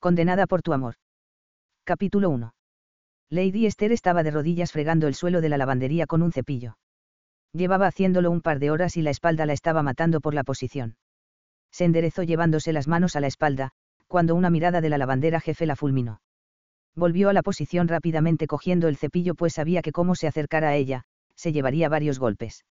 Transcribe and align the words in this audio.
Condenada 0.00 0.46
por 0.46 0.62
tu 0.62 0.72
amor. 0.72 0.94
Capítulo 1.82 2.30
1. 2.30 2.54
Lady 3.30 3.66
Esther 3.66 3.90
estaba 3.90 4.22
de 4.22 4.30
rodillas 4.30 4.70
fregando 4.70 5.08
el 5.08 5.14
suelo 5.16 5.40
de 5.40 5.48
la 5.48 5.58
lavandería 5.58 6.06
con 6.06 6.22
un 6.22 6.30
cepillo. 6.30 6.78
Llevaba 7.52 7.88
haciéndolo 7.88 8.30
un 8.30 8.40
par 8.40 8.60
de 8.60 8.70
horas 8.70 8.96
y 8.96 9.02
la 9.02 9.10
espalda 9.10 9.44
la 9.44 9.54
estaba 9.54 9.82
matando 9.82 10.20
por 10.20 10.34
la 10.34 10.44
posición. 10.44 10.96
Se 11.72 11.84
enderezó 11.84 12.22
llevándose 12.22 12.72
las 12.72 12.86
manos 12.86 13.16
a 13.16 13.20
la 13.20 13.26
espalda, 13.26 13.72
cuando 14.06 14.36
una 14.36 14.50
mirada 14.50 14.80
de 14.80 14.88
la 14.88 14.98
lavandera 14.98 15.40
jefe 15.40 15.66
la 15.66 15.74
fulminó. 15.74 16.20
Volvió 16.94 17.28
a 17.28 17.32
la 17.32 17.42
posición 17.42 17.88
rápidamente 17.88 18.46
cogiendo 18.46 18.86
el 18.86 18.96
cepillo 18.96 19.34
pues 19.34 19.54
sabía 19.54 19.82
que 19.82 19.90
como 19.90 20.14
se 20.14 20.28
acercara 20.28 20.68
a 20.68 20.76
ella, 20.76 21.02
se 21.34 21.52
llevaría 21.52 21.88
varios 21.88 22.20
golpes. 22.20 22.64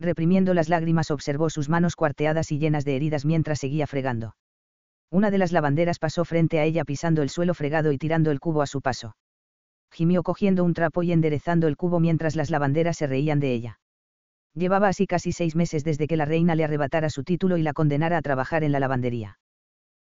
Reprimiendo 0.00 0.54
las 0.54 0.68
lágrimas 0.68 1.12
observó 1.12 1.50
sus 1.50 1.68
manos 1.68 1.94
cuarteadas 1.94 2.50
y 2.50 2.58
llenas 2.58 2.84
de 2.84 2.96
heridas 2.96 3.24
mientras 3.24 3.60
seguía 3.60 3.86
fregando. 3.86 4.34
Una 5.10 5.30
de 5.30 5.38
las 5.38 5.52
lavanderas 5.52 5.98
pasó 5.98 6.24
frente 6.24 6.58
a 6.58 6.64
ella 6.64 6.84
pisando 6.84 7.22
el 7.22 7.30
suelo 7.30 7.54
fregado 7.54 7.92
y 7.92 7.98
tirando 7.98 8.30
el 8.30 8.40
cubo 8.40 8.60
a 8.60 8.66
su 8.66 8.82
paso. 8.82 9.16
Gimió 9.90 10.22
cogiendo 10.22 10.64
un 10.64 10.74
trapo 10.74 11.02
y 11.02 11.12
enderezando 11.12 11.66
el 11.66 11.76
cubo 11.76 11.98
mientras 11.98 12.36
las 12.36 12.50
lavanderas 12.50 12.98
se 12.98 13.06
reían 13.06 13.40
de 13.40 13.52
ella. 13.54 13.80
Llevaba 14.54 14.88
así 14.88 15.06
casi 15.06 15.32
seis 15.32 15.56
meses 15.56 15.82
desde 15.82 16.06
que 16.06 16.16
la 16.16 16.26
reina 16.26 16.54
le 16.54 16.64
arrebatara 16.64 17.08
su 17.08 17.24
título 17.24 17.56
y 17.56 17.62
la 17.62 17.72
condenara 17.72 18.18
a 18.18 18.22
trabajar 18.22 18.64
en 18.64 18.72
la 18.72 18.80
lavandería. 18.80 19.38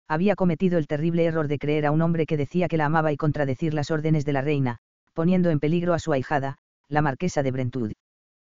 Había 0.07 0.35
cometido 0.35 0.77
el 0.77 0.87
terrible 0.87 1.25
error 1.25 1.47
de 1.47 1.59
creer 1.59 1.85
a 1.85 1.91
un 1.91 2.01
hombre 2.01 2.25
que 2.25 2.37
decía 2.37 2.67
que 2.67 2.77
la 2.77 2.85
amaba 2.85 3.11
y 3.11 3.17
contradecir 3.17 3.73
las 3.73 3.91
órdenes 3.91 4.25
de 4.25 4.33
la 4.33 4.41
reina, 4.41 4.77
poniendo 5.13 5.49
en 5.51 5.59
peligro 5.59 5.93
a 5.93 5.99
su 5.99 6.13
ahijada, 6.13 6.57
la 6.87 7.01
marquesa 7.01 7.43
de 7.43 7.51
Brentwood. 7.51 7.93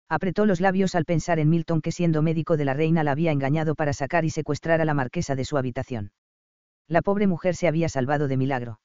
Apretó 0.10 0.46
los 0.46 0.62
labios 0.62 0.94
al 0.94 1.06
pensar 1.06 1.40
en 1.40 1.50
Milton 1.50 1.82
que 1.82 1.92
siendo 1.92 2.22
médico 2.22 2.58
de 2.58 2.66
la 2.66 2.74
reina 2.76 3.04
la 3.04 3.12
había 3.12 3.32
engañado 3.32 3.74
para 3.74 3.94
sacar 3.94 4.26
y 4.26 4.30
secuestrar 4.30 4.82
a 4.82 4.86
la 4.86 4.94
marquesa 4.94 5.36
de 5.36 5.46
su 5.46 5.58
habitación. 5.58 6.12
La 6.88 7.02
pobre 7.02 7.26
mujer 7.26 7.56
se 7.56 7.68
había 7.68 7.90
salvado 7.90 8.28
de 8.28 8.38
milagro. 8.38 8.80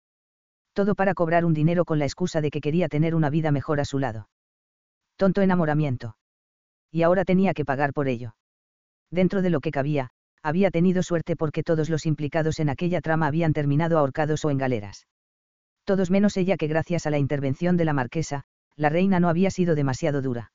Todo 0.73 0.95
para 0.95 1.15
cobrar 1.15 1.45
un 1.45 1.53
dinero 1.53 1.85
con 1.85 1.99
la 1.99 2.07
excusa 2.07 2.41
de 2.41 2.51
que 2.51 2.61
quería 2.61 2.89
tener 2.89 3.15
una 3.15 3.29
vida 3.29 3.51
mejor 3.51 3.81
a 3.81 3.85
su 3.85 3.99
lado. 3.99 4.29
Tonto 5.17 5.43
enamoramiento. 5.43 6.17
Y 6.91 7.03
ahora 7.03 7.25
tenía 7.25 7.53
que 7.53 7.67
pagar 7.67 7.93
por 7.93 8.09
ello. 8.09 8.35
Dentro 9.11 9.43
de 9.43 9.51
lo 9.51 9.61
que 9.61 9.71
cabía, 9.71 10.11
había 10.43 10.71
tenido 10.71 11.03
suerte 11.03 11.37
porque 11.37 11.63
todos 11.63 11.91
los 11.91 12.07
implicados 12.07 12.59
en 12.59 12.71
aquella 12.71 13.03
trama 13.03 13.27
habían 13.27 13.53
terminado 13.53 13.99
ahorcados 13.99 14.45
o 14.47 14.51
en 14.51 14.57
galeras. 14.57 15.07
Todos 15.85 16.11
menos 16.11 16.37
ella 16.39 16.57
que 16.57 16.69
gracias 16.69 17.05
a 17.07 17.11
la 17.11 17.19
intervención 17.19 17.77
de 17.77 17.85
la 17.85 17.93
marquesa, 17.93 18.45
la 18.77 18.89
reina 18.89 19.21
no 19.21 19.29
había 19.29 19.51
sido 19.51 19.75
demasiado 19.75 20.23
dura. 20.23 20.53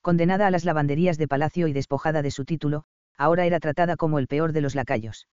Condenada 0.00 0.48
a 0.48 0.50
las 0.50 0.64
lavanderías 0.64 1.18
de 1.18 1.28
palacio 1.28 1.68
y 1.68 1.72
despojada 1.72 2.22
de 2.22 2.32
su 2.32 2.44
título, 2.44 2.84
ahora 3.16 3.46
era 3.46 3.60
tratada 3.60 3.96
como 3.96 4.18
el 4.18 4.26
peor 4.26 4.52
de 4.52 4.60
los 4.60 4.74
lacayos 4.74 5.28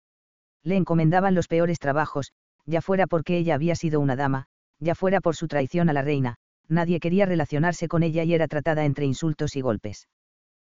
le 0.67 0.77
encomendaban 0.77 1.37
los 1.37 1.47
peores 1.47 1.79
trabajos, 1.79 2.33
ya 2.67 2.83
fuera 2.83 3.07
porque 3.07 3.39
ella 3.39 3.55
había 3.55 3.77
sido 3.77 4.01
una 4.01 4.17
dama, 4.17 4.47
ya 4.81 4.97
fuera 4.97 5.21
por 5.21 5.37
su 5.37 5.47
traición 5.47 5.89
a 5.89 5.93
la 5.93 6.03
reina, 6.03 6.39
nadie 6.69 6.99
quería 6.99 7.25
relacionarse 7.25 7.87
con 7.87 8.03
ella 8.03 8.25
y 8.25 8.35
era 8.35 8.49
tratada 8.49 8.85
entre 8.85 9.07
insultos 9.07 9.55
y 9.55 9.61
golpes. 9.61 10.09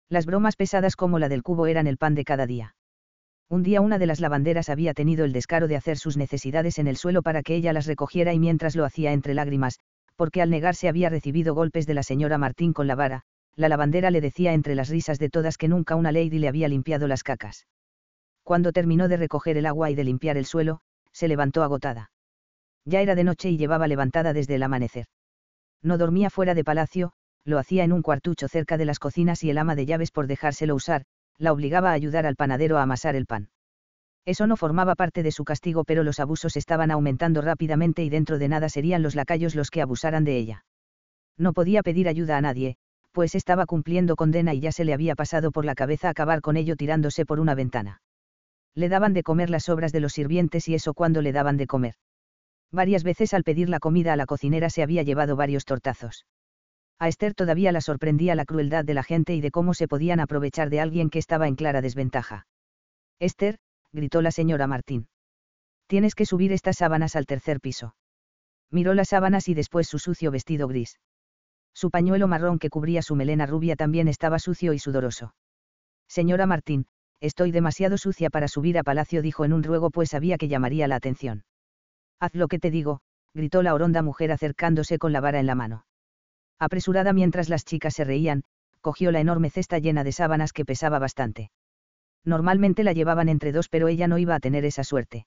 Las 0.08 0.24
bromas 0.24 0.56
pesadas 0.56 0.96
como 0.96 1.18
la 1.18 1.28
del 1.28 1.42
cubo 1.42 1.66
eran 1.66 1.86
el 1.86 1.98
pan 1.98 2.14
de 2.14 2.24
cada 2.24 2.46
día. 2.46 2.74
Un 3.50 3.62
día 3.62 3.82
una 3.82 3.98
de 3.98 4.06
las 4.06 4.20
lavanderas 4.20 4.70
había 4.70 4.94
tenido 4.94 5.26
el 5.26 5.32
descaro 5.34 5.68
de 5.68 5.76
hacer 5.76 5.98
sus 5.98 6.16
necesidades 6.16 6.78
en 6.78 6.86
el 6.86 6.96
suelo 6.96 7.20
para 7.20 7.42
que 7.42 7.54
ella 7.54 7.74
las 7.74 7.86
recogiera 7.86 8.32
y 8.32 8.38
mientras 8.38 8.74
lo 8.74 8.86
hacía 8.86 9.12
entre 9.12 9.34
lágrimas, 9.34 9.78
porque 10.16 10.40
al 10.40 10.48
negarse 10.48 10.88
había 10.88 11.10
recibido 11.10 11.54
golpes 11.54 11.86
de 11.86 11.92
la 11.92 12.02
señora 12.02 12.38
Martín 12.38 12.72
con 12.72 12.86
la 12.86 12.94
vara, 12.94 13.24
la 13.56 13.68
lavandera 13.68 14.10
le 14.10 14.22
decía 14.22 14.54
entre 14.54 14.74
las 14.74 14.88
risas 14.88 15.18
de 15.18 15.28
todas 15.28 15.58
que 15.58 15.68
nunca 15.68 15.96
una 15.96 16.12
lady 16.12 16.38
le 16.38 16.48
había 16.48 16.68
limpiado 16.68 17.06
las 17.06 17.22
cacas. 17.22 17.66
Cuando 18.44 18.72
terminó 18.72 19.08
de 19.08 19.16
recoger 19.16 19.56
el 19.56 19.66
agua 19.66 19.90
y 19.90 19.94
de 19.94 20.04
limpiar 20.04 20.36
el 20.36 20.46
suelo, 20.46 20.80
se 21.12 21.28
levantó 21.28 21.62
agotada. 21.62 22.10
Ya 22.84 23.00
era 23.00 23.14
de 23.14 23.24
noche 23.24 23.50
y 23.50 23.56
llevaba 23.56 23.86
levantada 23.86 24.32
desde 24.32 24.56
el 24.56 24.62
amanecer. 24.64 25.06
No 25.82 25.98
dormía 25.98 26.30
fuera 26.30 26.54
de 26.54 26.64
palacio, 26.64 27.12
lo 27.44 27.58
hacía 27.58 27.84
en 27.84 27.92
un 27.92 28.02
cuartucho 28.02 28.48
cerca 28.48 28.76
de 28.76 28.84
las 28.84 28.98
cocinas 28.98 29.42
y 29.44 29.50
el 29.50 29.58
ama 29.58 29.76
de 29.76 29.86
llaves 29.86 30.10
por 30.10 30.26
dejárselo 30.26 30.74
usar, 30.74 31.04
la 31.38 31.52
obligaba 31.52 31.90
a 31.90 31.94
ayudar 31.94 32.26
al 32.26 32.36
panadero 32.36 32.78
a 32.78 32.82
amasar 32.82 33.14
el 33.16 33.26
pan. 33.26 33.50
Eso 34.24 34.46
no 34.46 34.56
formaba 34.56 34.94
parte 34.94 35.22
de 35.22 35.32
su 35.32 35.44
castigo, 35.44 35.84
pero 35.84 36.04
los 36.04 36.20
abusos 36.20 36.56
estaban 36.56 36.90
aumentando 36.92 37.42
rápidamente 37.42 38.04
y 38.04 38.10
dentro 38.10 38.38
de 38.38 38.48
nada 38.48 38.68
serían 38.68 39.02
los 39.02 39.16
lacayos 39.16 39.54
los 39.56 39.70
que 39.70 39.82
abusaran 39.82 40.24
de 40.24 40.36
ella. 40.36 40.64
No 41.36 41.52
podía 41.52 41.82
pedir 41.82 42.08
ayuda 42.08 42.36
a 42.36 42.40
nadie, 42.40 42.76
pues 43.10 43.34
estaba 43.34 43.66
cumpliendo 43.66 44.14
condena 44.14 44.54
y 44.54 44.60
ya 44.60 44.70
se 44.70 44.84
le 44.84 44.94
había 44.94 45.16
pasado 45.16 45.50
por 45.50 45.64
la 45.64 45.74
cabeza 45.74 46.08
acabar 46.08 46.40
con 46.40 46.56
ello 46.56 46.76
tirándose 46.76 47.26
por 47.26 47.40
una 47.40 47.54
ventana 47.54 48.01
le 48.74 48.88
daban 48.88 49.12
de 49.12 49.22
comer 49.22 49.50
las 49.50 49.68
obras 49.68 49.92
de 49.92 50.00
los 50.00 50.12
sirvientes 50.12 50.68
y 50.68 50.74
eso 50.74 50.94
cuando 50.94 51.22
le 51.22 51.32
daban 51.32 51.56
de 51.56 51.66
comer. 51.66 51.94
Varias 52.70 53.04
veces 53.04 53.34
al 53.34 53.44
pedir 53.44 53.68
la 53.68 53.80
comida 53.80 54.12
a 54.12 54.16
la 54.16 54.26
cocinera 54.26 54.70
se 54.70 54.82
había 54.82 55.02
llevado 55.02 55.36
varios 55.36 55.64
tortazos. 55.64 56.26
A 56.98 57.08
Esther 57.08 57.34
todavía 57.34 57.72
la 57.72 57.80
sorprendía 57.80 58.34
la 58.34 58.44
crueldad 58.44 58.84
de 58.84 58.94
la 58.94 59.02
gente 59.02 59.34
y 59.34 59.40
de 59.40 59.50
cómo 59.50 59.74
se 59.74 59.88
podían 59.88 60.20
aprovechar 60.20 60.70
de 60.70 60.80
alguien 60.80 61.10
que 61.10 61.18
estaba 61.18 61.48
en 61.48 61.56
clara 61.56 61.82
desventaja. 61.82 62.46
Esther, 63.18 63.58
gritó 63.92 64.22
la 64.22 64.30
señora 64.30 64.66
Martín. 64.66 65.08
Tienes 65.86 66.14
que 66.14 66.26
subir 66.26 66.52
estas 66.52 66.78
sábanas 66.78 67.16
al 67.16 67.26
tercer 67.26 67.60
piso. 67.60 67.94
Miró 68.70 68.94
las 68.94 69.08
sábanas 69.08 69.48
y 69.48 69.54
después 69.54 69.86
su 69.86 69.98
sucio 69.98 70.30
vestido 70.30 70.66
gris. 70.66 70.98
Su 71.74 71.90
pañuelo 71.90 72.28
marrón 72.28 72.58
que 72.58 72.70
cubría 72.70 73.02
su 73.02 73.16
melena 73.16 73.46
rubia 73.46 73.76
también 73.76 74.08
estaba 74.08 74.38
sucio 74.38 74.72
y 74.72 74.78
sudoroso. 74.78 75.34
Señora 76.08 76.46
Martín, 76.46 76.86
Estoy 77.22 77.52
demasiado 77.52 77.98
sucia 77.98 78.30
para 78.30 78.48
subir 78.48 78.76
a 78.76 78.82
palacio, 78.82 79.22
dijo 79.22 79.44
en 79.44 79.52
un 79.52 79.62
ruego, 79.62 79.90
pues 79.90 80.10
sabía 80.10 80.38
que 80.38 80.48
llamaría 80.48 80.88
la 80.88 80.96
atención. 80.96 81.44
Haz 82.18 82.34
lo 82.34 82.48
que 82.48 82.58
te 82.58 82.72
digo, 82.72 82.98
gritó 83.32 83.62
la 83.62 83.74
horonda 83.74 84.02
mujer 84.02 84.32
acercándose 84.32 84.98
con 84.98 85.12
la 85.12 85.20
vara 85.20 85.38
en 85.38 85.46
la 85.46 85.54
mano. 85.54 85.86
Apresurada 86.58 87.12
mientras 87.12 87.48
las 87.48 87.64
chicas 87.64 87.94
se 87.94 88.02
reían, 88.02 88.42
cogió 88.80 89.12
la 89.12 89.20
enorme 89.20 89.50
cesta 89.50 89.78
llena 89.78 90.02
de 90.02 90.10
sábanas 90.10 90.52
que 90.52 90.64
pesaba 90.64 90.98
bastante. 90.98 91.52
Normalmente 92.24 92.82
la 92.82 92.92
llevaban 92.92 93.28
entre 93.28 93.52
dos, 93.52 93.68
pero 93.68 93.86
ella 93.86 94.08
no 94.08 94.18
iba 94.18 94.34
a 94.34 94.40
tener 94.40 94.64
esa 94.64 94.82
suerte. 94.82 95.26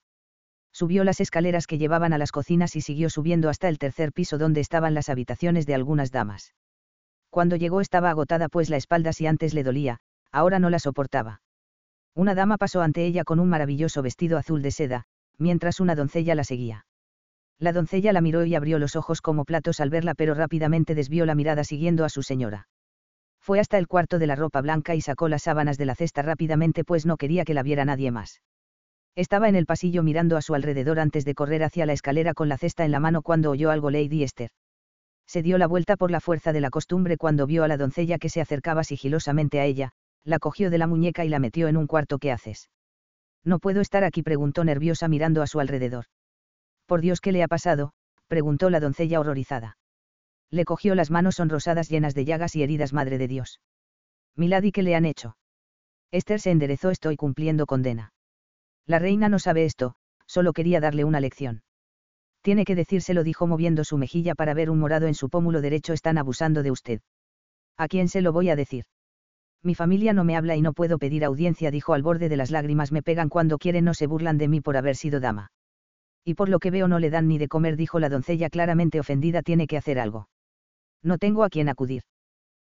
Subió 0.74 1.06
las 1.06 1.22
escaleras 1.22 1.66
que 1.66 1.78
llevaban 1.78 2.12
a 2.12 2.18
las 2.18 2.34
cocinas 2.34 2.76
y 2.76 2.82
siguió 2.82 3.10
subiendo 3.10 3.48
hasta 3.48 3.70
el 3.70 3.80
tercer 3.80 4.12
piso 4.12 4.38
donde 4.38 4.60
estaban 4.60 4.94
las 4.96 5.08
habitaciones 5.08 5.66
de 5.66 5.76
algunas 5.76 6.12
damas. 6.12 6.54
Cuando 7.30 7.56
llegó 7.56 7.80
estaba 7.80 8.10
agotada 8.10 8.50
pues 8.50 8.70
la 8.70 8.76
espalda 8.76 9.14
si 9.14 9.28
antes 9.28 9.54
le 9.54 9.64
dolía, 9.64 10.00
ahora 10.34 10.60
no 10.60 10.70
la 10.70 10.80
soportaba. 10.80 11.40
Una 12.16 12.34
dama 12.34 12.58
pasó 12.58 12.82
ante 12.82 13.06
ella 13.06 13.26
con 13.26 13.42
un 13.42 13.50
maravilloso 13.50 14.02
vestido 14.02 14.38
azul 14.38 14.62
de 14.62 14.72
seda, 14.72 15.04
mientras 15.38 15.82
una 15.82 15.96
doncella 15.96 16.34
la 16.34 16.46
seguía. 16.46 16.86
La 17.60 17.74
doncella 17.74 18.14
la 18.14 18.22
miró 18.22 18.46
y 18.46 18.56
abrió 18.56 18.80
los 18.80 18.96
ojos 18.96 19.22
como 19.22 19.44
platos 19.44 19.82
al 19.82 19.90
verla 19.90 20.14
pero 20.16 20.34
rápidamente 20.34 20.96
desvió 20.96 21.26
la 21.26 21.36
mirada 21.36 21.66
siguiendo 21.66 22.06
a 22.06 22.10
su 22.10 22.24
señora. 22.24 22.68
Fue 23.42 23.60
hasta 23.60 23.78
el 23.78 23.88
cuarto 23.88 24.18
de 24.18 24.28
la 24.28 24.36
ropa 24.36 24.62
blanca 24.62 24.96
y 24.96 25.02
sacó 25.02 25.28
las 25.28 25.44
sábanas 25.44 25.78
de 25.78 25.86
la 25.86 25.96
cesta 25.96 26.22
rápidamente 26.22 26.84
pues 26.84 27.06
no 27.06 27.18
quería 27.18 27.44
que 27.44 27.54
la 27.54 27.64
viera 27.64 27.86
nadie 27.86 28.12
más. 28.12 28.42
Estaba 29.16 29.48
en 29.50 29.56
el 29.56 29.66
pasillo 29.66 30.02
mirando 30.02 30.36
a 30.36 30.42
su 30.42 30.56
alrededor 30.56 31.00
antes 31.00 31.26
de 31.26 31.36
correr 31.36 31.64
hacia 31.64 31.86
la 31.86 31.94
escalera 31.94 32.34
con 32.34 32.50
la 32.50 32.58
cesta 32.58 32.86
en 32.86 32.92
la 32.92 33.00
mano 33.00 33.22
cuando 33.22 33.52
oyó 33.52 33.72
algo 33.72 33.92
Lady 33.92 34.24
Esther. 34.24 34.50
Se 35.28 35.42
dio 35.42 35.58
la 35.58 35.68
vuelta 35.68 35.98
por 35.98 36.12
la 36.12 36.22
fuerza 36.22 36.54
de 36.54 36.62
la 36.62 36.70
costumbre 36.70 37.18
cuando 37.18 37.46
vio 37.46 37.64
a 37.64 37.68
la 37.68 37.78
doncella 37.78 38.18
que 38.18 38.30
se 38.30 38.42
acercaba 38.42 38.84
sigilosamente 38.84 39.60
a 39.60 39.66
ella, 39.66 39.92
la 40.26 40.40
cogió 40.40 40.70
de 40.70 40.78
la 40.78 40.88
muñeca 40.88 41.24
y 41.24 41.30
la 41.30 41.40
metió 41.40 41.68
en 41.68 41.78
un 41.78 41.88
cuarto. 41.88 42.18
¿Qué 42.18 42.32
haces? 42.32 42.70
No 43.44 43.60
puedo 43.60 43.80
estar 43.80 44.04
aquí, 44.04 44.24
preguntó 44.24 44.64
nerviosa 44.64 45.08
mirando 45.08 45.42
a 45.42 45.48
su 45.48 45.60
alrededor. 45.60 46.06
Por 46.88 47.02
Dios, 47.02 47.22
¿qué 47.22 47.32
le 47.32 47.44
ha 47.44 47.48
pasado? 47.48 47.94
preguntó 48.28 48.70
la 48.70 48.80
doncella 48.80 49.20
horrorizada. 49.20 49.78
Le 50.50 50.66
cogió 50.66 50.96
las 50.96 51.12
manos 51.12 51.36
sonrosadas 51.36 51.90
llenas 51.90 52.16
de 52.16 52.26
llagas 52.26 52.56
y 52.56 52.64
heridas, 52.64 52.92
madre 52.92 53.18
de 53.18 53.28
Dios. 53.28 53.62
Milady, 54.36 54.72
¿qué 54.72 54.84
le 54.84 54.96
han 54.96 55.06
hecho? 55.06 55.38
Esther 56.12 56.40
se 56.40 56.52
enderezó, 56.52 56.90
estoy 56.90 57.18
cumpliendo 57.18 57.66
condena. 57.66 58.14
La 58.88 59.00
reina 59.00 59.30
no 59.30 59.40
sabe 59.40 59.66
esto, 59.66 59.96
solo 60.26 60.54
quería 60.54 60.80
darle 60.80 61.04
una 61.04 61.20
lección. 61.20 61.64
Tiene 62.42 62.66
que 62.66 62.76
decírselo, 62.76 63.24
dijo 63.24 63.48
moviendo 63.48 63.84
su 63.84 63.98
mejilla 63.98 64.36
para 64.36 64.54
ver 64.54 64.70
un 64.70 64.80
morado 64.80 65.08
en 65.08 65.16
su 65.16 65.30
pómulo 65.30 65.62
derecho, 65.62 65.94
están 65.94 66.18
abusando 66.18 66.64
de 66.64 66.72
usted. 66.72 67.02
¿A 67.78 67.88
quién 67.88 68.08
se 68.08 68.22
lo 68.22 68.32
voy 68.32 68.50
a 68.50 68.56
decir? 68.56 68.86
Mi 69.64 69.76
familia 69.76 70.14
no 70.14 70.24
me 70.24 70.36
habla 70.36 70.56
y 70.56 70.62
no 70.62 70.74
puedo 70.74 70.98
pedir 70.98 71.26
audiencia, 71.26 71.72
dijo 71.72 71.94
al 71.94 72.04
borde 72.04 72.30
de 72.30 72.38
las 72.38 72.52
lágrimas, 72.52 72.92
me 72.92 73.02
pegan 73.02 73.30
cuando 73.30 73.58
quieren, 73.58 73.86
no 73.86 73.94
se 73.94 74.08
burlan 74.08 74.38
de 74.38 74.48
mí 74.48 74.62
por 74.62 74.78
haber 74.78 74.96
sido 74.96 75.20
dama. 75.20 75.52
Y 76.24 76.34
por 76.34 76.50
lo 76.50 76.60
que 76.60 76.72
veo 76.72 76.88
no 76.88 77.00
le 77.00 77.10
dan 77.10 77.28
ni 77.28 77.38
de 77.38 77.48
comer, 77.48 77.76
dijo 77.76 78.00
la 78.00 78.10
doncella 78.10 78.50
claramente 78.50 79.00
ofendida, 79.00 79.42
tiene 79.42 79.68
que 79.68 79.78
hacer 79.78 80.00
algo. 80.00 80.30
No 81.04 81.18
tengo 81.18 81.44
a 81.44 81.50
quién 81.50 81.70
acudir. 81.70 82.04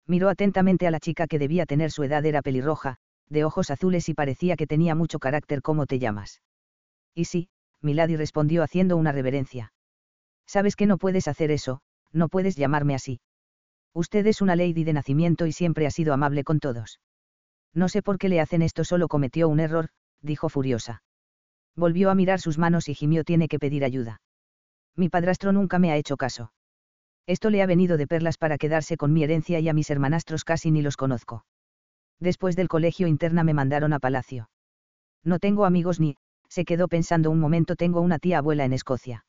Miró 0.07 0.29
atentamente 0.29 0.87
a 0.87 0.91
la 0.91 0.99
chica 0.99 1.27
que 1.27 1.39
debía 1.39 1.65
tener 1.65 1.91
su 1.91 2.03
edad, 2.03 2.25
era 2.25 2.41
pelirroja, 2.41 2.97
de 3.29 3.45
ojos 3.45 3.69
azules 3.71 4.09
y 4.09 4.13
parecía 4.13 4.55
que 4.55 4.67
tenía 4.67 4.95
mucho 4.95 5.19
carácter. 5.19 5.61
¿Cómo 5.61 5.85
te 5.85 5.99
llamas? 5.99 6.41
Y 7.13 7.25
sí, 7.25 7.49
Milady 7.81 8.15
respondió 8.15 8.63
haciendo 8.63 8.97
una 8.97 9.11
reverencia. 9.11 9.73
Sabes 10.45 10.75
que 10.75 10.85
no 10.85 10.97
puedes 10.97 11.27
hacer 11.27 11.51
eso, 11.51 11.81
no 12.11 12.27
puedes 12.29 12.55
llamarme 12.55 12.95
así. 12.95 13.19
Usted 13.93 14.25
es 14.27 14.41
una 14.41 14.55
lady 14.55 14.83
de 14.83 14.93
nacimiento 14.93 15.45
y 15.47 15.51
siempre 15.51 15.85
ha 15.85 15.91
sido 15.91 16.13
amable 16.13 16.43
con 16.43 16.59
todos. 16.59 16.99
No 17.73 17.89
sé 17.89 18.01
por 18.01 18.17
qué 18.17 18.29
le 18.29 18.39
hacen 18.39 18.61
esto, 18.61 18.83
solo 18.83 19.07
cometió 19.07 19.49
un 19.49 19.59
error, 19.59 19.89
dijo 20.21 20.49
furiosa. 20.49 21.03
Volvió 21.75 22.09
a 22.09 22.15
mirar 22.15 22.39
sus 22.39 22.57
manos 22.57 22.89
y 22.89 22.93
gimió 22.95 23.23
tiene 23.23 23.47
que 23.47 23.59
pedir 23.59 23.83
ayuda. 23.83 24.21
Mi 24.95 25.09
padrastro 25.09 25.51
nunca 25.51 25.79
me 25.79 25.91
ha 25.91 25.97
hecho 25.97 26.17
caso. 26.17 26.51
Esto 27.27 27.49
le 27.49 27.61
ha 27.61 27.65
venido 27.65 27.97
de 27.97 28.07
perlas 28.07 28.37
para 28.37 28.57
quedarse 28.57 28.97
con 28.97 29.13
mi 29.13 29.23
herencia 29.23 29.59
y 29.59 29.69
a 29.69 29.73
mis 29.73 29.89
hermanastros 29.89 30.43
casi 30.43 30.71
ni 30.71 30.81
los 30.81 30.97
conozco. 30.97 31.45
Después 32.19 32.55
del 32.55 32.67
colegio 32.67 33.07
interna 33.07 33.43
me 33.43 33.53
mandaron 33.53 33.93
a 33.93 33.99
palacio. 33.99 34.49
No 35.23 35.39
tengo 35.39 35.65
amigos 35.65 35.99
ni, 35.99 36.17
se 36.49 36.65
quedó 36.65 36.87
pensando 36.87 37.31
un 37.31 37.39
momento, 37.39 37.75
tengo 37.75 38.01
una 38.01 38.19
tía 38.19 38.39
abuela 38.39 38.65
en 38.65 38.73
Escocia. 38.73 39.25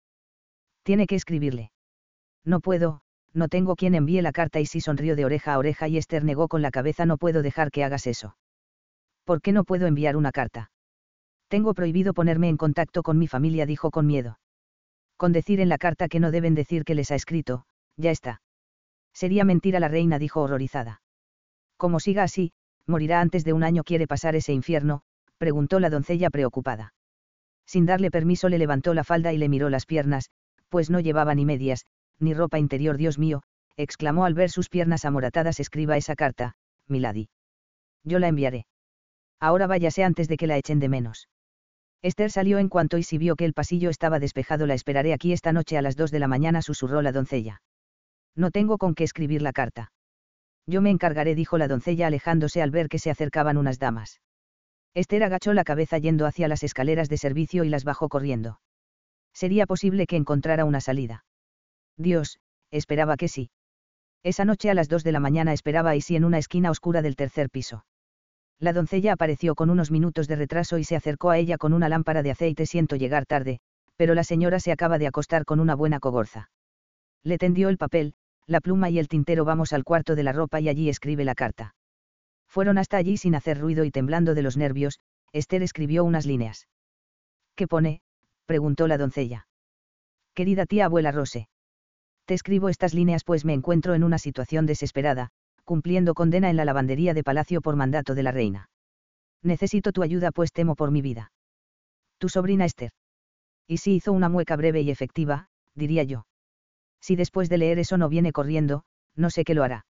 Tiene 0.83 1.07
que 1.07 1.15
escribirle. 1.15 1.71
No 2.45 2.61
puedo, 2.61 3.03
no 3.35 3.49
tengo 3.49 3.77
quien 3.77 3.95
envíe 3.95 4.21
la 4.21 4.33
carta 4.33 4.61
y 4.61 4.67
sí 4.67 4.81
sonrió 4.81 5.17
de 5.17 5.25
oreja 5.25 5.55
a 5.55 5.59
oreja 5.59 5.89
y 5.89 5.97
Esther 5.97 6.25
negó 6.25 6.49
con 6.49 6.63
la 6.63 6.71
cabeza 6.71 7.07
no 7.07 7.17
puedo 7.17 7.43
dejar 7.43 7.71
que 7.71 7.85
hagas 7.85 8.07
eso. 8.07 8.37
¿Por 9.25 9.41
qué 9.41 9.53
no 9.53 9.65
puedo 9.65 9.87
enviar 9.87 10.17
una 10.17 10.33
carta? 10.33 10.71
Tengo 11.49 11.75
prohibido 11.75 12.15
ponerme 12.15 12.49
en 12.49 12.57
contacto 12.57 13.03
con 13.03 13.19
mi 13.19 13.29
familia, 13.29 13.67
dijo 13.67 13.91
con 13.91 14.07
miedo. 14.07 14.39
Con 15.17 15.33
decir 15.33 15.61
en 15.61 15.69
la 15.69 15.79
carta 15.79 16.09
que 16.09 16.21
no 16.21 16.31
deben 16.31 16.55
decir 16.55 16.85
que 16.85 16.95
les 16.95 17.11
ha 17.11 17.15
escrito, 17.15 17.65
ya 17.97 18.11
está. 18.11 18.43
Sería 19.13 19.45
mentira 19.45 19.79
la 19.79 19.89
reina, 19.89 20.19
dijo 20.19 20.41
horrorizada. 20.41 21.03
Como 21.77 22.01
siga 22.01 22.23
así, 22.23 22.53
morirá 22.87 23.21
antes 23.21 23.45
de 23.45 23.53
un 23.53 23.63
año. 23.63 23.85
¿Quiere 23.85 24.07
pasar 24.07 24.35
ese 24.35 24.53
infierno? 24.53 25.03
preguntó 25.39 25.81
la 25.81 25.91
doncella 25.91 26.31
preocupada. 26.31 26.95
Sin 27.67 27.87
darle 27.87 28.11
permiso 28.11 28.49
le 28.49 28.59
levantó 28.59 28.95
la 28.95 29.05
falda 29.05 29.33
y 29.33 29.39
le 29.39 29.49
miró 29.49 29.71
las 29.71 29.87
piernas, 29.87 30.31
pues 30.69 30.91
no 30.91 31.01
llevaba 31.01 31.35
ni 31.35 31.45
medias, 31.45 31.87
ni 32.23 32.35
ropa 32.35 32.59
interior. 32.59 32.97
Dios 32.97 33.19
mío, 33.19 33.43
exclamó 33.77 34.25
al 34.25 34.35
ver 34.35 34.51
sus 34.51 34.69
piernas 34.69 35.05
amoratadas. 35.05 35.61
Escriba 35.61 35.97
esa 35.97 36.15
carta, 36.15 36.55
Milady. 36.89 37.29
Yo 38.05 38.19
la 38.19 38.29
enviaré. 38.29 38.67
Ahora 39.41 39.67
váyase 39.67 40.05
antes 40.05 40.29
de 40.29 40.37
que 40.37 40.47
la 40.47 40.57
echen 40.57 40.79
de 40.79 40.89
menos. 40.89 41.29
Esther 42.03 42.31
salió 42.31 42.59
en 42.59 42.69
cuanto 42.69 42.99
y 42.99 43.03
si 43.03 43.19
vio 43.19 43.37
que 43.37 43.45
el 43.45 43.55
pasillo 43.55 43.91
estaba 43.91 44.19
despejado. 44.19 44.67
La 44.67 44.75
esperaré 44.75 45.13
aquí 45.13 45.33
esta 45.33 45.53
noche 45.53 45.79
a 45.79 45.83
las 45.83 45.97
dos 45.97 46.11
de 46.11 46.19
la 46.19 46.29
mañana, 46.29 46.63
susurró 46.63 47.01
la 47.03 47.13
doncella. 47.13 47.63
No 48.35 48.51
tengo 48.51 48.79
con 48.79 48.95
qué 48.95 49.05
escribir 49.05 49.43
la 49.43 49.53
carta. 49.53 49.93
Yo 50.67 50.81
me 50.81 50.91
encargaré, 50.91 51.35
dijo 51.35 51.59
la 51.59 51.69
doncella 51.69 52.07
alejándose 52.07 52.63
al 52.63 52.71
ver 52.71 52.89
que 52.89 52.99
se 52.99 53.11
acercaban 53.11 53.57
unas 53.57 53.79
damas. 53.79 54.21
Esther 54.95 55.25
agachó 55.25 55.55
la 55.55 55.65
cabeza 55.65 55.99
yendo 55.99 56.27
hacia 56.27 56.49
las 56.49 56.63
escaleras 56.63 57.09
de 57.09 57.19
servicio 57.19 57.65
y 57.65 57.69
las 57.69 57.85
bajó 57.85 58.09
corriendo. 58.09 58.61
Sería 59.33 59.67
posible 59.67 60.07
que 60.07 60.17
encontrara 60.17 60.65
una 60.65 60.81
salida. 60.81 61.25
Dios, 62.03 62.39
esperaba 62.71 63.17
que 63.17 63.29
sí. 63.29 63.51
Esa 64.23 64.45
noche 64.45 64.71
a 64.71 64.75
las 64.75 64.89
dos 64.89 65.03
de 65.05 65.13
la 65.13 65.21
mañana 65.21 65.53
esperaba 65.53 65.91
a 65.91 65.97
Isi 65.97 66.17
en 66.17 66.25
una 66.25 66.39
esquina 66.39 66.71
oscura 66.71 67.03
del 67.03 67.17
tercer 67.17 67.51
piso. 67.51 67.85
La 68.59 68.73
doncella 68.73 69.15
apareció 69.15 69.57
con 69.57 69.71
unos 69.71 69.91
minutos 69.91 70.29
de 70.29 70.37
retraso 70.37 70.79
y 70.79 70.85
se 70.85 70.95
acercó 70.95 71.31
a 71.31 71.39
ella 71.39 71.59
con 71.59 71.73
una 71.73 71.89
lámpara 71.89 72.23
de 72.23 72.31
aceite. 72.31 72.65
Siento 72.67 72.95
llegar 72.95 73.27
tarde, 73.27 73.59
pero 73.97 74.15
la 74.15 74.23
señora 74.23 74.61
se 74.61 74.71
acaba 74.71 74.99
de 74.99 75.09
acostar 75.09 75.45
con 75.45 75.59
una 75.59 75.75
buena 75.75 75.99
cogorza. 75.99 76.51
Le 77.25 77.39
tendió 77.39 77.69
el 77.69 77.79
papel, 77.79 78.15
la 78.47 78.61
pluma 78.61 78.91
y 78.91 78.99
el 78.99 79.09
tintero 79.09 79.45
vamos 79.45 79.73
al 79.73 79.85
cuarto 79.85 80.15
de 80.15 80.23
la 80.23 80.33
ropa 80.33 80.61
y 80.61 80.69
allí 80.69 80.89
escribe 80.89 81.25
la 81.25 81.35
carta. 81.35 81.75
Fueron 82.47 82.79
hasta 82.79 82.97
allí 82.97 83.17
sin 83.17 83.35
hacer 83.35 83.59
ruido 83.59 83.85
y 83.85 83.91
temblando 83.91 84.35
de 84.35 84.43
los 84.43 84.57
nervios, 84.57 85.01
Esther 85.33 85.63
escribió 85.63 86.05
unas 86.05 86.27
líneas. 86.27 86.69
¿Qué 87.57 87.67
pone? 87.67 88.03
preguntó 88.47 88.87
la 88.87 88.99
doncella. 88.99 89.47
Querida 90.35 90.67
tía 90.67 90.87
abuela 90.87 91.13
Rose. 91.13 91.49
Escribo 92.33 92.71
estas 92.71 92.95
líneas 92.95 93.25
pues 93.25 93.45
me 93.45 93.53
encuentro 93.53 93.95
en 93.95 94.05
una 94.05 94.19
situación 94.19 94.65
desesperada, 94.65 95.29
cumpliendo 95.65 96.15
condena 96.15 96.49
en 96.49 96.57
la 96.57 96.65
lavandería 96.65 97.13
de 97.13 97.23
palacio 97.23 97.61
por 97.61 97.77
mandato 97.77 98.15
de 98.15 98.23
la 98.23 98.33
reina. 98.33 98.71
Necesito 99.43 99.93
tu 99.93 100.03
ayuda 100.03 100.31
pues 100.31 100.53
temo 100.53 100.75
por 100.75 100.91
mi 100.91 101.03
vida. 101.03 101.33
Tu 102.19 102.29
sobrina 102.29 102.65
Esther. 102.65 102.93
Y 103.69 103.79
si 103.79 103.97
hizo 103.97 104.13
una 104.13 104.29
mueca 104.29 104.57
breve 104.57 104.81
y 104.81 104.91
efectiva, 104.91 105.49
diría 105.75 106.05
yo. 106.05 106.27
Si 107.01 107.17
después 107.17 107.49
de 107.49 107.59
leer 107.59 107.79
eso 107.79 107.99
no 107.99 108.09
viene 108.09 108.33
corriendo, 108.33 108.85
no 109.15 109.29
sé 109.29 109.45
qué 109.45 109.55
lo 109.55 109.65
hará. 109.65 109.85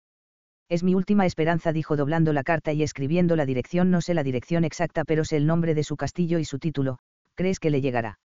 Es 0.68 0.82
mi 0.82 0.94
última 0.94 1.26
esperanza, 1.26 1.72
dijo 1.72 1.96
doblando 1.96 2.32
la 2.32 2.42
carta 2.42 2.72
y 2.72 2.82
escribiendo 2.82 3.36
la 3.36 3.46
dirección, 3.46 3.90
no 3.90 4.00
sé 4.00 4.14
la 4.14 4.24
dirección 4.24 4.64
exacta, 4.64 5.04
pero 5.04 5.24
sé 5.24 5.36
el 5.36 5.46
nombre 5.46 5.74
de 5.74 5.84
su 5.84 5.96
castillo 5.96 6.38
y 6.38 6.44
su 6.44 6.58
título, 6.58 6.98
¿crees 7.34 7.60
que 7.60 7.70
le 7.70 7.82
llegará? 7.82 8.18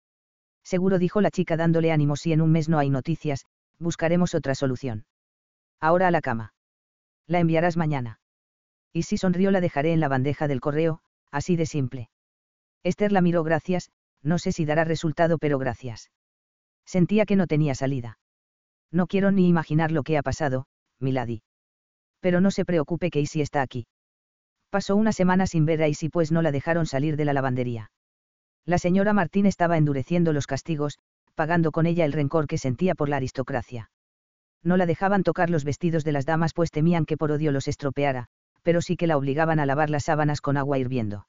Seguro, 0.63 0.99
dijo 0.99 1.21
la 1.21 1.31
chica 1.31 1.57
dándole 1.57 1.91
ánimo, 1.91 2.17
si 2.17 2.33
en 2.33 2.43
un 2.43 2.53
mes 2.53 2.69
no 2.69 2.79
hay 2.79 2.91
noticias, 2.91 3.47
buscaremos 3.85 4.35
otra 4.35 4.57
solución. 4.57 5.07
Ahora 5.81 6.09
a 6.09 6.11
la 6.11 6.21
cama. 6.21 6.55
La 7.29 7.39
enviarás 7.39 7.77
mañana. 7.77 8.19
Y 8.93 9.05
si 9.05 9.17
sonrió 9.17 9.53
la 9.53 9.61
dejaré 9.61 9.93
en 9.93 10.01
la 10.01 10.09
bandeja 10.09 10.49
del 10.49 10.61
correo, 10.61 11.01
así 11.31 11.55
de 11.55 11.67
simple. 11.67 12.11
Esther 12.83 13.13
la 13.13 13.21
miró 13.21 13.45
gracias, 13.45 13.91
no 14.23 14.39
sé 14.39 14.51
si 14.51 14.65
dará 14.65 14.85
resultado, 14.85 15.39
pero 15.39 15.59
gracias. 15.59 16.11
Sentía 16.85 17.27
que 17.27 17.37
no 17.37 17.47
tenía 17.47 17.75
salida. 17.75 18.19
No 18.91 19.07
quiero 19.07 19.31
ni 19.31 19.49
imaginar 19.49 19.91
lo 19.91 20.03
que 20.03 20.19
ha 20.19 20.23
pasado, 20.23 20.67
Milady. 21.01 21.43
Pero 22.21 22.41
no 22.41 22.51
se 22.51 22.65
preocupe 22.65 23.11
que 23.11 23.21
Isi 23.21 23.41
está 23.41 23.63
aquí. 23.63 23.87
Pasó 24.71 24.97
una 24.97 25.13
semana 25.13 25.47
sin 25.47 25.67
ver 25.67 25.83
a 25.83 25.89
Isi 25.89 26.09
pues 26.09 26.33
no 26.33 26.43
la 26.43 26.53
dejaron 26.53 26.87
salir 26.87 27.17
de 27.17 27.25
la 27.25 27.33
lavandería. 27.33 27.91
La 28.65 28.79
señora 28.79 29.13
Martín 29.13 29.47
estaba 29.47 29.77
endureciendo 29.77 30.33
los 30.33 30.47
castigos, 30.47 30.99
pagando 31.35 31.73
con 31.73 31.87
ella 31.87 32.05
el 32.05 32.13
rencor 32.13 32.47
que 32.47 32.59
sentía 32.59 32.95
por 32.95 33.09
la 33.09 33.17
aristocracia. 33.17 33.91
No 34.63 34.77
la 34.77 34.87
dejaban 34.87 35.23
tocar 35.23 35.51
los 35.51 35.65
vestidos 35.65 36.05
de 36.05 36.13
las 36.13 36.27
damas 36.27 36.53
pues 36.55 36.71
temían 36.71 37.05
que 37.05 37.17
por 37.17 37.33
odio 37.33 37.53
los 37.53 37.69
estropeara, 37.69 38.27
pero 38.63 38.81
sí 38.81 38.97
que 38.97 39.07
la 39.07 39.17
obligaban 39.17 39.61
a 39.61 39.67
lavar 39.67 39.91
las 39.91 40.05
sábanas 40.05 40.41
con 40.41 40.57
agua 40.57 40.79
hirviendo. 40.79 41.27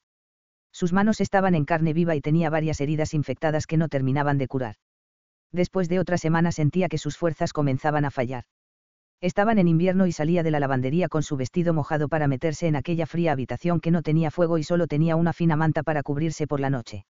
Sus 0.72 0.92
manos 0.92 1.20
estaban 1.20 1.54
en 1.54 1.64
carne 1.64 1.92
viva 1.92 2.16
y 2.16 2.20
tenía 2.20 2.50
varias 2.50 2.80
heridas 2.80 3.14
infectadas 3.14 3.66
que 3.66 3.76
no 3.76 3.88
terminaban 3.88 4.38
de 4.38 4.48
curar 4.48 4.76
después 5.56 5.88
de 5.88 5.98
otra 5.98 6.18
semana 6.18 6.52
sentía 6.52 6.88
que 6.88 6.98
sus 6.98 7.16
fuerzas 7.16 7.52
comenzaban 7.52 8.04
a 8.04 8.10
fallar. 8.10 8.44
Estaban 9.20 9.58
en 9.58 9.66
invierno 9.66 10.06
y 10.06 10.12
salía 10.12 10.42
de 10.42 10.50
la 10.50 10.60
lavandería 10.60 11.08
con 11.08 11.22
su 11.22 11.36
vestido 11.36 11.72
mojado 11.72 12.08
para 12.08 12.28
meterse 12.28 12.66
en 12.68 12.76
aquella 12.76 13.06
fría 13.06 13.32
habitación 13.32 13.80
que 13.80 13.90
no 13.90 14.02
tenía 14.02 14.30
fuego 14.30 14.58
y 14.58 14.62
solo 14.62 14.86
tenía 14.86 15.16
una 15.16 15.32
fina 15.32 15.56
manta 15.56 15.82
para 15.82 16.02
cubrirse 16.02 16.46
por 16.46 16.60
la 16.60 16.70
noche. 16.70 17.06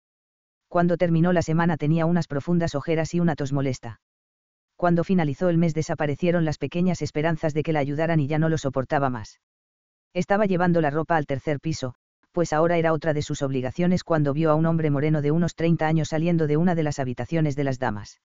Cuando 0.74 0.98
terminó 0.98 1.34
la 1.34 1.44
semana 1.44 1.78
tenía 1.78 2.08
unas 2.08 2.26
profundas 2.26 2.74
ojeras 2.74 3.14
y 3.14 3.20
una 3.20 3.36
tos 3.36 3.54
molesta. 3.54 4.02
Cuando 4.76 5.04
finalizó 5.04 5.50
el 5.50 5.60
mes 5.60 5.76
desaparecieron 5.76 6.46
las 6.46 6.58
pequeñas 6.58 7.04
esperanzas 7.04 7.54
de 7.54 7.62
que 7.62 7.74
la 7.74 7.80
ayudaran 7.80 8.20
y 8.20 8.26
ya 8.26 8.40
no 8.40 8.50
lo 8.50 8.58
soportaba 8.58 9.12
más. 9.12 9.40
Estaba 10.16 10.48
llevando 10.48 10.82
la 10.82 10.90
ropa 10.90 11.16
al 11.16 11.28
tercer 11.28 11.60
piso, 11.60 11.94
pues 12.32 12.54
ahora 12.54 12.78
era 12.78 12.92
otra 12.92 13.14
de 13.14 13.22
sus 13.22 13.44
obligaciones 13.44 14.04
cuando 14.04 14.34
vio 14.34 14.50
a 14.50 14.56
un 14.56 14.66
hombre 14.66 14.90
moreno 14.90 15.22
de 15.22 15.30
unos 15.30 15.54
30 15.54 15.86
años 15.86 16.10
saliendo 16.10 16.48
de 16.48 16.58
una 16.58 16.74
de 16.74 16.82
las 16.82 16.98
habitaciones 16.98 17.56
de 17.56 17.66
las 17.66 17.78
damas. 17.78 18.20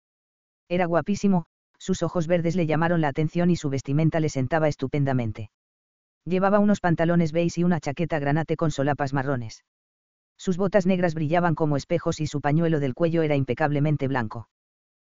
Era 0.71 0.87
guapísimo, 0.87 1.45
sus 1.76 2.02
ojos 2.02 2.26
verdes 2.28 2.57
le 2.57 2.64
llamaron 2.64 3.02
la 3.02 3.09
atención 3.09 3.50
y 3.50 3.57
su 3.57 3.69
vestimenta 3.69 4.21
le 4.21 4.31
sentaba 4.31 4.69
estupendamente. 4.69 5.50
Llevaba 6.25 6.61
unos 6.61 6.81
pantalones 6.81 7.31
beige 7.31 7.61
y 7.61 7.64
una 7.64 7.78
chaqueta 7.78 8.19
granate 8.19 8.57
con 8.57 8.71
solapas 8.71 9.12
marrones. 9.12 9.64
Sus 10.38 10.57
botas 10.57 10.87
negras 10.87 11.14
brillaban 11.14 11.54
como 11.54 11.76
espejos 11.76 12.21
y 12.21 12.26
su 12.26 12.40
pañuelo 12.40 12.80
del 12.80 12.95
cuello 12.95 13.23
era 13.23 13.35
impecablemente 13.35 14.07
blanco. 14.09 14.49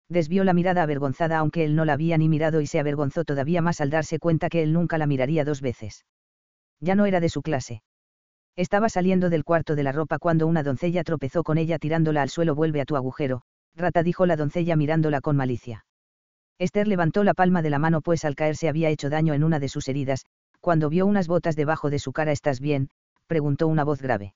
Desvió 0.09 0.45
la 0.45 0.53
mirada 0.53 0.83
avergonzada 0.83 1.39
aunque 1.39 1.65
él 1.65 1.75
no 1.75 1.87
la 1.87 1.95
había 1.95 2.19
ni 2.19 2.29
mirado 2.29 2.61
y 2.61 2.67
se 2.67 2.79
avergonzó 2.79 3.25
todavía 3.25 3.63
más 3.63 3.81
al 3.81 3.89
darse 3.91 4.19
cuenta 4.19 4.51
que 4.51 4.63
él 4.63 4.73
nunca 4.73 4.99
la 4.99 5.07
miraría 5.07 5.45
dos 5.45 5.63
veces. 5.63 6.05
Ya 6.81 6.95
no 6.95 7.07
era 7.07 7.21
de 7.21 7.31
su 7.31 7.41
clase. 7.41 7.83
Estaba 8.55 8.89
saliendo 8.89 9.31
del 9.31 9.45
cuarto 9.45 9.75
de 9.75 9.83
la 9.83 9.93
ropa 9.93 10.19
cuando 10.19 10.47
una 10.47 10.63
doncella 10.63 11.03
tropezó 11.03 11.43
con 11.43 11.59
ella 11.59 11.79
tirándola 11.79 12.23
al 12.23 12.29
suelo 12.29 12.55
vuelve 12.55 12.83
a 12.83 12.85
tu 12.85 12.95
agujero, 12.95 13.43
Rata 13.75 14.03
dijo 14.03 14.27
la 14.27 14.37
doncella 14.37 14.77
mirándola 14.77 15.21
con 15.21 15.37
malicia. 15.37 15.87
Esther 16.59 16.87
levantó 16.87 17.25
la 17.25 17.35
palma 17.35 17.63
de 17.63 17.71
la 17.71 17.81
mano 17.81 18.01
pues 18.01 18.25
al 18.25 18.37
caer 18.37 18.57
se 18.57 18.69
había 18.69 18.91
hecho 18.91 19.11
daño 19.11 19.35
en 19.35 19.43
una 19.43 19.59
de 19.59 19.69
sus 19.69 19.89
heridas, 19.89 20.27
cuando 20.61 20.89
vio 20.89 21.07
unas 21.07 21.27
botas 21.27 21.57
debajo 21.57 21.91
de 21.91 21.99
su 21.99 22.13
cara 22.13 22.31
¿Estás 22.31 22.61
bien? 22.61 22.91
preguntó 23.27 23.67
una 23.67 23.83
voz 23.83 24.01
grave. 24.01 24.35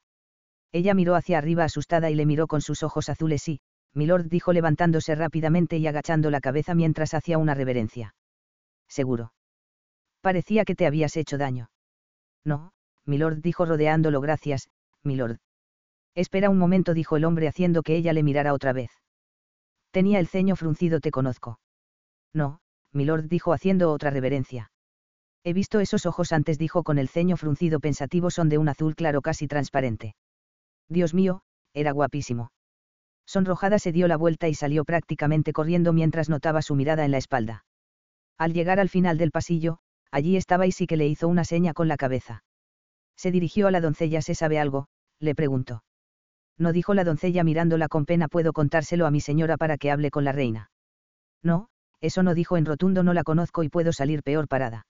Ella 0.72 0.94
miró 0.94 1.14
hacia 1.14 1.38
arriba 1.38 1.64
asustada 1.64 2.10
y 2.10 2.14
le 2.14 2.26
miró 2.26 2.46
con 2.46 2.60
sus 2.60 2.82
ojos 2.82 3.08
azules 3.08 3.48
y, 3.48 3.60
milord 3.94 4.26
dijo 4.28 4.52
levantándose 4.52 5.14
rápidamente 5.14 5.78
y 5.78 5.86
agachando 5.86 6.30
la 6.30 6.40
cabeza 6.40 6.74
mientras 6.74 7.14
hacía 7.14 7.38
una 7.38 7.54
reverencia. 7.54 8.14
Seguro. 8.86 9.32
Parecía 10.20 10.64
que 10.64 10.74
te 10.74 10.86
habías 10.86 11.16
hecho 11.16 11.38
daño. 11.38 11.70
No, 12.44 12.72
milord 13.04 13.40
dijo 13.40 13.64
rodeándolo 13.64 14.20
gracias, 14.20 14.68
milord. 15.02 15.38
Espera 16.14 16.50
un 16.50 16.58
momento 16.58 16.94
dijo 16.94 17.16
el 17.16 17.24
hombre 17.24 17.48
haciendo 17.48 17.82
que 17.82 17.96
ella 17.96 18.12
le 18.12 18.22
mirara 18.22 18.52
otra 18.52 18.72
vez. 18.72 18.90
Tenía 19.90 20.18
el 20.18 20.28
ceño 20.28 20.56
fruncido 20.56 21.00
te 21.00 21.10
conozco. 21.10 21.60
No, 22.34 22.60
milord 22.92 23.28
dijo 23.28 23.52
haciendo 23.52 23.92
otra 23.92 24.10
reverencia. 24.10 24.70
He 25.44 25.52
visto 25.52 25.80
esos 25.80 26.04
ojos 26.06 26.32
antes 26.32 26.58
dijo 26.58 26.82
con 26.82 26.98
el 26.98 27.08
ceño 27.08 27.36
fruncido 27.36 27.80
pensativo 27.80 28.30
son 28.30 28.48
de 28.48 28.58
un 28.58 28.68
azul 28.68 28.94
claro 28.94 29.22
casi 29.22 29.46
transparente. 29.46 30.14
Dios 30.88 31.14
mío, 31.14 31.42
era 31.74 31.92
guapísimo. 31.92 32.50
Sonrojada 33.26 33.78
se 33.78 33.92
dio 33.92 34.08
la 34.08 34.16
vuelta 34.16 34.48
y 34.48 34.54
salió 34.54 34.84
prácticamente 34.84 35.52
corriendo 35.52 35.92
mientras 35.92 36.28
notaba 36.30 36.62
su 36.62 36.74
mirada 36.74 37.04
en 37.04 37.10
la 37.10 37.18
espalda. 37.18 37.64
Al 38.38 38.54
llegar 38.54 38.80
al 38.80 38.88
final 38.88 39.18
del 39.18 39.30
pasillo, 39.30 39.80
allí 40.10 40.36
estaba 40.36 40.66
y 40.66 40.72
sí 40.72 40.86
que 40.86 40.96
le 40.96 41.06
hizo 41.06 41.28
una 41.28 41.44
seña 41.44 41.74
con 41.74 41.88
la 41.88 41.96
cabeza. 41.96 42.42
Se 43.16 43.30
dirigió 43.30 43.66
a 43.66 43.70
la 43.70 43.80
doncella 43.80 44.22
¿se 44.22 44.34
sabe 44.34 44.58
algo? 44.58 44.88
le 45.20 45.34
preguntó. 45.34 45.82
No 46.56 46.72
dijo 46.72 46.94
la 46.94 47.04
doncella 47.04 47.44
mirándola 47.44 47.88
con 47.88 48.06
pena 48.06 48.28
puedo 48.28 48.52
contárselo 48.52 49.06
a 49.06 49.10
mi 49.10 49.20
señora 49.20 49.56
para 49.56 49.76
que 49.76 49.90
hable 49.90 50.10
con 50.10 50.24
la 50.24 50.32
reina. 50.32 50.70
No, 51.42 51.68
eso 52.00 52.22
no 52.22 52.34
dijo 52.34 52.56
en 52.56 52.64
rotundo 52.64 53.02
no 53.02 53.12
la 53.12 53.24
conozco 53.24 53.62
y 53.62 53.68
puedo 53.68 53.92
salir 53.92 54.22
peor 54.22 54.48
parada. 54.48 54.86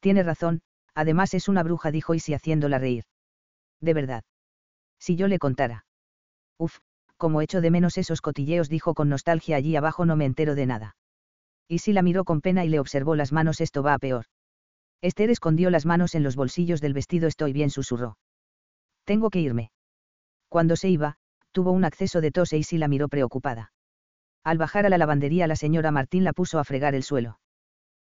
Tiene 0.00 0.22
razón, 0.22 0.60
además 0.94 1.32
es 1.34 1.48
una 1.48 1.62
bruja 1.62 1.90
dijo 1.90 2.14
Isi 2.14 2.34
haciéndola 2.34 2.78
reír. 2.78 3.04
De 3.80 3.94
verdad. 3.94 4.24
Si 4.98 5.16
yo 5.16 5.28
le 5.28 5.38
contara. 5.38 5.84
Uf, 6.58 6.78
como 7.16 7.40
echo 7.40 7.60
de 7.60 7.70
menos 7.70 7.98
esos 7.98 8.20
cotilleos 8.20 8.68
dijo 8.68 8.94
con 8.94 9.08
nostalgia 9.08 9.56
allí 9.56 9.76
abajo 9.76 10.04
no 10.04 10.16
me 10.16 10.24
entero 10.24 10.54
de 10.54 10.66
nada. 10.66 10.96
Isi 11.68 11.92
la 11.92 12.02
miró 12.02 12.24
con 12.24 12.40
pena 12.40 12.64
y 12.64 12.68
le 12.68 12.80
observó 12.80 13.16
las 13.16 13.32
manos 13.32 13.60
esto 13.60 13.82
va 13.82 13.94
a 13.94 13.98
peor. 13.98 14.26
Esther 15.00 15.30
escondió 15.30 15.70
las 15.70 15.86
manos 15.86 16.14
en 16.14 16.22
los 16.22 16.36
bolsillos 16.36 16.80
del 16.80 16.94
vestido 16.94 17.28
estoy 17.28 17.52
bien 17.52 17.70
susurró. 17.70 18.18
Tengo 19.04 19.30
que 19.30 19.40
irme. 19.40 19.70
Cuando 20.48 20.76
se 20.76 20.88
iba, 20.88 21.16
tuvo 21.52 21.72
un 21.72 21.84
acceso 21.84 22.20
de 22.20 22.30
tos 22.30 22.52
e 22.52 22.58
Isi 22.58 22.78
la 22.78 22.88
miró 22.88 23.08
preocupada. 23.08 23.72
Al 24.42 24.58
bajar 24.58 24.86
a 24.86 24.88
la 24.88 24.98
lavandería 24.98 25.46
la 25.46 25.56
señora 25.56 25.90
Martín 25.90 26.24
la 26.24 26.32
puso 26.32 26.58
a 26.58 26.64
fregar 26.64 26.94
el 26.94 27.02
suelo. 27.02 27.38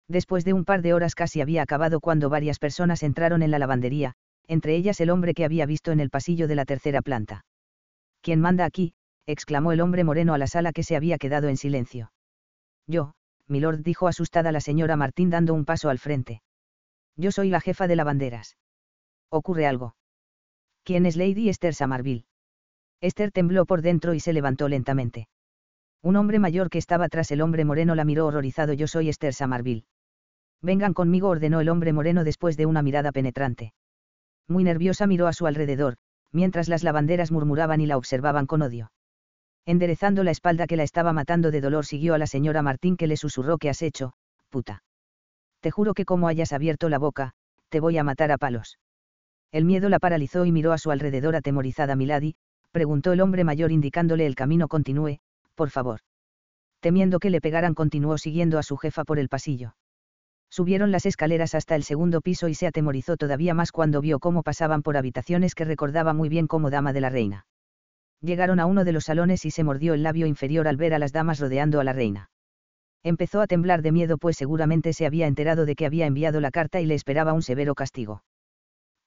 Después 0.08 0.46
de 0.46 0.54
un 0.54 0.66
par 0.66 0.82
de 0.82 0.94
horas 0.94 1.16
casi 1.16 1.42
había 1.42 1.62
acabado 1.62 2.00
cuando 2.00 2.30
varias 2.30 2.60
personas 2.60 3.04
entraron 3.04 3.44
en 3.44 3.52
la 3.52 3.60
lavandería, 3.60 4.16
entre 4.50 4.76
ellas 4.76 5.00
el 5.00 5.12
hombre 5.12 5.36
que 5.36 5.46
había 5.46 5.68
visto 5.68 5.92
en 5.92 6.00
el 6.00 6.10
pasillo 6.10 6.48
de 6.48 6.56
la 6.56 6.66
tercera 6.66 7.04
planta. 7.04 7.46
¿Quién 8.22 8.42
manda 8.42 8.66
aquí? 8.66 8.94
exclamó 9.28 9.72
el 9.72 9.80
hombre 9.80 10.04
moreno 10.04 10.34
a 10.34 10.40
la 10.40 10.48
sala 10.48 10.74
que 10.74 10.82
se 10.82 10.96
había 10.96 11.20
quedado 11.20 11.50
en 11.50 11.56
silencio. 11.56 12.12
Yo, 12.88 13.14
milord 13.48 13.84
dijo 13.84 14.08
asustada 14.08 14.52
la 14.52 14.60
señora 14.60 14.96
Martín 14.96 15.30
dando 15.30 15.54
un 15.54 15.66
paso 15.66 15.90
al 15.90 16.00
frente. 16.00 16.42
Yo 17.16 17.32
soy 17.32 17.50
la 17.50 17.62
jefa 17.62 17.88
de 17.88 17.96
lavanderas. 17.96 18.58
¿Ocurre 19.30 19.68
algo? 19.68 19.96
¿Quién 20.84 21.06
es 21.06 21.16
Lady 21.16 21.50
Esther 21.50 21.76
Samarville? 21.76 22.26
Esther 23.02 23.32
tembló 23.32 23.68
por 23.68 23.84
dentro 23.84 24.16
y 24.16 24.20
se 24.20 24.34
levantó 24.34 24.68
lentamente. 24.68 25.28
Un 26.02 26.16
hombre 26.16 26.40
mayor 26.40 26.72
que 26.72 26.80
estaba 26.80 27.08
tras 27.08 27.30
el 27.30 27.42
hombre 27.42 27.66
moreno 27.66 27.94
la 27.94 28.04
miró 28.04 28.26
horrorizado. 28.26 28.74
Yo 28.74 28.88
soy 28.88 29.10
Esther 29.10 29.36
Samarville. 29.36 29.86
Vengan 30.60 30.96
conmigo, 30.96 31.30
ordenó 31.30 31.62
el 31.62 31.70
hombre 31.70 31.94
moreno 31.94 32.24
después 32.24 32.58
de 32.58 32.66
una 32.66 32.82
mirada 32.82 33.12
penetrante 33.12 33.74
muy 34.50 34.64
nerviosa 34.64 35.08
miró 35.08 35.28
a 35.28 35.34
su 35.34 35.48
alrededor, 35.48 35.96
mientras 36.32 36.68
las 36.68 36.84
lavanderas 36.84 37.32
murmuraban 37.32 37.82
y 37.82 37.86
la 37.86 37.98
observaban 37.98 38.46
con 38.46 38.62
odio. 38.62 38.92
Enderezando 39.66 40.24
la 40.24 40.32
espalda 40.32 40.68
que 40.68 40.78
la 40.78 40.84
estaba 40.84 41.14
matando 41.14 41.52
de 41.52 41.62
dolor 41.62 41.86
siguió 41.86 42.14
a 42.14 42.18
la 42.18 42.28
señora 42.28 42.62
Martín 42.62 42.98
que 42.98 43.08
le 43.08 43.18
susurró 43.18 43.58
¿Qué 43.58 43.70
has 43.70 43.82
hecho, 43.82 44.14
puta? 44.50 44.84
Te 45.60 45.72
juro 45.72 45.94
que 45.94 46.06
como 46.06 46.28
hayas 46.28 46.54
abierto 46.54 46.90
la 46.90 46.98
boca, 46.98 47.34
te 47.70 47.80
voy 47.80 47.98
a 47.98 48.04
matar 48.04 48.32
a 48.32 48.38
palos. 48.38 48.80
El 49.52 49.66
miedo 49.66 49.90
la 49.90 50.00
paralizó 50.00 50.46
y 50.46 50.52
miró 50.52 50.74
a 50.74 50.78
su 50.78 50.92
alrededor 50.92 51.36
atemorizada 51.36 51.96
Milady, 51.96 52.36
preguntó 52.72 53.14
el 53.14 53.22
hombre 53.22 53.44
mayor 53.44 53.72
indicándole 53.72 54.26
el 54.26 54.36
camino 54.36 54.68
continúe, 54.68 55.20
por 55.56 55.70
favor. 55.70 56.02
Temiendo 56.80 57.20
que 57.20 57.30
le 57.30 57.42
pegaran 57.42 57.74
continuó 57.74 58.18
siguiendo 58.18 58.58
a 58.58 58.64
su 58.64 58.78
jefa 58.78 59.04
por 59.04 59.20
el 59.20 59.28
pasillo. 59.28 59.76
Subieron 60.50 60.92
las 60.92 61.06
escaleras 61.06 61.54
hasta 61.54 61.76
el 61.76 61.84
segundo 61.84 62.22
piso 62.22 62.48
y 62.48 62.56
se 62.56 62.68
atemorizó 62.68 63.18
todavía 63.18 63.54
más 63.54 63.72
cuando 63.72 64.02
vio 64.02 64.20
cómo 64.20 64.42
pasaban 64.42 64.82
por 64.82 64.98
habitaciones 64.98 65.54
que 65.54 65.66
recordaba 65.66 66.14
muy 66.14 66.28
bien 66.28 66.48
como 66.48 66.70
dama 66.70 66.92
de 66.92 67.02
la 67.02 67.10
reina. 67.10 67.46
Llegaron 68.22 68.60
a 68.60 68.66
uno 68.66 68.84
de 68.84 68.92
los 68.92 69.06
salones 69.06 69.46
y 69.46 69.52
se 69.52 69.64
mordió 69.64 69.94
el 69.94 70.04
labio 70.04 70.26
inferior 70.26 70.68
al 70.68 70.78
ver 70.78 70.94
a 70.94 71.00
las 71.00 71.14
damas 71.14 71.40
rodeando 71.40 71.80
a 71.80 71.84
la 71.84 71.94
reina. 71.94 72.32
Empezó 73.04 73.42
a 73.42 73.48
temblar 73.48 73.82
de 73.82 73.92
miedo 73.92 74.18
pues 74.18 74.36
seguramente 74.36 74.92
se 74.92 75.06
había 75.06 75.28
enterado 75.28 75.66
de 75.66 75.76
que 75.76 75.86
había 75.86 76.06
enviado 76.06 76.42
la 76.42 76.52
carta 76.52 76.82
y 76.82 76.86
le 76.86 76.96
esperaba 76.96 77.34
un 77.34 77.42
severo 77.42 77.76
castigo. 77.76 78.24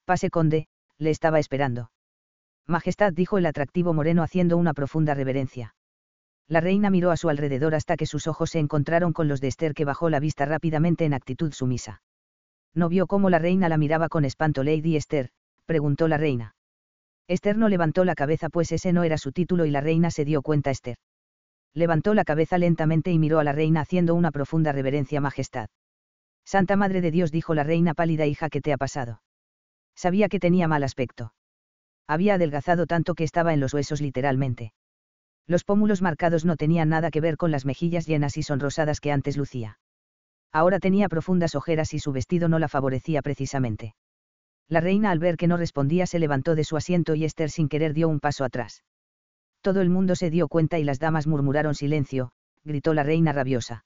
Pase 0.05 0.29
conde, 0.29 0.67
le 0.97 1.11
estaba 1.11 1.39
esperando. 1.39 1.91
Majestad 2.65 3.13
dijo 3.13 3.37
el 3.37 3.45
atractivo 3.45 3.93
moreno 3.93 4.23
haciendo 4.23 4.57
una 4.57 4.73
profunda 4.73 5.13
reverencia. 5.13 5.75
La 6.47 6.61
reina 6.61 6.89
miró 6.89 7.11
a 7.11 7.17
su 7.17 7.29
alrededor 7.29 7.75
hasta 7.75 7.95
que 7.95 8.05
sus 8.05 8.27
ojos 8.27 8.51
se 8.51 8.59
encontraron 8.59 9.13
con 9.13 9.27
los 9.27 9.41
de 9.41 9.47
Esther 9.47 9.73
que 9.73 9.85
bajó 9.85 10.09
la 10.09 10.19
vista 10.19 10.45
rápidamente 10.45 11.05
en 11.05 11.13
actitud 11.13 11.53
sumisa. 11.53 12.01
¿No 12.73 12.89
vio 12.89 13.07
cómo 13.07 13.29
la 13.29 13.39
reina 13.39 13.69
la 13.69 13.77
miraba 13.77 14.09
con 14.09 14.25
espanto 14.25 14.63
Lady 14.63 14.95
Esther? 14.95 15.29
preguntó 15.65 16.07
la 16.07 16.17
reina. 16.17 16.55
Esther 17.27 17.57
no 17.57 17.69
levantó 17.69 18.03
la 18.03 18.15
cabeza 18.15 18.49
pues 18.49 18.71
ese 18.71 18.91
no 18.91 19.03
era 19.03 19.17
su 19.17 19.31
título 19.31 19.65
y 19.65 19.71
la 19.71 19.81
reina 19.81 20.11
se 20.11 20.25
dio 20.25 20.41
cuenta 20.41 20.71
Esther. 20.71 20.97
Levantó 21.73 22.13
la 22.13 22.25
cabeza 22.25 22.57
lentamente 22.57 23.11
y 23.11 23.19
miró 23.19 23.39
a 23.39 23.43
la 23.43 23.53
reina 23.53 23.81
haciendo 23.81 24.13
una 24.13 24.31
profunda 24.31 24.71
reverencia 24.71 25.21
Majestad. 25.21 25.69
Santa 26.45 26.75
Madre 26.75 27.01
de 27.01 27.11
Dios 27.11 27.31
dijo 27.31 27.53
la 27.53 27.63
reina 27.63 27.93
pálida 27.93 28.25
hija 28.25 28.49
¿qué 28.49 28.59
te 28.59 28.73
ha 28.73 28.77
pasado? 28.77 29.21
Sabía 29.95 30.27
que 30.27 30.39
tenía 30.39 30.67
mal 30.67 30.83
aspecto. 30.83 31.33
Había 32.07 32.35
adelgazado 32.35 32.85
tanto 32.85 33.15
que 33.15 33.23
estaba 33.23 33.53
en 33.53 33.61
los 33.61 33.73
huesos 33.73 34.01
literalmente. 34.01 34.73
Los 35.47 35.63
pómulos 35.63 36.01
marcados 36.01 36.45
no 36.45 36.55
tenían 36.55 36.89
nada 36.89 37.11
que 37.11 37.21
ver 37.21 37.37
con 37.37 37.51
las 37.51 37.65
mejillas 37.65 38.07
llenas 38.07 38.37
y 38.37 38.43
sonrosadas 38.43 38.99
que 38.99 39.11
antes 39.11 39.37
lucía. 39.37 39.79
Ahora 40.51 40.79
tenía 40.79 41.09
profundas 41.09 41.55
ojeras 41.55 41.93
y 41.93 41.99
su 41.99 42.11
vestido 42.11 42.47
no 42.47 42.59
la 42.59 42.67
favorecía 42.67 43.21
precisamente. 43.21 43.95
La 44.69 44.79
reina 44.79 45.11
al 45.11 45.19
ver 45.19 45.35
que 45.35 45.47
no 45.47 45.57
respondía 45.57 46.05
se 46.05 46.19
levantó 46.19 46.55
de 46.55 46.63
su 46.63 46.77
asiento 46.77 47.15
y 47.15 47.25
Esther 47.25 47.49
sin 47.49 47.67
querer 47.67 47.93
dio 47.93 48.07
un 48.07 48.19
paso 48.19 48.45
atrás. 48.45 48.83
Todo 49.61 49.81
el 49.81 49.89
mundo 49.89 50.15
se 50.15 50.29
dio 50.29 50.47
cuenta 50.47 50.79
y 50.79 50.83
las 50.83 50.99
damas 50.99 51.27
murmuraron 51.27 51.75
silencio, 51.75 52.31
gritó 52.63 52.93
la 52.93 53.03
reina 53.03 53.33
rabiosa. 53.33 53.85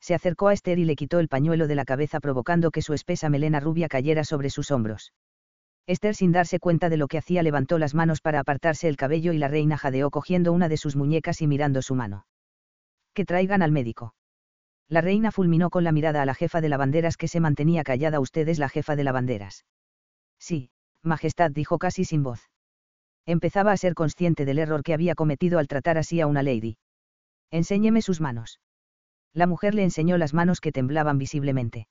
Se 0.00 0.14
acercó 0.14 0.48
a 0.48 0.52
Esther 0.52 0.78
y 0.78 0.84
le 0.84 0.94
quitó 0.94 1.18
el 1.18 1.28
pañuelo 1.28 1.66
de 1.66 1.74
la 1.74 1.84
cabeza 1.84 2.20
provocando 2.20 2.70
que 2.70 2.82
su 2.82 2.92
espesa 2.92 3.28
melena 3.28 3.58
rubia 3.60 3.88
cayera 3.88 4.24
sobre 4.24 4.50
sus 4.50 4.70
hombros. 4.70 5.12
Esther 5.86 6.14
sin 6.16 6.32
darse 6.32 6.58
cuenta 6.58 6.88
de 6.88 6.96
lo 6.96 7.06
que 7.06 7.18
hacía 7.18 7.42
levantó 7.42 7.78
las 7.78 7.94
manos 7.94 8.20
para 8.20 8.40
apartarse 8.40 8.88
el 8.88 8.96
cabello 8.96 9.32
y 9.32 9.38
la 9.38 9.48
reina 9.48 9.76
jadeó 9.76 10.10
cogiendo 10.10 10.52
una 10.52 10.68
de 10.68 10.76
sus 10.76 10.96
muñecas 10.96 11.40
y 11.42 11.46
mirando 11.46 11.80
su 11.80 11.94
mano. 11.94 12.26
Que 13.14 13.24
traigan 13.24 13.62
al 13.62 13.70
médico. 13.70 14.14
La 14.88 15.00
reina 15.00 15.30
fulminó 15.30 15.70
con 15.70 15.84
la 15.84 15.92
mirada 15.92 16.22
a 16.22 16.26
la 16.26 16.34
jefa 16.34 16.60
de 16.60 16.68
lavanderas 16.68 17.16
que 17.16 17.28
se 17.28 17.40
mantenía 17.40 17.82
callada. 17.82 18.20
Usted 18.20 18.48
es 18.48 18.58
la 18.58 18.68
jefa 18.68 18.96
de 18.96 19.04
lavanderas. 19.04 19.64
Sí, 20.38 20.70
Majestad 21.02 21.50
dijo 21.50 21.78
casi 21.78 22.04
sin 22.04 22.22
voz. 22.22 22.50
Empezaba 23.24 23.72
a 23.72 23.76
ser 23.76 23.94
consciente 23.94 24.44
del 24.44 24.58
error 24.58 24.82
que 24.82 24.94
había 24.94 25.14
cometido 25.14 25.58
al 25.58 25.66
tratar 25.66 25.98
así 25.98 26.20
a 26.20 26.26
una 26.26 26.42
lady. 26.42 26.78
Enséñeme 27.50 28.02
sus 28.02 28.20
manos. 28.20 28.60
La 29.32 29.46
mujer 29.46 29.74
le 29.74 29.82
enseñó 29.82 30.18
las 30.18 30.34
manos 30.34 30.60
que 30.60 30.72
temblaban 30.72 31.18
visiblemente. 31.18 31.86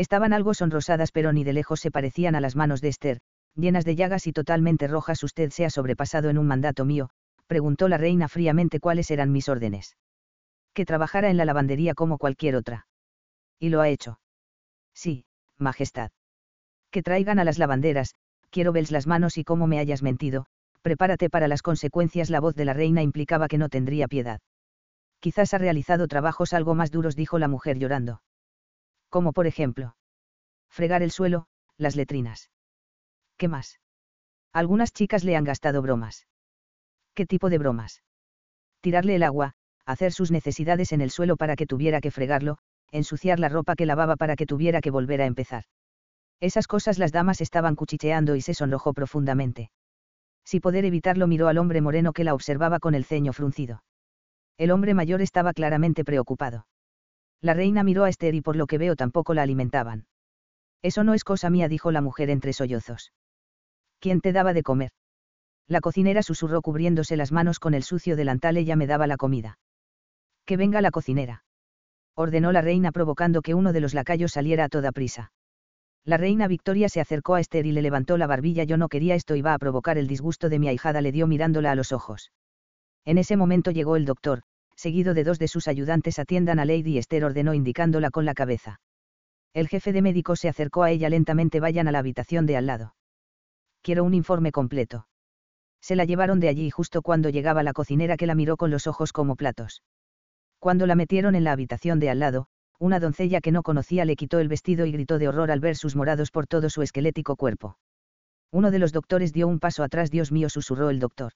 Estaban 0.00 0.32
algo 0.32 0.54
sonrosadas 0.54 1.12
pero 1.12 1.30
ni 1.34 1.44
de 1.44 1.52
lejos 1.52 1.78
se 1.78 1.90
parecían 1.90 2.34
a 2.34 2.40
las 2.40 2.56
manos 2.56 2.80
de 2.80 2.88
Esther, 2.88 3.20
llenas 3.54 3.84
de 3.84 3.96
llagas 3.96 4.26
y 4.26 4.32
totalmente 4.32 4.88
rojas. 4.88 5.22
Usted 5.22 5.50
se 5.50 5.66
ha 5.66 5.68
sobrepasado 5.68 6.30
en 6.30 6.38
un 6.38 6.46
mandato 6.46 6.86
mío, 6.86 7.10
preguntó 7.46 7.86
la 7.86 7.98
reina 7.98 8.26
fríamente 8.26 8.80
cuáles 8.80 9.10
eran 9.10 9.30
mis 9.30 9.50
órdenes. 9.50 9.98
Que 10.72 10.86
trabajara 10.86 11.28
en 11.28 11.36
la 11.36 11.44
lavandería 11.44 11.92
como 11.92 12.16
cualquier 12.16 12.56
otra. 12.56 12.86
Y 13.58 13.68
lo 13.68 13.82
ha 13.82 13.90
hecho. 13.90 14.18
Sí, 14.94 15.26
Majestad. 15.58 16.12
Que 16.90 17.02
traigan 17.02 17.38
a 17.38 17.44
las 17.44 17.58
lavanderas, 17.58 18.14
quiero 18.48 18.72
ver 18.72 18.90
las 18.90 19.06
manos 19.06 19.36
y 19.36 19.44
cómo 19.44 19.66
me 19.66 19.80
hayas 19.80 20.02
mentido, 20.02 20.46
prepárate 20.80 21.28
para 21.28 21.46
las 21.46 21.60
consecuencias. 21.60 22.30
La 22.30 22.40
voz 22.40 22.54
de 22.54 22.64
la 22.64 22.72
reina 22.72 23.02
implicaba 23.02 23.48
que 23.48 23.58
no 23.58 23.68
tendría 23.68 24.08
piedad. 24.08 24.40
Quizás 25.20 25.52
ha 25.52 25.58
realizado 25.58 26.08
trabajos 26.08 26.54
algo 26.54 26.74
más 26.74 26.90
duros, 26.90 27.16
dijo 27.16 27.38
la 27.38 27.48
mujer 27.48 27.78
llorando 27.78 28.22
como 29.10 29.32
por 29.32 29.46
ejemplo. 29.46 29.96
Fregar 30.70 31.02
el 31.02 31.10
suelo, 31.10 31.46
las 31.76 31.96
letrinas. 31.96 32.50
¿Qué 33.36 33.48
más? 33.48 33.80
Algunas 34.52 34.92
chicas 34.92 35.24
le 35.24 35.36
han 35.36 35.44
gastado 35.44 35.82
bromas. 35.82 36.26
¿Qué 37.14 37.26
tipo 37.26 37.50
de 37.50 37.58
bromas? 37.58 38.02
tirarle 38.80 39.14
el 39.14 39.22
agua, 39.22 39.52
hacer 39.84 40.12
sus 40.12 40.30
necesidades 40.30 40.92
en 40.92 41.00
el 41.00 41.10
suelo 41.10 41.36
para 41.36 41.56
que 41.56 41.66
tuviera 41.66 42.00
que 42.00 42.10
fregarlo, 42.10 42.58
ensuciar 42.90 43.38
la 43.38 43.48
ropa 43.48 43.76
que 43.76 43.86
lavaba 43.86 44.16
para 44.16 44.36
que 44.36 44.46
tuviera 44.46 44.80
que 44.80 44.90
volver 44.90 45.20
a 45.20 45.26
empezar. 45.26 45.64
Esas 46.40 46.66
cosas 46.66 46.98
las 46.98 47.12
damas 47.12 47.40
estaban 47.40 47.76
cuchicheando 47.76 48.34
y 48.34 48.40
se 48.40 48.54
sonrojó 48.54 48.94
profundamente. 48.94 49.70
Si 50.44 50.58
poder 50.58 50.84
evitarlo 50.84 51.26
miró 51.26 51.48
al 51.48 51.58
hombre 51.58 51.82
moreno 51.82 52.12
que 52.12 52.24
la 52.24 52.34
observaba 52.34 52.78
con 52.78 52.94
el 52.94 53.04
ceño 53.04 53.32
fruncido. 53.32 53.84
El 54.56 54.70
hombre 54.70 54.94
mayor 54.94 55.20
estaba 55.20 55.52
claramente 55.52 56.04
preocupado. 56.04 56.66
La 57.42 57.54
reina 57.54 57.82
miró 57.82 58.04
a 58.04 58.08
Esther 58.08 58.34
y 58.34 58.42
por 58.42 58.56
lo 58.56 58.66
que 58.66 58.78
veo 58.78 58.96
tampoco 58.96 59.34
la 59.34 59.42
alimentaban. 59.42 60.06
Eso 60.82 61.04
no 61.04 61.14
es 61.14 61.24
cosa 61.24 61.50
mía, 61.50 61.68
dijo 61.68 61.90
la 61.90 62.00
mujer 62.00 62.30
entre 62.30 62.52
sollozos. 62.52 63.12
¿Quién 63.98 64.20
te 64.20 64.32
daba 64.32 64.52
de 64.52 64.62
comer? 64.62 64.90
La 65.66 65.80
cocinera 65.80 66.22
susurró 66.22 66.62
cubriéndose 66.62 67.16
las 67.16 67.32
manos 67.32 67.58
con 67.58 67.74
el 67.74 67.82
sucio 67.82 68.16
delantal, 68.16 68.56
ella 68.56 68.76
me 68.76 68.86
daba 68.86 69.06
la 69.06 69.16
comida. 69.16 69.58
Que 70.44 70.56
venga 70.56 70.80
la 70.80 70.90
cocinera. 70.90 71.44
Ordenó 72.16 72.52
la 72.52 72.60
reina 72.60 72.92
provocando 72.92 73.40
que 73.40 73.54
uno 73.54 73.72
de 73.72 73.80
los 73.80 73.94
lacayos 73.94 74.32
saliera 74.32 74.64
a 74.64 74.68
toda 74.68 74.92
prisa. 74.92 75.32
La 76.04 76.16
reina 76.16 76.48
Victoria 76.48 76.88
se 76.88 77.00
acercó 77.00 77.34
a 77.34 77.40
Esther 77.40 77.66
y 77.66 77.72
le 77.72 77.82
levantó 77.82 78.16
la 78.16 78.26
barbilla. 78.26 78.64
Yo 78.64 78.76
no 78.76 78.88
quería 78.88 79.14
esto, 79.14 79.36
iba 79.36 79.54
a 79.54 79.58
provocar 79.58 79.96
el 79.98 80.08
disgusto 80.08 80.48
de 80.48 80.58
mi 80.58 80.68
ahijada, 80.68 81.02
le 81.02 81.12
dio 81.12 81.26
mirándola 81.26 81.70
a 81.70 81.74
los 81.74 81.92
ojos. 81.92 82.32
En 83.04 83.18
ese 83.18 83.36
momento 83.36 83.70
llegó 83.70 83.96
el 83.96 84.06
doctor, 84.06 84.42
seguido 84.80 85.12
de 85.12 85.24
dos 85.24 85.38
de 85.38 85.46
sus 85.46 85.68
ayudantes 85.68 86.18
atiendan 86.18 86.58
a 86.58 86.64
Lady 86.64 86.96
Esther 86.96 87.24
ordenó 87.24 87.52
indicándola 87.52 88.10
con 88.10 88.24
la 88.24 88.32
cabeza. 88.32 88.80
El 89.52 89.68
jefe 89.68 89.92
de 89.92 90.00
médicos 90.00 90.40
se 90.40 90.48
acercó 90.48 90.84
a 90.84 90.90
ella 90.90 91.10
lentamente 91.10 91.60
vayan 91.60 91.86
a 91.86 91.92
la 91.92 91.98
habitación 91.98 92.46
de 92.46 92.56
al 92.56 92.66
lado. 92.66 92.94
Quiero 93.82 94.04
un 94.04 94.14
informe 94.14 94.52
completo. 94.52 95.06
Se 95.82 95.96
la 95.96 96.06
llevaron 96.06 96.40
de 96.40 96.48
allí 96.48 96.70
justo 96.70 97.02
cuando 97.02 97.28
llegaba 97.28 97.62
la 97.62 97.74
cocinera 97.74 98.16
que 98.16 98.26
la 98.26 98.34
miró 98.34 98.56
con 98.56 98.70
los 98.70 98.86
ojos 98.86 99.12
como 99.12 99.36
platos. 99.36 99.82
Cuando 100.58 100.86
la 100.86 100.94
metieron 100.94 101.34
en 101.34 101.44
la 101.44 101.52
habitación 101.52 102.00
de 102.00 102.08
al 102.08 102.18
lado, 102.18 102.46
una 102.78 103.00
doncella 103.00 103.42
que 103.42 103.52
no 103.52 103.62
conocía 103.62 104.06
le 104.06 104.16
quitó 104.16 104.38
el 104.38 104.48
vestido 104.48 104.86
y 104.86 104.92
gritó 104.92 105.18
de 105.18 105.28
horror 105.28 105.50
al 105.50 105.60
ver 105.60 105.76
sus 105.76 105.94
morados 105.94 106.30
por 106.30 106.46
todo 106.46 106.70
su 106.70 106.80
esquelético 106.80 107.36
cuerpo. 107.36 107.76
Uno 108.50 108.70
de 108.70 108.78
los 108.78 108.92
doctores 108.92 109.34
dio 109.34 109.46
un 109.46 109.60
paso 109.60 109.82
atrás, 109.82 110.10
Dios 110.10 110.32
mío, 110.32 110.48
susurró 110.48 110.88
el 110.88 111.00
doctor. 111.00 111.32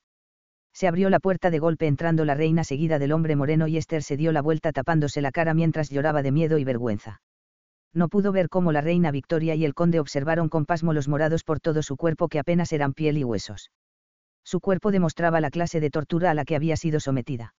Se 0.74 0.88
abrió 0.88 1.08
la 1.08 1.20
puerta 1.20 1.50
de 1.50 1.60
golpe 1.60 1.86
entrando 1.86 2.24
la 2.24 2.34
reina 2.34 2.64
seguida 2.64 2.98
del 2.98 3.12
hombre 3.12 3.36
moreno 3.36 3.68
y 3.68 3.76
Esther 3.76 4.02
se 4.02 4.16
dio 4.16 4.32
la 4.32 4.42
vuelta 4.42 4.72
tapándose 4.72 5.22
la 5.22 5.30
cara 5.30 5.54
mientras 5.54 5.88
lloraba 5.88 6.22
de 6.22 6.32
miedo 6.32 6.58
y 6.58 6.64
vergüenza. 6.64 7.22
No 7.92 8.08
pudo 8.08 8.32
ver 8.32 8.48
cómo 8.48 8.72
la 8.72 8.80
reina 8.80 9.12
Victoria 9.12 9.54
y 9.54 9.64
el 9.64 9.72
conde 9.72 10.00
observaron 10.00 10.48
con 10.48 10.66
pasmo 10.66 10.92
los 10.92 11.06
morados 11.06 11.44
por 11.44 11.60
todo 11.60 11.80
su 11.84 11.96
cuerpo 11.96 12.26
que 12.26 12.40
apenas 12.40 12.72
eran 12.72 12.92
piel 12.92 13.18
y 13.18 13.22
huesos. 13.22 13.70
Su 14.42 14.60
cuerpo 14.60 14.90
demostraba 14.90 15.40
la 15.40 15.50
clase 15.50 15.78
de 15.78 15.90
tortura 15.90 16.32
a 16.32 16.34
la 16.34 16.44
que 16.44 16.56
había 16.56 16.76
sido 16.76 16.98
sometida. 16.98 17.54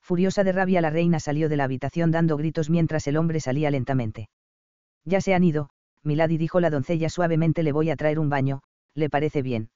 Furiosa 0.00 0.42
de 0.42 0.52
rabia 0.52 0.80
la 0.80 0.88
reina 0.88 1.20
salió 1.20 1.50
de 1.50 1.58
la 1.58 1.64
habitación 1.64 2.10
dando 2.10 2.38
gritos 2.38 2.70
mientras 2.70 3.06
el 3.06 3.18
hombre 3.18 3.40
salía 3.40 3.70
lentamente. 3.70 4.30
Ya 5.04 5.20
se 5.20 5.34
han 5.34 5.44
ido, 5.44 5.68
Milady 6.02 6.38
dijo 6.38 6.60
la 6.60 6.70
doncella 6.70 7.10
suavemente 7.10 7.62
le 7.62 7.72
voy 7.72 7.90
a 7.90 7.96
traer 7.96 8.18
un 8.18 8.30
baño, 8.30 8.62
¿le 8.94 9.10
parece 9.10 9.42
bien? 9.42 9.68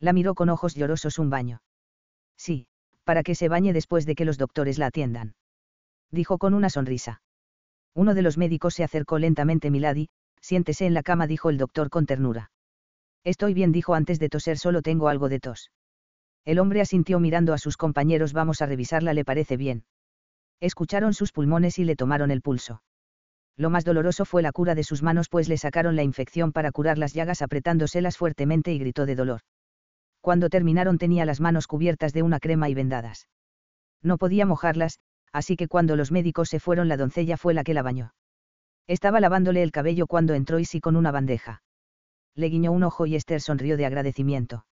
La 0.00 0.12
miró 0.12 0.34
con 0.34 0.48
ojos 0.48 0.74
llorosos 0.74 1.20
un 1.20 1.30
baño. 1.30 1.60
Sí, 2.42 2.66
para 3.04 3.22
que 3.22 3.36
se 3.36 3.48
bañe 3.48 3.72
después 3.72 4.04
de 4.04 4.16
que 4.16 4.24
los 4.24 4.36
doctores 4.36 4.76
la 4.76 4.86
atiendan. 4.86 5.36
Dijo 6.10 6.38
con 6.38 6.54
una 6.54 6.70
sonrisa. 6.70 7.22
Uno 7.94 8.14
de 8.14 8.22
los 8.22 8.36
médicos 8.36 8.74
se 8.74 8.82
acercó 8.82 9.20
lentamente 9.20 9.70
Milady, 9.70 10.08
siéntese 10.40 10.86
en 10.86 10.92
la 10.92 11.04
cama 11.04 11.28
dijo 11.28 11.50
el 11.50 11.56
doctor 11.56 11.88
con 11.88 12.04
ternura. 12.04 12.50
Estoy 13.22 13.54
bien 13.54 13.70
dijo 13.70 13.94
antes 13.94 14.18
de 14.18 14.28
toser 14.28 14.58
solo 14.58 14.82
tengo 14.82 15.06
algo 15.06 15.28
de 15.28 15.38
tos. 15.38 15.70
El 16.44 16.58
hombre 16.58 16.80
asintió 16.80 17.20
mirando 17.20 17.52
a 17.52 17.58
sus 17.58 17.76
compañeros 17.76 18.32
vamos 18.32 18.60
a 18.60 18.66
revisarla 18.66 19.14
le 19.14 19.24
parece 19.24 19.56
bien. 19.56 19.84
Escucharon 20.58 21.14
sus 21.14 21.30
pulmones 21.30 21.78
y 21.78 21.84
le 21.84 21.94
tomaron 21.94 22.32
el 22.32 22.42
pulso. 22.42 22.82
Lo 23.56 23.70
más 23.70 23.84
doloroso 23.84 24.24
fue 24.24 24.42
la 24.42 24.50
cura 24.50 24.74
de 24.74 24.82
sus 24.82 25.04
manos 25.04 25.28
pues 25.28 25.48
le 25.48 25.58
sacaron 25.58 25.94
la 25.94 26.02
infección 26.02 26.50
para 26.50 26.72
curar 26.72 26.98
las 26.98 27.12
llagas 27.12 27.40
apretándoselas 27.40 28.16
fuertemente 28.16 28.72
y 28.72 28.80
gritó 28.80 29.06
de 29.06 29.14
dolor. 29.14 29.42
Cuando 30.22 30.48
terminaron 30.48 30.98
tenía 30.98 31.26
las 31.26 31.40
manos 31.40 31.66
cubiertas 31.66 32.12
de 32.12 32.22
una 32.22 32.38
crema 32.38 32.68
y 32.68 32.74
vendadas. 32.74 33.28
No 34.02 34.18
podía 34.18 34.46
mojarlas, 34.46 35.00
así 35.32 35.56
que 35.56 35.66
cuando 35.66 35.96
los 35.96 36.12
médicos 36.12 36.48
se 36.48 36.60
fueron 36.60 36.88
la 36.88 36.96
doncella 36.96 37.36
fue 37.36 37.54
la 37.54 37.64
que 37.64 37.74
la 37.74 37.82
bañó. 37.82 38.14
Estaba 38.86 39.18
lavándole 39.18 39.64
el 39.64 39.72
cabello 39.72 40.06
cuando 40.06 40.34
entró 40.34 40.60
Isi 40.60 40.80
con 40.80 40.94
una 40.94 41.10
bandeja. 41.10 41.62
Le 42.36 42.48
guiñó 42.48 42.70
un 42.70 42.84
ojo 42.84 43.04
y 43.06 43.16
Esther 43.16 43.40
sonrió 43.40 43.76
de 43.76 43.84
agradecimiento. 43.84 44.64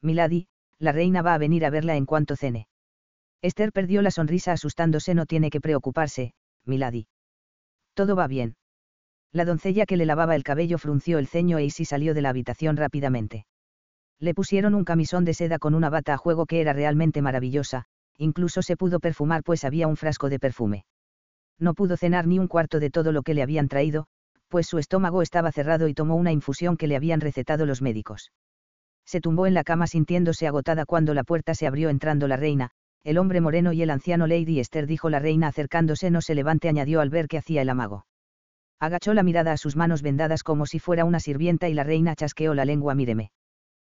Milady, 0.00 0.48
la 0.80 0.90
reina 0.90 1.22
va 1.22 1.34
a 1.34 1.38
venir 1.38 1.64
a 1.64 1.70
verla 1.70 1.94
en 1.94 2.04
cuanto 2.04 2.34
cene. 2.34 2.66
Esther 3.40 3.72
perdió 3.72 4.02
la 4.02 4.10
sonrisa 4.10 4.50
asustándose, 4.50 5.14
no 5.14 5.26
tiene 5.26 5.50
que 5.50 5.60
preocuparse, 5.60 6.34
Milady. 6.64 7.06
Todo 7.94 8.16
va 8.16 8.26
bien. 8.26 8.56
La 9.30 9.44
doncella 9.44 9.86
que 9.86 9.96
le 9.96 10.06
lavaba 10.06 10.34
el 10.34 10.42
cabello 10.42 10.76
frunció 10.78 11.18
el 11.18 11.28
ceño 11.28 11.58
e 11.58 11.64
Isi 11.64 11.84
salió 11.84 12.14
de 12.14 12.22
la 12.22 12.30
habitación 12.30 12.76
rápidamente. 12.76 13.46
Le 14.22 14.32
pusieron 14.32 14.74
un 14.74 14.84
camisón 14.84 15.26
de 15.26 15.34
seda 15.34 15.58
con 15.58 15.74
una 15.74 15.90
bata 15.90 16.14
a 16.14 16.16
juego 16.16 16.46
que 16.46 16.62
era 16.62 16.72
realmente 16.72 17.20
maravillosa, 17.20 17.84
incluso 18.16 18.62
se 18.62 18.78
pudo 18.78 19.00
perfumar 19.00 19.42
pues 19.42 19.64
había 19.64 19.86
un 19.86 19.96
frasco 19.96 20.30
de 20.30 20.38
perfume. 20.38 20.86
No 21.58 21.74
pudo 21.74 21.98
cenar 21.98 22.26
ni 22.26 22.38
un 22.38 22.48
cuarto 22.48 22.80
de 22.80 22.88
todo 22.88 23.12
lo 23.12 23.22
que 23.22 23.34
le 23.34 23.42
habían 23.42 23.68
traído, 23.68 24.06
pues 24.48 24.66
su 24.66 24.78
estómago 24.78 25.20
estaba 25.20 25.52
cerrado 25.52 25.88
y 25.88 25.92
tomó 25.92 26.16
una 26.16 26.32
infusión 26.32 26.78
que 26.78 26.86
le 26.86 26.96
habían 26.96 27.20
recetado 27.20 27.66
los 27.66 27.82
médicos 27.82 28.30
se 29.04 29.20
tumbó 29.20 29.46
en 29.46 29.54
la 29.54 29.64
cama 29.64 29.86
sintiéndose 29.86 30.46
agotada 30.46 30.86
cuando 30.86 31.14
la 31.14 31.24
puerta 31.24 31.54
se 31.54 31.66
abrió 31.66 31.90
entrando 31.90 32.28
la 32.28 32.36
reina, 32.36 32.70
el 33.04 33.18
hombre 33.18 33.40
moreno 33.40 33.72
y 33.72 33.82
el 33.82 33.90
anciano 33.90 34.26
Lady 34.26 34.60
Esther 34.60 34.86
dijo 34.86 35.10
la 35.10 35.18
reina 35.18 35.48
acercándose 35.48 36.10
no 36.10 36.20
se 36.20 36.34
levante 36.34 36.68
añadió 36.68 37.00
al 37.00 37.10
ver 37.10 37.28
que 37.28 37.38
hacía 37.38 37.62
el 37.62 37.68
amago. 37.68 38.06
Agachó 38.78 39.14
la 39.14 39.22
mirada 39.22 39.52
a 39.52 39.56
sus 39.56 39.76
manos 39.76 40.02
vendadas 40.02 40.42
como 40.42 40.66
si 40.66 40.78
fuera 40.78 41.04
una 41.04 41.20
sirvienta 41.20 41.68
y 41.68 41.74
la 41.74 41.84
reina 41.84 42.16
chasqueó 42.16 42.54
la 42.54 42.64
lengua 42.64 42.94
míreme. 42.94 43.30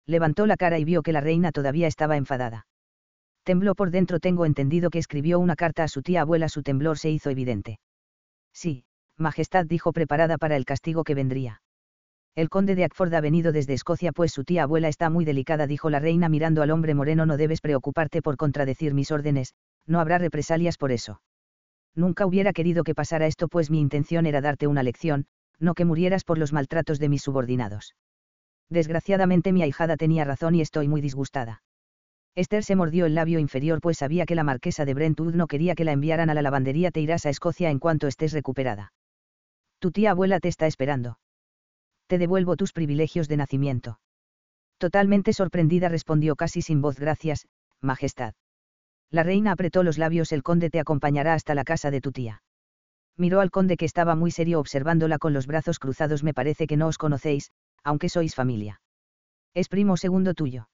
Levantó 0.06 0.46
la 0.46 0.56
cara 0.56 0.78
y 0.78 0.84
vio 0.84 1.02
que 1.02 1.12
la 1.12 1.20
reina 1.20 1.52
todavía 1.52 1.86
estaba 1.86 2.16
enfadada. 2.16 2.66
Tembló 3.44 3.74
por 3.74 3.90
dentro 3.90 4.20
tengo 4.20 4.46
entendido 4.46 4.90
que 4.90 4.98
escribió 4.98 5.38
una 5.38 5.56
carta 5.56 5.84
a 5.84 5.88
su 5.88 6.02
tía 6.02 6.22
abuela 6.22 6.48
su 6.48 6.62
temblor 6.62 6.98
se 6.98 7.10
hizo 7.10 7.30
evidente. 7.30 7.78
Sí, 8.52 8.84
Majestad 9.16 9.66
dijo 9.66 9.92
preparada 9.92 10.38
para 10.38 10.56
el 10.56 10.64
castigo 10.64 11.04
que 11.04 11.14
vendría. 11.14 11.62
El 12.34 12.48
conde 12.48 12.74
de 12.74 12.84
Ackford 12.84 13.12
ha 13.14 13.20
venido 13.20 13.52
desde 13.52 13.74
Escocia 13.74 14.12
pues 14.12 14.32
su 14.32 14.44
tía 14.44 14.62
abuela 14.62 14.88
está 14.88 15.10
muy 15.10 15.24
delicada, 15.24 15.66
dijo 15.66 15.90
la 15.90 16.00
reina 16.00 16.28
mirando 16.28 16.62
al 16.62 16.70
hombre 16.70 16.94
moreno, 16.94 17.26
no 17.26 17.36
debes 17.36 17.60
preocuparte 17.60 18.22
por 18.22 18.36
contradecir 18.36 18.94
mis 18.94 19.10
órdenes, 19.10 19.54
no 19.86 20.00
habrá 20.00 20.18
represalias 20.18 20.78
por 20.78 20.92
eso. 20.92 21.20
Nunca 21.94 22.24
hubiera 22.24 22.52
querido 22.52 22.84
que 22.84 22.94
pasara 22.94 23.26
esto 23.26 23.48
pues 23.48 23.70
mi 23.70 23.80
intención 23.80 24.24
era 24.24 24.40
darte 24.40 24.66
una 24.66 24.82
lección, 24.82 25.26
no 25.58 25.74
que 25.74 25.84
murieras 25.84 26.24
por 26.24 26.38
los 26.38 26.52
maltratos 26.52 26.98
de 26.98 27.10
mis 27.10 27.22
subordinados. 27.22 27.94
Desgraciadamente 28.72 29.52
mi 29.52 29.62
ahijada 29.62 29.96
tenía 29.96 30.24
razón 30.24 30.54
y 30.54 30.60
estoy 30.60 30.88
muy 30.88 31.00
disgustada. 31.00 31.62
Esther 32.34 32.64
se 32.64 32.76
mordió 32.76 33.06
el 33.06 33.14
labio 33.14 33.38
inferior 33.38 33.80
pues 33.80 33.98
sabía 33.98 34.26
que 34.26 34.34
la 34.34 34.44
marquesa 34.44 34.84
de 34.84 34.94
Brentwood 34.94 35.34
no 35.34 35.46
quería 35.46 35.74
que 35.74 35.84
la 35.84 35.92
enviaran 35.92 36.30
a 36.30 36.34
la 36.34 36.42
lavandería, 36.42 36.90
te 36.90 37.00
irás 37.00 37.26
a 37.26 37.30
Escocia 37.30 37.70
en 37.70 37.78
cuanto 37.78 38.06
estés 38.06 38.32
recuperada. 38.32 38.92
Tu 39.78 39.90
tía 39.92 40.12
abuela 40.12 40.40
te 40.40 40.48
está 40.48 40.66
esperando 40.66 41.18
te 42.12 42.18
devuelvo 42.18 42.56
tus 42.56 42.74
privilegios 42.74 43.26
de 43.26 43.38
nacimiento. 43.38 43.98
Totalmente 44.76 45.32
sorprendida 45.32 45.88
respondió 45.88 46.36
casi 46.36 46.60
sin 46.60 46.82
voz 46.82 46.98
gracias, 47.00 47.46
Majestad. 47.80 48.34
La 49.10 49.22
reina 49.22 49.52
apretó 49.52 49.82
los 49.82 49.96
labios 49.96 50.30
el 50.32 50.42
conde 50.42 50.68
te 50.68 50.78
acompañará 50.78 51.32
hasta 51.32 51.54
la 51.54 51.64
casa 51.64 51.90
de 51.90 52.02
tu 52.02 52.12
tía. 52.12 52.42
Miró 53.16 53.40
al 53.40 53.50
conde 53.50 53.78
que 53.78 53.86
estaba 53.86 54.14
muy 54.14 54.30
serio 54.30 54.60
observándola 54.60 55.16
con 55.16 55.32
los 55.32 55.46
brazos 55.46 55.78
cruzados 55.78 56.22
me 56.22 56.34
parece 56.34 56.66
que 56.66 56.76
no 56.76 56.86
os 56.86 56.98
conocéis, 56.98 57.50
aunque 57.84 58.08
sois 58.08 58.34
familia. 58.34 58.80
Es 59.54 59.68
primo 59.68 59.96
segundo 59.96 60.34
tuyo. 60.34 60.68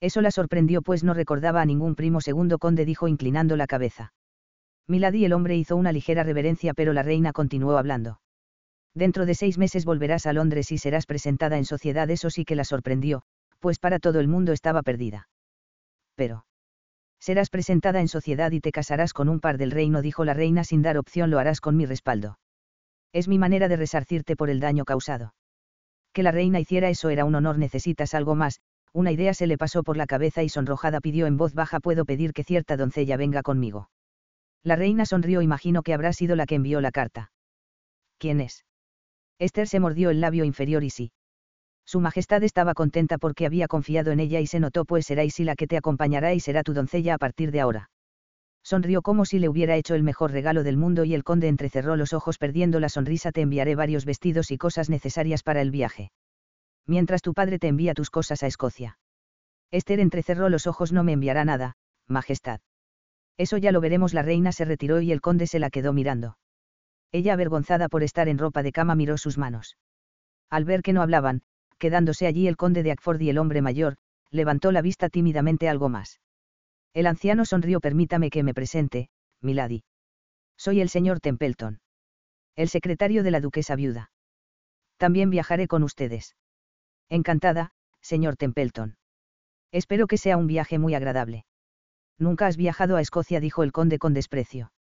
Eso 0.00 0.20
la 0.22 0.30
sorprendió 0.30 0.82
pues 0.82 1.04
no 1.04 1.14
recordaba 1.14 1.60
a 1.60 1.66
ningún 1.66 1.94
primo 1.94 2.20
segundo 2.20 2.58
conde 2.58 2.84
dijo 2.84 3.06
inclinando 3.06 3.56
la 3.56 3.66
cabeza. 3.66 4.12
Milady 4.88 5.24
el 5.24 5.32
hombre 5.32 5.56
hizo 5.56 5.76
una 5.76 5.92
ligera 5.92 6.22
reverencia 6.22 6.74
pero 6.74 6.92
la 6.92 7.02
reina 7.02 7.32
continuó 7.32 7.76
hablando. 7.76 8.20
Dentro 8.94 9.26
de 9.26 9.34
seis 9.34 9.56
meses 9.58 9.84
volverás 9.84 10.26
a 10.26 10.32
Londres 10.32 10.72
y 10.72 10.78
serás 10.78 11.06
presentada 11.06 11.58
en 11.58 11.64
sociedad. 11.64 12.10
Eso 12.10 12.30
sí 12.30 12.44
que 12.44 12.56
la 12.56 12.64
sorprendió, 12.64 13.22
pues 13.60 13.78
para 13.78 13.98
todo 13.98 14.18
el 14.20 14.26
mundo 14.26 14.52
estaba 14.52 14.82
perdida. 14.82 15.28
Pero. 16.16 16.44
Serás 17.20 17.50
presentada 17.50 18.00
en 18.00 18.08
sociedad 18.08 18.50
y 18.50 18.60
te 18.60 18.72
casarás 18.72 19.12
con 19.12 19.28
un 19.28 19.40
par 19.40 19.58
del 19.58 19.70
reino, 19.70 20.00
dijo 20.00 20.24
la 20.24 20.34
reina 20.34 20.64
sin 20.64 20.82
dar 20.82 20.96
opción, 20.96 21.30
lo 21.30 21.38
harás 21.38 21.60
con 21.60 21.76
mi 21.76 21.84
respaldo. 21.84 22.38
Es 23.12 23.28
mi 23.28 23.38
manera 23.38 23.68
de 23.68 23.76
resarcirte 23.76 24.36
por 24.36 24.48
el 24.48 24.58
daño 24.58 24.84
causado. 24.84 25.34
Que 26.12 26.22
la 26.22 26.32
reina 26.32 26.60
hiciera 26.60 26.90
eso 26.90 27.08
era 27.08 27.24
un 27.24 27.34
honor, 27.34 27.58
necesitas 27.58 28.14
algo 28.14 28.34
más, 28.34 28.60
una 28.92 29.12
idea 29.12 29.34
se 29.34 29.46
le 29.46 29.56
pasó 29.56 29.82
por 29.82 29.96
la 29.96 30.06
cabeza 30.06 30.42
y 30.42 30.48
sonrojada 30.48 31.00
pidió 31.00 31.26
en 31.26 31.36
voz 31.36 31.54
baja, 31.54 31.78
puedo 31.78 32.04
pedir 32.04 32.32
que 32.32 32.44
cierta 32.44 32.76
doncella 32.76 33.16
venga 33.16 33.42
conmigo. 33.42 33.90
La 34.64 34.76
reina 34.76 35.06
sonrió, 35.06 35.42
imagino 35.42 35.82
que 35.82 35.94
habrá 35.94 36.12
sido 36.12 36.36
la 36.36 36.46
que 36.46 36.56
envió 36.56 36.80
la 36.80 36.90
carta. 36.90 37.30
¿Quién 38.18 38.40
es? 38.40 38.64
Esther 39.38 39.68
se 39.68 39.80
mordió 39.80 40.10
el 40.10 40.20
labio 40.20 40.44
inferior 40.44 40.84
y 40.84 40.90
sí. 40.90 41.12
Su 41.86 42.00
Majestad 42.00 42.42
estaba 42.42 42.74
contenta 42.74 43.16
porque 43.16 43.46
había 43.46 43.68
confiado 43.68 44.12
en 44.12 44.20
ella 44.20 44.40
y 44.40 44.46
se 44.46 44.60
notó 44.60 44.84
pues 44.84 45.06
será 45.06 45.24
Isi 45.24 45.44
la 45.44 45.56
que 45.56 45.66
te 45.66 45.76
acompañará 45.76 46.34
y 46.34 46.40
será 46.40 46.62
tu 46.62 46.74
doncella 46.74 47.14
a 47.14 47.18
partir 47.18 47.52
de 47.52 47.60
ahora. 47.60 47.90
Sonrió 48.62 49.02
como 49.02 49.24
si 49.24 49.38
le 49.38 49.48
hubiera 49.48 49.76
hecho 49.76 49.94
el 49.94 50.02
mejor 50.02 50.32
regalo 50.32 50.62
del 50.62 50.76
mundo 50.76 51.04
y 51.04 51.14
el 51.14 51.24
conde 51.24 51.48
entrecerró 51.48 51.96
los 51.96 52.12
ojos 52.12 52.38
perdiendo 52.38 52.78
la 52.80 52.88
sonrisa 52.88 53.32
te 53.32 53.40
enviaré 53.40 53.74
varios 53.74 54.04
vestidos 54.04 54.50
y 54.50 54.58
cosas 54.58 54.90
necesarias 54.90 55.42
para 55.42 55.62
el 55.62 55.70
viaje. 55.70 56.12
Mientras 56.86 57.22
tu 57.22 57.34
padre 57.34 57.58
te 57.58 57.68
envía 57.68 57.94
tus 57.94 58.10
cosas 58.10 58.42
a 58.42 58.46
Escocia. 58.46 58.98
Esther 59.70 60.00
entrecerró 60.00 60.48
los 60.48 60.66
ojos 60.66 60.92
no 60.92 61.04
me 61.04 61.12
enviará 61.12 61.44
nada, 61.44 61.76
Majestad. 62.06 62.60
Eso 63.36 63.56
ya 63.56 63.72
lo 63.72 63.80
veremos 63.80 64.12
la 64.12 64.22
reina 64.22 64.52
se 64.52 64.64
retiró 64.64 65.00
y 65.00 65.12
el 65.12 65.20
conde 65.20 65.46
se 65.46 65.58
la 65.58 65.70
quedó 65.70 65.92
mirando. 65.92 66.36
Ella 67.12 67.32
avergonzada 67.32 67.88
por 67.88 68.02
estar 68.02 68.28
en 68.28 68.38
ropa 68.38 68.62
de 68.62 68.72
cama 68.72 68.94
miró 68.94 69.16
sus 69.16 69.38
manos. 69.38 69.78
Al 70.50 70.64
ver 70.64 70.82
que 70.82 70.92
no 70.92 71.02
hablaban, 71.02 71.42
quedándose 71.78 72.26
allí 72.26 72.46
el 72.46 72.56
conde 72.56 72.82
de 72.82 72.92
Ackford 72.92 73.20
y 73.20 73.30
el 73.30 73.38
hombre 73.38 73.62
mayor, 73.62 73.96
levantó 74.30 74.72
la 74.72 74.82
vista 74.82 75.08
tímidamente 75.08 75.68
algo 75.68 75.88
más. 75.88 76.20
El 76.92 77.06
anciano 77.06 77.44
sonrió 77.44 77.80
permítame 77.80 78.30
que 78.30 78.42
me 78.42 78.54
presente, 78.54 79.08
Milady. 79.40 79.84
Soy 80.56 80.80
el 80.80 80.88
señor 80.88 81.20
Templeton. 81.20 81.80
El 82.56 82.68
secretario 82.68 83.22
de 83.22 83.30
la 83.30 83.40
duquesa 83.40 83.76
viuda. 83.76 84.10
También 84.96 85.30
viajaré 85.30 85.68
con 85.68 85.82
ustedes. 85.82 86.36
Encantada, 87.08 87.72
señor 88.00 88.36
Templeton. 88.36 88.96
Espero 89.72 90.06
que 90.06 90.18
sea 90.18 90.36
un 90.36 90.46
viaje 90.46 90.78
muy 90.78 90.94
agradable. 90.94 91.46
Nunca 92.18 92.46
has 92.46 92.56
viajado 92.56 92.96
a 92.96 93.00
Escocia, 93.00 93.40
dijo 93.40 93.62
el 93.62 93.72
conde 93.72 93.98
con 93.98 94.12
desprecio. 94.12 94.72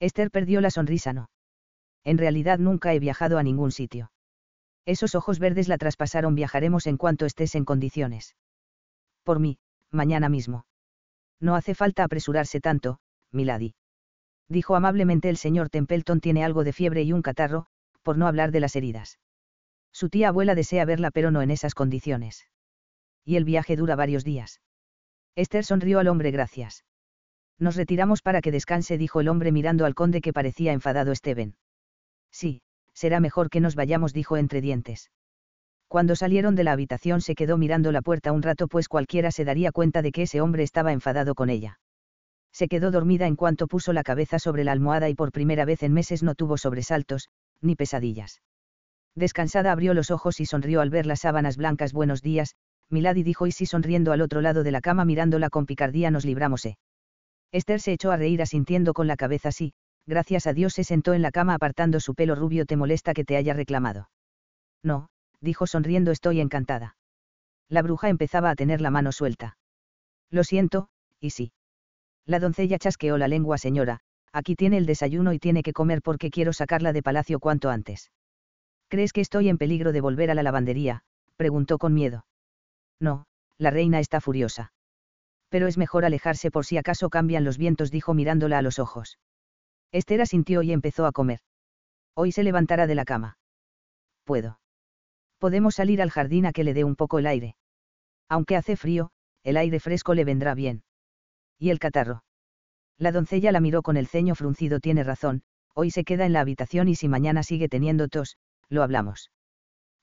Esther 0.00 0.30
perdió 0.30 0.60
la 0.60 0.70
sonrisa, 0.70 1.12
no. 1.12 1.30
En 2.02 2.18
realidad 2.18 2.58
nunca 2.58 2.94
he 2.94 2.98
viajado 2.98 3.38
a 3.38 3.42
ningún 3.42 3.70
sitio. 3.70 4.10
Esos 4.86 5.14
ojos 5.14 5.38
verdes 5.38 5.68
la 5.68 5.78
traspasaron 5.78 6.34
viajaremos 6.34 6.86
en 6.86 6.96
cuanto 6.96 7.26
estés 7.26 7.54
en 7.54 7.64
condiciones. 7.64 8.34
Por 9.22 9.40
mí, 9.40 9.58
mañana 9.90 10.28
mismo. 10.28 10.66
No 11.40 11.56
hace 11.56 11.74
falta 11.74 12.04
apresurarse 12.04 12.60
tanto, 12.60 12.98
Milady. 13.32 13.74
Dijo 14.48 14.76
amablemente 14.76 15.28
el 15.28 15.36
señor 15.36 15.70
Templeton 15.70 16.20
tiene 16.20 16.44
algo 16.44 16.64
de 16.64 16.72
fiebre 16.72 17.02
y 17.02 17.12
un 17.12 17.22
catarro, 17.22 17.66
por 18.02 18.18
no 18.18 18.26
hablar 18.26 18.50
de 18.50 18.60
las 18.60 18.76
heridas. 18.76 19.18
Su 19.92 20.08
tía 20.08 20.28
abuela 20.28 20.54
desea 20.54 20.84
verla 20.84 21.10
pero 21.10 21.30
no 21.30 21.42
en 21.42 21.50
esas 21.50 21.74
condiciones. 21.74 22.46
Y 23.24 23.36
el 23.36 23.44
viaje 23.44 23.76
dura 23.76 23.96
varios 23.96 24.24
días. 24.24 24.60
Esther 25.34 25.64
sonrió 25.64 25.98
al 25.98 26.08
hombre 26.08 26.30
gracias. 26.30 26.84
Nos 27.58 27.76
retiramos 27.76 28.20
para 28.20 28.40
que 28.40 28.50
descanse, 28.50 28.98
dijo 28.98 29.20
el 29.20 29.28
hombre 29.28 29.52
mirando 29.52 29.86
al 29.86 29.94
conde 29.94 30.20
que 30.20 30.32
parecía 30.32 30.72
enfadado 30.72 31.14
Steven. 31.14 31.56
Sí, 32.30 32.62
será 32.92 33.20
mejor 33.20 33.50
que 33.50 33.60
nos 33.60 33.74
vayamos, 33.76 34.12
dijo 34.12 34.36
entre 34.36 34.60
dientes. 34.60 35.10
Cuando 35.94 36.16
salieron 36.16 36.56
de 36.56 36.64
la 36.64 36.72
habitación 36.72 37.20
se 37.20 37.36
quedó 37.36 37.56
mirando 37.56 37.92
la 37.92 38.02
puerta 38.02 38.32
un 38.32 38.42
rato 38.42 38.66
pues 38.66 38.88
cualquiera 38.88 39.30
se 39.30 39.44
daría 39.44 39.70
cuenta 39.70 40.02
de 40.02 40.10
que 40.10 40.22
ese 40.22 40.40
hombre 40.40 40.64
estaba 40.64 40.92
enfadado 40.92 41.36
con 41.36 41.50
ella. 41.50 41.78
Se 42.52 42.66
quedó 42.66 42.90
dormida 42.90 43.28
en 43.28 43.36
cuanto 43.36 43.68
puso 43.68 43.92
la 43.92 44.02
cabeza 44.02 44.40
sobre 44.40 44.64
la 44.64 44.72
almohada 44.72 45.08
y 45.08 45.14
por 45.14 45.30
primera 45.30 45.64
vez 45.64 45.84
en 45.84 45.92
meses 45.92 46.24
no 46.24 46.34
tuvo 46.34 46.58
sobresaltos, 46.58 47.28
ni 47.60 47.76
pesadillas. 47.76 48.42
Descansada 49.14 49.70
abrió 49.70 49.94
los 49.94 50.10
ojos 50.10 50.40
y 50.40 50.46
sonrió 50.46 50.80
al 50.80 50.90
ver 50.90 51.06
las 51.06 51.20
sábanas 51.20 51.56
blancas. 51.56 51.92
Buenos 51.92 52.22
días, 52.22 52.56
Milady 52.90 53.22
dijo 53.22 53.46
y 53.46 53.52
sí 53.52 53.64
sonriendo 53.64 54.10
al 54.10 54.20
otro 54.20 54.40
lado 54.40 54.64
de 54.64 54.72
la 54.72 54.80
cama 54.80 55.04
mirándola 55.04 55.48
con 55.48 55.64
picardía 55.64 56.10
nos 56.10 56.24
libramose. 56.24 56.76
Esther 57.52 57.80
se 57.80 57.92
echó 57.92 58.10
a 58.10 58.16
reír 58.16 58.42
asintiendo 58.42 58.94
con 58.94 59.06
la 59.06 59.14
cabeza 59.14 59.52
sí, 59.52 59.74
gracias 60.08 60.48
a 60.48 60.54
Dios 60.54 60.74
se 60.74 60.82
sentó 60.82 61.14
en 61.14 61.22
la 61.22 61.30
cama 61.30 61.54
apartando 61.54 62.00
su 62.00 62.16
pelo 62.16 62.34
rubio. 62.34 62.66
¿Te 62.66 62.76
molesta 62.76 63.14
que 63.14 63.22
te 63.22 63.36
haya 63.36 63.54
reclamado? 63.54 64.08
No, 64.82 65.06
dijo 65.44 65.66
sonriendo 65.66 66.10
estoy 66.10 66.40
encantada. 66.40 66.96
La 67.68 67.82
bruja 67.82 68.08
empezaba 68.08 68.50
a 68.50 68.56
tener 68.56 68.80
la 68.80 68.90
mano 68.90 69.12
suelta. 69.12 69.56
Lo 70.30 70.42
siento, 70.42 70.88
y 71.20 71.30
sí. 71.30 71.52
La 72.26 72.40
doncella 72.40 72.78
chasqueó 72.78 73.18
la 73.18 73.28
lengua 73.28 73.58
señora, 73.58 74.00
aquí 74.32 74.56
tiene 74.56 74.78
el 74.78 74.86
desayuno 74.86 75.32
y 75.32 75.38
tiene 75.38 75.62
que 75.62 75.72
comer 75.72 76.02
porque 76.02 76.30
quiero 76.30 76.52
sacarla 76.52 76.92
de 76.92 77.02
palacio 77.02 77.38
cuanto 77.38 77.70
antes. 77.70 78.10
¿Crees 78.88 79.12
que 79.12 79.20
estoy 79.20 79.48
en 79.48 79.58
peligro 79.58 79.92
de 79.92 80.00
volver 80.00 80.30
a 80.30 80.34
la 80.34 80.42
lavandería? 80.42 81.04
preguntó 81.36 81.78
con 81.78 81.94
miedo. 81.94 82.26
No, 83.00 83.26
la 83.58 83.70
reina 83.70 84.00
está 84.00 84.20
furiosa. 84.20 84.72
Pero 85.48 85.66
es 85.66 85.78
mejor 85.78 86.04
alejarse 86.04 86.50
por 86.50 86.64
si 86.64 86.78
acaso 86.78 87.10
cambian 87.10 87.44
los 87.44 87.58
vientos, 87.58 87.90
dijo 87.90 88.14
mirándola 88.14 88.58
a 88.58 88.62
los 88.62 88.78
ojos. 88.78 89.18
Esther 89.92 90.20
asintió 90.20 90.62
y 90.62 90.72
empezó 90.72 91.06
a 91.06 91.12
comer. 91.12 91.40
Hoy 92.14 92.32
se 92.32 92.42
levantará 92.42 92.86
de 92.86 92.94
la 92.94 93.04
cama. 93.04 93.38
Puedo. 94.24 94.58
Podemos 95.38 95.74
salir 95.74 96.00
al 96.00 96.10
jardín 96.10 96.46
a 96.46 96.52
que 96.52 96.64
le 96.64 96.74
dé 96.74 96.84
un 96.84 96.96
poco 96.96 97.18
el 97.18 97.26
aire. 97.26 97.56
Aunque 98.28 98.56
hace 98.56 98.76
frío, 98.76 99.10
el 99.42 99.56
aire 99.56 99.80
fresco 99.80 100.14
le 100.14 100.24
vendrá 100.24 100.54
bien. 100.54 100.82
¿Y 101.58 101.70
el 101.70 101.78
catarro? 101.78 102.24
La 102.98 103.12
doncella 103.12 103.52
la 103.52 103.60
miró 103.60 103.82
con 103.82 103.96
el 103.96 104.06
ceño 104.06 104.34
fruncido. 104.34 104.80
Tiene 104.80 105.04
razón, 105.04 105.42
hoy 105.74 105.90
se 105.90 106.04
queda 106.04 106.26
en 106.26 106.32
la 106.32 106.40
habitación 106.40 106.88
y 106.88 106.94
si 106.94 107.08
mañana 107.08 107.42
sigue 107.42 107.68
teniendo 107.68 108.08
tos, 108.08 108.36
lo 108.68 108.82
hablamos. 108.82 109.30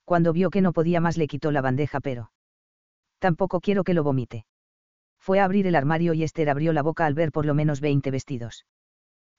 Cuando 0.05 0.33
vio 0.33 0.49
que 0.49 0.61
no 0.61 0.73
podía 0.73 0.99
más 0.99 1.17
le 1.17 1.27
quitó 1.27 1.51
la 1.51 1.61
bandeja 1.61 1.99
pero. 1.99 2.31
Tampoco 3.19 3.61
quiero 3.61 3.83
que 3.83 3.93
lo 3.93 4.03
vomite. 4.03 4.45
Fue 5.19 5.39
a 5.39 5.45
abrir 5.45 5.67
el 5.67 5.75
armario 5.75 6.13
y 6.13 6.23
Esther 6.23 6.49
abrió 6.49 6.73
la 6.73 6.81
boca 6.81 7.05
al 7.05 7.13
ver 7.13 7.31
por 7.31 7.45
lo 7.45 7.53
menos 7.53 7.79
veinte 7.79 8.11
vestidos. 8.11 8.65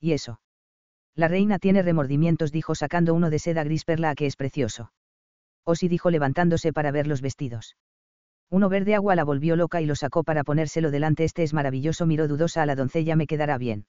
¿Y 0.01 0.13
eso? 0.13 0.41
La 1.15 1.29
reina 1.29 1.59
tiene 1.59 1.83
remordimientos, 1.83 2.53
dijo 2.53 2.75
sacando 2.75 3.13
uno 3.13 3.29
de 3.29 3.39
seda 3.39 3.65
gris 3.65 3.85
perla 3.85 4.11
a 4.11 4.15
que 4.15 4.27
es 4.27 4.37
precioso. 4.37 4.93
O 5.65 5.75
sí 5.75 5.89
dijo 5.89 6.11
levantándose 6.11 6.73
para 6.73 6.91
ver 6.91 7.07
los 7.07 7.21
vestidos. 7.21 7.77
Uno 8.51 8.69
verde 8.69 8.95
agua 8.95 9.15
la 9.17 9.25
volvió 9.25 9.57
loca 9.57 9.81
y 9.81 9.87
lo 9.87 9.95
sacó 9.95 10.25
para 10.25 10.45
ponérselo 10.45 10.91
delante. 10.91 11.25
Este 11.25 11.43
es 11.43 11.55
maravilloso, 11.55 12.05
miró 12.05 12.29
dudosa 12.29 12.63
a 12.63 12.67
la 12.67 12.77
doncella, 12.77 13.17
me 13.17 13.27
quedará 13.27 13.57
bien. 13.59 13.87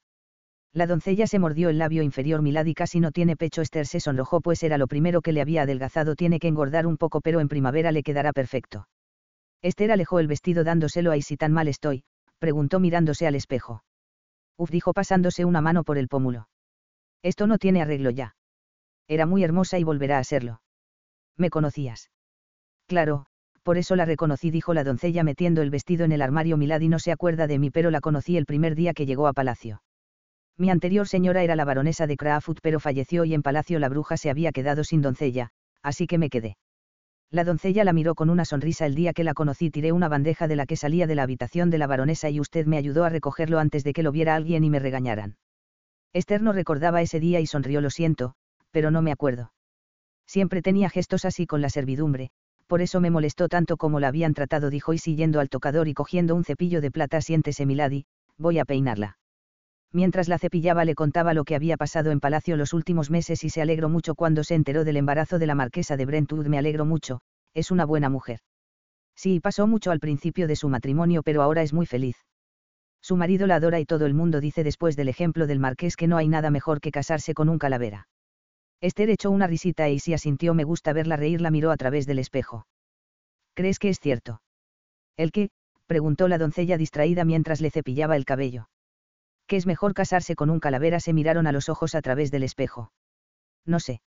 La 0.71 0.88
doncella 0.88 1.27
se 1.27 1.38
mordió 1.38 1.69
el 1.69 1.77
labio 1.77 2.01
inferior, 2.01 2.41
Milady 2.41 2.73
casi 2.73 2.99
no 2.99 3.12
tiene 3.12 3.36
pecho. 3.36 3.62
Esther 3.62 3.86
se 3.86 3.99
sonrojó, 3.99 4.41
pues 4.41 4.63
era 4.63 4.77
lo 4.77 4.88
primero 4.88 5.21
que 5.21 5.33
le 5.33 5.41
había 5.41 5.63
adelgazado. 5.63 6.15
Tiene 6.15 6.39
que 6.39 6.47
engordar 6.47 6.88
un 6.88 6.97
poco, 6.97 7.21
pero 7.21 7.41
en 7.41 7.47
primavera 7.47 7.91
le 7.91 8.03
quedará 8.03 8.33
perfecto. 8.33 8.88
Esther 9.62 9.91
alejó 9.91 10.19
el 10.19 10.27
vestido 10.27 10.63
dándoselo 10.63 11.12
a 11.12 11.21
si 11.21 11.38
tan 11.38 11.51
mal 11.51 11.67
estoy, 11.67 12.03
preguntó 12.39 12.79
mirándose 12.79 13.27
al 13.27 13.36
espejo. 13.36 13.83
Uf 14.57 14.71
dijo 14.71 14.93
pasándose 14.93 15.45
una 15.45 15.62
mano 15.62 15.83
por 15.83 15.97
el 15.97 16.07
pómulo. 16.07 16.47
Esto 17.21 17.47
no 17.47 17.57
tiene 17.57 17.81
arreglo 17.81 18.09
ya. 18.09 18.36
Era 19.07 19.25
muy 19.25 19.43
hermosa 19.43 19.77
y 19.77 19.83
volverá 19.83 20.17
a 20.17 20.23
serlo. 20.23 20.62
¿Me 21.38 21.50
conocías? 21.50 22.10
Claro, 22.88 23.26
por 23.63 23.78
eso 23.78 23.96
la 23.96 24.06
reconocí, 24.06 24.52
dijo 24.52 24.74
la 24.74 24.84
doncella 24.84 25.24
metiendo 25.24 25.62
el 25.62 25.69
vestido 25.69 26.06
en 26.06 26.12
el 26.12 26.22
armario. 26.22 26.58
Milady 26.58 26.89
no 26.89 27.00
se 27.00 27.12
acuerda 27.12 27.48
de 27.48 27.60
mí, 27.60 27.69
pero 27.69 27.91
la 27.91 28.02
conocí 28.02 28.38
el 28.38 28.46
primer 28.46 28.76
día 28.76 28.93
que 28.93 29.06
llegó 29.06 29.28
a 29.28 29.34
palacio. 29.34 29.82
Mi 30.58 30.69
anterior 30.69 31.08
señora 31.08 31.43
era 31.43 31.56
la 31.56 31.65
baronesa 31.65 32.06
de 32.06 32.17
Crafoot, 32.17 32.60
pero 32.62 32.80
falleció 32.80 33.26
y 33.26 33.34
en 33.34 33.41
palacio 33.41 33.80
la 33.80 33.89
bruja 33.89 34.17
se 34.17 34.30
había 34.30 34.52
quedado 34.52 34.84
sin 34.84 35.02
doncella, 35.02 35.50
así 35.82 36.06
que 36.06 36.17
me 36.17 36.30
quedé. 36.30 36.58
La 37.32 37.43
doncella 37.43 37.84
la 37.84 37.93
miró 37.93 38.13
con 38.13 38.30
una 38.30 38.46
sonrisa 38.46 38.86
el 38.86 38.93
día 38.93 39.13
que 39.13 39.24
la 39.24 39.34
conocí 39.34 39.72
tiré 39.72 39.91
una 39.91 40.10
bandeja 40.10 40.48
de 40.48 40.56
la 40.56 40.67
que 40.67 40.76
salía 40.76 41.08
de 41.08 41.15
la 41.15 41.24
habitación 41.24 41.72
de 41.72 41.80
la 41.80 41.88
baronesa 41.88 42.30
y 42.30 42.39
usted 42.39 42.67
me 42.67 42.78
ayudó 42.78 43.06
a 43.06 43.10
recogerlo 43.10 43.58
antes 43.58 43.84
de 43.84 43.93
que 43.93 44.04
lo 44.04 44.12
viera 44.12 44.36
alguien 44.36 44.63
y 44.63 44.69
me 44.69 44.78
regañaran. 44.78 45.38
Esther 46.13 46.43
no 46.43 46.54
recordaba 46.54 47.02
ese 47.02 47.19
día 47.19 47.39
y 47.39 47.48
sonrió 47.48 47.82
lo 47.82 47.89
siento, 47.89 48.36
pero 48.69 48.91
no 48.91 49.02
me 49.02 49.12
acuerdo. 49.12 49.52
Siempre 50.25 50.62
tenía 50.62 50.89
gestos 50.89 51.25
así 51.25 51.45
con 51.45 51.62
la 51.62 51.69
servidumbre, 51.69 52.31
por 52.67 52.81
eso 52.81 52.99
me 52.99 53.12
molestó 53.12 53.49
tanto 53.49 53.77
como 53.77 53.99
la 53.99 54.07
habían 54.07 54.33
tratado 54.33 54.69
dijo 54.69 54.93
y 54.93 54.97
siguiendo 54.97 55.39
al 55.39 55.49
tocador 55.49 55.88
y 55.88 55.93
cogiendo 55.93 56.36
un 56.36 56.43
cepillo 56.43 56.81
de 56.81 56.91
plata 56.91 57.21
siéntese 57.21 57.65
Milady, 57.65 58.05
voy 58.38 58.59
a 58.59 58.65
peinarla. 58.65 59.17
Mientras 59.91 60.27
la 60.27 60.39
cepillaba 60.39 60.86
le 60.86 60.95
contaba 60.95 61.36
lo 61.36 61.43
que 61.43 61.55
había 61.55 61.77
pasado 61.77 62.09
en 62.09 62.19
palacio 62.19 62.57
los 62.57 62.73
últimos 62.73 63.12
meses 63.12 63.43
y 63.43 63.49
se 63.49 63.62
alegró 63.62 63.89
mucho 63.89 64.15
cuando 64.15 64.43
se 64.43 64.55
enteró 64.55 64.83
del 64.83 64.97
embarazo 64.97 65.38
de 65.38 65.45
la 65.45 65.53
marquesa 65.53 65.97
de 65.97 66.05
Brentwood. 66.07 66.47
Me 66.47 66.57
alegro 66.57 66.83
mucho, 66.83 67.21
es 67.53 67.69
una 67.69 67.86
buena 67.86 68.09
mujer. 68.09 68.39
Sí, 69.15 69.39
pasó 69.39 69.67
mucho 69.67 69.91
al 69.91 69.99
principio 69.99 70.47
de 70.47 70.55
su 70.55 70.67
matrimonio, 70.67 71.21
pero 71.21 71.43
ahora 71.43 71.62
es 71.62 71.73
muy 71.73 71.86
feliz. 71.86 72.17
Su 73.03 73.17
marido 73.17 73.45
la 73.45 73.57
adora 73.57 73.79
y 73.79 73.86
todo 73.86 74.07
el 74.07 74.15
mundo 74.15 74.41
dice 74.41 74.63
después 74.63 74.95
del 74.95 75.09
ejemplo 75.09 75.45
del 75.45 75.59
marqués 75.59 75.95
que 75.95 76.07
no 76.07 76.17
hay 76.17 76.27
nada 76.27 76.49
mejor 76.49 76.81
que 76.81 76.91
casarse 76.91 77.36
con 77.36 77.49
un 77.49 77.59
calavera. 77.59 78.07
Esther 78.81 79.09
echó 79.09 79.31
una 79.31 79.47
risita 79.47 79.89
y 79.89 79.99
si 79.99 80.13
asintió 80.13 80.53
me 80.53 80.63
gusta 80.63 80.93
verla 80.93 81.15
reír, 81.15 81.41
la 81.41 81.51
miró 81.51 81.71
a 81.71 81.77
través 81.77 82.05
del 82.05 82.19
espejo. 82.19 82.67
¿Crees 83.53 83.79
que 83.79 83.89
es 83.89 83.99
cierto? 83.99 84.41
¿El 85.17 85.31
qué? 85.31 85.49
preguntó 85.88 86.27
la 86.27 86.38
doncella 86.38 86.77
distraída 86.77 87.23
mientras 87.23 87.62
le 87.62 87.71
cepillaba 87.71 88.15
el 88.15 88.25
cabello 88.25 88.67
que 89.47 89.57
es 89.57 89.65
mejor 89.65 89.93
casarse 89.93 90.36
con 90.36 90.49
un 90.49 90.59
calavera 90.59 90.99
se 90.99 91.13
miraron 91.13 91.47
a 91.47 91.51
los 91.51 91.69
ojos 91.69 91.95
a 91.95 92.01
través 92.01 92.31
del 92.31 92.43
espejo. 92.43 92.91
No 93.65 93.79
sé. 93.79 94.01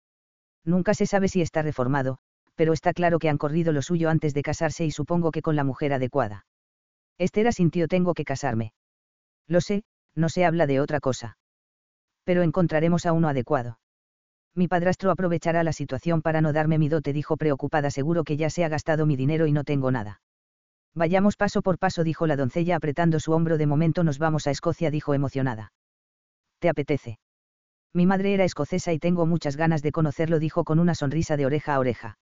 Nunca 0.64 0.94
se 0.94 1.06
sabe 1.06 1.28
si 1.28 1.42
está 1.42 1.62
reformado, 1.62 2.18
pero 2.56 2.74
está 2.74 2.94
claro 2.94 3.20
que 3.20 3.30
han 3.30 3.38
corrido 3.38 3.74
lo 3.74 3.82
suyo 3.82 4.10
antes 4.10 4.34
de 4.34 4.44
casarse 4.44 4.86
y 4.86 4.92
supongo 4.92 5.32
que 5.32 5.42
con 5.42 5.56
la 5.56 5.64
mujer 5.64 5.94
adecuada. 5.94 6.46
Esther 7.18 7.48
asintió 7.48 7.88
tengo 7.88 8.14
que 8.14 8.24
casarme. 8.24 8.74
Lo 9.48 9.62
sé, 9.62 9.84
no 10.16 10.30
se 10.30 10.46
habla 10.46 10.68
de 10.68 10.80
otra 10.80 11.00
cosa. 11.00 11.38
Pero 12.24 12.44
encontraremos 12.44 13.06
a 13.06 13.12
uno 13.12 13.28
adecuado. 13.28 13.80
Mi 14.56 14.68
padrastro 14.68 15.10
aprovechará 15.10 15.64
la 15.64 15.74
situación 15.74 16.22
para 16.22 16.42
no 16.42 16.54
darme 16.54 16.78
mi 16.78 16.90
dote, 16.90 17.12
dijo 17.12 17.38
preocupada, 17.38 17.90
seguro 17.90 18.24
que 18.24 18.38
ya 18.38 18.50
se 18.50 18.64
ha 18.64 18.70
gastado 18.70 19.06
mi 19.06 19.16
dinero 19.16 19.48
y 19.48 19.52
no 19.52 19.64
tengo 19.64 19.90
nada. 19.90 20.22
Vayamos 20.96 21.38
paso 21.38 21.64
por 21.64 21.80
paso, 21.80 22.04
dijo 22.04 22.28
la 22.28 22.36
doncella 22.36 22.76
apretando 22.76 23.20
su 23.20 23.32
hombro. 23.32 23.58
De 23.58 23.66
momento 23.66 24.04
nos 24.04 24.20
vamos 24.20 24.46
a 24.46 24.52
Escocia, 24.52 24.92
dijo 24.92 25.16
emocionada. 25.16 25.74
¿Te 26.60 26.70
apetece? 26.70 27.18
Mi 27.94 28.06
madre 28.06 28.34
era 28.34 28.44
escocesa 28.44 28.94
y 28.94 29.00
tengo 29.00 29.26
muchas 29.26 29.56
ganas 29.56 29.82
de 29.82 29.92
conocerlo, 29.92 30.40
dijo 30.40 30.64
con 30.64 30.80
una 30.80 30.94
sonrisa 30.94 31.36
de 31.36 31.46
oreja 31.46 31.76
a 31.76 31.80
oreja. 31.80 32.18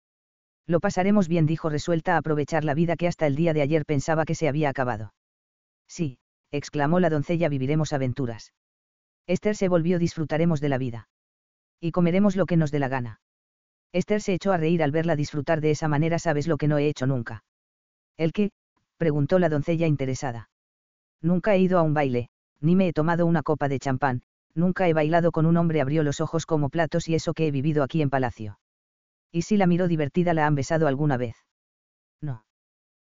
Lo 0.67 0.81
pasaremos 0.81 1.29
bien, 1.29 1.47
dijo 1.47 1.71
resuelta 1.71 2.14
a 2.14 2.19
aprovechar 2.19 2.62
la 2.62 2.75
vida 2.75 2.97
que 2.97 3.09
hasta 3.09 3.27
el 3.27 3.37
día 3.37 3.55
de 3.55 3.62
ayer 3.62 3.87
pensaba 3.87 4.27
que 4.27 4.35
se 4.35 4.49
había 4.49 4.69
acabado. 4.69 5.14
Sí, 5.87 6.19
exclamó 6.51 7.01
la 7.01 7.09
doncella, 7.09 7.49
viviremos 7.49 7.95
aventuras. 7.95 8.53
Esther 9.27 9.57
se 9.57 9.69
volvió, 9.69 9.99
disfrutaremos 9.99 10.61
de 10.61 10.69
la 10.69 10.79
vida. 10.79 11.09
Y 11.81 11.93
comeremos 11.93 12.37
lo 12.37 12.47
que 12.47 12.57
nos 12.57 12.71
dé 12.71 12.79
la 12.79 12.88
gana. 12.88 13.21
Esther 13.93 14.21
se 14.21 14.35
echó 14.35 14.53
a 14.53 14.57
reír 14.57 14.83
al 14.83 14.91
verla 14.91 15.17
disfrutar 15.17 15.61
de 15.61 15.71
esa 15.71 15.88
manera, 15.88 16.19
sabes 16.19 16.47
lo 16.47 16.57
que 16.57 16.69
no 16.69 16.79
he 16.79 16.88
hecho 16.88 17.07
nunca. 17.07 17.45
¿El 18.17 18.33
qué? 18.33 18.51
preguntó 18.97 19.38
la 19.38 19.49
doncella 19.49 19.87
interesada. 19.87 20.51
Nunca 21.23 21.55
he 21.55 21.61
ido 21.61 21.79
a 21.79 21.83
un 21.83 21.95
baile, 21.95 22.29
ni 22.61 22.77
me 22.77 22.88
he 22.88 22.93
tomado 22.93 23.27
una 23.27 23.43
copa 23.43 23.69
de 23.69 23.79
champán, 23.79 24.23
nunca 24.55 24.88
he 24.88 24.93
bailado 24.93 25.33
con 25.33 25.47
un 25.47 25.57
hombre, 25.57 25.81
abrió 25.81 26.03
los 26.03 26.21
ojos 26.21 26.47
como 26.47 26.69
platos 26.69 27.09
y 27.09 27.14
eso 27.14 27.33
que 27.33 27.47
he 27.47 27.51
vivido 27.51 27.83
aquí 27.83 28.03
en 28.03 28.11
palacio. 28.11 28.59
Y 29.31 29.43
si 29.43 29.57
la 29.57 29.67
miró 29.67 29.88
divertida, 29.88 30.35
¿la 30.35 30.47
han 30.47 30.55
besado 30.55 30.87
alguna 30.87 31.17
vez? 31.17 31.37
No. 32.21 32.45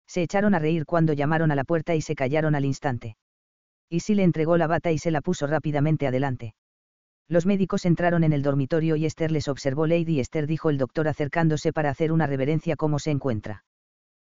Se 0.08 0.22
echaron 0.22 0.56
a 0.56 0.60
reír 0.60 0.86
cuando 0.86 1.14
llamaron 1.14 1.52
a 1.52 1.56
la 1.56 1.64
puerta 1.64 1.96
y 1.96 2.02
se 2.02 2.16
callaron 2.16 2.56
al 2.56 2.66
instante. 2.66 3.18
Y 3.90 4.02
si 4.02 4.16
le 4.16 4.24
entregó 4.24 4.58
la 4.58 4.68
bata 4.68 4.92
y 4.92 4.98
se 4.98 5.12
la 5.12 5.22
puso 5.22 5.48
rápidamente 5.48 6.08
adelante. 6.08 6.56
Los 7.28 7.46
médicos 7.46 7.86
entraron 7.86 8.24
en 8.24 8.34
el 8.34 8.44
dormitorio 8.44 8.96
y 8.96 9.06
Esther 9.06 9.32
les 9.32 9.48
observó. 9.48 9.88
Lady 9.88 10.20
Esther 10.20 10.46
dijo 10.46 10.70
el 10.70 10.78
doctor 10.78 11.08
acercándose 11.08 11.74
para 11.74 11.90
hacer 11.90 12.12
una 12.12 12.28
reverencia. 12.28 12.76
¿Cómo 12.76 13.00
se 13.00 13.12
encuentra? 13.12 13.64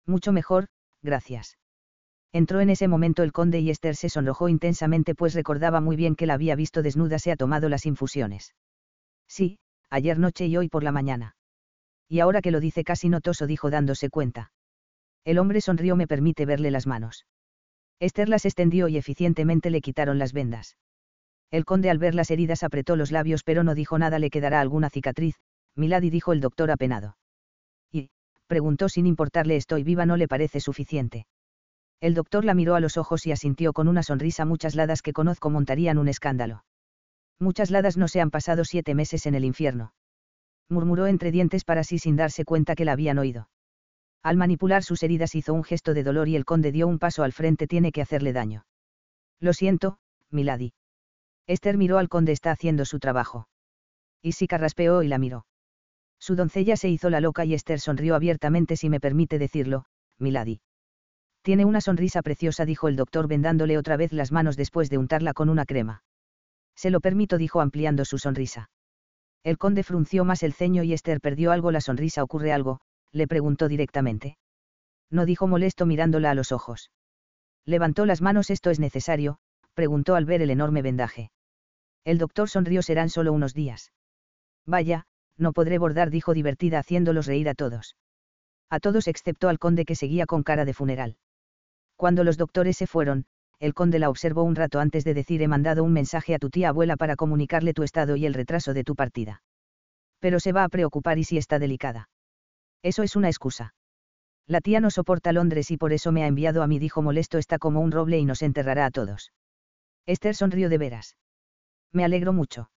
Mucho 0.05 0.31
mejor, 0.31 0.67
gracias. 1.01 1.57
Entró 2.31 2.61
en 2.61 2.69
ese 2.69 2.87
momento 2.87 3.23
el 3.23 3.31
conde 3.31 3.59
y 3.59 3.69
Esther 3.69 3.95
se 3.95 4.09
sonrojó 4.09 4.49
intensamente 4.49 5.15
pues 5.15 5.33
recordaba 5.33 5.81
muy 5.81 5.95
bien 5.95 6.15
que 6.15 6.25
la 6.25 6.35
había 6.35 6.55
visto 6.55 6.81
desnuda. 6.81 7.19
Se 7.19 7.31
ha 7.31 7.35
tomado 7.35 7.69
las 7.69 7.85
infusiones. 7.85 8.55
Sí, 9.27 9.59
ayer 9.89 10.19
noche 10.19 10.45
y 10.47 10.57
hoy 10.57 10.69
por 10.69 10.83
la 10.83 10.91
mañana. 10.91 11.35
Y 12.07 12.19
ahora 12.19 12.41
que 12.41 12.51
lo 12.51 12.59
dice 12.59 12.83
casi 12.83 13.09
notoso 13.09 13.47
dijo 13.47 13.71
dándose 13.71 14.09
cuenta. 14.09 14.51
El 15.23 15.39
hombre 15.39 15.61
sonrió 15.61 15.95
me 15.95 16.07
permite 16.07 16.45
verle 16.45 16.69
las 16.69 16.85
manos. 16.85 17.25
Esther 17.99 18.29
las 18.29 18.45
extendió 18.45 18.87
y 18.87 18.97
eficientemente 18.97 19.69
le 19.69 19.81
quitaron 19.81 20.19
las 20.19 20.33
vendas. 20.33 20.75
El 21.53 21.65
conde 21.65 21.91
al 21.91 21.99
ver 21.99 22.15
las 22.15 22.31
heridas 22.31 22.63
apretó 22.63 22.95
los 22.95 23.11
labios 23.11 23.43
pero 23.43 23.63
no 23.63 23.75
dijo 23.75 23.99
nada, 23.99 24.17
le 24.17 24.31
quedará 24.31 24.59
alguna 24.59 24.89
cicatriz, 24.89 25.35
Milady 25.75 26.09
dijo 26.09 26.33
el 26.33 26.41
doctor 26.41 26.71
apenado. 26.71 27.15
Y, 27.91 28.09
preguntó 28.47 28.89
sin 28.89 29.05
importarle 29.05 29.55
estoy 29.55 29.83
viva, 29.83 30.07
no 30.07 30.17
le 30.17 30.27
parece 30.27 30.59
suficiente. 30.59 31.27
El 32.01 32.15
doctor 32.15 32.43
la 32.43 32.55
miró 32.55 32.73
a 32.73 32.79
los 32.79 32.97
ojos 32.97 33.27
y 33.27 33.31
asintió 33.31 33.71
con 33.71 33.87
una 33.87 34.01
sonrisa 34.01 34.45
muchas 34.45 34.73
ladas 34.73 35.03
que 35.03 35.13
conozco 35.13 35.51
montarían 35.51 35.99
un 35.99 36.07
escándalo. 36.07 36.65
Muchas 37.39 37.69
ladas 37.69 37.97
no 37.97 38.07
se 38.07 38.19
han 38.19 38.31
pasado 38.31 38.65
siete 38.65 38.95
meses 38.95 39.27
en 39.27 39.35
el 39.35 39.45
infierno. 39.45 39.93
Murmuró 40.69 41.05
entre 41.05 41.29
dientes 41.29 41.65
para 41.65 41.83
sí 41.83 41.99
sin 41.99 42.15
darse 42.15 42.45
cuenta 42.45 42.73
que 42.73 42.83
la 42.83 42.93
habían 42.93 43.19
oído. 43.19 43.47
Al 44.23 44.37
manipular 44.37 44.81
sus 44.81 45.03
heridas 45.03 45.35
hizo 45.35 45.53
un 45.53 45.63
gesto 45.63 45.93
de 45.93 46.01
dolor 46.01 46.29
y 46.29 46.35
el 46.35 46.45
conde 46.45 46.71
dio 46.71 46.87
un 46.87 46.97
paso 46.97 47.21
al 47.21 47.31
frente 47.31 47.67
tiene 47.67 47.91
que 47.91 48.01
hacerle 48.01 48.33
daño. 48.33 48.65
Lo 49.39 49.53
siento, 49.53 49.99
Milady. 50.31 50.73
Esther 51.47 51.77
miró 51.77 51.97
al 51.97 52.09
conde 52.09 52.31
está 52.31 52.51
haciendo 52.51 52.85
su 52.85 52.99
trabajo. 52.99 53.47
Y 54.21 54.33
sí 54.33 54.47
carraspeó 54.47 55.03
y 55.03 55.07
la 55.07 55.17
miró. 55.17 55.45
Su 56.19 56.35
doncella 56.35 56.77
se 56.77 56.89
hizo 56.89 57.09
la 57.09 57.19
loca 57.19 57.43
y 57.43 57.53
Esther 57.53 57.79
sonrió 57.79 58.15
abiertamente 58.15 58.77
si 58.77 58.89
me 58.89 59.01
permite 59.01 59.39
decirlo, 59.39 59.85
Milady. 60.19 60.61
Tiene 61.41 61.65
una 61.65 61.81
sonrisa 61.81 62.21
preciosa, 62.21 62.65
dijo 62.65 62.87
el 62.87 62.95
doctor 62.95 63.27
vendándole 63.27 63.77
otra 63.77 63.97
vez 63.97 64.13
las 64.13 64.31
manos 64.31 64.55
después 64.55 64.89
de 64.89 64.97
untarla 64.97 65.33
con 65.33 65.49
una 65.49 65.65
crema. 65.65 66.03
Se 66.75 66.89
lo 66.89 67.01
permito, 67.01 67.37
dijo 67.37 67.59
ampliando 67.59 68.05
su 68.05 68.17
sonrisa. 68.17 68.69
El 69.43 69.57
conde 69.57 69.83
frunció 69.83 70.23
más 70.23 70.41
el 70.43 70.53
ceño 70.53 70.83
y 70.83 70.93
Esther 70.93 71.19
perdió 71.19 71.51
algo 71.51 71.71
la 71.71 71.81
sonrisa. 71.81 72.23
¿Ocurre 72.23 72.53
algo? 72.53 72.79
le 73.11 73.27
preguntó 73.27 73.67
directamente. 73.67 74.37
No 75.11 75.25
dijo 75.25 75.47
molesto 75.47 75.85
mirándola 75.85 76.31
a 76.31 76.35
los 76.35 76.53
ojos. 76.53 76.91
Levantó 77.65 78.05
las 78.05 78.21
manos. 78.21 78.49
¿Esto 78.49 78.69
es 78.69 78.79
necesario? 78.79 79.39
Preguntó 79.73 80.15
al 80.15 80.25
ver 80.25 80.41
el 80.41 80.49
enorme 80.49 80.81
vendaje. 80.81 81.31
El 82.03 82.17
doctor 82.17 82.49
sonrió 82.49 82.81
serán 82.81 83.09
solo 83.09 83.33
unos 83.33 83.53
días. 83.53 83.91
Vaya, 84.65 85.05
no 85.37 85.53
podré 85.53 85.77
bordar, 85.77 86.09
dijo 86.09 86.33
divertida 86.33 86.79
haciéndolos 86.79 87.27
reír 87.27 87.49
a 87.49 87.53
todos. 87.53 87.95
A 88.69 88.79
todos 88.79 89.07
excepto 89.07 89.49
al 89.49 89.59
conde 89.59 89.85
que 89.85 89.95
seguía 89.95 90.25
con 90.25 90.43
cara 90.43 90.65
de 90.65 90.73
funeral. 90.73 91.17
Cuando 91.95 92.23
los 92.23 92.37
doctores 92.37 92.77
se 92.77 92.87
fueron, 92.87 93.25
el 93.59 93.73
conde 93.73 93.99
la 93.99 94.09
observó 94.09 94.43
un 94.43 94.55
rato 94.55 94.79
antes 94.79 95.03
de 95.03 95.13
decir 95.13 95.41
he 95.41 95.47
mandado 95.47 95.83
un 95.83 95.93
mensaje 95.93 96.35
a 96.35 96.39
tu 96.39 96.49
tía 96.49 96.69
abuela 96.69 96.97
para 96.97 97.15
comunicarle 97.15 97.73
tu 97.73 97.83
estado 97.83 98.15
y 98.15 98.25
el 98.25 98.33
retraso 98.33 98.73
de 98.73 98.83
tu 98.83 98.95
partida. 98.95 99.41
Pero 100.19 100.39
se 100.39 100.51
va 100.51 100.63
a 100.63 100.69
preocupar 100.69 101.17
y 101.17 101.23
si 101.23 101.37
está 101.37 101.59
delicada. 101.59 102.09
Eso 102.81 103.03
es 103.03 103.15
una 103.15 103.29
excusa. 103.29 103.73
La 104.47 104.59
tía 104.59 104.81
no 104.81 104.89
soporta 104.89 105.31
Londres 105.31 105.71
y 105.71 105.77
por 105.77 105.93
eso 105.93 106.11
me 106.11 106.23
ha 106.23 106.27
enviado 106.27 106.63
a 106.63 106.67
mí, 106.67 106.77
dijo 106.79 107.01
molesto, 107.01 107.37
está 107.37 107.57
como 107.57 107.79
un 107.79 107.91
roble 107.91 108.19
y 108.19 108.25
nos 108.25 108.41
enterrará 108.41 108.85
a 108.85 108.91
todos. 108.91 109.31
Esther 110.05 110.35
sonrió 110.35 110.69
de 110.69 110.77
veras. 110.77 111.17
Me 111.91 112.03
alegro 112.03 112.33
mucho. 112.33 112.69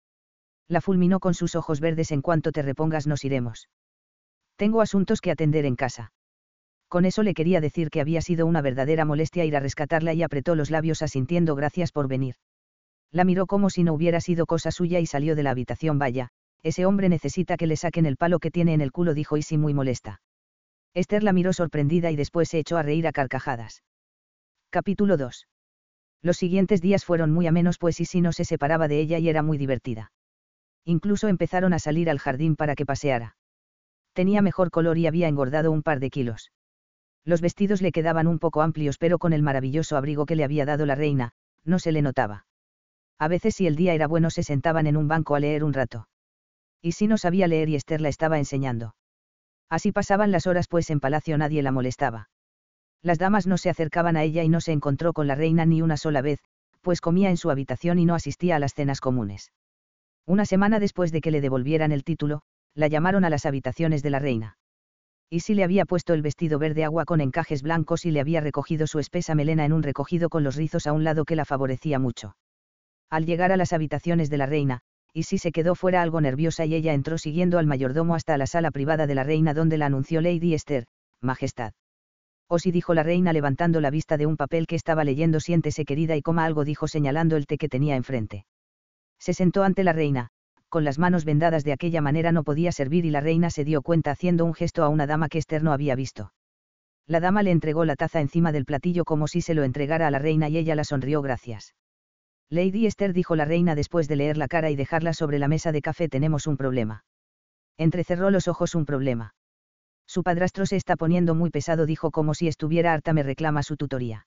La 0.69 0.81
fulminó 0.81 1.21
con 1.21 1.35
sus 1.35 1.55
ojos 1.55 1.81
verdes 1.81 2.13
en 2.13 2.23
cuanto 2.23 2.53
te 2.53 2.63
repongas 2.63 3.07
nos 3.07 3.25
iremos. 3.25 3.69
Tengo 4.57 4.81
asuntos 4.81 5.21
que 5.21 5.31
atender 5.31 5.65
en 5.65 5.77
casa. 5.77 6.13
Con 6.89 7.05
eso 7.05 7.23
le 7.23 7.35
quería 7.35 7.61
decir 7.61 7.91
que 7.91 8.01
había 8.01 8.21
sido 8.21 8.47
una 8.47 8.63
verdadera 8.63 9.05
molestia 9.05 9.45
ir 9.45 9.57
a 9.57 9.61
rescatarla 9.61 10.15
y 10.15 10.23
apretó 10.23 10.55
los 10.55 10.71
labios 10.71 11.03
asintiendo 11.03 11.55
gracias 11.55 11.93
por 11.93 12.09
venir. 12.09 12.37
La 13.11 13.25
miró 13.25 13.47
como 13.47 13.71
si 13.71 13.83
no 13.83 13.93
hubiera 13.93 14.21
sido 14.21 14.47
cosa 14.47 14.71
suya 14.71 15.01
y 15.01 15.07
salió 15.07 15.35
de 15.35 15.43
la 15.43 15.51
habitación. 15.51 15.99
Vaya, 15.99 16.31
ese 16.63 16.87
hombre 16.87 17.09
necesita 17.09 17.57
que 17.57 17.67
le 17.67 17.77
saquen 17.77 18.07
el 18.07 18.17
palo 18.17 18.39
que 18.39 18.51
tiene 18.51 18.75
en 18.75 18.81
el 18.81 18.93
culo, 18.93 19.15
dijo 19.15 19.37
Isi 19.37 19.57
muy 19.57 19.75
molesta. 19.75 20.21
Esther 20.95 21.23
la 21.23 21.33
miró 21.33 21.53
sorprendida 21.53 22.11
y 22.11 22.17
después 22.17 22.49
se 22.49 22.59
echó 22.59 22.77
a 22.77 22.83
reír 22.83 23.07
a 23.07 23.13
carcajadas. 23.13 23.83
Capítulo 24.71 25.17
2. 25.17 25.47
Los 26.23 26.37
siguientes 26.37 26.81
días 26.81 27.05
fueron 27.05 27.31
muy 27.33 27.47
amenos 27.47 27.79
pues 27.79 28.01
Isi 28.01 28.21
no 28.21 28.33
se 28.33 28.45
separaba 28.45 28.89
de 28.89 29.01
ella 29.01 29.19
y 29.19 29.29
era 29.29 29.43
muy 29.43 29.59
divertida. 29.59 30.13
Incluso 30.85 31.29
empezaron 31.29 31.73
a 31.73 31.79
salir 31.79 32.11
al 32.11 32.19
jardín 32.19 32.57
para 32.57 32.75
que 32.75 32.87
paseara. 32.87 33.37
Tenía 34.13 34.41
mejor 34.43 34.71
color 34.71 34.99
y 34.99 35.07
había 35.07 35.29
engordado 35.29 35.71
un 35.73 35.83
par 35.83 36.01
de 36.01 36.11
kilos. 36.11 36.53
Los 37.25 37.41
vestidos 37.41 37.83
le 37.83 37.93
quedaban 37.93 38.29
un 38.29 38.39
poco 38.39 38.63
amplios 38.63 38.99
pero 38.99 39.19
con 39.19 39.33
el 39.33 39.43
maravilloso 39.43 39.97
abrigo 39.97 40.27
que 40.27 40.37
le 40.37 40.45
había 40.45 40.65
dado 40.65 40.87
la 40.87 40.95
reina, 40.95 41.33
no 41.65 41.79
se 41.79 41.93
le 41.93 42.03
notaba. 42.03 42.47
A 43.19 43.29
veces 43.29 43.55
si 43.57 43.67
el 43.67 43.77
día 43.77 43.95
era 43.95 44.07
bueno 44.07 44.31
se 44.31 44.43
sentaban 44.43 44.87
en 44.87 44.97
un 44.97 45.09
banco 45.09 45.35
a 45.35 45.41
leer 45.41 45.65
un 45.65 45.73
rato. 45.73 46.09
Y 46.81 46.93
si 46.93 47.09
no 47.09 47.19
sabía 47.19 47.49
leer 47.49 47.69
y 47.69 47.75
Esther 47.75 48.01
la 48.01 48.09
estaba 48.09 48.39
enseñando. 48.39 48.95
Así 49.69 49.91
pasaban 49.91 50.31
las 50.31 50.47
horas 50.47 50.69
pues 50.69 50.89
en 50.91 51.01
palacio 51.01 51.37
nadie 51.37 51.63
la 51.63 51.73
molestaba. 51.73 52.29
Las 53.07 53.19
damas 53.19 53.47
no 53.47 53.57
se 53.57 53.71
acercaban 53.71 54.17
a 54.17 54.25
ella 54.25 54.43
y 54.43 54.49
no 54.49 54.61
se 54.61 54.73
encontró 54.73 55.13
con 55.13 55.29
la 55.29 55.37
reina 55.37 55.65
ni 55.65 55.81
una 55.81 55.97
sola 55.97 56.23
vez, 56.23 56.41
pues 56.81 57.01
comía 57.01 57.31
en 57.31 57.37
su 57.37 57.53
habitación 57.53 58.01
y 58.01 58.05
no 58.05 58.17
asistía 58.17 58.57
a 58.57 58.59
las 58.59 58.75
cenas 58.75 59.01
comunes. 59.01 59.53
Una 60.27 60.45
semana 60.45 60.81
después 60.81 61.13
de 61.13 61.21
que 61.21 61.31
le 61.31 61.41
devolvieran 61.41 61.93
el 61.93 62.03
título, 62.03 62.43
la 62.75 62.89
llamaron 62.89 63.25
a 63.25 63.31
las 63.31 63.47
habitaciones 63.47 64.03
de 64.03 64.11
la 64.11 64.19
reina. 64.19 64.59
Y 65.31 65.39
si 65.39 65.55
le 65.55 65.63
había 65.63 65.85
puesto 65.85 66.15
el 66.15 66.23
vestido 66.23 66.59
verde 66.59 66.83
agua 66.83 67.05
con 67.05 67.21
encajes 67.21 67.63
blancos 67.63 68.05
y 68.07 68.11
le 68.11 68.19
había 68.19 68.41
recogido 68.41 68.89
su 68.89 68.99
espesa 68.99 69.37
melena 69.37 69.65
en 69.65 69.73
un 69.73 69.85
recogido 69.85 70.29
con 70.29 70.43
los 70.43 70.57
rizos 70.57 70.89
a 70.89 70.93
un 70.93 71.05
lado 71.05 71.25
que 71.25 71.37
la 71.37 71.45
favorecía 71.45 72.01
mucho. 72.01 72.37
Al 73.09 73.25
llegar 73.25 73.53
a 73.53 73.57
las 73.57 73.73
habitaciones 73.73 74.31
de 74.31 74.39
la 74.39 74.47
reina, 74.47 74.81
y 75.13 75.23
si 75.23 75.39
se 75.39 75.53
quedó 75.53 75.77
fuera 75.77 76.03
algo 76.03 76.21
nerviosa 76.21 76.65
y 76.65 76.75
ella 76.75 76.93
entró 76.93 77.19
siguiendo 77.19 77.61
al 77.61 77.69
mayordomo 77.69 78.17
hasta 78.17 78.37
la 78.37 78.49
sala 78.49 78.73
privada 78.73 79.07
de 79.07 79.15
la 79.15 79.23
reina 79.23 79.55
donde 79.55 79.79
la 79.79 79.87
anunció 79.87 80.21
Lady 80.21 80.55
Esther, 80.55 80.87
Majestad. 81.21 81.73
O 82.49 82.59
si 82.59 82.71
dijo 82.71 82.95
la 82.95 83.03
reina 83.03 83.33
levantando 83.33 83.81
la 83.81 83.91
vista 83.91 84.17
de 84.17 84.27
un 84.27 84.37
papel 84.37 84.67
que 84.67 84.77
estaba 84.77 85.05
leyendo 85.05 85.41
siéntese 85.41 85.85
querida 85.85 86.17
y 86.17 86.23
coma 86.23 86.45
algo 86.45 86.65
dijo 86.65 86.87
señalando 86.87 87.37
el 87.37 87.47
té 87.47 87.59
que 87.59 87.69
tenía 87.69 87.97
enfrente. 87.97 88.47
Se 89.19 89.35
sentó 89.35 89.65
ante 89.65 89.83
la 89.83 89.93
reina, 89.93 90.29
con 90.69 90.85
las 90.85 90.99
manos 90.99 91.25
vendadas 91.25 91.65
de 91.65 91.73
aquella 91.73 92.01
manera 92.01 92.33
no 92.33 92.45
podía 92.45 92.71
servir 92.73 93.05
y 93.05 93.11
la 93.11 93.21
reina 93.21 93.51
se 93.51 93.65
dio 93.65 93.83
cuenta 93.83 94.11
haciendo 94.11 94.45
un 94.45 94.55
gesto 94.55 94.85
a 94.85 94.89
una 94.89 95.07
dama 95.07 95.29
que 95.29 95.39
Esther 95.39 95.63
no 95.63 95.73
había 95.73 95.95
visto. 95.95 96.33
La 97.07 97.21
dama 97.21 97.43
le 97.43 97.53
entregó 97.53 97.85
la 97.85 97.97
taza 97.97 98.21
encima 98.21 98.53
del 98.53 98.65
platillo 98.65 99.05
como 99.05 99.29
si 99.29 99.41
se 99.41 99.55
lo 99.55 99.63
entregara 99.63 100.07
a 100.07 100.11
la 100.11 100.19
reina 100.19 100.49
y 100.49 100.59
ella 100.59 100.75
la 100.75 100.85
sonrió 100.85 101.23
gracias. 101.23 101.75
Lady 102.51 102.87
Esther 102.87 103.13
dijo 103.13 103.37
la 103.37 103.45
reina 103.45 103.75
después 103.75 104.07
de 104.09 104.17
leer 104.17 104.37
la 104.37 104.49
cara 104.49 104.71
y 104.71 104.77
dejarla 104.77 105.13
sobre 105.13 105.39
la 105.39 105.49
mesa 105.49 105.73
de 105.73 105.83
café 105.83 106.09
tenemos 106.09 106.47
un 106.47 106.57
problema. 106.57 107.05
Entrecerró 107.77 108.31
los 108.31 108.49
ojos 108.49 108.75
un 108.75 108.87
problema. 108.87 109.35
Su 110.07 110.23
padrastro 110.23 110.67
se 110.67 110.77
está 110.77 110.97
poniendo 110.97 111.35
muy 111.35 111.51
pesado 111.51 111.87
dijo 111.87 112.11
como 112.11 112.35
si 112.35 112.49
estuviera 112.49 112.93
harta 112.93 113.13
me 113.13 113.23
reclama 113.23 113.63
su 113.63 113.77
tutoría. 113.77 114.27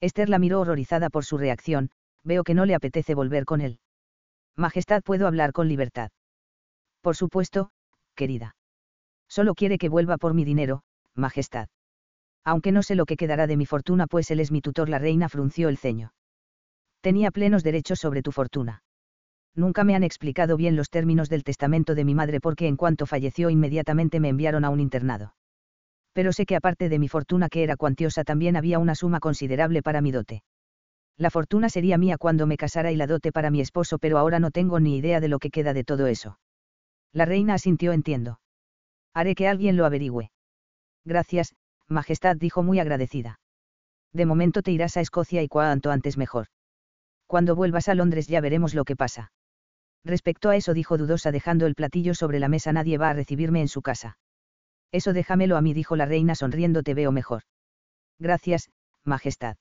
Esther 0.00 0.28
la 0.28 0.38
miró 0.38 0.60
horrorizada 0.60 1.10
por 1.10 1.24
su 1.24 1.38
reacción, 1.38 1.90
veo 2.22 2.44
que 2.44 2.54
no 2.54 2.66
le 2.66 2.74
apetece 2.74 3.14
volver 3.14 3.44
con 3.44 3.60
él. 3.60 3.78
Majestad, 4.56 5.02
¿puedo 5.02 5.26
hablar 5.26 5.52
con 5.52 5.68
libertad? 5.68 6.10
Por 7.00 7.16
supuesto, 7.16 7.70
querida. 8.14 8.56
Solo 9.28 9.54
quiere 9.54 9.78
que 9.78 9.88
vuelva 9.88 10.18
por 10.18 10.34
mi 10.34 10.44
dinero, 10.44 10.82
Majestad. 11.14 11.68
Aunque 12.44 12.72
no 12.72 12.82
sé 12.82 12.94
lo 12.94 13.06
que 13.06 13.16
quedará 13.16 13.46
de 13.46 13.56
mi 13.56 13.66
fortuna, 13.66 14.06
pues 14.06 14.30
él 14.30 14.40
es 14.40 14.52
mi 14.52 14.60
tutor, 14.60 14.88
la 14.88 14.98
reina 14.98 15.28
frunció 15.28 15.68
el 15.68 15.78
ceño. 15.78 16.12
Tenía 17.00 17.30
plenos 17.30 17.62
derechos 17.62 17.98
sobre 17.98 18.22
tu 18.22 18.32
fortuna. 18.32 18.82
Nunca 19.56 19.84
me 19.84 19.96
han 19.96 20.04
explicado 20.04 20.58
bien 20.58 20.76
los 20.76 20.90
términos 20.90 21.30
del 21.30 21.42
testamento 21.42 21.94
de 21.94 22.04
mi 22.04 22.14
madre 22.14 22.40
porque 22.40 22.68
en 22.68 22.76
cuanto 22.76 23.06
falleció 23.06 23.48
inmediatamente 23.48 24.20
me 24.20 24.28
enviaron 24.28 24.66
a 24.66 24.70
un 24.70 24.80
internado. 24.80 25.34
Pero 26.12 26.32
sé 26.32 26.44
que 26.44 26.56
aparte 26.56 26.90
de 26.90 26.98
mi 26.98 27.08
fortuna 27.08 27.48
que 27.48 27.62
era 27.62 27.76
cuantiosa 27.76 28.22
también 28.22 28.56
había 28.56 28.78
una 28.78 28.94
suma 28.94 29.18
considerable 29.18 29.82
para 29.82 30.02
mi 30.02 30.12
dote. 30.12 30.42
La 31.16 31.30
fortuna 31.30 31.70
sería 31.70 31.96
mía 31.96 32.18
cuando 32.18 32.46
me 32.46 32.58
casara 32.58 32.92
y 32.92 32.96
la 32.96 33.06
dote 33.06 33.32
para 33.32 33.50
mi 33.50 33.62
esposo, 33.62 33.98
pero 33.98 34.18
ahora 34.18 34.38
no 34.38 34.50
tengo 34.50 34.78
ni 34.78 34.98
idea 34.98 35.20
de 35.20 35.28
lo 35.28 35.38
que 35.38 35.48
queda 35.48 35.72
de 35.72 35.84
todo 35.84 36.06
eso. 36.06 36.38
La 37.14 37.24
reina 37.24 37.54
asintió 37.54 37.92
entiendo. 37.92 38.40
Haré 39.14 39.34
que 39.34 39.48
alguien 39.48 39.78
lo 39.78 39.86
averigüe. 39.86 40.30
Gracias, 41.06 41.54
Majestad 41.88 42.36
dijo 42.36 42.62
muy 42.62 42.78
agradecida. 42.78 43.40
De 44.12 44.26
momento 44.26 44.60
te 44.60 44.72
irás 44.72 44.98
a 44.98 45.00
Escocia 45.00 45.42
y 45.42 45.48
cuanto 45.48 45.90
antes 45.90 46.18
mejor. 46.18 46.48
Cuando 47.26 47.56
vuelvas 47.56 47.88
a 47.88 47.94
Londres 47.94 48.26
ya 48.26 48.42
veremos 48.42 48.74
lo 48.74 48.84
que 48.84 48.96
pasa. 48.96 49.32
Respecto 50.06 50.48
a 50.48 50.56
eso 50.56 50.72
dijo 50.72 50.96
dudosa 50.96 51.32
dejando 51.32 51.66
el 51.66 51.74
platillo 51.74 52.14
sobre 52.14 52.38
la 52.38 52.48
mesa 52.48 52.72
nadie 52.72 52.96
va 52.96 53.10
a 53.10 53.12
recibirme 53.12 53.60
en 53.60 53.68
su 53.68 53.82
casa. 53.82 54.16
Eso 54.92 55.12
déjamelo 55.12 55.58
a 55.58 55.60
mí 55.60 55.74
dijo 55.74 55.96
la 55.96 56.06
reina 56.06 56.34
sonriendo 56.34 56.82
te 56.82 56.94
veo 56.94 57.12
mejor. 57.12 57.42
Gracias, 58.18 58.70
Majestad. 59.04 59.56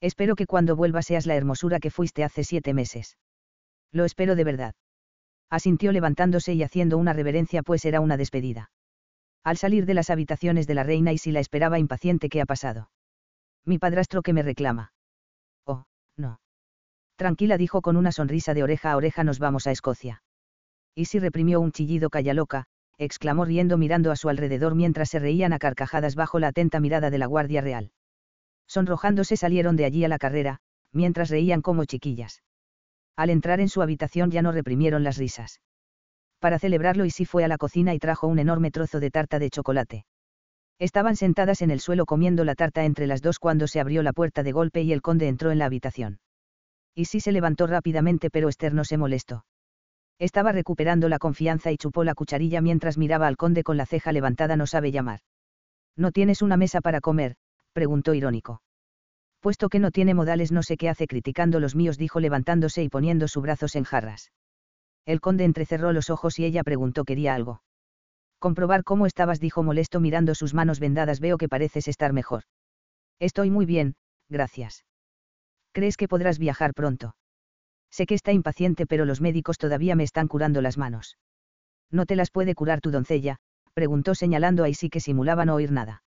Espero 0.00 0.36
que 0.36 0.46
cuando 0.46 0.76
vuelvas 0.76 1.06
seas 1.06 1.26
la 1.26 1.34
hermosura 1.34 1.80
que 1.80 1.90
fuiste 1.90 2.24
hace 2.24 2.44
siete 2.44 2.72
meses. 2.72 3.18
Lo 3.92 4.04
espero 4.06 4.36
de 4.36 4.44
verdad 4.44 4.74
asintió 5.54 5.92
levantándose 5.92 6.54
y 6.54 6.62
haciendo 6.62 6.98
una 6.98 7.12
reverencia 7.12 7.62
pues 7.62 7.84
era 7.84 8.00
una 8.00 8.16
despedida. 8.16 8.70
Al 9.44 9.56
salir 9.56 9.86
de 9.86 9.94
las 9.94 10.10
habitaciones 10.10 10.66
de 10.66 10.74
la 10.74 10.82
reina 10.82 11.12
y 11.12 11.18
si 11.18 11.30
la 11.30 11.40
esperaba 11.40 11.78
impaciente 11.78 12.28
¿qué 12.28 12.40
ha 12.40 12.46
pasado? 12.46 12.90
Mi 13.64 13.78
padrastro 13.78 14.22
que 14.22 14.32
me 14.32 14.42
reclama. 14.42 14.92
Oh, 15.64 15.84
no. 16.16 16.40
Tranquila 17.16 17.56
dijo 17.56 17.80
con 17.80 17.96
una 17.96 18.12
sonrisa 18.12 18.54
de 18.54 18.62
oreja 18.62 18.92
a 18.92 18.96
oreja 18.96 19.22
nos 19.24 19.38
vamos 19.38 19.66
a 19.66 19.70
Escocia. 19.70 20.22
Y 20.94 21.04
si 21.04 21.18
reprimió 21.18 21.60
un 21.60 21.72
chillido 21.72 22.10
calla 22.10 22.34
loca, 22.34 22.66
exclamó 22.98 23.44
riendo 23.44 23.78
mirando 23.78 24.10
a 24.10 24.16
su 24.16 24.28
alrededor 24.28 24.74
mientras 24.74 25.10
se 25.10 25.18
reían 25.18 25.52
a 25.52 25.58
carcajadas 25.58 26.14
bajo 26.14 26.38
la 26.38 26.48
atenta 26.48 26.80
mirada 26.80 27.10
de 27.10 27.18
la 27.18 27.26
Guardia 27.26 27.60
Real. 27.60 27.90
Sonrojándose 28.66 29.36
salieron 29.36 29.76
de 29.76 29.84
allí 29.84 30.04
a 30.04 30.08
la 30.08 30.18
carrera, 30.18 30.58
mientras 30.92 31.30
reían 31.30 31.62
como 31.62 31.84
chiquillas. 31.84 32.42
Al 33.16 33.30
entrar 33.30 33.60
en 33.60 33.68
su 33.68 33.82
habitación 33.82 34.30
ya 34.30 34.42
no 34.42 34.52
reprimieron 34.52 35.04
las 35.04 35.16
risas. 35.16 35.60
Para 36.40 36.58
celebrarlo 36.58 37.04
Isi 37.04 37.24
fue 37.24 37.44
a 37.44 37.48
la 37.48 37.58
cocina 37.58 37.94
y 37.94 37.98
trajo 37.98 38.26
un 38.26 38.38
enorme 38.38 38.70
trozo 38.70 39.00
de 39.00 39.10
tarta 39.10 39.38
de 39.38 39.50
chocolate. 39.50 40.04
Estaban 40.78 41.16
sentadas 41.16 41.62
en 41.62 41.70
el 41.70 41.80
suelo 41.80 42.06
comiendo 42.06 42.44
la 42.44 42.56
tarta 42.56 42.84
entre 42.84 43.06
las 43.06 43.22
dos 43.22 43.38
cuando 43.38 43.68
se 43.68 43.80
abrió 43.80 44.02
la 44.02 44.12
puerta 44.12 44.42
de 44.42 44.52
golpe 44.52 44.82
y 44.82 44.92
el 44.92 45.02
conde 45.02 45.28
entró 45.28 45.52
en 45.52 45.58
la 45.58 45.66
habitación. 45.66 46.18
Isi 46.94 47.20
se 47.20 47.32
levantó 47.32 47.66
rápidamente 47.66 48.30
pero 48.30 48.48
Esther 48.48 48.74
no 48.74 48.84
se 48.84 48.98
molestó. 48.98 49.44
Estaba 50.18 50.52
recuperando 50.52 51.08
la 51.08 51.18
confianza 51.18 51.72
y 51.72 51.76
chupó 51.76 52.04
la 52.04 52.14
cucharilla 52.14 52.60
mientras 52.60 52.98
miraba 52.98 53.26
al 53.26 53.36
conde 53.36 53.64
con 53.64 53.76
la 53.76 53.86
ceja 53.86 54.12
levantada 54.12 54.56
no 54.56 54.66
sabe 54.66 54.92
llamar. 54.92 55.20
¿No 55.96 56.12
tienes 56.12 56.42
una 56.42 56.56
mesa 56.56 56.80
para 56.80 57.00
comer? 57.00 57.36
preguntó 57.72 58.14
irónico 58.14 58.62
puesto 59.44 59.68
que 59.68 59.78
no 59.78 59.90
tiene 59.90 60.14
modales 60.14 60.52
no 60.52 60.62
sé 60.62 60.78
qué 60.78 60.88
hace 60.88 61.06
criticando 61.06 61.60
los 61.60 61.76
míos, 61.76 61.98
dijo 61.98 62.18
levantándose 62.18 62.82
y 62.82 62.88
poniendo 62.88 63.28
sus 63.28 63.42
brazos 63.42 63.76
en 63.76 63.84
jarras. 63.84 64.32
El 65.04 65.20
conde 65.20 65.44
entrecerró 65.44 65.92
los 65.92 66.08
ojos 66.08 66.38
y 66.38 66.46
ella 66.46 66.62
preguntó 66.62 67.04
quería 67.04 67.34
algo. 67.34 67.60
Comprobar 68.38 68.84
cómo 68.84 69.04
estabas, 69.04 69.40
dijo 69.40 69.62
molesto 69.62 70.00
mirando 70.00 70.34
sus 70.34 70.54
manos 70.54 70.80
vendadas, 70.80 71.20
veo 71.20 71.36
que 71.36 71.50
pareces 71.50 71.88
estar 71.88 72.14
mejor. 72.14 72.44
Estoy 73.18 73.50
muy 73.50 73.66
bien, 73.66 73.96
gracias. 74.30 74.86
¿Crees 75.74 75.96
que 75.96 76.06
podrás 76.06 76.38
viajar 76.38 76.72
pronto? 76.72 77.16
Sé 77.90 78.06
que 78.06 78.14
está 78.14 78.32
impaciente, 78.32 78.86
pero 78.86 79.04
los 79.04 79.20
médicos 79.20 79.58
todavía 79.58 79.96
me 79.96 80.04
están 80.04 80.28
curando 80.28 80.62
las 80.62 80.78
manos. 80.78 81.18
¿No 81.90 82.06
te 82.06 82.14
las 82.14 82.30
puede 82.30 82.54
curar 82.54 82.80
tu 82.80 82.92
doncella? 82.92 83.38
preguntó 83.74 84.14
señalando 84.14 84.62
a 84.62 84.72
sí 84.72 84.88
que 84.88 85.00
simulaba 85.00 85.44
no 85.44 85.56
oír 85.56 85.72
nada. 85.72 86.04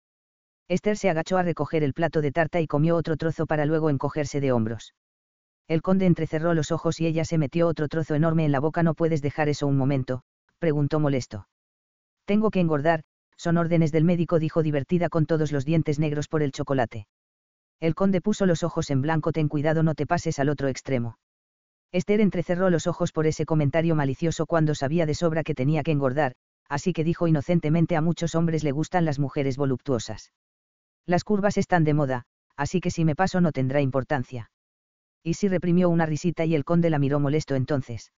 Esther 0.70 0.96
se 0.96 1.10
agachó 1.10 1.38
a 1.38 1.44
recoger 1.44 1.84
el 1.84 1.94
plato 1.94 2.22
de 2.22 2.32
tarta 2.32 2.62
y 2.62 2.68
comió 2.68 2.96
otro 2.96 3.18
trozo 3.18 3.46
para 3.46 3.66
luego 3.66 3.90
encogerse 3.90 4.40
de 4.40 4.54
hombros. 4.54 4.94
El 5.68 5.82
conde 5.82 6.06
entrecerró 6.06 6.54
los 6.54 6.72
ojos 6.72 7.02
y 7.02 7.06
ella 7.06 7.26
se 7.26 7.38
metió 7.38 7.68
otro 7.68 7.90
trozo 7.90 8.16
enorme 8.16 8.46
en 8.46 8.54
la 8.54 8.62
boca. 8.62 8.84
¿No 8.84 8.94
puedes 8.94 9.22
dejar 9.22 9.50
eso 9.50 9.68
un 9.68 9.76
momento? 9.76 10.24
preguntó 10.60 11.02
molesto. 11.02 11.50
Tengo 12.24 12.52
que 12.52 12.62
engordar, 12.62 13.04
son 13.36 13.58
órdenes 13.58 13.92
del 13.92 14.06
médico, 14.06 14.40
dijo 14.40 14.64
divertida 14.64 15.10
con 15.10 15.26
todos 15.26 15.52
los 15.52 15.66
dientes 15.66 16.00
negros 16.00 16.30
por 16.30 16.42
el 16.42 16.54
chocolate. 16.54 17.06
El 17.80 17.96
conde 17.96 18.22
puso 18.22 18.46
los 18.46 18.64
ojos 18.64 18.90
en 18.90 19.02
blanco. 19.02 19.32
Ten 19.32 19.48
cuidado, 19.48 19.84
no 19.84 19.94
te 19.94 20.08
pases 20.08 20.40
al 20.40 20.50
otro 20.50 20.68
extremo. 20.68 21.18
Esther 21.92 22.22
entrecerró 22.22 22.70
los 22.70 22.88
ojos 22.88 23.12
por 23.12 23.28
ese 23.28 23.46
comentario 23.46 23.96
malicioso 23.96 24.46
cuando 24.46 24.76
sabía 24.76 25.06
de 25.06 25.16
sobra 25.16 25.44
que 25.44 25.56
tenía 25.56 25.84
que 25.84 25.92
engordar, 25.92 26.34
así 26.68 26.92
que 26.92 27.04
dijo 27.04 27.28
inocentemente 27.28 27.96
a 27.96 28.02
muchos 28.02 28.36
hombres 28.36 28.64
le 28.64 28.72
gustan 28.72 29.06
las 29.06 29.20
mujeres 29.20 29.58
voluptuosas. 29.58 30.34
Las 31.06 31.24
curvas 31.24 31.58
están 31.58 31.86
de 31.86 31.94
moda, 31.94 32.24
así 32.58 32.82
que 32.82 32.92
si 32.92 33.06
me 33.06 33.16
paso 33.16 33.40
no 33.40 33.52
tendrá 33.52 33.80
importancia. 33.80 34.52
Y 35.24 35.36
si 35.36 35.48
reprimió 35.48 35.90
una 35.90 36.06
risita 36.06 36.46
y 36.46 36.56
el 36.56 36.66
conde 36.66 36.90
la 36.90 37.00
miró 37.00 37.20
molesto 37.20 37.56
entonces. 37.56 38.12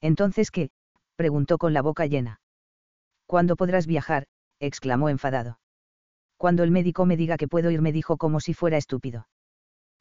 ¿Entonces 0.00 0.50
qué? 0.50 0.70
preguntó 1.16 1.58
con 1.58 1.72
la 1.72 1.82
boca 1.82 2.06
llena. 2.06 2.40
¿Cuándo 3.26 3.56
podrás 3.56 3.86
viajar? 3.86 4.26
exclamó 4.60 5.08
enfadado. 5.08 5.58
Cuando 6.42 6.64
el 6.64 6.72
médico 6.72 7.06
me 7.06 7.16
diga 7.16 7.36
que 7.36 7.46
puedo 7.46 7.70
ir, 7.70 7.80
me 7.80 7.92
dijo 7.92 8.16
como 8.16 8.40
si 8.40 8.52
fuera 8.52 8.76
estúpido. 8.76 9.28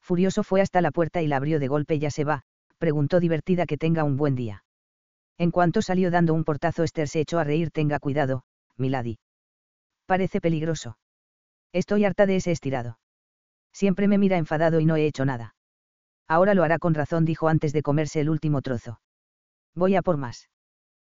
Furioso 0.01 0.41
fue 0.41 0.59
hasta 0.59 0.81
la 0.81 0.89
puerta 0.89 1.21
y 1.21 1.27
la 1.27 1.35
abrió 1.35 1.59
de 1.59 1.67
golpe. 1.67 1.99
¿Ya 1.99 2.09
se 2.09 2.23
va? 2.23 2.45
preguntó 2.79 3.19
divertida 3.19 3.67
que 3.67 3.77
tenga 3.77 4.03
un 4.03 4.17
buen 4.17 4.33
día. 4.33 4.63
En 5.37 5.51
cuanto 5.51 5.83
salió 5.83 6.09
dando 6.09 6.33
un 6.33 6.43
portazo, 6.43 6.81
Esther 6.81 7.07
se 7.07 7.19
echó 7.19 7.37
a 7.37 7.43
reír. 7.43 7.69
Tenga 7.69 7.99
cuidado, 7.99 8.41
Milady. 8.75 9.19
Parece 10.07 10.41
peligroso. 10.41 10.97
Estoy 11.73 12.05
harta 12.05 12.25
de 12.25 12.37
ese 12.37 12.49
estirado. 12.49 12.97
Siempre 13.71 14.07
me 14.07 14.17
mira 14.17 14.37
enfadado 14.37 14.79
y 14.79 14.85
no 14.87 14.95
he 14.95 15.05
hecho 15.05 15.25
nada. 15.25 15.53
Ahora 16.27 16.55
lo 16.55 16.63
hará 16.63 16.79
con 16.79 16.95
razón, 16.95 17.23
dijo 17.23 17.49
antes 17.49 17.71
de 17.71 17.83
comerse 17.83 18.19
el 18.19 18.31
último 18.31 18.63
trozo. 18.63 18.99
Voy 19.75 19.95
a 19.95 20.01
por 20.01 20.17
más. 20.17 20.49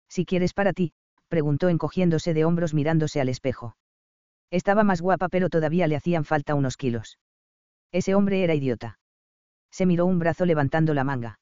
Si 0.08 0.24
quieres 0.24 0.54
para 0.54 0.72
ti, 0.72 0.92
preguntó 1.26 1.68
encogiéndose 1.68 2.32
de 2.32 2.44
hombros 2.44 2.74
mirándose 2.74 3.20
al 3.20 3.28
espejo. 3.28 3.74
Estaba 4.50 4.84
más 4.84 5.00
guapa 5.00 5.28
pero 5.28 5.48
todavía 5.48 5.86
le 5.86 5.96
hacían 5.96 6.24
falta 6.24 6.54
unos 6.54 6.76
kilos. 6.76 7.18
Ese 7.92 8.14
hombre 8.14 8.44
era 8.44 8.54
idiota. 8.54 8.98
Se 9.70 9.86
miró 9.86 10.06
un 10.06 10.18
brazo 10.18 10.46
levantando 10.46 10.94
la 10.94 11.04
manga. 11.04 11.38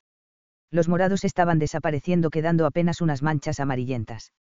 Los 0.71 0.89
morados 0.89 1.25
estaban 1.25 1.59
desapareciendo 1.59 2.31
quedando 2.31 2.67
apenas 2.67 3.01
unas 3.01 3.23
manchas 3.23 3.61
amarillentas. 3.61 4.33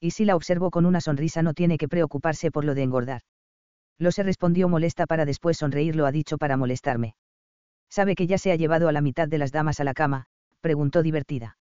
Y 0.00 0.12
si 0.12 0.24
la 0.24 0.36
observó 0.36 0.70
con 0.70 0.86
una 0.86 1.00
sonrisa 1.00 1.42
no 1.42 1.54
tiene 1.54 1.76
que 1.76 1.88
preocuparse 1.88 2.50
por 2.50 2.64
lo 2.64 2.74
de 2.74 2.82
engordar. 2.84 3.22
Lo 3.98 4.12
se 4.12 4.22
respondió 4.22 4.68
molesta 4.68 5.06
para 5.06 5.24
después 5.24 5.58
sonreír, 5.58 5.96
lo 5.96 6.06
ha 6.06 6.12
dicho 6.12 6.38
para 6.38 6.56
molestarme. 6.56 7.16
¿Sabe 7.90 8.14
que 8.14 8.26
ya 8.26 8.38
se 8.38 8.52
ha 8.52 8.56
llevado 8.56 8.88
a 8.88 8.92
la 8.92 9.00
mitad 9.00 9.28
de 9.28 9.38
las 9.38 9.50
damas 9.50 9.80
a 9.80 9.84
la 9.84 9.94
cama? 9.94 10.26
preguntó 10.60 11.02
divertida. 11.02 11.58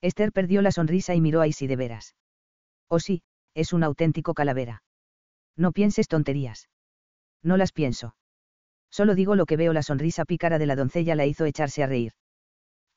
Esther 0.00 0.32
perdió 0.32 0.62
la 0.62 0.72
sonrisa 0.72 1.14
y 1.14 1.20
miró 1.20 1.40
a 1.40 1.46
Isi 1.46 1.66
de 1.66 1.76
veras. 1.76 2.16
Oh 2.88 2.98
sí, 2.98 3.22
es 3.54 3.72
un 3.72 3.84
auténtico 3.84 4.34
calavera. 4.34 4.82
No 5.60 5.72
pienses 5.72 6.08
tonterías. 6.08 6.68
No 7.42 7.56
las 7.56 7.70
pienso. 7.70 8.16
Solo 8.90 9.14
digo 9.14 9.36
lo 9.36 9.46
que 9.46 9.56
veo, 9.56 9.72
la 9.72 9.84
sonrisa 9.84 10.24
pícara 10.24 10.58
de 10.58 10.66
la 10.66 10.74
doncella 10.74 11.14
la 11.14 11.26
hizo 11.26 11.44
echarse 11.44 11.82
a 11.82 11.86
reír. 11.86 12.14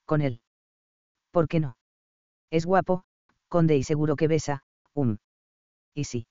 Con 0.06 0.22
él. 0.22 0.42
¿Por 1.32 1.48
qué 1.48 1.60
no? 1.60 1.78
Es 2.50 2.66
guapo, 2.66 3.04
conde 3.50 3.78
y 3.78 3.84
seguro 3.84 4.16
que 4.16 4.28
besa, 4.28 4.64
um. 4.94 5.18
Y 5.94 6.06
sí 6.06 6.26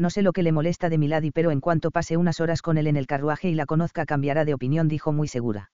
no 0.00 0.10
sé 0.10 0.22
lo 0.22 0.32
que 0.32 0.42
le 0.42 0.50
molesta 0.50 0.88
de 0.88 0.96
Milady, 0.98 1.30
pero 1.30 1.50
en 1.50 1.60
cuanto 1.60 1.90
pase 1.90 2.16
unas 2.16 2.40
horas 2.40 2.62
con 2.62 2.78
él 2.78 2.86
en 2.86 2.96
el 2.96 3.06
carruaje 3.06 3.50
y 3.50 3.54
la 3.54 3.66
conozca 3.66 4.06
cambiará 4.06 4.46
de 4.46 4.54
opinión, 4.54 4.88
dijo 4.88 5.12
muy 5.12 5.28
segura. 5.28 5.70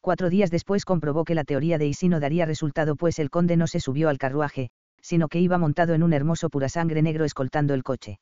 Cuatro 0.00 0.28
días 0.28 0.50
después 0.50 0.84
comprobó 0.84 1.24
que 1.24 1.36
la 1.36 1.44
teoría 1.44 1.78
de 1.78 1.86
Isi 1.86 2.08
no 2.08 2.18
daría 2.18 2.46
resultado, 2.46 2.96
pues 2.96 3.18
el 3.20 3.30
conde 3.30 3.56
no 3.56 3.68
se 3.68 3.80
subió 3.80 4.08
al 4.08 4.18
carruaje, 4.18 4.70
sino 5.00 5.28
que 5.28 5.38
iba 5.38 5.56
montado 5.56 5.94
en 5.94 6.02
un 6.02 6.12
hermoso 6.12 6.50
pura 6.50 6.68
sangre 6.68 7.00
negro 7.00 7.24
escoltando 7.24 7.74
el 7.74 7.84
coche. 7.84 8.18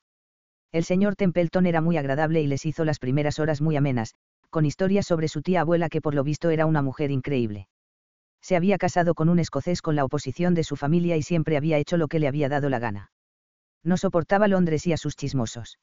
El 0.72 0.84
señor 0.84 1.16
Templeton 1.16 1.66
era 1.66 1.80
muy 1.80 1.96
agradable 1.96 2.40
y 2.40 2.46
les 2.46 2.66
hizo 2.66 2.84
las 2.84 2.98
primeras 2.98 3.38
horas 3.38 3.60
muy 3.60 3.76
amenas, 3.76 4.14
con 4.50 4.66
historias 4.66 5.06
sobre 5.06 5.28
su 5.28 5.42
tía 5.42 5.60
abuela 5.60 5.88
que 5.88 6.00
por 6.00 6.14
lo 6.14 6.24
visto 6.24 6.50
era 6.50 6.66
una 6.66 6.82
mujer 6.82 7.10
increíble. 7.10 7.68
Se 8.40 8.56
había 8.56 8.78
casado 8.78 9.14
con 9.14 9.28
un 9.28 9.38
escocés 9.38 9.82
con 9.82 9.94
la 9.94 10.04
oposición 10.04 10.54
de 10.54 10.64
su 10.64 10.76
familia 10.76 11.16
y 11.16 11.22
siempre 11.22 11.56
había 11.56 11.78
hecho 11.78 11.96
lo 11.96 12.08
que 12.08 12.18
le 12.18 12.28
había 12.28 12.48
dado 12.48 12.68
la 12.68 12.78
gana 12.78 13.12
no 13.84 13.96
soportaba 13.96 14.48
Londres 14.48 14.86
y 14.86 14.92
a 14.92 14.96
sus 14.96 15.16
chismosos. 15.16 15.78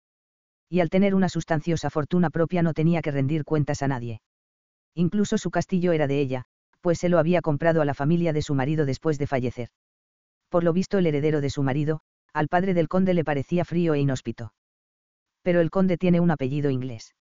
Y 0.70 0.80
al 0.82 0.90
tener 0.90 1.16
una 1.16 1.30
sustanciosa 1.30 1.90
fortuna 1.90 2.30
propia 2.30 2.62
no 2.62 2.74
tenía 2.74 3.02
que 3.02 3.12
rendir 3.12 3.44
cuentas 3.44 3.82
a 3.82 3.88
nadie. 3.88 4.22
Incluso 4.96 5.38
su 5.38 5.52
castillo 5.52 5.92
era 5.92 6.08
de 6.08 6.20
ella, 6.20 6.46
pues 6.82 7.00
se 7.00 7.10
lo 7.10 7.20
había 7.20 7.42
comprado 7.42 7.82
a 7.82 7.86
la 7.86 7.94
familia 7.94 8.34
de 8.34 8.42
su 8.42 8.56
marido 8.56 8.86
después 8.86 9.18
de 9.18 9.28
fallecer. 9.28 9.70
Por 10.50 10.64
lo 10.64 10.74
visto 10.74 10.98
el 10.98 11.08
heredero 11.08 11.42
de 11.42 11.50
su 11.50 11.64
marido, 11.64 12.02
al 12.34 12.48
padre 12.48 12.74
del 12.74 12.88
conde 12.88 13.14
le 13.14 13.24
parecía 13.24 13.66
frío 13.66 13.94
e 13.94 14.00
inhóspito. 14.00 14.54
Pero 15.42 15.62
el 15.62 15.70
conde 15.70 15.98
tiene 15.98 16.20
un 16.20 16.32
apellido 16.32 16.70
inglés. 16.70 17.16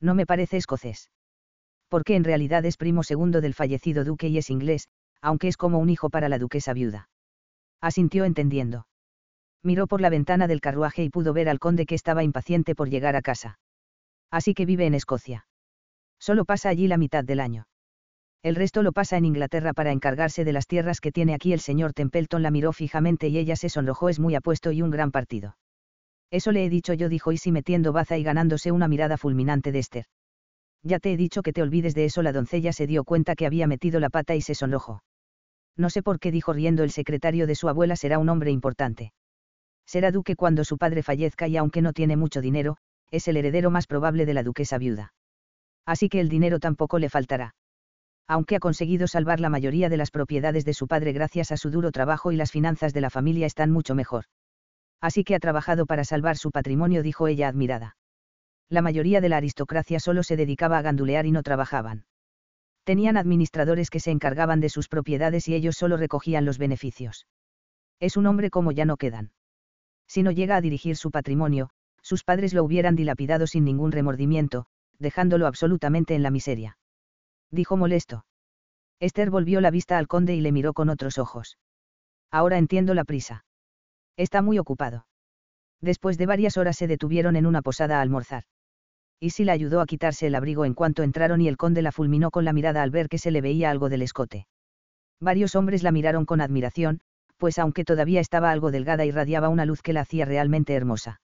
No 0.00 0.14
me 0.14 0.26
parece 0.26 0.56
escocés. 0.56 1.10
Porque 1.88 2.16
en 2.16 2.24
realidad 2.24 2.64
es 2.64 2.76
primo 2.76 3.02
segundo 3.02 3.40
del 3.40 3.54
fallecido 3.54 4.04
duque 4.04 4.28
y 4.28 4.38
es 4.38 4.50
inglés, 4.50 4.88
aunque 5.20 5.48
es 5.48 5.56
como 5.56 5.78
un 5.78 5.90
hijo 5.90 6.10
para 6.10 6.28
la 6.28 6.38
duquesa 6.38 6.72
viuda. 6.72 7.08
Asintió 7.80 8.24
entendiendo. 8.24 8.86
Miró 9.62 9.86
por 9.86 10.00
la 10.00 10.08
ventana 10.08 10.46
del 10.46 10.60
carruaje 10.60 11.04
y 11.04 11.10
pudo 11.10 11.32
ver 11.32 11.48
al 11.48 11.58
conde 11.58 11.86
que 11.86 11.94
estaba 11.94 12.24
impaciente 12.24 12.74
por 12.74 12.88
llegar 12.88 13.16
a 13.16 13.22
casa. 13.22 13.58
Así 14.30 14.54
que 14.54 14.64
vive 14.64 14.86
en 14.86 14.94
Escocia. 14.94 15.46
Solo 16.18 16.44
pasa 16.44 16.68
allí 16.68 16.86
la 16.86 16.96
mitad 16.96 17.24
del 17.24 17.40
año. 17.40 17.66
El 18.42 18.54
resto 18.54 18.82
lo 18.82 18.92
pasa 18.92 19.18
en 19.18 19.26
Inglaterra 19.26 19.74
para 19.74 19.92
encargarse 19.92 20.44
de 20.44 20.52
las 20.52 20.66
tierras 20.66 21.00
que 21.00 21.12
tiene 21.12 21.34
aquí 21.34 21.52
el 21.52 21.60
señor 21.60 21.92
Templeton 21.92 22.42
la 22.42 22.50
miró 22.50 22.72
fijamente 22.72 23.28
y 23.28 23.36
ella 23.36 23.56
se 23.56 23.68
sonrojó 23.68 24.08
es 24.08 24.18
muy 24.18 24.34
apuesto 24.34 24.72
y 24.72 24.80
un 24.80 24.90
gran 24.90 25.10
partido. 25.10 25.56
Eso 26.30 26.52
le 26.52 26.64
he 26.64 26.70
dicho 26.70 26.94
yo 26.94 27.08
dijo 27.08 27.32
Isi 27.32 27.52
metiendo 27.52 27.92
baza 27.92 28.16
y 28.16 28.22
ganándose 28.22 28.72
una 28.72 28.88
mirada 28.88 29.16
fulminante 29.16 29.72
de 29.72 29.78
Esther. 29.80 30.04
Ya 30.82 30.98
te 30.98 31.12
he 31.12 31.16
dicho 31.16 31.42
que 31.42 31.52
te 31.52 31.62
olvides 31.62 31.94
de 31.94 32.04
eso 32.04 32.22
la 32.22 32.32
doncella 32.32 32.72
se 32.72 32.86
dio 32.86 33.04
cuenta 33.04 33.34
que 33.34 33.46
había 33.46 33.66
metido 33.66 34.00
la 34.00 34.10
pata 34.10 34.34
y 34.34 34.40
se 34.40 34.54
sonrojó. 34.54 35.02
No 35.76 35.90
sé 35.90 36.02
por 36.02 36.20
qué 36.20 36.30
dijo 36.30 36.52
riendo 36.52 36.82
el 36.82 36.90
secretario 36.90 37.46
de 37.46 37.54
su 37.54 37.68
abuela 37.68 37.96
será 37.96 38.18
un 38.18 38.28
hombre 38.28 38.50
importante. 38.50 39.12
Será 39.86 40.10
duque 40.12 40.36
cuando 40.36 40.64
su 40.64 40.78
padre 40.78 41.02
fallezca 41.02 41.48
y 41.48 41.56
aunque 41.56 41.82
no 41.82 41.92
tiene 41.92 42.16
mucho 42.16 42.40
dinero, 42.40 42.76
es 43.10 43.26
el 43.28 43.36
heredero 43.36 43.70
más 43.70 43.86
probable 43.86 44.24
de 44.24 44.34
la 44.34 44.42
duquesa 44.42 44.78
viuda. 44.78 45.12
Así 45.84 46.08
que 46.08 46.20
el 46.20 46.28
dinero 46.28 46.60
tampoco 46.60 46.98
le 46.98 47.08
faltará 47.08 47.54
aunque 48.30 48.54
ha 48.54 48.60
conseguido 48.60 49.08
salvar 49.08 49.40
la 49.40 49.48
mayoría 49.48 49.88
de 49.88 49.96
las 49.96 50.12
propiedades 50.12 50.64
de 50.64 50.72
su 50.72 50.86
padre 50.86 51.12
gracias 51.12 51.50
a 51.50 51.56
su 51.56 51.68
duro 51.68 51.90
trabajo 51.90 52.30
y 52.30 52.36
las 52.36 52.52
finanzas 52.52 52.92
de 52.94 53.00
la 53.00 53.10
familia 53.10 53.44
están 53.44 53.72
mucho 53.72 53.96
mejor. 53.96 54.26
Así 55.00 55.24
que 55.24 55.34
ha 55.34 55.40
trabajado 55.40 55.86
para 55.86 56.04
salvar 56.04 56.36
su 56.36 56.50
patrimonio, 56.50 57.02
dijo 57.02 57.28
ella 57.28 57.48
admirada. 57.48 57.96
La 58.68 58.82
mayoría 58.82 59.20
de 59.20 59.28
la 59.28 59.38
aristocracia 59.38 59.98
solo 60.00 60.22
se 60.22 60.36
dedicaba 60.36 60.78
a 60.78 60.82
gandulear 60.82 61.26
y 61.26 61.32
no 61.32 61.42
trabajaban. 61.42 62.04
Tenían 62.84 63.16
administradores 63.16 63.90
que 63.90 64.00
se 64.00 64.10
encargaban 64.10 64.60
de 64.60 64.68
sus 64.68 64.88
propiedades 64.88 65.48
y 65.48 65.54
ellos 65.54 65.76
solo 65.76 65.96
recogían 65.96 66.44
los 66.44 66.58
beneficios. 66.58 67.26
Es 67.98 68.16
un 68.16 68.26
hombre 68.26 68.50
como 68.50 68.72
ya 68.72 68.84
no 68.84 68.96
quedan. 68.96 69.32
Si 70.06 70.22
no 70.22 70.30
llega 70.30 70.56
a 70.56 70.60
dirigir 70.60 70.96
su 70.96 71.10
patrimonio, 71.10 71.70
sus 72.02 72.24
padres 72.24 72.54
lo 72.54 72.64
hubieran 72.64 72.96
dilapidado 72.96 73.46
sin 73.46 73.64
ningún 73.64 73.92
remordimiento, 73.92 74.66
dejándolo 74.98 75.46
absolutamente 75.46 76.14
en 76.14 76.22
la 76.22 76.30
miseria 76.30 76.76
dijo 77.50 77.76
molesto. 77.76 78.24
Esther 79.00 79.30
volvió 79.30 79.60
la 79.60 79.70
vista 79.70 79.98
al 79.98 80.08
conde 80.08 80.34
y 80.34 80.40
le 80.40 80.52
miró 80.52 80.72
con 80.72 80.88
otros 80.88 81.18
ojos. 81.18 81.58
Ahora 82.30 82.58
entiendo 82.58 82.94
la 82.94 83.04
prisa. 83.04 83.44
Está 84.20 84.42
muy 84.42 84.58
ocupado. 84.58 85.06
Después 85.80 86.18
de 86.18 86.26
varias 86.26 86.58
horas 86.58 86.76
se 86.76 86.86
detuvieron 86.86 87.36
en 87.36 87.46
una 87.46 87.62
posada 87.62 87.96
a 87.96 88.02
almorzar. 88.02 88.42
Y 89.18 89.30
si 89.30 89.44
la 89.44 89.52
ayudó 89.52 89.80
a 89.80 89.86
quitarse 89.86 90.26
el 90.26 90.34
abrigo 90.34 90.66
en 90.66 90.74
cuanto 90.74 91.02
entraron 91.02 91.40
y 91.40 91.48
el 91.48 91.56
conde 91.56 91.80
la 91.80 91.90
fulminó 91.90 92.30
con 92.30 92.44
la 92.44 92.52
mirada 92.52 92.82
al 92.82 92.90
ver 92.90 93.08
que 93.08 93.16
se 93.16 93.30
le 93.30 93.40
veía 93.40 93.70
algo 93.70 93.88
del 93.88 94.02
escote. 94.02 94.46
Varios 95.22 95.54
hombres 95.54 95.82
la 95.82 95.90
miraron 95.90 96.26
con 96.26 96.42
admiración, 96.42 97.00
pues 97.38 97.58
aunque 97.58 97.82
todavía 97.82 98.20
estaba 98.20 98.50
algo 98.50 98.70
delgada 98.70 99.06
irradiaba 99.06 99.48
una 99.48 99.64
luz 99.64 99.80
que 99.80 99.94
la 99.94 100.02
hacía 100.02 100.26
realmente 100.26 100.74
hermosa. 100.74 101.22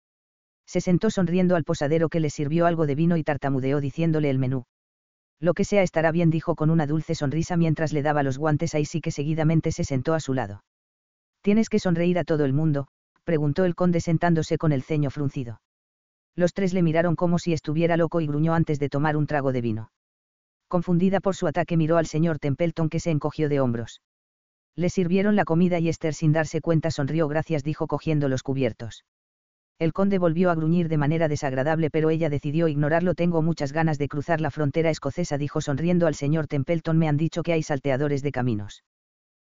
Se 0.68 0.80
sentó 0.80 1.10
sonriendo 1.10 1.56
al 1.56 1.64
posadero 1.64 2.10
que 2.10 2.20
le 2.20 2.30
sirvió 2.30 2.68
algo 2.68 2.86
de 2.86 2.94
vino 2.94 3.18
y 3.18 3.24
tartamudeó 3.24 3.82
diciéndole 3.82 4.30
el 4.30 4.38
menú. 4.38 4.66
Lo 5.40 5.56
que 5.56 5.66
sea 5.66 5.82
estará 5.82 6.12
bien, 6.12 6.30
dijo 6.30 6.54
con 6.54 6.70
una 6.70 6.86
dulce 6.86 7.16
sonrisa 7.16 7.58
mientras 7.58 7.92
le 7.92 8.04
daba 8.04 8.22
los 8.22 8.38
guantes 8.38 8.76
a 8.76 8.80
Isi 8.80 9.02
que 9.02 9.10
seguidamente 9.10 9.72
se 9.72 9.84
sentó 9.84 10.14
a 10.14 10.20
su 10.20 10.36
lado. 10.36 10.62
¿Tienes 11.44 11.68
que 11.68 11.78
sonreír 11.78 12.18
a 12.20 12.24
todo 12.24 12.46
el 12.46 12.54
mundo? 12.54 12.88
preguntó 13.26 13.66
el 13.66 13.76
conde 13.76 14.00
sentándose 14.00 14.58
con 14.58 14.72
el 14.72 14.82
ceño 14.82 15.10
fruncido. 15.10 15.60
Los 16.38 16.54
tres 16.54 16.74
le 16.74 16.82
miraron 16.82 17.18
como 17.18 17.38
si 17.38 17.52
estuviera 17.52 17.98
loco 17.98 18.22
y 18.22 18.28
gruñó 18.28 18.54
antes 18.54 18.80
de 18.80 18.88
tomar 18.88 19.18
un 19.18 19.28
trago 19.28 19.52
de 19.52 19.60
vino. 19.60 19.92
Confundida 20.70 21.20
por 21.20 21.36
su 21.36 21.46
ataque 21.46 21.76
miró 21.76 21.98
al 21.98 22.06
señor 22.06 22.40
Templeton 22.40 22.88
que 22.88 23.02
se 23.02 23.12
encogió 23.12 23.50
de 23.50 23.60
hombros. 23.60 24.02
Le 24.78 24.90
sirvieron 24.90 25.36
la 25.36 25.44
comida 25.44 25.80
y 25.80 25.90
Esther 25.90 26.14
sin 26.14 26.32
darse 26.32 26.62
cuenta 26.62 26.92
sonrió 26.92 27.28
gracias 27.28 27.64
dijo 27.64 27.88
cogiendo 27.88 28.30
los 28.30 28.42
cubiertos. 28.42 29.04
El 29.80 29.92
conde 29.92 30.20
volvió 30.20 30.50
a 30.50 30.56
gruñir 30.56 30.88
de 30.88 30.98
manera 30.98 31.28
desagradable 31.28 31.90
pero 31.90 32.10
ella 32.10 32.30
decidió 32.30 32.70
ignorarlo. 32.70 33.16
Tengo 33.16 33.42
muchas 33.42 33.74
ganas 33.74 33.98
de 33.98 34.08
cruzar 34.08 34.40
la 34.40 34.50
frontera 34.50 34.90
escocesa, 34.90 35.38
dijo 35.38 35.60
sonriendo 35.60 36.08
al 36.08 36.16
señor 36.16 36.48
Templeton. 36.48 36.98
Me 36.98 37.10
han 37.10 37.18
dicho 37.18 37.44
que 37.44 37.52
hay 37.52 37.64
salteadores 37.64 38.24
de 38.24 38.32
caminos. 38.32 38.84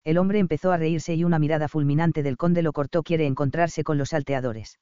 El 0.04 0.18
hombre 0.18 0.38
empezó 0.38 0.72
a 0.72 0.76
reírse 0.76 1.14
y 1.14 1.24
una 1.24 1.38
mirada 1.38 1.68
fulminante 1.68 2.22
del 2.22 2.36
conde 2.36 2.62
lo 2.62 2.72
cortó. 2.72 3.02
Quiere 3.02 3.26
encontrarse 3.26 3.84
con 3.84 3.98
los 3.98 4.10
salteadores. 4.10 4.78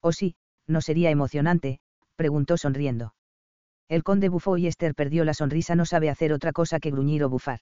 ¿O 0.00 0.12
sí, 0.12 0.34
no 0.66 0.80
sería 0.80 1.10
emocionante? 1.10 1.80
preguntó 2.16 2.56
sonriendo. 2.56 3.14
El 3.88 4.02
conde 4.02 4.28
bufó 4.28 4.56
y 4.56 4.66
Esther 4.66 4.94
perdió 4.94 5.24
la 5.24 5.34
sonrisa. 5.34 5.74
No 5.74 5.84
sabe 5.84 6.10
hacer 6.10 6.32
otra 6.32 6.52
cosa 6.52 6.80
que 6.80 6.90
gruñir 6.90 7.24
o 7.24 7.28
bufar. 7.28 7.60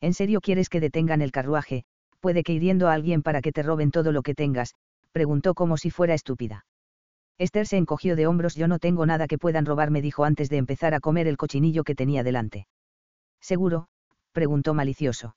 ¿En 0.00 0.14
serio 0.14 0.40
quieres 0.40 0.68
que 0.68 0.80
detengan 0.80 1.22
el 1.22 1.32
carruaje? 1.32 1.84
Puede 2.20 2.42
que 2.42 2.52
hiriendo 2.52 2.88
a 2.88 2.92
alguien 2.94 3.22
para 3.22 3.40
que 3.40 3.52
te 3.52 3.62
roben 3.62 3.90
todo 3.90 4.12
lo 4.12 4.22
que 4.22 4.34
tengas, 4.34 4.74
preguntó 5.12 5.54
como 5.54 5.76
si 5.76 5.90
fuera 5.90 6.14
estúpida. 6.14 6.66
Esther 7.38 7.66
se 7.66 7.76
encogió 7.76 8.16
de 8.16 8.26
hombros. 8.26 8.54
Yo 8.54 8.68
no 8.68 8.78
tengo 8.78 9.06
nada 9.06 9.26
que 9.26 9.38
puedan 9.38 9.66
robarme, 9.66 10.00
dijo 10.02 10.24
antes 10.24 10.48
de 10.48 10.56
empezar 10.56 10.94
a 10.94 11.00
comer 11.00 11.26
el 11.26 11.36
cochinillo 11.36 11.84
que 11.84 11.94
tenía 11.94 12.22
delante. 12.22 12.66
¿Seguro? 13.40 13.88
preguntó 14.32 14.74
malicioso. 14.74 15.36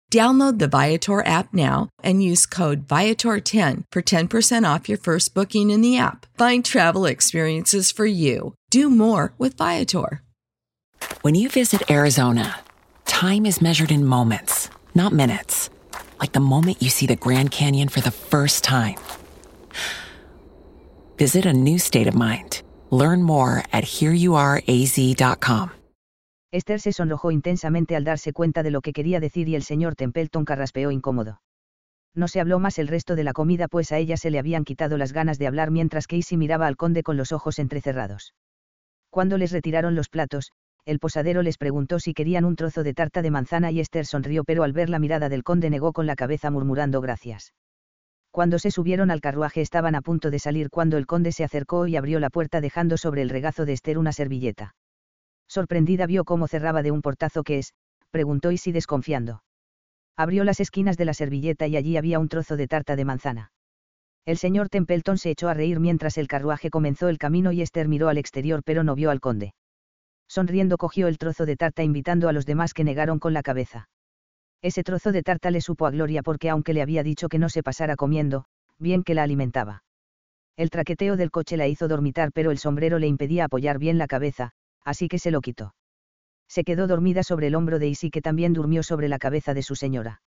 Download 0.11 0.59
the 0.59 0.67
Viator 0.67 1.25
app 1.25 1.53
now 1.53 1.87
and 2.03 2.21
use 2.21 2.45
code 2.45 2.85
Viator10 2.85 3.85
for 3.93 4.01
10% 4.01 4.75
off 4.75 4.89
your 4.89 4.97
first 4.97 5.33
booking 5.33 5.71
in 5.71 5.79
the 5.79 5.97
app. 5.97 6.25
Find 6.37 6.65
travel 6.65 7.05
experiences 7.05 7.93
for 7.93 8.05
you. 8.05 8.53
Do 8.69 8.89
more 8.89 9.33
with 9.37 9.55
Viator. 9.55 10.21
When 11.21 11.33
you 11.35 11.47
visit 11.47 11.89
Arizona, 11.89 12.59
time 13.05 13.45
is 13.45 13.61
measured 13.61 13.89
in 13.89 14.05
moments, 14.05 14.69
not 14.93 15.13
minutes. 15.13 15.69
Like 16.19 16.33
the 16.33 16.41
moment 16.41 16.81
you 16.81 16.89
see 16.89 17.05
the 17.05 17.15
Grand 17.15 17.51
Canyon 17.51 17.87
for 17.87 18.01
the 18.01 18.11
first 18.11 18.65
time. 18.65 18.97
Visit 21.17 21.45
a 21.45 21.53
new 21.53 21.79
state 21.79 22.07
of 22.07 22.15
mind. 22.15 22.63
Learn 22.89 23.23
more 23.23 23.63
at 23.71 23.85
hereyouareaz.com. 23.85 25.71
Esther 26.51 26.81
se 26.81 26.91
sonrojó 26.91 27.31
intensamente 27.31 27.95
al 27.95 28.03
darse 28.03 28.33
cuenta 28.33 28.61
de 28.61 28.71
lo 28.71 28.81
que 28.81 28.91
quería 28.91 29.19
decir 29.21 29.47
y 29.47 29.55
el 29.55 29.63
señor 29.63 29.95
Templeton 29.95 30.43
carraspeó 30.43 30.91
incómodo. 30.91 31.41
No 32.13 32.27
se 32.27 32.41
habló 32.41 32.59
más 32.59 32.77
el 32.77 32.89
resto 32.89 33.15
de 33.15 33.23
la 33.23 33.31
comida 33.31 33.69
pues 33.69 33.93
a 33.93 33.97
ella 33.97 34.17
se 34.17 34.31
le 34.31 34.39
habían 34.39 34.65
quitado 34.65 34.97
las 34.97 35.13
ganas 35.13 35.39
de 35.39 35.47
hablar 35.47 35.71
mientras 35.71 36.07
Casey 36.07 36.37
miraba 36.37 36.67
al 36.67 36.75
conde 36.75 37.03
con 37.03 37.15
los 37.15 37.31
ojos 37.31 37.57
entrecerrados. 37.57 38.33
Cuando 39.09 39.37
les 39.37 39.53
retiraron 39.53 39.95
los 39.95 40.09
platos, 40.09 40.51
el 40.83 40.99
posadero 40.99 41.41
les 41.41 41.57
preguntó 41.57 41.99
si 41.99 42.13
querían 42.13 42.43
un 42.43 42.57
trozo 42.57 42.83
de 42.83 42.93
tarta 42.93 43.21
de 43.21 43.31
manzana 43.31 43.71
y 43.71 43.79
Esther 43.79 44.05
sonrió 44.05 44.43
pero 44.43 44.63
al 44.63 44.73
ver 44.73 44.89
la 44.89 44.99
mirada 44.99 45.29
del 45.29 45.43
conde 45.43 45.69
negó 45.69 45.93
con 45.93 46.05
la 46.05 46.15
cabeza 46.15 46.51
murmurando 46.51 46.99
gracias. 46.99 47.53
Cuando 48.29 48.59
se 48.59 48.71
subieron 48.71 49.09
al 49.09 49.21
carruaje 49.21 49.61
estaban 49.61 49.95
a 49.95 50.01
punto 50.01 50.31
de 50.31 50.39
salir 50.39 50.69
cuando 50.69 50.97
el 50.97 51.05
conde 51.05 51.31
se 51.31 51.45
acercó 51.45 51.87
y 51.87 51.95
abrió 51.95 52.19
la 52.19 52.29
puerta 52.29 52.59
dejando 52.59 52.97
sobre 52.97 53.21
el 53.21 53.29
regazo 53.29 53.65
de 53.65 53.73
Esther 53.73 53.97
una 53.97 54.11
servilleta. 54.11 54.73
Sorprendida 55.51 56.05
vio 56.05 56.23
cómo 56.23 56.47
cerraba 56.47 56.81
de 56.81 56.91
un 56.91 57.01
portazo 57.01 57.43
que 57.43 57.57
es, 57.57 57.73
preguntó 58.09 58.51
Isi 58.51 58.71
desconfiando. 58.71 59.43
Abrió 60.15 60.45
las 60.45 60.61
esquinas 60.61 60.95
de 60.95 61.03
la 61.03 61.13
servilleta 61.13 61.67
y 61.67 61.75
allí 61.75 61.97
había 61.97 62.19
un 62.19 62.29
trozo 62.29 62.55
de 62.55 62.69
tarta 62.69 62.95
de 62.95 63.03
manzana. 63.03 63.51
El 64.25 64.37
señor 64.37 64.69
Templeton 64.69 65.17
se 65.17 65.29
echó 65.29 65.49
a 65.49 65.53
reír 65.53 65.81
mientras 65.81 66.17
el 66.17 66.29
carruaje 66.29 66.69
comenzó 66.69 67.09
el 67.09 67.17
camino 67.17 67.51
y 67.51 67.61
Esther 67.61 67.89
miró 67.89 68.07
al 68.07 68.17
exterior 68.17 68.63
pero 68.63 68.85
no 68.85 68.95
vio 68.95 69.11
al 69.11 69.19
conde. 69.19 69.53
Sonriendo 70.25 70.77
cogió 70.77 71.09
el 71.09 71.17
trozo 71.17 71.45
de 71.45 71.57
tarta 71.57 71.83
invitando 71.83 72.29
a 72.29 72.31
los 72.31 72.45
demás 72.45 72.73
que 72.73 72.85
negaron 72.85 73.19
con 73.19 73.33
la 73.33 73.43
cabeza. 73.43 73.89
Ese 74.61 74.83
trozo 74.83 75.11
de 75.11 75.21
tarta 75.21 75.51
le 75.51 75.59
supo 75.59 75.85
a 75.85 75.91
Gloria 75.91 76.23
porque 76.23 76.49
aunque 76.49 76.73
le 76.73 76.81
había 76.81 77.03
dicho 77.03 77.27
que 77.27 77.39
no 77.39 77.49
se 77.49 77.61
pasara 77.61 77.97
comiendo, 77.97 78.45
bien 78.79 79.03
que 79.03 79.15
la 79.15 79.23
alimentaba. 79.23 79.83
El 80.55 80.69
traqueteo 80.69 81.17
del 81.17 81.29
coche 81.29 81.57
la 81.57 81.67
hizo 81.67 81.89
dormitar 81.89 82.31
pero 82.31 82.51
el 82.51 82.57
sombrero 82.57 82.99
le 82.99 83.07
impedía 83.07 83.43
apoyar 83.43 83.79
bien 83.79 83.97
la 83.97 84.07
cabeza, 84.07 84.53
así 84.83 85.07
que 85.07 85.19
se 85.19 85.31
lo 85.31 85.41
quitó. 85.41 85.75
Se 86.47 86.63
quedó 86.63 86.87
dormida 86.87 87.23
sobre 87.23 87.47
el 87.47 87.55
hombro 87.55 87.79
de 87.79 87.87
Isi 87.87 88.09
que 88.09 88.21
también 88.21 88.53
durmió 88.53 88.83
sobre 88.83 89.07
la 89.07 89.19
cabeza 89.19 89.53
de 89.53 89.63
su 89.63 89.75
señora. 89.75 90.21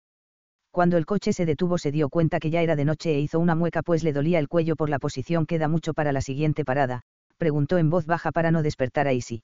Cuando 0.70 0.96
el 0.96 1.06
coche 1.06 1.32
se 1.32 1.46
detuvo 1.46 1.78
se 1.78 1.90
dio 1.90 2.08
cuenta 2.08 2.38
que 2.38 2.50
ya 2.50 2.62
era 2.62 2.76
de 2.76 2.84
noche 2.84 3.14
e 3.14 3.20
hizo 3.20 3.40
una 3.40 3.54
mueca 3.54 3.82
pues 3.82 4.04
le 4.04 4.12
dolía 4.12 4.38
el 4.38 4.48
cuello 4.48 4.76
por 4.76 4.88
la 4.88 4.98
posición 4.98 5.46
que 5.46 5.58
da 5.58 5.66
mucho 5.66 5.94
para 5.94 6.12
la 6.12 6.20
siguiente 6.20 6.64
parada, 6.64 7.02
preguntó 7.38 7.78
en 7.78 7.90
voz 7.90 8.06
baja 8.06 8.32
para 8.32 8.50
no 8.50 8.62
despertar 8.62 9.08
a 9.08 9.12
Isi. 9.12 9.42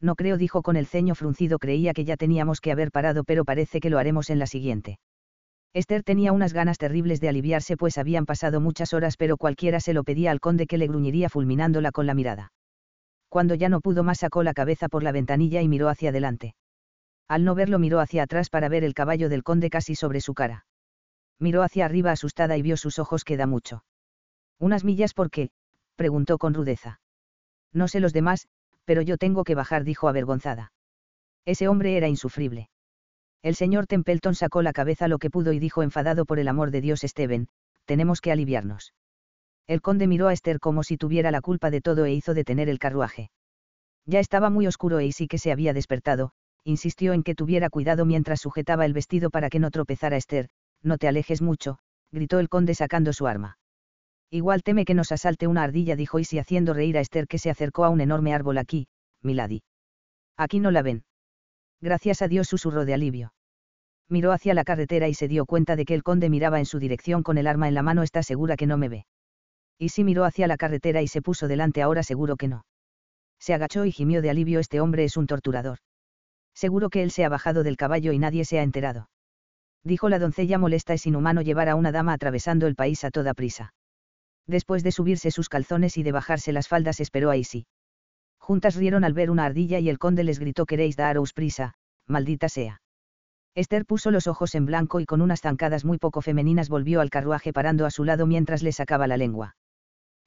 No 0.00 0.14
creo, 0.14 0.36
dijo 0.36 0.62
con 0.62 0.76
el 0.76 0.86
ceño 0.86 1.14
fruncido, 1.14 1.58
creía 1.58 1.94
que 1.94 2.04
ya 2.04 2.16
teníamos 2.16 2.60
que 2.60 2.70
haber 2.70 2.90
parado, 2.90 3.24
pero 3.24 3.44
parece 3.44 3.80
que 3.80 3.90
lo 3.90 3.98
haremos 3.98 4.30
en 4.30 4.38
la 4.38 4.46
siguiente. 4.46 4.98
Esther 5.72 6.04
tenía 6.04 6.32
unas 6.32 6.52
ganas 6.52 6.78
terribles 6.78 7.20
de 7.20 7.30
aliviarse, 7.30 7.76
pues 7.76 7.98
habían 7.98 8.26
pasado 8.26 8.60
muchas 8.60 8.92
horas, 8.92 9.16
pero 9.16 9.36
cualquiera 9.36 9.80
se 9.80 9.94
lo 9.94 10.04
pedía 10.04 10.30
al 10.30 10.38
conde 10.40 10.66
que 10.66 10.78
le 10.78 10.86
gruñiría 10.86 11.28
fulminándola 11.28 11.90
con 11.90 12.06
la 12.06 12.14
mirada. 12.14 12.52
Cuando 13.34 13.56
ya 13.56 13.68
no 13.68 13.80
pudo 13.80 14.04
más, 14.04 14.18
sacó 14.18 14.44
la 14.44 14.54
cabeza 14.54 14.88
por 14.88 15.02
la 15.02 15.10
ventanilla 15.10 15.60
y 15.60 15.66
miró 15.66 15.88
hacia 15.88 16.10
adelante. 16.10 16.54
Al 17.26 17.44
no 17.44 17.56
verlo, 17.56 17.80
miró 17.80 17.98
hacia 17.98 18.22
atrás 18.22 18.48
para 18.48 18.68
ver 18.68 18.84
el 18.84 18.94
caballo 18.94 19.28
del 19.28 19.42
conde 19.42 19.70
casi 19.70 19.96
sobre 19.96 20.20
su 20.20 20.34
cara. 20.34 20.66
Miró 21.40 21.64
hacia 21.64 21.84
arriba 21.84 22.12
asustada 22.12 22.56
y 22.56 22.62
vio 22.62 22.76
sus 22.76 23.00
ojos 23.00 23.24
que 23.24 23.36
da 23.36 23.48
mucho. 23.48 23.84
¿Unas 24.60 24.84
millas 24.84 25.14
por 25.14 25.32
qué? 25.32 25.50
preguntó 25.96 26.38
con 26.38 26.54
rudeza. 26.54 27.00
No 27.72 27.88
sé 27.88 27.98
los 27.98 28.12
demás, 28.12 28.46
pero 28.84 29.02
yo 29.02 29.18
tengo 29.18 29.42
que 29.42 29.56
bajar, 29.56 29.82
dijo 29.82 30.06
avergonzada. 30.06 30.72
Ese 31.44 31.66
hombre 31.66 31.96
era 31.96 32.06
insufrible. 32.06 32.70
El 33.42 33.56
señor 33.56 33.88
Templeton 33.88 34.36
sacó 34.36 34.62
la 34.62 34.72
cabeza 34.72 35.08
lo 35.08 35.18
que 35.18 35.30
pudo 35.30 35.52
y 35.52 35.58
dijo 35.58 35.82
enfadado 35.82 36.24
por 36.24 36.38
el 36.38 36.46
amor 36.46 36.70
de 36.70 36.82
Dios 36.82 37.00
Steven, 37.00 37.48
tenemos 37.84 38.20
que 38.20 38.30
aliviarnos. 38.30 38.94
El 39.66 39.80
conde 39.80 40.06
miró 40.06 40.28
a 40.28 40.32
Esther 40.32 40.60
como 40.60 40.82
si 40.82 40.96
tuviera 40.96 41.30
la 41.30 41.40
culpa 41.40 41.70
de 41.70 41.80
todo 41.80 42.04
e 42.04 42.12
hizo 42.12 42.34
detener 42.34 42.68
el 42.68 42.78
carruaje. 42.78 43.30
Ya 44.06 44.20
estaba 44.20 44.50
muy 44.50 44.66
oscuro 44.66 45.00
e 45.00 45.10
sí 45.12 45.26
que 45.26 45.38
se 45.38 45.52
había 45.52 45.72
despertado, 45.72 46.32
insistió 46.64 47.14
en 47.14 47.22
que 47.22 47.34
tuviera 47.34 47.70
cuidado 47.70 48.04
mientras 48.04 48.40
sujetaba 48.40 48.84
el 48.84 48.92
vestido 48.92 49.30
para 49.30 49.48
que 49.48 49.58
no 49.58 49.70
tropezara 49.70 50.16
Esther, 50.16 50.48
no 50.82 50.98
te 50.98 51.08
alejes 51.08 51.40
mucho, 51.40 51.78
gritó 52.12 52.38
el 52.38 52.48
conde 52.48 52.74
sacando 52.74 53.12
su 53.12 53.26
arma. 53.26 53.58
Igual 54.30 54.62
teme 54.62 54.84
que 54.84 54.94
nos 54.94 55.12
asalte 55.12 55.46
una 55.46 55.62
ardilla, 55.62 55.96
dijo 55.96 56.18
Isi 56.18 56.38
haciendo 56.38 56.74
reír 56.74 56.98
a 56.98 57.00
Esther 57.00 57.26
que 57.26 57.38
se 57.38 57.50
acercó 57.50 57.84
a 57.84 57.88
un 57.88 58.00
enorme 58.00 58.34
árbol 58.34 58.58
aquí, 58.58 58.88
Milady. 59.22 59.62
Aquí 60.36 60.60
no 60.60 60.70
la 60.70 60.82
ven. 60.82 61.04
Gracias 61.80 62.20
a 62.20 62.28
Dios 62.28 62.48
susurró 62.48 62.84
de 62.84 62.94
alivio. 62.94 63.32
Miró 64.08 64.32
hacia 64.32 64.52
la 64.52 64.64
carretera 64.64 65.08
y 65.08 65.14
se 65.14 65.28
dio 65.28 65.46
cuenta 65.46 65.76
de 65.76 65.84
que 65.84 65.94
el 65.94 66.02
conde 66.02 66.28
miraba 66.28 66.58
en 66.58 66.66
su 66.66 66.78
dirección 66.78 67.22
con 67.22 67.38
el 67.38 67.46
arma 67.46 67.68
en 67.68 67.74
la 67.74 67.82
mano. 67.82 68.02
Está 68.02 68.22
segura 68.22 68.56
que 68.56 68.66
no 68.66 68.76
me 68.76 68.88
ve. 68.88 69.06
Isi 69.78 70.04
miró 70.04 70.24
hacia 70.24 70.46
la 70.46 70.56
carretera 70.56 71.02
y 71.02 71.08
se 71.08 71.22
puso 71.22 71.48
delante. 71.48 71.82
Ahora 71.82 72.02
seguro 72.02 72.36
que 72.36 72.48
no. 72.48 72.64
Se 73.38 73.54
agachó 73.54 73.84
y 73.84 73.92
gimió 73.92 74.22
de 74.22 74.30
alivio. 74.30 74.60
Este 74.60 74.80
hombre 74.80 75.04
es 75.04 75.16
un 75.16 75.26
torturador. 75.26 75.78
Seguro 76.54 76.90
que 76.90 77.02
él 77.02 77.10
se 77.10 77.24
ha 77.24 77.28
bajado 77.28 77.62
del 77.62 77.76
caballo 77.76 78.12
y 78.12 78.18
nadie 78.18 78.44
se 78.44 78.58
ha 78.58 78.62
enterado. 78.62 79.10
Dijo 79.82 80.08
la 80.08 80.18
doncella 80.18 80.58
molesta 80.58 80.94
es 80.94 81.06
inhumano 81.06 81.42
llevar 81.42 81.68
a 81.68 81.74
una 81.74 81.92
dama 81.92 82.12
atravesando 82.12 82.66
el 82.66 82.74
país 82.74 83.04
a 83.04 83.10
toda 83.10 83.34
prisa. 83.34 83.74
Después 84.46 84.82
de 84.82 84.92
subirse 84.92 85.30
sus 85.30 85.48
calzones 85.48 85.96
y 85.96 86.02
de 86.02 86.12
bajarse 86.12 86.52
las 86.52 86.68
faldas 86.68 87.00
esperó 87.00 87.30
a 87.30 87.36
Isi. 87.36 87.66
Juntas 88.38 88.76
rieron 88.76 89.04
al 89.04 89.14
ver 89.14 89.30
una 89.30 89.44
ardilla 89.44 89.78
y 89.78 89.88
el 89.88 89.98
conde 89.98 90.24
les 90.24 90.38
gritó 90.38 90.66
queréis 90.66 90.96
daros 90.96 91.32
prisa, 91.32 91.74
maldita 92.06 92.48
sea. 92.48 92.80
Esther 93.54 93.86
puso 93.86 94.10
los 94.10 94.26
ojos 94.26 94.54
en 94.54 94.66
blanco 94.66 95.00
y 95.00 95.06
con 95.06 95.22
unas 95.22 95.40
zancadas 95.40 95.84
muy 95.84 95.98
poco 95.98 96.20
femeninas 96.20 96.68
volvió 96.68 97.00
al 97.00 97.10
carruaje 97.10 97.52
parando 97.52 97.86
a 97.86 97.90
su 97.90 98.04
lado 98.04 98.26
mientras 98.26 98.62
le 98.62 98.72
sacaba 98.72 99.06
la 99.06 99.16
lengua. 99.16 99.56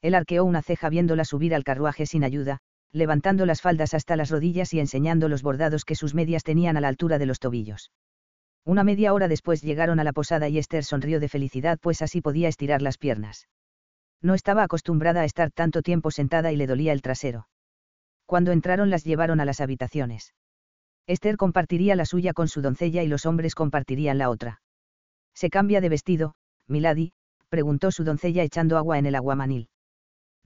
Él 0.02 0.16
arqueó 0.16 0.46
una 0.46 0.62
ceja 0.62 0.90
viéndola 0.90 1.26
subir 1.26 1.56
al 1.56 1.64
carruaje 1.64 2.06
sin 2.06 2.24
ayuda, 2.24 2.60
levantando 2.92 3.46
las 3.46 3.62
faldas 3.62 3.94
hasta 3.94 4.16
las 4.16 4.30
rodillas 4.30 4.74
y 4.74 4.80
enseñando 4.80 5.30
los 5.30 5.42
bordados 5.42 5.86
que 5.86 5.96
sus 5.96 6.14
medias 6.14 6.44
tenían 6.44 6.78
a 6.78 6.82
la 6.82 6.88
altura 6.88 7.18
de 7.18 7.26
los 7.26 7.40
tobillos. 7.40 7.92
Una 8.66 8.84
media 8.84 9.14
hora 9.14 9.28
después 9.28 9.62
llegaron 9.62 10.00
a 10.00 10.04
la 10.04 10.14
posada 10.14 10.50
y 10.50 10.58
Esther 10.58 10.84
sonrió 10.84 11.20
de 11.20 11.30
felicidad 11.30 11.80
pues 11.82 12.02
así 12.02 12.22
podía 12.22 12.50
estirar 12.50 12.82
las 12.82 12.98
piernas. 12.98 13.48
No 14.22 14.34
estaba 14.34 14.64
acostumbrada 14.64 15.22
a 15.22 15.26
estar 15.26 15.52
tanto 15.52 15.82
tiempo 15.82 16.12
sentada 16.12 16.52
y 16.52 16.58
le 16.58 16.68
dolía 16.68 16.92
el 16.92 17.02
trasero. 17.02 17.48
Cuando 18.26 18.52
entraron 18.52 18.90
las 18.90 19.04
llevaron 19.04 19.40
a 19.40 19.46
las 19.46 19.62
habitaciones. 19.62 20.34
Esther 21.08 21.38
compartiría 21.38 21.96
la 21.96 22.06
suya 22.06 22.34
con 22.34 22.50
su 22.50 22.62
doncella 22.62 23.04
y 23.04 23.08
los 23.08 23.26
hombres 23.26 23.56
compartirían 23.56 24.18
la 24.18 24.30
otra. 24.30 24.62
¿Se 25.34 25.50
cambia 25.50 25.80
de 25.80 25.90
vestido, 25.90 26.36
Milady? 26.68 27.14
preguntó 27.48 27.92
su 27.92 28.04
doncella 28.04 28.44
echando 28.44 28.78
agua 28.78 28.98
en 28.98 29.06
el 29.06 29.16
aguamanil. 29.16 29.70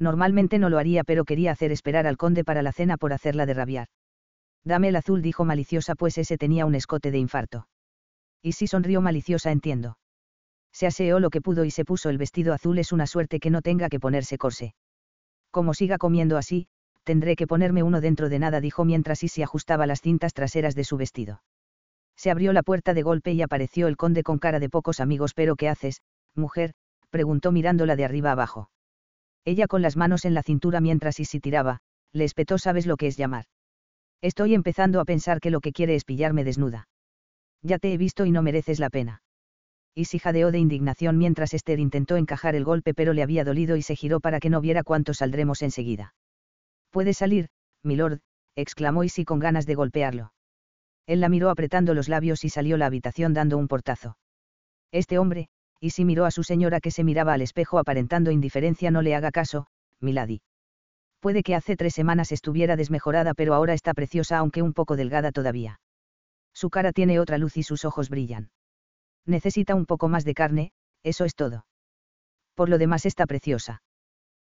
Normalmente 0.01 0.57
no 0.57 0.69
lo 0.69 0.79
haría, 0.79 1.03
pero 1.03 1.25
quería 1.25 1.51
hacer 1.51 1.71
esperar 1.71 2.07
al 2.07 2.17
conde 2.17 2.43
para 2.43 2.63
la 2.63 2.71
cena 2.71 2.97
por 2.97 3.13
hacerla 3.13 3.45
de 3.45 3.53
rabiar. 3.53 3.87
Dame 4.63 4.87
el 4.87 4.95
azul, 4.95 5.21
dijo 5.21 5.45
maliciosa, 5.45 5.93
pues 5.93 6.17
ese 6.17 6.39
tenía 6.39 6.65
un 6.65 6.73
escote 6.73 7.11
de 7.11 7.19
infarto. 7.19 7.67
Y 8.41 8.53
si 8.53 8.65
sonrió 8.65 8.99
maliciosa, 9.01 9.51
entiendo. 9.51 9.99
Se 10.73 10.87
aseó 10.87 11.19
lo 11.19 11.29
que 11.29 11.39
pudo 11.39 11.65
y 11.65 11.69
se 11.69 11.85
puso 11.85 12.09
el 12.09 12.17
vestido 12.17 12.51
azul, 12.51 12.79
es 12.79 12.91
una 12.91 13.05
suerte 13.05 13.39
que 13.39 13.51
no 13.51 13.61
tenga 13.61 13.89
que 13.89 13.99
ponerse 13.99 14.39
corsé. 14.39 14.73
Como 15.51 15.75
siga 15.75 15.99
comiendo 15.99 16.35
así, 16.35 16.65
tendré 17.03 17.35
que 17.35 17.45
ponerme 17.45 17.83
uno 17.83 18.01
dentro 18.01 18.27
de 18.27 18.39
nada, 18.39 18.59
dijo 18.59 18.85
mientras 18.85 19.21
Isi 19.21 19.43
ajustaba 19.43 19.85
las 19.85 20.01
cintas 20.01 20.33
traseras 20.33 20.73
de 20.73 20.83
su 20.83 20.97
vestido. 20.97 21.43
Se 22.15 22.31
abrió 22.31 22.53
la 22.53 22.63
puerta 22.63 22.95
de 22.95 23.03
golpe 23.03 23.33
y 23.33 23.43
apareció 23.43 23.87
el 23.87 23.97
conde 23.97 24.23
con 24.23 24.39
cara 24.39 24.59
de 24.59 24.69
pocos 24.69 24.99
amigos. 24.99 25.35
¿Pero 25.35 25.55
qué 25.55 25.69
haces, 25.69 26.01
mujer? 26.33 26.73
preguntó 27.11 27.51
mirándola 27.51 27.95
de 27.95 28.05
arriba 28.05 28.31
abajo. 28.31 28.71
Ella 29.45 29.67
con 29.67 29.81
las 29.81 29.97
manos 29.97 30.25
en 30.25 30.33
la 30.33 30.43
cintura 30.43 30.81
mientras 30.81 31.19
Isi 31.19 31.39
tiraba, 31.39 31.79
le 32.13 32.25
espetó 32.25 32.57
¿sabes 32.57 32.85
lo 32.85 32.97
que 32.97 33.07
es 33.07 33.17
llamar? 33.17 33.45
Estoy 34.21 34.53
empezando 34.53 34.99
a 34.99 35.05
pensar 35.05 35.39
que 35.39 35.49
lo 35.49 35.61
que 35.61 35.71
quiere 35.71 35.95
es 35.95 36.05
pillarme 36.05 36.43
desnuda. 36.43 36.87
Ya 37.63 37.79
te 37.79 37.91
he 37.93 37.97
visto 37.97 38.25
y 38.25 38.31
no 38.31 38.43
mereces 38.43 38.79
la 38.79 38.89
pena. 38.89 39.23
Isi 39.95 40.19
jadeó 40.19 40.51
de 40.51 40.59
indignación 40.59 41.17
mientras 41.17 41.53
Esther 41.53 41.79
intentó 41.79 42.17
encajar 42.17 42.55
el 42.55 42.63
golpe 42.63 42.93
pero 42.93 43.13
le 43.13 43.23
había 43.23 43.43
dolido 43.43 43.75
y 43.75 43.81
se 43.81 43.95
giró 43.95 44.19
para 44.19 44.39
que 44.39 44.49
no 44.49 44.61
viera 44.61 44.83
cuánto 44.83 45.13
saldremos 45.13 45.61
enseguida. 45.61 46.13
Puede 46.91 47.13
salir, 47.13 47.49
milord, 47.83 48.19
exclamó 48.55 49.03
Isi 49.03 49.25
con 49.25 49.39
ganas 49.39 49.65
de 49.65 49.75
golpearlo. 49.75 50.33
Él 51.07 51.19
la 51.19 51.29
miró 51.29 51.49
apretando 51.49 51.93
los 51.93 52.09
labios 52.09 52.43
y 52.45 52.49
salió 52.49 52.77
la 52.77 52.85
habitación 52.85 53.33
dando 53.33 53.57
un 53.57 53.67
portazo. 53.67 54.17
Este 54.91 55.17
hombre, 55.17 55.49
Isi 55.81 56.05
miró 56.05 56.25
a 56.25 56.31
su 56.31 56.43
señora 56.43 56.79
que 56.79 56.91
se 56.91 57.03
miraba 57.03 57.33
al 57.33 57.41
espejo 57.41 57.79
aparentando 57.79 58.29
indiferencia, 58.29 58.91
no 58.91 59.01
le 59.01 59.15
haga 59.15 59.31
caso, 59.31 59.65
Milady. 59.99 60.41
Puede 61.19 61.41
que 61.41 61.55
hace 61.55 61.75
tres 61.75 61.95
semanas 61.95 62.31
estuviera 62.31 62.75
desmejorada 62.75 63.33
pero 63.33 63.55
ahora 63.55 63.73
está 63.73 63.93
preciosa 63.95 64.37
aunque 64.37 64.61
un 64.61 64.73
poco 64.73 64.95
delgada 64.95 65.31
todavía. 65.31 65.79
Su 66.53 66.69
cara 66.69 66.91
tiene 66.91 67.19
otra 67.19 67.39
luz 67.39 67.57
y 67.57 67.63
sus 67.63 67.83
ojos 67.83 68.09
brillan. 68.09 68.51
Necesita 69.25 69.73
un 69.73 69.87
poco 69.87 70.07
más 70.07 70.23
de 70.23 70.35
carne, 70.35 70.71
eso 71.03 71.25
es 71.25 71.33
todo. 71.35 71.65
Por 72.53 72.69
lo 72.69 72.77
demás 72.77 73.07
está 73.07 73.25
preciosa. 73.25 73.81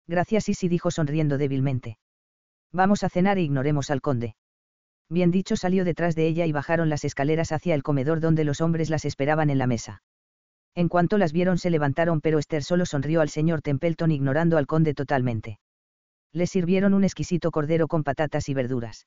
Gracias 0.06 0.50
Isi 0.50 0.68
dijo 0.68 0.90
sonriendo 0.90 1.38
débilmente. 1.38 1.98
Vamos 2.72 3.04
a 3.04 3.08
cenar 3.08 3.38
e 3.38 3.42
ignoremos 3.42 3.90
al 3.90 4.02
conde. 4.02 4.34
Bien 5.08 5.30
dicho 5.30 5.56
salió 5.56 5.84
detrás 5.84 6.14
de 6.14 6.26
ella 6.26 6.44
y 6.44 6.52
bajaron 6.52 6.90
las 6.90 7.04
escaleras 7.04 7.52
hacia 7.52 7.74
el 7.74 7.82
comedor 7.82 8.20
donde 8.20 8.44
los 8.44 8.60
hombres 8.60 8.90
las 8.90 9.06
esperaban 9.06 9.48
en 9.48 9.58
la 9.58 9.66
mesa. 9.66 10.02
En 10.74 10.88
cuanto 10.88 11.18
las 11.18 11.32
vieron 11.32 11.58
se 11.58 11.70
levantaron 11.70 12.20
pero 12.20 12.38
Esther 12.38 12.62
solo 12.62 12.86
sonrió 12.86 13.20
al 13.20 13.28
señor 13.28 13.60
Templeton 13.60 14.10
ignorando 14.10 14.56
al 14.56 14.66
conde 14.66 14.94
totalmente. 14.94 15.58
Le 16.32 16.46
sirvieron 16.46 16.94
un 16.94 17.04
exquisito 17.04 17.50
cordero 17.50 17.88
con 17.88 18.04
patatas 18.04 18.48
y 18.48 18.54
verduras. 18.54 19.06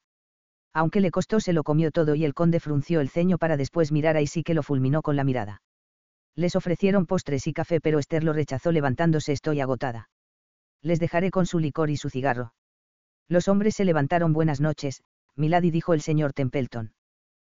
Aunque 0.74 1.02
le 1.02 1.10
costó 1.10 1.40
se 1.40 1.54
lo 1.54 1.64
comió 1.64 1.90
todo 1.90 2.14
y 2.14 2.24
el 2.26 2.34
conde 2.34 2.60
frunció 2.60 3.02
el 3.02 3.10
ceño 3.10 3.38
para 3.38 3.58
después 3.58 3.92
mirar 3.92 4.16
a 4.16 4.22
Isi 4.22 4.44
que 4.44 4.54
lo 4.54 4.62
fulminó 4.62 5.02
con 5.02 5.16
la 5.16 5.24
mirada. 5.24 5.64
Les 6.36 6.56
ofrecieron 6.56 7.06
postres 7.08 7.48
y 7.48 7.54
café 7.54 7.80
pero 7.82 7.98
Esther 7.98 8.24
lo 8.24 8.34
rechazó 8.34 8.72
levantándose 8.72 9.32
estoy 9.32 9.62
agotada. 9.62 10.10
Les 10.82 11.00
dejaré 11.00 11.32
con 11.32 11.46
su 11.48 11.58
licor 11.58 11.90
y 11.90 11.98
su 11.98 12.10
cigarro. 12.10 12.54
Los 13.28 13.48
hombres 13.48 13.76
se 13.76 13.86
levantaron 13.86 14.34
buenas 14.34 14.62
noches, 14.62 15.02
Milady 15.36 15.72
dijo 15.72 15.94
el 15.94 16.02
señor 16.02 16.34
Templeton. 16.34 16.94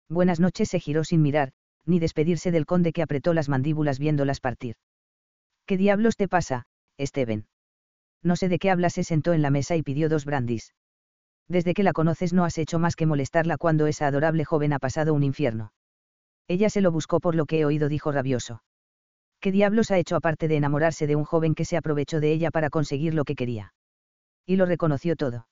Buenas 0.10 0.40
noches 0.40 0.70
se 0.70 0.80
giró 0.80 1.04
sin 1.04 1.24
mirar, 1.24 1.54
ni 1.86 2.00
despedirse 2.00 2.52
del 2.52 2.66
conde 2.66 2.94
que 2.94 3.02
apretó 3.02 3.34
las 3.34 3.50
mandíbulas 3.50 4.00
viéndolas 4.00 4.40
partir. 4.40 4.76
¿Qué 5.66 5.78
diablos 5.78 6.16
te 6.16 6.28
pasa, 6.28 6.66
Steven? 7.00 7.48
No 8.24 8.36
sé 8.36 8.50
de 8.50 8.60
qué 8.60 8.72
hablas, 8.72 8.94
se 8.94 9.04
sentó 9.04 9.34
en 9.34 9.42
la 9.42 9.50
mesa 9.50 9.76
y 9.76 9.84
pidió 9.84 10.10
dos 10.10 10.26
brandis. 10.26 10.74
Desde 11.48 11.74
que 11.74 11.84
la 11.84 11.94
conoces 11.94 12.34
no 12.34 12.44
has 12.44 12.58
hecho 12.58 12.80
más 12.80 12.96
que 12.96 13.06
molestarla 13.06 13.58
cuando 13.58 13.88
esa 13.88 14.08
adorable 14.08 14.46
joven 14.46 14.74
ha 14.74 14.80
pasado 14.80 15.14
un 15.14 15.24
infierno. 15.24 15.74
Ella 16.48 16.70
se 16.70 16.82
lo 16.82 16.92
buscó 16.92 17.20
por 17.20 17.36
lo 17.36 17.46
que 17.46 17.60
he 17.60 17.66
oído, 17.66 17.90
dijo 17.90 18.12
rabioso. 18.12 18.64
¿Qué 19.40 19.52
diablos 19.52 19.92
ha 19.92 19.98
hecho 19.98 20.16
aparte 20.16 20.48
de 20.48 20.58
enamorarse 20.58 21.06
de 21.06 21.16
un 21.16 21.24
joven 21.24 21.54
que 21.54 21.66
se 21.66 21.78
aprovechó 21.78 22.20
de 22.20 22.32
ella 22.32 22.52
para 22.52 22.70
conseguir 22.70 23.14
lo 23.14 23.26
que 23.26 23.36
quería? 23.36 23.74
Y 24.46 24.56
lo 24.56 24.66
reconoció 24.66 25.16
todo. 25.16 25.48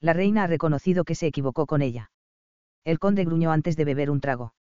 La 0.00 0.12
reina 0.12 0.42
ha 0.42 0.46
reconocido 0.46 1.04
que 1.04 1.14
se 1.14 1.26
equivocó 1.26 1.66
con 1.66 1.80
ella. 1.80 2.10
El 2.84 2.98
conde 2.98 3.24
gruñó 3.24 3.50
antes 3.50 3.76
de 3.76 3.84
beber 3.86 4.10
un 4.10 4.20
trago. 4.20 4.52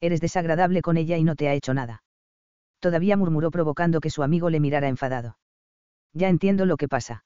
Eres 0.00 0.20
desagradable 0.20 0.82
con 0.82 0.96
ella 0.96 1.16
y 1.16 1.24
no 1.24 1.36
te 1.36 1.48
ha 1.48 1.54
hecho 1.54 1.74
nada. 1.74 2.02
Todavía 2.80 3.16
murmuró 3.16 3.50
provocando 3.50 4.00
que 4.00 4.10
su 4.10 4.22
amigo 4.22 4.50
le 4.50 4.60
mirara 4.60 4.88
enfadado. 4.88 5.38
Ya 6.12 6.28
entiendo 6.28 6.66
lo 6.66 6.76
que 6.76 6.88
pasa. 6.88 7.24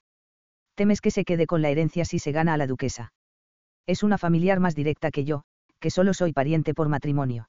Temes 0.75 1.01
que 1.01 1.11
se 1.11 1.25
quede 1.25 1.47
con 1.47 1.63
la 1.63 1.71
herencia 1.71 2.05
si 2.05 2.19
se 2.19 2.33
gana 2.33 2.55
a 2.55 2.57
la 2.57 2.67
duquesa. 2.67 3.13
Es 3.87 4.03
una 4.03 4.19
familiar 4.19 4.61
más 4.61 4.75
directa 4.75 5.11
que 5.11 5.25
yo, 5.25 5.43
que 5.81 5.91
solo 5.91 6.15
soy 6.15 6.33
pariente 6.33 6.75
por 6.75 6.89
matrimonio. 6.89 7.49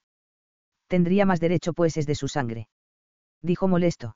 Tendría 0.88 1.26
más 1.26 1.40
derecho 1.40 1.74
pues 1.74 1.98
es 1.98 2.06
de 2.06 2.16
su 2.16 2.28
sangre. 2.28 2.68
Dijo 3.42 3.68
molesto. 3.68 4.16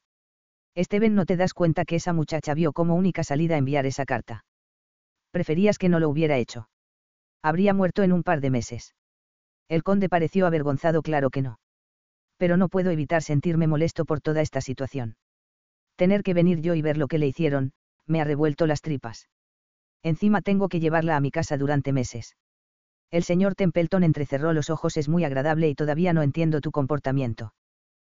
Esteban, 0.76 1.16
no 1.16 1.26
te 1.26 1.38
das 1.38 1.54
cuenta 1.54 1.86
que 1.86 1.96
esa 1.96 2.12
muchacha 2.12 2.54
vio 2.54 2.74
como 2.74 2.96
única 2.96 3.24
salida 3.24 3.58
enviar 3.58 3.86
esa 3.86 4.06
carta. 4.06 4.46
Preferías 5.32 5.78
que 5.78 5.90
no 5.90 6.00
lo 6.00 6.10
hubiera 6.10 6.38
hecho. 6.38 6.68
Habría 7.42 7.74
muerto 7.74 8.04
en 8.04 8.12
un 8.12 8.24
par 8.24 8.42
de 8.42 8.50
meses. 8.50 8.94
El 9.68 9.84
conde 9.84 10.10
pareció 10.10 10.46
avergonzado, 10.46 11.02
claro 11.02 11.30
que 11.30 11.42
no. 11.42 11.60
Pero 12.38 12.58
no 12.58 12.70
puedo 12.70 12.92
evitar 12.92 13.22
sentirme 13.22 13.68
molesto 13.68 14.06
por 14.06 14.22
toda 14.22 14.42
esta 14.42 14.62
situación. 14.62 15.18
Tener 15.96 16.24
que 16.24 16.34
venir 16.34 16.62
yo 16.62 16.76
y 16.76 16.82
ver 16.82 16.98
lo 16.98 17.08
que 17.08 17.18
le 17.18 17.28
hicieron, 17.28 17.72
me 18.06 18.22
ha 18.22 18.26
revuelto 18.26 18.68
las 18.68 18.82
tripas. 18.82 19.30
Encima 20.04 20.42
tengo 20.42 20.70
que 20.70 20.80
llevarla 20.80 21.16
a 21.16 21.20
mi 21.20 21.32
casa 21.32 21.58
durante 21.58 21.94
meses. 21.94 22.36
El 23.12 23.24
señor 23.24 23.56
Templeton 23.56 24.04
entrecerró 24.04 24.54
los 24.54 24.70
ojos, 24.70 24.98
es 24.98 25.08
muy 25.08 25.24
agradable 25.24 25.70
y 25.70 25.76
todavía 25.76 26.14
no 26.14 26.22
entiendo 26.22 26.62
tu 26.62 26.72
comportamiento. 26.72 27.54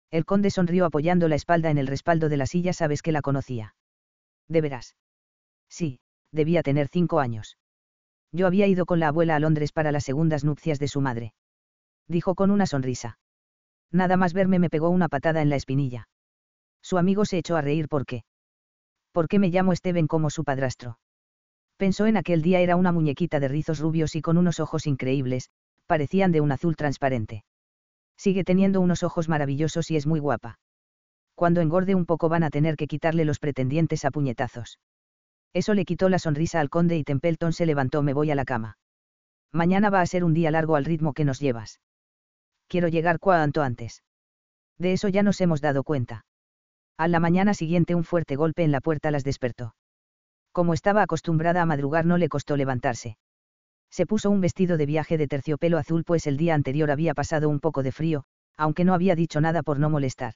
El 0.10 0.26
conde 0.26 0.50
sonrió 0.50 0.86
apoyando 0.86 1.28
la 1.28 1.36
espalda 1.36 1.70
en 1.70 1.78
el 1.78 1.88
respaldo 1.88 2.30
de 2.30 2.38
la 2.38 2.46
silla, 2.46 2.74
sabes 2.74 3.02
que 3.02 3.12
la 3.12 3.22
conocía. 3.22 3.76
¿De 4.48 4.62
veras? 4.62 4.96
Sí, 5.70 6.00
debía 6.32 6.64
tener 6.64 6.88
cinco 6.88 7.20
años. 7.20 7.58
Yo 8.32 8.48
había 8.48 8.68
ido 8.68 8.86
con 8.86 9.00
la 9.00 9.08
abuela 9.10 9.36
a 9.36 9.40
Londres 9.40 9.72
para 9.72 9.92
las 9.92 10.04
segundas 10.04 10.44
nupcias 10.44 10.80
de 10.80 10.88
su 10.88 11.02
madre. 11.02 11.34
Dijo 12.08 12.36
con 12.36 12.52
una 12.52 12.66
sonrisa. 12.66 13.20
Nada 13.92 14.18
más 14.18 14.34
verme 14.34 14.60
me 14.60 14.70
pegó 14.70 14.90
una 14.90 15.10
patada 15.10 15.42
en 15.42 15.50
la 15.50 15.56
espinilla. 15.56 16.08
Su 16.82 16.98
amigo 16.98 17.26
se 17.26 17.38
echó 17.38 17.56
a 17.56 17.62
reír 17.62 17.88
porque. 17.88 18.24
¿Por 19.12 19.28
qué 19.28 19.40
me 19.40 19.50
llamo 19.50 19.76
Steven 19.76 20.08
como 20.08 20.30
su 20.30 20.44
padrastro? 20.44 21.00
Pensó 21.78 22.06
en 22.06 22.18
aquel 22.18 22.42
día 22.42 22.60
era 22.60 22.76
una 22.76 22.92
muñequita 22.92 23.40
de 23.40 23.48
rizos 23.48 23.80
rubios 23.80 24.16
y 24.16 24.22
con 24.22 24.38
unos 24.38 24.60
ojos 24.60 24.88
increíbles, 24.88 25.50
parecían 25.86 26.32
de 26.32 26.42
un 26.42 26.52
azul 26.52 26.76
transparente. 26.76 27.44
Sigue 28.18 28.44
teniendo 28.44 28.82
unos 28.82 29.04
ojos 29.04 29.30
maravillosos 29.30 29.92
y 29.92 29.96
es 29.96 30.08
muy 30.08 30.20
guapa. 30.20 30.60
Cuando 31.36 31.62
engorde 31.62 31.94
un 31.94 32.06
poco 32.06 32.30
van 32.30 32.44
a 32.44 32.50
tener 32.50 32.76
que 32.76 32.88
quitarle 32.88 33.26
los 33.26 33.40
pretendientes 33.40 34.06
a 34.06 34.12
puñetazos. 34.12 34.80
Eso 35.54 35.74
le 35.74 35.86
quitó 35.86 36.10
la 36.10 36.20
sonrisa 36.20 36.60
al 36.60 36.70
conde 36.70 36.98
y 36.98 37.04
Templeton 37.04 37.54
se 37.54 37.66
levantó 37.66 38.04
me 38.04 38.14
voy 38.14 38.32
a 38.32 38.36
la 38.36 38.46
cama. 38.46 38.78
Mañana 39.52 39.90
va 39.90 40.02
a 40.02 40.06
ser 40.06 40.24
un 40.24 40.34
día 40.34 40.52
largo 40.52 40.76
al 40.76 40.86
ritmo 40.86 41.14
que 41.14 41.26
nos 41.26 41.40
llevas. 41.40 41.80
Quiero 42.68 42.88
llegar 42.90 43.20
cuanto 43.20 43.62
antes. 43.62 44.04
De 44.78 44.94
eso 44.94 45.08
ya 45.08 45.24
nos 45.24 45.40
hemos 45.42 45.62
dado 45.62 45.84
cuenta. 45.84 46.26
A 46.98 47.08
la 47.08 47.20
mañana 47.20 47.54
siguiente 47.54 47.96
un 47.96 48.04
fuerte 48.04 48.36
golpe 48.36 48.64
en 48.64 48.72
la 48.72 48.82
puerta 48.82 49.12
las 49.12 49.24
despertó. 49.24 49.76
Como 50.52 50.74
estaba 50.74 51.04
acostumbrada 51.04 51.62
a 51.62 51.66
madrugar 51.66 52.06
no 52.06 52.18
le 52.18 52.30
costó 52.30 52.58
levantarse. 52.58 53.18
Se 53.90 54.06
puso 54.06 54.30
un 54.30 54.42
vestido 54.42 54.78
de 54.78 54.86
viaje 54.86 55.18
de 55.18 55.28
terciopelo 55.28 55.78
azul 55.78 56.04
pues 56.04 56.28
el 56.28 56.38
día 56.38 56.56
anterior 56.56 56.92
había 56.92 57.14
pasado 57.14 57.50
un 57.50 57.60
poco 57.60 57.84
de 57.84 57.92
frío, 57.92 58.26
aunque 58.58 58.84
no 58.84 58.94
había 58.94 59.16
dicho 59.16 59.40
nada 59.40 59.64
por 59.64 59.80
no 59.80 59.90
molestar. 59.90 60.34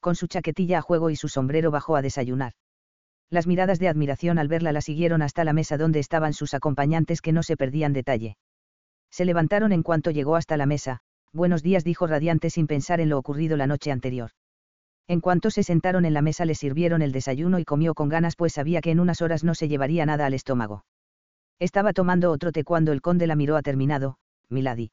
Con 0.00 0.16
su 0.16 0.26
chaquetilla 0.26 0.78
a 0.78 0.82
juego 0.82 1.10
y 1.10 1.16
su 1.16 1.28
sombrero 1.28 1.70
bajó 1.70 1.96
a 1.96 2.02
desayunar. 2.02 2.52
Las 3.30 3.46
miradas 3.46 3.78
de 3.78 3.88
admiración 3.88 4.38
al 4.38 4.48
verla 4.48 4.72
la 4.72 4.80
siguieron 4.80 5.22
hasta 5.22 5.44
la 5.44 5.52
mesa 5.52 5.76
donde 5.76 5.98
estaban 5.98 6.32
sus 6.32 6.54
acompañantes 6.54 7.20
que 7.20 7.32
no 7.32 7.42
se 7.42 7.56
perdían 7.56 7.92
detalle. 7.92 8.36
Se 9.10 9.24
levantaron 9.24 9.72
en 9.72 9.82
cuanto 9.82 10.10
llegó 10.10 10.36
hasta 10.36 10.56
la 10.56 10.66
mesa, 10.66 10.98
buenos 11.32 11.62
días 11.62 11.84
dijo 11.84 12.06
radiante 12.06 12.50
sin 12.50 12.66
pensar 12.66 13.00
en 13.00 13.08
lo 13.08 13.18
ocurrido 13.18 13.56
la 13.56 13.66
noche 13.66 13.90
anterior. 13.90 14.30
En 15.06 15.20
cuanto 15.20 15.50
se 15.50 15.62
sentaron 15.62 16.04
en 16.04 16.14
la 16.14 16.22
mesa 16.22 16.44
le 16.44 16.54
sirvieron 16.54 17.02
el 17.02 17.12
desayuno 17.12 17.58
y 17.58 17.64
comió 17.64 17.94
con 17.94 18.08
ganas 18.08 18.36
pues 18.36 18.54
sabía 18.54 18.80
que 18.80 18.90
en 18.90 19.00
unas 19.00 19.20
horas 19.20 19.44
no 19.44 19.54
se 19.54 19.68
llevaría 19.68 20.06
nada 20.06 20.26
al 20.26 20.34
estómago. 20.34 20.84
Estaba 21.58 21.92
tomando 21.92 22.30
otro 22.30 22.52
té 22.52 22.64
cuando 22.64 22.92
el 22.92 23.02
conde 23.02 23.26
la 23.26 23.36
miró 23.36 23.56
a 23.56 23.62
terminado, 23.62 24.16
Milady. 24.48 24.90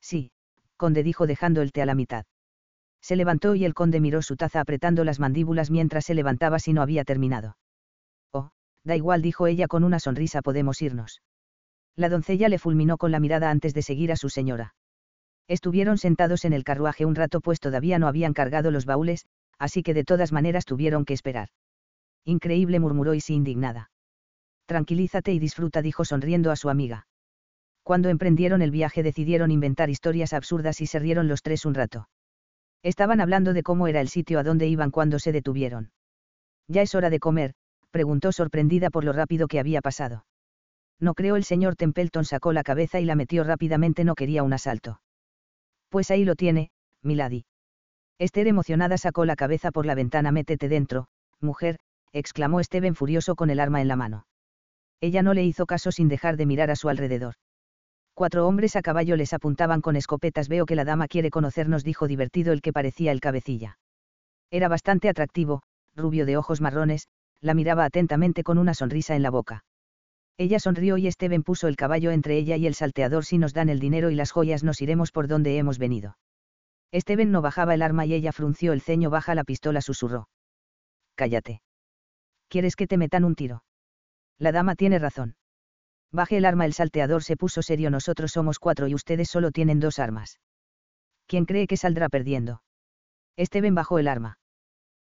Sí, 0.00 0.30
conde 0.76 1.02
dijo 1.02 1.26
dejando 1.26 1.62
el 1.62 1.72
té 1.72 1.82
a 1.82 1.86
la 1.86 1.94
mitad. 1.94 2.24
Se 3.00 3.16
levantó 3.16 3.54
y 3.54 3.64
el 3.64 3.74
conde 3.74 4.00
miró 4.00 4.22
su 4.22 4.36
taza 4.36 4.60
apretando 4.60 5.04
las 5.04 5.20
mandíbulas 5.20 5.70
mientras 5.70 6.04
se 6.04 6.14
levantaba 6.14 6.58
si 6.58 6.72
no 6.72 6.82
había 6.82 7.04
terminado. 7.04 7.56
Oh, 8.32 8.50
da 8.84 8.96
igual 8.96 9.22
dijo 9.22 9.46
ella 9.46 9.68
con 9.68 9.84
una 9.84 9.98
sonrisa 9.98 10.42
podemos 10.42 10.82
irnos. 10.82 11.22
La 11.96 12.08
doncella 12.08 12.48
le 12.48 12.58
fulminó 12.58 12.98
con 12.98 13.10
la 13.10 13.20
mirada 13.20 13.50
antes 13.50 13.74
de 13.74 13.82
seguir 13.82 14.12
a 14.12 14.16
su 14.16 14.28
señora. 14.28 14.74
Estuvieron 15.48 15.98
sentados 15.98 16.44
en 16.44 16.52
el 16.52 16.62
carruaje 16.62 17.04
un 17.04 17.14
rato 17.14 17.40
pues 17.40 17.58
todavía 17.58 17.98
no 17.98 18.06
habían 18.06 18.32
cargado 18.32 18.70
los 18.70 18.86
baúles, 18.86 19.26
así 19.58 19.82
que 19.82 19.94
de 19.94 20.04
todas 20.04 20.32
maneras 20.32 20.64
tuvieron 20.64 21.04
que 21.04 21.14
esperar. 21.14 21.48
Increíble 22.24 22.78
murmuró 22.78 23.14
y 23.14 23.20
indignada. 23.28 23.90
Tranquilízate 24.66 25.32
y 25.32 25.40
disfruta, 25.40 25.82
dijo 25.82 26.04
sonriendo 26.04 26.52
a 26.52 26.56
su 26.56 26.70
amiga. 26.70 27.08
Cuando 27.82 28.08
emprendieron 28.08 28.62
el 28.62 28.70
viaje 28.70 29.02
decidieron 29.02 29.50
inventar 29.50 29.90
historias 29.90 30.32
absurdas 30.32 30.80
y 30.80 30.86
se 30.86 31.00
rieron 31.00 31.26
los 31.26 31.42
tres 31.42 31.64
un 31.64 31.74
rato. 31.74 32.08
Estaban 32.82 33.20
hablando 33.20 33.52
de 33.52 33.62
cómo 33.62 33.88
era 33.88 34.00
el 34.00 34.08
sitio 34.08 34.38
a 34.38 34.42
donde 34.42 34.66
iban 34.66 34.90
cuando 34.90 35.18
se 35.18 35.32
detuvieron. 35.32 35.92
Ya 36.68 36.82
es 36.82 36.94
hora 36.94 37.10
de 37.10 37.20
comer, 37.20 37.54
preguntó 37.90 38.32
sorprendida 38.32 38.90
por 38.90 39.04
lo 39.04 39.12
rápido 39.12 39.48
que 39.48 39.58
había 39.58 39.80
pasado. 39.80 40.24
No 40.98 41.14
creo 41.14 41.36
el 41.36 41.44
señor 41.44 41.76
Templeton 41.76 42.24
sacó 42.24 42.52
la 42.52 42.62
cabeza 42.62 43.00
y 43.00 43.04
la 43.04 43.16
metió 43.16 43.44
rápidamente, 43.44 44.04
no 44.04 44.14
quería 44.14 44.42
un 44.42 44.52
asalto. 44.52 45.00
Pues 45.88 46.10
ahí 46.10 46.24
lo 46.24 46.36
tiene, 46.36 46.70
Milady. 47.02 47.44
Esther 48.18 48.46
emocionada 48.46 48.98
sacó 48.98 49.24
la 49.24 49.36
cabeza 49.36 49.70
por 49.72 49.86
la 49.86 49.94
ventana, 49.94 50.30
métete 50.30 50.68
dentro, 50.68 51.08
mujer, 51.40 51.78
exclamó 52.12 52.62
Steven 52.62 52.94
furioso 52.94 53.34
con 53.34 53.50
el 53.50 53.60
arma 53.60 53.80
en 53.80 53.88
la 53.88 53.96
mano. 53.96 54.26
Ella 55.00 55.22
no 55.22 55.32
le 55.32 55.44
hizo 55.44 55.66
caso 55.66 55.90
sin 55.90 56.08
dejar 56.08 56.36
de 56.36 56.46
mirar 56.46 56.70
a 56.70 56.76
su 56.76 56.88
alrededor. 56.90 57.34
Cuatro 58.14 58.46
hombres 58.46 58.76
a 58.76 58.82
caballo 58.82 59.16
les 59.16 59.32
apuntaban 59.32 59.80
con 59.80 59.96
escopetas. 59.96 60.48
Veo 60.48 60.66
que 60.66 60.76
la 60.76 60.84
dama 60.84 61.08
quiere 61.08 61.30
conocernos, 61.30 61.84
dijo 61.84 62.06
divertido 62.06 62.52
el 62.52 62.62
que 62.62 62.72
parecía 62.72 63.12
el 63.12 63.20
cabecilla. 63.20 63.78
Era 64.50 64.68
bastante 64.68 65.08
atractivo, 65.08 65.62
rubio 65.94 66.26
de 66.26 66.36
ojos 66.36 66.60
marrones, 66.60 67.08
la 67.40 67.54
miraba 67.54 67.84
atentamente 67.84 68.42
con 68.42 68.58
una 68.58 68.74
sonrisa 68.74 69.16
en 69.16 69.22
la 69.22 69.30
boca. 69.30 69.64
Ella 70.36 70.58
sonrió 70.58 70.96
y 70.96 71.10
Steven 71.10 71.42
puso 71.42 71.68
el 71.68 71.76
caballo 71.76 72.10
entre 72.10 72.36
ella 72.36 72.56
y 72.56 72.66
el 72.66 72.74
salteador. 72.74 73.24
Si 73.24 73.38
nos 73.38 73.52
dan 73.52 73.68
el 73.68 73.78
dinero 73.78 74.10
y 74.10 74.14
las 74.14 74.32
joyas 74.32 74.64
nos 74.64 74.80
iremos 74.80 75.12
por 75.12 75.28
donde 75.28 75.58
hemos 75.58 75.78
venido. 75.78 76.16
Steven 76.94 77.30
no 77.30 77.42
bajaba 77.42 77.74
el 77.74 77.82
arma 77.82 78.06
y 78.06 78.14
ella 78.14 78.32
frunció 78.32 78.72
el 78.72 78.80
ceño. 78.80 79.10
Baja 79.10 79.34
la 79.34 79.44
pistola, 79.44 79.80
susurró. 79.80 80.28
Cállate. 81.14 81.60
¿Quieres 82.48 82.74
que 82.74 82.86
te 82.86 82.96
metan 82.96 83.24
un 83.24 83.34
tiro? 83.34 83.62
La 84.38 84.50
dama 84.50 84.74
tiene 84.74 84.98
razón. 84.98 85.36
Baje 86.12 86.36
el 86.36 86.44
arma, 86.44 86.66
el 86.66 86.72
salteador 86.72 87.22
se 87.22 87.36
puso 87.36 87.62
serio. 87.62 87.90
Nosotros 87.90 88.32
somos 88.32 88.58
cuatro 88.58 88.88
y 88.88 88.94
ustedes 88.94 89.30
solo 89.30 89.52
tienen 89.52 89.78
dos 89.80 89.98
armas. 89.98 90.40
¿Quién 91.26 91.44
cree 91.44 91.66
que 91.66 91.76
saldrá 91.76 92.08
perdiendo? 92.08 92.62
Esteban 93.36 93.74
bajó 93.74 93.98
el 93.98 94.08
arma. 94.08 94.38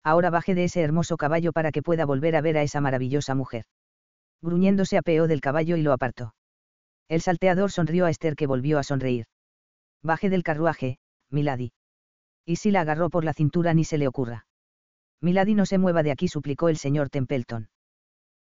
Ahora 0.05 0.31
baje 0.31 0.55
de 0.55 0.65
ese 0.65 0.81
hermoso 0.81 1.17
caballo 1.17 1.53
para 1.53 1.73
que 1.73 1.83
pueda 1.83 2.07
volver 2.07 2.37
a 2.37 2.41
ver 2.41 2.57
a 2.57 2.63
esa 2.63 2.81
maravillosa 2.81 3.35
mujer. 3.35 3.65
Gruñendo 4.41 4.85
se 4.85 4.99
apeó 4.99 5.27
del 5.27 5.41
caballo 5.41 5.77
y 5.77 5.83
lo 5.83 5.93
apartó. 5.93 6.35
El 7.09 7.21
salteador 7.21 7.71
sonrió 7.71 8.07
a 8.07 8.11
Esther 8.11 8.37
que 8.37 8.47
volvió 8.47 8.79
a 8.79 8.83
sonreír. 8.83 9.27
Baje 10.03 10.31
del 10.31 10.43
carruaje, 10.43 10.99
Milady. 11.31 11.73
Y 12.45 12.57
si 12.57 12.71
la 12.71 12.81
agarró 12.81 13.11
por 13.11 13.25
la 13.25 13.35
cintura 13.35 13.75
ni 13.75 13.85
se 13.85 13.99
le 13.99 14.09
ocurra. 14.09 14.47
Milady 15.21 15.55
no 15.55 15.67
se 15.67 15.79
mueva 15.79 16.03
de 16.03 16.11
aquí, 16.11 16.27
suplicó 16.27 16.69
el 16.69 16.77
señor 16.77 17.09
Templeton. 17.09 17.69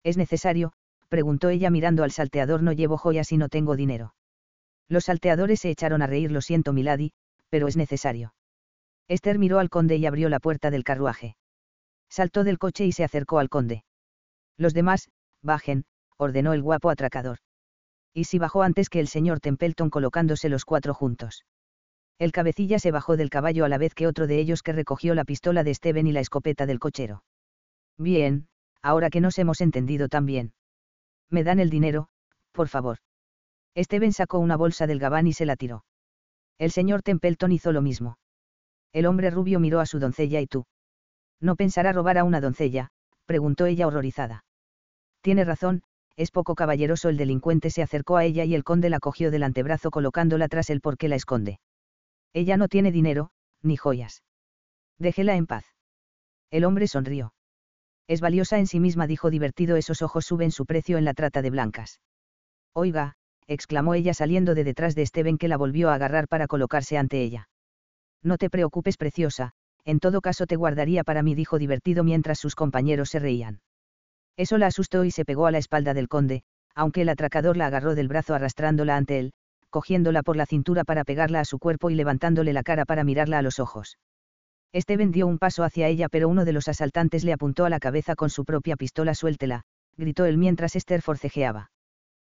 Es 0.03 0.17
necesario, 0.17 0.73
preguntó 1.11 1.49
ella 1.49 1.69
mirando 1.69 2.05
al 2.05 2.11
salteador 2.11 2.63
no 2.63 2.71
llevo 2.71 2.97
joyas 2.97 3.33
y 3.33 3.37
no 3.37 3.49
tengo 3.49 3.75
dinero. 3.75 4.15
Los 4.87 5.05
salteadores 5.05 5.59
se 5.59 5.69
echaron 5.69 6.01
a 6.01 6.07
reír 6.07 6.31
lo 6.31 6.39
siento 6.39 6.71
Milady, 6.71 7.11
pero 7.49 7.67
es 7.67 7.75
necesario. 7.75 8.33
Esther 9.09 9.37
miró 9.37 9.59
al 9.59 9.69
conde 9.69 9.97
y 9.97 10.05
abrió 10.05 10.29
la 10.29 10.39
puerta 10.39 10.71
del 10.71 10.85
carruaje. 10.85 11.35
Saltó 12.09 12.45
del 12.45 12.57
coche 12.57 12.85
y 12.85 12.93
se 12.93 13.03
acercó 13.03 13.39
al 13.39 13.49
conde. 13.49 13.83
Los 14.57 14.73
demás, 14.73 15.09
bajen, 15.41 15.83
ordenó 16.15 16.53
el 16.53 16.61
guapo 16.61 16.89
atracador. 16.89 17.39
Y 18.13 18.23
si 18.23 18.39
bajó 18.39 18.63
antes 18.63 18.87
que 18.87 19.01
el 19.01 19.09
señor 19.09 19.41
Templeton 19.41 19.89
colocándose 19.89 20.47
los 20.47 20.63
cuatro 20.63 20.93
juntos. 20.93 21.43
El 22.19 22.31
cabecilla 22.31 22.79
se 22.79 22.91
bajó 22.91 23.17
del 23.17 23.29
caballo 23.29 23.65
a 23.65 23.69
la 23.69 23.77
vez 23.77 23.95
que 23.95 24.07
otro 24.07 24.27
de 24.27 24.39
ellos 24.39 24.63
que 24.63 24.71
recogió 24.71 25.13
la 25.13 25.25
pistola 25.25 25.65
de 25.65 25.73
Steven 25.73 26.07
y 26.07 26.13
la 26.13 26.21
escopeta 26.21 26.65
del 26.65 26.79
cochero. 26.79 27.25
Bien, 27.97 28.47
ahora 28.81 29.09
que 29.09 29.19
nos 29.19 29.37
hemos 29.39 29.59
entendido 29.59 30.07
tan 30.07 30.25
bien. 30.25 30.53
Me 31.31 31.43
dan 31.43 31.59
el 31.59 31.69
dinero, 31.71 32.09
por 32.51 32.67
favor. 32.67 32.97
Steven 33.75 34.13
sacó 34.13 34.37
una 34.37 34.57
bolsa 34.57 34.85
del 34.85 34.99
gabán 34.99 35.27
y 35.27 35.33
se 35.33 35.45
la 35.45 35.55
tiró. 35.55 35.85
El 36.59 36.71
señor 36.71 37.01
Templeton 37.01 37.51
hizo 37.51 37.71
lo 37.71 37.81
mismo. 37.81 38.17
El 38.93 39.05
hombre 39.05 39.31
rubio 39.31 39.59
miró 39.59 39.79
a 39.79 39.85
su 39.85 39.97
doncella 39.97 40.41
y 40.41 40.47
tú. 40.47 40.65
¿No 41.39 41.55
pensará 41.55 41.93
robar 41.93 42.17
a 42.17 42.23
una 42.23 42.41
doncella? 42.41 42.91
preguntó 43.25 43.65
ella 43.65 43.87
horrorizada. 43.87 44.43
Tiene 45.21 45.45
razón, 45.45 45.83
es 46.17 46.31
poco 46.31 46.53
caballeroso 46.53 47.09
el 47.09 47.17
delincuente 47.17 47.69
se 47.69 47.81
acercó 47.81 48.17
a 48.17 48.25
ella 48.25 48.43
y 48.43 48.53
el 48.53 48.63
conde 48.63 48.89
la 48.89 48.99
cogió 48.99 49.31
del 49.31 49.43
antebrazo 49.43 49.89
colocándola 49.89 50.49
tras 50.49 50.69
él 50.69 50.81
porque 50.81 51.07
la 51.07 51.15
esconde. 51.15 51.59
Ella 52.33 52.57
no 52.57 52.67
tiene 52.67 52.91
dinero, 52.91 53.31
ni 53.61 53.77
joyas. 53.77 54.23
Déjela 54.99 55.35
en 55.35 55.47
paz. 55.47 55.65
El 56.51 56.65
hombre 56.65 56.87
sonrió. 56.87 57.33
Es 58.11 58.19
valiosa 58.19 58.59
en 58.59 58.67
sí 58.67 58.81
misma, 58.81 59.07
dijo 59.07 59.29
divertido, 59.29 59.77
esos 59.77 60.01
ojos 60.01 60.25
suben 60.25 60.51
su 60.51 60.65
precio 60.65 60.97
en 60.97 61.05
la 61.05 61.13
trata 61.13 61.41
de 61.41 61.49
blancas. 61.49 62.01
Oiga, 62.73 63.13
exclamó 63.47 63.93
ella 63.93 64.13
saliendo 64.13 64.53
de 64.53 64.65
detrás 64.65 64.95
de 64.95 65.05
Steven 65.05 65.37
que 65.37 65.47
la 65.47 65.55
volvió 65.55 65.89
a 65.89 65.93
agarrar 65.93 66.27
para 66.27 66.47
colocarse 66.47 66.97
ante 66.97 67.21
ella. 67.21 67.47
No 68.21 68.37
te 68.37 68.49
preocupes, 68.49 68.97
preciosa, 68.97 69.53
en 69.85 70.01
todo 70.01 70.19
caso 70.19 70.45
te 70.45 70.57
guardaría 70.57 71.05
para 71.05 71.23
mí, 71.23 71.35
dijo 71.35 71.57
divertido 71.57 72.03
mientras 72.03 72.37
sus 72.37 72.53
compañeros 72.53 73.09
se 73.09 73.19
reían. 73.19 73.61
Eso 74.35 74.57
la 74.57 74.67
asustó 74.67 75.05
y 75.05 75.11
se 75.11 75.23
pegó 75.23 75.45
a 75.45 75.51
la 75.51 75.59
espalda 75.59 75.93
del 75.93 76.09
conde, 76.09 76.43
aunque 76.75 77.03
el 77.03 77.09
atracador 77.09 77.55
la 77.55 77.67
agarró 77.67 77.95
del 77.95 78.09
brazo 78.09 78.33
arrastrándola 78.33 78.97
ante 78.97 79.19
él, 79.19 79.31
cogiéndola 79.69 80.21
por 80.21 80.35
la 80.35 80.45
cintura 80.45 80.83
para 80.83 81.05
pegarla 81.05 81.39
a 81.39 81.45
su 81.45 81.59
cuerpo 81.59 81.89
y 81.89 81.95
levantándole 81.95 82.51
la 82.51 82.63
cara 82.63 82.83
para 82.83 83.05
mirarla 83.05 83.37
a 83.37 83.41
los 83.41 83.61
ojos. 83.61 83.97
Steven 84.73 85.11
dio 85.11 85.27
un 85.27 85.37
paso 85.37 85.63
hacia 85.63 85.87
ella 85.87 86.07
pero 86.07 86.29
uno 86.29 86.45
de 86.45 86.53
los 86.53 86.67
asaltantes 86.69 87.25
le 87.25 87.33
apuntó 87.33 87.65
a 87.65 87.69
la 87.69 87.79
cabeza 87.79 88.15
con 88.15 88.29
su 88.29 88.45
propia 88.45 88.77
pistola 88.77 89.13
suéltela, 89.13 89.63
gritó 89.97 90.25
él 90.25 90.37
mientras 90.37 90.75
Esther 90.75 91.01
forcejeaba. 91.01 91.71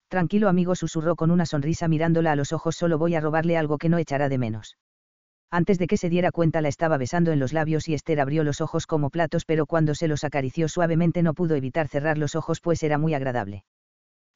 Tranquilo 0.08 0.48
amigo 0.48 0.74
susurró 0.74 1.14
con 1.16 1.30
una 1.30 1.46
sonrisa 1.46 1.88
mirándola 1.88 2.32
a 2.32 2.36
los 2.36 2.52
ojos 2.52 2.76
solo 2.76 2.98
voy 2.98 3.14
a 3.14 3.20
robarle 3.20 3.56
algo 3.56 3.78
que 3.78 3.88
no 3.88 3.98
echará 3.98 4.28
de 4.28 4.38
menos. 4.38 4.76
Antes 5.50 5.78
de 5.78 5.86
que 5.86 5.98
se 5.98 6.08
diera 6.08 6.32
cuenta 6.32 6.62
la 6.62 6.68
estaba 6.68 6.96
besando 6.96 7.32
en 7.32 7.38
los 7.38 7.52
labios 7.52 7.86
y 7.86 7.92
Esther 7.92 8.20
abrió 8.20 8.44
los 8.44 8.62
ojos 8.62 8.86
como 8.86 9.10
platos 9.10 9.44
pero 9.44 9.66
cuando 9.66 9.94
se 9.94 10.08
los 10.08 10.24
acarició 10.24 10.68
suavemente 10.68 11.22
no 11.22 11.34
pudo 11.34 11.54
evitar 11.54 11.88
cerrar 11.88 12.16
los 12.16 12.34
ojos 12.34 12.60
pues 12.62 12.82
era 12.82 12.96
muy 12.96 13.12
agradable. 13.12 13.64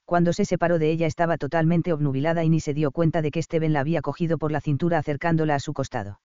Cuando 0.05 0.35
se 0.35 0.45
separó 0.45 0.79
de 0.79 0.91
ella 0.91 1.07
estaba 1.07 1.39
totalmente 1.39 1.95
obnubilada 1.95 2.45
y 2.45 2.51
ni 2.51 2.61
se 2.61 2.75
dio 2.75 2.91
cuenta 2.91 3.23
de 3.23 3.31
que 3.31 3.43
Steven 3.43 3.73
la 3.73 3.81
había 3.81 4.03
cogido 4.03 4.37
por 4.37 4.53
la 4.53 4.61
cintura 4.61 4.99
acercándola 4.99 5.55
a 5.55 5.61
su 5.61 5.73
costado. 5.73 6.21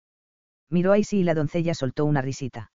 Miró 0.70 0.92
a 0.92 0.98
Icy 0.98 1.18
y 1.18 1.24
la 1.24 1.34
doncella 1.34 1.74
soltó 1.74 2.04
una 2.04 2.22
risita. 2.22 2.70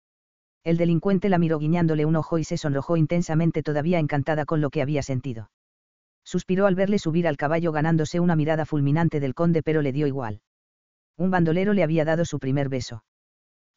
El 0.63 0.77
delincuente 0.77 1.29
la 1.29 1.39
miró 1.39 1.59
guiñándole 1.59 2.05
un 2.05 2.17
ojo 2.17 2.39
y 2.39 2.45
se 2.45 2.57
sonrojó 2.57 2.97
intensamente 2.97 3.63
todavía 3.63 3.99
encantada 3.99 4.45
con 4.45 4.61
lo 4.61 4.71
que 4.71 4.83
había 4.83 5.03
sentido. 5.03 5.51
Suspiró 6.25 6.67
al 6.67 6.75
verle 6.75 6.99
subir 6.99 7.27
al 7.27 7.37
caballo 7.37 7.73
ganándose 7.73 8.21
una 8.21 8.37
mirada 8.37 8.67
fulminante 8.67 9.21
del 9.21 9.35
conde 9.35 9.63
pero 9.63 9.83
le 9.83 9.93
dio 9.93 10.07
igual. 10.07 10.43
Un 11.17 11.31
bandolero 11.31 11.73
le 11.73 11.83
había 11.83 12.05
dado 12.05 12.25
su 12.25 12.39
primer 12.39 12.69
beso. 12.69 13.03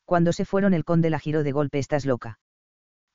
Cuando 0.05 0.33
se 0.33 0.45
fueron 0.45 0.73
el 0.73 0.83
conde 0.83 1.09
la 1.09 1.19
giró 1.19 1.43
de 1.43 1.51
golpe 1.51 1.79
estás 1.79 2.05
loca. 2.05 2.39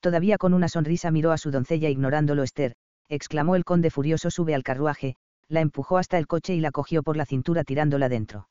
Todavía 0.00 0.38
con 0.38 0.54
una 0.54 0.68
sonrisa 0.68 1.10
miró 1.10 1.32
a 1.32 1.38
su 1.38 1.50
doncella 1.50 1.90
ignorándolo 1.90 2.42
Esther, 2.42 2.74
exclamó 3.08 3.56
el 3.56 3.64
conde 3.64 3.90
furioso 3.90 4.30
sube 4.30 4.54
al 4.54 4.62
carruaje, 4.62 5.16
la 5.48 5.60
empujó 5.60 5.98
hasta 5.98 6.18
el 6.18 6.26
coche 6.26 6.54
y 6.54 6.60
la 6.60 6.70
cogió 6.70 7.02
por 7.02 7.16
la 7.16 7.26
cintura 7.26 7.64
tirándola 7.64 8.08
dentro. 8.08 8.48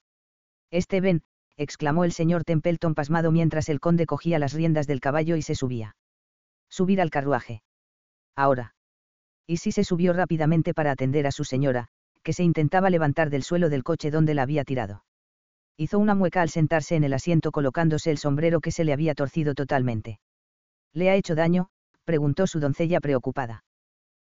Este 0.71 0.99
ven, 0.99 1.23
exclamó 1.57 2.03
el 2.03 2.11
señor 2.11 2.43
Templeton 2.43 2.95
pasmado 2.95 3.31
mientras 3.31 3.69
el 3.69 3.79
conde 3.79 4.05
cogía 4.05 4.39
las 4.39 4.53
riendas 4.53 4.87
del 4.87 4.99
caballo 4.99 5.35
y 5.35 5.41
se 5.41 5.55
subía. 5.55 5.95
Subir 6.69 7.01
al 7.01 7.09
carruaje. 7.09 7.61
Ahora. 8.35 8.75
Y 9.45 9.57
si 9.57 9.71
se 9.71 9.83
subió 9.83 10.13
rápidamente 10.13 10.73
para 10.73 10.91
atender 10.91 11.25
a 11.27 11.31
su 11.31 11.43
señora, 11.43 11.87
que 12.23 12.33
se 12.33 12.43
intentaba 12.43 12.89
levantar 12.89 13.29
del 13.29 13.43
suelo 13.43 13.69
del 13.69 13.83
coche 13.83 14.11
donde 14.11 14.33
la 14.33 14.43
había 14.43 14.63
tirado. 14.63 15.03
Hizo 15.77 15.99
una 15.99 16.15
mueca 16.15 16.41
al 16.41 16.49
sentarse 16.49 16.95
en 16.95 17.03
el 17.03 17.13
asiento 17.13 17.51
colocándose 17.51 18.11
el 18.11 18.17
sombrero 18.17 18.61
que 18.61 18.71
se 18.71 18.83
le 18.83 18.93
había 18.93 19.15
torcido 19.15 19.53
totalmente. 19.53 20.19
¿Le 20.93 21.09
ha 21.09 21.15
hecho 21.15 21.35
daño? 21.35 21.69
preguntó 22.03 22.47
su 22.47 22.59
doncella 22.59 22.99
preocupada 22.99 23.63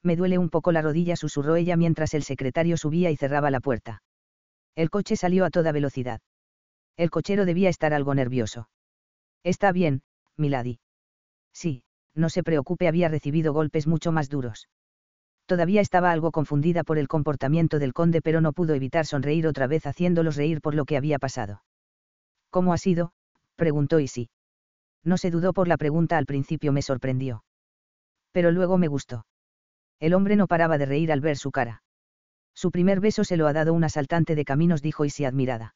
me 0.02 0.16
duele 0.16 0.38
un 0.38 0.50
poco 0.50 0.72
la 0.72 0.82
rodilla, 0.82 1.16
susurró 1.16 1.56
ella 1.56 1.76
mientras 1.76 2.14
el 2.14 2.22
secretario 2.22 2.76
subía 2.76 3.10
y 3.10 3.16
cerraba 3.16 3.50
la 3.50 3.60
puerta. 3.60 4.02
El 4.74 4.90
coche 4.90 5.16
salió 5.16 5.44
a 5.44 5.50
toda 5.50 5.72
velocidad. 5.72 6.20
El 6.96 7.10
cochero 7.10 7.44
debía 7.44 7.68
estar 7.68 7.94
algo 7.94 8.14
nervioso. 8.14 8.68
Está 9.42 9.72
bien, 9.72 10.02
Milady. 10.36 10.78
Sí, 11.52 11.84
no 12.14 12.28
se 12.28 12.42
preocupe, 12.42 12.88
había 12.88 13.08
recibido 13.08 13.52
golpes 13.52 13.86
mucho 13.86 14.12
más 14.12 14.28
duros. 14.28 14.68
Todavía 15.46 15.80
estaba 15.80 16.12
algo 16.12 16.30
confundida 16.30 16.84
por 16.84 16.98
el 16.98 17.08
comportamiento 17.08 17.78
del 17.78 17.92
conde, 17.92 18.22
pero 18.22 18.40
no 18.40 18.52
pudo 18.52 18.74
evitar 18.74 19.06
sonreír 19.06 19.46
otra 19.46 19.66
vez 19.66 19.86
haciéndolos 19.86 20.36
reír 20.36 20.60
por 20.60 20.74
lo 20.74 20.84
que 20.84 20.96
había 20.96 21.18
pasado. 21.18 21.62
¿Cómo 22.50 22.72
ha 22.72 22.78
sido? 22.78 23.12
preguntó 23.56 23.98
Isi. 23.98 24.30
No 25.04 25.16
se 25.16 25.30
dudó 25.30 25.52
por 25.52 25.68
la 25.68 25.76
pregunta 25.76 26.16
al 26.16 26.26
principio 26.26 26.72
me 26.72 26.82
sorprendió. 26.82 27.44
Pero 28.30 28.50
luego 28.50 28.78
me 28.78 28.88
gustó. 28.88 29.26
El 29.98 30.14
hombre 30.14 30.36
no 30.36 30.46
paraba 30.46 30.78
de 30.78 30.86
reír 30.86 31.12
al 31.12 31.20
ver 31.20 31.36
su 31.36 31.50
cara. 31.50 31.82
Su 32.54 32.70
primer 32.70 33.00
beso 33.00 33.24
se 33.24 33.36
lo 33.36 33.46
ha 33.46 33.52
dado 33.52 33.72
un 33.72 33.84
asaltante 33.84 34.34
de 34.34 34.44
caminos, 34.44 34.82
dijo 34.82 35.04
Isi 35.04 35.24
admirada. 35.24 35.74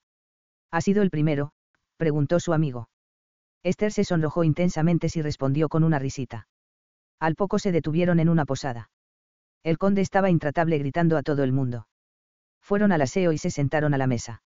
¿Ha 0.76 0.82
sido 0.82 1.02
el 1.02 1.08
primero? 1.08 1.54
preguntó 1.96 2.38
su 2.38 2.52
amigo. 2.52 2.90
Esther 3.62 3.92
se 3.92 4.04
sonrojó 4.04 4.44
intensamente 4.44 5.08
y 5.14 5.22
respondió 5.22 5.70
con 5.70 5.84
una 5.84 5.98
risita. 5.98 6.48
Al 7.18 7.34
poco 7.34 7.58
se 7.58 7.72
detuvieron 7.72 8.20
en 8.20 8.28
una 8.28 8.44
posada. 8.44 8.90
El 9.62 9.78
conde 9.78 10.02
estaba 10.02 10.28
intratable 10.28 10.76
gritando 10.76 11.16
a 11.16 11.22
todo 11.22 11.44
el 11.44 11.52
mundo. 11.52 11.88
Fueron 12.60 12.92
al 12.92 13.00
aseo 13.00 13.32
y 13.32 13.38
se 13.38 13.50
sentaron 13.50 13.94
a 13.94 13.96
la 13.96 14.06
mesa. 14.06 14.42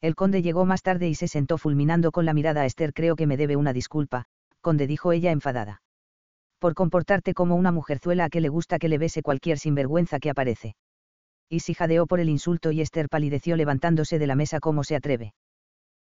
El 0.00 0.16
conde 0.16 0.42
llegó 0.42 0.64
más 0.64 0.82
tarde 0.82 1.08
y 1.08 1.14
se 1.14 1.28
sentó 1.28 1.58
fulminando 1.58 2.10
con 2.10 2.24
la 2.24 2.34
mirada 2.34 2.62
a 2.62 2.66
Esther. 2.66 2.92
Creo 2.92 3.14
que 3.14 3.28
me 3.28 3.36
debe 3.36 3.54
una 3.54 3.72
disculpa, 3.72 4.24
conde 4.62 4.88
dijo 4.88 5.12
ella 5.12 5.30
enfadada 5.30 5.80
por 6.58 6.74
comportarte 6.74 7.34
como 7.34 7.54
una 7.54 7.70
mujerzuela 7.70 8.24
a 8.24 8.30
que 8.30 8.40
le 8.40 8.48
gusta 8.48 8.80
que 8.80 8.88
le 8.88 8.98
bese 8.98 9.22
cualquier 9.22 9.60
sinvergüenza 9.60 10.18
que 10.18 10.30
aparece. 10.30 10.74
Y 11.48 11.60
si 11.60 11.72
jadeó 11.72 12.06
por 12.08 12.18
el 12.18 12.28
insulto 12.28 12.72
y 12.72 12.80
Esther 12.80 13.08
palideció 13.08 13.54
levantándose 13.54 14.18
de 14.18 14.26
la 14.26 14.34
mesa 14.34 14.58
como 14.58 14.82
se 14.82 14.96
atreve. 14.96 15.34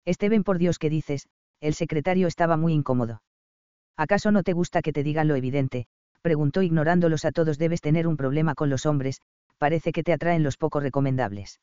Esteban, 0.06 0.44
por 0.44 0.58
Dios 0.58 0.80
que 0.80 0.90
dices, 0.90 1.28
el 1.62 1.74
secretario 1.74 2.28
estaba 2.28 2.58
muy 2.58 2.74
incómodo. 2.74 3.22
¿Acaso 3.98 4.32
no 4.32 4.44
te 4.44 4.54
gusta 4.54 4.82
que 4.82 4.94
te 4.94 5.04
digan 5.04 5.28
lo 5.28 5.36
evidente? 5.36 5.88
preguntó 6.22 6.62
ignorándolos 6.62 7.26
a 7.26 7.32
todos. 7.32 7.58
Debes 7.58 7.82
tener 7.82 8.08
un 8.08 8.18
problema 8.18 8.56
con 8.56 8.70
los 8.70 8.86
hombres, 8.86 9.22
parece 9.58 9.92
que 9.92 10.04
te 10.04 10.14
atraen 10.14 10.44
los 10.44 10.58
poco 10.58 10.80
recomendables. 10.80 11.60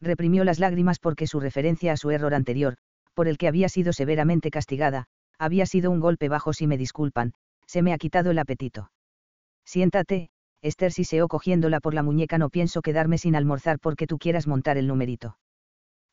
Reprimió 0.00 0.44
las 0.44 0.58
lágrimas 0.58 0.98
porque 0.98 1.26
su 1.26 1.40
referencia 1.40 1.92
a 1.92 1.96
su 1.96 2.10
error 2.10 2.34
anterior, 2.34 2.76
por 3.14 3.28
el 3.28 3.38
que 3.38 3.48
había 3.48 3.68
sido 3.68 3.92
severamente 3.92 4.50
castigada, 4.50 5.06
había 5.38 5.66
sido 5.66 5.90
un 5.90 6.00
golpe 6.00 6.28
bajo 6.28 6.52
si 6.52 6.66
me 6.66 6.78
disculpan, 6.78 7.32
se 7.66 7.82
me 7.82 7.92
ha 7.92 7.98
quitado 7.98 8.30
el 8.30 8.38
apetito. 8.38 8.90
Siéntate, 9.64 10.30
Esther 10.62 10.92
siseó 10.92 11.28
cogiéndola 11.28 11.80
por 11.80 11.94
la 11.94 12.02
muñeca 12.02 12.38
no 12.38 12.50
pienso 12.50 12.82
quedarme 12.82 13.18
sin 13.18 13.36
almorzar 13.36 13.78
porque 13.80 14.06
tú 14.06 14.18
quieras 14.18 14.46
montar 14.46 14.78
el 14.78 14.86
numerito. 14.86 15.36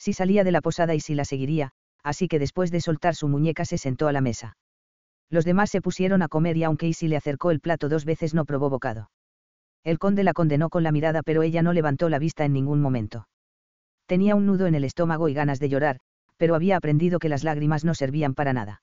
Si 0.03 0.11
salía 0.11 0.43
de 0.43 0.51
la 0.51 0.59
posada 0.59 0.95
y 0.95 0.99
si 0.99 1.15
la 1.15 1.23
seguiría, 1.23 1.71
así 2.03 2.27
que 2.27 2.37
después 2.37 2.71
de 2.71 2.81
soltar 2.81 3.15
su 3.15 3.29
muñeca 3.29 3.63
se 3.63 3.77
sentó 3.77 4.09
a 4.09 4.11
la 4.11 4.19
mesa. 4.19 4.57
Los 5.29 5.45
demás 5.45 5.69
se 5.69 5.79
pusieron 5.79 6.21
a 6.21 6.27
comer 6.27 6.57
y 6.57 6.65
aunque 6.65 6.89
Isi 6.89 7.07
le 7.07 7.15
acercó 7.15 7.51
el 7.51 7.61
plato 7.61 7.87
dos 7.87 8.03
veces 8.03 8.33
no 8.33 8.43
probó 8.43 8.69
bocado. 8.69 9.11
El 9.85 9.99
conde 9.99 10.25
la 10.25 10.33
condenó 10.33 10.67
con 10.67 10.83
la 10.83 10.91
mirada 10.91 11.21
pero 11.23 11.41
ella 11.41 11.61
no 11.61 11.71
levantó 11.71 12.09
la 12.09 12.19
vista 12.19 12.43
en 12.43 12.51
ningún 12.51 12.81
momento. 12.81 13.29
Tenía 14.05 14.35
un 14.35 14.45
nudo 14.45 14.67
en 14.67 14.75
el 14.75 14.83
estómago 14.83 15.29
y 15.29 15.33
ganas 15.33 15.61
de 15.61 15.69
llorar, 15.69 15.99
pero 16.35 16.55
había 16.55 16.75
aprendido 16.75 17.17
que 17.17 17.29
las 17.29 17.45
lágrimas 17.45 17.85
no 17.85 17.95
servían 17.95 18.33
para 18.33 18.51
nada. 18.51 18.81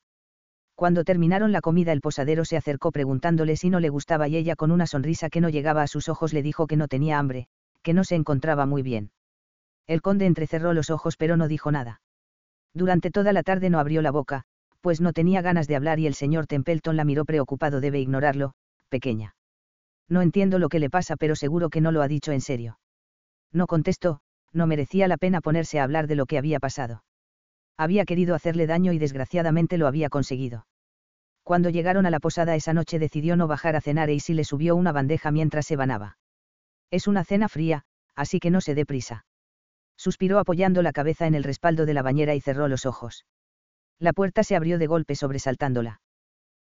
Cuando 0.74 1.04
terminaron 1.04 1.52
la 1.52 1.60
comida 1.60 1.92
el 1.92 2.00
posadero 2.00 2.46
se 2.46 2.56
acercó 2.56 2.92
preguntándole 2.92 3.58
si 3.58 3.68
no 3.68 3.78
le 3.80 3.90
gustaba 3.90 4.26
y 4.26 4.36
ella 4.36 4.56
con 4.56 4.70
una 4.70 4.86
sonrisa 4.86 5.28
que 5.28 5.42
no 5.42 5.50
llegaba 5.50 5.82
a 5.82 5.86
sus 5.86 6.08
ojos 6.08 6.32
le 6.32 6.42
dijo 6.42 6.66
que 6.66 6.78
no 6.78 6.88
tenía 6.88 7.18
hambre, 7.18 7.46
que 7.82 7.92
no 7.92 8.04
se 8.04 8.14
encontraba 8.14 8.64
muy 8.64 8.80
bien. 8.80 9.10
El 9.90 10.02
conde 10.02 10.26
entrecerró 10.26 10.72
los 10.72 10.88
ojos 10.88 11.16
pero 11.16 11.36
no 11.36 11.48
dijo 11.48 11.72
nada. 11.72 12.00
Durante 12.72 13.10
toda 13.10 13.32
la 13.32 13.42
tarde 13.42 13.70
no 13.70 13.80
abrió 13.80 14.02
la 14.02 14.12
boca, 14.12 14.44
pues 14.80 15.00
no 15.00 15.12
tenía 15.12 15.42
ganas 15.42 15.66
de 15.66 15.74
hablar 15.74 15.98
y 15.98 16.06
el 16.06 16.14
señor 16.14 16.46
Templeton 16.46 16.96
la 16.96 17.04
miró 17.04 17.24
preocupado 17.24 17.80
debe 17.80 17.98
ignorarlo, 17.98 18.52
pequeña. 18.88 19.34
No 20.08 20.22
entiendo 20.22 20.60
lo 20.60 20.68
que 20.68 20.78
le 20.78 20.90
pasa 20.90 21.16
pero 21.16 21.34
seguro 21.34 21.70
que 21.70 21.80
no 21.80 21.90
lo 21.90 22.02
ha 22.02 22.06
dicho 22.06 22.30
en 22.30 22.40
serio. 22.40 22.78
No 23.52 23.66
contestó, 23.66 24.20
no 24.52 24.68
merecía 24.68 25.08
la 25.08 25.16
pena 25.16 25.40
ponerse 25.40 25.80
a 25.80 25.82
hablar 25.82 26.06
de 26.06 26.14
lo 26.14 26.26
que 26.26 26.38
había 26.38 26.60
pasado. 26.60 27.02
Había 27.76 28.04
querido 28.04 28.36
hacerle 28.36 28.68
daño 28.68 28.92
y 28.92 29.00
desgraciadamente 29.00 29.76
lo 29.76 29.88
había 29.88 30.08
conseguido. 30.08 30.68
Cuando 31.42 31.68
llegaron 31.68 32.06
a 32.06 32.10
la 32.10 32.20
posada 32.20 32.54
esa 32.54 32.72
noche 32.74 33.00
decidió 33.00 33.34
no 33.34 33.48
bajar 33.48 33.74
a 33.74 33.80
cenar 33.80 34.08
y 34.08 34.20
si 34.20 34.34
le 34.34 34.44
subió 34.44 34.76
una 34.76 34.92
bandeja 34.92 35.32
mientras 35.32 35.66
se 35.66 35.74
banaba. 35.74 36.16
Es 36.92 37.08
una 37.08 37.24
cena 37.24 37.48
fría, 37.48 37.82
así 38.14 38.38
que 38.38 38.50
no 38.50 38.60
se 38.60 38.76
dé 38.76 38.86
prisa. 38.86 39.24
Suspiró 40.00 40.38
apoyando 40.38 40.80
la 40.80 40.92
cabeza 40.92 41.26
en 41.26 41.34
el 41.34 41.44
respaldo 41.44 41.84
de 41.84 41.92
la 41.92 42.00
bañera 42.00 42.34
y 42.34 42.40
cerró 42.40 42.68
los 42.68 42.86
ojos. 42.86 43.26
La 43.98 44.14
puerta 44.14 44.42
se 44.44 44.56
abrió 44.56 44.78
de 44.78 44.86
golpe 44.86 45.14
sobresaltándola. 45.14 46.00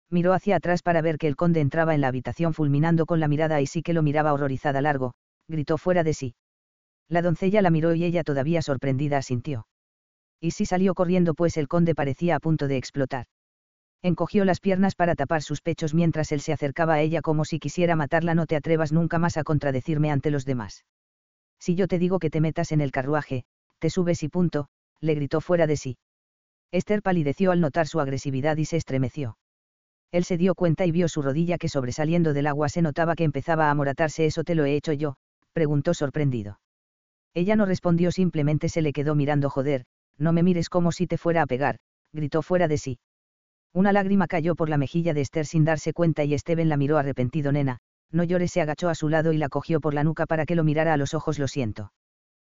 Miró 0.09 0.31
hacia 0.31 0.55
atrás 0.55 0.81
para 0.81 1.01
ver 1.01 1.17
que 1.17 1.27
el 1.27 1.35
conde 1.35 1.59
entraba 1.59 1.93
en 1.93 1.99
la 1.99 2.07
habitación 2.07 2.53
fulminando 2.53 3.05
con 3.05 3.19
la 3.19 3.27
mirada 3.27 3.59
y 3.59 3.67
sí 3.67 3.81
que 3.81 3.91
lo 3.91 4.03
miraba 4.03 4.31
horrorizada 4.31 4.79
largo, 4.79 5.15
gritó 5.49 5.77
fuera 5.77 6.05
de 6.05 6.13
sí. 6.13 6.35
La 7.09 7.21
doncella 7.21 7.61
la 7.61 7.71
miró 7.71 7.93
y 7.93 8.05
ella 8.05 8.23
todavía 8.23 8.61
sorprendida 8.61 9.17
asintió. 9.17 9.67
Y 10.39 10.51
sí 10.51 10.65
salió 10.65 10.93
corriendo 10.93 11.33
pues 11.33 11.57
el 11.57 11.67
conde 11.67 11.93
parecía 11.93 12.37
a 12.37 12.39
punto 12.39 12.69
de 12.69 12.77
explotar 12.77 13.25
encogió 14.01 14.45
las 14.45 14.59
piernas 14.59 14.93
para 14.93 15.15
tapar 15.15 15.41
sus 15.41 15.61
pechos 15.61 15.95
mientras 15.95 16.31
él 16.31 16.39
se 16.39 16.53
acercaba 16.53 16.93
a 16.93 17.01
ella 17.01 17.21
como 17.21 17.43
si 17.43 17.57
quisiera 17.57 17.95
matarla. 17.95 18.35
No 18.35 18.45
te 18.45 18.55
atrevas 18.55 18.91
nunca 18.91 19.17
más 19.17 19.35
a 19.35 19.43
contradecirme 19.43 20.11
ante 20.11 20.29
los 20.29 20.45
demás. 20.45 20.85
Si 21.59 21.75
yo 21.75 21.87
te 21.87 21.99
digo 21.99 22.19
que 22.19 22.29
te 22.29 22.41
metas 22.41 22.71
en 22.71 22.81
el 22.81 22.91
carruaje, 22.91 23.43
te 23.79 23.89
subes 23.89 24.23
y 24.23 24.29
punto, 24.29 24.67
le 24.99 25.15
gritó 25.15 25.41
fuera 25.41 25.67
de 25.67 25.77
sí. 25.77 25.97
Esther 26.71 27.01
palideció 27.01 27.51
al 27.51 27.61
notar 27.61 27.87
su 27.87 27.99
agresividad 27.99 28.57
y 28.57 28.65
se 28.65 28.77
estremeció. 28.77 29.37
Él 30.11 30.23
se 30.23 30.37
dio 30.37 30.55
cuenta 30.55 30.85
y 30.85 30.91
vio 30.91 31.07
su 31.07 31.21
rodilla 31.21 31.57
que 31.57 31.69
sobresaliendo 31.69 32.33
del 32.33 32.47
agua 32.47 32.69
se 32.69 32.81
notaba 32.81 33.15
que 33.15 33.23
empezaba 33.23 33.67
a 33.67 33.71
amoratarse. 33.71 34.25
¿Eso 34.25 34.43
te 34.43 34.55
lo 34.55 34.65
he 34.65 34.75
hecho 34.75 34.93
yo? 34.93 35.17
preguntó 35.53 35.93
sorprendido. 35.93 36.59
Ella 37.33 37.55
no 37.55 37.65
respondió, 37.65 38.11
simplemente 38.11 38.69
se 38.69 38.81
le 38.81 38.93
quedó 38.93 39.15
mirando. 39.15 39.49
Joder, 39.49 39.85
no 40.17 40.31
me 40.31 40.43
mires 40.43 40.69
como 40.69 40.91
si 40.91 41.07
te 41.07 41.17
fuera 41.17 41.41
a 41.41 41.47
pegar, 41.47 41.79
gritó 42.13 42.41
fuera 42.41 42.67
de 42.67 42.77
sí. 42.77 42.99
Una 43.73 43.91
lágrima 43.91 44.27
cayó 44.27 44.55
por 44.55 44.69
la 44.69 44.77
mejilla 44.77 45.13
de 45.13 45.21
Esther 45.21 45.45
sin 45.45 45.65
darse 45.65 45.91
cuenta 45.91 46.23
y 46.23 46.37
Steven 46.37 46.69
la 46.69 46.77
miró 46.77 46.97
arrepentido. 46.97 47.51
Nena, 47.51 47.79
no 48.11 48.23
llores, 48.23 48.51
se 48.51 48.61
agachó 48.61 48.89
a 48.89 48.95
su 48.95 49.09
lado 49.09 49.33
y 49.33 49.37
la 49.37 49.49
cogió 49.49 49.79
por 49.79 49.93
la 49.93 50.03
nuca 50.03 50.25
para 50.25 50.45
que 50.45 50.55
lo 50.55 50.63
mirara 50.63 50.93
a 50.93 50.97
los 50.97 51.13
ojos. 51.13 51.39
Lo 51.39 51.47
siento. 51.47 51.91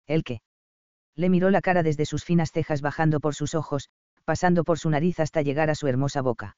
¿El 0.08 0.24
qué? 0.24 0.41
Le 1.16 1.30
miró 1.30 1.50
la 1.50 1.62
cara 1.62 1.84
desde 1.84 2.06
sus 2.06 2.24
finas 2.24 2.52
cejas 2.52 2.82
bajando 2.82 3.20
por 3.20 3.36
sus 3.36 3.56
ojos, 3.56 3.89
pasando 4.26 4.64
por 4.64 4.80
su 4.80 4.89
nariz 4.89 5.20
hasta 5.20 5.41
llegar 5.41 5.70
a 5.70 5.76
su 5.76 5.88
hermosa 5.88 6.22
boca. 6.22 6.58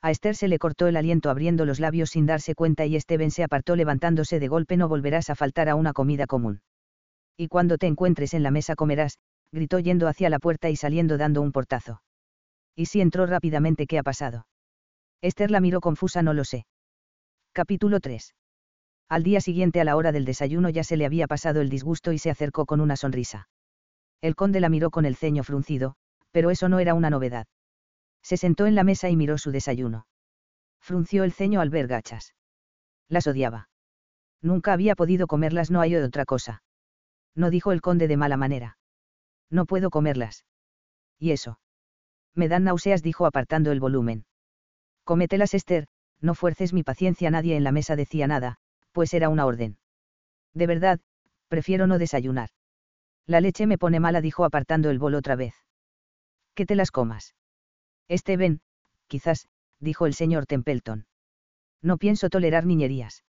A 0.00 0.10
Esther 0.10 0.36
se 0.36 0.46
le 0.46 0.58
cortó 0.58 0.86
el 0.86 0.96
aliento 0.96 1.30
abriendo 1.30 1.64
los 1.64 1.80
labios 1.80 2.10
sin 2.10 2.26
darse 2.26 2.54
cuenta 2.54 2.86
y 2.86 3.00
Steven 3.00 3.30
se 3.30 3.42
apartó 3.42 3.74
levantándose 3.74 4.38
de 4.38 4.48
golpe 4.48 4.76
no 4.76 4.88
volverás 4.88 5.30
a 5.30 5.34
faltar 5.34 5.68
a 5.68 5.74
una 5.74 5.92
comida 5.92 6.26
común. 6.26 6.60
Y 7.36 7.48
cuando 7.48 7.78
te 7.78 7.86
encuentres 7.86 8.34
en 8.34 8.42
la 8.42 8.50
mesa 8.50 8.76
comerás, 8.76 9.18
gritó 9.52 9.78
yendo 9.78 10.06
hacia 10.06 10.30
la 10.30 10.38
puerta 10.38 10.70
y 10.70 10.76
saliendo 10.76 11.18
dando 11.18 11.40
un 11.40 11.52
portazo. 11.52 12.02
Y 12.76 12.86
si 12.86 13.00
entró 13.00 13.26
rápidamente, 13.26 13.86
¿qué 13.86 13.98
ha 13.98 14.02
pasado? 14.02 14.46
Esther 15.20 15.50
la 15.50 15.60
miró 15.60 15.80
confusa, 15.80 16.22
no 16.22 16.32
lo 16.32 16.44
sé. 16.44 16.64
Capítulo 17.58 17.98
3. 17.98 18.36
Al 19.08 19.24
día 19.24 19.40
siguiente 19.40 19.80
a 19.80 19.84
la 19.84 19.96
hora 19.96 20.12
del 20.12 20.24
desayuno 20.24 20.68
ya 20.68 20.84
se 20.84 20.96
le 20.96 21.04
había 21.04 21.26
pasado 21.26 21.60
el 21.60 21.68
disgusto 21.68 22.12
y 22.12 22.18
se 22.18 22.30
acercó 22.30 22.66
con 22.66 22.80
una 22.80 22.94
sonrisa. 22.94 23.48
El 24.20 24.36
conde 24.36 24.60
la 24.60 24.68
miró 24.68 24.92
con 24.92 25.04
el 25.04 25.16
ceño 25.16 25.42
fruncido, 25.42 25.96
pero 26.30 26.52
eso 26.52 26.68
no 26.68 26.78
era 26.78 26.94
una 26.94 27.10
novedad. 27.10 27.48
Se 28.22 28.36
sentó 28.36 28.66
en 28.66 28.76
la 28.76 28.84
mesa 28.84 29.08
y 29.08 29.16
miró 29.16 29.38
su 29.38 29.50
desayuno. 29.50 30.06
Frunció 30.80 31.24
el 31.24 31.32
ceño 31.32 31.60
al 31.60 31.68
ver 31.68 31.88
gachas. 31.88 32.32
Las 33.08 33.26
odiaba. 33.26 33.70
Nunca 34.40 34.72
había 34.72 34.94
podido 34.94 35.26
comerlas, 35.26 35.68
no 35.68 35.80
hay 35.80 35.96
otra 35.96 36.26
cosa. 36.26 36.62
No 37.34 37.50
dijo 37.50 37.72
el 37.72 37.80
conde 37.80 38.06
de 38.06 38.16
mala 38.16 38.36
manera. 38.36 38.78
No 39.50 39.66
puedo 39.66 39.90
comerlas. 39.90 40.44
¿Y 41.18 41.32
eso? 41.32 41.58
Me 42.36 42.46
dan 42.46 42.62
náuseas, 42.62 43.02
dijo 43.02 43.26
apartando 43.26 43.72
el 43.72 43.80
volumen. 43.80 44.26
Cómetelas, 45.02 45.54
Esther, 45.54 45.88
no 46.20 46.34
fuerces 46.34 46.72
mi 46.72 46.82
paciencia. 46.82 47.30
Nadie 47.30 47.56
en 47.56 47.64
la 47.64 47.72
mesa 47.72 47.96
decía 47.96 48.26
nada, 48.26 48.58
pues 48.92 49.14
era 49.14 49.28
una 49.28 49.46
orden. 49.46 49.78
De 50.54 50.66
verdad, 50.66 51.00
prefiero 51.48 51.86
no 51.86 51.98
desayunar. 51.98 52.50
La 53.26 53.40
leche 53.40 53.66
me 53.66 53.78
pone 53.78 54.00
mala, 54.00 54.20
dijo 54.20 54.44
apartando 54.44 54.90
el 54.90 54.98
bol 54.98 55.14
otra 55.14 55.36
vez. 55.36 55.54
Que 56.54 56.66
te 56.66 56.74
las 56.74 56.90
comas. 56.90 57.34
Steven, 58.10 58.60
quizás, 59.06 59.48
dijo 59.80 60.06
el 60.06 60.14
señor 60.14 60.46
Templeton. 60.46 61.06
No 61.82 61.98
pienso 61.98 62.30
tolerar 62.30 62.66
niñerías. 62.66 63.24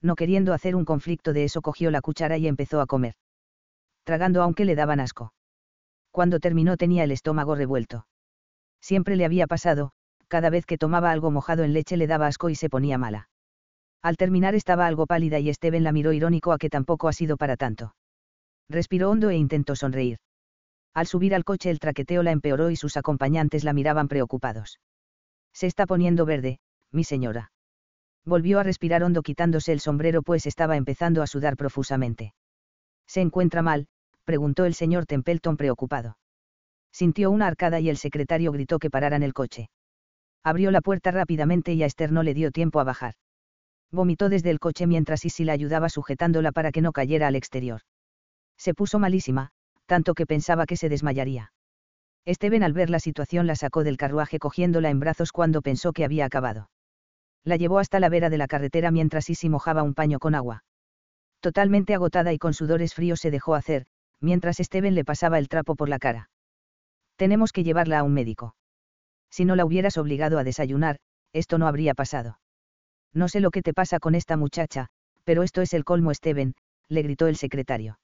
No 0.00 0.16
queriendo 0.16 0.52
hacer 0.52 0.76
un 0.76 0.84
conflicto 0.84 1.32
de 1.32 1.44
eso, 1.44 1.62
cogió 1.62 1.90
la 1.90 2.00
cuchara 2.00 2.36
y 2.36 2.46
empezó 2.46 2.80
a 2.80 2.86
comer. 2.86 3.14
Tragando 4.04 4.42
aunque 4.42 4.64
le 4.64 4.74
daban 4.74 5.00
asco. 5.00 5.32
Cuando 6.10 6.40
terminó 6.40 6.76
tenía 6.76 7.04
el 7.04 7.12
estómago 7.12 7.54
revuelto. 7.54 8.06
Siempre 8.80 9.16
le 9.16 9.24
había 9.24 9.46
pasado, 9.46 9.92
cada 10.32 10.48
vez 10.48 10.64
que 10.64 10.78
tomaba 10.78 11.10
algo 11.10 11.30
mojado 11.30 11.62
en 11.62 11.74
leche 11.74 11.98
le 11.98 12.06
daba 12.06 12.26
asco 12.26 12.48
y 12.48 12.54
se 12.54 12.70
ponía 12.70 12.96
mala. 12.96 13.28
Al 14.00 14.16
terminar 14.16 14.54
estaba 14.54 14.86
algo 14.86 15.06
pálida 15.06 15.38
y 15.38 15.52
Steven 15.52 15.84
la 15.84 15.92
miró 15.92 16.14
irónico 16.14 16.52
a 16.52 16.58
que 16.58 16.70
tampoco 16.70 17.06
ha 17.08 17.12
sido 17.12 17.36
para 17.36 17.58
tanto. 17.58 17.94
Respiró 18.70 19.10
hondo 19.10 19.28
e 19.28 19.36
intentó 19.36 19.76
sonreír. 19.76 20.16
Al 20.94 21.06
subir 21.06 21.34
al 21.34 21.44
coche 21.44 21.68
el 21.68 21.80
traqueteo 21.80 22.22
la 22.22 22.30
empeoró 22.30 22.70
y 22.70 22.76
sus 22.76 22.96
acompañantes 22.96 23.62
la 23.62 23.74
miraban 23.74 24.08
preocupados. 24.08 24.80
Se 25.52 25.66
está 25.66 25.84
poniendo 25.84 26.24
verde, 26.24 26.60
mi 26.90 27.04
señora. 27.04 27.52
Volvió 28.24 28.58
a 28.58 28.62
respirar 28.62 29.04
hondo 29.04 29.20
quitándose 29.20 29.70
el 29.70 29.80
sombrero 29.80 30.22
pues 30.22 30.46
estaba 30.46 30.78
empezando 30.78 31.20
a 31.20 31.26
sudar 31.26 31.58
profusamente. 31.58 32.32
¿Se 33.06 33.20
encuentra 33.20 33.60
mal? 33.60 33.86
preguntó 34.24 34.64
el 34.64 34.72
señor 34.72 35.04
Templeton 35.04 35.58
preocupado. 35.58 36.16
Sintió 36.90 37.30
una 37.30 37.48
arcada 37.48 37.80
y 37.80 37.90
el 37.90 37.98
secretario 37.98 38.50
gritó 38.50 38.78
que 38.78 38.88
pararan 38.88 39.22
el 39.22 39.34
coche. 39.34 39.68
Abrió 40.44 40.70
la 40.70 40.80
puerta 40.80 41.10
rápidamente 41.10 41.72
y 41.72 41.82
a 41.82 41.86
Esther 41.86 42.12
no 42.12 42.22
le 42.22 42.34
dio 42.34 42.50
tiempo 42.50 42.80
a 42.80 42.84
bajar. 42.84 43.14
Vomitó 43.92 44.28
desde 44.28 44.50
el 44.50 44.58
coche 44.58 44.86
mientras 44.86 45.24
Isi 45.24 45.44
la 45.44 45.52
ayudaba 45.52 45.88
sujetándola 45.88 46.50
para 46.50 46.72
que 46.72 46.80
no 46.80 46.92
cayera 46.92 47.28
al 47.28 47.36
exterior. 47.36 47.82
Se 48.56 48.74
puso 48.74 48.98
malísima, 48.98 49.50
tanto 49.86 50.14
que 50.14 50.26
pensaba 50.26 50.66
que 50.66 50.76
se 50.76 50.88
desmayaría. 50.88 51.52
Esteban 52.24 52.62
al 52.62 52.72
ver 52.72 52.88
la 52.88 53.00
situación 53.00 53.46
la 53.46 53.56
sacó 53.56 53.84
del 53.84 53.96
carruaje 53.96 54.38
cogiéndola 54.38 54.90
en 54.90 55.00
brazos 55.00 55.32
cuando 55.32 55.60
pensó 55.60 55.92
que 55.92 56.04
había 56.04 56.24
acabado. 56.24 56.70
La 57.44 57.56
llevó 57.56 57.78
hasta 57.78 58.00
la 58.00 58.08
vera 58.08 58.30
de 58.30 58.38
la 58.38 58.46
carretera 58.46 58.90
mientras 58.90 59.28
Isi 59.28 59.48
mojaba 59.48 59.82
un 59.82 59.94
paño 59.94 60.18
con 60.18 60.34
agua. 60.34 60.64
Totalmente 61.40 61.94
agotada 61.94 62.32
y 62.32 62.38
con 62.38 62.54
sudores 62.54 62.94
fríos 62.94 63.20
se 63.20 63.32
dejó 63.32 63.56
hacer, 63.56 63.86
mientras 64.20 64.60
Esteban 64.60 64.94
le 64.94 65.04
pasaba 65.04 65.38
el 65.38 65.48
trapo 65.48 65.74
por 65.74 65.88
la 65.88 65.98
cara. 65.98 66.30
Tenemos 67.16 67.52
que 67.52 67.64
llevarla 67.64 67.98
a 67.98 68.02
un 68.04 68.14
médico. 68.14 68.54
Si 69.32 69.46
no 69.46 69.56
la 69.56 69.64
hubieras 69.64 69.96
obligado 69.96 70.38
a 70.38 70.44
desayunar, 70.44 70.98
esto 71.32 71.56
no 71.56 71.66
habría 71.66 71.94
pasado. 71.94 72.38
No 73.14 73.28
sé 73.28 73.40
lo 73.40 73.50
que 73.50 73.62
te 73.62 73.72
pasa 73.72 73.98
con 73.98 74.14
esta 74.14 74.36
muchacha, 74.36 74.88
pero 75.24 75.42
esto 75.42 75.62
es 75.62 75.72
el 75.72 75.84
colmo 75.84 76.10
Esteban, 76.10 76.54
le 76.88 77.02
gritó 77.02 77.26
el 77.26 77.36
secretario. 77.36 77.98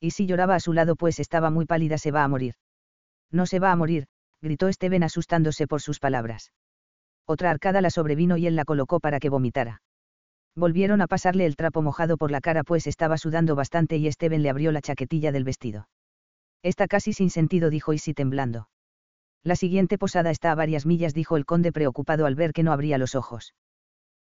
Y 0.00 0.10
si 0.10 0.26
lloraba 0.26 0.54
a 0.54 0.60
su 0.60 0.74
lado 0.74 0.96
pues 0.96 1.18
estaba 1.18 1.50
muy 1.50 1.64
pálida 1.64 1.96
se 1.96 2.10
va 2.10 2.24
a 2.24 2.28
morir. 2.28 2.54
No 3.30 3.46
se 3.46 3.58
va 3.58 3.72
a 3.72 3.76
morir, 3.76 4.06
gritó 4.42 4.70
Steven 4.70 5.02
asustándose 5.02 5.66
por 5.66 5.80
sus 5.80 5.98
palabras. 5.98 6.52
Otra 7.26 7.50
arcada 7.50 7.80
la 7.80 7.90
sobrevino 7.90 8.36
y 8.36 8.46
él 8.46 8.56
la 8.56 8.64
colocó 8.64 9.00
para 9.00 9.18
que 9.18 9.30
vomitara. 9.30 9.82
Volvieron 10.54 11.00
a 11.00 11.06
pasarle 11.06 11.46
el 11.46 11.56
trapo 11.56 11.80
mojado 11.80 12.18
por 12.18 12.30
la 12.30 12.40
cara 12.40 12.64
pues 12.64 12.86
estaba 12.86 13.16
sudando 13.16 13.54
bastante 13.54 13.96
y 13.96 14.12
Steven 14.12 14.42
le 14.42 14.50
abrió 14.50 14.72
la 14.72 14.82
chaquetilla 14.82 15.32
del 15.32 15.44
vestido. 15.44 15.88
Está 16.62 16.86
casi 16.86 17.14
sin 17.14 17.30
sentido, 17.30 17.70
dijo 17.70 17.94
Isi 17.94 18.12
temblando. 18.12 18.68
La 19.42 19.56
siguiente 19.56 19.98
posada 19.98 20.30
está 20.30 20.52
a 20.52 20.54
varias 20.54 20.86
millas, 20.86 21.14
dijo 21.14 21.36
el 21.36 21.46
conde 21.46 21.72
preocupado 21.72 22.26
al 22.26 22.34
ver 22.34 22.52
que 22.52 22.62
no 22.62 22.72
abría 22.72 22.98
los 22.98 23.14
ojos. 23.14 23.54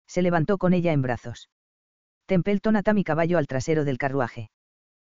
Se 0.07 0.21
levantó 0.21 0.57
con 0.57 0.73
ella 0.73 0.93
en 0.93 1.01
brazos. 1.01 1.49
Templeton 2.25 2.75
ata 2.75 2.93
mi 2.93 3.03
caballo 3.03 3.37
al 3.37 3.47
trasero 3.47 3.83
del 3.85 3.97
carruaje 3.97 4.49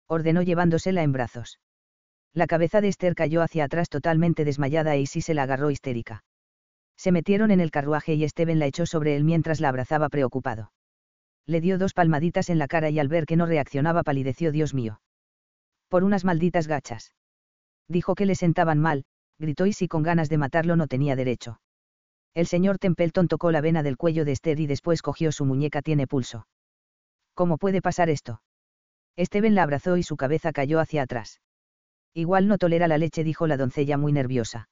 ordenó 0.07 0.43
llevándosela 0.43 1.03
en 1.03 1.13
brazos. 1.13 1.61
La 2.33 2.47
cabeza 2.47 2.81
de 2.81 2.89
Esther 2.89 3.15
cayó 3.15 3.43
hacia 3.43 3.65
atrás 3.65 3.89
totalmente 3.89 4.45
desmayada 4.45 4.95
e 4.95 5.01
Isi 5.01 5.21
se 5.21 5.35
la 5.35 5.45
agarró 5.45 5.71
histérica. 5.71 6.25
Se 6.97 7.13
metieron 7.13 7.51
en 7.51 7.61
el 7.61 7.71
carruaje 7.71 8.15
y 8.15 8.29
Steven 8.29 8.59
la 8.59 8.67
echó 8.67 8.87
sobre 8.87 9.17
él 9.17 9.25
mientras 9.25 9.61
la 9.61 9.69
abrazaba 9.69 10.09
preocupado. 10.09 10.73
Le 11.47 11.61
dio 11.61 11.79
dos 11.79 11.93
palmaditas 11.93 12.51
en 12.51 12.59
la 12.59 12.69
cara 12.69 12.91
y 12.91 12.99
al 12.99 13.09
ver 13.09 13.27
que 13.27 13.37
no 13.37 13.47
reaccionaba 13.47 14.03
palideció 14.03 14.53
Dios 14.53 14.75
mío. 14.75 15.01
Por 15.89 16.03
unas 16.03 16.25
malditas 16.25 16.67
gachas. 16.67 17.13
Dijo 17.89 18.15
que 18.15 18.27
le 18.27 18.35
sentaban 18.35 18.81
mal, 18.81 19.05
gritó 19.39 19.67
Isi 19.67 19.89
con 19.89 20.03
ganas 20.03 20.29
de 20.29 20.39
matarlo 20.39 20.77
no 20.77 20.87
tenía 20.87 21.17
derecho. 21.17 21.61
El 22.35 22.47
señor 22.47 22.79
Templeton 22.79 23.29
tocó 23.29 23.53
la 23.53 23.61
vena 23.61 23.83
del 23.83 23.97
cuello 23.97 24.25
de 24.25 24.33
Esther 24.33 24.59
y 24.61 24.67
después 24.67 25.03
cogió 25.03 25.31
su 25.33 25.45
muñeca 25.45 25.83
tiene 25.83 26.07
pulso. 26.07 26.47
¿Cómo 27.35 27.59
puede 27.59 27.81
pasar 27.81 28.11
esto? 28.11 28.43
Steven 29.19 29.55
la 29.55 29.63
abrazó 29.63 29.97
y 29.97 30.03
su 30.03 30.17
cabeza 30.17 30.53
cayó 30.53 30.81
hacia 30.81 31.03
atrás. 31.03 31.41
Igual 32.13 32.49
no 32.49 32.59
tolera 32.59 32.89
la 32.89 32.99
leche, 32.99 33.25
dijo 33.25 33.47
la 33.47 33.57
doncella 33.57 33.97
muy 33.97 34.13
nerviosa. 34.13 34.69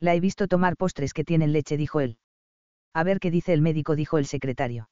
La 0.00 0.14
he 0.14 0.20
visto 0.20 0.48
tomar 0.48 0.76
postres 0.76 1.14
que 1.14 1.24
tienen 1.24 1.52
leche, 1.52 1.76
dijo 1.76 2.00
él. 2.00 2.18
A 2.94 3.04
ver 3.04 3.20
qué 3.20 3.30
dice 3.30 3.52
el 3.52 3.62
médico, 3.62 3.96
dijo 3.96 4.18
el 4.18 4.26
secretario. 4.26 4.88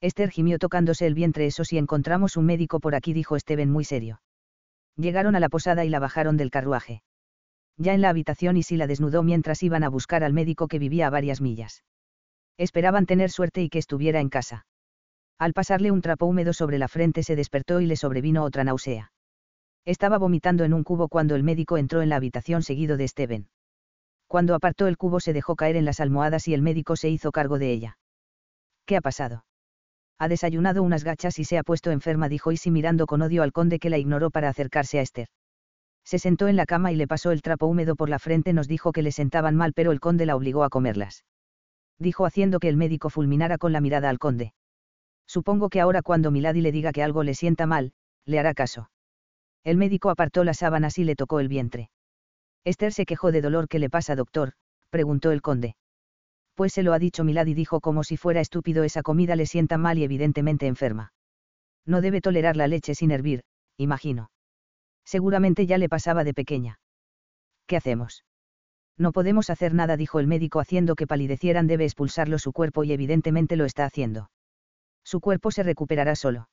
Esther 0.00 0.30
gimió 0.30 0.58
tocándose 0.58 1.06
el 1.06 1.14
vientre, 1.14 1.46
eso 1.46 1.64
si 1.64 1.78
encontramos 1.78 2.36
un 2.36 2.46
médico 2.46 2.80
por 2.80 2.94
aquí, 2.94 3.12
dijo 3.12 3.38
Steven 3.38 3.70
muy 3.70 3.84
serio. 3.84 4.22
Llegaron 4.96 5.36
a 5.36 5.40
la 5.40 5.48
posada 5.48 5.84
y 5.84 5.90
la 5.90 5.98
bajaron 5.98 6.36
del 6.36 6.50
carruaje. 6.50 7.02
Ya 7.80 7.94
en 7.94 8.02
la 8.02 8.10
habitación 8.10 8.58
y 8.58 8.62
si 8.62 8.76
la 8.76 8.86
desnudó 8.86 9.22
mientras 9.22 9.62
iban 9.62 9.84
a 9.84 9.88
buscar 9.88 10.22
al 10.22 10.34
médico 10.34 10.68
que 10.68 10.78
vivía 10.78 11.06
a 11.06 11.10
varias 11.10 11.40
millas. 11.40 11.82
Esperaban 12.58 13.06
tener 13.06 13.30
suerte 13.30 13.62
y 13.62 13.70
que 13.70 13.78
estuviera 13.78 14.20
en 14.20 14.28
casa. 14.28 14.66
Al 15.38 15.54
pasarle 15.54 15.90
un 15.90 16.02
trapo 16.02 16.26
húmedo 16.26 16.52
sobre 16.52 16.76
la 16.76 16.88
frente 16.88 17.22
se 17.22 17.36
despertó 17.36 17.80
y 17.80 17.86
le 17.86 17.96
sobrevino 17.96 18.44
otra 18.44 18.64
náusea. 18.64 19.12
Estaba 19.86 20.18
vomitando 20.18 20.64
en 20.64 20.74
un 20.74 20.84
cubo 20.84 21.08
cuando 21.08 21.34
el 21.36 21.42
médico 21.42 21.78
entró 21.78 22.02
en 22.02 22.10
la 22.10 22.16
habitación 22.16 22.62
seguido 22.62 22.98
de 22.98 23.08
Steven. 23.08 23.48
Cuando 24.26 24.54
apartó 24.54 24.86
el 24.86 24.98
cubo 24.98 25.18
se 25.18 25.32
dejó 25.32 25.56
caer 25.56 25.76
en 25.76 25.86
las 25.86 26.00
almohadas 26.00 26.48
y 26.48 26.52
el 26.52 26.60
médico 26.60 26.96
se 26.96 27.08
hizo 27.08 27.32
cargo 27.32 27.58
de 27.58 27.72
ella. 27.72 27.98
¿Qué 28.84 28.98
ha 28.98 29.00
pasado? 29.00 29.46
Ha 30.18 30.28
desayunado 30.28 30.82
unas 30.82 31.02
gachas 31.02 31.38
y 31.38 31.44
se 31.44 31.56
ha 31.56 31.62
puesto 31.62 31.90
enferma, 31.92 32.28
dijo 32.28 32.52
Isi 32.52 32.70
mirando 32.70 33.06
con 33.06 33.22
odio 33.22 33.42
al 33.42 33.52
conde 33.52 33.78
que 33.78 33.88
la 33.88 33.96
ignoró 33.96 34.30
para 34.30 34.50
acercarse 34.50 34.98
a 34.98 35.02
Esther. 35.02 35.28
Se 36.10 36.18
sentó 36.18 36.48
en 36.48 36.56
la 36.56 36.66
cama 36.66 36.90
y 36.90 36.96
le 36.96 37.06
pasó 37.06 37.30
el 37.30 37.40
trapo 37.40 37.66
húmedo 37.66 37.94
por 37.94 38.08
la 38.08 38.18
frente, 38.18 38.52
nos 38.52 38.66
dijo 38.66 38.90
que 38.90 39.00
le 39.00 39.12
sentaban 39.12 39.54
mal, 39.54 39.72
pero 39.72 39.92
el 39.92 40.00
conde 40.00 40.26
la 40.26 40.34
obligó 40.34 40.64
a 40.64 40.68
comerlas. 40.68 41.24
Dijo 42.00 42.26
haciendo 42.26 42.58
que 42.58 42.68
el 42.68 42.76
médico 42.76 43.10
fulminara 43.10 43.58
con 43.58 43.72
la 43.72 43.80
mirada 43.80 44.10
al 44.10 44.18
conde. 44.18 44.52
Supongo 45.28 45.68
que 45.68 45.80
ahora 45.80 46.02
cuando 46.02 46.32
Milady 46.32 46.62
le 46.62 46.72
diga 46.72 46.90
que 46.90 47.04
algo 47.04 47.22
le 47.22 47.34
sienta 47.34 47.68
mal, 47.68 47.92
le 48.24 48.40
hará 48.40 48.54
caso. 48.54 48.90
El 49.62 49.76
médico 49.76 50.10
apartó 50.10 50.42
las 50.42 50.58
sábanas 50.58 50.98
y 50.98 51.04
le 51.04 51.14
tocó 51.14 51.38
el 51.38 51.46
vientre. 51.46 51.90
Esther 52.64 52.92
se 52.92 53.06
quejó 53.06 53.30
de 53.30 53.40
dolor. 53.40 53.68
¿Qué 53.68 53.78
le 53.78 53.88
pasa, 53.88 54.16
doctor? 54.16 54.54
preguntó 54.90 55.30
el 55.30 55.42
conde. 55.42 55.76
Pues 56.56 56.72
se 56.72 56.82
lo 56.82 56.92
ha 56.92 56.98
dicho 56.98 57.22
Milady 57.22 57.54
dijo 57.54 57.80
como 57.80 58.02
si 58.02 58.16
fuera 58.16 58.40
estúpido 58.40 58.82
esa 58.82 59.04
comida 59.04 59.36
le 59.36 59.46
sienta 59.46 59.78
mal 59.78 59.96
y 59.96 60.02
evidentemente 60.02 60.66
enferma. 60.66 61.12
No 61.86 62.00
debe 62.00 62.20
tolerar 62.20 62.56
la 62.56 62.66
leche 62.66 62.96
sin 62.96 63.12
hervir, 63.12 63.44
imagino. 63.76 64.28
Seguramente 65.04 65.66
ya 65.66 65.78
le 65.78 65.88
pasaba 65.88 66.24
de 66.24 66.34
pequeña. 66.34 66.80
¿Qué 67.66 67.76
hacemos? 67.76 68.24
No 68.98 69.12
podemos 69.12 69.48
hacer 69.48 69.74
nada, 69.74 69.96
dijo 69.96 70.20
el 70.20 70.26
médico 70.26 70.60
haciendo 70.60 70.94
que 70.94 71.06
palidecieran, 71.06 71.66
debe 71.66 71.84
expulsarlo 71.84 72.38
su 72.38 72.52
cuerpo 72.52 72.84
y 72.84 72.92
evidentemente 72.92 73.56
lo 73.56 73.64
está 73.64 73.84
haciendo. 73.84 74.30
Su 75.04 75.20
cuerpo 75.20 75.50
se 75.50 75.62
recuperará 75.62 76.14
solo. 76.16 76.48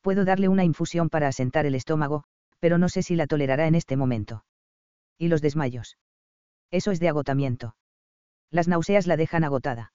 Puedo 0.00 0.24
darle 0.24 0.48
una 0.48 0.64
infusión 0.64 1.08
para 1.08 1.28
asentar 1.28 1.66
el 1.66 1.74
estómago, 1.74 2.24
pero 2.60 2.78
no 2.78 2.88
sé 2.88 3.02
si 3.02 3.16
la 3.16 3.26
tolerará 3.26 3.66
en 3.66 3.74
este 3.74 3.96
momento. 3.96 4.44
¿Y 5.18 5.28
los 5.28 5.42
desmayos? 5.42 5.98
Eso 6.70 6.90
es 6.90 7.00
de 7.00 7.08
agotamiento. 7.08 7.76
Las 8.50 8.68
náuseas 8.68 9.06
la 9.06 9.16
dejan 9.16 9.44
agotada. 9.44 9.92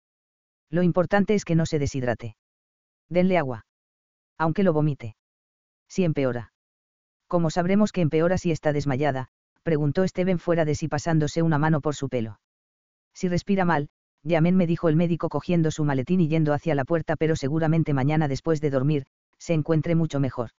Lo 0.70 0.84
importante 0.84 1.34
es 1.34 1.46
que 1.46 1.56
no 1.56 1.66
se 1.66 1.80
deshidrate. 1.80 2.36
Denle 3.10 3.38
agua. 3.38 3.66
Aunque 4.38 4.64
lo 4.64 4.74
vomite. 4.74 5.16
Si 5.88 6.04
empeora. 6.04 6.52
¿Cómo 7.30 7.52
sabremos 7.52 7.92
que 7.92 8.02
empeora 8.02 8.40
si 8.40 8.50
está 8.50 8.74
desmayada? 8.74 9.30
preguntó 9.62 10.06
Steven 10.08 10.40
fuera 10.40 10.66
de 10.66 10.74
sí 10.74 10.88
pasándose 10.88 11.44
una 11.44 11.60
mano 11.60 11.80
por 11.80 11.94
su 11.94 12.10
pelo. 12.10 12.40
Si 13.14 13.28
respira 13.30 13.66
mal, 13.66 13.90
llamen 14.24 14.56
me 14.56 14.66
dijo 14.66 14.90
el 14.90 14.96
médico 14.96 15.30
cogiendo 15.30 15.70
su 15.70 15.86
maletín 15.86 16.22
y 16.22 16.28
yendo 16.28 16.54
hacia 16.54 16.74
la 16.74 16.86
puerta 16.86 17.16
pero 17.16 17.36
seguramente 17.36 17.94
mañana 17.94 18.28
después 18.28 18.62
de 18.62 18.72
dormir, 18.72 19.06
se 19.38 19.54
encuentre 19.54 19.94
mucho 19.94 20.20
mejor. 20.20 20.50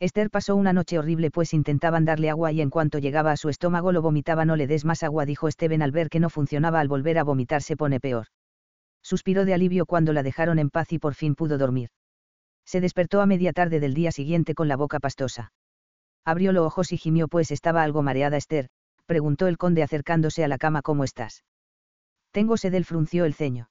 Esther 0.00 0.28
pasó 0.28 0.56
una 0.56 0.72
noche 0.72 0.98
horrible 0.98 1.30
pues 1.30 1.54
intentaban 1.54 2.04
darle 2.04 2.30
agua 2.30 2.50
y 2.50 2.62
en 2.62 2.70
cuanto 2.70 2.98
llegaba 2.98 3.30
a 3.30 3.36
su 3.36 3.48
estómago 3.48 3.92
lo 3.92 4.02
vomitaba 4.02 4.44
no 4.44 4.56
le 4.56 4.66
des 4.66 4.84
más 4.84 5.04
agua 5.04 5.24
dijo 5.24 5.48
Steven 5.48 5.82
al 5.82 5.92
ver 5.92 6.08
que 6.08 6.18
no 6.18 6.30
funcionaba 6.30 6.80
al 6.80 6.88
volver 6.88 7.16
a 7.16 7.22
vomitar 7.22 7.62
se 7.62 7.76
pone 7.76 8.00
peor. 8.00 8.26
Suspiró 9.04 9.44
de 9.44 9.54
alivio 9.54 9.86
cuando 9.86 10.12
la 10.12 10.24
dejaron 10.24 10.58
en 10.58 10.68
paz 10.68 10.92
y 10.92 10.98
por 10.98 11.14
fin 11.14 11.36
pudo 11.36 11.58
dormir. 11.58 11.90
Se 12.64 12.80
despertó 12.80 13.20
a 13.20 13.26
media 13.26 13.52
tarde 13.52 13.78
del 13.78 13.94
día 13.94 14.10
siguiente 14.10 14.56
con 14.56 14.66
la 14.66 14.76
boca 14.76 14.98
pastosa. 14.98 15.52
Abrió 16.24 16.52
los 16.52 16.66
ojos 16.66 16.92
y 16.92 16.96
gimió 16.96 17.28
pues 17.28 17.50
estaba 17.50 17.82
algo 17.82 18.02
mareada 18.02 18.36
Esther, 18.36 18.68
preguntó 19.06 19.46
el 19.48 19.58
conde 19.58 19.82
acercándose 19.82 20.44
a 20.44 20.48
la 20.48 20.58
cama 20.58 20.82
¿cómo 20.82 21.04
estás? 21.04 21.44
Tengo 22.30 22.56
sed 22.56 22.74
él 22.74 22.84
frunció 22.84 23.24
el 23.24 23.34
ceño. 23.34 23.68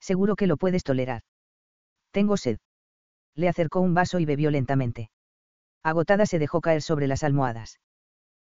Seguro 0.00 0.36
que 0.36 0.46
lo 0.46 0.56
puedes 0.56 0.84
tolerar. 0.84 1.22
Tengo 2.10 2.36
sed. 2.36 2.58
Le 3.34 3.48
acercó 3.48 3.80
un 3.80 3.94
vaso 3.94 4.18
y 4.18 4.24
bebió 4.24 4.50
lentamente. 4.50 5.10
Agotada 5.82 6.26
se 6.26 6.38
dejó 6.38 6.60
caer 6.60 6.82
sobre 6.82 7.06
las 7.06 7.22
almohadas. 7.22 7.80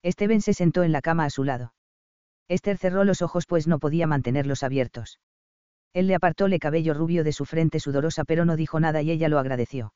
Steven 0.05 0.41
se 0.41 0.53
sentó 0.53 0.83
en 0.83 0.91
la 0.91 1.01
cama 1.01 1.25
a 1.25 1.29
su 1.29 1.43
lado. 1.43 1.73
Esther 2.47 2.77
cerró 2.77 3.03
los 3.03 3.21
ojos 3.21 3.45
pues 3.45 3.67
no 3.67 3.79
podía 3.79 4.07
mantenerlos 4.07 4.63
abiertos. 4.63 5.19
Él 5.93 6.07
le 6.07 6.15
apartó 6.15 6.45
el 6.45 6.59
cabello 6.59 6.93
rubio 6.93 7.23
de 7.23 7.33
su 7.33 7.45
frente 7.45 7.79
sudorosa 7.79 8.23
pero 8.23 8.45
no 8.45 8.55
dijo 8.55 8.79
nada 8.79 9.01
y 9.01 9.11
ella 9.11 9.27
lo 9.27 9.39
agradeció. 9.39 9.93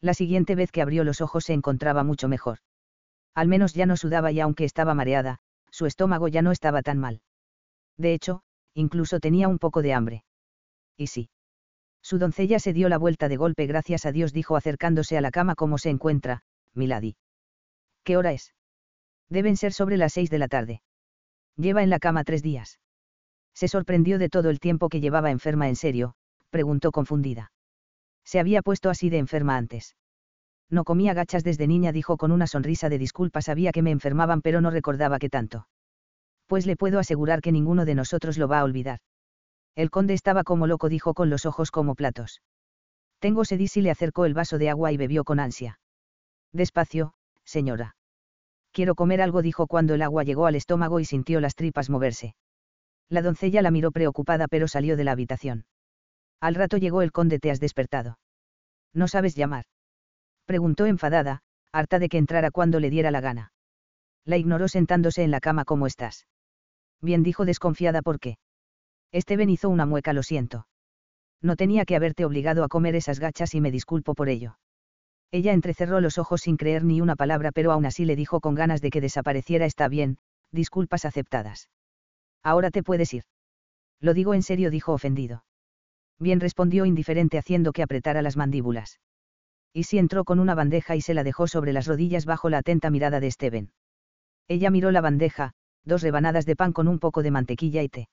La 0.00 0.14
siguiente 0.14 0.54
vez 0.54 0.72
que 0.72 0.82
abrió 0.82 1.04
los 1.04 1.20
ojos 1.20 1.44
se 1.44 1.52
encontraba 1.52 2.04
mucho 2.04 2.28
mejor. 2.28 2.58
Al 3.34 3.48
menos 3.48 3.74
ya 3.74 3.86
no 3.86 3.96
sudaba 3.96 4.32
y 4.32 4.40
aunque 4.40 4.64
estaba 4.64 4.94
mareada, 4.94 5.38
su 5.70 5.86
estómago 5.86 6.28
ya 6.28 6.42
no 6.42 6.52
estaba 6.52 6.82
tan 6.82 6.98
mal. 6.98 7.20
De 7.96 8.14
hecho, 8.14 8.42
incluso 8.74 9.20
tenía 9.20 9.48
un 9.48 9.58
poco 9.58 9.82
de 9.82 9.92
hambre. 9.92 10.24
Y 10.96 11.08
sí. 11.08 11.30
Su 12.02 12.18
doncella 12.18 12.58
se 12.58 12.72
dio 12.72 12.88
la 12.88 12.98
vuelta 12.98 13.28
de 13.28 13.36
golpe 13.36 13.66
gracias 13.66 14.06
a 14.06 14.12
Dios 14.12 14.32
dijo 14.32 14.56
acercándose 14.56 15.18
a 15.18 15.20
la 15.20 15.30
cama 15.30 15.54
como 15.54 15.76
se 15.76 15.90
encuentra, 15.90 16.42
Milady. 16.74 17.16
¿Qué 18.04 18.16
hora 18.16 18.32
es? 18.32 18.54
Deben 19.28 19.56
ser 19.56 19.72
sobre 19.72 19.98
las 19.98 20.14
seis 20.14 20.30
de 20.30 20.38
la 20.38 20.48
tarde. 20.48 20.82
Lleva 21.56 21.82
en 21.82 21.90
la 21.90 21.98
cama 21.98 22.24
tres 22.24 22.42
días. 22.42 22.80
Se 23.54 23.68
sorprendió 23.68 24.18
de 24.18 24.30
todo 24.30 24.48
el 24.48 24.60
tiempo 24.60 24.88
que 24.88 25.00
llevaba 25.00 25.30
enferma 25.30 25.68
en 25.68 25.76
serio, 25.76 26.14
preguntó 26.48 26.90
confundida. 26.90 27.52
Se 28.24 28.40
había 28.40 28.62
puesto 28.62 28.90
así 28.90 29.10
de 29.10 29.18
enferma 29.18 29.56
antes. 29.56 29.96
No 30.70 30.84
comía 30.84 31.14
gachas 31.14 31.42
desde 31.42 31.66
niña, 31.66 31.92
dijo 31.92 32.16
con 32.16 32.30
una 32.30 32.46
sonrisa 32.46 32.88
de 32.88 32.98
disculpa, 32.98 33.42
sabía 33.42 33.72
que 33.72 33.82
me 33.82 33.90
enfermaban 33.90 34.40
pero 34.40 34.60
no 34.60 34.70
recordaba 34.70 35.18
que 35.18 35.28
tanto. 35.28 35.66
Pues 36.46 36.66
le 36.66 36.76
puedo 36.76 36.98
asegurar 36.98 37.40
que 37.40 37.52
ninguno 37.52 37.84
de 37.84 37.94
nosotros 37.94 38.38
lo 38.38 38.48
va 38.48 38.60
a 38.60 38.64
olvidar. 38.64 39.00
El 39.74 39.90
conde 39.90 40.14
estaba 40.14 40.44
como 40.44 40.66
loco, 40.66 40.88
dijo 40.88 41.14
con 41.14 41.30
los 41.30 41.46
ojos 41.46 41.70
como 41.70 41.94
platos. 41.94 42.40
Tengo 43.18 43.44
sed 43.44 43.60
y 43.60 43.80
le 43.80 43.90
acercó 43.90 44.24
el 44.24 44.34
vaso 44.34 44.58
de 44.58 44.70
agua 44.70 44.92
y 44.92 44.96
bebió 44.96 45.24
con 45.24 45.40
ansia. 45.40 45.78
Despacio, 46.52 47.14
señora. 47.44 47.96
Quiero 48.72 48.94
comer 48.94 49.20
algo, 49.20 49.42
dijo 49.42 49.66
cuando 49.66 49.94
el 49.94 50.02
agua 50.02 50.24
llegó 50.24 50.46
al 50.46 50.54
estómago 50.54 51.00
y 51.00 51.04
sintió 51.04 51.40
las 51.40 51.54
tripas 51.54 51.90
moverse. 51.90 52.34
La 53.08 53.22
doncella 53.22 53.62
la 53.62 53.70
miró 53.70 53.90
preocupada 53.90 54.46
pero 54.48 54.68
salió 54.68 54.96
de 54.96 55.04
la 55.04 55.12
habitación. 55.12 55.66
Al 56.40 56.54
rato 56.54 56.76
llegó 56.76 57.02
el 57.02 57.12
conde, 57.12 57.38
te 57.38 57.50
has 57.50 57.60
despertado. 57.60 58.18
¿No 58.94 59.08
sabes 59.08 59.34
llamar? 59.34 59.64
Preguntó 60.46 60.86
enfadada, 60.86 61.42
harta 61.72 61.98
de 61.98 62.08
que 62.08 62.18
entrara 62.18 62.50
cuando 62.50 62.80
le 62.80 62.90
diera 62.90 63.10
la 63.10 63.20
gana. 63.20 63.52
La 64.24 64.36
ignoró 64.36 64.68
sentándose 64.68 65.22
en 65.22 65.30
la 65.30 65.40
cama 65.40 65.64
como 65.64 65.86
estás. 65.86 66.26
Bien 67.00 67.22
dijo 67.22 67.44
desconfiada 67.44 68.02
por 68.02 68.20
qué. 68.20 68.38
Esteban 69.12 69.50
hizo 69.50 69.68
una 69.68 69.86
mueca, 69.86 70.12
lo 70.12 70.22
siento. 70.22 70.66
No 71.42 71.56
tenía 71.56 71.84
que 71.84 71.96
haberte 71.96 72.24
obligado 72.24 72.64
a 72.64 72.68
comer 72.68 72.94
esas 72.94 73.18
gachas 73.18 73.54
y 73.54 73.60
me 73.60 73.70
disculpo 73.70 74.14
por 74.14 74.28
ello. 74.28 74.58
Ella 75.32 75.52
entrecerró 75.52 76.00
los 76.00 76.18
ojos 76.18 76.42
sin 76.42 76.56
creer 76.56 76.84
ni 76.84 77.00
una 77.00 77.16
palabra, 77.16 77.52
pero 77.52 77.72
aún 77.72 77.86
así 77.86 78.04
le 78.04 78.16
dijo 78.16 78.40
con 78.40 78.54
ganas 78.54 78.80
de 78.80 78.90
que 78.90 79.00
desapareciera 79.00 79.64
está 79.64 79.88
bien, 79.88 80.18
disculpas 80.50 81.04
aceptadas. 81.04 81.70
Ahora 82.42 82.70
te 82.70 82.82
puedes 82.82 83.14
ir. 83.14 83.22
Lo 84.00 84.14
digo 84.14 84.34
en 84.34 84.42
serio, 84.42 84.70
dijo 84.70 84.92
ofendido. 84.92 85.44
Bien 86.20 86.38
respondió 86.38 86.84
indiferente 86.84 87.38
haciendo 87.38 87.72
que 87.72 87.82
apretara 87.82 88.20
las 88.20 88.36
mandíbulas. 88.36 89.00
Y 89.72 89.84
si 89.84 89.98
entró 89.98 90.24
con 90.24 90.38
una 90.38 90.54
bandeja 90.54 90.94
y 90.94 91.00
se 91.00 91.14
la 91.14 91.24
dejó 91.24 91.46
sobre 91.48 91.72
las 91.72 91.86
rodillas 91.86 92.26
bajo 92.26 92.50
la 92.50 92.58
atenta 92.58 92.90
mirada 92.90 93.20
de 93.20 93.30
Steven. 93.30 93.72
Ella 94.46 94.70
miró 94.70 94.90
la 94.90 95.00
bandeja, 95.00 95.52
dos 95.84 96.02
rebanadas 96.02 96.44
de 96.44 96.56
pan 96.56 96.72
con 96.72 96.88
un 96.88 96.98
poco 96.98 97.22
de 97.22 97.30
mantequilla 97.30 97.82
y 97.82 97.88
té. 97.88 98.08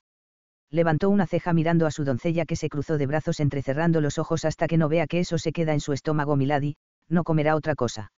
Levantó 0.70 1.10
una 1.10 1.26
ceja 1.26 1.52
mirando 1.52 1.86
a 1.86 1.90
su 1.90 2.04
doncella 2.04 2.46
que 2.46 2.56
se 2.56 2.68
cruzó 2.68 2.96
de 2.96 3.06
brazos 3.06 3.40
entrecerrando 3.40 4.00
los 4.00 4.18
ojos 4.18 4.44
hasta 4.44 4.68
que 4.68 4.78
no 4.78 4.88
vea 4.88 5.06
que 5.06 5.20
eso 5.20 5.36
se 5.36 5.52
queda 5.52 5.72
en 5.72 5.80
su 5.80 5.92
estómago 5.92 6.36
Milady, 6.36 6.76
no 7.08 7.24
comerá 7.24 7.56
otra 7.56 7.74
cosa. 7.74 8.12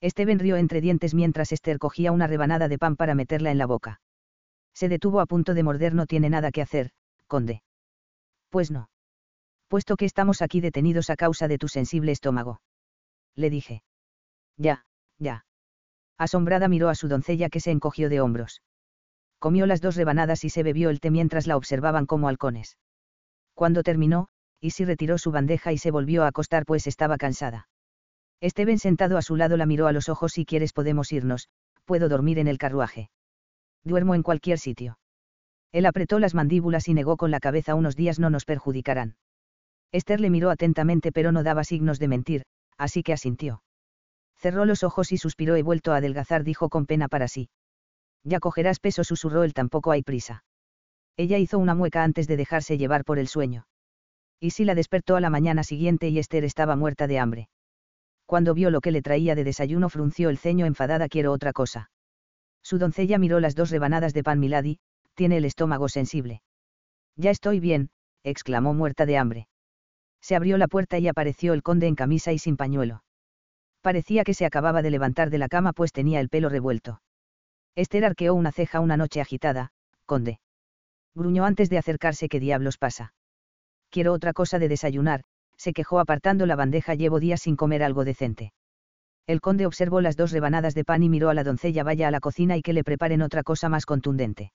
Esteban 0.00 0.38
rió 0.38 0.56
entre 0.56 0.80
dientes 0.80 1.14
mientras 1.14 1.52
Esther 1.52 1.78
cogía 1.78 2.12
una 2.12 2.26
rebanada 2.26 2.68
de 2.68 2.78
pan 2.78 2.96
para 2.96 3.14
meterla 3.14 3.50
en 3.50 3.58
la 3.58 3.66
boca. 3.66 4.00
Se 4.74 4.88
detuvo 4.88 5.20
a 5.20 5.26
punto 5.26 5.54
de 5.54 5.62
morder, 5.62 5.94
no 5.94 6.06
tiene 6.06 6.28
nada 6.28 6.50
que 6.50 6.62
hacer, 6.62 6.90
conde. 7.26 7.62
Pues 8.50 8.70
no. 8.70 8.88
Puesto 9.74 9.96
que 9.96 10.04
estamos 10.04 10.40
aquí 10.40 10.60
detenidos 10.60 11.10
a 11.10 11.16
causa 11.16 11.48
de 11.48 11.58
tu 11.58 11.66
sensible 11.66 12.12
estómago. 12.12 12.60
Le 13.34 13.50
dije. 13.50 13.82
Ya, 14.56 14.86
ya. 15.18 15.46
Asombrada 16.16 16.68
miró 16.68 16.90
a 16.90 16.94
su 16.94 17.08
doncella 17.08 17.48
que 17.48 17.58
se 17.58 17.72
encogió 17.72 18.08
de 18.08 18.20
hombros. 18.20 18.62
Comió 19.40 19.66
las 19.66 19.80
dos 19.80 19.96
rebanadas 19.96 20.44
y 20.44 20.50
se 20.50 20.62
bebió 20.62 20.90
el 20.90 21.00
té 21.00 21.10
mientras 21.10 21.48
la 21.48 21.56
observaban 21.56 22.06
como 22.06 22.28
halcones. 22.28 22.78
Cuando 23.52 23.82
terminó, 23.82 24.28
Isi 24.60 24.84
retiró 24.84 25.18
su 25.18 25.32
bandeja 25.32 25.72
y 25.72 25.78
se 25.78 25.90
volvió 25.90 26.22
a 26.22 26.28
acostar 26.28 26.66
pues 26.66 26.86
estaba 26.86 27.16
cansada. 27.16 27.68
Esteban 28.40 28.78
sentado 28.78 29.18
a 29.18 29.22
su 29.22 29.34
lado 29.34 29.56
la 29.56 29.66
miró 29.66 29.88
a 29.88 29.92
los 29.92 30.08
ojos 30.08 30.34
si 30.34 30.44
quieres 30.44 30.72
podemos 30.72 31.10
irnos, 31.10 31.48
puedo 31.84 32.08
dormir 32.08 32.38
en 32.38 32.46
el 32.46 32.58
carruaje. 32.58 33.10
Duermo 33.82 34.14
en 34.14 34.22
cualquier 34.22 34.60
sitio. 34.60 35.00
Él 35.72 35.84
apretó 35.84 36.20
las 36.20 36.32
mandíbulas 36.32 36.86
y 36.86 36.94
negó 36.94 37.16
con 37.16 37.32
la 37.32 37.40
cabeza 37.40 37.74
unos 37.74 37.96
días 37.96 38.20
no 38.20 38.30
nos 38.30 38.44
perjudicarán. 38.44 39.16
Esther 39.94 40.20
le 40.20 40.28
miró 40.28 40.50
atentamente 40.50 41.12
pero 41.12 41.32
no 41.32 41.42
daba 41.42 41.64
signos 41.64 41.98
de 41.98 42.08
mentir, 42.08 42.42
así 42.76 43.02
que 43.02 43.12
asintió. 43.12 43.62
Cerró 44.36 44.64
los 44.64 44.82
ojos 44.82 45.12
y 45.12 45.16
suspiró 45.16 45.56
he 45.56 45.62
vuelto 45.62 45.92
a 45.92 45.98
adelgazar 45.98 46.44
dijo 46.44 46.68
con 46.68 46.84
pena 46.84 47.08
para 47.08 47.28
sí. 47.28 47.48
Ya 48.24 48.40
cogerás 48.40 48.80
peso 48.80 49.04
susurró 49.04 49.44
él 49.44 49.54
tampoco 49.54 49.90
hay 49.92 50.02
prisa. 50.02 50.44
Ella 51.16 51.38
hizo 51.38 51.58
una 51.58 51.74
mueca 51.74 52.02
antes 52.02 52.26
de 52.26 52.36
dejarse 52.36 52.76
llevar 52.76 53.04
por 53.04 53.18
el 53.18 53.28
sueño. 53.28 53.66
Y 54.40 54.50
si 54.50 54.64
la 54.64 54.74
despertó 54.74 55.16
a 55.16 55.20
la 55.20 55.30
mañana 55.30 55.62
siguiente 55.62 56.08
y 56.08 56.18
Esther 56.18 56.44
estaba 56.44 56.76
muerta 56.76 57.06
de 57.06 57.18
hambre 57.18 57.48
cuando 58.26 58.54
vio 58.54 58.70
lo 58.70 58.80
que 58.80 58.90
le 58.90 59.02
traía 59.02 59.34
de 59.34 59.44
desayuno 59.44 59.88
frunció 59.88 60.30
el 60.30 60.38
ceño 60.38 60.66
enfadada 60.66 61.08
quiero 61.08 61.32
otra 61.32 61.52
cosa. 61.52 61.90
Su 62.62 62.78
doncella 62.78 63.18
miró 63.18 63.40
las 63.40 63.54
dos 63.54 63.70
rebanadas 63.70 64.14
de 64.14 64.22
pan 64.22 64.40
Milady, 64.40 64.78
tiene 65.14 65.36
el 65.36 65.44
estómago 65.44 65.88
sensible. 65.88 66.42
Ya 67.16 67.30
estoy 67.30 67.60
bien, 67.60 67.90
exclamó 68.22 68.72
muerta 68.74 69.06
de 69.06 69.18
hambre. 69.18 69.46
Se 70.24 70.34
abrió 70.34 70.56
la 70.56 70.68
puerta 70.68 70.98
y 70.98 71.06
apareció 71.06 71.52
el 71.52 71.62
conde 71.62 71.86
en 71.86 71.96
camisa 71.96 72.32
y 72.32 72.38
sin 72.38 72.56
pañuelo. 72.56 73.04
Parecía 73.82 74.24
que 74.24 74.32
se 74.32 74.46
acababa 74.46 74.80
de 74.80 74.90
levantar 74.90 75.28
de 75.28 75.36
la 75.36 75.48
cama 75.48 75.74
pues 75.74 75.92
tenía 75.92 76.18
el 76.18 76.30
pelo 76.30 76.48
revuelto. 76.48 77.02
Esther 77.74 78.06
arqueó 78.06 78.32
una 78.32 78.50
ceja 78.50 78.80
una 78.80 78.96
noche 78.96 79.20
agitada, 79.20 79.68
conde. 80.06 80.40
Gruñó 81.14 81.44
antes 81.44 81.68
de 81.68 81.76
acercarse 81.76 82.30
¿qué 82.30 82.40
diablos 82.40 82.78
pasa? 82.78 83.12
Quiero 83.90 84.14
otra 84.14 84.32
cosa 84.32 84.58
de 84.58 84.68
desayunar, 84.68 85.24
se 85.58 85.74
quejó 85.74 86.00
apartando 86.00 86.46
la 86.46 86.56
bandeja 86.56 86.94
llevo 86.94 87.20
días 87.20 87.42
sin 87.42 87.54
comer 87.54 87.82
algo 87.82 88.06
decente. 88.06 88.54
El 89.26 89.42
conde 89.42 89.66
observó 89.66 90.00
las 90.00 90.16
dos 90.16 90.32
rebanadas 90.32 90.74
de 90.74 90.84
pan 90.84 91.02
y 91.02 91.10
miró 91.10 91.28
a 91.28 91.34
la 91.34 91.44
doncella 91.44 91.84
vaya 91.84 92.08
a 92.08 92.10
la 92.10 92.20
cocina 92.20 92.56
y 92.56 92.62
que 92.62 92.72
le 92.72 92.82
preparen 92.82 93.20
otra 93.20 93.42
cosa 93.42 93.68
más 93.68 93.84
contundente. 93.84 94.52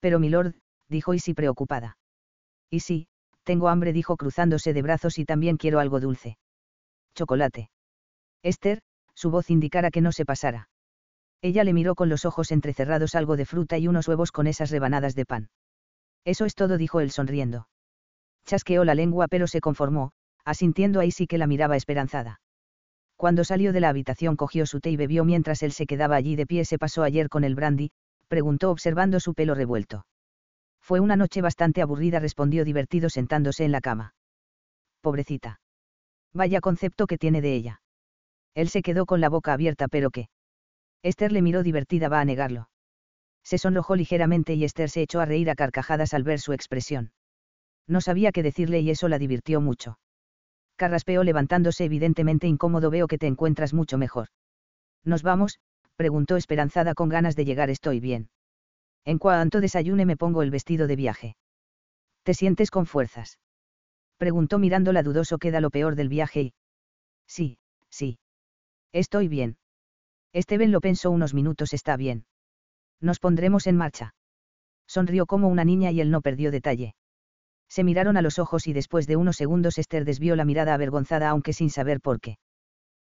Pero 0.00 0.18
milord, 0.18 0.56
dijo 0.90 1.14
Isi 1.14 1.32
preocupada. 1.32 1.96
Sí, 2.70 3.06
tengo 3.44 3.68
hambre, 3.68 3.92
dijo 3.92 4.16
cruzándose 4.16 4.72
de 4.72 4.82
brazos 4.82 5.18
y 5.18 5.24
también 5.24 5.56
quiero 5.56 5.78
algo 5.78 6.00
dulce. 6.00 6.38
Chocolate. 7.14 7.70
Esther, 8.42 8.80
su 9.14 9.30
voz 9.30 9.50
indicara 9.50 9.90
que 9.90 10.00
no 10.00 10.12
se 10.12 10.24
pasara. 10.24 10.68
Ella 11.40 11.62
le 11.62 11.72
miró 11.72 11.94
con 11.94 12.08
los 12.08 12.24
ojos 12.24 12.50
entrecerrados 12.50 13.14
algo 13.14 13.36
de 13.36 13.44
fruta 13.44 13.78
y 13.78 13.86
unos 13.86 14.08
huevos 14.08 14.32
con 14.32 14.46
esas 14.46 14.70
rebanadas 14.70 15.14
de 15.14 15.26
pan. 15.26 15.50
Eso 16.24 16.46
es 16.46 16.54
todo, 16.54 16.78
dijo 16.78 17.00
él 17.00 17.10
sonriendo. 17.10 17.68
Chasqueó 18.46 18.84
la 18.84 18.94
lengua 18.94 19.28
pero 19.28 19.46
se 19.46 19.60
conformó, 19.60 20.12
asintiendo 20.44 21.00
ahí 21.00 21.10
sí 21.10 21.26
que 21.26 21.38
la 21.38 21.46
miraba 21.46 21.76
esperanzada. 21.76 22.40
Cuando 23.16 23.44
salió 23.44 23.72
de 23.72 23.80
la 23.80 23.90
habitación 23.90 24.36
cogió 24.36 24.66
su 24.66 24.80
té 24.80 24.90
y 24.90 24.96
bebió 24.96 25.24
mientras 25.24 25.62
él 25.62 25.72
se 25.72 25.86
quedaba 25.86 26.16
allí 26.16 26.34
de 26.36 26.46
pie. 26.46 26.64
Se 26.64 26.78
pasó 26.78 27.02
ayer 27.02 27.28
con 27.28 27.44
el 27.44 27.54
brandy, 27.54 27.90
preguntó 28.28 28.70
observando 28.70 29.20
su 29.20 29.34
pelo 29.34 29.54
revuelto. 29.54 30.06
Fue 30.84 31.00
una 31.00 31.16
noche 31.16 31.40
bastante 31.40 31.80
aburrida, 31.80 32.20
respondió 32.20 32.62
divertido 32.62 33.08
sentándose 33.08 33.64
en 33.64 33.72
la 33.72 33.80
cama. 33.80 34.14
Pobrecita. 35.00 35.58
Vaya 36.34 36.60
concepto 36.60 37.06
que 37.06 37.16
tiene 37.16 37.40
de 37.40 37.54
ella. 37.54 37.80
Él 38.54 38.68
se 38.68 38.82
quedó 38.82 39.06
con 39.06 39.22
la 39.22 39.30
boca 39.30 39.54
abierta, 39.54 39.88
pero 39.88 40.10
¿qué? 40.10 40.28
Esther 41.02 41.32
le 41.32 41.40
miró 41.40 41.62
divertida, 41.62 42.10
va 42.10 42.20
a 42.20 42.26
negarlo. 42.26 42.68
Se 43.42 43.56
sonrojó 43.56 43.96
ligeramente 43.96 44.52
y 44.52 44.64
Esther 44.64 44.90
se 44.90 45.00
echó 45.00 45.20
a 45.20 45.24
reír 45.24 45.48
a 45.48 45.54
carcajadas 45.54 46.12
al 46.12 46.22
ver 46.22 46.38
su 46.38 46.52
expresión. 46.52 47.12
No 47.86 48.02
sabía 48.02 48.30
qué 48.30 48.42
decirle 48.42 48.80
y 48.80 48.90
eso 48.90 49.08
la 49.08 49.18
divirtió 49.18 49.62
mucho. 49.62 49.98
Carraspeó 50.76 51.24
levantándose 51.24 51.84
evidentemente 51.84 52.46
incómodo 52.46 52.90
veo 52.90 53.06
que 53.06 53.16
te 53.16 53.26
encuentras 53.26 53.72
mucho 53.72 53.96
mejor. 53.96 54.28
¿Nos 55.02 55.22
vamos? 55.22 55.60
preguntó 55.96 56.36
esperanzada 56.36 56.92
con 56.92 57.08
ganas 57.08 57.36
de 57.36 57.46
llegar 57.46 57.70
estoy 57.70 58.00
bien. 58.00 58.28
En 59.04 59.18
cuanto 59.18 59.60
desayune 59.60 60.06
me 60.06 60.16
pongo 60.16 60.42
el 60.42 60.50
vestido 60.50 60.86
de 60.86 60.96
viaje. 60.96 61.36
¿Te 62.22 62.34
sientes 62.34 62.70
con 62.70 62.86
fuerzas? 62.86 63.38
Preguntó 64.16 64.58
mirándola 64.58 65.02
dudoso 65.02 65.38
queda 65.38 65.60
lo 65.60 65.70
peor 65.70 65.96
del 65.96 66.08
viaje 66.08 66.42
y... 66.42 66.54
Sí, 67.26 67.58
sí. 67.90 68.18
Estoy 68.92 69.28
bien. 69.28 69.58
Esteban 70.32 70.72
lo 70.72 70.80
pensó 70.80 71.10
unos 71.10 71.34
minutos 71.34 71.72
está 71.74 71.96
bien. 71.96 72.26
Nos 73.00 73.18
pondremos 73.18 73.66
en 73.66 73.76
marcha. 73.76 74.14
Sonrió 74.86 75.26
como 75.26 75.48
una 75.48 75.64
niña 75.64 75.90
y 75.90 76.00
él 76.00 76.10
no 76.10 76.20
perdió 76.20 76.50
detalle. 76.50 76.94
Se 77.68 77.84
miraron 77.84 78.16
a 78.16 78.22
los 78.22 78.38
ojos 78.38 78.66
y 78.66 78.72
después 78.72 79.06
de 79.06 79.16
unos 79.16 79.36
segundos 79.36 79.78
Esther 79.78 80.04
desvió 80.04 80.36
la 80.36 80.44
mirada 80.44 80.74
avergonzada 80.74 81.28
aunque 81.28 81.52
sin 81.52 81.70
saber 81.70 82.00
por 82.00 82.20
qué. 82.20 82.38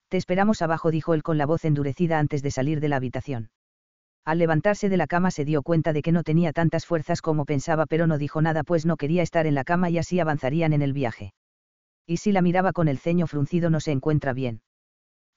Te 0.08 0.16
esperamos 0.16 0.62
abajo, 0.62 0.90
dijo 0.90 1.14
él 1.14 1.22
con 1.22 1.38
la 1.38 1.46
voz 1.46 1.64
endurecida 1.64 2.18
antes 2.18 2.42
de 2.42 2.50
salir 2.50 2.80
de 2.80 2.88
la 2.88 2.96
habitación. 2.96 3.50
Al 4.26 4.38
levantarse 4.38 4.88
de 4.88 4.96
la 4.96 5.06
cama 5.06 5.30
se 5.30 5.44
dio 5.44 5.62
cuenta 5.62 5.92
de 5.92 6.02
que 6.02 6.10
no 6.10 6.24
tenía 6.24 6.52
tantas 6.52 6.84
fuerzas 6.84 7.22
como 7.22 7.44
pensaba 7.44 7.86
pero 7.86 8.08
no 8.08 8.18
dijo 8.18 8.42
nada 8.42 8.64
pues 8.64 8.84
no 8.84 8.96
quería 8.96 9.22
estar 9.22 9.46
en 9.46 9.54
la 9.54 9.62
cama 9.62 9.88
y 9.88 9.98
así 9.98 10.18
avanzarían 10.18 10.72
en 10.72 10.82
el 10.82 10.92
viaje. 10.92 11.32
Y 12.06 12.16
si 12.16 12.32
la 12.32 12.42
miraba 12.42 12.72
con 12.72 12.88
el 12.88 12.98
ceño 12.98 13.28
fruncido 13.28 13.70
no 13.70 13.78
se 13.78 13.92
encuentra 13.92 14.32
bien. 14.32 14.62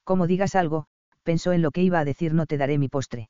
Como 0.03 0.25
digas 0.25 0.55
algo, 0.55 0.87
pensó 1.21 1.53
en 1.53 1.61
lo 1.61 1.69
que 1.69 1.83
iba 1.83 1.99
a 1.99 2.05
decir 2.05 2.33
no 2.33 2.47
te 2.47 2.57
daré 2.57 2.79
mi 2.79 2.89
postre. 2.89 3.29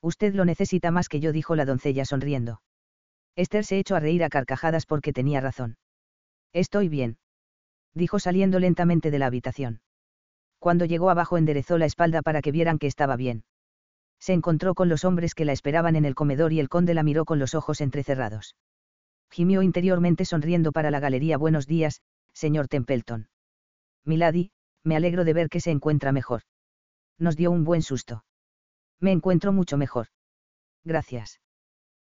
Usted 0.00 0.34
lo 0.34 0.46
necesita 0.46 0.90
más 0.90 1.10
que 1.10 1.20
yo, 1.20 1.32
dijo 1.32 1.54
la 1.54 1.66
doncella 1.66 2.06
sonriendo. 2.06 2.62
Esther 3.36 3.66
se 3.66 3.78
echó 3.78 3.94
a 3.94 4.00
reír 4.00 4.24
a 4.24 4.30
carcajadas 4.30 4.86
porque 4.86 5.12
tenía 5.12 5.42
razón. 5.42 5.76
Estoy 6.54 6.88
bien. 6.88 7.18
Dijo 7.92 8.18
saliendo 8.18 8.58
lentamente 8.58 9.10
de 9.10 9.18
la 9.18 9.26
habitación. 9.26 9.82
Cuando 10.58 10.86
llegó 10.86 11.10
abajo 11.10 11.36
enderezó 11.36 11.76
la 11.76 11.84
espalda 11.84 12.22
para 12.22 12.40
que 12.40 12.52
vieran 12.52 12.78
que 12.78 12.86
estaba 12.86 13.16
bien. 13.16 13.44
Se 14.20 14.32
encontró 14.32 14.74
con 14.74 14.88
los 14.88 15.04
hombres 15.04 15.34
que 15.34 15.44
la 15.44 15.52
esperaban 15.52 15.96
en 15.96 16.04
el 16.04 16.14
comedor 16.14 16.52
y 16.52 16.60
el 16.60 16.68
conde 16.68 16.94
la 16.94 17.02
miró 17.02 17.24
con 17.24 17.38
los 17.38 17.54
ojos 17.54 17.80
entrecerrados. 17.80 18.56
Gimió 19.30 19.62
interiormente 19.62 20.24
sonriendo 20.24 20.72
para 20.72 20.90
la 20.90 21.00
galería 21.00 21.38
Buenos 21.38 21.66
días, 21.66 22.02
señor 22.32 22.68
Templeton. 22.68 23.28
Milady, 24.04 24.50
me 24.84 24.96
alegro 24.96 25.24
de 25.24 25.34
ver 25.34 25.48
que 25.48 25.60
se 25.60 25.70
encuentra 25.70 26.12
mejor. 26.12 26.42
Nos 27.18 27.36
dio 27.36 27.50
un 27.50 27.64
buen 27.64 27.82
susto. 27.82 28.24
Me 29.00 29.12
encuentro 29.12 29.52
mucho 29.52 29.76
mejor. 29.76 30.08
Gracias. 30.84 31.40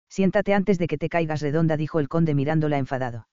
Siéntate 0.09 0.53
antes 0.53 0.77
de 0.77 0.87
que 0.87 0.97
te 0.97 1.09
caigas 1.09 1.41
redonda, 1.41 1.77
dijo 1.77 1.99
el 1.99 2.09
conde 2.09 2.35
mirándola 2.35 2.77
enfadado. 2.77 3.27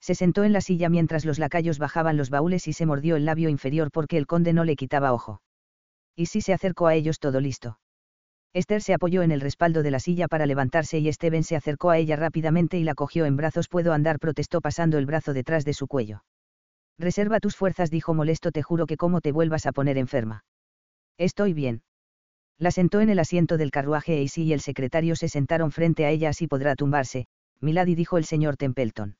Se 0.00 0.14
sentó 0.14 0.42
en 0.42 0.52
la 0.52 0.60
silla 0.60 0.88
mientras 0.88 1.24
los 1.24 1.38
lacayos 1.38 1.78
bajaban 1.78 2.16
los 2.16 2.28
baúles 2.28 2.66
y 2.66 2.72
se 2.72 2.86
mordió 2.86 3.16
el 3.16 3.24
labio 3.24 3.48
inferior 3.48 3.90
porque 3.90 4.18
el 4.18 4.26
conde 4.26 4.52
no 4.52 4.64
le 4.64 4.76
quitaba 4.76 5.12
ojo. 5.12 5.40
Y 6.16 6.26
si 6.26 6.40
se 6.40 6.52
acercó 6.52 6.88
a 6.88 6.94
ellos 6.94 7.20
todo 7.20 7.40
listo. 7.40 7.78
Esther 8.54 8.82
se 8.82 8.92
apoyó 8.92 9.22
en 9.22 9.32
el 9.32 9.40
respaldo 9.40 9.82
de 9.82 9.90
la 9.90 9.98
silla 9.98 10.28
para 10.28 10.44
levantarse 10.44 10.98
y 10.98 11.10
Steven 11.10 11.42
se 11.42 11.56
acercó 11.56 11.90
a 11.90 11.98
ella 11.98 12.16
rápidamente 12.16 12.78
y 12.78 12.84
la 12.84 12.94
cogió 12.94 13.24
en 13.24 13.36
brazos. 13.36 13.68
Puedo 13.68 13.94
andar, 13.94 14.18
protestó 14.18 14.60
pasando 14.60 14.98
el 14.98 15.06
brazo 15.06 15.32
detrás 15.32 15.64
de 15.64 15.72
su 15.72 15.86
cuello. 15.86 16.22
Reserva 16.98 17.40
tus 17.40 17.56
fuerzas, 17.56 17.90
dijo 17.90 18.12
molesto, 18.12 18.52
te 18.52 18.62
juro 18.62 18.86
que 18.86 18.98
como 18.98 19.22
te 19.22 19.32
vuelvas 19.32 19.64
a 19.64 19.72
poner 19.72 19.96
enferma. 19.96 20.44
Estoy 21.16 21.54
bien. 21.54 21.82
La 22.58 22.70
sentó 22.70 23.00
en 23.00 23.08
el 23.08 23.18
asiento 23.18 23.56
del 23.56 23.70
carruaje 23.70 24.22
e 24.22 24.26
y 24.36 24.52
el 24.52 24.60
secretario 24.60 25.16
se 25.16 25.28
sentaron 25.28 25.72
frente 25.72 26.04
a 26.04 26.10
ella 26.10 26.28
así 26.28 26.46
podrá 26.46 26.76
tumbarse, 26.76 27.26
Milady 27.60 27.94
dijo 27.94 28.18
el 28.18 28.24
señor 28.24 28.56
Templeton. 28.56 29.16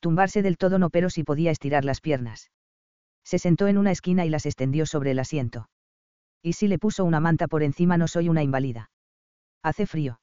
Tumbarse 0.00 0.42
del 0.42 0.56
todo 0.56 0.78
no 0.78 0.88
pero 0.88 1.10
si 1.10 1.24
podía 1.24 1.50
estirar 1.50 1.84
las 1.84 2.00
piernas. 2.00 2.50
Se 3.22 3.38
sentó 3.38 3.68
en 3.68 3.76
una 3.76 3.90
esquina 3.90 4.24
y 4.24 4.30
las 4.30 4.46
extendió 4.46 4.86
sobre 4.86 5.10
el 5.10 5.18
asiento. 5.18 5.68
Y 6.46 6.52
si 6.52 6.68
le 6.68 6.78
puso 6.78 7.04
una 7.04 7.18
manta 7.18 7.48
por 7.48 7.64
encima 7.64 7.98
no 7.98 8.06
soy 8.06 8.28
una 8.28 8.40
inválida. 8.40 8.88
Hace 9.64 9.84
frío. 9.84 10.20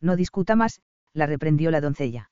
No 0.00 0.16
discuta 0.16 0.56
más, 0.56 0.80
la 1.12 1.26
reprendió 1.26 1.70
la 1.70 1.82
doncella. 1.82 2.30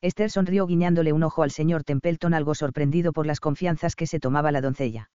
Esther 0.00 0.32
sonrió 0.32 0.66
guiñándole 0.66 1.12
un 1.12 1.22
ojo 1.22 1.44
al 1.44 1.52
señor 1.52 1.84
Templeton 1.84 2.34
algo 2.34 2.56
sorprendido 2.56 3.12
por 3.12 3.24
las 3.24 3.38
confianzas 3.38 3.94
que 3.94 4.08
se 4.08 4.18
tomaba 4.18 4.50
la 4.50 4.60
doncella. 4.60 5.12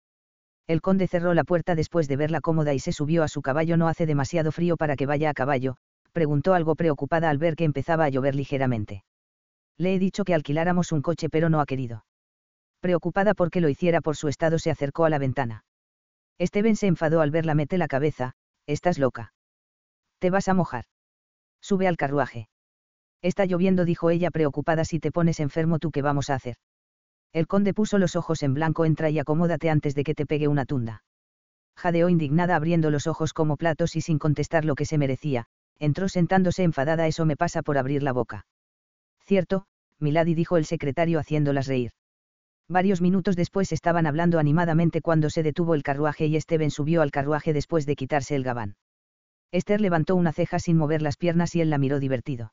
El 0.67 0.79
conde 0.81 1.07
cerró 1.07 1.33
la 1.33 1.43
puerta 1.43 1.73
después 1.73 2.07
de 2.07 2.17
verla 2.17 2.39
cómoda 2.39 2.75
y 2.75 2.79
se 2.79 2.91
subió 2.91 3.23
a 3.23 3.27
su 3.27 3.41
caballo. 3.41 3.77
No 3.77 3.87
hace 3.87 4.05
demasiado 4.05 4.51
frío 4.51 4.77
para 4.77 4.95
que 4.95 5.07
vaya 5.07 5.31
a 5.31 5.33
caballo, 5.33 5.77
preguntó 6.11 6.53
algo 6.53 6.75
preocupada 6.75 7.31
al 7.31 7.39
ver 7.39 7.55
que 7.55 7.63
empezaba 7.63 8.05
a 8.05 8.09
llover 8.09 8.35
ligeramente. 8.35 9.05
Le 9.79 9.95
he 9.95 9.97
dicho 9.97 10.23
que 10.23 10.35
alquiláramos 10.35 10.91
un 10.91 11.01
coche 11.01 11.29
pero 11.29 11.49
no 11.49 11.61
ha 11.61 11.65
querido. 11.65 12.05
Preocupada 12.79 13.33
porque 13.33 13.59
lo 13.59 13.69
hiciera 13.69 14.01
por 14.01 14.17
su 14.17 14.27
estado 14.27 14.59
se 14.59 14.69
acercó 14.69 15.05
a 15.05 15.09
la 15.09 15.17
ventana. 15.17 15.63
Steven 16.39 16.75
se 16.75 16.87
enfadó 16.87 17.21
al 17.21 17.31
verla 17.31 17.55
mete 17.55 17.77
la 17.77 17.87
cabeza, 17.87 18.33
estás 18.67 18.97
loca. 18.99 19.33
Te 20.19 20.29
vas 20.29 20.47
a 20.47 20.53
mojar. 20.53 20.85
Sube 21.61 21.87
al 21.87 21.97
carruaje. 21.97 22.49
Está 23.21 23.45
lloviendo, 23.45 23.85
dijo 23.85 24.09
ella 24.09 24.31
preocupada, 24.31 24.83
si 24.83 24.99
te 24.99 25.11
pones 25.11 25.39
enfermo 25.39 25.79
tú 25.79 25.91
qué 25.91 26.01
vamos 26.01 26.29
a 26.29 26.35
hacer. 26.35 26.57
El 27.31 27.47
conde 27.47 27.73
puso 27.73 27.97
los 27.97 28.15
ojos 28.15 28.43
en 28.43 28.53
blanco, 28.53 28.85
entra 28.85 29.09
y 29.09 29.17
acomódate 29.17 29.69
antes 29.69 29.95
de 29.95 30.03
que 30.03 30.13
te 30.13 30.25
pegue 30.25 30.47
una 30.47 30.65
tunda. 30.65 31.03
Jadeó 31.75 32.09
indignada 32.09 32.55
abriendo 32.55 32.91
los 32.91 33.07
ojos 33.07 33.33
como 33.33 33.57
platos 33.57 33.95
y 33.95 34.01
sin 34.01 34.19
contestar 34.19 34.65
lo 34.65 34.75
que 34.75 34.85
se 34.85 34.97
merecía, 34.97 35.47
entró 35.79 36.09
sentándose 36.09 36.63
enfadada, 36.63 37.07
eso 37.07 37.25
me 37.25 37.35
pasa 37.35 37.63
por 37.63 37.77
abrir 37.77 38.03
la 38.03 38.11
boca. 38.11 38.45
Cierto, 39.21 39.65
Milady 39.99 40.35
dijo 40.35 40.57
el 40.57 40.65
secretario 40.65 41.19
haciéndolas 41.19 41.67
reír. 41.67 41.91
Varios 42.69 43.01
minutos 43.01 43.35
después 43.35 43.71
estaban 43.71 44.05
hablando 44.05 44.39
animadamente 44.39 45.01
cuando 45.01 45.29
se 45.29 45.43
detuvo 45.43 45.75
el 45.75 45.83
carruaje 45.83 46.27
y 46.27 46.39
Steven 46.39 46.71
subió 46.71 47.01
al 47.01 47.11
carruaje 47.11 47.53
después 47.53 47.85
de 47.85 47.95
quitarse 47.95 48.35
el 48.35 48.43
gabán. 48.43 48.75
Esther 49.51 49.81
levantó 49.81 50.15
una 50.15 50.33
ceja 50.33 50.59
sin 50.59 50.77
mover 50.77 51.01
las 51.01 51.17
piernas 51.17 51.55
y 51.55 51.61
él 51.61 51.69
la 51.69 51.77
miró 51.77 51.99
divertido 51.99 52.51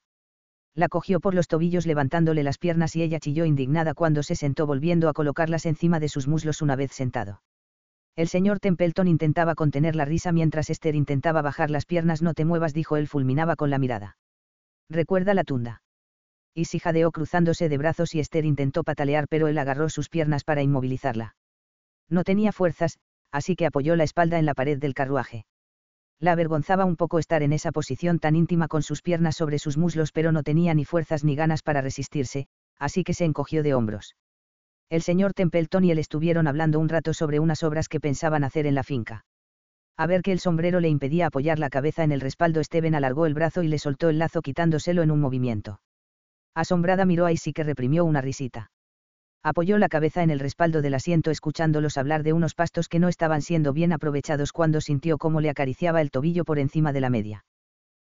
la 0.74 0.89
cogió 0.89 1.20
por 1.20 1.35
los 1.35 1.49
tobillos 1.49 1.87
levantándole 1.87 2.43
las 2.43 2.59
piernas 2.59 2.95
y 2.97 3.03
ella 3.03 3.20
chilló 3.20 3.45
indignada 3.45 3.95
cuando 3.95 4.23
se 4.23 4.37
sentó 4.37 4.66
volviendo 4.66 5.09
a 5.09 5.12
colocarlas 5.12 5.66
encima 5.66 6.01
de 6.01 6.09
sus 6.09 6.28
muslos 6.28 6.62
una 6.62 6.77
vez 6.77 6.93
sentado. 6.93 7.43
El 8.16 8.28
señor 8.28 8.61
Templeton 8.61 9.09
intentaba 9.09 9.55
contener 9.55 9.97
la 9.97 10.05
risa 10.05 10.32
mientras 10.32 10.70
Esther 10.70 10.95
intentaba 10.95 11.43
bajar 11.43 11.70
las 11.70 11.87
piernas. 11.87 12.23
No 12.23 12.35
te 12.35 12.45
muevas, 12.45 12.74
dijo 12.74 12.97
él, 12.97 13.07
fulminaba 13.07 13.57
con 13.57 13.70
la 13.70 13.78
mirada. 13.78 14.16
Recuerda 14.89 15.32
la 15.35 15.45
tunda. 15.45 15.82
Y 16.55 16.64
si 16.64 16.78
jadeó 16.78 17.12
cruzándose 17.12 17.68
de 17.68 17.78
brazos 17.78 18.14
y 18.14 18.20
Esther 18.20 18.44
intentó 18.44 18.82
patalear, 18.85 19.27
pero 19.28 19.48
él 19.48 19.59
agarró 19.59 19.89
sus 19.89 20.09
piernas 20.09 20.44
para 20.44 20.62
inmovilizarla. 20.62 21.36
No 22.09 22.24
tenía 22.24 22.52
fuerzas, 22.52 22.98
así 23.31 23.55
que 23.55 23.66
apoyó 23.66 23.97
la 23.97 24.05
espalda 24.05 24.39
en 24.39 24.47
la 24.47 24.55
pared 24.55 24.78
del 24.78 24.94
carruaje. 24.94 25.44
La 26.18 26.32
avergonzaba 26.32 26.85
un 26.85 26.97
poco 26.97 27.18
estar 27.18 27.43
en 27.43 27.52
esa 27.52 27.72
posición 27.72 28.18
tan 28.18 28.36
íntima 28.36 28.68
con 28.68 28.82
sus 28.82 29.01
piernas 29.01 29.36
sobre 29.36 29.59
sus 29.59 29.78
muslos, 29.78 30.12
pero 30.12 30.32
no 30.32 30.43
tenía 30.43 30.74
ni 30.74 30.85
fuerzas 30.85 31.24
ni 31.24 31.35
ganas 31.35 31.62
para 31.62 31.81
resistirse, 31.81 32.47
así 32.78 33.05
que 33.05 33.14
se 33.14 33.24
encogió 33.24 33.62
de 33.62 33.74
hombros. 33.74 34.16
El 34.90 35.02
señor 35.02 35.32
Templeton 35.35 35.85
y 35.85 35.93
él 35.93 35.98
estuvieron 35.98 36.48
hablando 36.48 36.81
un 36.81 36.89
rato 36.89 37.14
sobre 37.14 37.39
unas 37.39 37.62
obras 37.62 37.89
que 37.89 38.01
pensaban 38.01 38.44
hacer 38.44 38.66
en 38.66 38.74
la 38.74 38.82
finca. 38.82 39.24
A 39.97 40.06
ver 40.06 40.22
que 40.22 40.32
el 40.32 40.40
sombrero 40.40 40.81
le 40.81 40.89
impedía 40.89 41.27
apoyar 41.27 41.59
la 41.59 41.70
cabeza 41.70 42.02
en 42.05 42.12
el 42.12 42.20
respaldo, 42.20 42.62
Steven 42.64 42.94
alargó 42.94 43.27
el 43.27 43.35
brazo 43.35 43.62
y 43.62 43.68
le 43.68 43.78
soltó 43.78 44.09
el 44.09 44.18
lazo 44.18 44.43
quitándoselo 44.43 45.02
en 45.02 45.10
un 45.10 45.20
movimiento. 45.20 45.81
Asombrada 46.55 47.05
miró 47.05 47.27
a 47.27 47.32
Isi 47.32 47.52
que 47.52 47.64
reprimió 47.64 48.05
una 48.05 48.20
risita. 48.20 48.70
Apoyó 49.43 49.78
la 49.78 49.89
cabeza 49.89 50.22
en 50.22 50.31
el 50.31 50.39
respaldo 50.39 50.82
del 50.82 50.94
asiento 50.94 51.31
escuchándolos 51.31 51.97
hablar 51.97 52.22
de 52.22 52.35
unos 52.35 52.55
pastos 52.55 52.89
que 52.89 52.98
no 52.98 53.09
estaban 53.09 53.40
siendo 53.40 53.72
bien 53.72 53.93
aprovechados 53.93 54.52
cuando 54.52 54.81
sintió 54.81 55.16
cómo 55.16 55.40
le 55.40 55.48
acariciaba 55.48 56.02
el 56.02 56.10
tobillo 56.10 56.44
por 56.44 56.59
encima 56.59 56.93
de 56.93 57.01
la 57.01 57.09
media. 57.09 57.44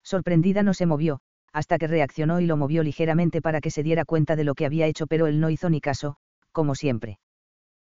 Sorprendida 0.04 0.62
no 0.62 0.76
se 0.76 0.86
movió, 0.86 1.22
hasta 1.52 1.80
que 1.80 1.88
reaccionó 1.88 2.42
y 2.42 2.46
lo 2.46 2.58
movió 2.58 2.84
ligeramente 2.84 3.42
para 3.42 3.60
que 3.60 3.72
se 3.72 3.82
diera 3.82 4.06
cuenta 4.06 4.36
de 4.36 4.44
lo 4.44 4.54
que 4.54 4.66
había 4.68 4.86
hecho, 4.86 5.08
pero 5.08 5.26
él 5.26 5.40
no 5.40 5.50
hizo 5.50 5.70
ni 5.70 5.82
caso, 5.82 6.18
como 6.52 6.76
siempre. 6.76 7.18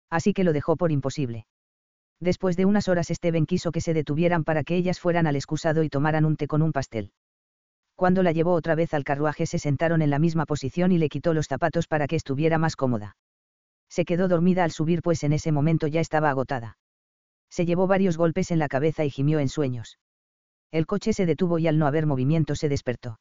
Así 0.10 0.34
que 0.34 0.46
lo 0.46 0.54
dejó 0.54 0.78
por 0.78 0.92
imposible. 0.92 1.48
Después 2.22 2.56
de 2.56 2.66
unas 2.66 2.88
horas 2.88 3.08
Steven 3.08 3.46
quiso 3.46 3.72
que 3.72 3.82
se 3.82 3.94
detuvieran 3.94 4.46
para 4.46 4.64
que 4.64 4.78
ellas 4.78 5.00
fueran 5.00 5.28
al 5.28 5.36
excusado 5.36 5.84
y 5.84 5.90
tomaran 5.90 6.24
un 6.24 6.38
té 6.38 6.48
con 6.48 6.62
un 6.62 6.72
pastel. 6.72 7.12
Cuando 7.96 8.24
la 8.24 8.32
llevó 8.32 8.54
otra 8.54 8.76
vez 8.76 8.94
al 8.94 9.04
carruaje 9.04 9.46
se 9.46 9.60
sentaron 9.60 10.02
en 10.02 10.10
la 10.10 10.20
misma 10.20 10.46
posición 10.46 10.92
y 10.92 10.98
le 10.98 11.10
quitó 11.10 11.34
los 11.34 11.48
zapatos 11.48 11.88
para 11.88 12.08
que 12.08 12.16
estuviera 12.16 12.58
más 12.58 12.76
cómoda. 12.76 13.16
Se 13.90 14.06
quedó 14.06 14.28
dormida 14.28 14.64
al 14.64 14.72
subir 14.72 15.02
pues 15.02 15.24
en 15.24 15.34
ese 15.34 15.52
momento 15.52 15.88
ya 15.88 16.02
estaba 16.02 16.30
agotada. 16.30 16.78
Se 17.50 17.66
llevó 17.66 17.86
varios 17.86 18.18
golpes 18.18 18.50
en 18.50 18.58
la 18.58 18.68
cabeza 18.68 19.06
y 19.06 19.12
gimió 19.12 19.40
en 19.40 19.50
sueños. 19.50 20.00
El 20.72 20.88
coche 20.88 21.14
se 21.14 21.28
detuvo 21.28 21.60
y 21.60 21.68
al 21.68 21.78
no 21.78 21.86
haber 21.86 22.08
movimiento 22.08 22.56
se 22.56 22.68
despertó. 22.68 23.20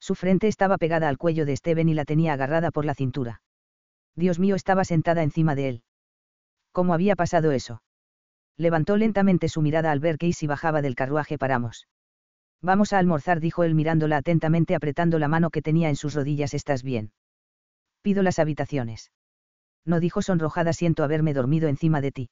Su 0.00 0.14
frente 0.14 0.48
estaba 0.48 0.78
pegada 0.78 1.10
al 1.10 1.18
cuello 1.18 1.44
de 1.44 1.54
Steven 1.54 1.90
y 1.90 1.94
la 1.94 2.06
tenía 2.06 2.32
agarrada 2.32 2.70
por 2.70 2.86
la 2.86 2.94
cintura. 2.94 3.42
Dios 4.16 4.38
mío 4.38 4.54
estaba 4.54 4.84
sentada 4.84 5.22
encima 5.22 5.54
de 5.54 5.68
él. 5.68 5.82
¿Cómo 6.72 6.94
había 6.94 7.16
pasado 7.16 7.52
eso? 7.52 7.82
Levantó 8.56 8.96
lentamente 8.96 9.48
su 9.50 9.60
mirada 9.60 9.90
al 9.90 10.00
ver 10.00 10.16
que 10.16 10.28
Isi 10.28 10.46
bajaba 10.46 10.80
del 10.80 10.94
carruaje. 10.94 11.36
Paramos. 11.36 11.86
Vamos 12.62 12.92
a 12.92 12.98
almorzar, 12.98 13.40
dijo 13.40 13.64
él 13.64 13.74
mirándola 13.74 14.18
atentamente 14.18 14.74
apretando 14.74 15.18
la 15.18 15.28
mano 15.28 15.50
que 15.50 15.62
tenía 15.62 15.88
en 15.88 15.96
sus 15.96 16.14
rodillas. 16.14 16.52
¿Estás 16.54 16.82
bien? 16.82 17.12
Pido 18.02 18.22
las 18.22 18.38
habitaciones. 18.38 19.10
No 19.84 20.00
dijo 20.00 20.20
sonrojada, 20.20 20.72
siento 20.72 21.02
haberme 21.02 21.32
dormido 21.32 21.68
encima 21.68 22.00
de 22.00 22.12
ti. 22.12 22.30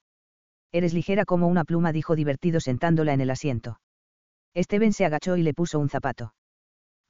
Eres 0.70 0.92
ligera 0.92 1.24
como 1.24 1.48
una 1.48 1.64
pluma, 1.64 1.92
dijo 1.92 2.14
divertido 2.14 2.60
sentándola 2.60 3.14
en 3.14 3.22
el 3.22 3.30
asiento. 3.30 3.80
Steven 4.55 4.92
se 4.92 5.06
agachó 5.06 5.36
y 5.36 5.42
le 5.42 5.55
puso 5.55 5.78
un 5.78 5.88
zapato. 5.88 6.34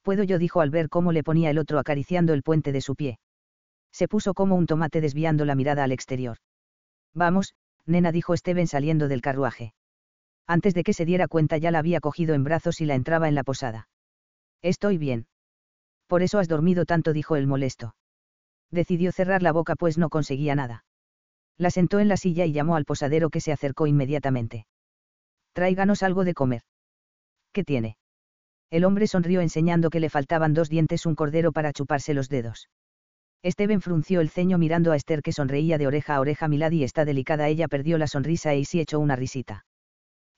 Puedo 0.03 0.23
yo, 0.23 0.39
dijo 0.39 0.61
al 0.61 0.71
ver 0.71 0.89
cómo 0.89 1.13
le 1.13 1.25
ponía 1.25 1.51
el 1.51 1.59
otro 1.59 1.79
acariciando 1.79 2.35
el 2.35 2.43
puente 2.43 2.73
de 2.73 2.81
su 2.81 2.95
pie. 2.95 3.19
Se 3.93 4.07
puso 4.07 4.35
como 4.35 4.55
un 4.55 4.67
tomate 4.67 5.01
desviando 5.01 5.45
la 5.45 5.55
mirada 5.55 5.83
al 5.83 5.93
exterior. 5.93 6.37
Vamos, 7.15 7.55
nena, 7.85 8.13
dijo 8.13 8.37
Steven 8.37 8.67
saliendo 8.67 9.09
del 9.09 9.23
carruaje. 9.23 9.73
Antes 10.49 10.73
de 10.73 10.83
que 10.83 10.95
se 10.95 11.05
diera 11.05 11.29
cuenta 11.29 11.59
ya 11.59 11.71
la 11.71 11.79
había 11.79 12.01
cogido 12.01 12.35
en 12.35 12.43
brazos 12.43 12.81
y 12.81 12.87
la 12.87 12.95
entraba 12.95 13.29
en 13.29 13.35
la 13.35 13.45
posada. 13.45 13.89
Estoy 14.63 14.97
bien. 14.97 15.27
Por 16.07 16.23
eso 16.23 16.39
has 16.39 16.49
dormido 16.49 16.87
tanto, 16.87 17.13
dijo 17.13 17.37
el 17.37 17.47
molesto. 17.47 17.95
Decidió 18.71 19.13
cerrar 19.13 19.43
la 19.43 19.53
boca 19.53 19.77
pues 19.77 19.99
no 19.99 20.09
conseguía 20.09 20.55
nada. 20.55 20.85
La 21.59 21.71
sentó 21.71 22.01
en 22.01 22.09
la 22.09 22.17
silla 22.17 22.47
y 22.47 22.53
llamó 22.53 22.77
al 22.77 22.87
posadero 22.87 23.29
que 23.29 23.41
se 23.41 23.53
acercó 23.53 23.87
inmediatamente. 23.87 24.67
Tráiganos 25.53 26.03
algo 26.03 26.25
de 26.25 26.33
comer. 26.33 26.63
¿Qué 27.53 27.63
tiene? 27.63 27.99
El 28.71 28.85
hombre 28.85 29.07
sonrió 29.07 29.43
enseñando 29.43 29.91
que 29.91 30.01
le 30.01 30.09
faltaban 30.09 30.55
dos 30.55 30.71
dientes 30.71 31.05
un 31.05 31.15
cordero 31.15 31.53
para 31.53 31.73
chuparse 31.75 32.15
los 32.15 32.31
dedos. 32.31 32.71
Steven 33.45 33.83
frunció 33.83 34.21
el 34.23 34.31
ceño 34.31 34.57
mirando 34.57 34.93
a 34.93 34.97
Esther 34.97 35.23
que 35.23 35.33
sonreía 35.33 35.77
de 35.77 35.87
oreja 35.87 36.17
a 36.17 36.21
oreja. 36.21 36.49
Milady 36.49 36.85
está 36.85 37.05
delicada. 37.05 37.49
Ella 37.49 37.69
perdió 37.69 37.99
la 37.99 38.07
sonrisa 38.07 38.55
e 38.55 38.65
sí 38.65 38.81
echó 38.81 38.99
una 38.99 39.17
risita. 39.17 39.65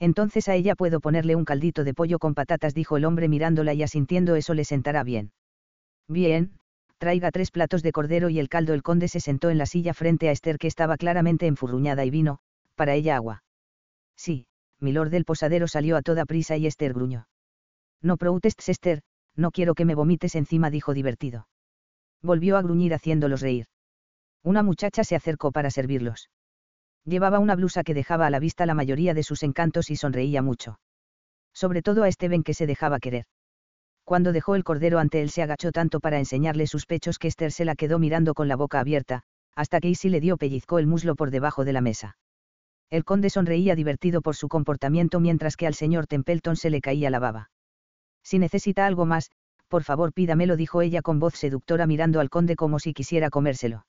Entonces 0.00 0.48
a 0.48 0.56
ella 0.56 0.74
puedo 0.74 0.98
ponerle 0.98 1.36
un 1.36 1.44
caldito 1.44 1.84
de 1.84 1.94
pollo 1.94 2.18
con 2.18 2.34
patatas, 2.34 2.74
dijo 2.74 2.96
el 2.96 3.04
hombre 3.04 3.28
mirándola 3.28 3.72
y 3.74 3.84
asintiendo 3.84 4.34
eso 4.34 4.54
le 4.54 4.64
sentará 4.64 5.04
bien. 5.04 5.30
Bien, 6.08 6.58
traiga 6.98 7.30
tres 7.30 7.52
platos 7.52 7.84
de 7.84 7.92
cordero 7.92 8.28
y 8.30 8.40
el 8.40 8.48
caldo. 8.48 8.74
El 8.74 8.82
conde 8.82 9.06
se 9.06 9.20
sentó 9.20 9.50
en 9.50 9.58
la 9.58 9.66
silla 9.66 9.94
frente 9.94 10.28
a 10.28 10.32
Esther 10.32 10.58
que 10.58 10.66
estaba 10.66 10.96
claramente 10.96 11.46
enfurruñada 11.46 12.04
y 12.04 12.10
vino, 12.10 12.40
para 12.74 12.94
ella 12.94 13.14
agua. 13.14 13.44
Sí, 14.16 14.46
milord 14.80 15.10
del 15.10 15.24
posadero 15.24 15.68
salió 15.68 15.96
a 15.96 16.02
toda 16.02 16.24
prisa 16.24 16.56
y 16.56 16.66
Esther 16.66 16.94
gruñó. 16.94 17.28
No 18.02 18.16
protestes 18.16 18.68
Esther, 18.68 19.02
no 19.36 19.52
quiero 19.52 19.74
que 19.74 19.84
me 19.84 19.94
vomites 19.94 20.34
encima, 20.34 20.70
dijo 20.70 20.94
divertido 20.94 21.46
volvió 22.22 22.56
a 22.56 22.62
gruñir 22.62 22.94
haciéndolos 22.94 23.40
reír. 23.40 23.66
Una 24.42 24.62
muchacha 24.62 25.04
se 25.04 25.16
acercó 25.16 25.52
para 25.52 25.70
servirlos. 25.70 26.30
Llevaba 27.04 27.38
una 27.38 27.56
blusa 27.56 27.82
que 27.82 27.94
dejaba 27.94 28.26
a 28.26 28.30
la 28.30 28.38
vista 28.38 28.66
la 28.66 28.74
mayoría 28.74 29.14
de 29.14 29.22
sus 29.22 29.42
encantos 29.42 29.90
y 29.90 29.96
sonreía 29.96 30.42
mucho. 30.42 30.78
Sobre 31.54 31.82
todo 31.82 32.04
a 32.04 32.12
Steven 32.12 32.42
que 32.42 32.54
se 32.54 32.66
dejaba 32.66 33.00
querer. 33.00 33.24
Cuando 34.04 34.32
dejó 34.32 34.54
el 34.54 34.64
cordero 34.64 34.98
ante 34.98 35.22
él 35.22 35.30
se 35.30 35.42
agachó 35.42 35.72
tanto 35.72 36.00
para 36.00 36.18
enseñarle 36.18 36.66
sus 36.66 36.86
pechos 36.86 37.18
que 37.18 37.28
Esther 37.28 37.52
se 37.52 37.64
la 37.64 37.74
quedó 37.74 37.98
mirando 37.98 38.34
con 38.34 38.48
la 38.48 38.56
boca 38.56 38.80
abierta, 38.80 39.22
hasta 39.54 39.80
que 39.80 39.88
Isi 39.88 40.08
le 40.08 40.20
dio 40.20 40.36
pellizcó 40.36 40.78
el 40.78 40.86
muslo 40.86 41.14
por 41.14 41.30
debajo 41.30 41.64
de 41.64 41.72
la 41.72 41.80
mesa. 41.80 42.16
El 42.90 43.04
conde 43.04 43.30
sonreía 43.30 43.76
divertido 43.76 44.20
por 44.20 44.34
su 44.34 44.48
comportamiento 44.48 45.20
mientras 45.20 45.56
que 45.56 45.66
al 45.66 45.74
señor 45.74 46.06
Templeton 46.06 46.56
se 46.56 46.70
le 46.70 46.80
caía 46.80 47.08
la 47.10 47.20
baba. 47.20 47.50
Si 48.22 48.38
necesita 48.38 48.86
algo 48.86 49.06
más, 49.06 49.30
por 49.68 49.84
favor 49.84 50.12
pídamelo, 50.12 50.56
dijo 50.56 50.82
ella 50.82 51.00
con 51.02 51.20
voz 51.20 51.34
seductora 51.34 51.86
mirando 51.86 52.18
al 52.18 52.30
conde 52.30 52.56
como 52.56 52.80
si 52.80 52.92
quisiera 52.92 53.30
comérselo. 53.30 53.84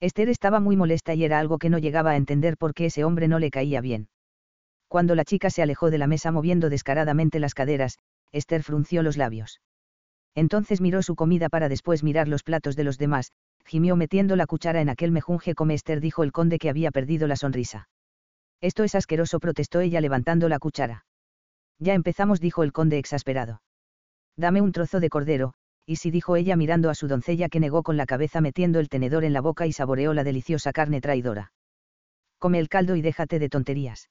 Esther 0.00 0.30
estaba 0.30 0.60
muy 0.60 0.76
molesta 0.76 1.14
y 1.14 1.24
era 1.24 1.38
algo 1.38 1.58
que 1.58 1.68
no 1.68 1.78
llegaba 1.78 2.12
a 2.12 2.16
entender 2.16 2.56
por 2.56 2.72
qué 2.72 2.86
ese 2.86 3.04
hombre 3.04 3.28
no 3.28 3.38
le 3.38 3.50
caía 3.50 3.82
bien. 3.82 4.08
Cuando 4.88 5.14
la 5.14 5.24
chica 5.24 5.50
se 5.50 5.62
alejó 5.62 5.90
de 5.90 5.98
la 5.98 6.06
mesa 6.06 6.32
moviendo 6.32 6.70
descaradamente 6.70 7.38
las 7.38 7.54
caderas, 7.54 7.98
Esther 8.32 8.62
frunció 8.62 9.02
los 9.02 9.16
labios. 9.16 9.60
Entonces 10.34 10.80
miró 10.80 11.02
su 11.02 11.16
comida 11.16 11.48
para 11.48 11.68
después 11.68 12.02
mirar 12.02 12.28
los 12.28 12.42
platos 12.42 12.76
de 12.76 12.84
los 12.84 12.96
demás, 12.96 13.32
gimió 13.66 13.94
metiendo 13.94 14.36
la 14.36 14.46
cuchara 14.46 14.80
en 14.80 14.88
aquel 14.88 15.12
mejunje 15.12 15.54
come 15.54 15.74
Esther 15.74 16.00
dijo 16.00 16.22
el 16.22 16.32
conde 16.32 16.58
que 16.58 16.70
había 16.70 16.90
perdido 16.90 17.26
la 17.26 17.36
sonrisa. 17.36 17.88
Esto 18.60 18.84
es 18.84 18.94
asqueroso 18.94 19.38
protestó 19.38 19.80
ella 19.80 20.00
levantando 20.00 20.48
la 20.48 20.58
cuchara. 20.58 21.04
Ya 21.78 21.94
empezamos 21.94 22.40
dijo 22.40 22.62
el 22.62 22.72
conde 22.72 22.98
exasperado. 22.98 23.62
Dame 24.36 24.60
un 24.60 24.72
trozo 24.72 25.00
de 25.00 25.08
cordero, 25.08 25.54
y 25.86 25.96
si 25.96 26.10
dijo 26.10 26.36
ella 26.36 26.56
mirando 26.56 26.90
a 26.90 26.94
su 26.94 27.08
doncella 27.08 27.48
que 27.48 27.60
negó 27.60 27.82
con 27.82 27.96
la 27.96 28.06
cabeza 28.06 28.40
metiendo 28.40 28.78
el 28.78 28.88
tenedor 28.88 29.24
en 29.24 29.32
la 29.32 29.40
boca 29.40 29.66
y 29.66 29.72
saboreó 29.72 30.14
la 30.14 30.24
deliciosa 30.24 30.72
carne 30.72 31.00
traidora. 31.00 31.52
Come 32.38 32.58
el 32.58 32.68
caldo 32.68 32.96
y 32.96 33.02
déjate 33.02 33.38
de 33.38 33.48
tonterías. 33.48 34.08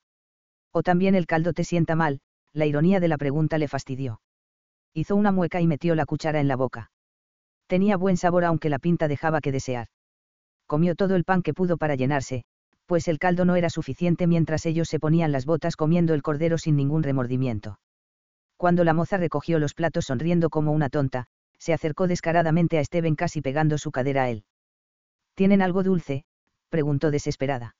O 0.72 0.84
también 0.84 1.16
el 1.16 1.26
caldo 1.26 1.54
te 1.54 1.64
sienta 1.64 1.96
mal, 1.96 2.20
la 2.54 2.66
ironía 2.66 3.00
de 3.00 3.08
la 3.08 3.18
pregunta 3.18 3.58
le 3.58 3.68
fastidió. 3.68 4.22
Hizo 4.94 5.16
una 5.16 5.32
mueca 5.32 5.62
y 5.62 5.68
metió 5.68 5.96
la 5.96 6.06
cuchara 6.06 6.40
en 6.40 6.48
la 6.48 6.56
boca. 6.56 6.92
Tenía 7.68 7.98
buen 7.98 8.18
sabor 8.18 8.46
aunque 8.46 8.70
la 8.70 8.80
pinta 8.80 9.08
dejaba 9.08 9.42
que 9.42 9.52
desear. 9.52 9.88
Comió 10.66 10.96
todo 10.96 11.16
el 11.16 11.24
pan 11.24 11.42
que 11.42 11.54
pudo 11.54 11.78
para 11.78 11.96
llenarse, 11.96 12.44
pues 12.86 13.08
el 13.08 13.20
caldo 13.20 13.46
no 13.46 13.56
era 13.56 13.70
suficiente 13.70 14.26
mientras 14.26 14.66
ellos 14.66 14.90
se 14.90 15.00
ponían 15.00 15.32
las 15.32 15.46
botas 15.46 15.76
comiendo 15.76 16.16
el 16.16 16.24
cordero 16.24 16.58
sin 16.58 16.76
ningún 16.76 17.04
remordimiento. 17.04 17.80
Cuando 18.58 18.84
la 18.84 18.94
moza 18.94 19.18
recogió 19.18 19.60
los 19.60 19.74
platos 19.74 20.06
sonriendo 20.06 20.50
como 20.50 20.72
una 20.72 20.90
tonta, 20.90 21.26
se 21.60 21.74
acercó 21.74 22.08
descaradamente 22.08 22.80
a 22.80 22.84
Steven 22.84 23.16
casi 23.16 23.42
pegando 23.42 23.78
su 23.78 23.92
cadera 23.92 24.24
a 24.24 24.30
él. 24.30 24.46
¿Tienen 25.36 25.62
algo 25.62 25.84
dulce? 25.84 26.26
preguntó 26.70 27.12
desesperada. 27.12 27.76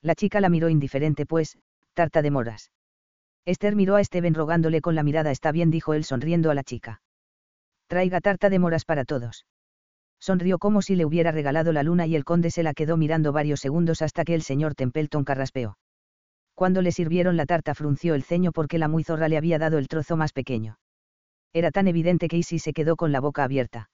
La 0.00 0.14
chica 0.14 0.40
la 0.40 0.48
miró 0.48 0.68
indiferente 0.68 1.26
pues, 1.26 1.58
tarta 1.94 2.22
de 2.22 2.30
moras. 2.30 2.72
Esther 3.44 3.76
miró 3.76 3.96
a 3.96 4.04
Steven 4.04 4.34
rogándole 4.34 4.80
con 4.80 4.94
la 4.94 5.02
mirada. 5.02 5.30
Está 5.30 5.52
bien, 5.52 5.70
dijo 5.70 5.94
él 5.94 6.04
sonriendo 6.04 6.50
a 6.50 6.54
la 6.54 6.64
chica. 6.64 7.02
Traiga 7.86 8.20
tarta 8.20 8.50
de 8.50 8.58
moras 8.58 8.84
para 8.84 9.04
todos. 9.04 9.46
Sonrió 10.20 10.58
como 10.58 10.82
si 10.82 10.94
le 10.94 11.04
hubiera 11.04 11.32
regalado 11.32 11.72
la 11.72 11.82
luna 11.82 12.06
y 12.06 12.14
el 12.14 12.24
conde 12.24 12.50
se 12.50 12.62
la 12.62 12.74
quedó 12.74 12.96
mirando 12.96 13.32
varios 13.32 13.60
segundos 13.60 14.02
hasta 14.02 14.24
que 14.24 14.34
el 14.34 14.42
señor 14.42 14.74
Templeton 14.74 15.24
carraspeó. 15.24 15.76
Cuando 16.54 16.80
le 16.82 16.92
sirvieron 16.92 17.36
la 17.36 17.46
tarta 17.46 17.74
frunció 17.74 18.14
el 18.14 18.22
ceño 18.22 18.52
porque 18.52 18.78
la 18.78 18.86
muy 18.86 19.02
zorra 19.02 19.28
le 19.28 19.36
había 19.36 19.58
dado 19.58 19.78
el 19.78 19.88
trozo 19.88 20.16
más 20.16 20.32
pequeño. 20.32 20.78
Era 21.52 21.70
tan 21.70 21.88
evidente 21.88 22.28
que 22.28 22.38
Isi 22.38 22.58
se 22.58 22.72
quedó 22.72 22.96
con 22.96 23.12
la 23.12 23.20
boca 23.20 23.44
abierta. 23.44 23.90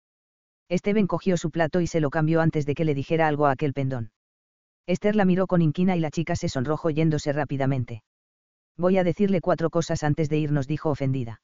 Steven 0.71 1.07
cogió 1.07 1.37
su 1.37 1.51
plato 1.51 1.81
y 1.81 1.87
se 1.87 2.01
lo 2.01 2.11
cambió 2.11 2.41
antes 2.41 2.67
de 2.67 2.75
que 2.75 2.85
le 2.85 2.95
dijera 2.95 3.27
algo 3.27 3.47
a 3.47 3.53
aquel 3.53 3.73
pendón. 3.73 4.11
Esther 4.87 5.17
la 5.17 5.25
miró 5.25 5.47
con 5.47 5.63
inquina 5.63 5.97
y 5.97 6.01
la 6.01 6.11
chica 6.11 6.37
se 6.37 6.49
sonrojó 6.49 6.91
yéndose 6.91 7.33
rápidamente. 7.33 8.03
Voy 8.77 8.97
a 8.97 9.05
decirle 9.05 9.41
cuatro 9.41 9.71
cosas 9.71 10.03
antes 10.03 10.29
de 10.29 10.39
irnos, 10.39 10.67
dijo 10.67 10.91
ofendida. 10.91 11.41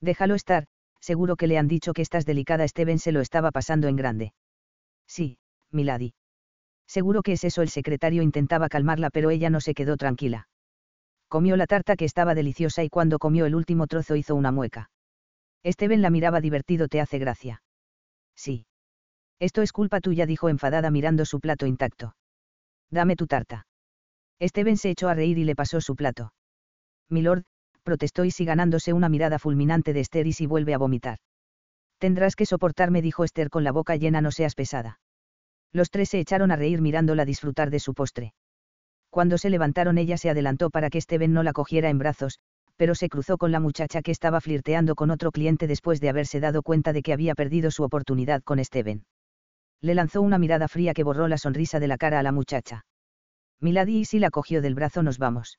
Déjalo 0.00 0.34
estar, 0.34 0.66
seguro 1.00 1.36
que 1.36 1.46
le 1.46 1.58
han 1.58 1.68
dicho 1.68 1.92
que 1.92 2.02
estás 2.02 2.24
delicada. 2.24 2.66
Steven 2.66 2.98
se 2.98 3.12
lo 3.12 3.20
estaba 3.20 3.50
pasando 3.50 3.88
en 3.88 3.96
grande. 3.96 4.32
Sí, 5.06 5.38
Milady. 5.70 6.14
Seguro 6.86 7.22
que 7.22 7.32
es 7.32 7.44
eso 7.44 7.62
el 7.62 7.68
secretario 7.68 8.22
intentaba 8.22 8.68
calmarla 8.68 9.10
pero 9.10 9.30
ella 9.30 9.50
no 9.50 9.60
se 9.60 9.74
quedó 9.74 9.96
tranquila. 9.96 10.48
Comió 11.28 11.56
la 11.56 11.66
tarta 11.66 11.96
que 11.96 12.04
estaba 12.04 12.34
deliciosa 12.34 12.84
y 12.84 12.88
cuando 12.88 13.18
comió 13.18 13.46
el 13.46 13.54
último 13.54 13.86
trozo 13.86 14.16
hizo 14.16 14.34
una 14.34 14.52
mueca. 14.52 14.90
Steven 15.64 16.02
la 16.02 16.10
miraba 16.10 16.40
divertido, 16.40 16.88
¿te 16.88 17.00
hace 17.00 17.18
gracia? 17.18 17.62
Sí. 18.36 18.66
Esto 19.40 19.62
es 19.62 19.72
culpa 19.72 20.00
tuya, 20.00 20.26
dijo 20.26 20.48
enfadada 20.48 20.90
mirando 20.90 21.24
su 21.24 21.40
plato 21.40 21.66
intacto. 21.66 22.14
Dame 22.90 23.16
tu 23.16 23.26
tarta. 23.26 23.66
Steven 24.40 24.76
se 24.76 24.90
echó 24.90 25.08
a 25.08 25.14
reír 25.14 25.38
y 25.38 25.44
le 25.44 25.56
pasó 25.56 25.80
su 25.80 25.96
plato. 25.96 26.32
Milord, 27.08 27.44
protestó 27.82 28.24
Isi 28.24 28.44
ganándose 28.44 28.92
una 28.92 29.08
mirada 29.08 29.38
fulminante 29.38 29.92
de 29.92 30.00
Esther 30.00 30.26
y 30.26 30.32
si 30.32 30.46
vuelve 30.46 30.74
a 30.74 30.78
vomitar. 30.78 31.18
Tendrás 31.98 32.36
que 32.36 32.46
soportarme, 32.46 33.02
dijo 33.02 33.24
Esther 33.24 33.50
con 33.50 33.64
la 33.64 33.72
boca 33.72 33.96
llena, 33.96 34.20
no 34.20 34.30
seas 34.32 34.54
pesada 34.54 35.00
Los 35.72 35.90
tres 35.90 36.10
se 36.10 36.18
echaron 36.18 36.50
a 36.50 36.56
reír 36.56 36.80
mirándola 36.80 37.24
disfrutar 37.24 37.70
de 37.70 37.80
su 37.80 37.94
postre. 37.94 38.34
Cuando 39.10 39.38
se 39.38 39.50
levantaron 39.50 39.96
ella 39.96 40.18
se 40.18 40.28
adelantó 40.28 40.70
para 40.70 40.90
que 40.90 41.00
Steven 41.00 41.32
no 41.32 41.42
la 41.42 41.52
cogiera 41.52 41.88
en 41.88 41.98
brazos, 41.98 42.40
pero 42.76 42.94
se 42.94 43.08
cruzó 43.08 43.38
con 43.38 43.52
la 43.52 43.60
muchacha 43.60 44.02
que 44.02 44.10
estaba 44.10 44.40
flirteando 44.40 44.94
con 44.94 45.10
otro 45.10 45.30
cliente 45.30 45.66
después 45.66 46.00
de 46.00 46.08
haberse 46.08 46.40
dado 46.40 46.62
cuenta 46.62 46.92
de 46.92 47.02
que 47.02 47.12
había 47.12 47.34
perdido 47.34 47.70
su 47.70 47.82
oportunidad 47.82 48.42
con 48.42 48.62
Steven. 48.64 49.04
Le 49.80 49.94
lanzó 49.94 50.22
una 50.22 50.38
mirada 50.38 50.68
fría 50.68 50.94
que 50.94 51.04
borró 51.04 51.28
la 51.28 51.38
sonrisa 51.38 51.78
de 51.78 51.88
la 51.88 51.98
cara 51.98 52.18
a 52.18 52.22
la 52.22 52.32
muchacha. 52.32 52.84
Milady 53.60 53.98
y 53.98 54.04
si 54.04 54.18
la 54.18 54.30
cogió 54.30 54.62
del 54.62 54.74
brazo 54.74 55.02
nos 55.02 55.18
vamos. 55.18 55.58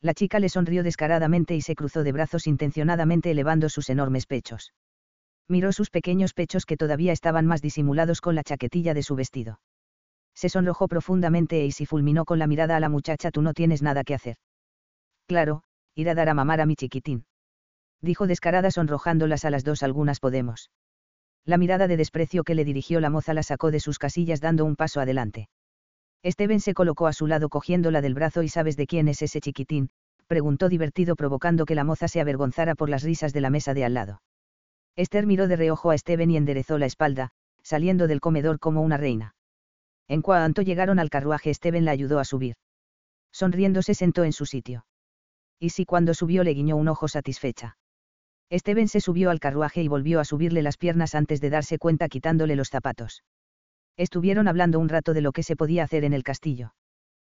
La 0.00 0.14
chica 0.14 0.40
le 0.40 0.48
sonrió 0.48 0.82
descaradamente 0.82 1.54
y 1.54 1.60
se 1.60 1.76
cruzó 1.76 2.02
de 2.02 2.12
brazos 2.12 2.46
intencionadamente 2.46 3.30
elevando 3.30 3.68
sus 3.68 3.88
enormes 3.88 4.26
pechos. 4.26 4.72
Miró 5.48 5.72
sus 5.72 5.90
pequeños 5.90 6.34
pechos 6.34 6.66
que 6.66 6.76
todavía 6.76 7.12
estaban 7.12 7.46
más 7.46 7.62
disimulados 7.62 8.20
con 8.20 8.34
la 8.34 8.42
chaquetilla 8.42 8.94
de 8.94 9.02
su 9.02 9.14
vestido. 9.14 9.60
Se 10.34 10.48
sonrojó 10.48 10.88
profundamente 10.88 11.64
e 11.64 11.70
si 11.72 11.86
fulminó 11.86 12.24
con 12.24 12.38
la 12.38 12.46
mirada 12.46 12.76
a 12.76 12.80
la 12.80 12.88
muchacha 12.88 13.30
tú 13.30 13.42
no 13.42 13.52
tienes 13.52 13.82
nada 13.82 14.02
que 14.02 14.14
hacer. 14.14 14.36
Claro, 15.26 15.62
ir 15.94 16.08
a 16.08 16.14
dar 16.14 16.28
a 16.28 16.34
mamar 16.34 16.60
a 16.60 16.66
mi 16.66 16.76
chiquitín. 16.76 17.24
Dijo 18.00 18.26
descarada 18.26 18.70
sonrojándolas 18.70 19.44
a 19.44 19.50
las 19.50 19.64
dos 19.64 19.82
algunas 19.82 20.20
podemos. 20.20 20.70
La 21.44 21.58
mirada 21.58 21.88
de 21.88 21.96
desprecio 21.96 22.44
que 22.44 22.54
le 22.54 22.64
dirigió 22.64 23.00
la 23.00 23.10
moza 23.10 23.34
la 23.34 23.42
sacó 23.42 23.70
de 23.70 23.80
sus 23.80 23.98
casillas 23.98 24.40
dando 24.40 24.64
un 24.64 24.76
paso 24.76 25.00
adelante. 25.00 25.48
Steven 26.24 26.60
se 26.60 26.74
colocó 26.74 27.06
a 27.08 27.12
su 27.12 27.26
lado 27.26 27.48
cogiéndola 27.48 28.00
del 28.00 28.14
brazo 28.14 28.42
y 28.42 28.48
¿sabes 28.48 28.76
de 28.76 28.86
quién 28.86 29.08
es 29.08 29.22
ese 29.22 29.40
chiquitín? 29.40 29.90
preguntó 30.28 30.68
divertido 30.68 31.16
provocando 31.16 31.66
que 31.66 31.74
la 31.74 31.84
moza 31.84 32.08
se 32.08 32.20
avergonzara 32.20 32.74
por 32.74 32.88
las 32.88 33.02
risas 33.02 33.32
de 33.32 33.40
la 33.40 33.50
mesa 33.50 33.74
de 33.74 33.84
al 33.84 33.94
lado. 33.94 34.22
Esther 34.94 35.26
miró 35.26 35.48
de 35.48 35.56
reojo 35.56 35.90
a 35.90 35.98
Steven 35.98 36.30
y 36.30 36.36
enderezó 36.36 36.78
la 36.78 36.86
espalda, 36.86 37.30
saliendo 37.62 38.06
del 38.06 38.20
comedor 38.20 38.58
como 38.58 38.82
una 38.82 38.96
reina. 38.96 39.34
En 40.08 40.22
cuanto 40.22 40.62
llegaron 40.62 40.98
al 40.98 41.10
carruaje 41.10 41.52
Steven 41.52 41.84
la 41.84 41.90
ayudó 41.90 42.18
a 42.18 42.24
subir. 42.24 42.54
Sonriendo 43.32 43.82
se 43.82 43.94
sentó 43.94 44.24
en 44.24 44.32
su 44.32 44.46
sitio. 44.46 44.84
Y 45.62 45.70
si 45.70 45.84
cuando 45.84 46.12
subió 46.12 46.42
le 46.42 46.54
guiñó 46.54 46.74
un 46.74 46.88
ojo 46.88 47.06
satisfecha. 47.06 47.76
Steven 48.52 48.88
se 48.88 49.00
subió 49.00 49.30
al 49.30 49.38
carruaje 49.38 49.80
y 49.80 49.86
volvió 49.86 50.18
a 50.18 50.24
subirle 50.24 50.60
las 50.60 50.76
piernas 50.76 51.14
antes 51.14 51.40
de 51.40 51.50
darse 51.50 51.78
cuenta 51.78 52.08
quitándole 52.08 52.56
los 52.56 52.68
zapatos. 52.68 53.22
Estuvieron 53.96 54.48
hablando 54.48 54.80
un 54.80 54.88
rato 54.88 55.14
de 55.14 55.20
lo 55.20 55.30
que 55.30 55.44
se 55.44 55.54
podía 55.54 55.84
hacer 55.84 56.02
en 56.02 56.14
el 56.14 56.24
castillo. 56.24 56.74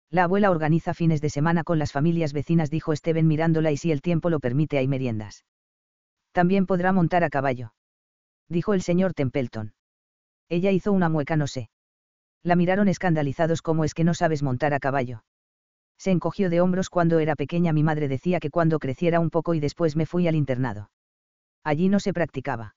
La 0.08 0.24
abuela 0.24 0.50
organiza 0.50 0.94
fines 0.94 1.20
de 1.20 1.28
semana 1.28 1.64
con 1.64 1.78
las 1.78 1.92
familias 1.92 2.32
vecinas, 2.32 2.70
dijo 2.70 2.96
Steven 2.96 3.26
mirándola 3.26 3.70
y 3.72 3.76
si 3.76 3.92
el 3.92 4.00
tiempo 4.00 4.30
lo 4.30 4.40
permite 4.40 4.78
hay 4.78 4.88
meriendas. 4.88 5.44
También 6.32 6.64
podrá 6.64 6.92
montar 6.92 7.24
a 7.24 7.28
caballo. 7.28 7.74
Dijo 8.48 8.72
el 8.72 8.80
señor 8.80 9.12
Templeton. 9.12 9.74
Ella 10.48 10.70
hizo 10.70 10.92
una 10.92 11.10
mueca 11.10 11.36
no 11.36 11.46
sé. 11.46 11.68
La 12.42 12.56
miraron 12.56 12.88
escandalizados 12.88 13.60
como 13.60 13.84
es 13.84 13.92
que 13.92 14.04
no 14.04 14.14
sabes 14.14 14.42
montar 14.42 14.72
a 14.72 14.80
caballo. 14.80 15.24
Se 15.98 16.10
encogió 16.10 16.50
de 16.50 16.60
hombros 16.60 16.90
cuando 16.90 17.18
era 17.18 17.36
pequeña 17.36 17.72
mi 17.72 17.82
madre 17.82 18.08
decía 18.08 18.40
que 18.40 18.50
cuando 18.50 18.78
creciera 18.78 19.20
un 19.20 19.30
poco 19.30 19.54
y 19.54 19.60
después 19.60 19.96
me 19.96 20.06
fui 20.06 20.28
al 20.28 20.34
internado. 20.34 20.90
Allí 21.62 21.88
no 21.88 22.00
se 22.00 22.12
practicaba. 22.12 22.74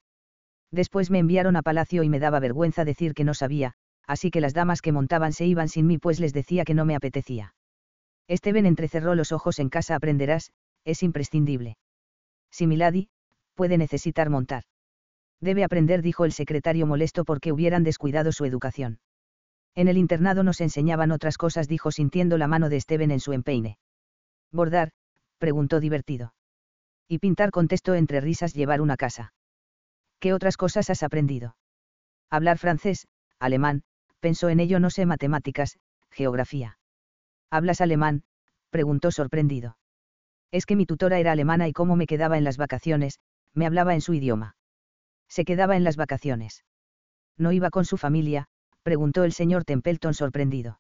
Después 0.72 1.10
me 1.10 1.19
enviaron 1.19 1.56
a 1.56 1.61
palacio 1.61 2.03
y 2.03 2.10
me 2.10 2.19
daba 2.19 2.39
vergüenza 2.39 2.85
decir 2.85 3.14
que 3.14 3.23
no 3.23 3.34
sabía, 3.34 3.73
así 4.06 4.31
que 4.31 4.41
las 4.41 4.53
damas 4.53 4.81
que 4.81 4.91
montaban 4.91 5.34
se 5.34 5.45
iban 5.45 5.69
sin 5.69 5.88
mí 5.88 5.98
pues 5.98 6.19
les 6.19 6.34
decía 6.34 6.64
que 6.64 6.73
no 6.73 6.85
me 6.85 6.95
apetecía. 6.95 7.53
Esteban 8.27 8.65
entrecerró 8.65 9.15
los 9.15 9.31
ojos 9.31 9.60
en 9.60 9.69
casa 9.69 9.95
aprenderás, 9.95 10.52
es 10.84 11.03
imprescindible. 11.03 11.77
Si 12.52 12.68
Milady, 12.68 13.10
puede 13.56 13.77
necesitar 13.77 14.30
montar. 14.30 14.64
Debe 15.39 15.64
aprender, 15.64 16.02
dijo 16.02 16.26
el 16.26 16.31
secretario 16.31 16.88
molesto 16.88 17.23
porque 17.23 17.52
hubieran 17.52 17.84
descuidado 17.84 18.31
su 18.31 18.45
educación. 18.45 18.99
En 19.77 19.87
el 19.87 19.99
internado 19.99 20.43
nos 20.43 20.59
enseñaban 20.59 21.11
otras 21.11 21.37
cosas, 21.37 21.67
dijo 21.67 21.91
sintiendo 21.91 22.39
la 22.39 22.47
mano 22.47 22.67
de 22.67 22.81
Steven 22.81 23.11
en 23.11 23.19
su 23.19 23.31
empeine. 23.31 23.77
Bordar, 24.51 24.89
preguntó 25.37 25.79
divertido. 25.79 26.33
Y 27.07 27.19
pintar 27.19 27.51
contestó 27.51 27.93
entre 27.93 28.19
risas 28.19 28.55
llevar 28.55 28.81
una 28.81 28.97
casa. 28.97 29.33
¿Qué 30.19 30.33
otras 30.33 30.57
cosas 30.57 30.89
has 30.89 31.03
aprendido? 31.03 31.57
Hablar 32.31 32.57
francés, 32.57 33.07
alemán, 33.37 33.83
pensó 34.19 34.49
en 34.49 34.61
ello 34.61 34.79
no 34.79 34.89
sé 34.89 35.05
matemáticas, 35.05 35.77
geografía. 36.09 36.79
¿Hablas 37.51 37.79
alemán? 37.79 38.23
preguntó 38.71 39.11
sorprendido. 39.11 39.77
Es 40.49 40.65
que 40.65 40.75
mi 40.75 40.87
tutora 40.87 41.19
era 41.19 41.33
alemana 41.33 41.67
y 41.67 41.73
cómo 41.73 41.95
me 41.95 42.07
quedaba 42.07 42.39
en 42.39 42.45
las 42.45 42.57
vacaciones, 42.57 43.19
me 43.53 43.67
hablaba 43.67 43.93
en 43.93 44.01
su 44.01 44.15
idioma. 44.15 44.55
Se 45.27 45.45
quedaba 45.45 45.77
en 45.77 45.83
las 45.83 45.97
vacaciones. 45.97 46.65
¿No 47.37 47.51
iba 47.51 47.69
con 47.69 47.85
su 47.85 47.97
familia? 47.97 48.49
Preguntó 48.88 49.26
el 49.26 49.34
señor 49.34 49.65
Templeton 49.65 50.14
sorprendido. 50.14 50.80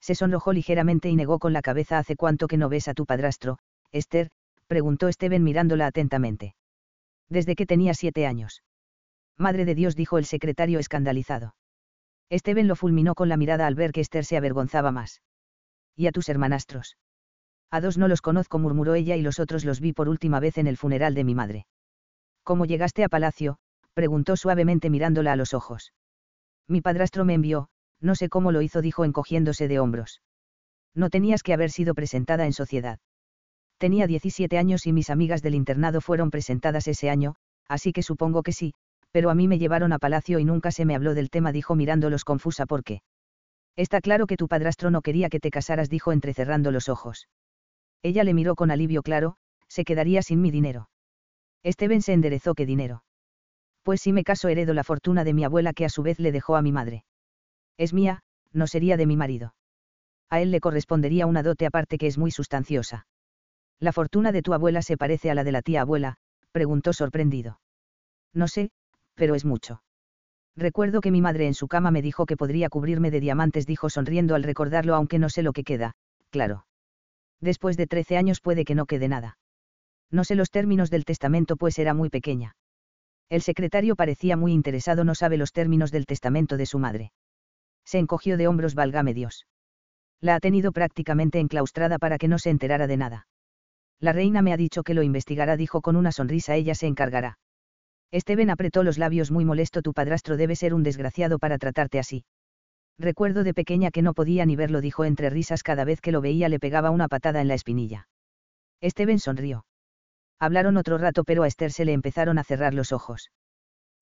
Se 0.00 0.14
sonrojó 0.14 0.52
ligeramente 0.52 1.08
y 1.08 1.16
negó 1.16 1.40
con 1.40 1.52
la 1.52 1.62
cabeza 1.62 1.98
hace 1.98 2.14
cuánto 2.14 2.46
que 2.46 2.56
no 2.56 2.68
ves 2.68 2.86
a 2.86 2.94
tu 2.94 3.06
padrastro, 3.06 3.58
Esther, 3.90 4.30
preguntó 4.68 5.10
Steven 5.10 5.42
mirándola 5.42 5.88
atentamente. 5.88 6.54
Desde 7.28 7.56
que 7.56 7.66
tenía 7.66 7.92
siete 7.94 8.24
años. 8.24 8.62
Madre 9.36 9.64
de 9.64 9.74
Dios, 9.74 9.96
dijo 9.96 10.18
el 10.18 10.26
secretario 10.26 10.78
escandalizado. 10.78 11.56
Steven 12.30 12.68
lo 12.68 12.76
fulminó 12.76 13.16
con 13.16 13.28
la 13.28 13.36
mirada 13.36 13.66
al 13.66 13.74
ver 13.74 13.90
que 13.90 14.02
Esther 14.02 14.24
se 14.24 14.36
avergonzaba 14.36 14.92
más. 14.92 15.20
¿Y 15.96 16.06
a 16.06 16.12
tus 16.12 16.28
hermanastros? 16.28 16.98
A 17.68 17.80
dos 17.80 17.98
no 17.98 18.06
los 18.06 18.22
conozco, 18.22 18.60
murmuró 18.60 18.94
ella 18.94 19.16
y 19.16 19.22
los 19.22 19.40
otros 19.40 19.64
los 19.64 19.80
vi 19.80 19.92
por 19.92 20.08
última 20.08 20.38
vez 20.38 20.56
en 20.56 20.68
el 20.68 20.76
funeral 20.76 21.16
de 21.16 21.24
mi 21.24 21.34
madre. 21.34 21.66
¿Cómo 22.44 22.64
llegaste 22.64 23.02
a 23.02 23.08
palacio? 23.08 23.58
preguntó 23.92 24.36
suavemente 24.36 24.88
mirándola 24.88 25.32
a 25.32 25.36
los 25.36 25.52
ojos. 25.52 25.92
Mi 26.68 26.80
padrastro 26.80 27.24
me 27.24 27.34
envió, 27.34 27.68
no 28.00 28.14
sé 28.14 28.28
cómo 28.28 28.52
lo 28.52 28.62
hizo, 28.62 28.82
dijo 28.82 29.04
encogiéndose 29.04 29.68
de 29.68 29.78
hombros. 29.78 30.22
No 30.94 31.10
tenías 31.10 31.42
que 31.42 31.52
haber 31.52 31.70
sido 31.70 31.94
presentada 31.94 32.46
en 32.46 32.52
sociedad. 32.52 32.98
Tenía 33.78 34.06
17 34.06 34.56
años 34.56 34.86
y 34.86 34.92
mis 34.92 35.10
amigas 35.10 35.42
del 35.42 35.54
internado 35.54 36.00
fueron 36.00 36.30
presentadas 36.30 36.86
ese 36.86 37.10
año, 37.10 37.34
así 37.68 37.92
que 37.92 38.02
supongo 38.02 38.42
que 38.42 38.52
sí, 38.52 38.74
pero 39.10 39.30
a 39.30 39.34
mí 39.34 39.48
me 39.48 39.58
llevaron 39.58 39.92
a 39.92 39.98
palacio 39.98 40.38
y 40.38 40.44
nunca 40.44 40.70
se 40.70 40.84
me 40.84 40.94
habló 40.94 41.14
del 41.14 41.30
tema, 41.30 41.52
dijo 41.52 41.74
mirándolos 41.74 42.24
confusa 42.24 42.66
¿por 42.66 42.84
qué? 42.84 43.02
Está 43.76 44.00
claro 44.00 44.26
que 44.26 44.36
tu 44.36 44.48
padrastro 44.48 44.90
no 44.90 45.02
quería 45.02 45.28
que 45.28 45.40
te 45.40 45.50
casaras, 45.50 45.90
dijo 45.90 46.12
entrecerrando 46.12 46.70
los 46.70 46.88
ojos. 46.88 47.28
Ella 48.02 48.22
le 48.22 48.34
miró 48.34 48.54
con 48.54 48.70
alivio 48.70 49.02
claro, 49.02 49.36
se 49.68 49.84
quedaría 49.84 50.22
sin 50.22 50.40
mi 50.40 50.50
dinero. 50.50 50.88
Steven 51.64 52.02
se 52.02 52.12
enderezó 52.12 52.54
¿qué 52.54 52.66
dinero? 52.66 53.02
Pues 53.84 54.00
si 54.00 54.12
me 54.12 54.24
caso 54.24 54.48
heredo 54.48 54.72
la 54.72 54.82
fortuna 54.82 55.24
de 55.24 55.34
mi 55.34 55.44
abuela 55.44 55.74
que 55.74 55.84
a 55.84 55.90
su 55.90 56.02
vez 56.02 56.18
le 56.18 56.32
dejó 56.32 56.56
a 56.56 56.62
mi 56.62 56.72
madre. 56.72 57.04
Es 57.76 57.92
mía, 57.92 58.22
no 58.52 58.66
sería 58.66 58.96
de 58.96 59.06
mi 59.06 59.16
marido. 59.16 59.54
A 60.30 60.40
él 60.40 60.50
le 60.50 60.60
correspondería 60.60 61.26
una 61.26 61.42
dote 61.42 61.66
aparte 61.66 61.98
que 61.98 62.06
es 62.06 62.16
muy 62.16 62.30
sustanciosa. 62.30 63.06
¿La 63.78 63.92
fortuna 63.92 64.32
de 64.32 64.40
tu 64.40 64.54
abuela 64.54 64.80
se 64.80 64.96
parece 64.96 65.30
a 65.30 65.34
la 65.34 65.44
de 65.44 65.52
la 65.52 65.60
tía 65.60 65.82
abuela? 65.82 66.16
preguntó 66.50 66.94
sorprendido. 66.94 67.60
No 68.32 68.48
sé, 68.48 68.70
pero 69.14 69.34
es 69.34 69.44
mucho. 69.44 69.82
Recuerdo 70.56 71.02
que 71.02 71.10
mi 71.10 71.20
madre 71.20 71.46
en 71.46 71.54
su 71.54 71.68
cama 71.68 71.90
me 71.90 72.00
dijo 72.00 72.24
que 72.24 72.38
podría 72.38 72.70
cubrirme 72.70 73.10
de 73.10 73.20
diamantes, 73.20 73.66
dijo 73.66 73.90
sonriendo 73.90 74.34
al 74.34 74.44
recordarlo, 74.44 74.94
aunque 74.94 75.18
no 75.18 75.28
sé 75.28 75.42
lo 75.42 75.52
que 75.52 75.64
queda, 75.64 75.92
claro. 76.30 76.64
Después 77.40 77.76
de 77.76 77.86
trece 77.86 78.16
años 78.16 78.40
puede 78.40 78.64
que 78.64 78.74
no 78.74 78.86
quede 78.86 79.08
nada. 79.08 79.36
No 80.10 80.24
sé 80.24 80.36
los 80.36 80.50
términos 80.50 80.90
del 80.90 81.04
testamento, 81.04 81.56
pues 81.56 81.78
era 81.78 81.92
muy 81.92 82.08
pequeña. 82.08 82.54
El 83.28 83.42
secretario 83.42 83.96
parecía 83.96 84.36
muy 84.36 84.52
interesado, 84.52 85.04
no 85.04 85.14
sabe 85.14 85.36
los 85.36 85.52
términos 85.52 85.90
del 85.90 86.06
testamento 86.06 86.56
de 86.56 86.66
su 86.66 86.78
madre. 86.78 87.12
Se 87.84 87.98
encogió 87.98 88.36
de 88.36 88.48
hombros, 88.48 88.74
válgame 88.74 89.14
Dios. 89.14 89.46
La 90.20 90.36
ha 90.36 90.40
tenido 90.40 90.72
prácticamente 90.72 91.38
enclaustrada 91.38 91.98
para 91.98 92.18
que 92.18 92.28
no 92.28 92.38
se 92.38 92.50
enterara 92.50 92.86
de 92.86 92.96
nada. 92.96 93.26
La 94.00 94.12
reina 94.12 94.42
me 94.42 94.52
ha 94.52 94.56
dicho 94.56 94.82
que 94.82 94.94
lo 94.94 95.02
investigará, 95.02 95.56
dijo 95.56 95.80
con 95.80 95.96
una 95.96 96.12
sonrisa, 96.12 96.54
ella 96.54 96.74
se 96.74 96.86
encargará. 96.86 97.38
Esteban 98.10 98.50
apretó 98.50 98.82
los 98.82 98.98
labios 98.98 99.30
muy 99.30 99.44
molesto, 99.44 99.82
tu 99.82 99.92
padrastro 99.92 100.36
debe 100.36 100.56
ser 100.56 100.72
un 100.74 100.82
desgraciado 100.82 101.38
para 101.38 101.58
tratarte 101.58 101.98
así. 101.98 102.24
Recuerdo 102.98 103.42
de 103.42 103.54
pequeña 103.54 103.90
que 103.90 104.02
no 104.02 104.14
podía 104.14 104.46
ni 104.46 104.56
verlo, 104.56 104.80
dijo 104.80 105.04
entre 105.04 105.30
risas, 105.30 105.62
cada 105.62 105.84
vez 105.84 106.00
que 106.00 106.12
lo 106.12 106.20
veía 106.20 106.48
le 106.48 106.60
pegaba 106.60 106.90
una 106.90 107.08
patada 107.08 107.40
en 107.40 107.48
la 107.48 107.54
espinilla. 107.54 108.08
Esteban 108.80 109.18
sonrió. 109.18 109.64
Hablaron 110.38 110.76
otro 110.76 110.98
rato, 110.98 111.24
pero 111.24 111.42
a 111.42 111.46
Esther 111.46 111.72
se 111.72 111.84
le 111.84 111.92
empezaron 111.92 112.38
a 112.38 112.44
cerrar 112.44 112.74
los 112.74 112.92
ojos. 112.92 113.30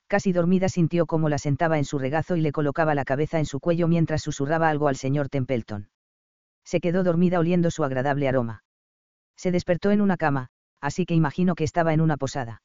Casi 0.07 0.31
dormida 0.31 0.69
sintió 0.69 1.05
cómo 1.05 1.29
la 1.29 1.37
sentaba 1.37 1.77
en 1.77 1.85
su 1.85 1.97
regazo 1.97 2.35
y 2.35 2.41
le 2.41 2.51
colocaba 2.51 2.95
la 2.95 3.05
cabeza 3.05 3.39
en 3.39 3.45
su 3.45 3.59
cuello 3.59 3.87
mientras 3.87 4.21
susurraba 4.21 4.69
algo 4.69 4.87
al 4.87 4.95
señor 4.95 5.29
Templeton. 5.29 5.89
Se 6.63 6.79
quedó 6.79 7.03
dormida 7.03 7.39
oliendo 7.39 7.71
su 7.71 7.83
agradable 7.83 8.27
aroma. 8.27 8.63
Se 9.35 9.51
despertó 9.51 9.91
en 9.91 10.01
una 10.01 10.17
cama, 10.17 10.49
así 10.81 11.05
que 11.05 11.15
imagino 11.15 11.55
que 11.55 11.63
estaba 11.63 11.93
en 11.93 12.01
una 12.01 12.17
posada. 12.17 12.61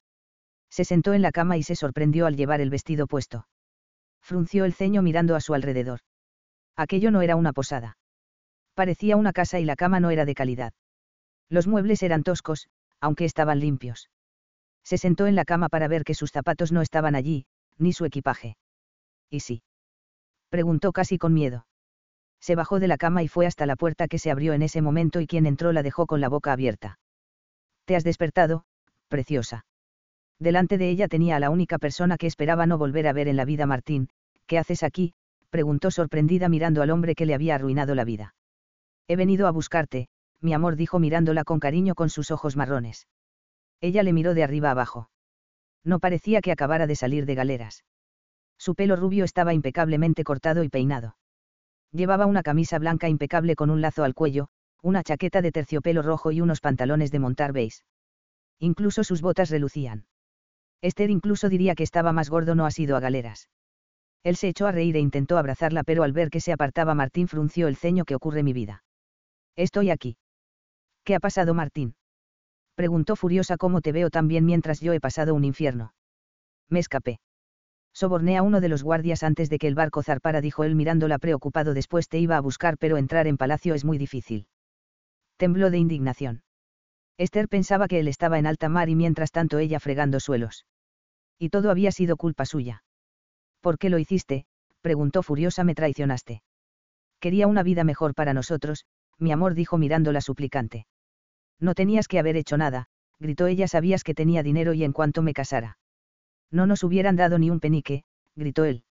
Se 0.71 0.85
sentó 0.85 1.15
en 1.15 1.23
la 1.23 1.33
cama 1.33 1.57
y 1.57 1.63
se 1.63 1.77
sorprendió 1.77 2.27
al 2.27 2.37
llevar 2.37 2.61
el 2.61 2.71
vestido 2.71 3.07
puesto. 3.07 3.47
Frunció 4.21 4.65
el 4.65 4.75
ceño 4.75 5.03
mirando 5.03 5.35
a 5.35 5.41
su 5.41 5.55
alrededor. 5.55 6.01
Aquello 6.77 7.11
no 7.11 7.23
era 7.23 7.37
una 7.37 7.53
posada. 7.53 7.97
Parecía 8.75 9.17
una 9.17 9.33
casa 9.33 9.59
y 9.59 9.65
la 9.65 9.75
cama 9.75 10.01
no 10.01 10.11
era 10.11 10.25
de 10.25 10.35
calidad. 10.35 10.73
Los 11.49 11.67
muebles 11.67 12.03
eran 12.03 12.23
toscos, 12.23 12.69
aunque 13.01 13.25
estaban 13.25 13.61
limpios. 13.61 14.11
Se 14.85 14.99
sentó 14.99 15.27
en 15.27 15.35
la 15.35 15.45
cama 15.45 15.69
para 15.69 15.89
ver 15.89 16.05
que 16.05 16.15
sus 16.15 16.31
zapatos 16.31 16.73
no 16.73 16.83
estaban 16.83 17.15
allí, 17.15 17.47
ni 17.79 17.93
su 17.93 18.05
equipaje. 18.05 18.57
¿Y 19.31 19.41
sí? 19.41 19.63
Preguntó 20.49 20.93
casi 20.93 21.19
con 21.19 21.35
miedo. 21.35 21.67
Se 22.41 22.55
bajó 22.55 22.81
de 22.81 22.89
la 22.89 22.97
cama 22.97 23.23
y 23.23 23.29
fue 23.29 23.47
hasta 23.47 23.67
la 23.67 23.77
puerta 23.77 24.09
que 24.09 24.19
se 24.19 24.31
abrió 24.31 24.53
en 24.53 24.63
ese 24.63 24.81
momento 24.81 25.21
y 25.21 25.27
quien 25.27 25.47
entró 25.47 25.73
la 25.73 25.83
dejó 25.83 26.07
con 26.07 26.21
la 26.21 26.29
boca 26.29 26.53
abierta. 26.53 26.99
Te 27.85 27.97
has 27.97 28.05
despertado, 28.05 28.65
preciosa. 29.09 29.67
Delante 30.39 30.79
de 30.79 30.89
ella 30.89 31.09
tenía 31.09 31.37
a 31.37 31.41
la 31.41 31.51
única 31.51 31.79
persona 31.79 32.17
que 32.17 32.27
esperaba 32.27 32.67
no 32.67 32.79
volver 32.79 33.09
a 33.09 33.13
ver 33.13 33.29
en 33.29 33.37
la 33.37 33.45
vida 33.45 33.67
Martín, 33.67 34.09
¿qué 34.47 34.59
haces 34.59 34.83
aquí? 34.83 35.15
preguntó 35.51 35.91
sorprendida 35.91 36.49
mirando 36.49 36.83
al 36.83 36.91
hombre 36.91 37.15
que 37.15 37.27
le 37.27 37.35
había 37.35 37.55
arruinado 37.55 37.95
la 37.95 38.05
vida. 38.05 38.35
He 39.09 39.17
venido 39.17 39.47
a 39.47 39.51
buscarte, 39.51 40.09
mi 40.41 40.53
amor 40.53 40.77
dijo 40.77 40.99
mirándola 40.99 41.45
con 41.45 41.61
cariño 41.61 41.95
con 41.95 42.11
sus 42.11 42.31
ojos 42.31 42.57
marrones. 42.57 43.09
Ella 43.81 44.03
le 44.03 44.13
miró 44.13 44.35
de 44.35 44.45
arriba 44.45 44.71
abajo. 44.71 45.11
No 45.85 46.01
parecía 46.01 46.41
que 46.41 46.53
acabara 46.53 46.87
de 46.87 46.97
salir 46.97 47.27
de 47.27 47.35
galeras. 47.35 47.85
Su 48.59 48.75
pelo 48.75 48.97
rubio 48.97 49.25
estaba 49.25 49.55
impecablemente 49.55 50.25
cortado 50.25 50.65
y 50.65 50.69
peinado. 50.69 51.17
Llevaba 51.93 52.27
una 52.27 52.43
camisa 52.43 52.79
blanca 52.79 53.09
impecable 53.09 53.57
con 53.57 53.71
un 53.71 53.81
lazo 53.81 54.05
al 54.05 54.15
cuello, 54.15 54.49
una 54.83 55.03
chaqueta 55.03 55.43
de 55.43 55.53
terciopelo 55.53 56.03
rojo 56.03 56.33
y 56.33 56.41
unos 56.41 56.61
pantalones 56.61 57.11
de 57.11 57.19
montar 57.19 57.53
beige. 57.53 57.83
Incluso 58.59 59.05
sus 59.05 59.23
botas 59.23 59.51
relucían. 59.51 60.07
Esther 60.81 61.11
incluso 61.11 61.49
diría 61.49 61.75
que 61.75 61.83
estaba 61.83 62.13
más 62.13 62.31
gordo 62.31 62.55
no 62.55 62.67
ha 62.67 62.71
sido 62.71 62.97
a 62.97 63.01
galeras. 63.01 63.49
Él 64.23 64.37
se 64.37 64.49
echó 64.49 64.67
a 64.67 64.73
reír 64.73 64.97
e 64.97 65.01
intentó 65.01 65.39
abrazarla 65.39 65.85
pero 65.85 66.03
al 66.03 66.13
ver 66.13 66.31
que 66.31 66.41
se 66.41 66.53
apartaba 66.53 66.95
Martín 66.95 67.29
frunció 67.29 67.69
el 67.69 67.77
ceño 67.77 68.05
que 68.05 68.15
ocurre 68.15 68.43
mi 68.43 68.53
vida. 68.53 68.85
Estoy 69.57 69.91
aquí. 69.91 70.17
¿Qué 71.09 71.15
ha 71.15 71.21
pasado 71.21 71.55
Martín? 71.55 71.95
Preguntó 72.75 73.17
furiosa 73.17 73.57
cómo 73.57 73.81
te 73.81 73.93
veo 73.93 74.11
tan 74.11 74.29
bien 74.29 74.45
mientras 74.45 74.81
yo 74.81 74.93
he 74.93 75.01
pasado 75.01 75.35
un 75.35 75.43
infierno. 75.43 75.95
Me 76.69 76.81
escapé. 76.81 77.19
Soborné 77.95 78.37
a 78.37 78.43
uno 78.43 78.61
de 78.61 78.69
los 78.69 78.83
guardias 78.83 79.23
antes 79.23 79.49
de 79.49 79.59
que 79.59 79.69
el 79.69 79.75
barco 79.75 80.03
zarpara, 80.03 80.43
dijo 80.43 80.65
él 80.65 80.75
mirándola 80.75 81.17
preocupado. 81.17 81.73
Después 81.73 82.11
te 82.11 82.19
iba 82.19 82.37
a 82.37 82.43
buscar, 82.43 82.77
pero 82.77 82.99
entrar 82.99 83.27
en 83.27 83.39
palacio 83.39 83.73
es 83.73 83.87
muy 83.87 83.97
difícil. 83.97 84.49
Tembló 85.39 85.71
de 85.71 85.79
indignación. 85.79 86.43
Esther 87.17 87.49
pensaba 87.49 87.89
que 87.89 88.01
él 88.01 88.09
estaba 88.09 88.39
en 88.39 88.47
alta 88.47 88.69
mar 88.69 88.91
y 88.91 88.95
mientras 88.95 89.33
tanto 89.33 89.59
ella 89.59 89.81
fregando 89.81 90.21
suelos. 90.21 90.67
Y 91.39 91.49
todo 91.49 91.71
había 91.71 91.91
sido 91.91 92.19
culpa 92.19 92.45
suya. 92.45 92.85
¿Por 93.63 93.79
qué 93.79 93.89
lo 93.89 93.99
hiciste? 93.99 94.45
preguntó 94.83 95.23
furiosa. 95.23 95.65
Me 95.65 95.75
traicionaste. 95.75 96.43
Quería 97.19 97.47
una 97.47 97.63
vida 97.63 97.83
mejor 97.83 98.15
para 98.15 98.35
nosotros, 98.35 98.85
mi 99.19 99.33
amor 99.33 99.55
dijo 99.55 99.79
mirándola 99.79 100.21
suplicante. 100.21 100.85
No 101.61 101.75
tenías 101.75 102.09
que 102.09 102.19
haber 102.19 102.37
hecho 102.37 102.57
nada, 102.57 102.87
gritó 103.19 103.47
ella. 103.47 103.69
Sabías 103.69 104.05
que 104.05 104.15
tenía 104.15 104.43
dinero 104.43 104.75
y 104.75 104.85
en 104.85 104.93
cuanto 104.93 105.23
me 105.23 105.35
casara. 105.35 105.79
No 106.51 106.67
nos 106.67 106.83
hubieran 106.85 107.17
dado 107.17 107.39
ni 107.39 107.51
un 107.51 107.61
penique, 107.61 108.05
gritó 108.37 108.65
él. 108.65 108.85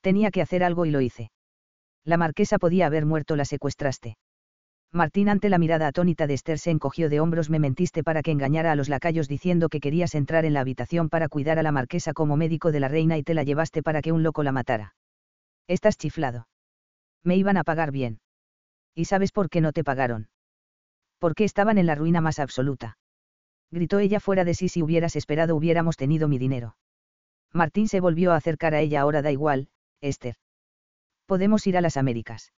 Tenía 0.00 0.30
que 0.30 0.42
hacer 0.42 0.62
algo 0.62 0.86
y 0.86 0.90
lo 0.90 1.00
hice. 1.00 1.30
La 2.04 2.16
marquesa 2.16 2.58
podía 2.58 2.86
haber 2.86 3.06
muerto, 3.06 3.36
la 3.36 3.44
secuestraste. 3.44 4.16
Martín 4.92 5.28
ante 5.28 5.48
la 5.48 5.58
mirada 5.58 5.88
atónita 5.88 6.26
de 6.26 6.34
Esther 6.34 6.58
se 6.58 6.70
encogió 6.70 7.08
de 7.08 7.20
hombros, 7.20 7.50
me 7.50 7.58
mentiste 7.58 8.04
para 8.04 8.22
que 8.22 8.30
engañara 8.30 8.72
a 8.72 8.76
los 8.76 8.88
lacayos 8.88 9.28
diciendo 9.28 9.68
que 9.68 9.80
querías 9.80 10.14
entrar 10.14 10.44
en 10.44 10.54
la 10.54 10.60
habitación 10.60 11.08
para 11.08 11.28
cuidar 11.28 11.58
a 11.58 11.62
la 11.62 11.72
marquesa 11.72 12.12
como 12.12 12.36
médico 12.36 12.72
de 12.72 12.80
la 12.80 12.88
reina 12.88 13.18
y 13.18 13.22
te 13.22 13.34
la 13.34 13.42
llevaste 13.42 13.82
para 13.82 14.00
que 14.00 14.12
un 14.12 14.22
loco 14.22 14.42
la 14.42 14.52
matara. 14.52 14.94
Estás 15.66 15.98
chiflado. 15.98 16.48
Me 17.24 17.36
iban 17.36 17.56
a 17.56 17.64
pagar 17.64 17.90
bien. 17.90 18.20
¿Y 18.94 19.06
sabes 19.06 19.32
por 19.32 19.50
qué 19.50 19.60
no 19.60 19.72
te 19.72 19.82
pagaron? 19.82 20.28
Porque 21.18 21.44
estaban 21.44 21.78
en 21.78 21.86
la 21.86 21.94
ruina 21.94 22.20
más 22.20 22.38
absoluta 22.38 22.98
gritó 23.70 23.98
ella 23.98 24.20
fuera 24.20 24.44
de 24.44 24.54
sí 24.54 24.68
si 24.68 24.82
hubieras 24.82 25.16
esperado 25.16 25.56
hubiéramos 25.56 25.96
tenido 25.96 26.28
mi 26.28 26.38
dinero. 26.38 26.76
Martín 27.52 27.88
se 27.88 28.00
volvió 28.00 28.32
a 28.32 28.36
acercar 28.36 28.74
a 28.74 28.80
ella 28.80 29.00
ahora 29.00 29.22
da 29.22 29.32
igual, 29.32 29.68
Esther. 30.00 30.36
Podemos 31.26 31.66
ir 31.66 31.76
a 31.76 31.80
las 31.80 31.96
Américas. 31.96 32.52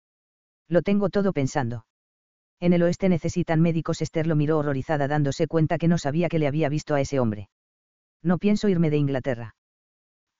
Lo 0.68 0.82
tengo 0.82 1.08
todo 1.08 1.32
pensando. 1.32 1.86
En 2.60 2.72
el 2.72 2.82
oeste 2.82 3.08
necesitan 3.08 3.60
médicos. 3.60 4.02
Esther 4.02 4.26
lo 4.26 4.36
miró 4.36 4.58
horrorizada 4.58 5.08
dándose 5.08 5.46
cuenta 5.46 5.78
que 5.78 5.88
no 5.88 5.96
sabía 5.96 6.28
que 6.28 6.38
le 6.38 6.48
había 6.48 6.68
visto 6.68 6.94
a 6.94 7.00
ese 7.00 7.20
hombre. 7.20 7.48
No 8.22 8.38
pienso 8.38 8.68
irme 8.68 8.90
de 8.90 8.96
Inglaterra. 8.96 9.54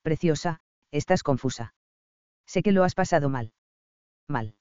Preciosa, 0.03 0.61
estás 0.91 1.23
confusa. 1.23 1.75
Sé 2.45 2.63
que 2.63 2.73
lo 2.73 2.83
has 2.83 2.95
pasado 2.95 3.29
mal. 3.29 3.53
Mal. 4.27 4.58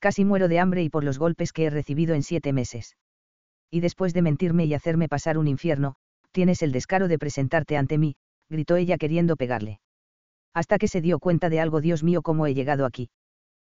Casi 0.00 0.24
muero 0.24 0.48
de 0.48 0.58
hambre 0.58 0.82
y 0.82 0.90
por 0.90 1.04
los 1.04 1.18
golpes 1.18 1.52
que 1.52 1.66
he 1.66 1.70
recibido 1.70 2.14
en 2.14 2.22
siete 2.22 2.52
meses 2.52 2.96
y 3.70 3.80
después 3.80 4.12
de 4.12 4.22
mentirme 4.22 4.64
y 4.64 4.74
hacerme 4.74 5.08
pasar 5.08 5.38
un 5.38 5.46
infierno, 5.46 5.94
tienes 6.32 6.62
el 6.62 6.72
descaro 6.72 7.08
de 7.08 7.18
presentarte 7.18 7.76
ante 7.76 7.98
mí, 7.98 8.16
gritó 8.48 8.76
ella 8.76 8.98
queriendo 8.98 9.36
pegarle. 9.36 9.80
Hasta 10.52 10.78
que 10.78 10.88
se 10.88 11.00
dio 11.00 11.20
cuenta 11.20 11.48
de 11.48 11.60
algo, 11.60 11.80
Dios 11.80 12.02
mío, 12.02 12.22
cómo 12.22 12.46
he 12.46 12.54
llegado 12.54 12.84
aquí. 12.84 13.10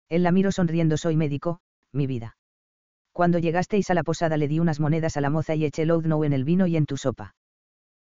Él 0.09 0.23
la 0.23 0.31
miró 0.31 0.51
sonriendo, 0.51 0.97
soy 0.97 1.15
médico, 1.15 1.59
mi 1.93 2.07
vida. 2.07 2.37
Cuando 3.13 3.39
llegasteis 3.39 3.89
a 3.89 3.93
la 3.93 4.03
posada 4.03 4.35
le 4.35 4.49
di 4.49 4.59
unas 4.59 4.81
monedas 4.81 5.15
a 5.15 5.21
la 5.21 5.29
moza 5.29 5.55
y 5.55 5.63
eché 5.63 5.85
Loudnow 5.85 6.25
en 6.25 6.33
el 6.33 6.43
vino 6.43 6.67
y 6.67 6.75
en 6.75 6.85
tu 6.85 6.97
sopa. 6.97 7.35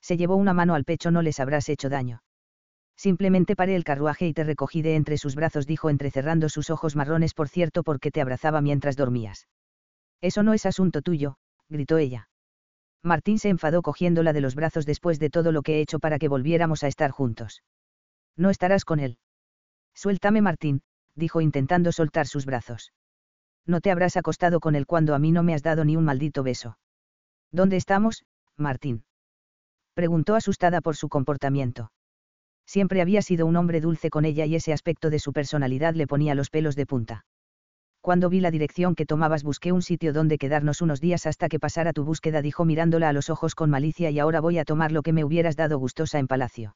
Se 0.01 0.17
llevó 0.17 0.35
una 0.35 0.53
mano 0.53 0.75
al 0.75 0.85
pecho, 0.85 1.09
no 1.09 1.23
les 1.23 1.39
habrás 1.39 1.67
hecho 1.67 1.89
daño. 1.89 2.21
Simplemente 2.99 3.55
paré 3.55 3.77
el 3.77 3.85
carruaje 3.85 4.27
y 4.27 4.33
te 4.33 4.43
recogí 4.43 4.81
de 4.81 4.97
entre 4.97 5.17
sus 5.17 5.33
brazos, 5.33 5.65
dijo 5.65 5.89
entrecerrando 5.89 6.49
sus 6.49 6.69
ojos 6.69 6.97
marrones, 6.97 7.33
por 7.33 7.47
cierto, 7.47 7.81
porque 7.81 8.11
te 8.11 8.19
abrazaba 8.19 8.59
mientras 8.59 8.97
dormías. 8.97 9.47
Eso 10.19 10.43
no 10.43 10.53
es 10.53 10.65
asunto 10.65 11.01
tuyo, 11.01 11.37
gritó 11.69 11.97
ella. 11.97 12.27
Martín 13.01 13.39
se 13.39 13.47
enfadó 13.47 13.83
cogiéndola 13.83 14.33
de 14.33 14.41
los 14.41 14.53
brazos 14.53 14.85
después 14.85 15.17
de 15.17 15.29
todo 15.29 15.53
lo 15.53 15.61
que 15.61 15.77
he 15.77 15.81
hecho 15.81 15.99
para 15.99 16.19
que 16.19 16.27
volviéramos 16.27 16.83
a 16.83 16.89
estar 16.89 17.11
juntos. 17.11 17.63
No 18.35 18.49
estarás 18.49 18.83
con 18.83 18.99
él. 18.99 19.17
Suéltame, 19.93 20.41
Martín, 20.41 20.81
dijo 21.15 21.39
intentando 21.39 21.93
soltar 21.93 22.27
sus 22.27 22.45
brazos. 22.45 22.91
No 23.65 23.79
te 23.79 23.91
habrás 23.91 24.17
acostado 24.17 24.59
con 24.59 24.75
él 24.75 24.85
cuando 24.85 25.15
a 25.15 25.19
mí 25.19 25.31
no 25.31 25.41
me 25.41 25.53
has 25.53 25.63
dado 25.63 25.85
ni 25.85 25.95
un 25.95 26.03
maldito 26.03 26.43
beso. 26.43 26.77
¿Dónde 27.49 27.77
estamos, 27.77 28.25
Martín? 28.57 29.05
preguntó 29.93 30.35
asustada 30.35 30.81
por 30.81 30.97
su 30.97 31.07
comportamiento. 31.07 31.93
Siempre 32.69 33.01
había 33.01 33.23
sido 33.23 33.47
un 33.47 33.55
hombre 33.55 33.81
dulce 33.81 34.11
con 34.11 34.25
ella 34.25 34.45
y 34.45 34.53
ese 34.53 34.73
aspecto 34.73 35.09
de 35.09 35.17
su 35.17 35.33
personalidad 35.33 35.95
le 35.95 36.05
ponía 36.05 36.35
los 36.35 36.51
pelos 36.51 36.75
de 36.75 36.85
punta. 36.85 37.25
Cuando 37.99 38.29
vi 38.29 38.41
la 38.41 38.51
dirección 38.51 38.93
que 38.93 39.07
tomabas 39.07 39.41
busqué 39.41 39.71
un 39.71 39.81
sitio 39.81 40.13
donde 40.13 40.37
quedarnos 40.37 40.83
unos 40.83 41.01
días 41.01 41.25
hasta 41.25 41.49
que 41.49 41.59
pasara 41.59 41.93
tu 41.93 42.03
búsqueda, 42.03 42.43
dijo 42.43 42.65
mirándola 42.65 43.09
a 43.09 43.13
los 43.13 43.31
ojos 43.31 43.55
con 43.55 43.71
malicia 43.71 44.11
y 44.11 44.19
ahora 44.19 44.39
voy 44.39 44.59
a 44.59 44.65
tomar 44.65 44.91
lo 44.91 45.01
que 45.01 45.13
me 45.13 45.23
hubieras 45.23 45.55
dado 45.55 45.79
gustosa 45.79 46.19
en 46.19 46.27
palacio. 46.27 46.75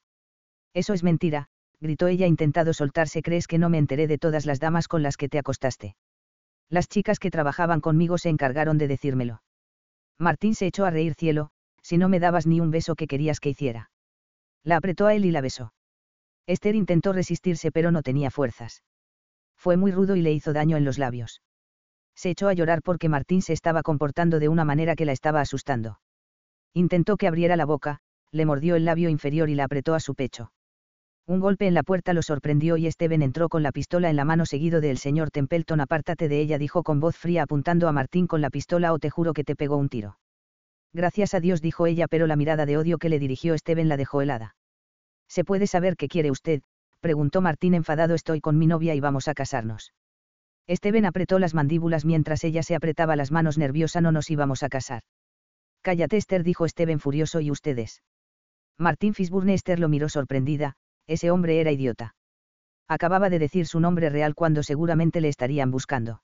Eso 0.74 0.94
es 0.94 1.04
mentira, 1.04 1.50
gritó 1.80 2.08
ella 2.08 2.26
intentando 2.26 2.74
soltarse, 2.74 3.22
¿crees 3.22 3.46
que 3.46 3.60
no 3.60 3.70
me 3.70 3.78
enteré 3.78 4.08
de 4.08 4.18
todas 4.18 4.48
las 4.48 4.60
damas 4.60 4.88
con 4.88 5.04
las 5.04 5.16
que 5.16 5.30
te 5.30 5.38
acostaste? 5.38 5.96
Las 6.70 6.88
chicas 6.88 7.20
que 7.20 7.30
trabajaban 7.30 7.82
conmigo 7.82 8.18
se 8.18 8.30
encargaron 8.30 8.80
de 8.80 8.88
decírmelo. 8.88 9.44
Martín 10.18 10.56
se 10.56 10.66
echó 10.66 10.86
a 10.86 10.90
reír 10.90 11.14
cielo, 11.14 11.52
si 11.84 12.00
no 12.00 12.10
me 12.10 12.20
dabas 12.20 12.48
ni 12.48 12.62
un 12.62 12.72
beso 12.72 12.96
que 12.96 13.06
querías 13.06 13.40
que 13.40 13.50
hiciera. 13.50 13.92
La 14.64 14.78
apretó 14.78 15.06
a 15.06 15.14
él 15.14 15.26
y 15.26 15.30
la 15.30 15.42
besó. 15.42 15.72
Esther 16.48 16.76
intentó 16.76 17.14
resistirse 17.14 17.72
pero 17.72 17.92
no 17.92 18.02
tenía 18.02 18.32
fuerzas 18.32 18.84
fue 19.64 19.78
muy 19.78 19.94
rudo 19.94 20.18
y 20.18 20.22
le 20.22 20.34
hizo 20.34 20.52
daño 20.52 20.76
en 20.76 20.84
los 20.84 20.98
labios. 20.98 21.42
Se 22.16 22.30
echó 22.30 22.50
a 22.50 22.54
llorar 22.54 22.82
porque 22.82 23.08
Martín 23.08 23.42
se 23.42 23.54
estaba 23.54 23.82
comportando 23.82 24.40
de 24.40 24.50
una 24.50 24.66
manera 24.66 24.98
que 24.98 25.06
la 25.06 25.14
estaba 25.14 25.40
asustando. 25.40 26.02
Intentó 26.74 27.16
que 27.16 27.28
abriera 27.28 27.56
la 27.56 27.64
boca, 27.64 28.00
le 28.34 28.46
mordió 28.46 28.76
el 28.76 28.84
labio 28.84 29.08
inferior 29.08 29.50
y 29.50 29.56
la 29.56 29.64
apretó 29.64 29.94
a 29.94 30.02
su 30.02 30.16
pecho. 30.16 30.52
Un 31.26 31.40
golpe 31.40 31.66
en 31.66 31.74
la 31.74 31.84
puerta 31.84 32.12
lo 32.12 32.22
sorprendió 32.22 32.76
y 32.76 32.92
Steven 32.92 33.22
entró 33.22 33.48
con 33.48 33.64
la 33.64 33.72
pistola 33.72 34.10
en 34.10 34.18
la 34.18 34.26
mano 34.26 34.46
seguido 34.46 34.82
del 34.82 34.98
señor 34.98 35.32
Templeton. 35.32 35.80
Apártate 35.80 36.28
de 36.28 36.42
ella, 36.42 36.58
dijo 36.58 36.84
con 36.84 37.00
voz 37.00 37.16
fría 37.16 37.44
apuntando 37.44 37.88
a 37.88 37.94
Martín 37.94 38.28
con 38.28 38.42
la 38.42 38.50
pistola 38.50 38.92
o 38.92 39.00
te 39.00 39.10
juro 39.10 39.32
que 39.32 39.46
te 39.46 39.56
pegó 39.56 39.78
un 39.78 39.88
tiro. 39.88 40.18
Gracias 40.92 41.34
a 41.36 41.40
Dios, 41.40 41.62
dijo 41.62 41.88
ella, 41.88 42.08
pero 42.10 42.28
la 42.28 42.36
mirada 42.36 42.66
de 42.66 42.78
odio 42.78 42.98
que 42.98 43.08
le 43.08 43.20
dirigió 43.20 43.58
Steven 43.58 43.88
la 43.88 43.96
dejó 43.96 44.22
helada. 44.22 44.56
¿Se 45.34 45.44
puede 45.44 45.66
saber 45.66 45.98
qué 45.98 46.08
quiere 46.08 46.30
usted? 46.30 46.62
preguntó 47.00 47.42
Martín 47.42 47.74
enfadado. 47.74 48.14
Estoy 48.14 48.40
con 48.40 48.60
mi 48.60 48.68
novia 48.68 48.94
y 48.94 49.00
vamos 49.00 49.28
a 49.28 49.34
casarnos. 49.34 49.92
Esteban 50.68 51.06
apretó 51.06 51.40
las 51.40 51.56
mandíbulas 51.56 52.06
mientras 52.06 52.44
ella 52.44 52.62
se 52.62 52.76
apretaba 52.76 53.16
las 53.16 53.32
manos 53.32 53.58
nerviosa. 53.58 54.00
No 54.00 54.12
nos 54.12 54.30
íbamos 54.30 54.62
a 54.62 54.70
casar. 54.70 55.02
Cállate, 55.82 56.18
Esther, 56.18 56.44
dijo 56.44 56.66
Esteban 56.66 57.00
furioso. 57.00 57.42
¿Y 57.42 57.50
ustedes? 57.50 58.04
Martín 58.78 59.16
Fisburne 59.16 59.56
Esther 59.56 59.80
lo 59.80 59.90
miró 59.90 60.08
sorprendida, 60.08 60.76
ese 61.08 61.32
hombre 61.32 61.60
era 61.60 61.72
idiota. 61.72 62.14
Acababa 62.88 63.32
de 63.32 63.40
decir 63.40 63.66
su 63.66 63.80
nombre 63.80 64.12
real 64.12 64.36
cuando 64.36 64.62
seguramente 64.62 65.20
le 65.20 65.30
estarían 65.30 65.72
buscando. 65.72 66.22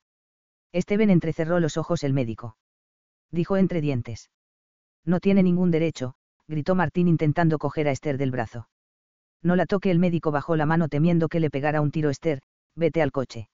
Esteban 0.72 1.10
entrecerró 1.10 1.60
los 1.60 1.78
ojos 1.78 2.04
el 2.04 2.14
médico. 2.14 2.58
Dijo 3.32 3.58
entre 3.58 3.82
dientes. 3.82 4.30
No 5.04 5.20
tiene 5.20 5.42
ningún 5.42 5.72
derecho, 5.72 6.14
gritó 6.48 6.76
Martín 6.76 7.08
intentando 7.08 7.58
coger 7.58 7.88
a 7.88 7.92
Esther 7.92 8.20
del 8.20 8.30
brazo. 8.30 8.68
No 9.42 9.56
la 9.56 9.66
toque 9.66 9.92
el 9.92 10.00
médico 10.00 10.32
bajó 10.32 10.56
la 10.56 10.66
mano 10.66 10.88
temiendo 10.88 11.30
que 11.30 11.40
le 11.40 11.50
pegara 11.50 11.82
un 11.82 11.92
tiro 11.92 12.10
Esther, 12.10 12.42
vete 12.76 13.02
al 13.02 13.12
coche. 13.12 13.50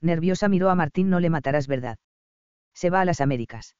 Nerviosa 0.00 0.48
miró 0.48 0.70
a 0.70 0.74
Martín 0.74 1.10
no 1.10 1.20
le 1.20 1.30
matarás 1.30 1.66
verdad. 1.66 1.98
Se 2.74 2.90
va 2.90 3.00
a 3.00 3.04
las 3.04 3.20
Américas. 3.20 3.74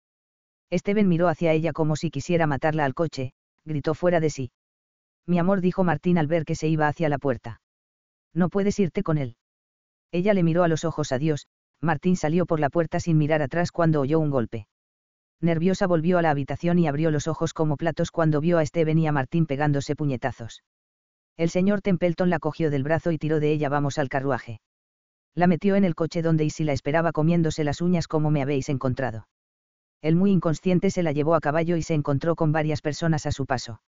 Esteban 0.71 1.09
miró 1.09 1.29
hacia 1.29 1.53
ella 1.53 1.73
como 1.73 1.97
si 1.97 2.11
quisiera 2.11 2.47
matarla 2.47 2.85
al 2.85 2.95
coche, 2.95 3.33
gritó 3.65 3.95
fuera 3.95 4.21
de 4.21 4.31
sí. 4.31 4.51
Mi 5.27 5.39
amor 5.39 5.61
dijo 5.61 5.85
Martín 5.85 6.19
al 6.19 6.27
ver 6.27 6.45
que 6.45 6.55
se 6.55 6.69
iba 6.69 6.89
hacia 6.89 7.09
la 7.09 7.19
puerta. 7.19 7.61
No 8.35 8.49
puedes 8.49 8.79
irte 8.79 9.03
con 9.03 9.19
él. 9.19 9.37
Ella 10.11 10.35
le 10.35 10.43
miró 10.43 10.65
a 10.65 10.69
los 10.69 10.85
ojos 10.85 11.13
a 11.13 11.19
Dios, 11.19 11.47
Martín 11.81 12.17
salió 12.17 12.47
por 12.47 12.61
la 12.61 12.71
puerta 12.71 12.99
sin 12.99 13.19
mirar 13.19 13.43
atrás 13.43 13.71
cuando 13.71 14.01
oyó 14.01 14.19
un 14.19 14.31
golpe. 14.31 14.67
Nerviosa 15.41 15.87
volvió 15.87 16.19
a 16.19 16.23
la 16.23 16.31
habitación 16.31 16.79
y 16.79 16.89
abrió 16.89 17.11
los 17.11 17.29
ojos 17.29 17.55
como 17.55 17.77
platos 17.77 18.11
cuando 18.11 18.41
vio 18.41 18.59
a 18.59 18.67
Steven 18.67 18.99
y 18.99 19.07
a 19.07 19.13
Martín 19.13 19.47
pegándose 19.47 19.95
puñetazos. 19.95 20.63
El 21.39 21.51
señor 21.51 21.83
Templeton 21.83 22.31
la 22.31 22.41
cogió 22.41 22.69
del 22.69 22.83
brazo 22.83 23.13
y 23.13 23.17
tiró 23.17 23.39
de 23.39 23.53
ella 23.53 23.69
vamos 23.69 23.99
al 23.99 24.09
carruaje. 24.09 24.61
La 25.37 25.47
metió 25.47 25.77
en 25.77 25.85
el 25.85 25.95
coche 25.95 26.21
donde 26.21 26.45
Isi 26.45 26.65
la 26.65 26.73
esperaba 26.73 27.13
comiéndose 27.13 27.63
las 27.63 27.81
uñas 27.81 28.09
como 28.09 28.33
me 28.33 28.43
habéis 28.43 28.69
encontrado. 28.69 29.29
El 30.03 30.17
muy 30.17 30.33
inconsciente 30.33 30.91
se 30.91 31.05
la 31.05 31.13
llevó 31.13 31.37
a 31.37 31.41
caballo 31.41 31.77
y 31.77 31.83
se 31.83 31.95
encontró 31.95 32.35
con 32.35 32.51
varias 32.51 32.83
personas 32.83 33.25
a 33.25 33.31
su 33.31 33.47
paso. 33.47 33.81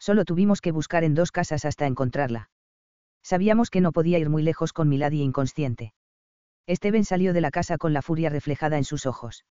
Solo 0.00 0.24
tuvimos 0.24 0.60
que 0.60 0.72
buscar 0.72 1.04
en 1.04 1.14
dos 1.14 1.30
casas 1.30 1.64
hasta 1.64 1.86
encontrarla. 1.86 2.50
Sabíamos 3.22 3.70
que 3.70 3.80
no 3.80 3.92
podía 3.92 4.18
ir 4.18 4.28
muy 4.28 4.42
lejos 4.42 4.72
con 4.72 4.88
Milady 4.88 5.22
inconsciente. 5.22 5.94
Steven 6.68 7.04
salió 7.04 7.32
de 7.32 7.42
la 7.42 7.52
casa 7.52 7.78
con 7.78 7.92
la 7.92 8.02
furia 8.02 8.28
reflejada 8.28 8.76
en 8.76 8.84
sus 8.84 9.06
ojos. 9.06 9.44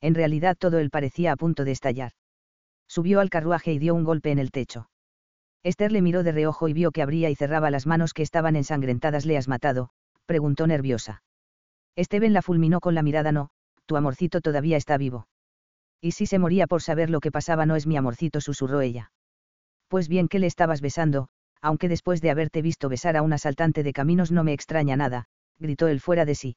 En 0.00 0.14
realidad 0.14 0.56
todo 0.58 0.78
él 0.78 0.88
parecía 0.88 1.32
a 1.32 1.36
punto 1.36 1.64
de 1.64 1.72
estallar. 1.72 2.12
Subió 2.88 3.20
al 3.20 3.28
carruaje 3.28 3.74
y 3.74 3.78
dio 3.78 3.94
un 3.94 4.04
golpe 4.04 4.30
en 4.30 4.38
el 4.38 4.50
techo. 4.50 4.88
Esther 5.64 5.92
le 5.92 6.02
miró 6.02 6.22
de 6.22 6.32
reojo 6.32 6.68
y 6.68 6.74
vio 6.74 6.92
que 6.92 7.02
abría 7.02 7.30
y 7.30 7.34
cerraba 7.34 7.70
las 7.70 7.86
manos 7.86 8.12
que 8.12 8.22
estaban 8.22 8.54
ensangrentadas. 8.54 9.24
¿Le 9.24 9.38
has 9.38 9.48
matado? 9.48 9.90
preguntó 10.26 10.66
nerviosa. 10.66 11.22
Steven 11.98 12.34
la 12.34 12.42
fulminó 12.42 12.80
con 12.80 12.94
la 12.94 13.02
mirada. 13.02 13.32
No, 13.32 13.48
tu 13.86 13.96
amorcito 13.96 14.42
todavía 14.42 14.76
está 14.76 14.98
vivo. 14.98 15.26
Y 16.02 16.12
si 16.12 16.26
se 16.26 16.38
moría 16.38 16.66
por 16.66 16.82
saber 16.82 17.08
lo 17.08 17.20
que 17.20 17.32
pasaba 17.32 17.64
no 17.64 17.76
es 17.76 17.86
mi 17.86 17.96
amorcito, 17.96 18.42
susurró 18.42 18.82
ella. 18.82 19.10
Pues 19.88 20.08
bien 20.08 20.28
que 20.28 20.38
le 20.38 20.46
estabas 20.46 20.82
besando, 20.82 21.28
aunque 21.62 21.88
después 21.88 22.20
de 22.20 22.30
haberte 22.30 22.60
visto 22.60 22.90
besar 22.90 23.16
a 23.16 23.22
un 23.22 23.32
asaltante 23.32 23.82
de 23.82 23.94
caminos 23.94 24.30
no 24.30 24.44
me 24.44 24.52
extraña 24.52 24.96
nada, 24.96 25.28
gritó 25.58 25.88
él 25.88 26.00
fuera 26.00 26.26
de 26.26 26.34
sí. 26.34 26.56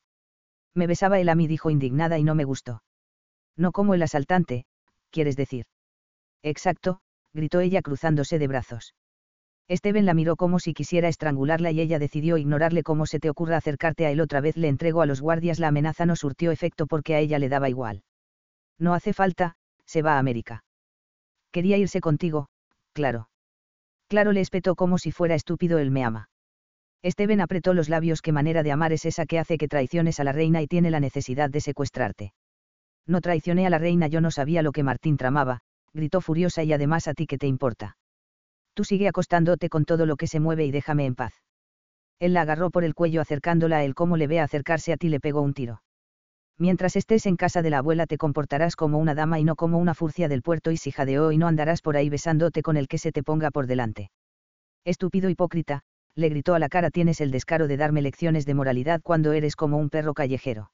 Me 0.75 0.85
besaba 0.85 1.19
él 1.19 1.29
a 1.29 1.35
mí, 1.35 1.47
dijo 1.47 1.69
indignada 1.69 2.17
y 2.17 2.23
no 2.25 2.35
me 2.35 2.43
gustó. 2.43 2.84
No 3.55 3.71
como 3.71 3.93
el 3.93 4.03
asaltante, 4.03 4.65
quieres 5.11 5.38
decir. 5.38 5.65
Exacto, 6.43 6.99
gritó 7.38 7.61
ella 7.61 7.84
cruzándose 7.84 8.39
de 8.39 8.47
brazos. 8.47 8.95
Steven 9.69 10.05
la 10.05 10.15
miró 10.15 10.35
como 10.38 10.59
si 10.59 10.73
quisiera 10.73 11.07
estrangularla 11.07 11.72
y 11.72 11.81
ella 11.81 11.99
decidió 11.99 12.38
ignorarle 12.38 12.81
como 12.84 13.05
se 13.05 13.19
te 13.19 13.30
ocurra 13.30 13.57
acercarte 13.57 14.05
a 14.05 14.11
él 14.11 14.22
otra 14.22 14.41
vez 14.41 14.57
le 14.57 14.69
entregó 14.69 15.01
a 15.01 15.05
los 15.05 15.22
guardias 15.22 15.59
la 15.59 15.68
amenaza 15.68 16.05
no 16.05 16.15
surtió 16.15 16.51
efecto 16.51 16.88
porque 16.88 17.14
a 17.15 17.19
ella 17.19 17.38
le 17.38 17.49
daba 17.49 17.69
igual. 17.69 18.03
No 18.80 18.93
hace 18.93 19.14
falta, 19.14 19.53
se 19.85 20.01
va 20.01 20.15
a 20.15 20.19
América. 20.19 20.64
Quería 21.51 21.77
irse 21.77 22.01
contigo, 22.01 22.47
claro. 22.93 23.30
Claro 24.07 24.31
le 24.31 24.41
espetó 24.41 24.76
como 24.76 24.97
si 24.97 25.11
fuera 25.11 25.35
estúpido 25.35 25.77
él 25.77 25.91
me 25.91 26.03
ama. 26.03 26.30
Steven 27.05 27.41
apretó 27.41 27.76
los 27.76 27.89
labios 27.89 28.22
qué 28.22 28.31
manera 28.31 28.64
de 28.64 28.72
amar 28.72 28.93
es 28.93 29.05
esa 29.05 29.27
que 29.27 29.38
hace 29.38 29.59
que 29.59 29.68
traiciones 29.68 30.19
a 30.19 30.23
la 30.23 30.31
reina 30.31 30.64
y 30.64 30.68
tiene 30.68 30.89
la 30.89 30.99
necesidad 30.99 31.51
de 31.51 31.61
secuestrarte. 31.61 32.34
No 33.05 33.22
traicioné 33.22 33.68
a 33.68 33.69
la 33.69 33.77
reina, 33.77 34.07
yo 34.07 34.22
no 34.22 34.31
sabía 34.31 34.64
lo 34.64 34.72
que 34.72 34.84
Martín 34.84 35.18
tramaba, 35.18 35.61
gritó 35.93 36.22
furiosa 36.22 36.64
y 36.64 36.73
además 36.73 37.07
a 37.07 37.14
ti 37.14 37.27
qué 37.27 37.38
te 37.38 37.47
importa. 37.47 37.97
Tú 38.73 38.84
sigue 38.84 39.07
acostándote 39.07 39.69
con 39.69 39.85
todo 39.85 40.05
lo 40.05 40.18
que 40.18 40.27
se 40.27 40.39
mueve 40.39 40.65
y 40.65 40.72
déjame 40.72 41.05
en 41.05 41.15
paz. 41.15 41.34
Él 42.19 42.34
la 42.34 42.41
agarró 42.41 42.69
por 42.69 42.84
el 42.84 42.95
cuello 42.95 43.22
acercándola 43.22 43.77
a 43.77 43.84
él 43.84 43.95
como 43.95 44.18
le 44.18 44.27
ve 44.27 44.39
acercarse 44.39 44.93
a 44.93 44.97
ti 44.97 45.09
le 45.09 45.19
pegó 45.19 45.41
un 45.41 45.53
tiro. 45.53 45.81
Mientras 46.59 46.95
estés 46.95 47.27
en 47.27 47.38
casa 47.38 47.61
de 47.61 47.69
la 47.69 47.80
abuela 47.80 48.07
te 48.07 48.18
comportarás 48.18 48.76
como 48.76 48.97
una 48.97 49.14
dama 49.14 49.39
y 49.39 49.43
no 49.43 49.55
como 49.55 49.77
una 49.77 49.93
furcia 49.93 50.27
del 50.27 50.41
puerto 50.41 50.72
y 50.72 50.77
si 50.77 50.91
jadeó 50.91 51.31
y 51.31 51.38
no 51.38 51.47
andarás 51.47 51.81
por 51.81 51.97
ahí 51.97 52.09
besándote 52.09 52.64
con 52.64 52.77
el 52.77 52.88
que 52.88 52.97
se 52.97 53.11
te 53.11 53.22
ponga 53.22 53.51
por 53.51 53.68
delante. 53.68 54.09
Estúpido 54.84 55.30
hipócrita, 55.30 55.81
le 56.15 56.30
gritó 56.30 56.55
a 56.55 56.59
la 56.59 56.69
cara 56.69 56.89
tienes 56.89 57.22
el 57.22 57.30
descaro 57.30 57.68
de 57.68 57.77
darme 57.77 58.01
lecciones 58.01 58.47
de 58.47 58.55
moralidad 58.55 59.01
cuando 59.03 59.34
eres 59.34 59.55
como 59.55 59.77
un 59.77 59.89
perro 59.89 60.15
callejero. 60.15 60.72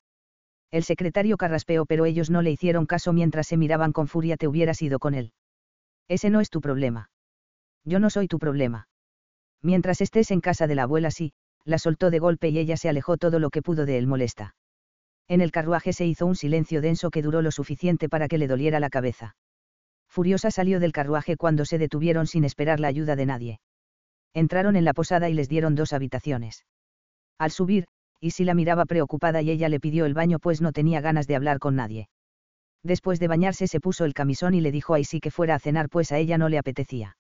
El 0.74 0.84
secretario 0.84 1.38
carraspeó 1.38 1.86
pero 1.86 2.06
ellos 2.06 2.32
no 2.32 2.42
le 2.42 2.50
hicieron 2.50 2.88
caso 2.88 3.14
mientras 3.14 3.46
se 3.46 3.58
miraban 3.58 3.92
con 3.92 4.08
furia 4.08 4.38
te 4.38 4.48
hubieras 4.48 4.82
ido 4.82 4.98
con 4.98 5.14
él. 5.14 5.32
Ese 6.08 6.32
no 6.32 6.42
es 6.42 6.50
tu 6.50 6.62
problema. 6.62 7.12
Yo 7.86 8.00
no 8.00 8.10
soy 8.10 8.28
tu 8.28 8.40
problema. 8.40 8.88
Mientras 9.62 10.02
estés 10.02 10.32
en 10.32 10.42
casa 10.42 10.66
de 10.66 10.74
la 10.74 10.84
abuela 10.84 11.12
sí, 11.12 11.34
la 11.64 11.78
soltó 11.78 12.10
de 12.10 12.18
golpe 12.18 12.50
y 12.50 12.58
ella 12.58 12.76
se 12.76 12.90
alejó 12.90 13.18
todo 13.18 13.38
lo 13.38 13.52
que 13.52 13.62
pudo 13.62 13.86
de 13.86 14.00
él 14.00 14.08
molesta. 14.08 14.56
En 15.28 15.42
el 15.42 15.52
carruaje 15.52 15.94
se 15.94 16.08
hizo 16.08 16.26
un 16.26 16.36
silencio 16.36 16.82
denso 16.82 17.12
que 17.12 17.22
duró 17.22 17.44
lo 17.44 17.52
suficiente 17.52 18.10
para 18.10 18.28
que 18.28 18.40
le 18.40 18.48
doliera 18.48 18.80
la 18.80 18.90
cabeza. 18.90 19.36
Furiosa 20.10 20.50
salió 20.50 20.80
del 20.80 20.92
carruaje 20.92 21.38
cuando 21.38 21.66
se 21.66 21.78
detuvieron 21.78 22.26
sin 22.26 22.46
esperar 22.46 22.80
la 22.80 22.88
ayuda 22.88 23.16
de 23.16 23.28
nadie. 23.28 23.60
Entraron 24.34 24.76
en 24.76 24.86
la 24.86 24.94
posada 24.94 25.30
y 25.30 25.36
les 25.36 25.50
dieron 25.50 25.76
dos 25.76 25.94
habitaciones. 25.94 26.66
Al 27.38 27.52
subir, 27.52 27.86
y 28.24 28.32
si 28.32 28.46
la 28.46 28.54
miraba 28.54 28.86
preocupada 28.86 29.42
y 29.42 29.52
ella 29.52 29.68
le 29.68 29.82
pidió 29.82 30.06
el 30.06 30.14
baño 30.14 30.40
pues 30.40 30.62
no 30.62 30.72
tenía 30.72 31.02
ganas 31.02 31.28
de 31.28 31.36
hablar 31.36 31.60
con 31.60 31.76
nadie. 31.76 32.08
Después 32.82 33.20
de 33.20 33.28
bañarse 33.28 33.68
se 33.68 33.82
puso 33.82 34.06
el 34.06 34.14
camisón 34.14 34.54
y 34.54 34.62
le 34.62 34.72
dijo 34.72 34.94
a 34.94 35.00
Isi 35.00 35.20
que 35.20 35.30
fuera 35.30 35.56
a 35.56 35.60
cenar 35.60 35.90
pues 35.90 36.14
a 36.14 36.20
ella 36.20 36.38
no 36.38 36.48
le 36.48 36.58
apetecía. 36.58 37.18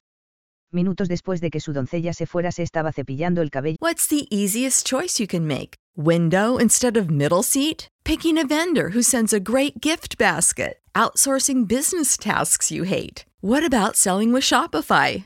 Minutos 0.72 1.10
después 1.10 1.42
de 1.42 1.50
que 1.50 1.60
su 1.60 1.74
doncella 1.74 2.14
se 2.14 2.26
fuera 2.26 2.54
se 2.54 2.64
estaba 2.64 2.94
cepillando 2.94 3.42
el 3.42 3.52
cabello. 3.52 3.76
What's 3.82 4.08
the 4.08 4.28
easiest 4.32 4.88
choice 4.88 5.20
you 5.20 5.28
can 5.28 5.46
make? 5.46 5.76
Window 5.98 6.58
instead 6.58 6.96
of 6.96 7.10
middle 7.10 7.44
seat? 7.44 7.90
Picking 8.06 8.38
a 8.38 8.46
vendor 8.46 8.92
who 8.96 9.04
sends 9.04 9.34
a 9.34 9.42
great 9.42 9.82
gift 9.82 10.18
basket? 10.18 10.80
Outsourcing 10.96 11.68
business 11.68 12.18
tasks 12.18 12.72
you 12.72 12.84
hate? 12.86 13.26
What 13.42 13.66
about 13.66 13.98
selling 13.98 14.32
with 14.32 14.44
Shopify? 14.44 15.26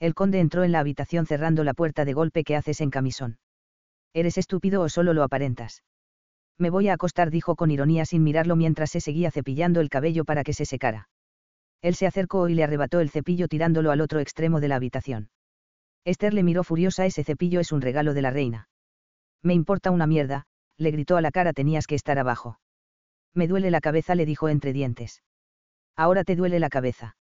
El 0.00 0.14
conde 0.14 0.40
entró 0.40 0.64
en 0.64 0.72
la 0.72 0.80
habitación 0.80 1.26
cerrando 1.26 1.64
la 1.64 1.74
puerta 1.74 2.04
de 2.04 2.12
golpe 2.12 2.44
que 2.44 2.56
haces 2.56 2.80
en 2.80 2.90
camisón. 2.90 3.38
¿Eres 4.12 4.38
estúpido 4.38 4.82
o 4.82 4.88
solo 4.88 5.12
lo 5.12 5.22
aparentas? 5.22 5.82
Me 6.56 6.70
voy 6.70 6.88
a 6.88 6.94
acostar, 6.94 7.30
dijo 7.30 7.56
con 7.56 7.70
ironía 7.70 8.04
sin 8.04 8.22
mirarlo 8.22 8.56
mientras 8.56 8.90
se 8.90 9.00
seguía 9.00 9.30
cepillando 9.30 9.80
el 9.80 9.90
cabello 9.90 10.24
para 10.24 10.44
que 10.44 10.52
se 10.52 10.66
secara. 10.66 11.08
Él 11.82 11.94
se 11.94 12.06
acercó 12.06 12.48
y 12.48 12.54
le 12.54 12.64
arrebató 12.64 13.00
el 13.00 13.10
cepillo 13.10 13.48
tirándolo 13.48 13.90
al 13.90 14.00
otro 14.00 14.18
extremo 14.20 14.60
de 14.60 14.68
la 14.68 14.76
habitación. 14.76 15.30
Esther 16.04 16.34
le 16.34 16.42
miró 16.42 16.64
furiosa, 16.64 17.06
ese 17.06 17.22
cepillo 17.22 17.60
es 17.60 17.70
un 17.70 17.80
regalo 17.80 18.14
de 18.14 18.22
la 18.22 18.30
reina. 18.30 18.68
Me 19.42 19.54
importa 19.54 19.90
una 19.90 20.06
mierda, 20.06 20.46
le 20.76 20.90
gritó 20.90 21.16
a 21.16 21.20
la 21.20 21.30
cara, 21.30 21.52
tenías 21.52 21.86
que 21.86 21.94
estar 21.94 22.18
abajo. 22.18 22.58
Me 23.34 23.46
duele 23.46 23.70
la 23.70 23.80
cabeza, 23.80 24.14
le 24.14 24.26
dijo 24.26 24.48
entre 24.48 24.72
dientes. 24.72 25.22
Ahora 25.96 26.24
te 26.24 26.34
duele 26.34 26.58
la 26.58 26.70
cabeza. 26.70 27.16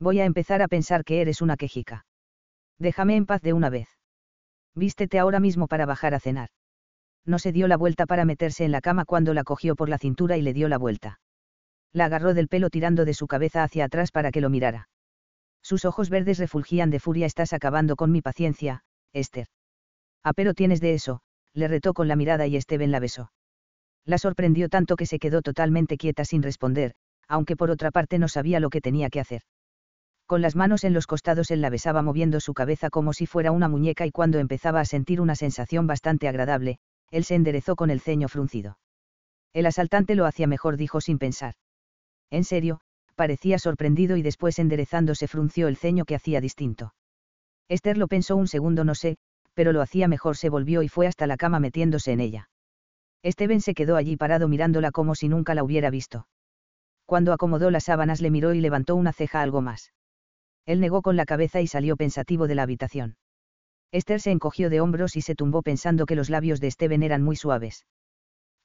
Voy 0.00 0.20
a 0.20 0.24
empezar 0.24 0.62
a 0.62 0.68
pensar 0.68 1.04
que 1.04 1.20
eres 1.20 1.42
una 1.42 1.56
quejica. 1.56 2.06
Déjame 2.78 3.16
en 3.16 3.26
paz 3.26 3.42
de 3.42 3.52
una 3.52 3.70
vez. 3.70 3.88
Vístete 4.74 5.18
ahora 5.18 5.40
mismo 5.40 5.66
para 5.66 5.86
bajar 5.86 6.14
a 6.14 6.20
cenar. 6.20 6.50
No 7.24 7.38
se 7.38 7.52
dio 7.52 7.66
la 7.68 7.76
vuelta 7.76 8.06
para 8.06 8.24
meterse 8.24 8.64
en 8.64 8.72
la 8.72 8.80
cama 8.80 9.04
cuando 9.04 9.34
la 9.34 9.44
cogió 9.44 9.74
por 9.74 9.88
la 9.88 9.98
cintura 9.98 10.36
y 10.36 10.42
le 10.42 10.52
dio 10.52 10.68
la 10.68 10.78
vuelta. 10.78 11.20
La 11.92 12.04
agarró 12.04 12.32
del 12.32 12.48
pelo 12.48 12.70
tirando 12.70 13.04
de 13.04 13.14
su 13.14 13.26
cabeza 13.26 13.64
hacia 13.64 13.86
atrás 13.86 14.12
para 14.12 14.30
que 14.30 14.40
lo 14.40 14.50
mirara. 14.50 14.88
Sus 15.62 15.84
ojos 15.84 16.10
verdes 16.10 16.38
refulgían 16.38 16.90
de 16.90 17.00
furia. 17.00 17.26
Estás 17.26 17.52
acabando 17.52 17.96
con 17.96 18.12
mi 18.12 18.22
paciencia, 18.22 18.84
Esther. 19.12 19.48
Ah, 20.22 20.32
pero 20.32 20.54
tienes 20.54 20.80
de 20.80 20.94
eso, 20.94 21.20
le 21.54 21.68
retó 21.68 21.92
con 21.92 22.08
la 22.08 22.16
mirada 22.16 22.46
y 22.46 22.60
Steven 22.60 22.92
la 22.92 23.00
besó. 23.00 23.32
La 24.04 24.18
sorprendió 24.18 24.68
tanto 24.68 24.96
que 24.96 25.06
se 25.06 25.18
quedó 25.18 25.42
totalmente 25.42 25.96
quieta 25.96 26.24
sin 26.24 26.42
responder, 26.42 26.94
aunque 27.26 27.56
por 27.56 27.70
otra 27.70 27.90
parte 27.90 28.18
no 28.18 28.28
sabía 28.28 28.60
lo 28.60 28.70
que 28.70 28.80
tenía 28.80 29.10
que 29.10 29.20
hacer. 29.20 29.42
Con 30.28 30.42
las 30.42 30.56
manos 30.56 30.84
en 30.84 30.92
los 30.92 31.06
costados 31.06 31.50
él 31.50 31.62
la 31.62 31.70
besaba 31.70 32.02
moviendo 32.02 32.38
su 32.40 32.52
cabeza 32.52 32.90
como 32.90 33.14
si 33.14 33.24
fuera 33.24 33.50
una 33.50 33.66
muñeca 33.66 34.04
y 34.04 34.10
cuando 34.10 34.38
empezaba 34.38 34.78
a 34.78 34.84
sentir 34.84 35.22
una 35.22 35.34
sensación 35.34 35.86
bastante 35.86 36.28
agradable, 36.28 36.80
él 37.10 37.24
se 37.24 37.34
enderezó 37.34 37.76
con 37.76 37.88
el 37.88 38.02
ceño 38.02 38.28
fruncido. 38.28 38.78
El 39.54 39.64
asaltante 39.64 40.14
lo 40.14 40.26
hacía 40.26 40.46
mejor, 40.46 40.76
dijo 40.76 41.00
sin 41.00 41.18
pensar. 41.18 41.54
En 42.28 42.44
serio, 42.44 42.82
parecía 43.14 43.58
sorprendido 43.58 44.18
y 44.18 44.22
después 44.22 44.58
enderezándose 44.58 45.28
frunció 45.28 45.66
el 45.66 45.78
ceño 45.78 46.04
que 46.04 46.16
hacía 46.16 46.42
distinto. 46.42 46.92
Esther 47.70 47.96
lo 47.96 48.06
pensó 48.06 48.36
un 48.36 48.48
segundo, 48.48 48.84
no 48.84 48.94
sé, 48.94 49.16
pero 49.54 49.72
lo 49.72 49.80
hacía 49.80 50.08
mejor, 50.08 50.36
se 50.36 50.50
volvió 50.50 50.82
y 50.82 50.88
fue 50.88 51.06
hasta 51.06 51.26
la 51.26 51.38
cama 51.38 51.58
metiéndose 51.58 52.12
en 52.12 52.20
ella. 52.20 52.50
Steven 53.24 53.62
se 53.62 53.72
quedó 53.72 53.96
allí 53.96 54.18
parado 54.18 54.46
mirándola 54.46 54.90
como 54.90 55.14
si 55.14 55.30
nunca 55.30 55.54
la 55.54 55.64
hubiera 55.64 55.88
visto. 55.88 56.28
Cuando 57.06 57.32
acomodó 57.32 57.70
las 57.70 57.84
sábanas 57.84 58.20
le 58.20 58.30
miró 58.30 58.52
y 58.52 58.60
levantó 58.60 58.94
una 58.94 59.14
ceja 59.14 59.40
algo 59.40 59.62
más. 59.62 59.90
Él 60.68 60.80
negó 60.80 61.00
con 61.00 61.16
la 61.16 61.24
cabeza 61.24 61.62
y 61.62 61.66
salió 61.66 61.96
pensativo 61.96 62.46
de 62.46 62.54
la 62.54 62.62
habitación. 62.62 63.16
Esther 63.90 64.20
se 64.20 64.32
encogió 64.32 64.68
de 64.68 64.82
hombros 64.82 65.16
y 65.16 65.22
se 65.22 65.34
tumbó 65.34 65.62
pensando 65.62 66.04
que 66.04 66.14
los 66.14 66.28
labios 66.28 66.60
de 66.60 66.70
Steven 66.70 67.02
eran 67.02 67.22
muy 67.22 67.36
suaves. 67.36 67.86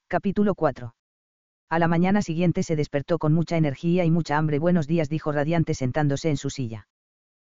Capítulo 0.09 0.53
4. 0.53 0.95
A 1.69 1.79
la 1.79 1.87
mañana 1.87 2.21
siguiente 2.21 2.61
se 2.61 2.75
despertó 2.75 3.19
con 3.19 3.31
mucha 3.33 3.55
energía 3.55 4.03
y 4.03 4.11
mucha 4.11 4.37
hambre. 4.37 4.59
Buenos 4.59 4.85
días, 4.85 5.07
dijo 5.07 5.31
radiante 5.31 5.75
sentándose 5.75 6.29
en 6.29 6.35
su 6.35 6.49
silla. 6.49 6.89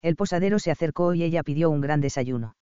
El 0.02 0.14
posadero 0.14 0.58
se 0.58 0.70
acercó 0.70 1.14
y 1.14 1.22
ella 1.22 1.42
pidió 1.42 1.70
un 1.70 1.80
gran 1.80 2.02
desayuno. 2.02 2.54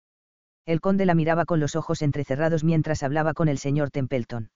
El 0.67 0.83
conde 0.83 1.07
la 1.07 1.15
miraba 1.15 1.47
con 1.47 1.61
los 1.61 1.77
ojos 1.77 2.03
entrecerrados 2.03 2.63
mientras 2.63 3.03
hablaba 3.03 3.33
con 3.33 3.49
el 3.49 3.57
señor 3.57 3.91
Templeton. 3.91 4.51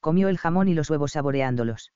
Comió 0.00 0.28
el 0.28 0.36
jamón 0.36 0.68
y 0.68 0.74
los 0.74 0.90
huevos 0.90 1.12
saboreándolos. 1.12 1.92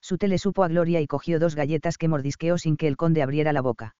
Su 0.00 0.16
le 0.20 0.38
supo 0.38 0.64
a 0.64 0.68
Gloria 0.68 1.00
y 1.00 1.06
cogió 1.06 1.38
dos 1.38 1.54
galletas 1.54 1.98
que 1.98 2.08
mordisqueó 2.08 2.58
sin 2.58 2.76
que 2.76 2.88
el 2.88 2.96
conde 2.96 3.22
abriera 3.22 3.52
la 3.52 3.60
boca. 3.60 3.94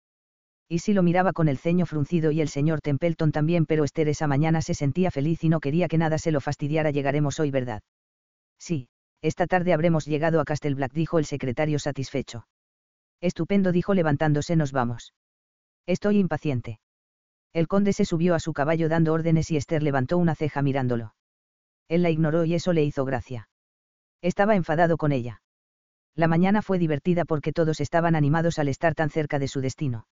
Y 0.69 0.81
si 0.81 0.93
lo 0.93 1.03
miraba 1.03 1.33
con 1.33 1.49
el 1.49 1.59
ceño 1.59 1.87
fruncido 1.87 2.31
y 2.31 2.41
el 2.41 2.49
señor 2.49 2.81
Templeton 2.83 3.33
también, 3.33 3.65
pero 3.65 3.85
Esther 3.85 4.09
esa 4.09 4.27
mañana 4.27 4.61
se 4.61 4.75
sentía 4.75 5.11
feliz 5.11 5.43
y 5.43 5.49
no 5.49 5.61
quería 5.61 5.89
que 5.89 5.99
nada 5.99 6.19
se 6.19 6.31
lo 6.31 6.41
fastidiara. 6.41 6.91
Llegaremos 6.91 7.41
hoy, 7.41 7.51
¿verdad? 7.51 7.83
Sí, 8.59 8.89
esta 9.23 9.47
tarde 9.47 9.73
habremos 9.73 10.05
llegado 10.05 10.41
a 10.41 10.45
Castelblack, 10.45 10.93
dijo 10.93 11.19
el 11.19 11.25
secretario 11.25 11.79
satisfecho. 11.79 12.47
Estupendo, 13.21 13.73
dijo 13.73 13.95
levantándose, 13.95 14.57
nos 14.57 14.73
vamos. 14.73 15.15
Estoy 15.87 16.19
impaciente. 16.19 16.81
El 17.55 17.67
conde 17.67 17.95
se 17.95 18.05
subió 18.05 18.35
a 18.35 18.41
su 18.41 18.53
caballo 18.53 18.89
dando 18.89 19.15
órdenes 19.15 19.51
y 19.51 19.57
Esther 19.57 19.83
levantó 19.83 20.19
una 20.19 20.35
ceja 20.35 20.61
mirándolo. 20.61 21.15
Él 21.89 22.03
la 22.03 22.11
ignoró 22.11 22.45
y 22.45 22.55
eso 22.55 22.75
le 22.75 22.85
hizo 22.85 23.07
gracia. 23.07 23.49
Estaba 24.21 24.55
enfadado 24.55 24.99
con 24.99 25.13
ella. 25.13 25.41
La 26.19 26.27
mañana 26.27 26.63
fue 26.63 26.81
divertida 26.81 27.25
porque 27.25 27.53
todos 27.53 27.81
estaban 27.81 28.17
animados 28.17 28.59
al 28.59 28.67
estar 28.67 28.97
tan 28.97 29.09
cerca 29.09 29.39
de 29.39 29.47
su 29.47 29.61
destino. 29.61 30.09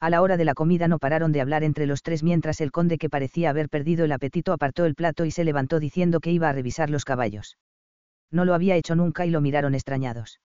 A 0.00 0.10
la 0.10 0.20
hora 0.20 0.36
de 0.36 0.44
la 0.44 0.54
comida 0.54 0.88
no 0.88 0.98
pararon 0.98 1.30
de 1.30 1.40
hablar 1.40 1.62
entre 1.62 1.86
los 1.86 2.02
tres 2.02 2.24
mientras 2.24 2.60
el 2.60 2.72
conde 2.72 2.98
que 2.98 3.08
parecía 3.08 3.50
haber 3.50 3.68
perdido 3.68 4.04
el 4.04 4.10
apetito 4.10 4.52
apartó 4.52 4.84
el 4.84 4.96
plato 4.96 5.24
y 5.24 5.30
se 5.30 5.44
levantó 5.44 5.78
diciendo 5.78 6.18
que 6.18 6.32
iba 6.32 6.48
a 6.48 6.52
revisar 6.52 6.90
los 6.90 7.04
caballos. 7.04 7.56
No 8.32 8.44
lo 8.44 8.52
había 8.52 8.74
hecho 8.74 8.96
nunca 8.96 9.26
y 9.26 9.30
lo 9.30 9.40
miraron 9.40 9.76
extrañados. 9.76 10.40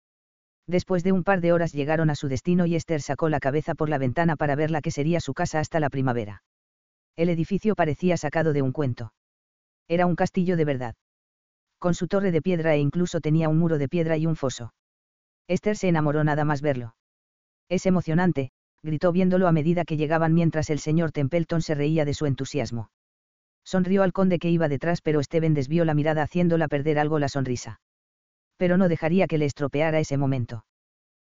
Después 0.68 1.06
de 1.06 1.14
un 1.14 1.24
par 1.24 1.40
de 1.40 1.54
horas 1.54 1.72
llegaron 1.72 2.10
a 2.10 2.16
su 2.16 2.28
destino 2.28 2.66
y 2.66 2.76
Esther 2.76 3.02
sacó 3.02 3.30
la 3.30 3.40
cabeza 3.40 3.76
por 3.76 3.88
la 3.88 3.98
ventana 3.98 4.36
para 4.36 4.58
ver 4.58 4.72
la 4.72 4.82
que 4.82 4.92
sería 4.92 5.22
su 5.22 5.34
casa 5.34 5.62
hasta 5.62 5.80
la 5.80 5.90
primavera. 5.90 6.44
El 7.16 7.30
edificio 7.30 7.76
parecía 7.76 8.18
sacado 8.18 8.52
de 8.52 8.62
un 8.62 8.74
cuento. 8.74 9.14
Era 9.88 10.06
un 10.06 10.18
castillo 10.18 10.58
de 10.58 10.66
verdad. 10.66 10.96
Con 11.80 11.94
su 11.94 12.10
torre 12.10 12.34
de 12.34 12.42
piedra 12.42 12.76
e 12.76 12.80
incluso 12.80 13.22
tenía 13.22 13.48
un 13.48 13.58
muro 13.58 13.78
de 13.78 13.88
piedra 13.88 14.18
y 14.18 14.26
un 14.26 14.36
foso. 14.36 14.74
Esther 15.52 15.76
se 15.76 15.90
enamoró 15.90 16.24
nada 16.24 16.46
más 16.46 16.62
verlo. 16.62 16.96
Es 17.68 17.86
emocionante, 17.86 18.52
gritó 18.84 19.12
viéndolo 19.12 19.50
a 19.50 19.52
medida 19.52 19.84
que 19.84 19.98
llegaban 19.98 20.34
mientras 20.34 20.70
el 20.70 20.80
señor 20.80 21.12
Templeton 21.12 21.62
se 21.62 21.76
reía 21.76 22.06
de 22.06 22.14
su 22.14 22.26
entusiasmo. 22.26 22.90
Sonrió 23.66 24.04
al 24.04 24.14
conde 24.14 24.40
que 24.40 24.50
iba 24.50 24.70
detrás, 24.70 25.02
pero 25.02 25.22
Steven 25.22 25.54
desvió 25.54 25.84
la 25.84 25.94
mirada 25.94 26.24
haciéndola 26.24 26.70
perder 26.70 26.98
algo 26.98 27.20
la 27.20 27.28
sonrisa. 27.28 27.82
Pero 28.56 28.78
no 28.78 28.88
dejaría 28.88 29.28
que 29.28 29.38
le 29.38 29.46
estropeara 29.46 30.00
ese 30.00 30.16
momento. 30.16 30.64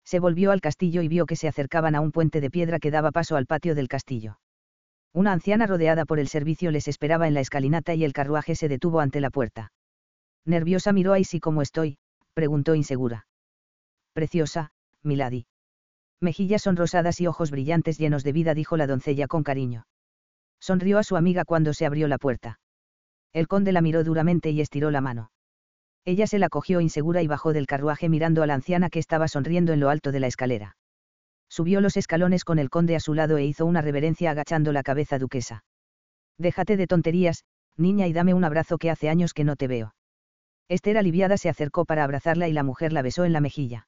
Se 0.03 0.19
volvió 0.19 0.51
al 0.51 0.63
castillo 0.63 1.03
y 1.03 1.09
vio 1.09 1.27
que 1.27 1.37
se 1.37 1.49
acercaban 1.49 1.95
a 1.95 2.01
un 2.01 2.11
puente 2.11 2.41
de 2.41 2.51
piedra 2.51 2.79
que 2.79 2.91
daba 2.91 3.13
paso 3.13 3.37
al 3.37 3.45
patio 3.45 3.75
del 3.75 3.89
castillo. 3.89 4.39
Una 5.13 5.33
anciana 5.33 5.67
rodeada 5.67 6.07
por 6.07 6.19
el 6.21 6.29
servicio 6.29 6.71
les 6.71 6.89
esperaba 6.89 7.29
en 7.29 7.35
la 7.35 7.41
escalinata 7.41 7.95
y 7.95 8.03
el 8.03 8.15
carruaje 8.15 8.55
se 8.55 8.69
detuvo 8.69 9.01
ante 9.01 9.21
la 9.21 9.29
puerta. 9.29 9.73
Nerviosa 10.47 10.95
miró 10.95 11.13
a 11.13 11.19
Isi 11.19 11.39
como 11.39 11.61
estoy, 11.61 11.99
preguntó 12.33 12.75
insegura. 12.75 13.27
Preciosa, 14.17 14.71
Milady 15.03 15.47
mejillas 16.21 16.63
sonrosadas 16.63 17.21
y 17.21 17.27
ojos 17.27 17.51
brillantes 17.51 17.99
llenos 17.99 18.25
de 18.25 18.33
vida, 18.33 18.55
dijo 18.55 18.79
la 18.79 18.87
doncella 18.87 19.27
con 19.27 19.43
cariño. 19.43 19.87
Sonrió 20.59 20.99
a 20.99 21.03
su 21.03 21.17
amiga 21.17 21.45
cuando 21.45 21.75
se 21.75 21.85
abrió 21.85 22.09
la 22.09 22.17
puerta. 22.17 22.59
El 23.35 23.47
conde 23.47 23.73
la 23.73 23.83
miró 23.83 24.05
duramente 24.05 24.51
y 24.51 24.63
estiró 24.63 24.91
la 24.91 25.03
mano. 25.03 25.31
Ella 26.07 26.27
se 26.27 26.39
la 26.39 26.49
cogió 26.49 26.81
insegura 26.81 27.23
y 27.23 27.27
bajó 27.27 27.53
del 27.53 27.67
carruaje 27.67 28.09
mirando 28.09 28.43
a 28.43 28.47
la 28.47 28.55
anciana 28.55 28.89
que 28.89 28.99
estaba 28.99 29.29
sonriendo 29.29 29.75
en 29.75 29.81
lo 29.81 29.91
alto 29.91 30.13
de 30.13 30.21
la 30.21 30.29
escalera. 30.29 30.77
Subió 31.49 31.83
los 31.83 31.97
escalones 31.97 32.45
con 32.45 32.59
el 32.59 32.71
conde 32.71 32.97
a 32.97 33.01
su 33.01 33.13
lado 33.13 33.37
e 33.37 33.45
hizo 33.45 33.67
una 33.67 33.83
reverencia 33.83 34.31
agachando 34.31 34.73
la 34.73 34.83
cabeza 34.83 35.19
duquesa. 35.19 35.65
Déjate 36.39 36.77
de 36.77 36.87
tonterías, 36.87 37.45
niña, 37.77 38.07
y 38.07 38.13
dame 38.13 38.35
un 38.35 38.45
abrazo 38.45 38.79
que 38.79 38.91
hace 38.91 39.09
años 39.09 39.35
que 39.35 39.45
no 39.45 39.57
te 39.57 39.69
veo. 39.69 39.95
Esther 40.69 40.97
aliviada 40.97 41.37
se 41.37 41.49
acercó 41.49 41.85
para 41.85 42.05
abrazarla 42.05 42.49
y 42.49 42.53
la 42.53 42.63
mujer 42.63 42.93
la 42.93 43.03
besó 43.03 43.25
en 43.25 43.33
la 43.35 43.41
mejilla. 43.41 43.87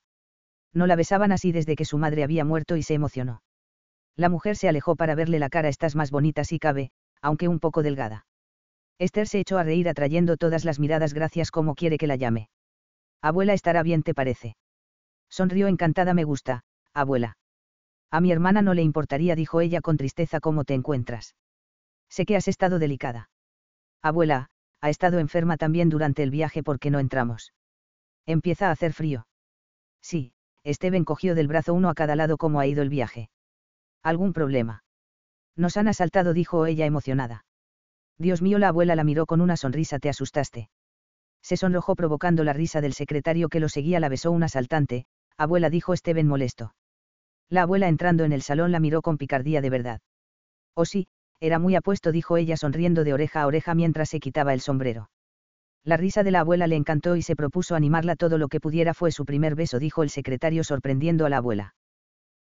No 0.74 0.86
la 0.86 0.97
besaban 0.97 1.32
así 1.32 1.53
desde 1.53 1.77
que 1.77 1.85
su 1.85 1.99
madre 1.99 2.24
había 2.24 2.45
muerto 2.45 2.77
y 2.77 2.82
se 2.82 2.95
emocionó. 2.95 3.43
La 4.16 4.28
mujer 4.28 4.57
se 4.57 4.69
alejó 4.69 4.97
para 4.97 5.15
verle 5.15 5.39
la 5.39 5.49
cara, 5.49 5.69
estás 5.69 5.95
más 5.95 6.11
bonita 6.11 6.45
si 6.45 6.59
cabe, 6.59 6.90
aunque 7.23 7.49
un 7.49 7.61
poco 7.61 7.82
delgada. 7.82 8.27
Esther 8.99 9.28
se 9.28 9.39
echó 9.39 9.59
a 9.59 9.62
reír 9.62 9.89
atrayendo 9.89 10.36
todas 10.36 10.65
las 10.65 10.81
miradas 10.81 11.15
gracias 11.15 11.51
como 11.51 11.74
quiere 11.74 11.99
que 11.99 12.09
la 12.09 12.16
llame. 12.16 12.49
Abuela 13.23 13.53
estará 13.53 13.82
bien, 13.82 14.03
¿te 14.03 14.15
parece? 14.15 14.57
Sonrió 15.31 15.69
encantada, 15.69 16.15
me 16.15 16.24
gusta, 16.24 16.62
abuela. 16.93 17.36
A 18.11 18.20
mi 18.20 18.32
hermana 18.32 18.62
no 18.62 18.74
le 18.74 18.82
importaría, 18.82 19.36
dijo 19.36 19.61
ella 19.61 19.81
con 19.81 19.97
tristeza, 19.97 20.40
¿cómo 20.40 20.65
te 20.65 20.74
encuentras? 20.74 21.36
Sé 22.09 22.24
que 22.24 22.36
has 22.36 22.49
estado 22.49 22.78
delicada. 22.78 23.31
Abuela, 24.03 24.49
ha 24.81 24.90
estado 24.90 25.19
enferma 25.19 25.57
también 25.57 25.90
durante 25.90 26.23
el 26.23 26.31
viaje 26.31 26.62
porque 26.62 26.90
no 26.90 26.99
entramos. 26.99 27.53
Empieza 28.27 28.69
a 28.69 28.70
hacer 28.73 28.93
frío. 28.93 29.27
Sí, 30.01 30.32
Steven 30.69 31.05
cogió 31.05 31.35
del 31.35 31.49
brazo 31.49 31.74
uno 31.74 31.89
a 31.89 31.95
cada 31.95 32.16
lado 32.16 32.36
como 32.36 32.61
ha 32.61 32.66
ido 32.66 32.82
el 32.82 32.89
viaje. 32.89 33.31
¿Algún 34.03 34.32
problema? 34.32 34.85
Nos 35.57 35.77
han 35.77 35.89
asaltado, 35.89 36.35
dijo 36.35 36.66
ella 36.66 36.86
emocionada. 36.86 37.45
Dios 38.19 38.43
mío, 38.43 38.59
la 38.59 38.69
abuela 38.69 38.97
la 38.97 39.05
miró 39.05 39.27
con 39.27 39.40
una 39.40 39.57
sonrisa, 39.57 39.99
te 39.99 40.09
asustaste. 40.09 40.70
Se 41.43 41.57
sonrojó 41.57 41.95
provocando 41.95 42.45
la 42.45 42.53
risa 42.53 42.81
del 42.81 42.93
secretario 42.93 43.49
que 43.49 43.61
lo 43.61 43.69
seguía, 43.69 44.01
la 44.01 44.09
besó 44.09 44.31
un 44.31 44.43
asaltante, 44.43 45.07
abuela 45.36 45.70
dijo 45.70 45.97
Steven 45.97 46.27
molesto. 46.27 46.74
La 47.49 47.62
abuela 47.62 47.89
entrando 47.89 48.24
en 48.24 48.32
el 48.32 48.43
salón 48.43 48.73
la 48.73 48.81
miró 48.81 49.03
con 49.03 49.16
picardía 49.16 49.61
de 49.61 49.70
verdad. 49.70 50.01
Oh 50.74 50.85
sí, 50.85 51.07
era 51.40 51.59
muy 51.59 51.77
apuesto, 51.77 52.12
dijo 52.12 52.36
ella 52.36 52.57
sonriendo 52.57 53.05
de 53.05 53.15
oreja 53.15 53.43
a 53.43 53.47
oreja 53.47 53.74
mientras 53.74 54.11
se 54.11 54.20
quitaba 54.20 54.53
el 54.53 54.61
sombrero. 54.61 55.11
La 55.85 55.97
risa 55.97 56.23
de 56.23 56.31
la 56.31 56.41
abuela 56.41 56.67
le 56.67 56.77
encantó 56.77 57.17
y 57.17 57.23
se 57.23 57.37
propuso 57.37 57.75
animarla 57.75 58.17
todo 58.17 58.39
lo 58.39 58.49
que 58.49 58.61
pudiera. 58.61 58.95
Fue 58.95 59.11
su 59.11 59.25
primer 59.25 59.55
beso, 59.55 59.79
dijo 59.79 60.03
el 60.03 60.11
secretario 60.11 60.65
sorprendiendo 60.65 61.27
a 61.27 61.31
la 61.31 61.39
abuela. 61.39 61.75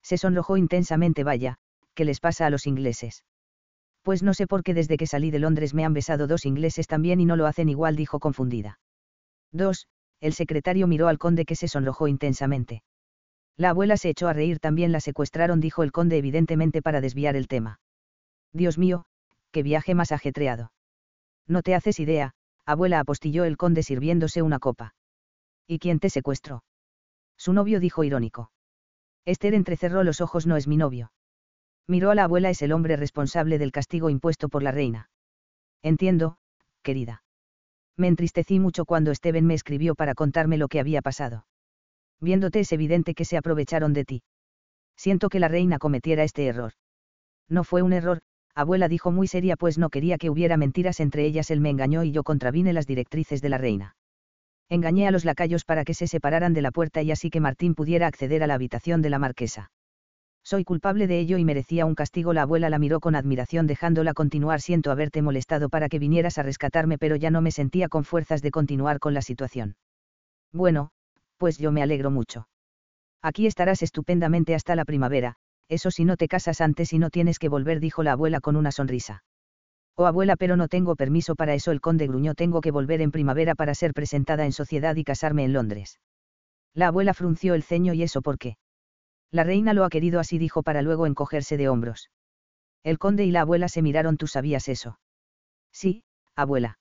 Se 0.02 0.18
sonrojó 0.18 0.58
intensamente. 0.58 1.24
Vaya, 1.24 1.58
¿qué 1.94 2.06
les 2.06 2.20
pasa 2.20 2.46
a 2.46 2.50
los 2.50 2.68
ingleses? 2.68 3.24
Pues 4.02 4.22
no 4.22 4.34
sé 4.34 4.48
por 4.48 4.64
qué 4.64 4.74
desde 4.74 4.98
que 4.98 5.08
salí 5.08 5.32
de 5.32 5.40
Londres 5.40 5.74
me 5.74 5.86
han 5.86 5.94
besado 5.94 6.28
dos 6.28 6.46
ingleses 6.46 6.88
también 6.88 7.22
y 7.22 7.26
no 7.26 7.36
lo 7.36 7.48
hacen 7.48 7.70
igual, 7.70 7.96
dijo 7.96 8.20
confundida. 8.20 8.80
Dos, 9.52 9.88
el 10.20 10.34
secretario 10.34 10.88
miró 10.88 11.08
al 11.08 11.18
conde 11.18 11.46
que 11.46 11.56
se 11.56 11.68
sonrojó 11.68 12.08
intensamente. 12.08 12.84
La 13.56 13.70
abuela 13.70 13.98
se 13.98 14.10
echó 14.10 14.28
a 14.28 14.34
reír 14.34 14.60
también 14.60 14.92
la 14.92 15.00
secuestraron, 15.00 15.60
dijo 15.60 15.84
el 15.84 15.92
conde 15.92 16.18
evidentemente 16.18 16.82
para 16.82 17.02
desviar 17.02 17.36
el 17.36 17.48
tema. 17.48 17.80
Dios 18.52 18.78
mío, 18.78 19.06
qué 19.52 19.64
viaje 19.64 19.96
más 19.96 20.12
ajetreado. 20.12 20.72
No 21.48 21.62
te 21.62 21.76
haces 21.76 22.00
idea, 22.00 22.34
abuela 22.65 22.99
apostilló 22.99 23.44
el 23.45 23.57
conde 23.57 23.84
sirviéndose 23.84 24.41
una 24.41 24.60
copa. 24.60 24.95
¿Y 25.68 25.80
quién 25.80 25.99
te 25.99 26.10
secuestró? 26.10 26.64
Su 27.38 27.53
novio 27.53 27.80
dijo 27.80 28.03
irónico. 28.03 28.52
Esther 29.26 29.53
entrecerró 29.53 30.03
los 30.03 30.22
ojos, 30.22 30.45
no 30.45 30.57
es 30.57 30.68
mi 30.68 30.77
novio. 30.77 31.11
Miró 31.88 32.11
a 32.11 32.15
la 32.15 32.26
abuela, 32.26 32.49
es 32.49 32.61
el 32.61 32.72
hombre 32.72 32.95
responsable 32.95 33.57
del 33.57 33.72
castigo 33.72 34.10
impuesto 34.10 34.49
por 34.49 34.64
la 34.64 34.72
reina. 34.72 35.10
Entiendo, 35.81 36.38
querida. 36.81 37.23
Me 37.98 38.07
entristecí 38.07 38.60
mucho 38.60 38.85
cuando 38.85 39.14
Steven 39.14 39.45
me 39.45 39.53
escribió 39.53 39.95
para 39.95 40.15
contarme 40.15 40.57
lo 40.57 40.68
que 40.68 40.80
había 40.80 41.02
pasado. 41.02 41.45
Viéndote 42.19 42.61
es 42.61 42.72
evidente 42.72 43.14
que 43.14 43.26
se 43.26 43.38
aprovecharon 43.38 43.94
de 43.94 44.06
ti. 44.06 44.23
Siento 44.95 45.30
que 45.30 45.40
la 45.40 45.48
reina 45.48 45.80
cometiera 45.80 46.23
este 46.23 46.48
error. 46.48 46.73
No 47.49 47.64
fue 47.64 47.81
un 47.81 47.94
error, 47.94 48.22
abuela 48.56 48.88
dijo 48.88 49.12
muy 49.12 49.28
seria 49.28 49.56
pues 49.56 49.78
no 49.78 49.90
quería 49.90 50.18
que 50.18 50.30
hubiera 50.30 50.58
mentiras 50.58 51.00
entre 51.00 51.26
ellas 51.26 51.50
él 51.52 51.62
me 51.62 51.70
engañó 51.70 52.04
y 52.04 52.12
yo 52.12 52.24
contravine 52.24 52.74
las 52.74 52.88
directrices 52.88 53.42
de 53.42 53.50
la 53.50 53.58
reina. 53.58 53.96
Engañé 54.70 55.08
a 55.08 55.12
los 55.12 55.26
lacayos 55.26 55.66
para 55.66 55.84
que 55.84 55.94
se 55.94 56.08
separaran 56.08 56.54
de 56.54 56.62
la 56.62 56.72
puerta 56.72 57.02
y 57.02 57.12
así 57.12 57.30
que 57.30 57.40
Martín 57.40 57.76
pudiera 57.76 58.08
acceder 58.08 58.44
a 58.44 58.48
la 58.48 58.56
habitación 58.56 59.02
de 59.02 59.10
la 59.10 59.20
marquesa. 59.20 59.72
Soy 60.44 60.66
culpable 60.66 61.08
de 61.08 61.20
ello 61.20 61.38
y 61.38 61.46
merecía 61.46 61.86
un 61.86 61.96
castigo. 61.96 62.34
La 62.34 62.42
abuela 62.42 62.70
la 62.70 62.78
miró 62.78 63.00
con 63.00 63.16
admiración 63.16 63.66
dejándola 63.66 64.14
continuar. 64.14 64.60
Siento 64.60 64.92
haberte 64.92 65.22
molestado 65.22 65.70
para 65.70 65.88
que 65.88 66.00
vinieras 66.00 66.38
a 66.38 66.44
rescatarme, 66.44 66.98
pero 66.98 67.16
ya 67.16 67.32
no 67.32 67.42
me 67.42 67.52
sentía 67.52 67.88
con 67.88 68.04
fuerzas 68.04 68.42
de 68.42 68.52
continuar 68.52 69.00
con 69.00 69.14
la 69.14 69.22
situación. 69.22 69.78
Bueno, 70.52 70.92
pues 71.38 71.58
yo 71.58 71.72
me 71.72 71.82
alegro 71.82 72.12
mucho. 72.12 72.48
Aquí 73.22 73.48
estarás 73.48 73.82
estupendamente 73.82 74.54
hasta 74.54 74.76
la 74.76 74.84
primavera, 74.84 75.38
eso 75.69 75.91
si 75.91 76.06
no 76.06 76.18
te 76.18 76.27
casas 76.27 76.61
antes 76.61 76.94
y 76.94 76.99
no 76.99 77.10
tienes 77.10 77.40
que 77.40 77.49
volver, 77.49 77.80
dijo 77.80 78.03
la 78.03 78.14
abuela 78.14 78.40
con 78.40 78.56
una 78.56 78.72
sonrisa. 78.72 79.23
Oh 79.95 80.06
abuela, 80.06 80.35
pero 80.35 80.57
no 80.57 80.68
tengo 80.68 80.95
permiso 80.95 81.35
para 81.35 81.53
eso, 81.53 81.72
el 81.72 81.81
conde 81.81 82.07
gruñó, 82.07 82.34
tengo 82.34 82.61
que 82.61 82.72
volver 82.72 83.02
en 83.02 83.11
primavera 83.11 83.53
para 83.56 83.76
ser 83.76 83.94
presentada 83.94 84.45
en 84.45 84.52
sociedad 84.52 84.95
y 84.95 85.03
casarme 85.03 85.44
en 85.44 85.53
Londres. 85.53 85.99
La 86.73 86.88
abuela 86.88 87.14
frunció 87.14 87.53
el 87.53 87.64
ceño 87.64 87.94
y 87.94 88.02
eso 88.02 88.22
por 88.22 88.40
qué. 88.40 88.57
La 89.31 89.44
reina 89.44 89.73
lo 89.73 89.84
ha 89.84 89.90
querido 89.90 90.19
así, 90.19 90.38
dijo 90.38 90.64
para 90.64 90.81
luego 90.81 91.06
encogerse 91.06 91.57
de 91.57 91.69
hombros. 91.69 92.10
El 92.84 92.98
conde 92.98 93.26
y 93.26 93.31
la 93.31 93.41
abuela 93.41 93.69
se 93.69 93.81
miraron, 93.81 94.18
¿tú 94.18 94.27
sabías 94.27 94.68
eso? 94.68 94.99
Sí, 95.72 96.03
abuela. 96.35 96.80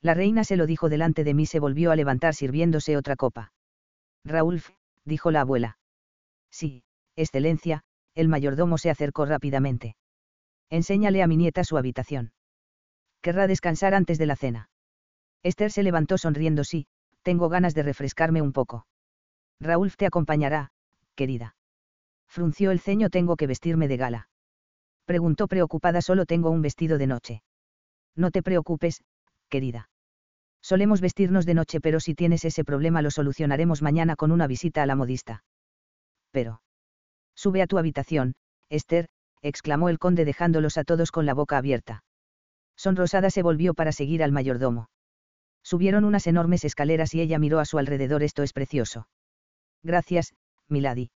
La 0.00 0.14
reina 0.14 0.42
se 0.42 0.56
lo 0.56 0.66
dijo 0.66 0.88
delante 0.88 1.22
de 1.22 1.34
mí, 1.34 1.46
se 1.46 1.60
volvió 1.60 1.92
a 1.92 1.96
levantar 1.96 2.34
sirviéndose 2.34 2.96
otra 2.96 3.14
copa. 3.14 3.52
Raúl, 4.24 4.62
dijo 5.04 5.30
la 5.30 5.42
abuela. 5.42 5.78
Sí, 6.50 6.82
excelencia, 7.16 7.84
el 8.14 8.28
mayordomo 8.28 8.78
se 8.78 8.90
acercó 8.90 9.24
rápidamente. 9.26 9.96
Enséñale 10.70 11.22
a 11.22 11.26
mi 11.26 11.36
nieta 11.36 11.64
su 11.64 11.76
habitación. 11.76 12.32
Querrá 13.20 13.46
descansar 13.46 13.94
antes 13.94 14.18
de 14.18 14.26
la 14.26 14.36
cena. 14.36 14.70
Esther 15.42 15.70
se 15.70 15.82
levantó 15.82 16.18
sonriendo, 16.18 16.64
sí, 16.64 16.86
tengo 17.22 17.48
ganas 17.48 17.74
de 17.74 17.82
refrescarme 17.82 18.42
un 18.42 18.52
poco. 18.52 18.86
Raúl 19.60 19.94
te 19.96 20.06
acompañará, 20.06 20.70
querida. 21.14 21.56
Frunció 22.28 22.70
el 22.70 22.80
ceño, 22.80 23.10
tengo 23.10 23.36
que 23.36 23.46
vestirme 23.46 23.88
de 23.88 23.96
gala. 23.96 24.28
Preguntó 25.04 25.48
preocupada, 25.48 26.00
solo 26.00 26.26
tengo 26.26 26.50
un 26.50 26.62
vestido 26.62 26.98
de 26.98 27.06
noche. 27.06 27.42
No 28.16 28.30
te 28.30 28.42
preocupes, 28.42 29.02
querida. 29.48 29.90
Solemos 30.62 31.00
vestirnos 31.00 31.44
de 31.44 31.54
noche, 31.54 31.80
pero 31.80 32.00
si 32.00 32.14
tienes 32.14 32.44
ese 32.44 32.64
problema 32.64 33.02
lo 33.02 33.10
solucionaremos 33.10 33.82
mañana 33.82 34.16
con 34.16 34.30
una 34.30 34.46
visita 34.46 34.82
a 34.82 34.86
la 34.86 34.96
modista. 34.96 35.44
Pero. 36.30 36.62
Sube 37.34 37.62
a 37.62 37.66
tu 37.66 37.78
habitación, 37.78 38.34
Esther, 38.68 39.08
exclamó 39.42 39.88
el 39.88 39.98
conde 39.98 40.24
dejándolos 40.24 40.78
a 40.78 40.84
todos 40.84 41.10
con 41.10 41.26
la 41.26 41.34
boca 41.34 41.58
abierta. 41.58 42.04
Sonrosada 42.76 43.30
se 43.30 43.42
volvió 43.42 43.74
para 43.74 43.92
seguir 43.92 44.22
al 44.22 44.32
mayordomo. 44.32 44.88
Subieron 45.62 46.04
unas 46.04 46.26
enormes 46.26 46.64
escaleras 46.64 47.14
y 47.14 47.20
ella 47.20 47.38
miró 47.38 47.60
a 47.60 47.64
su 47.64 47.78
alrededor. 47.78 48.22
Esto 48.22 48.42
es 48.42 48.52
precioso. 48.52 49.08
Gracias, 49.82 50.34
Milady. 50.68 51.10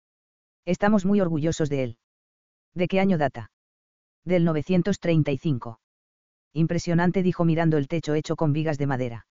Estamos 0.65 1.05
muy 1.05 1.21
orgullosos 1.21 1.69
de 1.69 1.83
él. 1.83 1.97
¿De 2.73 2.87
qué 2.87 2.99
año 2.99 3.17
data? 3.17 3.51
Del 4.25 4.45
935. 4.45 5.79
Impresionante 6.53 7.23
dijo 7.23 7.45
mirando 7.45 7.77
el 7.77 7.87
techo 7.87 8.13
hecho 8.13 8.35
con 8.35 8.53
vigas 8.53 8.77
de 8.77 8.87
madera. 8.87 9.27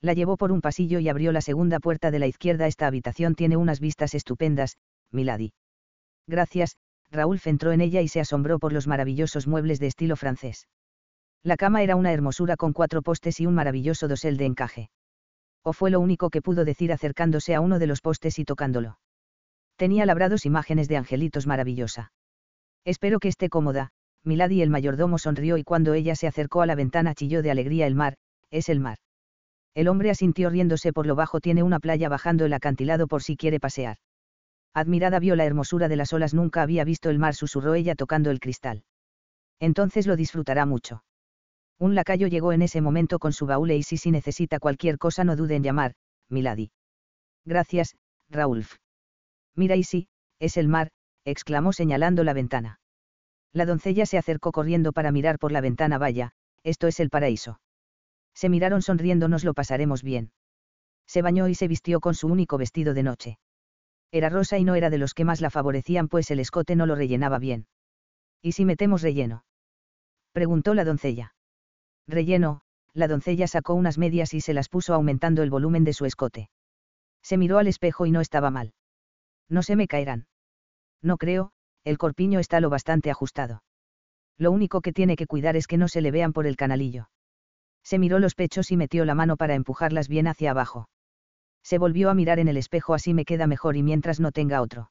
La 0.00 0.12
llevó 0.12 0.36
por 0.36 0.52
un 0.52 0.60
pasillo 0.60 0.98
y 0.98 1.08
abrió 1.08 1.32
la 1.32 1.40
segunda 1.40 1.80
puerta 1.80 2.10
de 2.10 2.18
la 2.18 2.26
izquierda. 2.26 2.66
Esta 2.66 2.86
habitación 2.86 3.34
tiene 3.34 3.56
unas 3.56 3.80
vistas 3.80 4.14
estupendas, 4.14 4.76
Milady. 5.10 5.52
Gracias, 6.26 6.76
Raúl 7.10 7.40
entró 7.44 7.72
en 7.72 7.80
ella 7.80 8.00
y 8.00 8.08
se 8.08 8.20
asombró 8.20 8.58
por 8.58 8.72
los 8.72 8.86
maravillosos 8.86 9.46
muebles 9.46 9.78
de 9.78 9.86
estilo 9.86 10.16
francés. 10.16 10.66
La 11.42 11.56
cama 11.56 11.82
era 11.82 11.96
una 11.96 12.12
hermosura 12.12 12.56
con 12.56 12.72
cuatro 12.72 13.02
postes 13.02 13.38
y 13.40 13.46
un 13.46 13.54
maravilloso 13.54 14.08
dosel 14.08 14.36
de 14.36 14.46
encaje. 14.46 14.90
O 15.62 15.72
fue 15.72 15.90
lo 15.90 16.00
único 16.00 16.30
que 16.30 16.42
pudo 16.42 16.64
decir 16.64 16.92
acercándose 16.92 17.54
a 17.54 17.60
uno 17.60 17.78
de 17.78 17.86
los 17.86 18.00
postes 18.00 18.38
y 18.38 18.44
tocándolo. 18.44 18.98
Tenía 19.76 20.06
labrados 20.06 20.46
imágenes 20.46 20.88
de 20.88 20.96
angelitos 20.96 21.46
maravillosa. 21.46 22.12
Espero 22.84 23.18
que 23.18 23.28
esté 23.28 23.48
cómoda, 23.48 23.90
Milady 24.24 24.62
el 24.62 24.70
mayordomo 24.70 25.18
sonrió 25.18 25.58
y 25.58 25.64
cuando 25.64 25.92
ella 25.94 26.16
se 26.16 26.26
acercó 26.26 26.62
a 26.62 26.66
la 26.66 26.74
ventana 26.74 27.14
chilló 27.14 27.42
de 27.42 27.50
alegría 27.50 27.86
el 27.86 27.94
mar, 27.94 28.16
es 28.50 28.68
el 28.68 28.80
mar. 28.80 28.98
El 29.74 29.88
hombre 29.88 30.10
asintió 30.10 30.48
riéndose 30.48 30.92
por 30.92 31.06
lo 31.06 31.14
bajo 31.14 31.40
tiene 31.40 31.62
una 31.62 31.80
playa 31.80 32.08
bajando 32.08 32.46
el 32.46 32.52
acantilado 32.52 33.06
por 33.06 33.22
si 33.22 33.36
quiere 33.36 33.60
pasear. 33.60 33.96
Admirada 34.74 35.20
vio 35.20 35.36
la 35.36 35.44
hermosura 35.44 35.88
de 35.88 35.96
las 35.96 36.12
olas 36.12 36.34
nunca 36.34 36.60
había 36.62 36.84
visto 36.84 37.08
el 37.08 37.20
mar 37.20 37.34
susurró 37.34 37.74
ella 37.74 37.94
tocando 37.94 38.30
el 38.30 38.40
cristal. 38.40 38.82
Entonces 39.60 40.06
lo 40.08 40.16
disfrutará 40.16 40.66
mucho. 40.66 41.04
Un 41.78 41.94
lacayo 41.94 42.26
llegó 42.26 42.52
en 42.52 42.62
ese 42.62 42.80
momento 42.80 43.20
con 43.20 43.32
su 43.32 43.46
baúl 43.46 43.70
y 43.70 43.84
si 43.84 43.96
si 43.96 44.10
necesita 44.10 44.58
cualquier 44.58 44.98
cosa 44.98 45.22
no 45.22 45.36
dude 45.36 45.54
en 45.56 45.62
llamar, 45.62 45.94
Milady. 46.28 46.72
Gracias, 47.44 47.96
Raúlf. 48.28 48.76
Mira 49.54 49.76
y 49.76 49.84
sí, 49.84 50.08
es 50.40 50.56
el 50.56 50.68
mar, 50.68 50.90
exclamó 51.24 51.72
señalando 51.72 52.24
la 52.24 52.32
ventana. 52.32 52.80
La 53.52 53.66
doncella 53.66 54.06
se 54.06 54.18
acercó 54.18 54.50
corriendo 54.50 54.92
para 54.92 55.12
mirar 55.12 55.38
por 55.38 55.52
la 55.52 55.60
ventana. 55.60 55.98
Vaya, 55.98 56.32
esto 56.64 56.88
es 56.88 56.98
el 56.98 57.10
paraíso. 57.10 57.60
Se 58.34 58.48
miraron 58.48 58.82
sonriendo, 58.82 59.28
nos 59.28 59.44
lo 59.44 59.54
pasaremos 59.54 60.02
bien. 60.02 60.32
Se 61.06 61.22
bañó 61.22 61.46
y 61.46 61.54
se 61.54 61.68
vistió 61.68 62.00
con 62.00 62.14
su 62.14 62.26
único 62.26 62.58
vestido 62.58 62.94
de 62.94 63.02
noche. 63.04 63.38
Era 64.14 64.28
rosa 64.28 64.58
y 64.58 64.64
no 64.64 64.76
era 64.76 64.90
de 64.90 64.98
los 64.98 65.12
que 65.12 65.24
más 65.24 65.40
la 65.40 65.50
favorecían, 65.50 66.06
pues 66.06 66.30
el 66.30 66.38
escote 66.38 66.76
no 66.76 66.86
lo 66.86 66.94
rellenaba 66.94 67.40
bien. 67.40 67.66
¿Y 68.40 68.52
si 68.52 68.64
metemos 68.64 69.02
relleno? 69.02 69.44
preguntó 70.30 70.72
la 70.72 70.84
doncella. 70.84 71.34
Relleno, 72.06 72.60
la 72.92 73.08
doncella 73.08 73.48
sacó 73.48 73.74
unas 73.74 73.98
medias 73.98 74.32
y 74.32 74.40
se 74.40 74.54
las 74.54 74.68
puso 74.68 74.94
aumentando 74.94 75.42
el 75.42 75.50
volumen 75.50 75.82
de 75.82 75.94
su 75.94 76.04
escote. 76.04 76.48
Se 77.24 77.36
miró 77.36 77.58
al 77.58 77.66
espejo 77.66 78.06
y 78.06 78.12
no 78.12 78.20
estaba 78.20 78.52
mal. 78.52 78.72
No 79.48 79.64
se 79.64 79.74
me 79.74 79.88
caerán. 79.88 80.28
No 81.02 81.16
creo, 81.16 81.50
el 81.82 81.98
corpiño 81.98 82.38
está 82.38 82.60
lo 82.60 82.70
bastante 82.70 83.10
ajustado. 83.10 83.64
Lo 84.38 84.52
único 84.52 84.80
que 84.80 84.92
tiene 84.92 85.16
que 85.16 85.26
cuidar 85.26 85.56
es 85.56 85.66
que 85.66 85.76
no 85.76 85.88
se 85.88 86.02
le 86.02 86.12
vean 86.12 86.32
por 86.32 86.46
el 86.46 86.54
canalillo. 86.54 87.08
Se 87.82 87.98
miró 87.98 88.20
los 88.20 88.36
pechos 88.36 88.70
y 88.70 88.76
metió 88.76 89.04
la 89.06 89.16
mano 89.16 89.36
para 89.36 89.56
empujarlas 89.56 90.06
bien 90.06 90.28
hacia 90.28 90.52
abajo. 90.52 90.86
Se 91.64 91.78
volvió 91.78 92.10
a 92.10 92.14
mirar 92.14 92.38
en 92.38 92.48
el 92.48 92.58
espejo 92.58 92.94
así 92.94 93.14
me 93.14 93.24
queda 93.24 93.46
mejor 93.46 93.76
y 93.76 93.82
mientras 93.82 94.20
no 94.20 94.30
tenga 94.30 94.60
otro. 94.60 94.90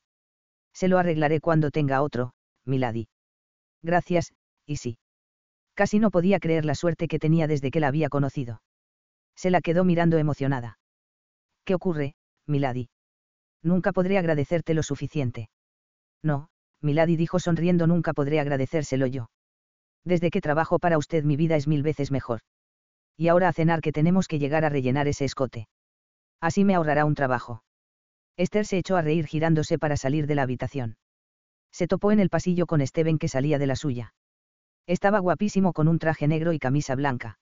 Se 0.73 0.87
lo 0.87 0.97
arreglaré 0.97 1.39
cuando 1.39 1.69
tenga 1.69 2.01
otro, 2.01 2.33
Milady. 2.65 3.07
Gracias, 3.83 4.33
y 4.65 4.77
sí. 4.77 4.97
Casi 5.75 5.99
no 5.99 6.09
podía 6.09 6.39
creer 6.39 6.65
la 6.65 6.75
suerte 6.75 7.07
que 7.07 7.19
tenía 7.19 7.47
desde 7.47 7.69
que 7.69 7.79
la 7.79 7.87
había 7.87 8.09
conocido. 8.09 8.61
Se 9.35 9.51
la 9.51 9.61
quedó 9.61 9.83
mirando 9.83 10.17
emocionada. 10.17 10.79
¿Qué 11.63 11.75
ocurre, 11.75 12.15
Milady? 12.47 12.89
Nunca 13.61 13.91
podré 13.91 14.17
agradecerte 14.17 14.73
lo 14.73 14.83
suficiente. 14.83 15.49
No, 16.23 16.49
Milady 16.81 17.15
dijo 17.15 17.39
sonriendo, 17.39 17.87
nunca 17.87 18.13
podré 18.13 18.39
agradecérselo 18.39 19.07
yo. 19.07 19.29
Desde 20.03 20.31
que 20.31 20.41
trabajo 20.41 20.79
para 20.79 20.97
usted 20.97 21.23
mi 21.23 21.37
vida 21.37 21.55
es 21.55 21.67
mil 21.67 21.83
veces 21.83 22.11
mejor. 22.11 22.41
Y 23.15 23.27
ahora 23.27 23.47
a 23.47 23.53
cenar 23.53 23.81
que 23.81 23.91
tenemos 23.91 24.27
que 24.27 24.39
llegar 24.39 24.65
a 24.65 24.69
rellenar 24.69 25.07
ese 25.07 25.25
escote. 25.25 25.67
Así 26.43 26.65
me 26.65 26.75
ahorrará 26.75 27.05
un 27.05 27.15
trabajo. 27.15 27.63
Esther 28.35 28.65
se 28.65 28.77
echó 28.77 28.97
a 28.97 29.01
reír 29.01 29.27
girándose 29.27 29.79
para 29.79 29.95
salir 29.95 30.27
de 30.27 30.35
la 30.35 30.41
habitación. 30.41 30.97
Se 31.71 31.87
topó 31.87 32.11
en 32.11 32.19
el 32.19 32.29
pasillo 32.29 32.65
con 32.65 32.85
Steven 32.85 33.17
que 33.17 33.29
salía 33.29 33.59
de 33.59 33.65
la 33.65 33.77
suya. 33.77 34.13
Estaba 34.85 35.19
guapísimo 35.19 35.71
con 35.71 35.87
un 35.87 35.99
traje 35.99 36.27
negro 36.27 36.51
y 36.51 36.59
camisa 36.59 36.95
blanca. 36.95 37.39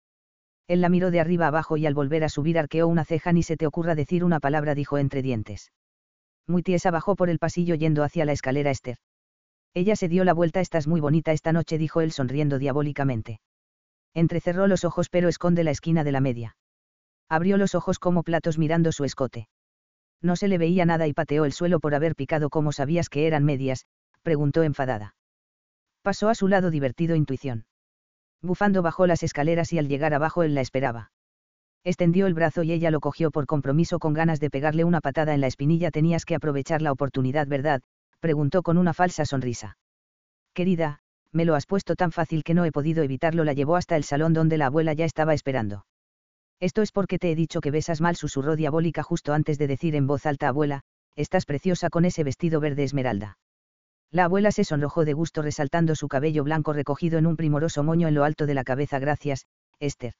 Él 0.67 0.81
la 0.81 0.89
miró 0.89 1.11
de 1.11 1.21
arriba 1.21 1.47
abajo 1.47 1.77
y 1.77 1.85
al 1.85 1.93
volver 1.93 2.25
a 2.25 2.29
subir 2.29 2.59
arqueó 2.59 2.89
una 2.89 3.05
ceja 3.05 3.31
ni 3.31 3.41
se 3.41 3.55
te 3.55 3.65
ocurra 3.65 3.95
decir 3.95 4.25
una 4.25 4.41
palabra 4.41 4.75
dijo 4.75 4.97
entre 4.97 5.21
dientes. 5.21 5.71
Muy 6.45 6.61
tiesa 6.61 6.91
bajó 6.91 7.15
por 7.15 7.29
el 7.29 7.39
pasillo 7.39 7.75
yendo 7.75 8.03
hacia 8.03 8.25
la 8.25 8.33
escalera 8.33 8.69
Esther. 8.69 8.97
Ella 9.73 9.95
se 9.95 10.09
dio 10.09 10.25
la 10.25 10.33
vuelta, 10.33 10.59
estás 10.59 10.87
muy 10.87 10.99
bonita 10.99 11.31
esta 11.31 11.53
noche, 11.53 11.77
dijo 11.77 12.01
él 12.01 12.11
sonriendo 12.11 12.59
diabólicamente. 12.59 13.39
Entrecerró 14.13 14.67
los 14.67 14.83
ojos 14.83 15.07
pero 15.07 15.29
esconde 15.29 15.63
la 15.63 15.71
esquina 15.71 16.03
de 16.03 16.11
la 16.11 16.19
media. 16.19 16.57
Abrió 17.29 17.57
los 17.57 17.75
ojos 17.75 17.99
como 17.99 18.23
platos 18.23 18.57
mirando 18.57 18.91
su 18.91 19.05
escote. 19.05 19.47
No 20.21 20.35
se 20.35 20.47
le 20.47 20.57
veía 20.57 20.85
nada 20.85 21.07
y 21.07 21.13
pateó 21.13 21.45
el 21.45 21.53
suelo 21.53 21.79
por 21.79 21.95
haber 21.95 22.15
picado 22.15 22.49
como 22.49 22.71
sabías 22.71 23.07
que 23.07 23.27
eran 23.27 23.45
medias, 23.45 23.85
preguntó 24.23 24.63
enfadada. 24.63 25.15
Pasó 26.01 26.29
a 26.29 26.35
su 26.35 26.47
lado 26.47 26.71
divertido 26.71 27.15
intuición. 27.15 27.65
Bufando 28.41 28.81
bajó 28.81 29.05
las 29.05 29.23
escaleras 29.23 29.71
y 29.73 29.79
al 29.79 29.87
llegar 29.87 30.13
abajo 30.13 30.43
él 30.43 30.55
la 30.55 30.61
esperaba. 30.61 31.11
Extendió 31.83 32.27
el 32.27 32.33
brazo 32.33 32.63
y 32.63 32.71
ella 32.71 32.91
lo 32.91 32.99
cogió 32.99 33.31
por 33.31 33.45
compromiso 33.45 33.99
con 33.99 34.13
ganas 34.13 34.39
de 34.39 34.49
pegarle 34.49 34.83
una 34.83 34.99
patada 34.99 35.33
en 35.33 35.41
la 35.41 35.47
espinilla. 35.47 35.91
Tenías 35.91 36.25
que 36.25 36.35
aprovechar 36.35 36.81
la 36.81 36.91
oportunidad, 36.91 37.47
¿verdad? 37.47 37.81
preguntó 38.19 38.63
con 38.63 38.77
una 38.77 38.93
falsa 38.93 39.25
sonrisa. 39.25 39.77
Querida, 40.53 40.99
me 41.31 41.45
lo 41.45 41.55
has 41.55 41.65
puesto 41.65 41.95
tan 41.95 42.11
fácil 42.11 42.43
que 42.43 42.53
no 42.53 42.65
he 42.65 42.71
podido 42.71 43.03
evitarlo. 43.03 43.43
La 43.43 43.53
llevó 43.53 43.75
hasta 43.75 43.95
el 43.95 44.03
salón 44.03 44.33
donde 44.33 44.57
la 44.57 44.65
abuela 44.65 44.93
ya 44.93 45.05
estaba 45.05 45.33
esperando. 45.33 45.85
Esto 46.59 46.81
es 46.81 46.91
porque 46.91 47.19
te 47.19 47.31
he 47.31 47.35
dicho 47.35 47.61
que 47.61 47.71
besas 47.71 48.01
mal, 48.01 48.15
susurró 48.15 48.55
diabólica 48.55 49.03
justo 49.03 49.33
antes 49.33 49.57
de 49.57 49.67
decir 49.67 49.95
en 49.95 50.07
voz 50.07 50.25
alta, 50.25 50.49
abuela, 50.49 50.81
estás 51.15 51.45
preciosa 51.45 51.89
con 51.89 52.05
ese 52.05 52.23
vestido 52.23 52.59
verde 52.59 52.83
esmeralda. 52.83 53.37
La 54.11 54.25
abuela 54.25 54.51
se 54.51 54.63
sonrojó 54.63 55.05
de 55.05 55.13
gusto 55.13 55.41
resaltando 55.41 55.95
su 55.95 56.07
cabello 56.07 56.43
blanco 56.43 56.73
recogido 56.73 57.19
en 57.19 57.27
un 57.27 57.37
primoroso 57.37 57.83
moño 57.83 58.07
en 58.07 58.15
lo 58.15 58.23
alto 58.23 58.45
de 58.47 58.55
la 58.55 58.63
cabeza. 58.63 58.97
Gracias, 58.97 59.45
Esther. 59.79 60.13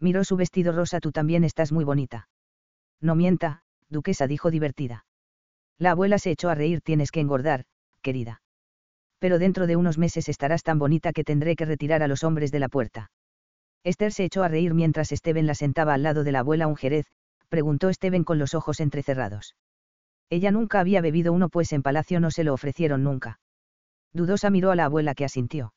Miró 0.00 0.22
su 0.22 0.36
vestido 0.36 0.72
rosa. 0.72 1.00
Tú 1.00 1.10
también 1.10 1.42
estás 1.42 1.72
muy 1.72 1.84
bonita. 1.84 2.28
No 3.00 3.16
mienta, 3.16 3.62
duquesa 3.88 4.28
dijo 4.28 4.50
divertida. 4.50 5.04
La 5.78 5.92
abuela 5.92 6.18
se 6.18 6.30
echó 6.30 6.48
a 6.48 6.54
reír. 6.54 6.80
Tienes 6.80 7.10
que 7.10 7.20
engordar, 7.20 7.64
querida. 8.02 8.40
Pero 9.18 9.40
dentro 9.40 9.66
de 9.66 9.74
unos 9.74 9.98
meses 9.98 10.28
estarás 10.28 10.62
tan 10.62 10.78
bonita 10.78 11.12
que 11.12 11.24
tendré 11.24 11.56
que 11.56 11.64
retirar 11.64 12.04
a 12.04 12.08
los 12.08 12.22
hombres 12.22 12.52
de 12.52 12.60
la 12.60 12.68
puerta. 12.68 13.10
Esther 13.84 14.12
se 14.12 14.24
echó 14.24 14.42
a 14.42 14.48
reír 14.48 14.74
mientras 14.74 15.08
Steven 15.08 15.46
la 15.46 15.54
sentaba 15.54 15.94
al 15.94 16.02
lado 16.02 16.24
de 16.24 16.32
la 16.32 16.40
abuela 16.40 16.66
un 16.66 16.76
jerez, 16.76 17.06
preguntó 17.48 17.92
Steven 17.92 18.24
con 18.24 18.38
los 18.38 18.54
ojos 18.54 18.80
entrecerrados. 18.80 19.54
Ella 20.30 20.50
nunca 20.50 20.80
había 20.80 21.00
bebido 21.00 21.32
uno 21.32 21.48
pues 21.48 21.72
en 21.72 21.82
palacio 21.82 22.20
no 22.20 22.30
se 22.30 22.44
lo 22.44 22.52
ofrecieron 22.52 23.02
nunca. 23.02 23.40
Dudosa 24.12 24.50
miró 24.50 24.70
a 24.70 24.76
la 24.76 24.84
abuela 24.84 25.14
que 25.14 25.24
asintió. 25.24 25.72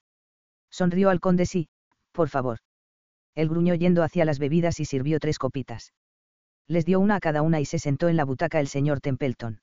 Sonrió 0.69 1.09
al 1.09 1.19
conde 1.19 1.45
sí, 1.45 1.69
por 2.11 2.29
favor. 2.29 2.59
Él 3.35 3.47
gruñó 3.47 3.75
yendo 3.75 4.03
hacia 4.03 4.25
las 4.25 4.39
bebidas 4.39 4.79
y 4.79 4.85
sirvió 4.85 5.19
tres 5.19 5.37
copitas. 5.37 5.93
Les 6.67 6.85
dio 6.85 6.99
una 6.99 7.15
a 7.15 7.19
cada 7.19 7.41
una 7.41 7.59
y 7.59 7.65
se 7.65 7.79
sentó 7.79 8.09
en 8.09 8.17
la 8.17 8.25
butaca 8.25 8.59
el 8.59 8.67
señor 8.67 8.99
Templeton. 8.99 9.61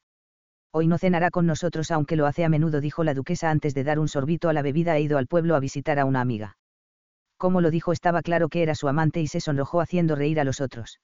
Hoy 0.71 0.87
no 0.87 0.99
cenará 0.99 1.31
con 1.31 1.47
nosotros 1.47 1.91
aunque 1.91 2.17
lo 2.17 2.27
hace 2.27 2.45
a 2.45 2.49
menudo 2.49 2.81
dijo 2.81 3.05
la 3.05 3.15
duquesa 3.15 3.51
antes 3.51 3.75
de 3.75 3.85
dar 3.85 3.99
un 3.99 4.09
sorbito 4.09 4.49
a 4.49 4.53
la 4.53 4.63
bebida 4.63 4.93
ha 4.93 4.99
ido 4.99 5.17
al 5.17 5.27
pueblo 5.27 5.55
a 5.55 5.61
visitar 5.61 5.99
a 5.99 6.05
una 6.05 6.21
amiga. 6.21 6.57
Como 7.39 7.61
lo 7.61 7.71
dijo 7.71 7.93
estaba 7.93 8.21
claro 8.23 8.49
que 8.49 8.63
era 8.63 8.75
su 8.75 8.89
amante 8.89 9.21
y 9.21 9.29
se 9.29 9.41
sonrojó 9.41 9.81
haciendo 9.81 10.17
reír 10.17 10.41
a 10.41 10.45
los 10.45 10.61
otros. 10.61 11.01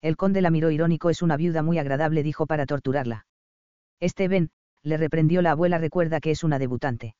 El 0.00 0.16
conde 0.16 0.40
la 0.40 0.50
miró 0.50 0.70
irónico, 0.70 1.10
es 1.10 1.22
una 1.22 1.36
viuda 1.36 1.62
muy 1.62 1.78
agradable, 1.78 2.22
dijo 2.22 2.46
para 2.46 2.66
torturarla. 2.66 3.26
Esteban, 3.98 4.50
le 4.82 4.96
reprendió 4.96 5.42
la 5.42 5.50
abuela, 5.50 5.78
recuerda 5.78 6.20
que 6.20 6.30
es 6.30 6.44
una 6.44 6.60
debutante. 6.60 7.16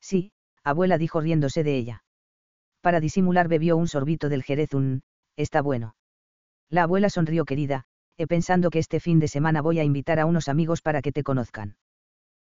Sí, 0.00 0.32
abuela 0.64 0.98
dijo 0.98 1.20
riéndose 1.20 1.62
de 1.62 1.76
ella. 1.76 2.02
Para 2.80 2.98
disimular 2.98 3.46
bebió 3.46 3.76
un 3.76 3.86
sorbito 3.86 4.28
del 4.28 4.42
jerez, 4.42 4.74
un, 4.74 5.02
está 5.36 5.62
bueno. 5.62 5.94
La 6.68 6.82
abuela 6.82 7.10
sonrió 7.10 7.44
querida, 7.44 7.84
he 8.16 8.26
pensando 8.26 8.70
que 8.70 8.80
este 8.80 8.98
fin 8.98 9.20
de 9.20 9.28
semana 9.28 9.62
voy 9.62 9.78
a 9.78 9.84
invitar 9.84 10.18
a 10.18 10.26
unos 10.26 10.48
amigos 10.48 10.82
para 10.82 11.00
que 11.00 11.12
te 11.12 11.22
conozcan. 11.22 11.76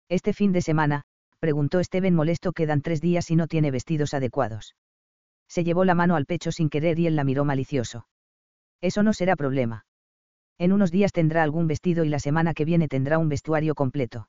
Este 0.09 0.33
fin 0.33 0.53
de 0.53 0.63
semana, 0.63 1.03
preguntó 1.39 1.81
Esteban 1.81 2.15
molesto, 2.15 2.53
quedan 2.53 2.81
tres 2.81 3.03
días 3.03 3.31
y 3.31 3.37
no 3.37 3.47
tiene 3.47 3.71
vestidos 3.71 4.15
adecuados. 4.15 4.75
Se 5.49 5.65
llevó 5.65 5.85
la 5.85 5.95
mano 5.95 6.17
al 6.17 6.27
pecho 6.27 6.53
sin 6.53 6.69
querer 6.69 6.99
y 6.99 7.07
él 7.07 7.17
la 7.17 7.25
miró 7.25 7.45
malicioso. 7.45 8.07
Eso 8.81 9.03
no 9.03 9.13
será 9.13 9.37
problema. 9.37 9.87
En 10.59 10.73
unos 10.73 10.91
días 10.91 11.13
tendrá 11.13 11.43
algún 11.43 11.67
vestido 11.67 12.05
y 12.05 12.09
la 12.09 12.19
semana 12.19 12.55
que 12.55 12.65
viene 12.65 12.89
tendrá 12.89 13.19
un 13.19 13.29
vestuario 13.29 13.75
completo. 13.75 14.29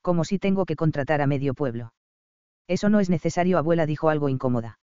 Como 0.00 0.24
si 0.24 0.38
tengo 0.38 0.66
que 0.66 0.76
contratar 0.76 1.20
a 1.20 1.26
medio 1.26 1.54
pueblo. 1.54 1.92
Eso 2.68 2.88
no 2.88 3.00
es 3.00 3.10
necesario, 3.10 3.58
abuela 3.58 3.86
dijo 3.86 4.08
algo 4.08 4.28
incómoda. 4.28 4.78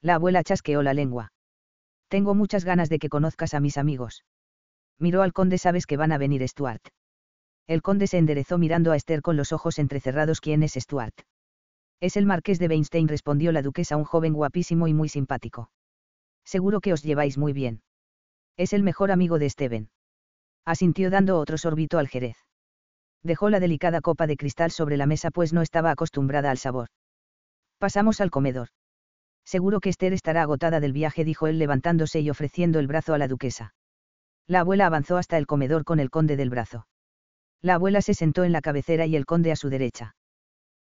La 0.00 0.16
abuela 0.16 0.42
chasqueó 0.42 0.82
la 0.82 0.94
lengua. 0.94 1.32
Tengo 2.08 2.34
muchas 2.34 2.64
ganas 2.64 2.88
de 2.88 2.98
que 2.98 3.08
conozcas 3.08 3.54
a 3.54 3.60
mis 3.60 3.78
amigos. 3.78 4.24
Miró 4.98 5.22
al 5.22 5.32
conde, 5.32 5.58
sabes 5.58 5.86
que 5.86 5.96
van 5.96 6.12
a 6.12 6.18
venir 6.18 6.46
Stuart. 6.46 6.82
El 7.66 7.82
conde 7.82 8.06
se 8.06 8.18
enderezó 8.18 8.58
mirando 8.58 8.92
a 8.92 8.96
Esther 8.96 9.22
con 9.22 9.36
los 9.36 9.52
ojos 9.52 9.78
entrecerrados. 9.78 10.40
¿Quién 10.40 10.62
es 10.62 10.72
Stuart? 10.74 11.14
Es 12.02 12.16
el 12.16 12.26
marqués 12.26 12.58
de 12.58 12.66
Weinstein, 12.66 13.06
respondió 13.06 13.52
la 13.52 13.62
duquesa, 13.62 13.96
un 13.96 14.02
joven 14.02 14.32
guapísimo 14.32 14.88
y 14.88 14.92
muy 14.92 15.08
simpático. 15.08 15.70
Seguro 16.44 16.80
que 16.80 16.92
os 16.92 17.04
lleváis 17.04 17.38
muy 17.38 17.52
bien. 17.52 17.80
Es 18.56 18.72
el 18.72 18.82
mejor 18.82 19.12
amigo 19.12 19.38
de 19.38 19.48
Steven. 19.48 19.88
Asintió 20.64 21.10
dando 21.10 21.38
otro 21.38 21.58
sorbito 21.58 21.98
al 22.00 22.08
jerez. 22.08 22.36
Dejó 23.22 23.50
la 23.50 23.60
delicada 23.60 24.00
copa 24.00 24.26
de 24.26 24.36
cristal 24.36 24.72
sobre 24.72 24.96
la 24.96 25.06
mesa 25.06 25.30
pues 25.30 25.52
no 25.52 25.62
estaba 25.62 25.92
acostumbrada 25.92 26.50
al 26.50 26.58
sabor. 26.58 26.88
Pasamos 27.78 28.20
al 28.20 28.32
comedor. 28.32 28.66
Seguro 29.44 29.78
que 29.78 29.90
Esther 29.90 30.12
estará 30.12 30.42
agotada 30.42 30.80
del 30.80 30.92
viaje, 30.92 31.24
dijo 31.24 31.46
él 31.46 31.60
levantándose 31.60 32.18
y 32.18 32.30
ofreciendo 32.30 32.80
el 32.80 32.88
brazo 32.88 33.14
a 33.14 33.18
la 33.18 33.28
duquesa. 33.28 33.74
La 34.48 34.60
abuela 34.60 34.86
avanzó 34.86 35.18
hasta 35.18 35.38
el 35.38 35.46
comedor 35.46 35.84
con 35.84 36.00
el 36.00 36.10
conde 36.10 36.36
del 36.36 36.50
brazo. 36.50 36.88
La 37.60 37.74
abuela 37.74 38.02
se 38.02 38.14
sentó 38.14 38.42
en 38.42 38.50
la 38.50 38.60
cabecera 38.60 39.06
y 39.06 39.14
el 39.14 39.24
conde 39.24 39.52
a 39.52 39.56
su 39.56 39.68
derecha. 39.68 40.16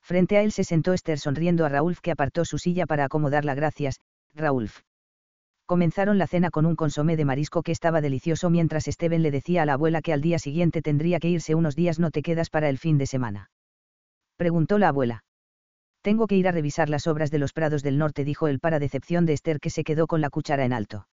Frente 0.06 0.36
a 0.36 0.42
él 0.42 0.52
se 0.52 0.62
sentó 0.62 0.92
Esther 0.92 1.18
sonriendo 1.18 1.66
a 1.66 1.68
Raúl 1.68 1.98
que 2.00 2.12
apartó 2.12 2.44
su 2.44 2.58
silla 2.58 2.86
para 2.86 3.06
acomodarla. 3.06 3.56
Gracias, 3.56 3.98
Raúl 4.36 4.70
comenzaron 5.66 6.16
la 6.16 6.28
cena 6.28 6.50
con 6.50 6.64
un 6.64 6.76
consomé 6.76 7.16
de 7.16 7.24
marisco 7.24 7.64
que 7.64 7.72
estaba 7.72 8.00
delicioso 8.00 8.50
mientras 8.50 8.84
Steven 8.84 9.20
le 9.20 9.32
decía 9.32 9.62
a 9.62 9.66
la 9.66 9.72
abuela 9.72 10.02
que 10.02 10.12
al 10.12 10.20
día 10.20 10.38
siguiente 10.38 10.80
tendría 10.80 11.18
que 11.18 11.28
irse 11.28 11.56
unos 11.56 11.74
días 11.74 11.98
no 11.98 12.12
te 12.12 12.22
quedas 12.22 12.50
para 12.50 12.68
el 12.68 12.78
fin 12.78 12.98
de 12.98 13.06
semana. 13.06 13.50
Preguntó 14.36 14.78
la 14.78 14.90
abuela. 14.90 15.24
Tengo 16.02 16.28
que 16.28 16.36
ir 16.36 16.46
a 16.46 16.52
revisar 16.52 16.88
las 16.88 17.08
obras 17.08 17.32
de 17.32 17.38
los 17.38 17.52
prados 17.52 17.82
del 17.82 17.98
norte, 17.98 18.22
dijo 18.22 18.46
él 18.46 18.60
para 18.60 18.78
decepción 18.78 19.26
de 19.26 19.32
Esther 19.32 19.58
que 19.58 19.70
se 19.70 19.82
quedó 19.82 20.06
con 20.06 20.20
la 20.20 20.30
cuchara 20.30 20.64
en 20.64 20.72
alto. 20.72 21.08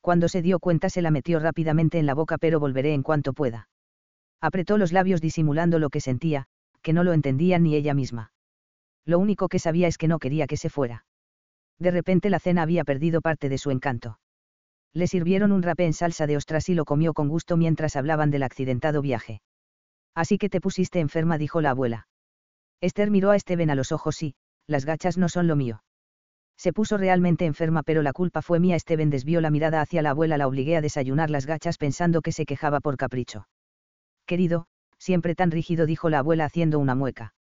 Cuando 0.00 0.28
se 0.28 0.42
dio 0.42 0.60
cuenta 0.60 0.90
se 0.90 1.02
la 1.02 1.10
metió 1.10 1.40
rápidamente 1.40 1.98
en 1.98 2.06
la 2.06 2.14
boca 2.14 2.38
pero 2.38 2.60
volveré 2.60 2.94
en 2.94 3.02
cuanto 3.02 3.32
pueda. 3.32 3.68
Apretó 4.40 4.78
los 4.78 4.92
labios 4.92 5.20
disimulando 5.20 5.80
lo 5.80 5.90
que 5.90 6.00
sentía, 6.00 6.46
que 6.82 6.92
no 6.92 7.04
lo 7.04 7.12
entendía 7.12 7.58
ni 7.58 7.74
ella 7.74 7.94
misma. 7.94 8.32
Lo 9.04 9.18
único 9.18 9.48
que 9.48 9.58
sabía 9.58 9.88
es 9.88 9.98
que 9.98 10.08
no 10.08 10.18
quería 10.18 10.46
que 10.46 10.56
se 10.56 10.70
fuera. 10.70 11.04
De 11.78 11.90
repente 11.90 12.30
la 12.30 12.38
cena 12.38 12.62
había 12.62 12.84
perdido 12.84 13.20
parte 13.20 13.48
de 13.48 13.58
su 13.58 13.70
encanto. 13.70 14.18
Le 14.94 15.06
sirvieron 15.06 15.52
un 15.52 15.62
rapé 15.62 15.86
en 15.86 15.94
salsa 15.94 16.26
de 16.26 16.36
ostras 16.36 16.68
y 16.68 16.74
lo 16.74 16.84
comió 16.84 17.14
con 17.14 17.28
gusto 17.28 17.56
mientras 17.56 17.96
hablaban 17.96 18.30
del 18.30 18.42
accidentado 18.42 19.00
viaje. 19.00 19.40
Así 20.14 20.36
que 20.38 20.50
te 20.50 20.60
pusiste 20.60 21.00
enferma, 21.00 21.38
dijo 21.38 21.60
la 21.60 21.70
abuela. 21.70 22.06
Esther 22.80 23.10
miró 23.10 23.30
a 23.30 23.38
Steven 23.38 23.70
a 23.70 23.74
los 23.74 23.92
ojos 23.92 24.22
y, 24.22 24.34
las 24.66 24.84
gachas 24.84 25.16
no 25.16 25.28
son 25.28 25.46
lo 25.46 25.56
mío. 25.56 25.82
Se 26.58 26.72
puso 26.72 26.96
realmente 26.98 27.46
enferma, 27.46 27.82
pero 27.82 28.02
la 28.02 28.12
culpa 28.12 28.42
fue 28.42 28.60
mía. 28.60 28.78
Steven 28.78 29.10
desvió 29.10 29.40
la 29.40 29.50
mirada 29.50 29.80
hacia 29.80 30.02
la 30.02 30.10
abuela, 30.10 30.36
la 30.36 30.46
obligué 30.46 30.76
a 30.76 30.80
desayunar 30.80 31.30
las 31.30 31.46
gachas 31.46 31.78
pensando 31.78 32.20
que 32.20 32.32
se 32.32 32.44
quejaba 32.44 32.80
por 32.80 32.96
capricho. 32.96 33.48
Querido, 34.26 34.66
siempre 35.02 35.34
tan 35.34 35.50
rígido, 35.50 35.84
dijo 35.84 36.08
la 36.10 36.20
abuela 36.20 36.44
haciendo 36.44 36.78
una 36.78 36.94
mueca. 36.94 37.34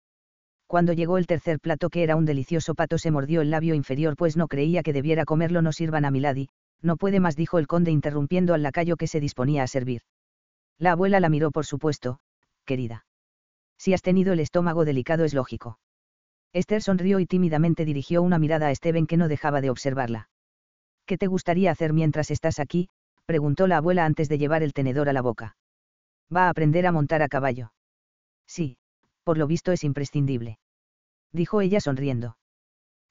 Cuando 0.65 0.93
llegó 0.93 1.17
el 1.17 1.27
tercer 1.27 1.59
plato 1.59 1.89
que 1.89 2.03
era 2.03 2.15
un 2.15 2.25
delicioso 2.25 2.73
pato 2.73 2.97
se 2.97 3.11
mordió 3.11 3.41
el 3.41 3.49
labio 3.49 3.75
inferior 3.75 4.15
pues 4.15 4.37
no 4.37 4.47
creía 4.47 4.81
que 4.81 4.93
debiera 4.93 5.25
comerlo 5.25 5.61
no 5.61 5.73
sirvan 5.73 6.05
a 6.05 6.11
Milady, 6.11 6.49
no 6.81 6.95
puede 6.95 7.19
más 7.19 7.35
dijo 7.35 7.59
el 7.59 7.67
conde 7.67 7.91
interrumpiendo 7.91 8.53
al 8.53 8.63
lacayo 8.63 8.95
que 8.95 9.07
se 9.07 9.19
disponía 9.19 9.63
a 9.63 9.67
servir. 9.67 10.03
La 10.77 10.93
abuela 10.93 11.19
la 11.19 11.27
miró 11.27 11.51
por 11.51 11.65
supuesto, 11.65 12.19
querida. 12.65 13.05
Si 13.77 13.93
has 13.93 14.01
tenido 14.01 14.31
el 14.31 14.39
estómago 14.39 14.85
delicado 14.85 15.25
es 15.25 15.33
lógico. 15.33 15.79
Esther 16.53 16.81
sonrió 16.81 17.19
y 17.19 17.25
tímidamente 17.25 17.83
dirigió 17.83 18.21
una 18.21 18.39
mirada 18.39 18.69
a 18.69 18.75
Steven 18.75 19.05
que 19.05 19.17
no 19.17 19.27
dejaba 19.27 19.59
de 19.59 19.69
observarla. 19.69 20.29
¿Qué 21.05 21.17
te 21.17 21.27
gustaría 21.27 21.71
hacer 21.71 21.91
mientras 21.91 22.31
estás 22.31 22.59
aquí? 22.59 22.89
preguntó 23.25 23.67
la 23.67 23.77
abuela 23.77 24.05
antes 24.05 24.29
de 24.29 24.37
llevar 24.37 24.63
el 24.63 24.73
tenedor 24.73 25.09
a 25.09 25.13
la 25.13 25.21
boca. 25.21 25.57
Va 26.35 26.45
a 26.47 26.49
aprender 26.49 26.85
a 26.85 26.91
montar 26.91 27.21
a 27.21 27.27
caballo. 27.27 27.73
Sí, 28.47 28.77
por 29.23 29.37
lo 29.37 29.47
visto 29.47 29.71
es 29.71 29.83
imprescindible. 29.83 30.59
Dijo 31.31 31.61
ella 31.61 31.79
sonriendo. 31.81 32.37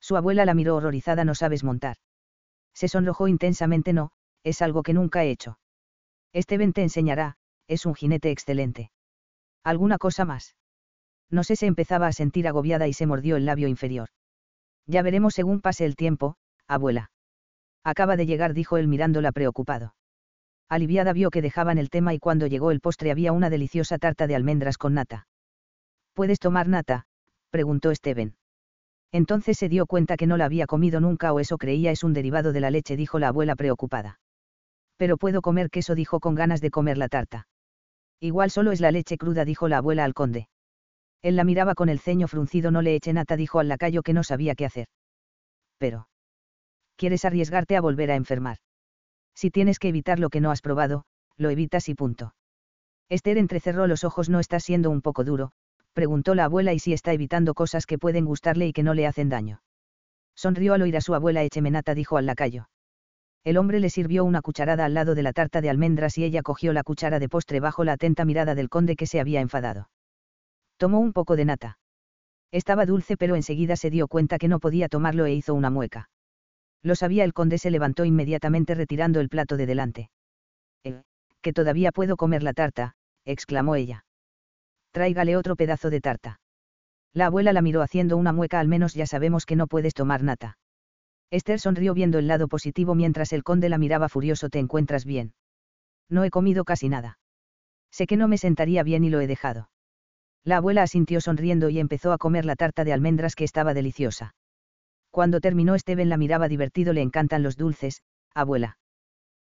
Su 0.01 0.17
abuela 0.17 0.45
la 0.45 0.55
miró 0.55 0.77
horrorizada, 0.77 1.25
no 1.25 1.35
sabes 1.35 1.65
montar. 1.65 1.97
Se 2.75 2.89
sonrojó 2.89 3.29
intensamente, 3.29 3.93
no, 3.93 4.13
es 4.45 4.63
algo 4.63 4.83
que 4.83 4.95
nunca 4.95 5.25
he 5.25 5.31
hecho. 5.31 5.59
Este 6.33 6.59
te 6.73 6.83
enseñará, 6.83 7.37
es 7.67 7.87
un 7.87 7.95
jinete 7.95 8.31
excelente. 8.31 8.91
¿Alguna 9.65 9.99
cosa 9.99 10.25
más? 10.25 10.55
No 11.31 11.45
sé, 11.45 11.57
se 11.57 11.67
empezaba 11.67 12.07
a 12.07 12.13
sentir 12.13 12.49
agobiada 12.49 12.89
y 12.89 12.93
se 12.93 13.07
mordió 13.07 13.37
el 13.37 13.45
labio 13.45 13.69
inferior. 13.69 14.09
Ya 14.87 15.03
veremos 15.03 15.35
según 15.35 15.61
pase 15.61 15.85
el 15.85 15.97
tiempo, 15.97 16.37
abuela. 16.67 17.11
Acaba 17.85 18.17
de 18.17 18.27
llegar, 18.27 18.55
dijo 18.55 18.77
él 18.77 18.89
mirándola 18.89 19.33
preocupado. 19.33 19.95
Aliviada 20.69 21.13
vio 21.13 21.31
que 21.31 21.43
dejaban 21.43 21.79
el 21.79 21.89
tema 21.89 22.13
y 22.13 22.19
cuando 22.19 22.47
llegó 22.47 22.71
el 22.71 22.81
postre 22.81 23.11
había 23.11 23.33
una 23.33 23.49
deliciosa 23.49 23.99
tarta 23.99 24.27
de 24.27 24.37
almendras 24.37 24.77
con 24.77 24.95
nata. 24.95 25.27
¿Puedes 26.13 26.39
tomar 26.39 26.69
nata? 26.69 27.07
preguntó 27.51 27.95
Steven. 27.95 28.35
Entonces 29.11 29.57
se 29.57 29.71
dio 29.71 29.87
cuenta 29.87 30.17
que 30.17 30.27
no 30.27 30.37
la 30.37 30.45
había 30.45 30.67
comido 30.67 31.01
nunca 31.01 31.33
o 31.33 31.41
eso 31.41 31.57
creía 31.57 31.91
es 31.91 32.05
un 32.05 32.13
derivado 32.13 32.53
de 32.53 32.61
la 32.61 32.71
leche, 32.71 32.97
dijo 32.97 33.19
la 33.19 33.29
abuela 33.29 33.57
preocupada. 33.57 34.21
Pero 34.99 35.17
puedo 35.17 35.41
comer 35.41 35.71
queso, 35.71 35.95
dijo 35.95 36.21
con 36.21 36.35
ganas 36.35 36.61
de 36.61 36.71
comer 36.71 36.99
la 36.99 37.09
tarta. 37.09 37.49
Igual 38.21 38.51
solo 38.51 38.73
es 38.73 38.81
la 38.81 38.91
leche 38.91 39.17
cruda, 39.17 39.47
dijo 39.47 39.69
la 39.69 39.79
abuela 39.79 40.05
al 40.05 40.13
conde. 40.13 40.49
Él 41.23 41.37
la 41.37 41.45
miraba 41.45 41.75
con 41.75 41.89
el 41.89 42.01
ceño 42.01 42.29
fruncido, 42.29 42.71
no 42.71 42.83
le 42.83 42.95
eche 42.95 43.13
nata, 43.13 43.37
dijo 43.37 43.59
al 43.59 43.69
lacayo 43.69 44.03
que 44.03 44.13
no 44.13 44.23
sabía 44.23 44.55
qué 44.55 44.67
hacer. 44.67 44.89
Pero. 45.79 46.09
¿Quieres 46.97 47.25
arriesgarte 47.25 47.77
a 47.77 47.81
volver 47.81 48.11
a 48.11 48.17
enfermar? 48.17 48.59
Si 49.39 49.53
tienes 49.53 49.79
que 49.79 49.87
evitar 49.87 50.19
lo 50.19 50.31
que 50.31 50.41
no 50.41 50.51
has 50.51 50.63
probado, 50.63 51.05
lo 51.37 51.51
evitas 51.51 51.89
y 51.89 51.95
punto. 51.95 52.35
Esther 53.09 53.39
entrecerró 53.39 53.87
los 53.87 54.03
ojos, 54.03 54.29
no 54.29 54.41
está 54.41 54.59
siendo 54.59 54.91
un 54.91 55.01
poco 55.01 55.23
duro, 55.23 55.53
preguntó 55.93 56.35
la 56.35 56.47
abuela 56.47 56.73
y 56.73 56.81
si 56.81 56.93
está 56.93 57.13
evitando 57.13 57.55
cosas 57.55 57.87
que 57.87 57.99
pueden 57.99 58.25
gustarle 58.25 58.67
y 58.67 58.73
que 58.73 58.83
no 58.83 58.95
le 58.95 59.07
hacen 59.07 59.29
daño. 59.29 59.63
Sonrió 60.35 60.75
al 60.75 60.83
oír 60.83 60.97
a 60.97 61.01
su 61.01 61.15
abuela 61.15 61.45
Echemenata 61.45 61.95
dijo 61.95 62.17
al 62.17 62.27
lacayo. 62.27 62.69
El 63.45 63.59
hombre 63.59 63.79
le 63.79 63.91
sirvió 63.91 64.25
una 64.25 64.43
cucharada 64.43 64.85
al 64.85 64.95
lado 64.95 65.15
de 65.15 65.23
la 65.23 65.33
tarta 65.33 65.61
de 65.61 65.71
almendras 65.71 66.19
y 66.19 66.25
ella 66.25 66.43
cogió 66.43 66.73
la 66.73 66.83
cuchara 66.83 67.21
de 67.21 67.29
postre 67.29 67.61
bajo 67.61 67.85
la 67.85 67.93
atenta 67.93 68.25
mirada 68.25 68.57
del 68.57 68.69
conde 68.69 68.97
que 68.97 69.07
se 69.07 69.21
había 69.21 69.41
enfadado. 69.41 69.89
Tomó 70.79 70.99
un 70.99 71.13
poco 71.13 71.37
de 71.37 71.45
nata. 71.45 71.79
Estaba 72.51 72.87
dulce 72.87 73.17
pero 73.17 73.37
enseguida 73.37 73.77
se 73.77 73.91
dio 73.91 74.09
cuenta 74.09 74.37
que 74.37 74.49
no 74.49 74.59
podía 74.59 74.89
tomarlo 74.89 75.27
e 75.27 75.35
hizo 75.35 75.55
una 75.55 75.71
mueca. 75.71 76.09
Lo 76.83 76.95
sabía 76.95 77.25
el 77.25 77.33
conde 77.33 77.59
se 77.59 77.71
levantó 77.71 78.05
inmediatamente 78.05 78.75
retirando 78.75 79.21
el 79.21 79.29
plato 79.29 79.57
de 79.57 79.67
delante. 79.67 80.11
Eh, 80.85 81.03
que 81.43 81.53
todavía 81.53 81.93
puedo 81.93 82.17
comer 82.17 82.43
la 82.43 82.53
tarta, 82.53 82.95
exclamó 83.25 83.75
ella. 83.75 84.05
Tráigale 84.93 85.37
otro 85.37 85.57
pedazo 85.57 85.91
de 85.91 86.01
tarta. 86.01 86.41
La 87.13 87.27
abuela 87.27 87.53
la 87.53 87.63
miró 87.63 87.83
haciendo 87.83 88.17
una 88.17 88.33
mueca 88.33 88.61
al 88.61 88.69
menos 88.69 88.95
ya 88.95 89.07
sabemos 89.07 89.47
que 89.47 89.57
no 89.57 89.67
puedes 89.67 89.95
tomar 89.95 90.23
nata. 90.23 90.59
Esther 91.31 91.61
sonrió 91.61 91.95
viendo 91.95 92.19
el 92.19 92.27
lado 92.27 92.49
positivo 92.49 92.95
mientras 92.95 93.33
el 93.33 93.45
conde 93.45 93.69
la 93.69 93.79
miraba 93.79 94.09
furioso 94.09 94.49
¿te 94.49 94.59
encuentras 94.59 95.05
bien? 95.05 95.35
No 96.09 96.25
he 96.25 96.31
comido 96.31 96.65
casi 96.65 96.89
nada. 96.89 97.19
Sé 97.91 98.07
que 98.07 98.17
no 98.17 98.29
me 98.29 98.39
sentaría 98.39 98.83
bien 98.83 99.05
y 99.05 99.11
lo 99.11 99.21
he 99.21 99.27
dejado. 99.27 99.71
La 100.45 100.59
abuela 100.59 100.83
asintió 100.83 101.21
sonriendo 101.21 101.69
y 101.69 101.79
empezó 101.79 102.13
a 102.13 102.19
comer 102.19 102.45
la 102.45 102.57
tarta 102.57 102.85
de 102.85 102.93
almendras 102.93 103.35
que 103.35 103.45
estaba 103.45 103.75
deliciosa. 103.75 104.35
Cuando 105.11 105.41
terminó 105.41 105.79
Steven 105.79 106.09
la 106.09 106.17
miraba 106.17 106.49
divertido 106.49 106.93
le 106.93 107.03
encantan 107.03 107.43
los 107.43 107.57
dulces, 107.57 108.03
abuela. 108.35 108.79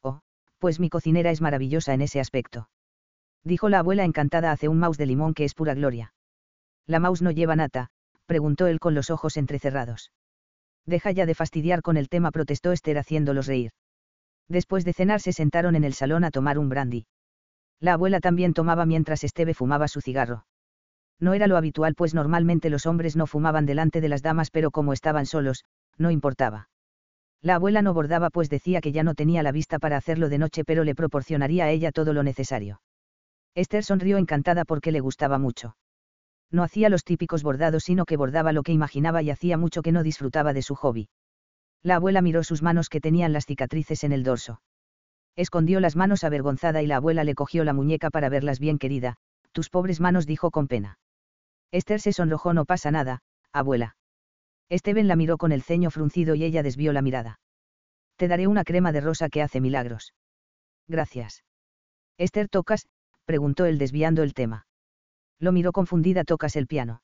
Oh, 0.01 0.21
pues 0.57 0.79
mi 0.79 0.89
cocinera 0.89 1.31
es 1.31 1.41
maravillosa 1.41 1.93
en 1.93 2.01
ese 2.01 2.19
aspecto. 2.19 2.69
Dijo 3.43 3.69
la 3.69 3.79
abuela 3.79 4.03
encantada 4.03 4.51
hace 4.51 4.67
un 4.67 4.79
mouse 4.79 4.97
de 4.97 5.05
limón 5.05 5.33
que 5.33 5.45
es 5.45 5.53
pura 5.53 5.73
gloria. 5.73 6.13
La 6.85 6.99
mouse 6.99 7.21
no 7.21 7.31
lleva 7.31 7.55
nata, 7.55 7.89
preguntó 8.25 8.67
él 8.67 8.79
con 8.79 8.95
los 8.95 9.09
ojos 9.09 9.37
entrecerrados. 9.37 10.11
Deja 10.85 11.11
ya 11.11 11.25
de 11.25 11.35
fastidiar 11.35 11.81
con 11.81 11.97
el 11.97 12.09
tema, 12.09 12.31
protestó 12.31 12.71
Esther 12.71 12.97
haciéndolos 12.97 13.47
reír. 13.47 13.71
Después 14.47 14.83
de 14.85 14.93
cenar 14.93 15.21
se 15.21 15.33
sentaron 15.33 15.75
en 15.75 15.83
el 15.83 15.93
salón 15.93 16.23
a 16.23 16.31
tomar 16.31 16.57
un 16.57 16.69
brandy. 16.69 17.05
La 17.79 17.93
abuela 17.93 18.19
también 18.19 18.53
tomaba 18.53 18.85
mientras 18.85 19.23
Esteve 19.23 19.53
fumaba 19.53 19.87
su 19.87 20.01
cigarro. 20.01 20.45
No 21.19 21.33
era 21.33 21.47
lo 21.47 21.57
habitual 21.57 21.95
pues 21.95 22.13
normalmente 22.13 22.69
los 22.69 22.85
hombres 22.85 23.15
no 23.15 23.27
fumaban 23.27 23.65
delante 23.65 24.01
de 24.01 24.09
las 24.09 24.21
damas 24.21 24.51
pero 24.51 24.71
como 24.71 24.93
estaban 24.93 25.25
solos, 25.25 25.65
no 25.97 26.11
importaba. 26.11 26.69
La 27.41 27.55
abuela 27.55 27.81
no 27.81 27.93
bordaba 27.93 28.29
pues 28.29 28.49
decía 28.49 28.81
que 28.81 28.91
ya 28.91 29.03
no 29.03 29.15
tenía 29.15 29.43
la 29.43 29.51
vista 29.51 29.79
para 29.79 29.97
hacerlo 29.97 30.29
de 30.29 30.37
noche 30.37 30.63
pero 30.63 30.83
le 30.83 30.95
proporcionaría 30.95 31.65
a 31.65 31.69
ella 31.69 31.91
todo 31.91 32.13
lo 32.13 32.23
necesario. 32.23 32.81
Esther 33.55 33.83
sonrió 33.83 34.17
encantada 34.17 34.65
porque 34.65 34.91
le 34.91 34.99
gustaba 34.99 35.37
mucho. 35.37 35.75
No 36.51 36.63
hacía 36.63 36.89
los 36.89 37.03
típicos 37.03 37.43
bordados 37.43 37.83
sino 37.83 38.05
que 38.05 38.17
bordaba 38.17 38.53
lo 38.53 38.63
que 38.63 38.71
imaginaba 38.71 39.21
y 39.21 39.29
hacía 39.29 39.57
mucho 39.57 39.81
que 39.81 39.91
no 39.91 40.03
disfrutaba 40.03 40.53
de 40.53 40.61
su 40.61 40.75
hobby. 40.75 41.09
La 41.83 41.95
abuela 41.95 42.21
miró 42.21 42.43
sus 42.43 42.61
manos 42.61 42.89
que 42.89 43.01
tenían 43.01 43.33
las 43.33 43.45
cicatrices 43.45 44.03
en 44.03 44.11
el 44.11 44.23
dorso. 44.23 44.61
Escondió 45.35 45.79
las 45.79 45.95
manos 45.95 46.23
avergonzada 46.23 46.81
y 46.81 46.87
la 46.87 46.97
abuela 46.97 47.23
le 47.23 47.35
cogió 47.35 47.63
la 47.63 47.73
muñeca 47.73 48.09
para 48.09 48.29
verlas 48.29 48.59
bien 48.59 48.77
querida, 48.77 49.15
tus 49.51 49.69
pobres 49.69 49.99
manos 49.99 50.25
dijo 50.25 50.51
con 50.51 50.67
pena. 50.67 50.97
Esther 51.71 52.01
se 52.01 52.13
sonrojó 52.13 52.53
no 52.53 52.65
pasa 52.65 52.91
nada, 52.91 53.19
abuela. 53.51 53.95
Steven 54.71 55.07
la 55.07 55.15
miró 55.15 55.37
con 55.37 55.51
el 55.51 55.63
ceño 55.63 55.91
fruncido 55.91 56.35
y 56.35 56.43
ella 56.43 56.63
desvió 56.63 56.93
la 56.93 57.01
mirada. 57.01 57.39
Te 58.17 58.27
daré 58.27 58.47
una 58.47 58.63
crema 58.63 58.91
de 58.91 59.01
rosa 59.01 59.29
que 59.29 59.41
hace 59.41 59.61
milagros. 59.61 60.13
Gracias. 60.87 61.43
Esther 62.17 62.49
tocas, 62.49 62.87
preguntó 63.25 63.65
él 63.65 63.77
desviando 63.77 64.23
el 64.23 64.33
tema. 64.33 64.67
Lo 65.39 65.51
miró 65.51 65.71
confundida 65.71 66.23
tocas 66.23 66.55
el 66.55 66.67
piano. 66.67 67.01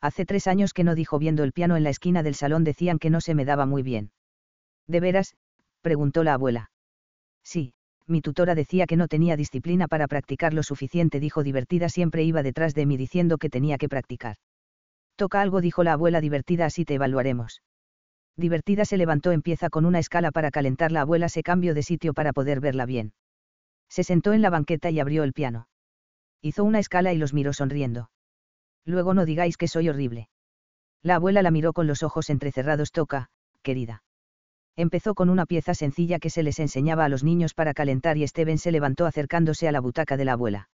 Hace 0.00 0.26
tres 0.26 0.46
años 0.46 0.72
que 0.74 0.84
no 0.84 0.94
dijo 0.94 1.18
viendo 1.18 1.44
el 1.44 1.52
piano 1.52 1.76
en 1.76 1.84
la 1.84 1.90
esquina 1.90 2.22
del 2.22 2.34
salón 2.34 2.62
decían 2.62 2.98
que 2.98 3.10
no 3.10 3.20
se 3.20 3.34
me 3.34 3.44
daba 3.44 3.64
muy 3.64 3.82
bien. 3.82 4.12
¿De 4.86 5.00
veras? 5.00 5.36
preguntó 5.80 6.24
la 6.24 6.34
abuela. 6.34 6.70
Sí, 7.42 7.72
mi 8.06 8.20
tutora 8.20 8.54
decía 8.54 8.86
que 8.86 8.96
no 8.96 9.08
tenía 9.08 9.36
disciplina 9.36 9.88
para 9.88 10.06
practicar 10.08 10.52
lo 10.52 10.62
suficiente, 10.62 11.20
dijo 11.20 11.42
divertida, 11.42 11.88
siempre 11.88 12.22
iba 12.22 12.42
detrás 12.42 12.74
de 12.74 12.86
mí 12.86 12.96
diciendo 12.96 13.38
que 13.38 13.50
tenía 13.50 13.78
que 13.78 13.88
practicar. 13.88 14.36
Toca 15.16 15.40
algo, 15.40 15.60
dijo 15.60 15.84
la 15.84 15.92
abuela 15.94 16.20
divertida, 16.20 16.66
así 16.66 16.84
te 16.84 16.94
evaluaremos. 16.94 17.62
Divertida 18.36 18.84
se 18.84 18.96
levantó, 18.96 19.32
empieza 19.32 19.70
con 19.70 19.84
una 19.84 20.00
escala 20.00 20.32
para 20.32 20.50
calentar, 20.50 20.92
la 20.92 21.02
abuela 21.02 21.28
se 21.28 21.42
cambió 21.42 21.72
de 21.72 21.82
sitio 21.82 22.14
para 22.14 22.32
poder 22.32 22.60
verla 22.60 22.84
bien. 22.84 23.12
Se 23.88 24.02
sentó 24.02 24.32
en 24.32 24.42
la 24.42 24.50
banqueta 24.50 24.90
y 24.90 25.00
abrió 25.00 25.22
el 25.22 25.32
piano. 25.32 25.68
Hizo 26.42 26.64
una 26.64 26.80
escala 26.80 27.12
y 27.12 27.18
los 27.18 27.32
miró 27.32 27.52
sonriendo. 27.52 28.10
Luego 28.84 29.14
no 29.14 29.24
digáis 29.24 29.56
que 29.56 29.68
soy 29.68 29.88
horrible. 29.88 30.28
La 31.02 31.16
abuela 31.16 31.42
la 31.42 31.50
miró 31.50 31.72
con 31.72 31.86
los 31.86 32.02
ojos 32.02 32.28
entrecerrados, 32.28 32.92
toca, 32.92 33.28
querida. 33.62 34.03
Empezó 34.76 35.14
con 35.14 35.30
una 35.30 35.46
pieza 35.46 35.74
sencilla 35.74 36.18
que 36.18 36.30
se 36.30 36.42
les 36.42 36.58
enseñaba 36.58 37.04
a 37.04 37.08
los 37.08 37.22
niños 37.22 37.54
para 37.54 37.74
calentar 37.74 38.16
y 38.16 38.26
Steven 38.26 38.58
se 38.58 38.72
levantó 38.72 39.06
acercándose 39.06 39.68
a 39.68 39.72
la 39.72 39.80
butaca 39.80 40.16
de 40.16 40.24
la 40.24 40.32
abuela. 40.32 40.68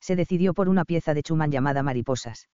Se 0.00 0.16
decidió 0.16 0.52
por 0.52 0.68
una 0.68 0.84
pieza 0.84 1.14
de 1.14 1.22
Chuman 1.22 1.50
llamada 1.50 1.82
Mariposas. 1.82 2.48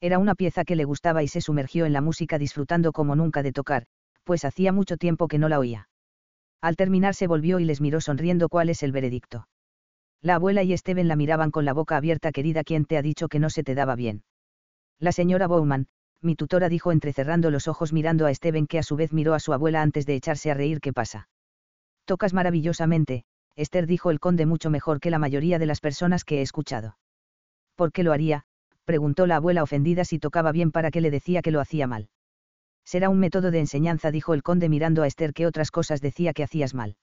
Era 0.00 0.18
una 0.18 0.34
pieza 0.34 0.64
que 0.64 0.76
le 0.76 0.84
gustaba 0.84 1.22
y 1.22 1.28
se 1.28 1.40
sumergió 1.40 1.86
en 1.86 1.92
la 1.92 2.00
música 2.00 2.38
disfrutando 2.38 2.92
como 2.92 3.14
nunca 3.14 3.42
de 3.42 3.52
tocar, 3.52 3.86
pues 4.24 4.44
hacía 4.44 4.72
mucho 4.72 4.96
tiempo 4.96 5.28
que 5.28 5.38
no 5.38 5.48
la 5.48 5.58
oía. 5.58 5.88
Al 6.60 6.76
terminar 6.76 7.14
se 7.14 7.26
volvió 7.26 7.60
y 7.60 7.64
les 7.64 7.80
miró 7.80 8.00
sonriendo 8.00 8.48
cuál 8.48 8.70
es 8.70 8.82
el 8.82 8.92
veredicto. 8.92 9.46
La 10.22 10.34
abuela 10.34 10.62
y 10.62 10.76
Steven 10.76 11.08
la 11.08 11.16
miraban 11.16 11.50
con 11.50 11.64
la 11.64 11.72
boca 11.72 11.96
abierta 11.96 12.32
querida 12.32 12.64
¿quién 12.64 12.84
te 12.84 12.96
ha 12.96 13.02
dicho 13.02 13.28
que 13.28 13.38
no 13.38 13.48
se 13.48 13.62
te 13.62 13.74
daba 13.74 13.94
bien? 13.94 14.24
La 14.98 15.12
señora 15.12 15.46
Bowman, 15.46 15.86
mi 16.22 16.36
tutora 16.36 16.68
dijo 16.68 16.92
entrecerrando 16.92 17.50
los 17.50 17.68
ojos 17.68 17.92
mirando 17.92 18.26
a 18.26 18.34
Steven 18.34 18.66
que 18.66 18.78
a 18.78 18.82
su 18.82 18.96
vez 18.96 19.12
miró 19.12 19.34
a 19.34 19.40
su 19.40 19.52
abuela 19.52 19.82
antes 19.82 20.06
de 20.06 20.14
echarse 20.14 20.50
a 20.50 20.54
reír 20.54 20.80
¿qué 20.80 20.92
pasa? 20.92 21.28
Tocas 22.04 22.34
maravillosamente, 22.34 23.24
Esther 23.56 23.86
dijo 23.86 24.10
el 24.10 24.20
conde 24.20 24.46
mucho 24.46 24.70
mejor 24.70 25.00
que 25.00 25.10
la 25.10 25.18
mayoría 25.18 25.58
de 25.58 25.66
las 25.66 25.80
personas 25.80 26.24
que 26.24 26.38
he 26.38 26.42
escuchado. 26.42 26.96
¿Por 27.74 27.92
qué 27.92 28.02
lo 28.02 28.12
haría? 28.12 28.44
preguntó 28.84 29.26
la 29.26 29.36
abuela 29.36 29.62
ofendida 29.62 30.04
si 30.04 30.18
tocaba 30.18 30.52
bien 30.52 30.72
para 30.72 30.90
que 30.90 31.00
le 31.00 31.10
decía 31.10 31.42
que 31.42 31.50
lo 31.50 31.60
hacía 31.60 31.86
mal. 31.86 32.08
Será 32.84 33.08
un 33.08 33.18
método 33.18 33.50
de 33.50 33.60
enseñanza, 33.60 34.10
dijo 34.10 34.34
el 34.34 34.42
conde 34.42 34.68
mirando 34.68 35.02
a 35.02 35.06
Esther 35.06 35.32
que 35.32 35.46
otras 35.46 35.70
cosas 35.70 36.00
decía 36.00 36.32
que 36.32 36.42
hacías 36.42 36.74
mal. 36.74 36.96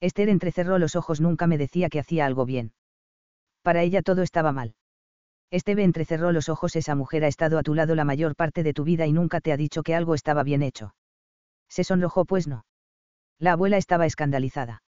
Esther 0.00 0.28
entrecerró 0.28 0.78
los 0.78 0.94
ojos 0.94 1.20
nunca 1.20 1.46
me 1.46 1.58
decía 1.58 1.88
que 1.88 1.98
hacía 1.98 2.24
algo 2.24 2.46
bien. 2.46 2.72
Para 3.62 3.82
ella 3.82 4.02
todo 4.02 4.22
estaba 4.22 4.52
mal. 4.52 4.74
Esteve 5.50 5.82
entrecerró 5.82 6.30
los 6.30 6.50
ojos 6.50 6.76
esa 6.76 6.94
mujer 6.94 7.24
ha 7.24 7.28
estado 7.28 7.58
a 7.58 7.62
tu 7.62 7.74
lado 7.74 7.94
la 7.94 8.04
mayor 8.04 8.36
parte 8.36 8.62
de 8.62 8.74
tu 8.74 8.84
vida 8.84 9.06
y 9.06 9.12
nunca 9.12 9.40
te 9.40 9.50
ha 9.50 9.56
dicho 9.56 9.82
que 9.82 9.94
algo 9.94 10.14
estaba 10.14 10.42
bien 10.42 10.62
hecho. 10.62 10.94
Se 11.70 11.84
sonrojó 11.84 12.26
pues 12.26 12.46
no. 12.46 12.66
La 13.38 13.52
abuela 13.52 13.78
estaba 13.78 14.04
escandalizada. 14.04 14.82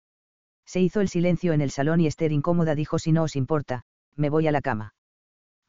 Se 0.67 0.81
hizo 0.81 1.01
el 1.01 1.09
silencio 1.09 1.53
en 1.53 1.61
el 1.61 1.71
salón 1.71 2.01
y 2.01 2.09
Esther 2.09 2.33
incómoda 2.33 2.75
dijo 2.75 2.99
si 2.99 3.13
no 3.13 3.23
os 3.23 3.37
importa, 3.37 3.83
me 4.17 4.31
voy 4.31 4.49
a 4.49 4.53
la 4.53 4.61
cama. 4.61 4.95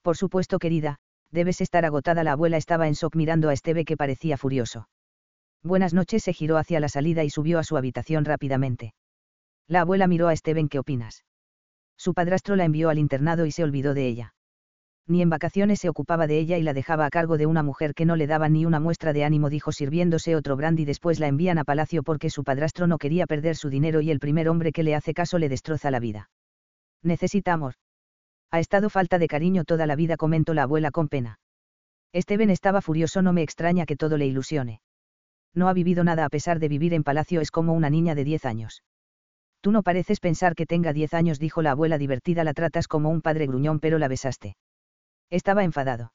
Por 0.02 0.18
supuesto 0.18 0.58
querida, 0.58 0.98
debes 1.30 1.62
estar 1.62 1.86
agotada 1.86 2.24
la 2.24 2.32
abuela 2.32 2.58
estaba 2.58 2.88
en 2.88 2.94
shock 2.94 3.16
mirando 3.16 3.50
a 3.50 3.54
Esteve 3.54 3.86
que 3.86 3.96
parecía 3.96 4.38
furioso. 4.38 4.90
Buenas 5.62 5.94
noches 5.94 6.24
se 6.24 6.34
giró 6.34 6.58
hacia 6.58 6.80
la 6.80 6.90
salida 6.90 7.24
y 7.24 7.30
subió 7.30 7.60
a 7.60 7.64
su 7.64 7.78
habitación 7.78 8.26
rápidamente. 8.26 8.96
La 9.68 9.82
abuela 9.82 10.08
miró 10.08 10.30
a 10.30 10.36
Steven 10.36 10.68
¿qué 10.68 10.80
opinas? 10.80 11.26
Su 11.96 12.16
padrastro 12.16 12.56
la 12.56 12.66
envió 12.66 12.90
al 12.90 12.98
internado 12.98 13.46
y 13.46 13.52
se 13.52 13.64
olvidó 13.64 13.94
de 13.94 14.08
ella 14.08 14.34
ni 15.10 15.22
en 15.22 15.30
vacaciones 15.30 15.80
se 15.80 15.90
ocupaba 15.90 16.28
de 16.28 16.38
ella 16.38 16.58
y 16.58 16.64
la 16.64 16.74
dejaba 16.74 17.06
a 17.06 17.10
cargo 17.10 17.38
de 17.38 17.48
una 17.48 17.64
mujer 17.64 17.96
que 17.96 18.06
no 18.06 18.16
le 18.16 18.28
daba 18.28 18.48
ni 18.48 18.66
una 18.66 18.80
muestra 18.80 19.12
de 19.12 19.24
ánimo, 19.24 19.50
dijo 19.50 19.72
sirviéndose 19.72 20.36
otro 20.36 20.56
brandy. 20.56 20.86
Después 20.86 21.20
la 21.20 21.28
envían 21.28 21.58
a 21.58 21.64
palacio 21.64 22.04
porque 22.04 22.30
su 22.30 22.44
padrastro 22.44 22.86
no 22.86 23.00
quería 23.00 23.26
perder 23.26 23.56
su 23.56 23.70
dinero 23.70 24.02
y 24.02 24.12
el 24.12 24.20
primer 24.20 24.48
hombre 24.48 24.72
que 24.72 24.84
le 24.84 24.94
hace 24.94 25.14
caso 25.14 25.40
le 25.40 25.50
destroza 25.50 25.90
la 25.90 26.00
vida. 26.00 26.30
Necesita 27.02 27.54
amor. 27.54 27.74
Ha 28.52 28.60
estado 28.60 28.90
falta 28.90 29.18
de 29.18 29.28
cariño 29.28 29.64
toda 29.64 29.88
la 29.88 29.96
vida, 29.96 30.16
comentó 30.16 30.54
la 30.54 30.64
abuela 30.64 30.92
con 30.92 31.08
pena. 31.08 31.40
Steven 32.16 32.50
estaba 32.52 32.82
furioso, 32.82 33.22
no 33.22 33.34
me 33.34 33.42
extraña 33.42 33.86
que 33.86 33.96
todo 33.96 34.18
le 34.18 34.28
ilusione. 34.28 34.82
No 35.56 35.70
ha 35.70 35.74
vivido 35.74 36.04
nada 36.04 36.26
a 36.26 36.30
pesar 36.30 36.60
de 36.60 36.68
vivir 36.68 36.94
en 36.94 37.04
palacio, 37.04 37.42
es 37.42 37.52
como 37.52 37.74
una 37.74 37.90
niña 37.90 38.16
de 38.16 38.24
diez 38.24 38.46
años. 38.46 38.84
Tú 39.62 39.72
no 39.72 39.84
pareces 39.84 40.20
pensar 40.20 40.56
que 40.56 40.66
tenga 40.66 40.94
diez 40.94 41.14
años, 41.14 41.40
dijo 41.40 41.62
la 41.62 41.72
abuela 41.72 41.98
divertida, 41.98 42.44
la 42.44 42.54
tratas 42.54 42.88
como 42.88 43.10
un 43.10 43.22
padre 43.22 43.48
gruñón, 43.48 43.80
pero 43.80 43.98
la 43.98 44.08
besaste. 44.08 44.56
Estaba 45.30 45.64
enfadado. 45.64 46.14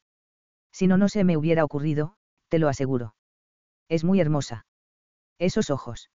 Si 0.73 0.87
no, 0.87 0.97
no 0.97 1.09
se 1.09 1.25
me 1.25 1.37
hubiera 1.37 1.65
ocurrido, 1.65 2.17
te 2.49 2.59
lo 2.59 2.69
aseguro. 2.69 3.15
Es 3.89 4.05
muy 4.05 4.21
hermosa. 4.21 4.67
Esos 5.39 5.71
ojos. 5.71 6.11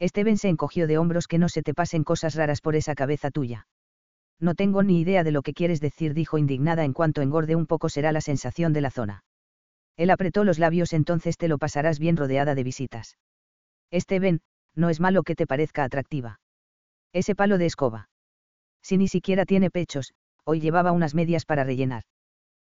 Steven 0.00 0.38
se 0.38 0.48
encogió 0.48 0.86
de 0.86 0.98
hombros 0.98 1.26
que 1.26 1.38
no 1.38 1.48
se 1.48 1.62
te 1.62 1.74
pasen 1.74 2.04
cosas 2.04 2.34
raras 2.34 2.60
por 2.60 2.76
esa 2.76 2.94
cabeza 2.94 3.30
tuya. 3.30 3.66
No 4.38 4.54
tengo 4.54 4.82
ni 4.82 5.00
idea 5.00 5.22
de 5.24 5.32
lo 5.32 5.42
que 5.42 5.52
quieres 5.52 5.80
decir, 5.80 6.14
dijo 6.14 6.38
indignada 6.38 6.84
en 6.84 6.94
cuanto 6.94 7.20
engorde 7.20 7.56
un 7.56 7.66
poco 7.66 7.88
será 7.88 8.10
la 8.10 8.22
sensación 8.22 8.72
de 8.72 8.80
la 8.80 8.90
zona. 8.90 9.24
Él 9.96 10.08
apretó 10.08 10.44
los 10.44 10.58
labios 10.58 10.94
entonces 10.94 11.36
te 11.36 11.48
lo 11.48 11.58
pasarás 11.58 11.98
bien 11.98 12.16
rodeada 12.16 12.54
de 12.54 12.64
visitas. 12.64 13.18
Steven, 13.92 14.40
no 14.74 14.88
es 14.88 15.00
malo 15.00 15.24
que 15.24 15.34
te 15.34 15.46
parezca 15.46 15.84
atractiva. 15.84 16.40
Ese 17.12 17.34
palo 17.34 17.58
de 17.58 17.66
escoba. 17.66 18.08
Si 18.82 18.96
ni 18.96 19.08
siquiera 19.08 19.44
tiene 19.44 19.70
pechos, 19.70 20.14
hoy 20.44 20.60
llevaba 20.60 20.92
unas 20.92 21.14
medias 21.14 21.44
para 21.44 21.64
rellenar. 21.64 22.04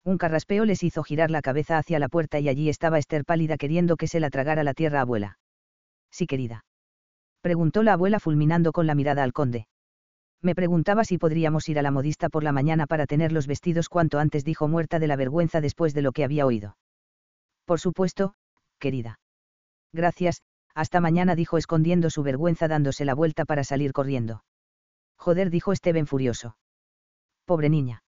Un 0.04 0.18
carraspeo 0.18 0.66
les 0.66 0.82
hizo 0.82 1.02
girar 1.02 1.30
la 1.30 1.40
cabeza 1.40 1.78
hacia 1.78 1.98
la 1.98 2.08
puerta 2.08 2.38
y 2.38 2.48
allí 2.48 2.68
estaba 2.68 2.98
Esther 2.98 3.24
pálida 3.24 3.56
queriendo 3.56 3.96
que 3.96 4.06
se 4.06 4.20
la 4.20 4.28
tragara 4.28 4.62
la 4.62 4.74
tierra 4.74 5.00
abuela. 5.00 5.38
Sí, 6.10 6.26
querida. 6.26 6.64
Preguntó 7.40 7.82
la 7.82 7.94
abuela 7.94 8.20
fulminando 8.20 8.72
con 8.72 8.86
la 8.86 8.94
mirada 8.94 9.22
al 9.22 9.32
conde. 9.32 9.66
Me 10.42 10.54
preguntaba 10.54 11.04
si 11.04 11.16
podríamos 11.16 11.68
ir 11.70 11.78
a 11.78 11.82
la 11.82 11.90
modista 11.90 12.28
por 12.28 12.44
la 12.44 12.52
mañana 12.52 12.86
para 12.86 13.06
tener 13.06 13.32
los 13.32 13.46
vestidos 13.46 13.88
cuanto 13.88 14.18
antes 14.18 14.44
dijo 14.44 14.68
muerta 14.68 14.98
de 14.98 15.06
la 15.06 15.16
vergüenza 15.16 15.62
después 15.62 15.94
de 15.94 16.02
lo 16.02 16.12
que 16.12 16.22
había 16.22 16.44
oído. 16.44 16.76
Por 17.64 17.80
supuesto, 17.80 18.34
querida. 18.78 19.20
Gracias, 19.92 20.42
hasta 20.74 21.00
mañana 21.00 21.34
dijo 21.34 21.56
escondiendo 21.56 22.10
su 22.10 22.22
vergüenza 22.22 22.68
dándose 22.68 23.06
la 23.06 23.14
vuelta 23.14 23.46
para 23.46 23.64
salir 23.64 23.92
corriendo. 23.92 24.44
Joder, 25.16 25.48
dijo 25.48 25.74
Steven 25.74 26.06
furioso. 26.06 26.58
Pobre 27.46 27.70
niña. 27.70 28.03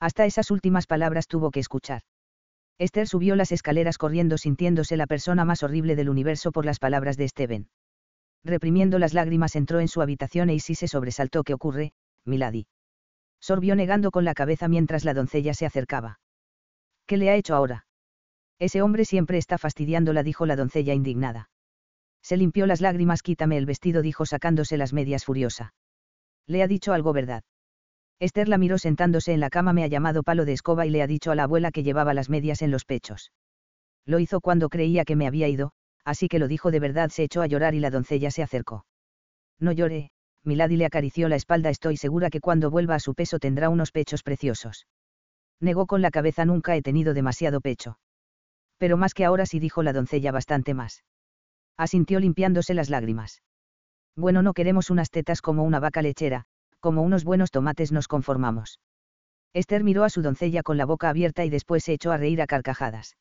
Hasta 0.00 0.26
esas 0.26 0.50
últimas 0.50 0.86
palabras 0.86 1.26
tuvo 1.26 1.50
que 1.50 1.60
escuchar. 1.60 2.02
Esther 2.78 3.08
subió 3.08 3.34
las 3.34 3.50
escaleras 3.50 3.98
corriendo 3.98 4.38
sintiéndose 4.38 4.96
la 4.96 5.06
persona 5.06 5.44
más 5.44 5.62
horrible 5.62 5.96
del 5.96 6.08
universo 6.08 6.52
por 6.52 6.64
las 6.64 6.78
palabras 6.78 7.16
de 7.16 7.28
Steven. 7.28 7.68
Reprimiendo 8.44 9.00
las 9.00 9.14
lágrimas 9.14 9.56
entró 9.56 9.80
en 9.80 9.88
su 9.88 10.00
habitación 10.00 10.48
e 10.48 10.54
Isi 10.54 10.76
se 10.76 10.86
sobresaltó. 10.86 11.42
¿Qué 11.42 11.54
ocurre, 11.54 11.92
Milady? 12.24 12.66
Sorbió 13.40 13.74
negando 13.74 14.12
con 14.12 14.24
la 14.24 14.34
cabeza 14.34 14.68
mientras 14.68 15.04
la 15.04 15.14
doncella 15.14 15.54
se 15.54 15.66
acercaba. 15.66 16.20
¿Qué 17.06 17.16
le 17.16 17.30
ha 17.30 17.34
hecho 17.34 17.56
ahora? 17.56 17.86
Ese 18.60 18.82
hombre 18.82 19.04
siempre 19.04 19.38
está 19.38 19.58
fastidiándola, 19.58 20.22
dijo 20.22 20.46
la 20.46 20.56
doncella 20.56 20.94
indignada. 20.94 21.50
Se 22.22 22.36
limpió 22.36 22.66
las 22.66 22.80
lágrimas. 22.80 23.22
Quítame 23.22 23.56
el 23.56 23.66
vestido, 23.66 24.02
dijo 24.02 24.26
sacándose 24.26 24.76
las 24.76 24.92
medias 24.92 25.24
furiosa. 25.24 25.74
Le 26.46 26.62
ha 26.62 26.68
dicho 26.68 26.92
algo 26.92 27.12
verdad. 27.12 27.42
Esther 28.20 28.48
la 28.48 28.58
miró 28.58 28.78
sentándose 28.78 29.32
en 29.32 29.40
la 29.40 29.50
cama, 29.50 29.72
me 29.72 29.84
ha 29.84 29.86
llamado 29.86 30.22
palo 30.22 30.44
de 30.44 30.52
escoba 30.52 30.86
y 30.86 30.90
le 30.90 31.02
ha 31.02 31.06
dicho 31.06 31.30
a 31.30 31.36
la 31.36 31.44
abuela 31.44 31.70
que 31.70 31.84
llevaba 31.84 32.14
las 32.14 32.28
medias 32.28 32.62
en 32.62 32.72
los 32.72 32.84
pechos. 32.84 33.30
Lo 34.04 34.18
hizo 34.18 34.40
cuando 34.40 34.68
creía 34.68 35.04
que 35.04 35.14
me 35.14 35.26
había 35.26 35.48
ido, 35.48 35.72
así 36.04 36.28
que 36.28 36.38
lo 36.38 36.48
dijo 36.48 36.70
de 36.70 36.80
verdad, 36.80 37.10
se 37.10 37.22
echó 37.22 37.42
a 37.42 37.46
llorar 37.46 37.74
y 37.74 37.80
la 37.80 37.90
doncella 37.90 38.30
se 38.30 38.42
acercó. 38.42 38.86
No 39.60 39.70
lloré, 39.70 40.10
Milady 40.44 40.76
le 40.76 40.86
acarició 40.86 41.28
la 41.28 41.36
espalda, 41.36 41.70
estoy 41.70 41.96
segura 41.96 42.30
que 42.30 42.40
cuando 42.40 42.70
vuelva 42.70 42.96
a 42.96 43.00
su 43.00 43.14
peso 43.14 43.38
tendrá 43.38 43.68
unos 43.68 43.92
pechos 43.92 44.22
preciosos. 44.22 44.86
Negó 45.60 45.86
con 45.86 46.02
la 46.02 46.10
cabeza, 46.10 46.44
nunca 46.44 46.74
he 46.74 46.82
tenido 46.82 47.14
demasiado 47.14 47.60
pecho. 47.60 47.98
Pero 48.78 48.96
más 48.96 49.14
que 49.14 49.24
ahora 49.24 49.46
sí 49.46 49.58
dijo 49.58 49.82
la 49.82 49.92
doncella 49.92 50.32
bastante 50.32 50.74
más. 50.74 51.04
Asintió 51.76 52.18
limpiándose 52.18 52.74
las 52.74 52.90
lágrimas. 52.90 53.42
Bueno, 54.16 54.42
no 54.42 54.54
queremos 54.54 54.90
unas 54.90 55.10
tetas 55.10 55.42
como 55.42 55.62
una 55.64 55.80
vaca 55.80 56.02
lechera, 56.02 56.46
como 56.80 57.02
unos 57.02 57.24
buenos 57.24 57.50
tomates 57.50 57.92
nos 57.92 58.08
conformamos. 58.08 58.80
Esther 59.54 59.82
miró 59.84 60.04
a 60.04 60.10
su 60.10 60.22
doncella 60.22 60.62
con 60.62 60.76
la 60.76 60.86
boca 60.86 61.08
abierta 61.08 61.44
y 61.44 61.50
después 61.50 61.84
se 61.84 61.94
echó 61.94 62.12
a 62.12 62.16
reír 62.16 62.42
a 62.42 62.46
carcajadas. 62.46 63.16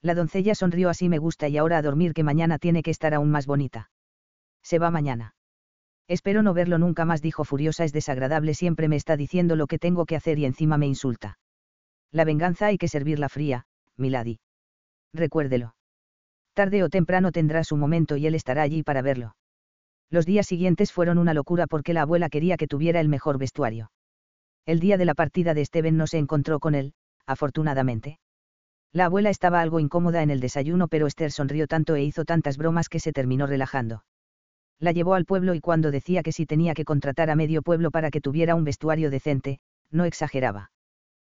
La 0.00 0.14
doncella 0.14 0.54
sonrió 0.54 0.88
así 0.88 1.08
me 1.08 1.18
gusta 1.18 1.48
y 1.48 1.56
ahora 1.56 1.78
a 1.78 1.82
dormir 1.82 2.14
que 2.14 2.22
mañana 2.22 2.58
tiene 2.58 2.82
que 2.82 2.90
estar 2.90 3.14
aún 3.14 3.30
más 3.30 3.46
bonita. 3.46 3.90
Se 4.62 4.78
va 4.78 4.90
mañana. 4.90 5.34
Espero 6.06 6.42
no 6.42 6.54
verlo 6.54 6.78
nunca 6.78 7.04
más, 7.04 7.20
dijo 7.20 7.44
furiosa, 7.44 7.84
es 7.84 7.92
desagradable, 7.92 8.54
siempre 8.54 8.88
me 8.88 8.96
está 8.96 9.16
diciendo 9.16 9.56
lo 9.56 9.66
que 9.66 9.78
tengo 9.78 10.06
que 10.06 10.16
hacer 10.16 10.38
y 10.38 10.46
encima 10.46 10.78
me 10.78 10.86
insulta. 10.86 11.38
La 12.10 12.24
venganza 12.24 12.66
hay 12.66 12.78
que 12.78 12.88
servirla 12.88 13.28
fría, 13.28 13.66
Milady. 13.96 14.40
Recuérdelo. 15.12 15.74
Tarde 16.54 16.82
o 16.82 16.88
temprano 16.88 17.30
tendrá 17.30 17.62
su 17.64 17.76
momento 17.76 18.16
y 18.16 18.26
él 18.26 18.34
estará 18.34 18.62
allí 18.62 18.82
para 18.82 19.02
verlo. 19.02 19.36
Los 20.10 20.24
días 20.24 20.46
siguientes 20.46 20.92
fueron 20.92 21.18
una 21.18 21.34
locura 21.34 21.66
porque 21.66 21.92
la 21.92 22.02
abuela 22.02 22.28
quería 22.28 22.56
que 22.56 22.66
tuviera 22.66 23.00
el 23.00 23.08
mejor 23.08 23.38
vestuario. 23.38 23.90
El 24.64 24.80
día 24.80 24.96
de 24.96 25.04
la 25.04 25.14
partida 25.14 25.54
de 25.54 25.64
Steven 25.64 25.96
no 25.96 26.06
se 26.06 26.18
encontró 26.18 26.60
con 26.60 26.74
él, 26.74 26.94
afortunadamente. 27.26 28.18
La 28.92 29.04
abuela 29.06 29.28
estaba 29.28 29.60
algo 29.60 29.80
incómoda 29.80 30.22
en 30.22 30.30
el 30.30 30.40
desayuno, 30.40 30.88
pero 30.88 31.06
Esther 31.06 31.30
sonrió 31.30 31.66
tanto 31.66 31.94
e 31.94 32.02
hizo 32.02 32.24
tantas 32.24 32.56
bromas 32.56 32.88
que 32.88 33.00
se 33.00 33.12
terminó 33.12 33.46
relajando. 33.46 34.04
La 34.80 34.92
llevó 34.92 35.14
al 35.14 35.26
pueblo 35.26 35.54
y 35.54 35.60
cuando 35.60 35.90
decía 35.90 36.22
que 36.22 36.32
si 36.32 36.46
tenía 36.46 36.72
que 36.72 36.84
contratar 36.84 37.30
a 37.30 37.36
medio 37.36 37.62
pueblo 37.62 37.90
para 37.90 38.10
que 38.10 38.20
tuviera 38.20 38.54
un 38.54 38.64
vestuario 38.64 39.10
decente, 39.10 39.58
no 39.90 40.04
exageraba. 40.04 40.70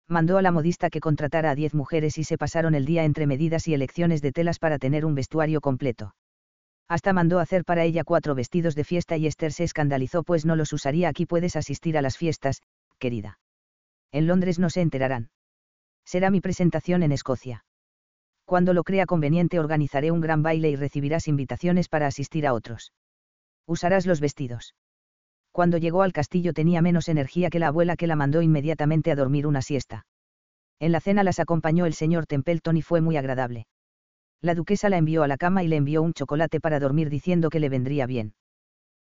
Mandó 0.07 0.37
a 0.37 0.41
la 0.41 0.51
modista 0.51 0.89
que 0.89 0.99
contratara 0.99 1.51
a 1.51 1.55
diez 1.55 1.73
mujeres 1.73 2.17
y 2.17 2.23
se 2.23 2.37
pasaron 2.37 2.75
el 2.75 2.85
día 2.85 3.03
entre 3.03 3.27
medidas 3.27 3.67
y 3.67 3.73
elecciones 3.73 4.21
de 4.21 4.31
telas 4.31 4.59
para 4.59 4.77
tener 4.77 5.05
un 5.05 5.15
vestuario 5.15 5.59
completo. 5.61 6.13
Hasta 6.87 7.13
mandó 7.13 7.39
hacer 7.39 7.63
para 7.63 7.83
ella 7.83 8.03
cuatro 8.03 8.35
vestidos 8.35 8.75
de 8.75 8.83
fiesta 8.83 9.17
y 9.17 9.27
Esther 9.27 9.53
se 9.53 9.63
escandalizó 9.63 10.23
pues 10.23 10.45
no 10.45 10.55
los 10.55 10.73
usaría 10.73 11.09
aquí 11.09 11.25
puedes 11.25 11.55
asistir 11.55 11.97
a 11.97 12.01
las 12.01 12.17
fiestas, 12.17 12.61
querida. 12.99 13.39
En 14.11 14.27
Londres 14.27 14.59
no 14.59 14.69
se 14.69 14.81
enterarán. 14.81 15.29
Será 16.05 16.29
mi 16.29 16.41
presentación 16.41 17.03
en 17.03 17.11
Escocia. 17.11 17.63
Cuando 18.45 18.73
lo 18.73 18.83
crea 18.83 19.05
conveniente 19.05 19.59
organizaré 19.59 20.11
un 20.11 20.19
gran 20.19 20.43
baile 20.43 20.69
y 20.69 20.75
recibirás 20.75 21.27
invitaciones 21.27 21.87
para 21.87 22.07
asistir 22.07 22.45
a 22.45 22.53
otros. 22.53 22.91
Usarás 23.65 24.05
los 24.05 24.19
vestidos. 24.19 24.75
Cuando 25.51 25.77
llegó 25.77 26.01
al 26.01 26.13
castillo 26.13 26.53
tenía 26.53 26.81
menos 26.81 27.07
energía 27.07 27.49
que 27.49 27.59
la 27.59 27.67
abuela 27.67 27.95
que 27.95 28.07
la 28.07 28.15
mandó 28.15 28.41
inmediatamente 28.41 29.11
a 29.11 29.15
dormir 29.15 29.47
una 29.47 29.61
siesta. 29.61 30.05
En 30.79 30.91
la 30.91 30.99
cena 30.99 31.23
las 31.23 31.39
acompañó 31.39 31.85
el 31.85 31.93
señor 31.93 32.25
Templeton 32.25 32.75
y 32.77 32.81
fue 32.81 33.01
muy 33.01 33.15
agradable. 33.15 33.67
La 34.43 34.55
duquesa 34.55 34.89
la 34.89 34.97
envió 34.97 35.21
a 35.21 35.27
la 35.27 35.37
cama 35.37 35.63
y 35.63 35.67
le 35.67 35.75
envió 35.75 36.01
un 36.01 36.13
chocolate 36.13 36.59
para 36.59 36.79
dormir 36.79 37.11
diciendo 37.11 37.49
que 37.49 37.59
le 37.59 37.69
vendría 37.69 38.07
bien. 38.07 38.33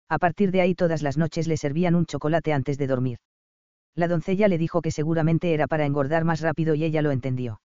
A 0.09 0.19
partir 0.19 0.51
de 0.51 0.61
ahí 0.61 0.75
todas 0.75 1.01
las 1.01 1.17
noches 1.17 1.49
le 1.49 1.57
servían 1.57 1.95
un 1.95 2.05
chocolate 2.05 2.53
antes 2.53 2.77
de 2.77 2.87
dormir. 2.87 3.19
La 3.95 4.07
doncella 4.07 4.49
le 4.49 4.59
dijo 4.59 4.83
que 4.83 4.91
seguramente 4.91 5.55
era 5.55 5.67
para 5.67 5.87
engordar 5.87 6.25
más 6.25 6.43
rápido 6.43 6.75
y 6.75 6.85
ella 6.85 7.01
lo 7.01 7.11
entendió. 7.11 7.63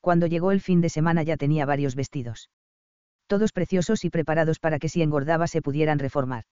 Cuando 0.00 0.28
llegó 0.28 0.52
el 0.52 0.60
fin 0.60 0.80
de 0.80 0.90
semana 0.90 1.24
ya 1.24 1.36
tenía 1.36 1.66
varios 1.66 1.96
vestidos. 1.96 2.50
Todos 3.26 3.52
preciosos 3.52 4.04
y 4.04 4.10
preparados 4.10 4.60
para 4.60 4.78
que 4.78 4.88
si 4.88 5.02
engordaba 5.02 5.48
se 5.48 5.60
pudieran 5.60 5.98
reformar. 5.98 6.44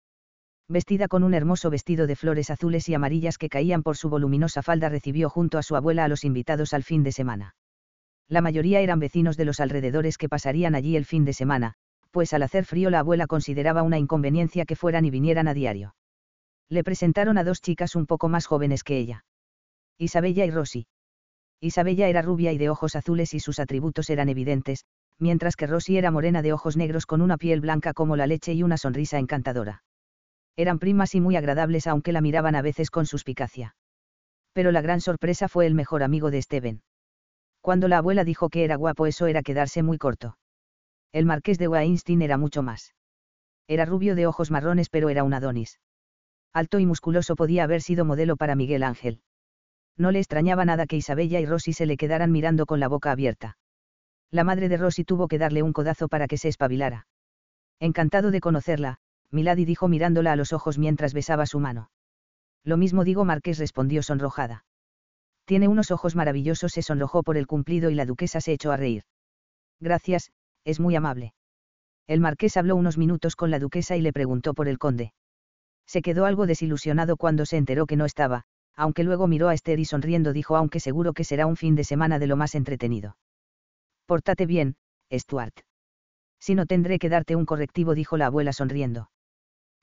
Vestida 0.68 1.06
con 1.06 1.22
un 1.22 1.34
hermoso 1.34 1.70
vestido 1.70 2.06
de 2.06 2.16
flores 2.16 2.50
azules 2.50 2.88
y 2.88 2.94
amarillas 2.94 3.38
que 3.38 3.48
caían 3.48 3.82
por 3.82 3.96
su 3.96 4.08
voluminosa 4.08 4.62
falda 4.62 4.88
recibió 4.88 5.28
junto 5.28 5.58
a 5.58 5.62
su 5.62 5.76
abuela 5.76 6.04
a 6.04 6.08
los 6.08 6.24
invitados 6.24 6.74
al 6.74 6.82
fin 6.82 7.04
de 7.04 7.12
semana 7.12 7.54
la 8.30 8.40
mayoría 8.40 8.80
eran 8.80 9.00
vecinos 9.00 9.36
de 9.36 9.44
los 9.44 9.58
alrededores 9.58 10.16
que 10.16 10.28
pasarían 10.28 10.76
allí 10.76 10.96
el 10.96 11.04
fin 11.04 11.24
de 11.24 11.32
semana, 11.32 11.74
pues 12.12 12.32
al 12.32 12.44
hacer 12.44 12.64
frío 12.64 12.88
la 12.88 13.00
abuela 13.00 13.26
consideraba 13.26 13.82
una 13.82 13.98
inconveniencia 13.98 14.64
que 14.64 14.76
fueran 14.76 15.04
y 15.04 15.10
vinieran 15.10 15.48
a 15.48 15.54
diario. 15.54 15.96
Le 16.68 16.84
presentaron 16.84 17.38
a 17.38 17.44
dos 17.44 17.60
chicas 17.60 17.96
un 17.96 18.06
poco 18.06 18.28
más 18.28 18.46
jóvenes 18.46 18.84
que 18.84 18.98
ella. 18.98 19.24
Isabella 19.98 20.44
y 20.44 20.50
Rosy. 20.52 20.86
Isabella 21.60 22.08
era 22.08 22.22
rubia 22.22 22.52
y 22.52 22.58
de 22.58 22.70
ojos 22.70 22.94
azules 22.94 23.34
y 23.34 23.40
sus 23.40 23.58
atributos 23.58 24.08
eran 24.10 24.28
evidentes, 24.28 24.84
mientras 25.18 25.56
que 25.56 25.66
Rosy 25.66 25.98
era 25.98 26.12
morena 26.12 26.40
de 26.40 26.52
ojos 26.52 26.76
negros 26.76 27.06
con 27.06 27.22
una 27.22 27.36
piel 27.36 27.60
blanca 27.60 27.92
como 27.92 28.16
la 28.16 28.28
leche 28.28 28.54
y 28.54 28.62
una 28.62 28.78
sonrisa 28.78 29.18
encantadora. 29.18 29.82
Eran 30.56 30.78
primas 30.78 31.16
y 31.16 31.20
muy 31.20 31.34
agradables 31.34 31.88
aunque 31.88 32.12
la 32.12 32.20
miraban 32.20 32.54
a 32.54 32.62
veces 32.62 32.90
con 32.90 33.06
suspicacia. 33.06 33.74
Pero 34.52 34.70
la 34.70 34.82
gran 34.82 35.00
sorpresa 35.00 35.48
fue 35.48 35.66
el 35.66 35.74
mejor 35.74 36.04
amigo 36.04 36.30
de 36.30 36.42
Steven. 36.42 36.82
Cuando 37.60 37.88
la 37.88 37.98
abuela 37.98 38.24
dijo 38.24 38.48
que 38.48 38.64
era 38.64 38.76
guapo 38.76 39.06
eso 39.06 39.26
era 39.26 39.42
quedarse 39.42 39.82
muy 39.82 39.98
corto. 39.98 40.38
El 41.12 41.26
marqués 41.26 41.58
de 41.58 41.68
Weinstein 41.68 42.22
era 42.22 42.38
mucho 42.38 42.62
más. 42.62 42.94
Era 43.68 43.84
rubio 43.84 44.14
de 44.14 44.26
ojos 44.26 44.50
marrones 44.50 44.88
pero 44.88 45.08
era 45.08 45.24
un 45.24 45.34
Adonis. 45.34 45.80
Alto 46.52 46.78
y 46.78 46.86
musculoso 46.86 47.36
podía 47.36 47.64
haber 47.64 47.82
sido 47.82 48.04
modelo 48.04 48.36
para 48.36 48.56
Miguel 48.56 48.82
Ángel. 48.82 49.20
No 49.96 50.10
le 50.10 50.18
extrañaba 50.18 50.64
nada 50.64 50.86
que 50.86 50.96
Isabella 50.96 51.40
y 51.40 51.46
Rosy 51.46 51.72
se 51.72 51.86
le 51.86 51.96
quedaran 51.96 52.32
mirando 52.32 52.66
con 52.66 52.80
la 52.80 52.88
boca 52.88 53.12
abierta. 53.12 53.58
La 54.30 54.44
madre 54.44 54.68
de 54.68 54.76
Rosy 54.76 55.04
tuvo 55.04 55.28
que 55.28 55.38
darle 55.38 55.62
un 55.62 55.72
codazo 55.72 56.08
para 56.08 56.26
que 56.26 56.38
se 56.38 56.48
espabilara. 56.48 57.06
Encantado 57.80 58.30
de 58.30 58.40
conocerla, 58.40 58.98
Milady 59.30 59.64
dijo 59.64 59.88
mirándola 59.88 60.32
a 60.32 60.36
los 60.36 60.52
ojos 60.52 60.78
mientras 60.78 61.14
besaba 61.14 61.46
su 61.46 61.60
mano. 61.60 61.90
Lo 62.64 62.76
mismo 62.76 63.04
digo, 63.04 63.24
Marqués 63.24 63.58
respondió 63.58 64.02
sonrojada. 64.02 64.64
Tiene 65.50 65.66
unos 65.66 65.90
ojos 65.90 66.14
maravillosos, 66.14 66.70
se 66.70 66.80
sonrojó 66.80 67.24
por 67.24 67.36
el 67.36 67.48
cumplido 67.48 67.90
y 67.90 67.96
la 67.96 68.06
duquesa 68.06 68.40
se 68.40 68.52
echó 68.52 68.70
a 68.70 68.76
reír. 68.76 69.02
Gracias, 69.80 70.30
es 70.64 70.78
muy 70.78 70.94
amable. 70.94 71.34
El 72.06 72.20
marqués 72.20 72.56
habló 72.56 72.76
unos 72.76 72.96
minutos 72.96 73.34
con 73.34 73.50
la 73.50 73.58
duquesa 73.58 73.96
y 73.96 74.00
le 74.00 74.12
preguntó 74.12 74.54
por 74.54 74.68
el 74.68 74.78
conde. 74.78 75.12
Se 75.88 76.02
quedó 76.02 76.24
algo 76.24 76.46
desilusionado 76.46 77.16
cuando 77.16 77.46
se 77.46 77.56
enteró 77.56 77.86
que 77.86 77.96
no 77.96 78.04
estaba, 78.04 78.44
aunque 78.76 79.02
luego 79.02 79.26
miró 79.26 79.48
a 79.48 79.54
Esther 79.54 79.80
y 79.80 79.84
sonriendo 79.84 80.32
dijo 80.32 80.54
aunque 80.54 80.78
seguro 80.78 81.14
que 81.14 81.24
será 81.24 81.46
un 81.46 81.56
fin 81.56 81.74
de 81.74 81.82
semana 81.82 82.20
de 82.20 82.28
lo 82.28 82.36
más 82.36 82.54
entretenido. 82.54 83.16
Pórtate 84.06 84.46
bien, 84.46 84.76
Stuart. 85.12 85.62
Si 86.38 86.54
no 86.54 86.66
tendré 86.66 87.00
que 87.00 87.08
darte 87.08 87.34
un 87.34 87.44
correctivo, 87.44 87.96
dijo 87.96 88.16
la 88.16 88.26
abuela 88.26 88.52
sonriendo. 88.52 89.10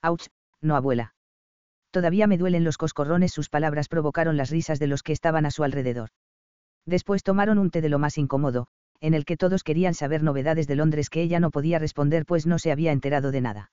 Auch, 0.00 0.28
no 0.62 0.76
abuela. 0.76 1.12
Todavía 1.90 2.26
me 2.26 2.38
duelen 2.38 2.64
los 2.64 2.76
coscorrones, 2.76 3.32
sus 3.32 3.48
palabras 3.48 3.88
provocaron 3.88 4.36
las 4.36 4.50
risas 4.50 4.78
de 4.78 4.86
los 4.86 5.02
que 5.02 5.12
estaban 5.12 5.46
a 5.46 5.50
su 5.50 5.64
alrededor. 5.64 6.10
Después 6.86 7.22
tomaron 7.22 7.58
un 7.58 7.70
té 7.70 7.80
de 7.80 7.88
lo 7.88 7.98
más 7.98 8.18
incómodo, 8.18 8.66
en 9.00 9.14
el 9.14 9.24
que 9.24 9.36
todos 9.36 9.62
querían 9.62 9.94
saber 9.94 10.22
novedades 10.22 10.66
de 10.66 10.76
Londres 10.76 11.10
que 11.10 11.22
ella 11.22 11.40
no 11.40 11.50
podía 11.50 11.78
responder 11.78 12.24
pues 12.26 12.46
no 12.46 12.58
se 12.58 12.72
había 12.72 12.92
enterado 12.92 13.30
de 13.30 13.40
nada. 13.40 13.70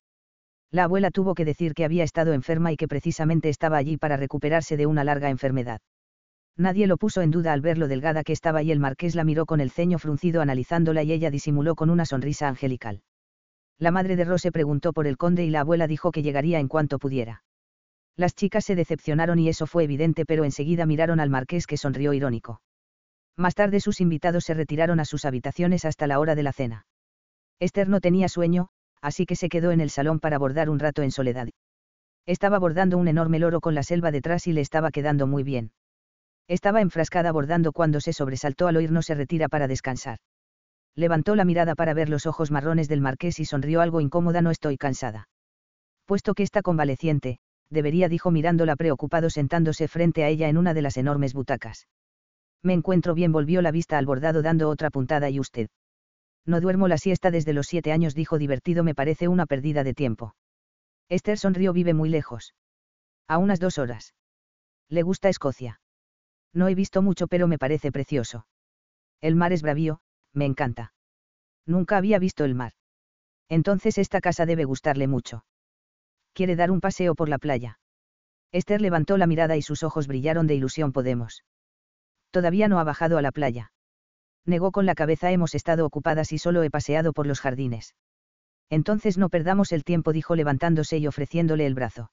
La 0.72 0.84
abuela 0.84 1.12
tuvo 1.12 1.36
que 1.36 1.46
decir 1.46 1.74
que 1.74 1.86
había 1.86 2.04
estado 2.04 2.34
enferma 2.34 2.72
y 2.72 2.78
que 2.78 2.88
precisamente 2.88 3.50
estaba 3.50 3.78
allí 3.78 3.98
para 3.98 4.18
recuperarse 4.18 4.78
de 4.78 4.86
una 4.86 5.04
larga 5.04 5.30
enfermedad. 5.30 5.80
Nadie 6.58 6.88
lo 6.88 6.98
puso 6.98 7.22
en 7.22 7.32
duda 7.32 7.54
al 7.54 7.62
ver 7.62 7.78
lo 7.78 7.88
delgada 7.88 8.24
que 8.24 8.34
estaba 8.34 8.64
y 8.64 8.72
el 8.72 8.80
marqués 8.80 9.16
la 9.16 9.24
miró 9.24 9.46
con 9.46 9.60
el 9.60 9.72
ceño 9.72 10.00
fruncido 10.00 10.42
analizándola 10.42 11.04
y 11.04 11.12
ella 11.12 11.32
disimuló 11.32 11.76
con 11.76 11.90
una 11.90 12.06
sonrisa 12.06 12.48
angelical. 12.48 13.02
La 13.78 13.92
madre 13.92 14.16
de 14.16 14.24
Rose 14.24 14.52
preguntó 14.52 14.94
por 14.94 15.06
el 15.08 15.18
conde 15.18 15.44
y 15.44 15.50
la 15.50 15.62
abuela 15.62 15.88
dijo 15.88 16.12
que 16.12 16.24
llegaría 16.24 16.60
en 16.60 16.68
cuanto 16.68 16.98
pudiera. 16.98 17.45
Las 18.18 18.34
chicas 18.34 18.66
se 18.66 18.76
decepcionaron 18.76 19.40
y 19.40 19.50
eso 19.50 19.68
fue 19.68 19.84
evidente, 19.84 20.26
pero 20.26 20.46
enseguida 20.46 20.86
miraron 20.86 21.20
al 21.20 21.30
marqués 21.30 21.68
que 21.68 21.78
sonrió 21.78 22.14
irónico. 22.14 22.62
Más 23.38 23.56
tarde 23.56 23.82
sus 23.82 24.00
invitados 24.00 24.46
se 24.46 24.54
retiraron 24.54 25.00
a 25.00 25.06
sus 25.06 25.26
habitaciones 25.26 25.84
hasta 25.84 26.08
la 26.08 26.20
hora 26.20 26.36
de 26.36 26.44
la 26.44 26.54
cena. 26.54 26.86
Esther 27.60 27.90
no 27.90 28.00
tenía 28.00 28.30
sueño, 28.30 28.70
así 29.02 29.26
que 29.26 29.36
se 29.36 29.50
quedó 29.50 29.72
en 29.72 29.82
el 29.82 29.90
salón 29.90 30.20
para 30.20 30.38
bordar 30.38 30.70
un 30.70 30.80
rato 30.80 31.02
en 31.02 31.12
soledad. 31.12 31.48
Estaba 32.26 32.58
bordando 32.58 32.98
un 32.98 33.08
enorme 33.08 33.40
loro 33.40 33.60
con 33.60 33.76
la 33.76 33.84
selva 33.84 34.12
detrás 34.12 34.48
y 34.48 34.54
le 34.54 34.62
estaba 34.62 34.92
quedando 34.92 35.28
muy 35.28 35.44
bien. 35.44 35.72
Estaba 36.48 36.82
enfrascada 36.82 37.32
bordando 37.32 37.72
cuando 37.72 38.00
se 38.00 38.14
sobresaltó 38.14 38.68
al 38.68 38.78
oír 38.78 38.92
no 38.92 39.02
se 39.02 39.16
retira 39.16 39.50
para 39.50 39.68
descansar. 39.68 40.20
Levantó 40.96 41.36
la 41.36 41.44
mirada 41.44 41.76
para 41.76 41.94
ver 41.94 42.08
los 42.08 42.26
ojos 42.26 42.52
marrones 42.52 42.88
del 42.88 43.02
marqués 43.02 43.40
y 43.40 43.46
sonrió 43.46 43.82
algo 43.82 44.00
incómoda 44.00 44.42
no 44.42 44.52
estoy 44.52 44.78
cansada. 44.78 45.28
Puesto 46.06 46.34
que 46.34 46.44
está 46.44 46.62
convaleciente, 46.62 47.40
debería 47.70 48.10
dijo 48.10 48.32
mirándola 48.32 48.76
preocupado 48.76 49.30
sentándose 49.30 49.88
frente 49.88 50.24
a 50.24 50.30
ella 50.30 50.50
en 50.50 50.58
una 50.58 50.74
de 50.74 50.82
las 50.82 50.98
enormes 50.98 51.34
butacas. 51.34 51.88
Me 52.62 52.74
encuentro 52.74 53.14
bien 53.14 53.32
volvió 53.32 53.62
la 53.62 53.72
vista 53.72 53.98
al 53.98 54.06
bordado 54.06 54.42
dando 54.42 54.70
otra 54.70 54.90
puntada 54.90 55.30
y 55.30 55.40
usted. 55.40 55.70
No 56.46 56.62
duermo 56.62 56.88
la 56.88 56.98
siesta 56.98 57.32
desde 57.32 57.54
los 57.54 57.68
siete 57.68 57.92
años 57.92 58.14
dijo 58.14 58.38
divertido 58.38 58.84
me 58.84 58.96
parece 58.96 59.28
una 59.28 59.46
pérdida 59.46 59.84
de 59.84 59.94
tiempo. 59.94 60.36
Esther 61.10 61.38
sonrió 61.38 61.74
vive 61.74 61.94
muy 61.94 62.10
lejos. 62.10 62.54
A 63.28 63.38
unas 63.38 63.60
dos 63.60 63.78
horas. 63.78 64.14
Le 64.90 65.02
gusta 65.02 65.30
Escocia. 65.30 65.80
No 66.54 66.68
he 66.68 66.76
visto 66.76 67.02
mucho 67.02 67.28
pero 67.28 67.48
me 67.48 67.58
parece 67.58 67.92
precioso. 67.92 68.46
El 69.22 69.36
mar 69.36 69.54
es 69.54 69.62
bravío, 69.62 70.00
me 70.34 70.46
encanta. 70.46 70.94
Nunca 71.66 71.98
había 71.98 72.20
visto 72.20 72.46
el 72.46 72.54
mar. 72.54 72.74
Entonces 73.50 73.98
esta 73.98 74.22
casa 74.22 74.46
debe 74.46 74.66
gustarle 74.66 75.08
mucho 75.08 75.44
quiere 76.36 76.56
dar 76.56 76.70
un 76.70 76.82
paseo 76.82 77.16
por 77.16 77.30
la 77.30 77.40
playa. 77.40 77.80
Esther 78.52 78.82
levantó 78.82 79.18
la 79.18 79.26
mirada 79.26 79.58
y 79.58 79.64
sus 79.64 79.82
ojos 79.82 80.06
brillaron 80.08 80.46
de 80.46 80.54
ilusión 80.56 80.92
Podemos. 80.92 81.44
Todavía 82.30 82.68
no 82.68 82.80
ha 82.80 82.84
bajado 82.84 83.18
a 83.18 83.22
la 83.22 83.32
playa. 83.32 83.72
Negó 84.46 84.72
con 84.72 84.86
la 84.86 84.94
cabeza 84.94 85.32
hemos 85.32 85.56
estado 85.56 85.86
ocupadas 85.86 86.32
y 86.32 86.38
solo 86.38 86.62
he 86.62 86.70
paseado 86.70 87.14
por 87.14 87.26
los 87.26 87.40
jardines. 87.40 87.96
Entonces 88.70 89.18
no 89.18 89.30
perdamos 89.30 89.72
el 89.72 89.84
tiempo 89.84 90.12
dijo 90.12 90.36
levantándose 90.36 90.98
y 90.98 91.08
ofreciéndole 91.08 91.66
el 91.66 91.74
brazo. 91.74 92.12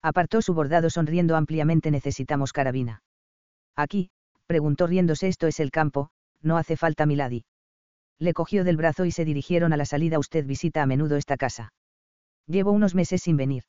Apartó 0.00 0.42
su 0.42 0.54
bordado 0.54 0.90
sonriendo 0.90 1.36
ampliamente 1.36 1.90
necesitamos 1.90 2.52
carabina. 2.52 3.02
Aquí, 3.76 4.10
preguntó 4.46 4.86
riéndose 4.86 5.28
esto 5.28 5.46
es 5.46 5.60
el 5.60 5.70
campo, 5.70 6.10
no 6.40 6.56
hace 6.56 6.76
falta 6.76 7.06
milady. 7.06 7.44
Le 8.18 8.32
cogió 8.32 8.64
del 8.64 8.76
brazo 8.76 9.04
y 9.04 9.10
se 9.10 9.24
dirigieron 9.24 9.72
a 9.72 9.76
la 9.76 9.84
salida 9.84 10.18
usted 10.18 10.46
visita 10.46 10.82
a 10.82 10.86
menudo 10.86 11.16
esta 11.16 11.36
casa. 11.36 11.72
Llevo 12.46 12.72
unos 12.72 12.94
meses 12.94 13.22
sin 13.22 13.36
venir. 13.36 13.64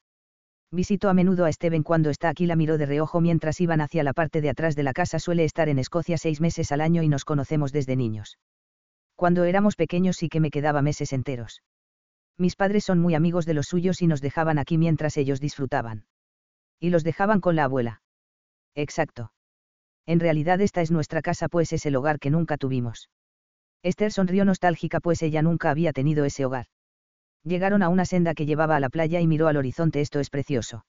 Visito 0.71 1.07
a 1.07 1.13
menudo 1.13 1.45
a 1.45 1.51
Steven 1.51 1.83
cuando 1.83 2.09
está 2.09 2.29
aquí, 2.29 2.47
la 2.47 2.55
miró 2.55 2.79
de 2.79 2.87
reojo 2.87 3.21
mientras 3.21 3.61
iban 3.61 3.79
hacia 3.79 4.03
la 4.03 4.13
parte 4.13 4.41
de 4.41 4.49
atrás 4.49 4.75
de 4.75 4.81
la 4.81 4.93
casa. 4.93 5.19
Suele 5.19 5.43
estar 5.43 5.69
en 5.69 5.77
Escocia 5.77 6.17
seis 6.17 6.41
meses 6.41 6.71
al 6.71 6.81
año 6.81 7.03
y 7.03 7.09
nos 7.09 7.25
conocemos 7.25 7.71
desde 7.71 7.95
niños. 7.95 8.39
Cuando 9.15 9.43
éramos 9.43 9.75
pequeños 9.75 10.17
sí 10.17 10.29
que 10.29 10.39
me 10.39 10.49
quedaba 10.49 10.81
meses 10.81 11.13
enteros. 11.13 11.61
Mis 12.37 12.55
padres 12.55 12.83
son 12.83 12.99
muy 12.99 13.13
amigos 13.13 13.45
de 13.45 13.53
los 13.53 13.67
suyos 13.67 14.01
y 14.01 14.07
nos 14.07 14.21
dejaban 14.21 14.57
aquí 14.57 14.79
mientras 14.79 15.17
ellos 15.17 15.39
disfrutaban. 15.39 16.05
Y 16.79 16.89
los 16.89 17.03
dejaban 17.03 17.39
con 17.39 17.55
la 17.55 17.65
abuela. 17.65 18.01
Exacto. 18.73 19.31
En 20.07 20.19
realidad 20.19 20.59
esta 20.59 20.81
es 20.81 20.89
nuestra 20.89 21.21
casa 21.21 21.47
pues 21.47 21.71
es 21.71 21.85
el 21.85 21.95
hogar 21.95 22.19
que 22.19 22.31
nunca 22.31 22.57
tuvimos. 22.57 23.09
Esther 23.83 24.11
sonrió 24.11 24.43
nostálgica 24.43 24.99
pues 24.99 25.21
ella 25.21 25.43
nunca 25.43 25.69
había 25.69 25.93
tenido 25.93 26.25
ese 26.25 26.45
hogar. 26.45 26.65
Llegaron 27.43 27.83
a 27.83 27.89
una 27.89 28.05
senda 28.05 28.33
que 28.33 28.45
llevaba 28.45 28.75
a 28.75 28.79
la 28.79 28.89
playa 28.89 29.19
y 29.19 29.27
miró 29.27 29.47
al 29.47 29.57
horizonte. 29.57 30.01
Esto 30.01 30.19
es 30.19 30.29
precioso. 30.29 30.85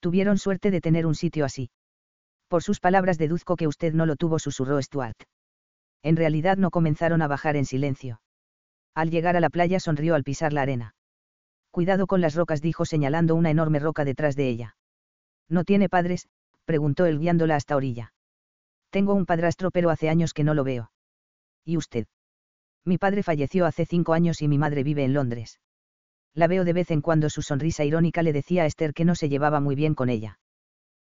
Tuvieron 0.00 0.38
suerte 0.38 0.70
de 0.70 0.80
tener 0.80 1.06
un 1.06 1.14
sitio 1.14 1.44
así. 1.44 1.70
Por 2.48 2.62
sus 2.62 2.80
palabras 2.80 3.18
deduzco 3.18 3.54
que 3.54 3.68
usted 3.68 3.94
no 3.94 4.06
lo 4.06 4.16
tuvo, 4.16 4.38
susurró 4.38 4.82
Stuart. 4.82 5.16
En 6.02 6.16
realidad 6.16 6.56
no 6.56 6.70
comenzaron 6.70 7.22
a 7.22 7.28
bajar 7.28 7.56
en 7.56 7.66
silencio. 7.66 8.20
Al 8.94 9.10
llegar 9.10 9.36
a 9.36 9.40
la 9.40 9.50
playa 9.50 9.78
sonrió 9.78 10.14
al 10.14 10.24
pisar 10.24 10.52
la 10.52 10.62
arena. 10.62 10.94
Cuidado 11.70 12.06
con 12.08 12.20
las 12.20 12.34
rocas, 12.34 12.60
dijo 12.60 12.84
señalando 12.84 13.36
una 13.36 13.50
enorme 13.50 13.78
roca 13.78 14.04
detrás 14.04 14.34
de 14.34 14.48
ella. 14.48 14.76
¿No 15.48 15.64
tiene 15.64 15.88
padres? 15.88 16.28
preguntó 16.64 17.06
él 17.06 17.20
guiándola 17.20 17.54
hasta 17.54 17.76
orilla. 17.76 18.12
Tengo 18.90 19.14
un 19.14 19.26
padrastro 19.26 19.70
pero 19.70 19.90
hace 19.90 20.08
años 20.08 20.34
que 20.34 20.42
no 20.42 20.54
lo 20.54 20.64
veo. 20.64 20.90
¿Y 21.64 21.76
usted? 21.76 22.06
Mi 22.84 22.98
padre 22.98 23.22
falleció 23.22 23.66
hace 23.66 23.86
cinco 23.86 24.12
años 24.12 24.42
y 24.42 24.48
mi 24.48 24.58
madre 24.58 24.82
vive 24.82 25.04
en 25.04 25.12
Londres. 25.12 25.60
La 26.34 26.46
veo 26.46 26.64
de 26.64 26.72
vez 26.72 26.90
en 26.90 27.00
cuando 27.00 27.28
su 27.28 27.42
sonrisa 27.42 27.84
irónica 27.84 28.22
le 28.22 28.32
decía 28.32 28.62
a 28.62 28.66
Esther 28.66 28.94
que 28.94 29.04
no 29.04 29.14
se 29.14 29.28
llevaba 29.28 29.60
muy 29.60 29.74
bien 29.74 29.94
con 29.94 30.08
ella. 30.08 30.38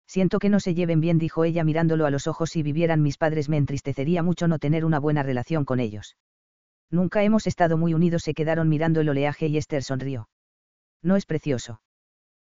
Siento 0.07 0.39
que 0.39 0.49
no 0.49 0.59
se 0.59 0.75
lleven 0.75 1.01
bien, 1.01 1.17
dijo 1.17 1.43
ella 1.43 1.63
mirándolo 1.63 2.05
a 2.05 2.11
los 2.11 2.27
ojos. 2.27 2.51
Si 2.51 2.61
vivieran 2.61 3.01
mis 3.01 3.17
padres 3.17 3.49
me 3.49 3.57
entristecería 3.57 4.21
mucho 4.21 4.47
no 4.47 4.59
tener 4.59 4.85
una 4.85 4.99
buena 4.99 5.23
relación 5.23 5.65
con 5.65 5.79
ellos. 5.79 6.15
Nunca 6.91 7.23
hemos 7.23 7.47
estado 7.47 7.77
muy 7.77 7.93
unidos, 7.93 8.23
se 8.23 8.35
quedaron 8.35 8.69
mirando 8.69 9.01
el 9.01 9.09
oleaje 9.09 9.47
y 9.47 9.57
Esther 9.57 9.83
sonrió. 9.83 10.29
No 11.01 11.15
es 11.15 11.25
precioso. 11.25 11.81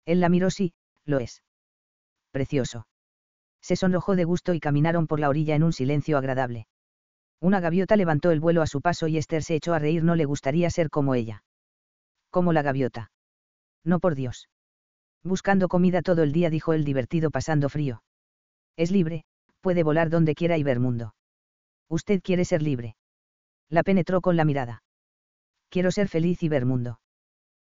Él 0.05 0.19
la 0.19 0.29
miró, 0.29 0.49
sí, 0.49 0.73
lo 1.05 1.19
es. 1.19 1.41
Precioso. 2.31 2.87
Se 3.61 3.75
sonrojó 3.75 4.15
de 4.15 4.25
gusto 4.25 4.53
y 4.53 4.59
caminaron 4.59 5.07
por 5.07 5.19
la 5.19 5.29
orilla 5.29 5.55
en 5.55 5.63
un 5.63 5.73
silencio 5.73 6.17
agradable. 6.17 6.67
Una 7.45 7.59
gaviota 7.59 7.95
levantó 7.95 8.31
el 8.31 8.39
vuelo 8.39 8.63
a 8.63 8.65
su 8.65 8.81
paso 8.81 9.07
y 9.07 9.19
Esther 9.19 9.43
se 9.43 9.53
echó 9.53 9.75
a 9.75 9.77
reír, 9.77 10.03
no 10.03 10.15
le 10.15 10.25
gustaría 10.25 10.67
ser 10.71 10.89
como 10.89 11.13
ella. 11.13 11.43
Como 12.31 12.53
la 12.53 12.63
gaviota. 12.63 13.11
No 13.83 13.99
por 13.99 14.15
Dios. 14.15 14.49
Buscando 15.23 15.67
comida 15.67 16.01
todo 16.01 16.23
el 16.23 16.31
día, 16.31 16.49
dijo 16.49 16.73
el 16.73 16.83
divertido 16.83 17.29
pasando 17.29 17.69
frío. 17.69 18.01
Es 18.75 18.89
libre, 18.89 19.25
puede 19.61 19.83
volar 19.83 20.09
donde 20.09 20.33
quiera 20.33 20.57
y 20.57 20.63
ver 20.63 20.79
mundo. 20.79 21.13
Usted 21.87 22.19
quiere 22.23 22.45
ser 22.45 22.63
libre. 22.63 22.95
La 23.69 23.83
penetró 23.83 24.21
con 24.21 24.37
la 24.37 24.43
mirada. 24.43 24.81
Quiero 25.69 25.91
ser 25.91 26.07
feliz 26.07 26.41
y 26.41 26.49
ver 26.49 26.65
mundo. 26.65 26.99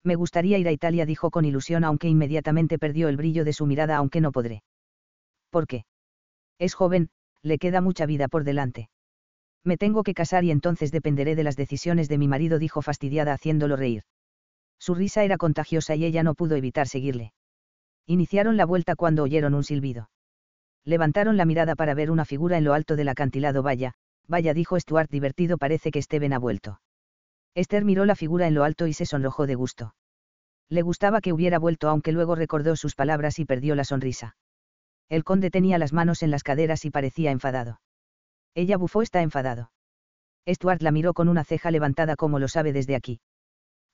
Me 0.03 0.13
gustaría 0.13 0.59
ir 0.59 0.67
a 0.67 0.71
Italia, 0.71 1.07
dijo 1.07 1.31
con 1.31 1.45
ilusión, 1.45 1.83
aunque 1.83 2.09
inmediatamente 2.09 2.77
perdió 2.77 3.09
el 3.09 3.17
brillo 3.17 3.43
de 3.43 3.53
su 3.53 3.65
mirada, 3.65 3.97
aunque 3.97 4.21
no 4.21 4.31
podré. 4.31 4.61
¿Por 5.49 5.65
qué? 5.65 5.85
Es 6.59 6.75
joven, 6.75 7.09
le 7.41 7.57
queda 7.57 7.81
mucha 7.81 8.05
vida 8.05 8.27
por 8.27 8.43
delante. 8.43 8.91
Me 9.63 9.77
tengo 9.77 10.03
que 10.03 10.13
casar 10.13 10.43
y 10.43 10.51
entonces 10.51 10.91
dependeré 10.91 11.35
de 11.35 11.43
las 11.43 11.55
decisiones 11.55 12.09
de 12.09 12.17
mi 12.17 12.27
marido, 12.27 12.59
dijo 12.59 12.81
fastidiada 12.81 13.33
haciéndolo 13.33 13.75
reír. 13.75 14.03
Su 14.77 14.95
risa 14.95 15.23
era 15.23 15.37
contagiosa 15.37 15.95
y 15.95 16.03
ella 16.03 16.23
no 16.23 16.35
pudo 16.35 16.55
evitar 16.55 16.87
seguirle. 16.87 17.33
Iniciaron 18.05 18.57
la 18.57 18.65
vuelta 18.65 18.95
cuando 18.95 19.23
oyeron 19.23 19.53
un 19.53 19.63
silbido. 19.63 20.09
Levantaron 20.83 21.37
la 21.37 21.45
mirada 21.45 21.75
para 21.75 21.93
ver 21.93 22.11
una 22.11 22.25
figura 22.25 22.57
en 22.57 22.65
lo 22.65 22.73
alto 22.73 22.97
del 22.97 23.07
acantilado. 23.07 23.63
Vaya, 23.63 23.93
vaya, 24.27 24.53
dijo 24.53 24.77
Stuart 24.77 25.09
divertido, 25.09 25.57
parece 25.57 25.91
que 25.91 26.01
Steven 26.01 26.33
ha 26.33 26.39
vuelto. 26.39 26.81
Esther 27.55 27.85
miró 27.85 28.03
la 28.05 28.15
figura 28.15 28.47
en 28.47 28.55
lo 28.55 28.65
alto 28.65 28.87
y 28.87 28.93
se 28.93 29.05
sonrojó 29.05 29.47
de 29.47 29.55
gusto. 29.55 29.95
Le 30.67 30.81
gustaba 30.81 31.21
que 31.21 31.31
hubiera 31.31 31.59
vuelto, 31.59 31.87
aunque 31.87 32.11
luego 32.11 32.35
recordó 32.35 32.75
sus 32.75 32.95
palabras 32.95 33.39
y 33.39 33.45
perdió 33.45 33.75
la 33.75 33.85
sonrisa. 33.85 34.35
El 35.07 35.23
conde 35.23 35.51
tenía 35.51 35.77
las 35.77 35.93
manos 35.93 36.23
en 36.23 36.31
las 36.31 36.43
caderas 36.43 36.83
y 36.83 36.89
parecía 36.89 37.31
enfadado. 37.31 37.79
Ella 38.55 38.77
bufó 38.77 39.01
está 39.01 39.21
enfadado. 39.21 39.71
Stuart 40.47 40.81
la 40.81 40.91
miró 40.91 41.13
con 41.13 41.29
una 41.29 41.43
ceja 41.43 41.71
levantada 41.71 42.15
como 42.15 42.39
lo 42.39 42.47
sabe 42.47 42.73
desde 42.73 42.95
aquí. 42.95 43.19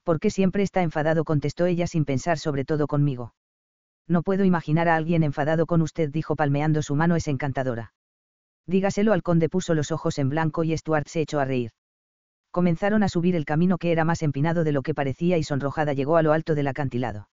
¿Por 0.04 0.20
qué 0.20 0.30
siempre 0.30 0.64
está 0.64 0.82
enfadado? 0.82 1.24
contestó 1.24 1.66
ella 1.66 1.88
sin 1.88 2.06
pensar 2.06 2.40
sobre 2.40 2.66
todo 2.66 2.88
conmigo. 2.88 3.34
No 4.08 4.24
puedo 4.24 4.44
imaginar 4.44 4.90
a 4.90 4.96
alguien 4.96 5.24
enfadado 5.24 5.68
con 5.68 5.82
usted, 5.82 6.10
dijo 6.10 6.36
palmeando 6.36 6.82
su 6.82 6.96
mano, 6.96 7.16
es 7.16 7.28
encantadora. 7.28 7.94
Dígaselo 8.66 9.14
al 9.14 9.24
conde 9.24 9.50
puso 9.50 9.76
los 9.76 9.92
ojos 9.92 10.18
en 10.18 10.30
blanco 10.30 10.64
y 10.64 10.76
Stuart 10.76 11.08
se 11.08 11.22
echó 11.22 11.40
a 11.40 11.46
reír. 11.46 11.72
Comenzaron 12.52 13.04
a 13.04 13.10
subir 13.10 13.36
el 13.36 13.46
camino 13.46 13.78
que 13.78 13.92
era 13.92 14.06
más 14.06 14.24
empinado 14.24 14.64
de 14.64 14.72
lo 14.72 14.82
que 14.82 14.96
parecía 14.96 15.38
y 15.38 15.44
sonrojada 15.44 15.94
llegó 15.94 16.18
a 16.18 16.24
lo 16.24 16.34
alto 16.34 16.56
del 16.56 16.68
acantilado. 16.68 17.30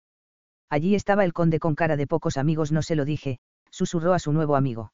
Allí 0.68 0.94
estaba 0.94 1.24
el 1.24 1.32
conde 1.32 1.58
con 1.58 1.74
cara 1.74 1.96
de 1.96 2.06
pocos 2.06 2.36
amigos, 2.36 2.72
no 2.72 2.82
se 2.82 2.96
lo 2.96 3.06
dije, 3.06 3.38
susurró 3.70 4.12
a 4.12 4.18
su 4.18 4.32
nuevo 4.32 4.56
amigo. 4.56 4.92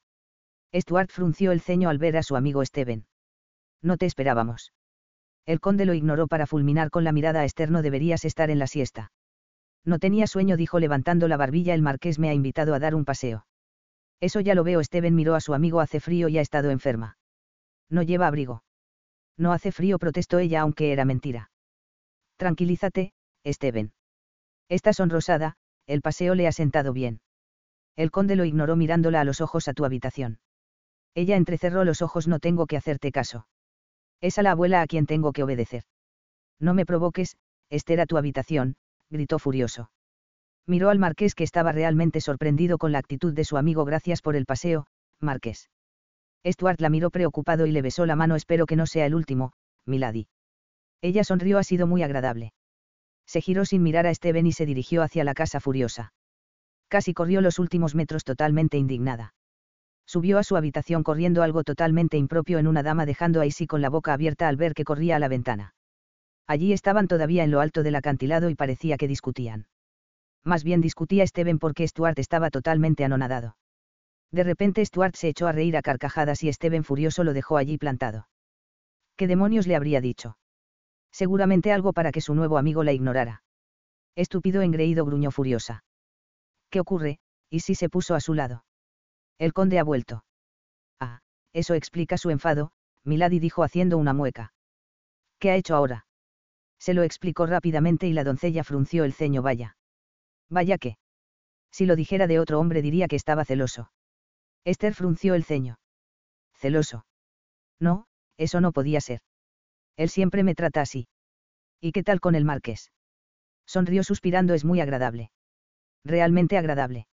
Stuart 0.74 1.10
frunció 1.10 1.52
el 1.52 1.60
ceño 1.60 1.88
al 1.90 1.98
ver 1.98 2.16
a 2.16 2.22
su 2.22 2.36
amigo 2.36 2.64
Steven. 2.64 3.06
No 3.82 3.96
te 3.96 4.06
esperábamos. 4.06 4.72
El 5.44 5.60
conde 5.60 5.84
lo 5.84 5.94
ignoró 5.94 6.28
para 6.28 6.46
fulminar 6.46 6.90
con 6.90 7.04
la 7.04 7.12
mirada 7.12 7.40
a 7.40 7.44
Esther, 7.44 7.70
no 7.70 7.82
deberías 7.82 8.24
estar 8.24 8.50
en 8.50 8.58
la 8.58 8.66
siesta. 8.66 9.12
No 9.84 9.98
tenía 9.98 10.26
sueño, 10.26 10.56
dijo 10.56 10.78
levantando 10.78 11.26
la 11.28 11.36
barbilla, 11.36 11.74
el 11.74 11.82
marqués 11.82 12.18
me 12.18 12.28
ha 12.28 12.34
invitado 12.34 12.74
a 12.74 12.78
dar 12.78 12.94
un 12.94 13.04
paseo. 13.04 13.46
Eso 14.20 14.40
ya 14.40 14.54
lo 14.54 14.62
veo, 14.62 14.82
Steven 14.82 15.14
miró 15.14 15.34
a 15.34 15.40
su 15.40 15.52
amigo, 15.52 15.80
hace 15.80 15.98
frío 15.98 16.28
y 16.28 16.38
ha 16.38 16.42
estado 16.42 16.70
enferma. 16.70 17.18
No 17.90 18.02
lleva 18.02 18.28
abrigo. 18.28 18.62
No 19.36 19.52
hace 19.52 19.72
frío, 19.72 19.98
protestó 19.98 20.38
ella, 20.38 20.60
aunque 20.60 20.92
era 20.92 21.04
mentira. 21.04 21.50
Tranquilízate, 22.36 23.12
Steven. 23.44 23.92
Está 24.68 24.92
sonrosada, 24.92 25.56
el 25.86 26.02
paseo 26.02 26.36
le 26.36 26.46
ha 26.46 26.52
sentado 26.52 26.92
bien. 26.92 27.20
El 27.96 28.12
conde 28.12 28.36
lo 28.36 28.44
ignoró 28.44 28.76
mirándola 28.76 29.20
a 29.20 29.24
los 29.24 29.40
ojos 29.40 29.66
a 29.66 29.74
tu 29.74 29.84
habitación. 29.84 30.38
Ella 31.14 31.36
entrecerró 31.36 31.84
los 31.84 32.02
ojos, 32.02 32.26
no 32.28 32.38
tengo 32.38 32.66
que 32.66 32.76
hacerte 32.76 33.12
caso. 33.12 33.46
Es 34.20 34.38
a 34.38 34.42
la 34.42 34.52
abuela 34.52 34.80
a 34.80 34.86
quien 34.86 35.06
tengo 35.06 35.32
que 35.32 35.42
obedecer. 35.42 35.84
No 36.58 36.74
me 36.74 36.86
provoques, 36.86 37.36
Esther 37.70 38.00
a 38.00 38.06
tu 38.06 38.16
habitación, 38.16 38.76
gritó 39.10 39.38
furioso. 39.38 39.90
Miró 40.66 40.90
al 40.90 40.98
marqués 40.98 41.34
que 41.34 41.44
estaba 41.44 41.72
realmente 41.72 42.20
sorprendido 42.20 42.78
con 42.78 42.92
la 42.92 42.98
actitud 42.98 43.32
de 43.32 43.44
su 43.44 43.56
amigo. 43.56 43.84
Gracias 43.84 44.22
por 44.22 44.36
el 44.36 44.46
paseo, 44.46 44.86
marqués. 45.20 45.68
Stuart 46.46 46.80
la 46.80 46.88
miró 46.88 47.10
preocupado 47.10 47.66
y 47.66 47.72
le 47.72 47.82
besó 47.82 48.06
la 48.06 48.16
mano. 48.16 48.36
Espero 48.36 48.66
que 48.66 48.76
no 48.76 48.86
sea 48.86 49.06
el 49.06 49.14
último, 49.14 49.52
Milady. 49.86 50.28
Ella 51.00 51.24
sonrió. 51.24 51.58
Ha 51.58 51.64
sido 51.64 51.86
muy 51.86 52.02
agradable. 52.02 52.52
Se 53.26 53.40
giró 53.40 53.64
sin 53.64 53.82
mirar 53.82 54.06
a 54.06 54.14
Steven 54.14 54.46
y 54.46 54.52
se 54.52 54.66
dirigió 54.66 55.02
hacia 55.02 55.24
la 55.24 55.34
casa 55.34 55.60
furiosa. 55.60 56.12
Casi 56.88 57.14
corrió 57.14 57.40
los 57.40 57.58
últimos 57.58 57.94
metros 57.94 58.24
totalmente 58.24 58.76
indignada. 58.76 59.34
Subió 60.06 60.38
a 60.38 60.44
su 60.44 60.56
habitación 60.56 61.02
corriendo 61.02 61.42
algo 61.42 61.64
totalmente 61.64 62.16
impropio 62.16 62.58
en 62.58 62.66
una 62.66 62.82
dama 62.82 63.06
dejando 63.06 63.40
a 63.40 63.46
Isi 63.46 63.66
con 63.66 63.80
la 63.80 63.88
boca 63.88 64.12
abierta 64.12 64.48
al 64.48 64.56
ver 64.56 64.74
que 64.74 64.84
corría 64.84 65.16
a 65.16 65.18
la 65.18 65.28
ventana. 65.28 65.74
Allí 66.46 66.72
estaban 66.72 67.08
todavía 67.08 67.44
en 67.44 67.50
lo 67.50 67.60
alto 67.60 67.82
del 67.82 67.94
acantilado 67.94 68.50
y 68.50 68.54
parecía 68.54 68.96
que 68.96 69.08
discutían. 69.08 69.66
Más 70.44 70.64
bien 70.64 70.80
discutía 70.80 71.26
Steven 71.26 71.58
porque 71.58 71.86
Stuart 71.86 72.18
estaba 72.18 72.50
totalmente 72.50 73.04
anonadado. 73.04 73.56
De 74.32 74.44
repente 74.44 74.84
Stuart 74.84 75.14
se 75.14 75.28
echó 75.28 75.46
a 75.46 75.52
reír 75.52 75.76
a 75.76 75.82
carcajadas 75.82 76.42
y 76.42 76.52
Steven 76.52 76.84
furioso 76.84 77.22
lo 77.22 77.32
dejó 77.32 77.56
allí 77.56 77.78
plantado. 77.78 78.28
¿Qué 79.16 79.26
demonios 79.26 79.66
le 79.66 79.76
habría 79.76 80.00
dicho? 80.00 80.36
Seguramente 81.12 81.70
algo 81.70 81.92
para 81.92 82.10
que 82.10 82.22
su 82.22 82.34
nuevo 82.34 82.58
amigo 82.58 82.82
la 82.82 82.92
ignorara. 82.92 83.42
Estúpido 84.16 84.62
engreído 84.62 85.04
gruñó 85.04 85.30
furiosa. 85.30 85.84
¿Qué 86.70 86.80
ocurre? 86.80 87.18
Y 87.50 87.60
se 87.60 87.88
puso 87.90 88.14
a 88.14 88.20
su 88.20 88.34
lado. 88.34 88.64
El 89.42 89.52
conde 89.52 89.80
ha 89.80 89.82
vuelto. 89.82 90.24
Ah, 91.00 91.18
eso 91.52 91.74
explica 91.74 92.16
su 92.16 92.30
enfado, 92.30 92.70
Milady 93.02 93.40
dijo 93.40 93.64
haciendo 93.64 93.98
una 93.98 94.12
mueca. 94.12 94.54
¿Qué 95.40 95.50
ha 95.50 95.56
hecho 95.56 95.74
ahora? 95.74 96.06
Se 96.78 96.94
lo 96.94 97.02
explicó 97.02 97.46
rápidamente 97.46 98.06
y 98.06 98.12
la 98.12 98.22
doncella 98.22 98.62
frunció 98.62 99.02
el 99.02 99.12
ceño. 99.12 99.42
Vaya. 99.42 99.76
Vaya 100.48 100.78
que. 100.78 100.96
Si 101.72 101.86
lo 101.86 101.96
dijera 101.96 102.28
de 102.28 102.38
otro 102.38 102.60
hombre 102.60 102.82
diría 102.82 103.08
que 103.08 103.16
estaba 103.16 103.44
celoso. 103.44 103.90
Esther 104.62 104.94
frunció 104.94 105.34
el 105.34 105.42
ceño. 105.42 105.80
Celoso. 106.54 107.04
No, 107.80 108.06
eso 108.36 108.60
no 108.60 108.70
podía 108.70 109.00
ser. 109.00 109.22
Él 109.96 110.08
siempre 110.08 110.44
me 110.44 110.54
trata 110.54 110.82
así. 110.82 111.08
¿Y 111.80 111.90
qué 111.90 112.04
tal 112.04 112.20
con 112.20 112.36
el 112.36 112.44
marqués? 112.44 112.92
Sonrió 113.66 114.04
suspirando. 114.04 114.54
Es 114.54 114.64
muy 114.64 114.80
agradable. 114.80 115.32
Realmente 116.04 116.58
agradable. 116.58 117.08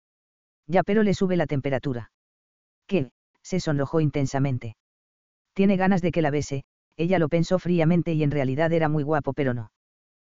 Ya 0.67 0.83
pero 0.83 1.03
le 1.03 1.13
sube 1.13 1.37
la 1.37 1.47
temperatura. 1.47 2.11
¿Qué? 2.87 3.11
se 3.41 3.59
sonrojó 3.59 4.01
intensamente. 4.01 4.75
Tiene 5.53 5.77
ganas 5.77 6.01
de 6.01 6.11
que 6.11 6.21
la 6.21 6.31
bese, 6.31 6.63
ella 6.97 7.19
lo 7.19 7.29
pensó 7.29 7.59
fríamente 7.59 8.13
y 8.13 8.23
en 8.23 8.31
realidad 8.31 8.73
era 8.73 8.89
muy 8.89 9.03
guapo 9.03 9.33
pero 9.33 9.53
no. 9.53 9.71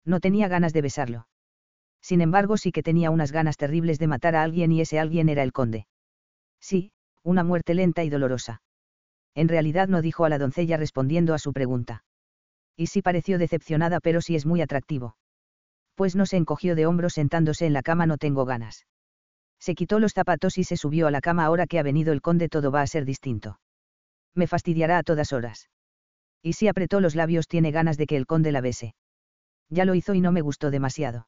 No 0.06 0.20
tenía 0.20 0.48
ganas 0.48 0.74
de 0.74 0.82
besarlo. 0.82 1.28
Sin 2.02 2.22
embargo 2.22 2.58
sí 2.58 2.72
que 2.72 2.84
tenía 2.84 3.12
unas 3.12 3.32
ganas 3.32 3.58
terribles 3.58 4.00
de 4.00 4.08
matar 4.08 4.36
a 4.36 4.44
alguien 4.44 4.72
y 4.72 4.82
ese 4.82 5.00
alguien 5.00 5.30
era 5.30 5.44
el 5.44 5.54
conde. 5.54 5.88
Sí, 6.60 6.92
una 7.24 7.44
muerte 7.44 7.74
lenta 7.74 8.04
y 8.04 8.10
dolorosa. 8.10 8.62
En 9.36 9.50
realidad 9.50 9.88
no 9.88 10.02
dijo 10.02 10.26
a 10.26 10.30
la 10.30 10.40
doncella 10.40 10.78
respondiendo 10.78 11.34
a 11.34 11.40
su 11.40 11.54
pregunta. 11.54 12.04
Y 12.76 12.88
sí 12.88 13.02
pareció 13.02 13.38
decepcionada 13.38 14.00
pero 14.00 14.22
sí 14.22 14.36
es 14.36 14.46
muy 14.46 14.62
atractivo. 14.62 15.18
Pues 15.96 16.16
no 16.16 16.26
se 16.26 16.38
encogió 16.38 16.76
de 16.76 16.86
hombros 16.86 17.14
sentándose 17.14 17.66
en 17.66 17.74
la 17.74 17.82
cama 17.82 18.06
no 18.06 18.18
tengo 18.18 18.46
ganas. 18.46 18.86
Se 19.60 19.76
quitó 19.76 20.00
los 20.00 20.14
zapatos 20.14 20.58
y 20.58 20.64
se 20.64 20.78
subió 20.78 21.08
a 21.08 21.12
la 21.12 21.22
cama 21.22 21.46
ahora 21.46 21.68
que 21.68 21.80
ha 21.80 21.84
venido 21.84 22.14
el 22.14 22.22
conde 22.22 22.50
todo 22.50 22.72
va 22.72 22.82
a 22.82 22.88
ser 22.88 23.06
distinto. 23.06 23.60
Me 24.36 24.48
fastidiará 24.48 24.98
a 24.98 25.04
todas 25.04 25.34
horas. 25.34 25.70
Y 26.44 26.54
si 26.54 26.68
apretó 26.68 27.00
los 27.02 27.16
labios 27.16 27.48
tiene 27.48 27.72
ganas 27.72 27.98
de 27.98 28.06
que 28.06 28.18
el 28.18 28.28
conde 28.28 28.52
la 28.52 28.62
bese. 28.62 28.96
Ya 29.70 29.86
lo 29.86 29.96
hizo 29.96 30.14
y 30.14 30.22
no 30.22 30.32
me 30.32 30.42
gustó 30.42 30.72
demasiado. 30.72 31.28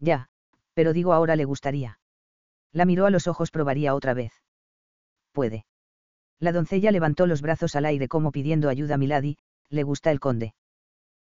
Ya, 0.00 0.28
pero 0.74 0.92
digo 0.92 1.12
ahora 1.12 1.36
le 1.36 1.44
gustaría. 1.44 1.98
La 2.72 2.84
miró 2.84 3.06
a 3.06 3.10
los 3.10 3.28
ojos 3.28 3.50
probaría 3.50 3.94
otra 3.94 4.14
vez. 4.14 4.32
Puede. 5.32 5.64
La 6.40 6.52
doncella 6.52 6.90
levantó 6.90 7.26
los 7.26 7.40
brazos 7.40 7.76
al 7.76 7.86
aire 7.86 8.08
como 8.08 8.32
pidiendo 8.32 8.68
ayuda 8.68 8.96
a 8.96 8.98
Milady, 8.98 9.38
¿le 9.70 9.82
gusta 9.84 10.10
el 10.10 10.20
conde? 10.20 10.54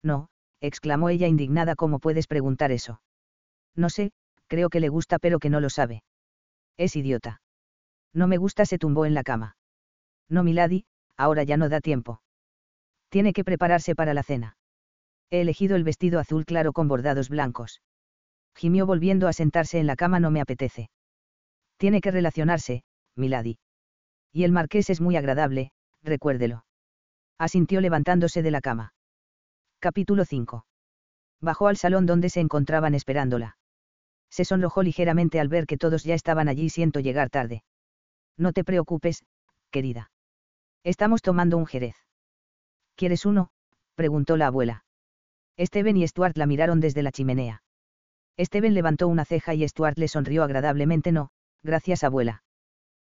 No, 0.03 0.29
exclamó 0.61 1.09
ella 1.09 1.27
indignada, 1.27 1.75
¿cómo 1.75 1.99
puedes 1.99 2.27
preguntar 2.27 2.71
eso? 2.71 3.01
No 3.75 3.89
sé, 3.89 4.11
creo 4.47 4.69
que 4.69 4.79
le 4.79 4.89
gusta 4.89 5.19
pero 5.19 5.39
que 5.39 5.49
no 5.49 5.59
lo 5.59 5.69
sabe. 5.69 6.03
Es 6.79 6.95
idiota. 6.95 7.41
No 8.13 8.27
me 8.27 8.37
gusta, 8.37 8.65
se 8.65 8.77
tumbó 8.77 9.05
en 9.05 9.13
la 9.13 9.23
cama. 9.23 9.57
No, 10.29 10.43
Milady, 10.45 10.85
ahora 11.17 11.43
ya 11.43 11.57
no 11.57 11.67
da 11.67 11.81
tiempo. 11.81 12.21
Tiene 13.09 13.33
que 13.33 13.43
prepararse 13.43 13.95
para 13.95 14.13
la 14.13 14.23
cena. 14.23 14.55
He 15.29 15.41
elegido 15.41 15.75
el 15.75 15.83
vestido 15.83 16.21
azul 16.21 16.45
claro 16.45 16.71
con 16.71 16.87
bordados 16.87 17.27
blancos. 17.27 17.81
Gimió 18.55 18.85
volviendo 18.85 19.27
a 19.27 19.33
sentarse 19.33 19.77
en 19.79 19.87
la 19.87 19.97
cama, 19.97 20.21
no 20.21 20.31
me 20.31 20.39
apetece. 20.39 20.89
Tiene 21.75 21.99
que 21.99 22.11
relacionarse, 22.11 22.83
Milady. 23.17 23.59
Y 24.31 24.45
el 24.45 24.53
marqués 24.53 24.89
es 24.89 25.01
muy 25.01 25.17
agradable, 25.17 25.73
recuérdelo. 26.01 26.63
Asintió 27.37 27.81
levantándose 27.81 28.41
de 28.41 28.51
la 28.51 28.61
cama. 28.61 28.93
Capítulo 29.79 30.23
5. 30.23 30.65
Bajó 31.41 31.67
al 31.67 31.75
salón 31.75 32.05
donde 32.05 32.29
se 32.29 32.39
encontraban 32.39 32.95
esperándola 32.95 33.57
se 34.29 34.45
sonrojó 34.45 34.83
ligeramente 34.83 35.39
al 35.39 35.47
ver 35.47 35.65
que 35.65 35.77
todos 35.77 36.03
ya 36.03 36.13
estaban 36.13 36.47
allí 36.47 36.69
siento 36.69 36.99
llegar 36.99 37.29
tarde. 37.29 37.63
No 38.37 38.53
te 38.53 38.63
preocupes, 38.63 39.23
querida. 39.71 40.11
Estamos 40.83 41.21
tomando 41.21 41.57
un 41.57 41.65
jerez. 41.65 41.95
¿Quieres 42.95 43.25
uno? 43.25 43.51
preguntó 43.95 44.37
la 44.37 44.47
abuela. 44.47 44.85
Steven 45.59 45.97
y 45.97 46.07
Stuart 46.07 46.37
la 46.37 46.45
miraron 46.45 46.79
desde 46.79 47.03
la 47.03 47.11
chimenea. 47.11 47.63
Steven 48.39 48.73
levantó 48.73 49.07
una 49.07 49.25
ceja 49.25 49.53
y 49.53 49.67
Stuart 49.67 49.97
le 49.97 50.07
sonrió 50.07 50.43
agradablemente. 50.43 51.11
No, 51.11 51.31
gracias 51.63 52.03
abuela. 52.05 52.43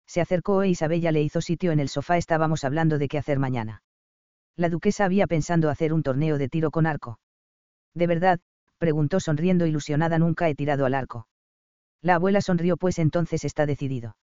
Se 0.06 0.20
acercó 0.20 0.64
e 0.64 0.68
Isabella 0.68 1.12
le 1.12 1.22
hizo 1.22 1.40
sitio 1.40 1.70
en 1.70 1.78
el 1.78 1.88
sofá. 1.88 2.16
Estábamos 2.16 2.64
hablando 2.64 2.98
de 2.98 3.06
qué 3.06 3.18
hacer 3.18 3.38
mañana. 3.38 3.82
La 4.56 4.68
duquesa 4.68 5.04
había 5.04 5.28
pensado 5.28 5.70
hacer 5.70 5.92
un 5.92 6.02
torneo 6.02 6.36
de 6.38 6.48
tiro 6.48 6.72
con 6.72 6.86
arco. 6.86 7.20
De 7.94 8.08
verdad, 8.08 8.40
preguntó 8.80 9.20
sonriendo 9.20 9.66
ilusionada 9.66 10.18
nunca 10.18 10.48
he 10.48 10.54
tirado 10.54 10.86
al 10.86 10.94
arco. 10.94 11.28
La 12.00 12.14
abuela 12.14 12.40
sonrió 12.40 12.78
pues 12.78 12.98
entonces 12.98 13.44
está 13.44 13.66
decidido. 13.66 14.16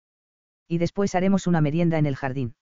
Y 0.67 0.79
después 0.79 1.13
haremos 1.13 1.45
una 1.45 1.61
merienda 1.61 1.99
en 1.99 2.07
el 2.07 2.15
jardín. 2.15 2.55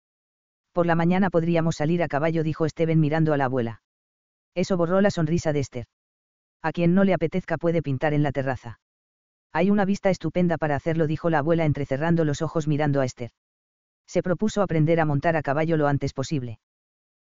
Por 0.73 0.85
la 0.85 0.95
mañana 0.95 1.29
podríamos 1.29 1.77
salir 1.77 2.03
a 2.03 2.09
caballo 2.09 2.43
dijo 2.43 2.67
Steven 2.67 2.99
mirando 2.99 3.31
a 3.31 3.37
la 3.37 3.45
abuela. 3.45 3.81
Eso 4.55 4.75
borró 4.75 4.99
la 4.99 5.09
sonrisa 5.09 5.53
de 5.53 5.61
Esther. 5.61 5.85
A 6.61 6.73
quien 6.73 6.95
no 6.95 7.05
le 7.05 7.13
apetezca 7.13 7.57
puede 7.57 7.81
pintar 7.81 8.13
en 8.13 8.23
la 8.23 8.33
terraza. 8.33 8.81
Hay 9.53 9.71
una 9.71 9.85
vista 9.85 10.09
estupenda 10.09 10.57
para 10.57 10.75
hacerlo 10.75 11.07
dijo 11.07 11.29
la 11.29 11.39
abuela 11.39 11.63
entrecerrando 11.63 12.25
los 12.25 12.41
ojos 12.41 12.67
mirando 12.67 12.99
a 12.99 13.05
Esther. 13.05 13.31
Se 14.05 14.21
propuso 14.21 14.61
aprender 14.61 14.99
a 14.99 15.05
montar 15.05 15.37
a 15.37 15.41
caballo 15.41 15.77
lo 15.77 15.87
antes 15.87 16.11
posible. 16.11 16.59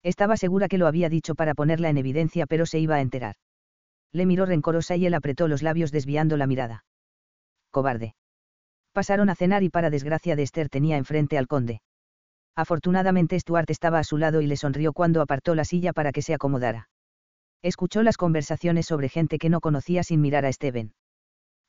Estaba 0.02 0.38
segura 0.38 0.68
que 0.68 0.80
lo 0.80 0.88
había 0.88 1.08
dicho 1.08 1.36
para 1.36 1.54
ponerla 1.54 1.90
en 1.90 2.00
evidencia 2.00 2.48
pero 2.48 2.66
se 2.66 2.80
iba 2.80 2.96
a 2.96 3.02
enterar 3.02 3.36
le 4.16 4.26
miró 4.26 4.46
rencorosa 4.46 4.96
y 4.96 5.06
él 5.06 5.14
apretó 5.14 5.50
los 5.50 5.62
labios 5.62 5.92
desviando 5.92 6.38
la 6.38 6.48
mirada. 6.48 6.86
Cobarde. 7.70 8.16
Pasaron 8.94 9.30
a 9.30 9.36
cenar 9.36 9.62
y 9.62 9.70
para 9.70 9.90
desgracia 9.90 10.38
de 10.38 10.44
Esther 10.44 10.70
tenía 10.70 10.96
enfrente 10.96 11.38
al 11.38 11.48
conde. 11.48 11.82
Afortunadamente 12.56 13.38
Stuart 13.38 13.70
estaba 13.70 14.00
a 14.00 14.06
su 14.06 14.18
lado 14.18 14.40
y 14.40 14.48
le 14.48 14.56
sonrió 14.56 14.94
cuando 14.94 15.22
apartó 15.22 15.54
la 15.54 15.66
silla 15.66 15.92
para 15.92 16.14
que 16.14 16.22
se 16.22 16.34
acomodara. 16.34 16.88
Escuchó 17.62 18.04
las 18.04 18.16
conversaciones 18.16 18.86
sobre 18.86 19.10
gente 19.10 19.38
que 19.38 19.50
no 19.50 19.60
conocía 19.60 20.02
sin 20.02 20.22
mirar 20.22 20.46
a 20.46 20.54
Steven. 20.54 20.94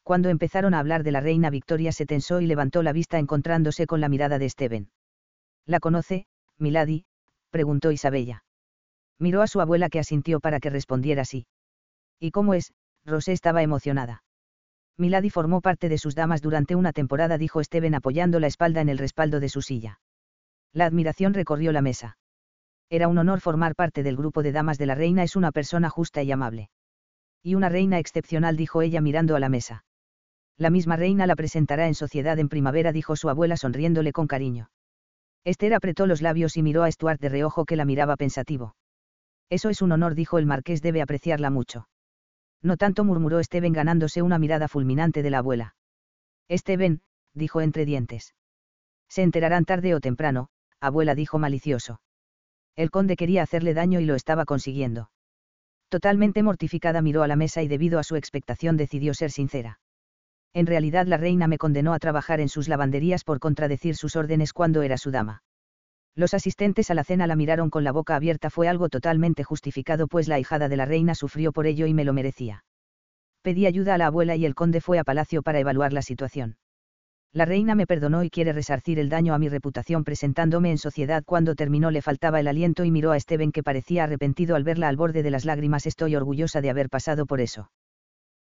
Cuando 0.05 0.29
empezaron 0.29 0.73
a 0.73 0.79
hablar 0.79 1.03
de 1.03 1.11
la 1.11 1.21
reina 1.21 1.51
Victoria 1.51 1.91
se 1.91 2.07
tensó 2.07 2.41
y 2.41 2.47
levantó 2.47 2.85
la 2.85 2.93
vista 2.93 3.19
encontrándose 3.19 3.89
con 3.89 4.01
la 4.01 4.09
mirada 4.09 4.39
de 4.39 4.49
Steven. 4.49 4.91
¿La 5.65 5.81
conoce, 5.81 6.27
Milady? 6.59 7.07
preguntó 7.51 7.91
Isabella. 7.91 8.45
Miró 9.19 9.43
a 9.43 9.49
su 9.49 9.61
abuela 9.61 9.89
que 9.89 9.99
asintió 9.99 10.39
para 10.39 10.61
que 10.61 10.71
respondiera 10.71 11.25
sí. 11.25 11.47
¿Y 12.21 12.31
cómo 12.31 12.55
es? 12.55 12.73
Rosé 13.05 13.33
estaba 13.33 13.63
emocionada. 13.63 14.23
Milady 14.99 15.31
formó 15.31 15.61
parte 15.61 15.89
de 15.89 15.99
sus 15.99 16.15
damas 16.15 16.41
durante 16.41 16.75
una 16.75 16.93
temporada, 16.93 17.37
dijo 17.37 17.63
Steven 17.63 17.95
apoyando 17.95 18.41
la 18.41 18.47
espalda 18.47 18.81
en 18.81 18.89
el 18.89 18.99
respaldo 18.99 19.41
de 19.41 19.49
su 19.49 19.61
silla. 19.61 20.01
La 20.73 20.87
admiración 20.87 21.35
recorrió 21.35 21.73
la 21.73 21.83
mesa. 21.83 22.19
Era 22.89 23.09
un 23.09 23.19
honor 23.19 23.41
formar 23.41 23.75
parte 23.75 24.03
del 24.03 24.17
grupo 24.17 24.43
de 24.43 24.53
damas 24.53 24.79
de 24.79 24.87
la 24.87 24.95
reina, 24.95 25.23
es 25.23 25.37
una 25.37 25.53
persona 25.53 25.91
justa 25.91 26.23
y 26.23 26.33
amable. 26.33 26.71
Y 27.43 27.55
una 27.55 27.69
reina 27.69 27.99
excepcional, 27.99 28.57
dijo 28.57 28.81
ella 28.81 29.01
mirando 29.01 29.37
a 29.37 29.41
la 29.41 29.49
mesa. 29.49 29.85
La 30.57 30.71
misma 30.71 30.97
reina 30.97 31.27
la 31.27 31.37
presentará 31.37 31.87
en 31.87 31.95
sociedad 31.95 32.39
en 32.39 32.49
primavera, 32.49 32.93
dijo 32.93 33.17
su 33.17 33.29
abuela 33.29 33.57
sonriéndole 33.57 34.13
con 34.13 34.27
cariño. 34.27 34.71
Esther 35.45 35.75
apretó 35.75 36.07
los 36.07 36.23
labios 36.23 36.57
y 36.57 36.63
miró 36.63 36.83
a 36.83 36.91
Stuart 36.91 37.21
de 37.21 37.29
reojo 37.29 37.67
que 37.67 37.77
la 37.77 37.85
miraba 37.85 38.17
pensativo. 38.17 38.75
Eso 39.51 39.69
es 39.69 39.83
un 39.83 39.93
honor, 39.93 40.15
dijo 40.15 40.39
el 40.39 40.47
marqués, 40.47 40.81
debe 40.81 41.03
apreciarla 41.03 41.51
mucho. 41.51 41.89
No 42.67 42.77
tanto 42.77 43.05
murmuró 43.05 43.41
Steven 43.45 43.73
ganándose 43.73 44.23
una 44.23 44.41
mirada 44.41 44.67
fulminante 44.67 45.23
de 45.23 45.31
la 45.31 45.39
abuela. 45.39 45.77
Steven, 46.51 47.01
dijo 47.33 47.61
entre 47.61 47.85
dientes. 47.85 48.35
Se 49.09 49.23
enterarán 49.23 49.65
tarde 49.65 49.95
o 49.95 50.01
temprano, 50.01 50.49
abuela 50.81 51.15
dijo 51.15 51.39
malicioso. 51.39 52.01
El 52.75 52.91
conde 52.91 53.15
quería 53.15 53.45
hacerle 53.45 53.73
daño 53.73 54.01
y 54.01 54.05
lo 54.05 54.17
estaba 54.17 54.45
consiguiendo. 54.45 55.13
Totalmente 55.91 56.43
mortificada 56.43 57.03
miró 57.03 57.23
a 57.23 57.29
la 57.29 57.37
mesa 57.37 57.63
y 57.63 57.69
debido 57.69 58.01
a 58.01 58.03
su 58.03 58.17
expectación 58.17 58.77
decidió 58.77 59.15
ser 59.15 59.31
sincera. 59.31 59.79
En 60.53 60.67
realidad 60.67 61.07
la 61.07 61.19
reina 61.19 61.47
me 61.47 61.59
condenó 61.59 61.95
a 61.95 62.01
trabajar 62.01 62.41
en 62.41 62.49
sus 62.49 62.67
lavanderías 62.67 63.23
por 63.23 63.39
contradecir 63.39 63.95
sus 63.95 64.17
órdenes 64.17 64.53
cuando 64.53 64.83
era 64.83 64.99
su 64.99 65.13
dama. 65.13 65.45
Los 66.17 66.33
asistentes 66.33 66.91
a 66.91 66.95
la 66.95 67.05
cena 67.05 67.27
la 67.27 67.37
miraron 67.37 67.69
con 67.69 67.85
la 67.85 67.93
boca 67.93 68.17
abierta, 68.17 68.49
fue 68.49 68.69
algo 68.69 68.89
totalmente 68.89 69.45
justificado 69.45 70.09
pues 70.09 70.29
la 70.29 70.39
hijada 70.39 70.71
de 70.71 70.77
la 70.79 70.87
reina 70.87 71.15
sufrió 71.15 71.53
por 71.53 71.67
ello 71.67 71.87
y 71.87 71.93
me 71.93 72.05
lo 72.05 72.15
merecía. 72.15 72.65
Pedí 73.43 73.67
ayuda 73.67 73.95
a 73.95 73.99
la 73.99 74.07
abuela 74.07 74.35
y 74.35 74.47
el 74.47 74.55
conde 74.55 74.81
fue 74.81 74.99
a 74.99 75.05
palacio 75.05 75.43
para 75.43 75.61
evaluar 75.61 75.93
la 75.93 76.01
situación. 76.01 76.57
La 77.35 77.45
reina 77.45 77.75
me 77.75 77.87
perdonó 77.87 78.25
y 78.25 78.31
quiere 78.31 78.55
resarcir 78.55 78.99
el 78.99 79.11
daño 79.11 79.35
a 79.35 79.39
mi 79.39 79.51
reputación 79.51 80.05
presentándome 80.05 80.71
en 80.71 80.79
sociedad 80.79 81.23
cuando 81.23 81.55
terminó 81.55 81.91
le 81.91 82.01
faltaba 82.01 82.41
el 82.41 82.49
aliento 82.49 82.87
y 82.87 82.91
miró 82.91 83.13
a 83.13 83.21
Steven 83.21 83.53
que 83.53 83.63
parecía 83.63 84.05
arrepentido 84.05 84.57
al 84.57 84.65
verla 84.65 84.89
al 84.89 84.97
borde 84.97 85.23
de 85.23 85.31
las 85.31 85.45
lágrimas 85.45 85.85
estoy 85.85 86.17
orgullosa 86.17 86.63
de 86.63 86.71
haber 86.71 86.89
pasado 86.89 87.27
por 87.27 87.43
eso. 87.43 87.71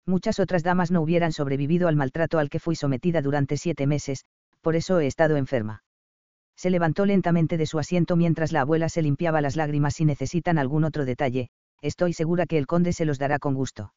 Muchas 0.07 0.41
otras 0.41 0.63
damas 0.63 0.91
no 0.91 1.03
hubieran 1.03 1.33
sobrevivido 1.33 1.89
al 1.89 1.97
maltrato 1.97 2.39
al 2.39 2.49
que 2.49 2.59
fui 2.59 2.75
sometida 2.75 3.21
durante 3.21 3.59
siete 3.59 3.87
meses, 3.87 4.25
por 4.63 4.77
eso 4.77 4.99
he 4.99 5.07
estado 5.07 5.37
enferma. 5.37 5.83
Se 6.57 6.71
levantó 6.71 7.05
lentamente 7.05 7.59
de 7.59 7.67
su 7.67 7.79
asiento 7.79 8.17
mientras 8.17 8.51
la 8.51 8.63
abuela 8.63 8.89
se 8.89 9.03
limpiaba 9.03 9.41
las 9.41 9.57
lágrimas 9.57 9.95
si 9.95 10.05
necesitan 10.05 10.59
algún 10.59 10.85
otro 10.85 11.05
detalle, 11.05 11.51
estoy 11.83 12.15
segura 12.15 12.47
que 12.47 12.59
el 12.59 12.67
conde 12.67 12.93
se 12.93 13.05
los 13.05 13.19
dará 13.19 13.39
con 13.39 13.55
gusto. 13.55 13.93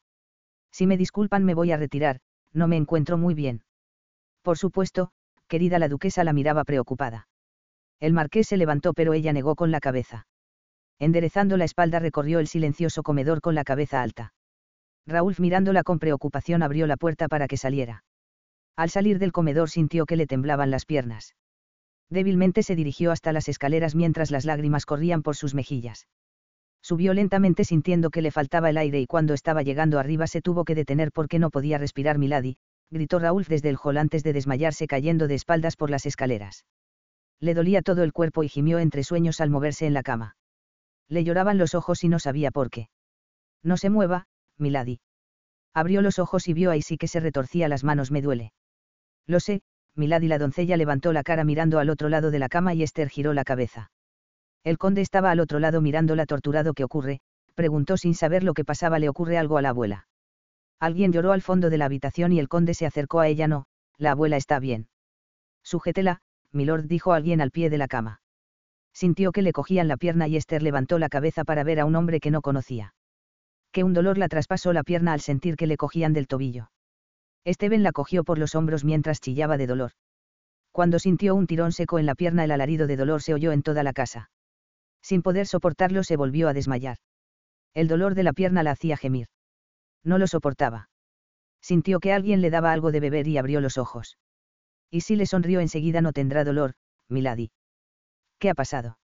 Si 0.70 0.86
me 0.86 0.96
disculpan 0.96 1.44
me 1.44 1.54
voy 1.54 1.72
a 1.72 1.76
retirar, 1.76 2.20
no 2.52 2.68
me 2.68 2.76
encuentro 2.76 3.16
muy 3.16 3.34
bien. 3.34 3.62
Por 4.42 4.58
supuesto, 4.58 5.10
querida 5.48 5.78
la 5.78 5.88
duquesa 5.88 6.22
la 6.22 6.32
miraba 6.32 6.64
preocupada. 6.64 7.28
El 7.98 8.12
marqués 8.12 8.48
se 8.48 8.56
levantó 8.56 8.92
pero 8.92 9.14
ella 9.14 9.32
negó 9.32 9.56
con 9.56 9.70
la 9.70 9.80
cabeza. 9.80 10.26
Enderezando 10.98 11.56
la 11.56 11.64
espalda 11.64 11.98
recorrió 11.98 12.40
el 12.40 12.46
silencioso 12.46 13.02
comedor 13.02 13.40
con 13.40 13.54
la 13.54 13.64
cabeza 13.64 14.02
alta. 14.02 14.34
Raúl 15.06 15.34
mirándola 15.38 15.82
con 15.82 15.98
preocupación 15.98 16.62
abrió 16.62 16.86
la 16.86 16.98
puerta 16.98 17.26
para 17.28 17.48
que 17.48 17.56
saliera. 17.56 18.04
Al 18.76 18.90
salir 18.90 19.18
del 19.18 19.32
comedor 19.32 19.70
sintió 19.70 20.04
que 20.04 20.16
le 20.16 20.26
temblaban 20.26 20.70
las 20.70 20.84
piernas. 20.84 21.34
Débilmente 22.10 22.62
se 22.64 22.74
dirigió 22.74 23.12
hasta 23.12 23.32
las 23.32 23.48
escaleras 23.48 23.94
mientras 23.94 24.30
las 24.30 24.44
lágrimas 24.44 24.84
corrían 24.84 25.22
por 25.22 25.36
sus 25.36 25.54
mejillas. 25.54 26.08
Subió 26.82 27.14
lentamente 27.14 27.64
sintiendo 27.64 28.10
que 28.10 28.22
le 28.22 28.30
faltaba 28.30 28.70
el 28.70 28.78
aire 28.78 29.00
y 29.00 29.06
cuando 29.06 29.34
estaba 29.34 29.62
llegando 29.62 29.98
arriba 29.98 30.26
se 30.26 30.42
tuvo 30.42 30.64
que 30.64 30.74
detener 30.74 31.12
porque 31.12 31.38
no 31.38 31.50
podía 31.50 31.78
respirar 31.78 32.18
Milady, 32.18 32.56
gritó 32.90 33.18
Raúl 33.18 33.44
desde 33.44 33.68
el 33.68 33.78
hall 33.82 33.98
antes 33.98 34.24
de 34.24 34.32
desmayarse 34.32 34.86
cayendo 34.86 35.28
de 35.28 35.34
espaldas 35.34 35.76
por 35.76 35.90
las 35.90 36.06
escaleras. 36.06 36.64
Le 37.38 37.54
dolía 37.54 37.82
todo 37.82 38.02
el 38.02 38.12
cuerpo 38.12 38.42
y 38.42 38.48
gimió 38.48 38.78
entre 38.78 39.04
sueños 39.04 39.40
al 39.40 39.50
moverse 39.50 39.86
en 39.86 39.94
la 39.94 40.02
cama. 40.02 40.36
Le 41.08 41.22
lloraban 41.22 41.58
los 41.58 41.74
ojos 41.74 42.02
y 42.02 42.08
no 42.08 42.18
sabía 42.18 42.50
por 42.50 42.70
qué. 42.70 42.88
No 43.62 43.76
se 43.76 43.90
mueva, 43.90 44.26
Milady. 44.58 45.00
Abrió 45.72 46.02
los 46.02 46.18
ojos 46.18 46.48
y 46.48 46.54
vio 46.54 46.70
ahí 46.70 46.82
sí 46.82 46.96
que 46.96 47.08
se 47.08 47.20
retorcía 47.20 47.68
las 47.68 47.84
manos 47.84 48.10
me 48.10 48.22
duele. 48.22 48.52
Lo 49.26 49.38
sé, 49.38 49.62
Milady 49.96 50.28
la 50.28 50.38
doncella 50.38 50.76
levantó 50.76 51.12
la 51.12 51.22
cara 51.22 51.44
mirando 51.44 51.78
al 51.78 51.90
otro 51.90 52.08
lado 52.08 52.30
de 52.30 52.38
la 52.38 52.48
cama 52.48 52.74
y 52.74 52.82
Esther 52.82 53.08
giró 53.08 53.32
la 53.32 53.44
cabeza. 53.44 53.90
El 54.64 54.78
conde 54.78 55.00
estaba 55.00 55.30
al 55.30 55.40
otro 55.40 55.58
lado 55.58 55.80
mirándola 55.80 56.26
torturado. 56.26 56.74
¿Qué 56.74 56.84
ocurre? 56.84 57.20
preguntó 57.54 57.96
sin 57.96 58.14
saber 58.14 58.44
lo 58.44 58.54
que 58.54 58.64
pasaba. 58.64 58.98
¿Le 58.98 59.08
ocurre 59.08 59.38
algo 59.38 59.58
a 59.58 59.62
la 59.62 59.70
abuela? 59.70 60.06
Alguien 60.78 61.12
lloró 61.12 61.32
al 61.32 61.42
fondo 61.42 61.70
de 61.70 61.78
la 61.78 61.86
habitación 61.86 62.32
y 62.32 62.38
el 62.38 62.48
conde 62.48 62.74
se 62.74 62.86
acercó 62.86 63.20
a 63.20 63.28
ella. 63.28 63.48
No, 63.48 63.66
la 63.98 64.12
abuela 64.12 64.36
está 64.36 64.58
bien. 64.58 64.88
Sujétela, 65.62 66.20
milord 66.52 66.86
dijo 66.86 67.12
alguien 67.12 67.40
al 67.40 67.50
pie 67.50 67.70
de 67.70 67.78
la 67.78 67.88
cama. 67.88 68.22
Sintió 68.92 69.32
que 69.32 69.42
le 69.42 69.52
cogían 69.52 69.88
la 69.88 69.96
pierna 69.96 70.26
y 70.26 70.36
Esther 70.36 70.62
levantó 70.62 70.98
la 70.98 71.08
cabeza 71.08 71.44
para 71.44 71.64
ver 71.64 71.80
a 71.80 71.84
un 71.84 71.96
hombre 71.96 72.20
que 72.20 72.30
no 72.30 72.42
conocía. 72.42 72.94
Que 73.72 73.84
un 73.84 73.92
dolor 73.92 74.18
la 74.18 74.28
traspasó 74.28 74.72
la 74.72 74.82
pierna 74.82 75.12
al 75.12 75.20
sentir 75.20 75.56
que 75.56 75.66
le 75.66 75.76
cogían 75.76 76.12
del 76.12 76.26
tobillo. 76.26 76.70
Esteban 77.44 77.82
la 77.82 77.92
cogió 77.92 78.24
por 78.24 78.38
los 78.38 78.54
hombros 78.54 78.84
mientras 78.84 79.20
chillaba 79.20 79.56
de 79.56 79.66
dolor. 79.66 79.92
Cuando 80.72 80.98
sintió 80.98 81.34
un 81.34 81.46
tirón 81.46 81.72
seco 81.72 81.98
en 81.98 82.06
la 82.06 82.14
pierna 82.14 82.44
el 82.44 82.50
alarido 82.50 82.86
de 82.86 82.96
dolor 82.96 83.22
se 83.22 83.34
oyó 83.34 83.52
en 83.52 83.62
toda 83.62 83.82
la 83.82 83.92
casa. 83.92 84.30
Sin 85.02 85.22
poder 85.22 85.46
soportarlo 85.46 86.04
se 86.04 86.16
volvió 86.16 86.48
a 86.48 86.52
desmayar. 86.52 86.98
El 87.74 87.88
dolor 87.88 88.14
de 88.14 88.22
la 88.22 88.32
pierna 88.32 88.62
la 88.62 88.72
hacía 88.72 88.96
gemir. 88.96 89.28
No 90.04 90.18
lo 90.18 90.26
soportaba. 90.26 90.90
Sintió 91.62 92.00
que 92.00 92.12
alguien 92.12 92.40
le 92.40 92.50
daba 92.50 92.72
algo 92.72 92.92
de 92.92 93.00
beber 93.00 93.26
y 93.26 93.38
abrió 93.38 93.60
los 93.60 93.78
ojos. 93.78 94.18
Y 94.90 95.02
si 95.02 95.16
le 95.16 95.26
sonrió 95.26 95.60
enseguida 95.60 96.00
no 96.00 96.12
tendrá 96.12 96.44
dolor, 96.44 96.74
Milady. 97.08 97.50
¿Qué 98.38 98.50
ha 98.50 98.54
pasado? 98.54 98.98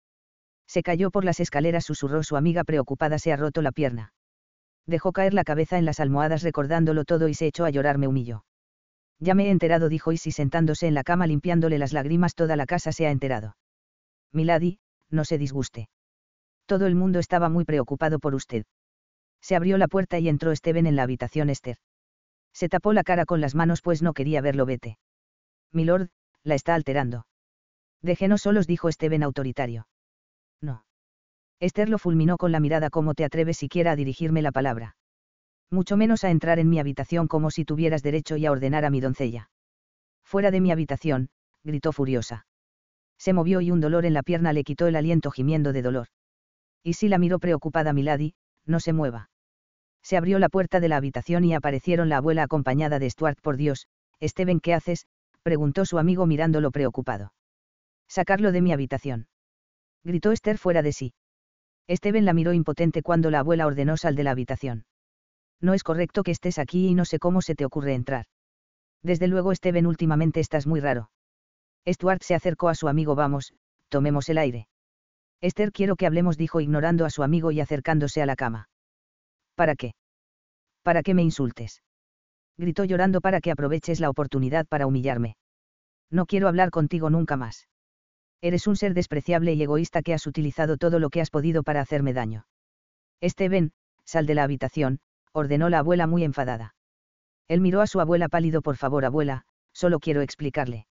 Se 0.68 0.82
cayó 0.82 1.12
por 1.12 1.26
las 1.26 1.40
escaleras, 1.40 1.86
susurró 1.86 2.24
su 2.24 2.38
amiga 2.38 2.64
preocupada, 2.64 3.20
se 3.20 3.32
ha 3.32 3.38
roto 3.38 3.62
la 3.62 3.72
pierna 3.72 4.14
dejó 4.86 5.12
caer 5.12 5.34
la 5.34 5.44
cabeza 5.44 5.78
en 5.78 5.86
las 5.86 5.99
almohadas 5.99 6.44
recordándolo 6.44 7.06
todo 7.06 7.28
y 7.28 7.34
se 7.34 7.48
echó 7.48 7.66
a 7.66 7.70
llorar 7.70 7.98
me 7.98 8.07
humilló. 8.07 8.45
Ya 9.20 9.34
me 9.34 9.48
he 9.48 9.49
enterado, 9.49 9.90
dijo 9.90 10.12
Isi 10.12 10.32
sentándose 10.32 10.88
en 10.88 10.94
la 10.94 11.03
cama 11.03 11.28
limpiándole 11.28 11.80
las 11.80 11.94
lágrimas, 11.94 12.36
toda 12.36 12.56
la 12.56 12.66
casa 12.66 12.91
se 12.91 13.07
ha 13.07 13.12
enterado. 13.12 13.56
Milady, 14.32 14.80
no 15.10 15.24
se 15.24 15.38
disguste. 15.38 15.90
Todo 16.66 16.88
el 16.88 16.95
mundo 16.95 17.20
estaba 17.20 17.49
muy 17.49 17.64
preocupado 17.64 18.20
por 18.20 18.36
usted. 18.36 18.66
Se 19.41 19.56
abrió 19.56 19.78
la 19.78 19.88
puerta 19.88 20.20
y 20.20 20.28
entró 20.28 20.56
Steven 20.56 20.88
en 20.88 20.95
la 20.95 21.03
habitación 21.03 21.49
Esther. 21.49 21.78
Se 22.53 22.70
tapó 22.70 22.94
la 22.94 23.03
cara 23.03 23.26
con 23.26 23.41
las 23.41 23.53
manos 23.56 23.82
pues 23.82 24.02
no 24.02 24.14
quería 24.14 24.41
verlo 24.41 24.66
vete. 24.66 24.98
Milord, 25.72 26.10
la 26.44 26.56
está 26.56 26.74
alterando. 26.74 27.28
Déjenos 28.02 28.41
solos, 28.41 28.68
dijo 28.68 28.91
Steven 28.91 29.24
autoritario. 29.24 29.88
Esther 31.60 31.90
lo 31.90 31.98
fulminó 31.98 32.38
con 32.38 32.52
la 32.52 32.60
mirada 32.60 32.90
¿cómo 32.90 33.14
te 33.14 33.23
atreves 33.23 33.57
siquiera 33.57 33.91
a 33.91 33.95
dirigirme 33.95 34.41
la 34.41 34.52
palabra? 34.52 34.95
Mucho 35.72 35.98
menos 35.98 36.23
a 36.23 36.30
entrar 36.30 36.60
en 36.60 36.69
mi 36.69 36.80
habitación 36.80 37.27
como 37.27 37.52
si 37.52 37.65
tuvieras 37.65 38.03
derecho 38.03 38.38
y 38.38 38.45
a 38.45 38.52
ordenar 38.52 38.86
a 38.86 38.90
mi 38.90 39.02
doncella. 39.02 39.49
Fuera 40.23 40.52
de 40.52 40.61
mi 40.61 40.72
habitación, 40.72 41.30
gritó 41.64 41.91
furiosa. 41.91 42.45
Se 43.18 43.34
movió 43.34 43.61
y 43.61 43.72
un 43.72 43.80
dolor 43.80 44.06
en 44.06 44.14
la 44.14 44.23
pierna 44.23 44.53
le 44.53 44.64
quitó 44.64 44.88
el 44.88 44.95
aliento 44.95 45.32
gimiendo 45.32 45.73
de 45.73 45.82
dolor. 45.82 46.07
Y 46.84 46.94
si 46.94 47.07
la 47.07 47.18
miró 47.18 47.40
preocupada 47.40 47.94
Milady, 47.94 48.36
no 48.65 48.80
se 48.80 48.94
mueva. 48.94 49.30
Se 50.03 50.18
abrió 50.18 50.38
la 50.38 50.49
puerta 50.49 50.80
de 50.80 50.90
la 50.90 50.98
habitación 50.98 51.44
y 51.45 51.56
aparecieron 51.56 52.10
la 52.10 52.18
abuela 52.18 52.44
acompañada 52.44 52.99
de 52.99 53.10
Stuart. 53.10 53.40
Por 53.41 53.57
Dios, 53.57 53.88
Steven, 54.22 54.60
¿qué 54.60 54.73
haces? 54.73 55.07
preguntó 55.41 55.86
su 55.86 55.98
amigo 55.98 56.26
mirándolo 56.26 56.72
preocupado. 56.72 57.34
Sacarlo 58.07 58.52
de 58.52 58.61
mi 58.61 58.72
habitación. 58.72 59.27
Gritó 60.03 60.32
Esther 60.32 60.60
fuera 60.60 60.84
de 60.84 60.94
sí. 60.94 61.14
Steven 61.90 62.26
la 62.26 62.34
miró 62.34 62.53
impotente 62.53 63.02
cuando 63.02 63.30
la 63.30 63.40
abuela 63.40 63.68
ordenó 63.68 63.98
sal 63.98 64.16
de 64.16 64.24
la 64.24 64.32
habitación. 64.32 64.86
No 65.62 65.74
es 65.74 65.84
correcto 65.84 66.24
que 66.24 66.32
estés 66.32 66.60
aquí 66.60 66.88
y 66.88 66.95
no 66.95 67.06
sé 67.06 67.20
cómo 67.20 67.41
se 67.41 67.56
te 67.56 67.66
ocurre 67.66 67.94
entrar. 67.94 68.26
Desde 69.03 69.28
luego 69.28 69.53
Steven 69.53 69.86
últimamente 69.86 70.40
estás 70.40 70.66
muy 70.66 70.80
raro. 70.80 71.12
Stuart 71.88 72.24
se 72.24 72.34
acercó 72.34 72.70
a 72.70 72.76
su 72.76 72.88
amigo 72.88 73.14
vamos, 73.16 73.53
tomemos 73.90 74.30
el 74.30 74.40
aire. 74.40 74.68
Esther 75.41 75.72
quiero 75.72 75.95
que 75.95 76.07
hablemos 76.07 76.38
dijo 76.38 76.60
ignorando 76.60 77.06
a 77.06 77.12
su 77.12 77.22
amigo 77.22 77.52
y 77.52 77.60
acercándose 77.60 78.22
a 78.22 78.26
la 78.26 78.36
cama. 78.36 78.70
¿Para 79.53 79.76
qué? 79.76 79.94
¿Para 80.82 81.03
qué 81.03 81.14
me 81.14 81.22
insultes? 81.22 81.84
Gritó 82.57 82.84
llorando 82.84 83.22
para 83.22 83.41
que 83.41 83.52
aproveches 83.52 83.99
la 83.99 84.10
oportunidad 84.10 84.66
para 84.66 84.88
humillarme. 84.88 85.36
No 86.10 86.26
quiero 86.26 86.48
hablar 86.48 86.72
contigo 86.72 87.10
nunca 87.10 87.38
más. 87.38 87.68
Eres 88.41 88.68
un 88.68 88.76
ser 88.76 88.94
despreciable 88.94 89.53
y 89.53 89.64
egoísta 89.64 90.02
que 90.02 90.14
has 90.14 90.28
utilizado 90.28 90.78
todo 90.78 90.99
lo 90.99 91.10
que 91.10 91.22
has 91.22 91.30
podido 91.30 91.64
para 91.64 91.82
hacerme 91.82 92.14
daño. 92.14 92.45
Steven, 93.24 93.72
sal 94.03 94.26
de 94.26 94.36
la 94.36 94.44
habitación, 94.44 94.99
ordenó 95.32 95.70
la 95.70 95.80
abuela 95.80 96.07
muy 96.07 96.24
enfadada. 96.24 96.76
Él 97.48 97.62
miró 97.62 97.82
a 97.82 97.88
su 97.88 97.99
abuela 97.99 98.30
pálido 98.30 98.62
por 98.62 98.78
favor 98.78 99.06
abuela, 99.06 99.45
solo 99.74 99.99
quiero 99.99 100.22
explicarle. 100.22 100.88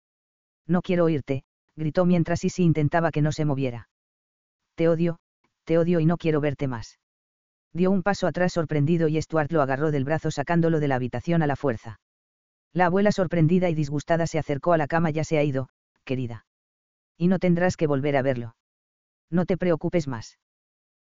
No 0.67 0.83
quiero 0.83 1.05
oírte, 1.05 1.45
gritó 1.77 2.05
mientras 2.05 2.45
Isi 2.45 2.63
intentaba 2.63 3.11
que 3.11 3.23
no 3.23 3.33
se 3.33 3.45
moviera. 3.45 3.89
Te 4.75 4.89
odio, 4.89 5.19
te 5.65 5.79
odio 5.79 6.01
y 6.01 6.07
no 6.07 6.17
quiero 6.17 6.41
verte 6.41 6.69
más. 6.69 6.99
Dio 7.73 7.91
un 7.91 8.03
paso 8.03 8.27
atrás 8.27 8.53
sorprendido 8.53 9.09
y 9.09 9.21
Stuart 9.21 9.51
lo 9.51 9.63
agarró 9.63 9.91
del 9.91 10.05
brazo 10.05 10.31
sacándolo 10.31 10.81
de 10.81 10.89
la 10.89 10.97
habitación 10.97 11.43
a 11.43 11.47
la 11.47 11.57
fuerza. 11.57 12.01
La 12.75 12.87
abuela 12.87 13.13
sorprendida 13.13 13.71
y 13.71 13.75
disgustada 13.75 14.27
se 14.27 14.39
acercó 14.39 14.73
a 14.73 14.79
la 14.79 14.87
cama 14.87 15.11
ya 15.11 15.25
se 15.25 15.39
ha 15.39 15.45
ido, 15.45 15.69
querida. 16.05 16.47
Y 17.17 17.29
no 17.29 17.39
tendrás 17.39 17.77
que 17.77 17.87
volver 17.87 18.17
a 18.17 18.23
verlo. 18.23 18.57
No 19.31 19.47
te 19.47 19.57
preocupes 19.57 20.09
más. 20.09 20.39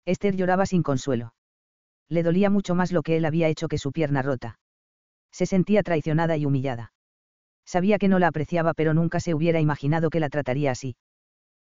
Esther 0.05 0.35
lloraba 0.35 0.65
sin 0.65 0.83
consuelo. 0.83 1.33
Le 2.09 2.23
dolía 2.23 2.49
mucho 2.49 2.75
más 2.75 2.91
lo 2.91 3.01
que 3.01 3.17
él 3.17 3.25
había 3.25 3.47
hecho 3.47 3.67
que 3.67 3.77
su 3.77 3.91
pierna 3.91 4.21
rota. 4.21 4.59
Se 5.31 5.45
sentía 5.45 5.83
traicionada 5.83 6.37
y 6.37 6.45
humillada. 6.45 6.93
Sabía 7.65 7.97
que 7.97 8.07
no 8.07 8.19
la 8.19 8.27
apreciaba 8.27 8.73
pero 8.73 8.93
nunca 8.93 9.19
se 9.19 9.33
hubiera 9.33 9.59
imaginado 9.59 10.09
que 10.09 10.19
la 10.19 10.29
trataría 10.29 10.71
así. 10.71 10.95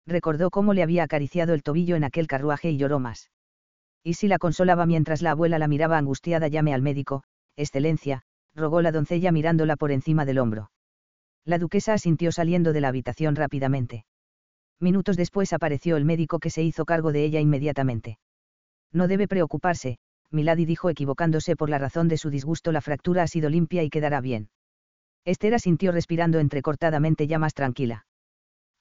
Recordó 0.08 0.50
cómo 0.50 0.74
le 0.74 0.82
había 0.84 1.04
acariciado 1.04 1.54
el 1.54 1.62
tobillo 1.64 1.96
en 1.96 2.04
aquel 2.04 2.28
carruaje 2.28 2.72
y 2.72 2.78
lloró 2.78 3.00
más. 3.00 3.30
Y 4.04 4.16
si 4.16 4.28
la 4.28 4.40
consolaba 4.40 4.88
mientras 4.88 5.22
la 5.22 5.32
abuela 5.32 5.60
la 5.60 5.68
miraba 5.68 5.98
angustiada 6.00 6.48
llame 6.48 6.74
al 6.74 6.82
médico, 6.82 7.24
Excelencia, 7.56 8.24
rogó 8.56 8.82
la 8.82 8.92
doncella 8.92 9.32
mirándola 9.32 9.76
por 9.76 9.92
encima 9.92 10.26
del 10.26 10.40
hombro. 10.40 10.72
La 11.46 11.60
duquesa 11.60 11.94
asintió 11.94 12.32
saliendo 12.32 12.74
de 12.74 12.82
la 12.82 12.88
habitación 12.88 13.36
rápidamente. 13.36 14.06
Minutos 14.82 15.16
después 15.16 15.54
apareció 15.54 15.96
el 15.96 16.06
médico 16.06 16.40
que 16.40 16.50
se 16.50 16.64
hizo 16.64 16.86
cargo 16.86 17.12
de 17.12 17.24
ella 17.24 17.40
inmediatamente. 17.40 18.18
No 18.92 19.08
debe 19.08 19.28
preocuparse, 19.28 20.00
Milady 20.32 20.66
dijo 20.66 20.90
equivocándose 20.90 21.56
por 21.56 21.70
la 21.70 21.78
razón 21.78 22.08
de 22.08 22.18
su 22.18 22.32
disgusto, 22.32 22.72
la 22.72 22.82
fractura 22.82 23.24
ha 23.24 23.28
sido 23.28 23.50
limpia 23.50 23.84
y 23.84 23.90
quedará 23.90 24.22
bien. 24.22 24.50
Esther 25.24 25.54
asintió 25.54 25.92
respirando 25.92 26.40
entrecortadamente 26.40 27.28
ya 27.28 27.38
más 27.38 27.54
tranquila. 27.54 28.08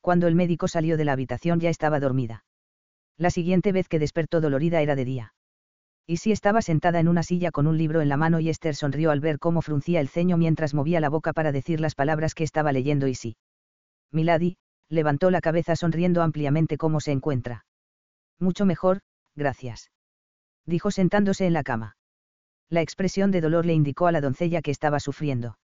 Cuando 0.01 0.27
el 0.27 0.35
médico 0.35 0.69
salió 0.69 0.97
de 0.97 1.05
la 1.05 1.13
habitación 1.13 1.61
ya 1.61 1.69
estaba 1.69 2.01
dormida. 2.01 2.45
La 3.19 3.31
siguiente 3.31 3.71
vez 3.71 3.87
que 3.87 3.99
despertó 3.99 4.41
dolorida 4.41 4.81
era 4.81 4.97
de 4.97 5.05
día. 5.05 5.35
Y 6.07 6.17
si 6.17 6.33
estaba 6.33 6.63
sentada 6.63 6.99
en 6.99 7.09
una 7.09 7.23
silla 7.23 7.51
con 7.51 7.67
un 7.67 7.77
libro 7.77 8.01
en 8.01 8.09
la 8.09 8.17
mano 8.17 8.41
y 8.41 8.49
Esther 8.49 8.75
sonrió 8.75 9.11
al 9.11 9.21
ver 9.21 9.39
cómo 9.39 9.61
fruncía 9.61 10.01
el 10.01 10.09
ceño 10.09 10.39
mientras 10.39 10.73
movía 10.73 11.01
la 11.01 11.11
boca 11.11 11.35
para 11.35 11.53
decir 11.53 11.79
las 11.79 11.95
palabras 11.95 12.35
que 12.35 12.45
estaba 12.45 12.73
leyendo 12.73 13.07
y 13.07 13.15
sí. 13.15 13.37
Milady, 14.11 14.57
levantó 14.91 15.31
la 15.31 15.41
cabeza 15.41 15.77
sonriendo 15.77 16.21
ampliamente 16.23 16.77
cómo 16.77 17.01
se 17.01 17.13
encuentra. 17.13 17.65
Mucho 18.39 18.67
mejor, 18.67 19.01
gracias. 19.37 19.91
Dijo 20.67 20.91
sentándose 20.91 21.47
en 21.47 21.53
la 21.53 21.63
cama. 21.63 21.97
La 22.69 22.83
expresión 22.83 23.31
de 23.31 23.41
dolor 23.41 23.65
le 23.67 23.73
indicó 23.73 24.07
a 24.07 24.13
la 24.13 24.21
doncella 24.21 24.63
que 24.63 24.71
estaba 24.71 25.01
sufriendo. 25.01 25.59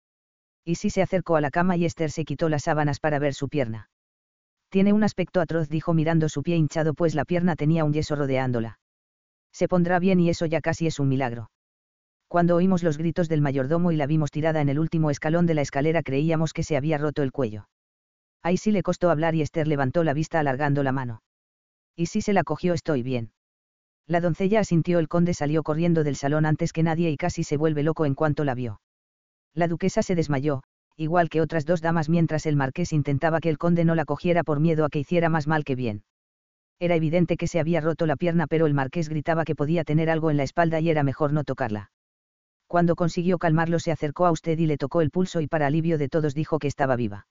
Y 0.65 0.75
si 0.75 0.89
se 0.89 1.01
acercó 1.01 1.35
a 1.35 1.41
la 1.41 1.51
cama 1.51 1.75
y 1.75 1.85
Esther 1.85 2.11
se 2.11 2.23
quitó 2.23 2.47
las 2.49 2.63
sábanas 2.63 2.99
para 2.99 3.19
ver 3.19 3.33
su 3.33 3.49
pierna. 3.49 3.89
Tiene 4.69 4.93
un 4.93 5.03
aspecto 5.03 5.41
atroz, 5.41 5.69
dijo 5.69 5.93
mirando 5.93 6.29
su 6.29 6.41
pie 6.41 6.55
hinchado, 6.55 6.93
pues 6.93 7.15
la 7.15 7.25
pierna 7.25 7.55
tenía 7.55 7.83
un 7.85 7.93
yeso 7.93 8.15
rodeándola. 8.15 8.79
Se 9.51 9.67
pondrá 9.67 9.99
bien 9.99 10.19
y 10.19 10.29
eso 10.29 10.45
ya 10.45 10.61
casi 10.61 10.87
es 10.87 10.99
un 10.99 11.09
milagro. 11.09 11.51
Cuando 12.27 12.55
oímos 12.55 12.81
los 12.81 12.97
gritos 12.97 13.29
del 13.29 13.41
mayordomo 13.41 13.91
y 13.91 13.95
la 13.95 14.07
vimos 14.07 14.31
tirada 14.31 14.61
en 14.61 14.69
el 14.69 14.79
último 14.79 15.11
escalón 15.11 15.45
de 15.45 15.53
la 15.53 15.61
escalera 15.61 16.01
creíamos 16.01 16.53
que 16.53 16.63
se 16.63 16.75
había 16.75 16.97
roto 16.97 17.21
el 17.21 17.31
cuello. 17.31 17.67
Ahí 18.43 18.57
sí 18.57 18.71
le 18.71 18.83
costó 18.83 19.09
hablar 19.09 19.35
y 19.35 19.41
Esther 19.41 19.67
levantó 19.67 20.03
la 20.03 20.13
vista 20.13 20.39
alargando 20.39 20.83
la 20.83 20.91
mano. 20.91 21.23
Y 21.95 22.07
si 22.07 22.21
se 22.21 22.33
la 22.33 22.43
cogió 22.43 22.73
estoy 22.73 23.01
bien. 23.01 23.31
La 24.05 24.19
doncella 24.19 24.59
asintió 24.59 24.99
el 24.99 25.07
conde 25.07 25.33
salió 25.33 25.63
corriendo 25.63 26.03
del 26.03 26.17
salón 26.17 26.45
antes 26.45 26.73
que 26.73 26.83
nadie 26.83 27.09
y 27.09 27.15
casi 27.15 27.45
se 27.45 27.55
vuelve 27.55 27.83
loco 27.83 28.05
en 28.05 28.15
cuanto 28.15 28.43
la 28.43 28.53
vio. 28.53 28.81
La 29.53 29.69
duquesa 29.69 30.03
se 30.03 30.15
desmayó, 30.15 30.61
igual 30.97 31.29
que 31.29 31.39
otras 31.39 31.65
dos 31.65 31.81
damas 31.81 32.09
mientras 32.09 32.45
el 32.45 32.57
marqués 32.57 32.91
intentaba 32.91 33.39
que 33.39 33.49
el 33.49 33.57
conde 33.57 33.85
no 33.85 33.95
la 33.95 34.03
cogiera 34.03 34.43
por 34.43 34.59
miedo 34.59 34.83
a 34.83 34.89
que 34.89 34.99
hiciera 34.99 35.29
más 35.29 35.47
mal 35.47 35.63
que 35.63 35.75
bien. 35.75 36.03
Era 36.79 36.95
evidente 36.95 37.37
que 37.37 37.47
se 37.47 37.61
había 37.61 37.79
roto 37.79 38.05
la 38.05 38.17
pierna 38.17 38.45
pero 38.47 38.65
el 38.65 38.73
marqués 38.73 39.07
gritaba 39.07 39.45
que 39.45 39.55
podía 39.55 39.85
tener 39.85 40.09
algo 40.09 40.31
en 40.31 40.37
la 40.37 40.43
espalda 40.43 40.81
y 40.81 40.89
era 40.89 41.03
mejor 41.03 41.31
no 41.31 41.45
tocarla. 41.45 41.91
Cuando 42.67 42.95
consiguió 42.95 43.37
calmarlo 43.37 43.79
se 43.79 43.91
acercó 43.91 44.25
a 44.25 44.31
usted 44.31 44.57
y 44.59 44.65
le 44.65 44.77
tocó 44.77 45.01
el 45.01 45.11
pulso 45.11 45.39
y 45.39 45.47
para 45.47 45.67
alivio 45.67 45.97
de 45.97 46.09
todos 46.09 46.33
dijo 46.33 46.59
que 46.59 46.67
estaba 46.67 46.97
viva. 46.97 47.27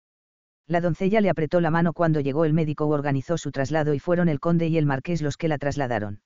La 0.70 0.80
doncella 0.80 1.20
le 1.20 1.30
apretó 1.30 1.60
la 1.60 1.72
mano 1.72 1.92
cuando 1.92 2.20
llegó 2.20 2.44
el 2.44 2.52
médico 2.52 2.86
organizó 2.86 3.36
su 3.36 3.50
traslado 3.50 3.92
y 3.92 3.98
fueron 3.98 4.28
el 4.28 4.38
conde 4.38 4.68
y 4.68 4.78
el 4.78 4.86
marqués 4.86 5.20
los 5.20 5.36
que 5.36 5.48
la 5.48 5.58
trasladaron. 5.58 6.20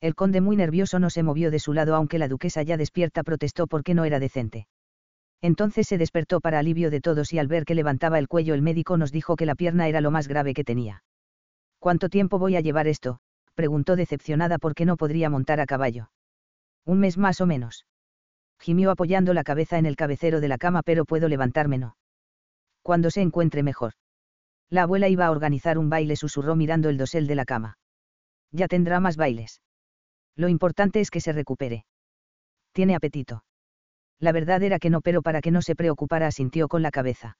El 0.00 0.14
conde 0.14 0.40
muy 0.40 0.54
nervioso 0.54 1.00
no 1.00 1.10
se 1.10 1.24
movió 1.24 1.50
de 1.50 1.58
su 1.58 1.72
lado 1.72 1.96
aunque 1.96 2.20
la 2.20 2.28
duquesa 2.28 2.62
ya 2.62 2.76
despierta 2.76 3.24
protestó 3.24 3.66
porque 3.66 3.94
no 3.94 4.04
era 4.04 4.20
decente. 4.20 4.68
Entonces 5.42 5.88
se 5.88 5.98
despertó 5.98 6.40
para 6.40 6.60
alivio 6.60 6.88
de 6.88 7.00
todos 7.00 7.32
y 7.32 7.40
al 7.40 7.48
ver 7.48 7.64
que 7.64 7.74
levantaba 7.74 8.20
el 8.20 8.28
cuello 8.28 8.54
el 8.54 8.62
médico 8.62 8.96
nos 8.96 9.10
dijo 9.10 9.34
que 9.34 9.44
la 9.44 9.56
pierna 9.56 9.88
era 9.88 10.00
lo 10.00 10.12
más 10.12 10.28
grave 10.28 10.54
que 10.54 10.62
tenía. 10.62 11.02
¿Cuánto 11.80 12.08
tiempo 12.08 12.38
voy 12.38 12.54
a 12.54 12.60
llevar 12.60 12.86
esto? 12.86 13.18
preguntó 13.56 13.96
decepcionada 13.96 14.58
porque 14.58 14.84
no 14.84 14.96
podría 14.96 15.30
montar 15.30 15.58
a 15.58 15.66
caballo. 15.66 16.12
Un 16.84 17.00
mes 17.00 17.18
más 17.18 17.40
o 17.40 17.46
menos. 17.46 17.86
Gimió 18.60 18.92
apoyando 18.92 19.34
la 19.34 19.42
cabeza 19.42 19.78
en 19.78 19.86
el 19.86 19.96
cabecero 19.96 20.40
de 20.40 20.46
la 20.46 20.58
cama 20.58 20.82
pero 20.84 21.04
puedo 21.04 21.28
levantarme 21.28 21.78
no. 21.78 21.96
Cuando 22.84 23.10
se 23.10 23.22
encuentre 23.22 23.62
mejor. 23.62 23.94
La 24.68 24.82
abuela 24.82 25.08
iba 25.08 25.24
a 25.24 25.30
organizar 25.30 25.78
un 25.78 25.88
baile 25.88 26.16
susurró 26.16 26.54
mirando 26.54 26.90
el 26.90 26.98
dosel 26.98 27.26
de 27.26 27.34
la 27.34 27.46
cama. 27.46 27.78
Ya 28.52 28.68
tendrá 28.68 29.00
más 29.00 29.16
bailes. 29.16 29.62
Lo 30.36 30.48
importante 30.48 31.00
es 31.00 31.10
que 31.10 31.22
se 31.22 31.32
recupere. 31.32 31.86
Tiene 32.72 32.94
apetito. 32.94 33.42
La 34.20 34.32
verdad 34.32 34.62
era 34.62 34.78
que 34.78 34.90
no, 34.90 35.00
pero 35.00 35.22
para 35.22 35.40
que 35.40 35.50
no 35.50 35.62
se 35.62 35.74
preocupara 35.74 36.26
asintió 36.26 36.68
con 36.68 36.82
la 36.82 36.90
cabeza. 36.90 37.38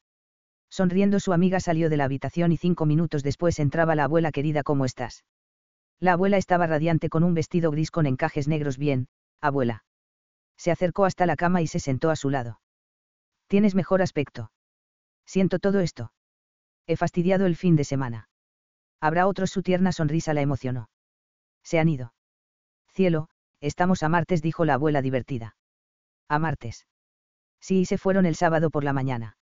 Sonriendo 0.71 1.21
su 1.21 1.35
amiga 1.35 1.61
salió 1.61 1.91
de 1.91 1.99
la 1.99 2.05
habitación 2.05 2.51
y 2.51 2.57
cinco 2.57 2.87
minutos 2.87 3.23
después 3.23 3.59
entraba 3.59 3.95
la 3.95 4.05
abuela 4.05 4.33
querida, 4.33 4.62
¿cómo 4.62 4.87
estás? 4.87 5.25
La 6.01 6.15
abuela 6.15 6.39
estaba 6.39 6.66
radiante 6.66 7.11
con 7.11 7.23
un 7.23 7.35
vestido 7.35 7.71
gris 7.71 7.91
con 7.91 8.07
encajes 8.07 8.49
negros 8.49 8.79
bien, 8.79 9.09
abuela. 9.43 9.85
Se 10.57 10.71
acercó 10.71 11.05
hasta 11.05 11.27
la 11.27 11.37
cama 11.37 11.61
y 11.61 11.66
se 11.66 11.81
sentó 11.81 12.09
a 12.09 12.16
su 12.16 12.31
lado. 12.31 12.61
Tienes 13.47 13.75
mejor 13.75 14.01
aspecto. 14.01 14.51
Siento 15.26 15.59
todo 15.59 15.80
esto. 15.80 16.12
He 16.86 16.96
fastidiado 16.96 17.46
el 17.46 17.56
fin 17.56 17.76
de 17.76 17.84
semana. 17.84 18.28
Habrá 19.01 19.26
otros, 19.26 19.51
su 19.51 19.62
tierna 19.62 19.92
sonrisa 19.92 20.34
la 20.34 20.42
emocionó. 20.42 20.88
Se 21.62 21.78
han 21.78 21.88
ido. 21.88 22.14
Cielo, 22.88 23.28
estamos 23.60 24.02
a 24.02 24.09
martes, 24.09 24.42
dijo 24.42 24.64
la 24.64 24.74
abuela 24.74 25.02
divertida. 25.02 25.56
A 26.28 26.38
martes. 26.38 26.86
Sí, 27.60 27.84
se 27.86 27.98
fueron 27.98 28.26
el 28.26 28.36
sábado 28.36 28.70
por 28.70 28.84
la 28.84 28.92
mañana 28.92 29.36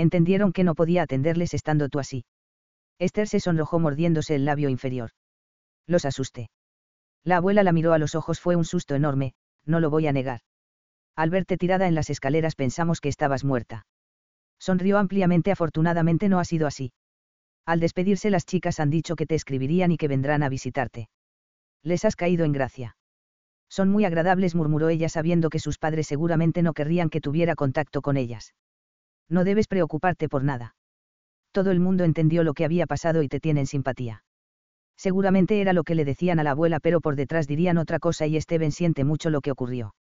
entendieron 0.00 0.52
que 0.52 0.64
no 0.64 0.74
podía 0.74 1.02
atenderles 1.02 1.54
estando 1.54 1.88
tú 1.88 1.98
así. 1.98 2.24
Esther 2.98 3.28
se 3.28 3.40
sonrojó 3.40 3.78
mordiéndose 3.78 4.34
el 4.34 4.44
labio 4.44 4.68
inferior. 4.68 5.10
Los 5.86 6.04
asusté. 6.04 6.50
La 7.24 7.36
abuela 7.36 7.62
la 7.62 7.72
miró 7.72 7.92
a 7.92 7.98
los 7.98 8.14
ojos, 8.14 8.40
fue 8.40 8.56
un 8.56 8.64
susto 8.64 8.94
enorme, 8.94 9.34
no 9.64 9.80
lo 9.80 9.90
voy 9.90 10.06
a 10.06 10.12
negar. 10.12 10.40
Al 11.16 11.30
verte 11.30 11.56
tirada 11.56 11.86
en 11.86 11.94
las 11.94 12.10
escaleras 12.10 12.54
pensamos 12.54 13.00
que 13.00 13.08
estabas 13.08 13.44
muerta. 13.44 13.86
Sonrió 14.60 14.98
ampliamente, 14.98 15.50
afortunadamente 15.50 16.28
no 16.28 16.38
ha 16.38 16.44
sido 16.44 16.66
así. 16.66 16.92
Al 17.66 17.80
despedirse 17.80 18.30
las 18.30 18.44
chicas 18.44 18.78
han 18.78 18.90
dicho 18.90 19.16
que 19.16 19.26
te 19.26 19.34
escribirían 19.34 19.90
y 19.90 19.96
que 19.96 20.06
vendrán 20.06 20.42
a 20.42 20.48
visitarte. 20.48 21.08
Les 21.82 22.04
has 22.04 22.14
caído 22.14 22.44
en 22.44 22.52
gracia. 22.52 22.96
Son 23.70 23.88
muy 23.88 24.04
agradables, 24.04 24.54
murmuró 24.54 24.88
ella 24.88 25.08
sabiendo 25.08 25.48
que 25.48 25.60
sus 25.60 25.78
padres 25.78 26.06
seguramente 26.06 26.62
no 26.62 26.74
querrían 26.74 27.08
que 27.08 27.20
tuviera 27.20 27.54
contacto 27.54 28.02
con 28.02 28.16
ellas. 28.16 28.54
No 29.28 29.44
debes 29.44 29.66
preocuparte 29.66 30.28
por 30.28 30.44
nada. 30.44 30.74
Todo 31.52 31.70
el 31.70 31.80
mundo 31.80 32.04
entendió 32.04 32.44
lo 32.44 32.52
que 32.52 32.64
había 32.64 32.86
pasado 32.86 33.22
y 33.22 33.28
te 33.28 33.40
tienen 33.40 33.66
simpatía. 33.66 34.24
Seguramente 34.96 35.60
era 35.60 35.72
lo 35.72 35.84
que 35.84 35.94
le 35.94 36.04
decían 36.04 36.38
a 36.38 36.44
la 36.44 36.50
abuela, 36.50 36.80
pero 36.80 37.00
por 37.00 37.16
detrás 37.16 37.46
dirían 37.46 37.78
otra 37.78 37.98
cosa 37.98 38.26
y 38.26 38.38
Steven 38.38 38.72
siente 38.72 39.04
mucho 39.04 39.30
lo 39.30 39.40
que 39.40 39.50
ocurrió. 39.50 39.94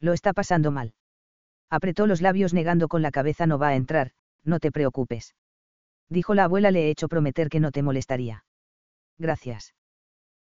Lo 0.00 0.12
está 0.12 0.32
pasando 0.32 0.70
mal. 0.70 0.94
Apretó 1.72 2.06
los 2.06 2.20
labios 2.20 2.52
negando 2.52 2.86
con 2.86 3.00
la 3.00 3.10
cabeza 3.10 3.46
no 3.46 3.56
va 3.56 3.68
a 3.68 3.76
entrar, 3.76 4.10
no 4.44 4.60
te 4.60 4.70
preocupes. 4.70 5.34
Dijo 6.10 6.34
la 6.34 6.44
abuela 6.44 6.70
le 6.70 6.82
he 6.82 6.90
hecho 6.90 7.08
prometer 7.08 7.48
que 7.48 7.60
no 7.60 7.70
te 7.70 7.82
molestaría. 7.82 8.44
Gracias. 9.16 9.74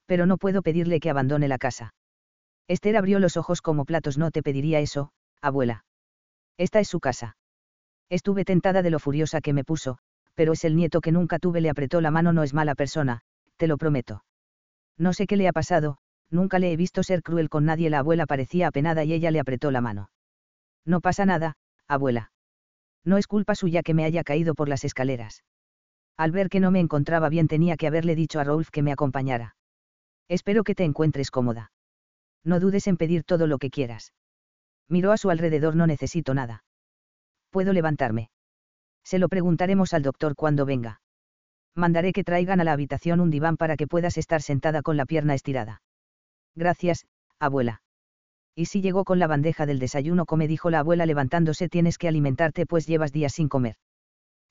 Pero 0.05 0.27
no 0.27 0.37
puedo 0.37 0.61
pedirle 0.61 0.99
que 0.99 1.09
abandone 1.09 1.47
la 1.47 1.57
casa. 1.57 1.95
Esther 2.67 2.95
abrió 2.95 3.17
los 3.17 3.37
ojos 3.37 3.63
como 3.63 3.85
platos 3.85 4.19
no 4.19 4.29
te 4.29 4.43
pediría 4.43 4.81
eso, 4.81 5.13
abuela. 5.41 5.83
Esta 6.57 6.79
es 6.79 6.89
su 6.89 6.99
casa. 6.99 7.37
Estuve 8.07 8.45
tentada 8.45 8.83
de 8.83 8.91
lo 8.91 8.99
furiosa 8.99 9.41
que 9.41 9.53
me 9.53 9.63
puso, 9.63 9.97
pero 10.35 10.53
es 10.53 10.63
el 10.63 10.75
nieto 10.75 11.01
que 11.01 11.11
nunca 11.11 11.39
tuve, 11.39 11.59
le 11.59 11.71
apretó 11.71 12.01
la 12.01 12.11
mano, 12.11 12.33
no 12.33 12.43
es 12.43 12.53
mala 12.53 12.75
persona, 12.75 13.21
te 13.57 13.65
lo 13.65 13.77
prometo. 13.77 14.23
No 14.95 15.11
sé 15.11 15.25
qué 15.25 15.37
le 15.37 15.47
ha 15.47 15.53
pasado, 15.53 15.97
nunca 16.29 16.59
le 16.59 16.71
he 16.71 16.77
visto 16.77 17.01
ser 17.01 17.23
cruel 17.23 17.49
con 17.49 17.65
nadie, 17.65 17.89
la 17.89 17.97
abuela 17.97 18.27
parecía 18.27 18.67
apenada 18.67 19.03
y 19.03 19.13
ella 19.13 19.31
le 19.31 19.39
apretó 19.39 19.71
la 19.71 19.81
mano. 19.81 20.11
No 20.85 21.01
pasa 21.01 21.25
nada, 21.25 21.55
abuela. 21.87 22.31
No 23.03 23.17
es 23.17 23.27
culpa 23.27 23.55
suya 23.55 23.83
que 23.83 23.93
me 23.93 24.05
haya 24.05 24.23
caído 24.23 24.55
por 24.55 24.69
las 24.69 24.83
escaleras. 24.83 25.43
Al 26.17 26.31
ver 26.31 26.49
que 26.49 26.59
no 26.59 26.71
me 26.71 26.79
encontraba 26.79 27.29
bien 27.29 27.47
tenía 27.47 27.77
que 27.77 27.87
haberle 27.87 28.15
dicho 28.15 28.39
a 28.39 28.43
Rolf 28.43 28.69
que 28.69 28.81
me 28.81 28.91
acompañara. 28.91 29.55
Espero 30.27 30.63
que 30.63 30.75
te 30.75 30.83
encuentres 30.83 31.31
cómoda. 31.31 31.71
No 32.43 32.59
dudes 32.59 32.87
en 32.87 32.97
pedir 32.97 33.23
todo 33.23 33.47
lo 33.47 33.57
que 33.57 33.69
quieras. 33.69 34.13
Miró 34.87 35.11
a 35.11 35.17
su 35.17 35.29
alrededor, 35.29 35.75
no 35.75 35.87
necesito 35.87 36.33
nada 36.33 36.63
puedo 37.55 37.71
levantarme. 37.71 38.31
Se 39.05 39.17
lo 39.17 39.29
preguntaremos 39.29 39.93
al 39.93 40.03
doctor 40.03 40.35
cuando 40.35 40.65
venga. 40.65 40.99
Mandaré 41.73 42.11
que 42.11 42.25
traigan 42.25 42.59
a 42.59 42.65
la 42.65 42.73
habitación 42.73 43.21
un 43.21 43.29
diván 43.29 43.55
para 43.55 43.77
que 43.77 43.87
puedas 43.87 44.17
estar 44.17 44.41
sentada 44.41 44.81
con 44.81 44.97
la 44.97 45.05
pierna 45.05 45.35
estirada. 45.35 45.81
Gracias, 46.53 47.05
abuela. 47.39 47.84
Y 48.55 48.65
si 48.65 48.81
llegó 48.81 49.03
con 49.03 49.19
la 49.19 49.27
bandeja 49.27 49.65
del 49.65 49.79
desayuno, 49.79 50.25
come, 50.25 50.47
dijo 50.47 50.69
la 50.69 50.79
abuela 50.79 51.05
levantándose, 51.05 51.67
tienes 51.67 51.97
que 51.97 52.07
alimentarte 52.07 52.65
pues 52.65 52.87
llevas 52.87 53.11
días 53.11 53.33
sin 53.33 53.49
comer. 53.49 53.75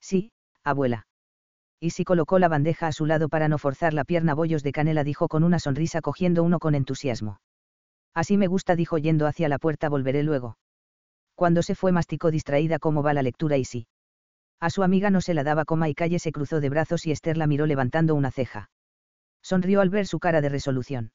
Sí, 0.01 0.31
abuela. 0.63 1.07
Y 1.81 1.91
si 1.91 2.05
colocó 2.05 2.39
la 2.39 2.49
bandeja 2.49 2.87
a 2.87 2.93
su 2.93 3.07
lado 3.07 3.29
para 3.29 3.49
no 3.49 3.59
forzar 3.59 3.95
la 3.95 4.05
pierna, 4.05 4.35
bollos 4.35 4.63
de 4.63 4.73
canela, 4.73 5.05
dijo 5.05 5.29
con 5.29 5.43
una 5.43 5.59
sonrisa 5.59 6.03
cogiendo 6.03 6.43
uno 6.43 6.59
con 6.59 6.75
entusiasmo. 6.75 7.41
Así 8.15 8.37
me 8.37 8.47
gusta, 8.47 8.77
dijo 8.77 8.99
yendo 8.99 9.27
hacia 9.27 9.49
la 9.49 9.59
puerta, 9.59 9.89
volveré 9.89 10.23
luego. 10.23 10.59
Cuando 11.35 11.63
se 11.63 11.75
fue 11.75 11.91
masticó 11.91 12.31
distraída 12.31 12.79
cómo 12.79 13.03
va 13.03 13.15
la 13.15 13.23
lectura 13.23 13.57
y 13.57 13.65
sí. 13.65 13.87
A 14.61 14.71
su 14.71 14.83
amiga 14.83 15.11
no 15.11 15.21
se 15.21 15.35
la 15.35 15.45
daba 15.45 15.65
coma 15.65 15.89
y 15.89 15.95
calle 15.95 16.19
se 16.19 16.31
cruzó 16.31 16.61
de 16.61 16.69
brazos 16.69 17.07
y 17.07 17.11
Esther 17.11 17.37
la 17.37 17.47
miró 17.47 17.67
levantando 17.67 18.15
una 18.15 18.31
ceja. 18.31 18.71
Sonrió 19.43 19.81
al 19.81 19.91
ver 19.91 20.07
su 20.07 20.21
cara 20.21 20.41
de 20.41 20.49
resolución. 20.49 21.11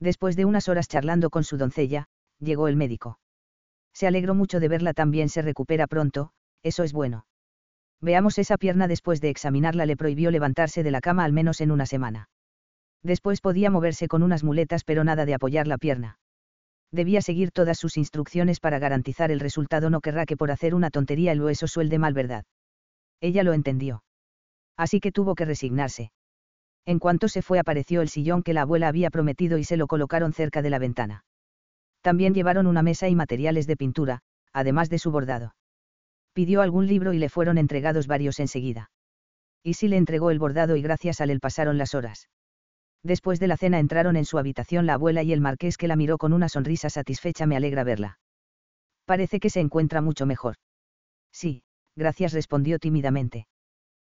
Después 0.00 0.36
de 0.36 0.44
unas 0.44 0.68
horas 0.68 0.88
charlando 0.88 1.30
con 1.30 1.44
su 1.44 1.56
doncella, 1.56 2.06
llegó 2.38 2.68
el 2.68 2.76
médico. 2.76 3.18
Se 3.94 4.06
alegró 4.06 4.34
mucho 4.34 4.60
de 4.60 4.68
verla 4.68 4.92
también 4.92 5.28
se 5.28 5.42
recupera 5.42 5.86
pronto, 5.86 6.30
eso 6.62 6.82
es 6.82 6.92
bueno. 6.92 7.26
Veamos 8.00 8.38
esa 8.38 8.58
pierna 8.58 8.88
después 8.88 9.20
de 9.20 9.30
examinarla 9.30 9.86
le 9.86 9.96
prohibió 9.96 10.30
levantarse 10.30 10.82
de 10.82 10.90
la 10.90 11.00
cama 11.00 11.24
al 11.24 11.32
menos 11.32 11.60
en 11.60 11.70
una 11.70 11.86
semana. 11.86 12.28
Después 13.02 13.40
podía 13.40 13.70
moverse 13.70 14.08
con 14.08 14.22
unas 14.22 14.44
muletas 14.44 14.84
pero 14.84 15.02
nada 15.04 15.24
de 15.24 15.34
apoyar 15.34 15.66
la 15.66 15.78
pierna. 15.78 16.18
Debía 16.92 17.22
seguir 17.22 17.50
todas 17.50 17.78
sus 17.78 17.96
instrucciones 17.96 18.60
para 18.60 18.78
garantizar 18.78 19.30
el 19.30 19.40
resultado, 19.40 19.90
no 19.90 20.00
querrá 20.00 20.26
que 20.26 20.36
por 20.36 20.50
hacer 20.50 20.74
una 20.74 20.90
tontería 20.90 21.32
el 21.32 21.42
hueso 21.42 21.66
suelde 21.66 21.98
mal, 21.98 22.14
¿verdad? 22.14 22.44
Ella 23.20 23.42
lo 23.42 23.54
entendió. 23.54 24.02
Así 24.76 25.00
que 25.00 25.10
tuvo 25.10 25.34
que 25.34 25.46
resignarse. 25.46 26.10
En 26.86 27.00
cuanto 27.00 27.28
se 27.28 27.42
fue 27.42 27.58
apareció 27.58 28.00
el 28.00 28.08
sillón 28.08 28.42
que 28.42 28.54
la 28.54 28.62
abuela 28.62 28.88
había 28.88 29.10
prometido 29.10 29.58
y 29.58 29.64
se 29.64 29.76
lo 29.76 29.88
colocaron 29.88 30.32
cerca 30.32 30.62
de 30.62 30.70
la 30.70 30.78
ventana. 30.78 31.24
También 32.00 32.32
llevaron 32.32 32.68
una 32.68 32.82
mesa 32.82 33.08
y 33.08 33.16
materiales 33.16 33.66
de 33.66 33.76
pintura, 33.76 34.20
además 34.52 34.88
de 34.88 35.00
su 35.00 35.10
bordado. 35.10 35.56
Pidió 36.32 36.62
algún 36.62 36.86
libro 36.86 37.12
y 37.12 37.18
le 37.18 37.28
fueron 37.28 37.58
entregados 37.58 38.06
varios 38.06 38.38
enseguida. 38.38 38.90
Y 39.64 39.74
si 39.74 39.88
le 39.88 39.96
entregó 39.96 40.30
el 40.30 40.38
bordado 40.38 40.76
y 40.76 40.82
gracias 40.82 41.20
a 41.20 41.24
él 41.24 41.40
pasaron 41.40 41.76
las 41.76 41.94
horas. 41.94 42.28
Después 43.02 43.40
de 43.40 43.48
la 43.48 43.56
cena 43.56 43.80
entraron 43.80 44.16
en 44.16 44.24
su 44.24 44.38
habitación 44.38 44.86
la 44.86 44.94
abuela 44.94 45.24
y 45.24 45.32
el 45.32 45.40
marqués 45.40 45.76
que 45.76 45.88
la 45.88 45.96
miró 45.96 46.18
con 46.18 46.32
una 46.32 46.48
sonrisa 46.48 46.88
satisfecha. 46.88 47.46
Me 47.46 47.56
alegra 47.56 47.82
verla. 47.82 48.18
Parece 49.04 49.40
que 49.40 49.50
se 49.50 49.60
encuentra 49.60 50.00
mucho 50.02 50.26
mejor. 50.26 50.56
Sí, 51.32 51.62
gracias 51.96 52.32
respondió 52.32 52.78
tímidamente. 52.78 53.46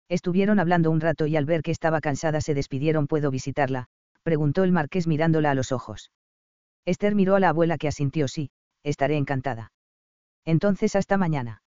Estuvieron 0.09 0.59
hablando 0.59 0.90
un 0.90 1.01
rato 1.01 1.26
y 1.26 1.36
al 1.36 1.47
ver 1.47 1.62
que 1.62 1.70
estaba 1.70 2.01
cansada 2.01 2.40
se 2.40 2.55
despidieron. 2.55 3.06
¿Puedo 3.06 3.31
visitarla? 3.31 3.89
preguntó 4.22 4.64
el 4.64 4.72
marqués 4.72 5.06
mirándola 5.06 5.51
a 5.51 5.55
los 5.55 5.72
ojos. 5.72 6.10
Esther 6.85 7.14
miró 7.14 7.36
a 7.36 7.40
la 7.40 7.48
abuela 7.51 7.78
que 7.78 7.89
asintió 7.89 8.28
sí, 8.28 8.51
estaré 8.82 9.16
encantada. 9.16 9.72
Entonces 10.44 10.97
hasta 10.97 11.16
mañana. 11.16 11.62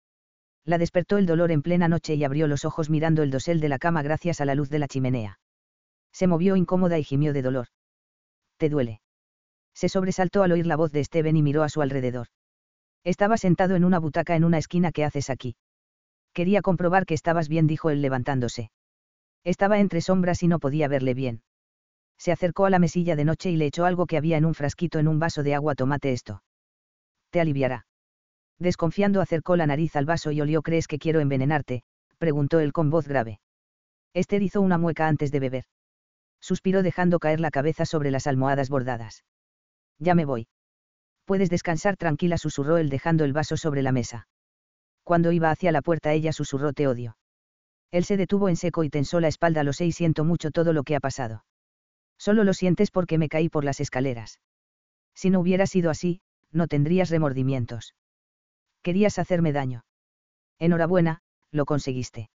La 0.65 0.79
despertó 0.79 1.19
el 1.19 1.27
dolor 1.27 1.53
en 1.53 1.63
plena 1.63 1.89
noche 1.89 2.15
y 2.15 2.25
abrió 2.25 2.47
los 2.47 2.65
ojos 2.65 2.91
mirando 2.91 3.23
el 3.23 3.31
dosel 3.31 3.61
de 3.61 3.69
la 3.69 3.79
cama 3.79 4.03
gracias 4.03 4.41
a 4.41 4.45
la 4.45 4.55
luz 4.55 4.71
de 4.71 4.79
la 4.79 4.89
chimenea. 4.89 5.39
Se 6.13 6.27
movió 6.27 6.57
incómoda 6.57 6.99
y 6.99 7.05
gimió 7.05 7.33
de 7.33 7.43
dolor. 7.43 7.67
¿Te 8.57 8.69
duele? 8.69 9.01
Se 9.75 9.89
sobresaltó 9.89 10.43
al 10.43 10.53
oír 10.53 10.67
la 10.67 10.77
voz 10.77 10.93
de 10.93 11.05
Steven 11.05 11.37
y 11.37 11.43
miró 11.43 11.63
a 11.65 11.69
su 11.69 11.83
alrededor. 11.83 12.29
Estaba 13.03 13.37
sentado 13.37 13.77
en 13.77 13.85
una 13.85 13.99
butaca 13.99 14.37
en 14.37 14.45
una 14.45 14.59
esquina. 14.59 14.93
¿Qué 14.93 15.05
haces 15.05 15.29
aquí? 15.29 15.57
Quería 16.35 16.63
comprobar 16.63 17.07
que 17.07 17.15
estabas 17.15 17.49
bien, 17.49 17.67
dijo 17.67 17.91
él 17.91 18.03
levantándose. 18.03 18.71
Estaba 19.45 19.79
entre 19.79 20.01
sombras 20.01 20.43
y 20.43 20.49
no 20.49 20.59
podía 20.59 20.89
verle 20.89 21.15
bien. 21.15 21.43
Se 22.19 22.33
acercó 22.33 22.67
a 22.67 22.71
la 22.71 22.79
mesilla 22.79 23.17
de 23.17 23.25
noche 23.25 23.51
y 23.51 23.57
le 23.57 23.67
echó 23.67 23.85
algo 23.85 24.07
que 24.07 24.17
había 24.17 24.37
en 24.37 24.45
un 24.45 24.55
frasquito 24.55 24.99
en 24.99 25.09
un 25.09 25.19
vaso 25.19 25.43
de 25.43 25.55
agua. 25.55 25.75
Tomate 25.75 26.13
esto. 26.13 26.43
Te 27.31 27.41
aliviará. 27.41 27.87
Desconfiando 28.59 29.21
acercó 29.21 29.57
la 29.57 29.67
nariz 29.67 29.95
al 29.97 30.07
vaso 30.07 30.33
y 30.33 30.41
olió. 30.41 30.63
¿Crees 30.63 30.87
que 30.89 30.99
quiero 30.99 31.21
envenenarte? 31.21 31.83
preguntó 32.19 32.61
él 32.61 32.73
con 32.73 32.91
voz 32.91 33.07
grave. 33.07 33.41
Esther 34.13 34.43
hizo 34.43 34.61
una 34.61 34.79
mueca 34.79 35.09
antes 35.09 35.31
de 35.31 35.41
beber. 35.41 35.65
Suspiró 36.41 36.83
dejando 36.83 37.19
caer 37.19 37.41
la 37.41 37.51
cabeza 37.51 37.85
sobre 37.85 38.11
las 38.11 38.27
almohadas 38.27 38.71
bordadas. 38.71 39.25
Ya 39.99 40.15
me 40.15 40.25
voy. 40.25 40.47
Puedes 41.25 41.51
descansar 41.51 41.97
tranquila, 41.97 42.39
susurró 42.39 42.77
él 42.77 42.91
dejando 42.91 43.25
el 43.25 43.33
vaso 43.33 43.57
sobre 43.57 43.83
la 43.83 43.93
mesa. 43.93 44.27
Cuando 45.05 45.33
iba 45.33 45.51
hacia 45.51 45.71
la 45.71 45.83
puerta 45.83 46.13
ella 46.13 46.33
susurró 46.33 46.73
te 46.73 46.89
odio. 46.89 47.17
Él 47.91 48.05
se 48.05 48.17
detuvo 48.17 48.49
en 48.49 48.57
seco 48.57 48.83
y 48.83 48.91
tensó 48.91 49.21
la 49.21 49.29
espalda. 49.29 49.63
Lo 49.63 49.73
sé 49.73 49.87
y 49.87 49.93
siento 49.93 50.25
mucho 50.25 50.51
todo 50.51 50.73
lo 50.73 50.83
que 50.83 50.97
ha 50.97 51.01
pasado. 51.01 51.45
Solo 52.19 52.43
lo 52.43 52.55
sientes 52.55 52.91
porque 52.91 53.19
me 53.19 53.29
caí 53.29 53.49
por 53.49 53.65
las 53.65 53.81
escaleras. 53.81 54.41
Si 55.15 55.31
no 55.31 55.41
hubiera 55.41 55.67
sido 55.67 55.91
así, 55.91 56.21
no 56.51 56.67
tendrías 56.67 57.11
remordimientos. 57.11 57.95
Querías 58.83 59.19
hacerme 59.19 59.53
daño. 59.53 59.85
Enhorabuena, 60.59 61.21
lo 61.53 61.67
conseguiste. 61.67 62.31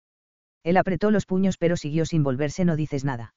Él 0.63 0.77
apretó 0.77 1.11
los 1.11 1.25
puños 1.25 1.57
pero 1.57 1.77
siguió 1.77 2.05
sin 2.05 2.23
volverse. 2.23 2.65
No 2.65 2.75
dices 2.75 3.05
nada. 3.05 3.33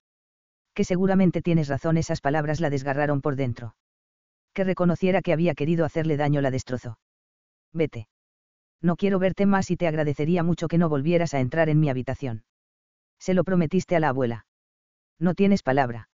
Que 0.74 0.84
seguramente 0.84 1.42
tienes 1.42 1.68
razón. 1.68 1.98
Esas 1.98 2.20
palabras 2.20 2.60
la 2.60 2.70
desgarraron 2.70 3.20
por 3.20 3.36
dentro. 3.36 3.76
Que 4.55 4.64
reconociera 4.64 5.22
que 5.22 5.32
había 5.32 5.55
querido 5.55 5.84
hacerle 5.84 6.16
daño 6.16 6.40
la 6.40 6.50
destrozó. 6.50 6.98
Vete. 7.72 8.09
No 8.80 8.96
quiero 8.96 9.18
verte 9.18 9.46
más 9.46 9.70
y 9.70 9.76
te 9.76 9.88
agradecería 9.88 10.42
mucho 10.42 10.68
que 10.68 10.78
no 10.78 10.88
volvieras 10.88 11.34
a 11.34 11.40
entrar 11.40 11.68
en 11.68 11.80
mi 11.80 11.88
habitación. 11.88 12.44
Se 13.18 13.34
lo 13.34 13.44
prometiste 13.44 13.96
a 13.96 14.00
la 14.00 14.10
abuela. 14.10 14.46
No 15.18 15.34
tienes 15.34 15.62
palabra. 15.62 16.09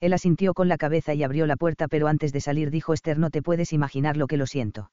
Él 0.00 0.12
asintió 0.12 0.52
con 0.52 0.68
la 0.68 0.76
cabeza 0.76 1.14
y 1.14 1.22
abrió 1.22 1.46
la 1.46 1.56
puerta, 1.56 1.88
pero 1.88 2.06
antes 2.06 2.32
de 2.32 2.40
salir 2.40 2.70
dijo 2.70 2.92
Esther, 2.92 3.18
no 3.18 3.30
te 3.30 3.42
puedes 3.42 3.72
imaginar 3.72 4.16
lo 4.16 4.26
que 4.26 4.36
lo 4.36 4.46
siento. 4.46 4.90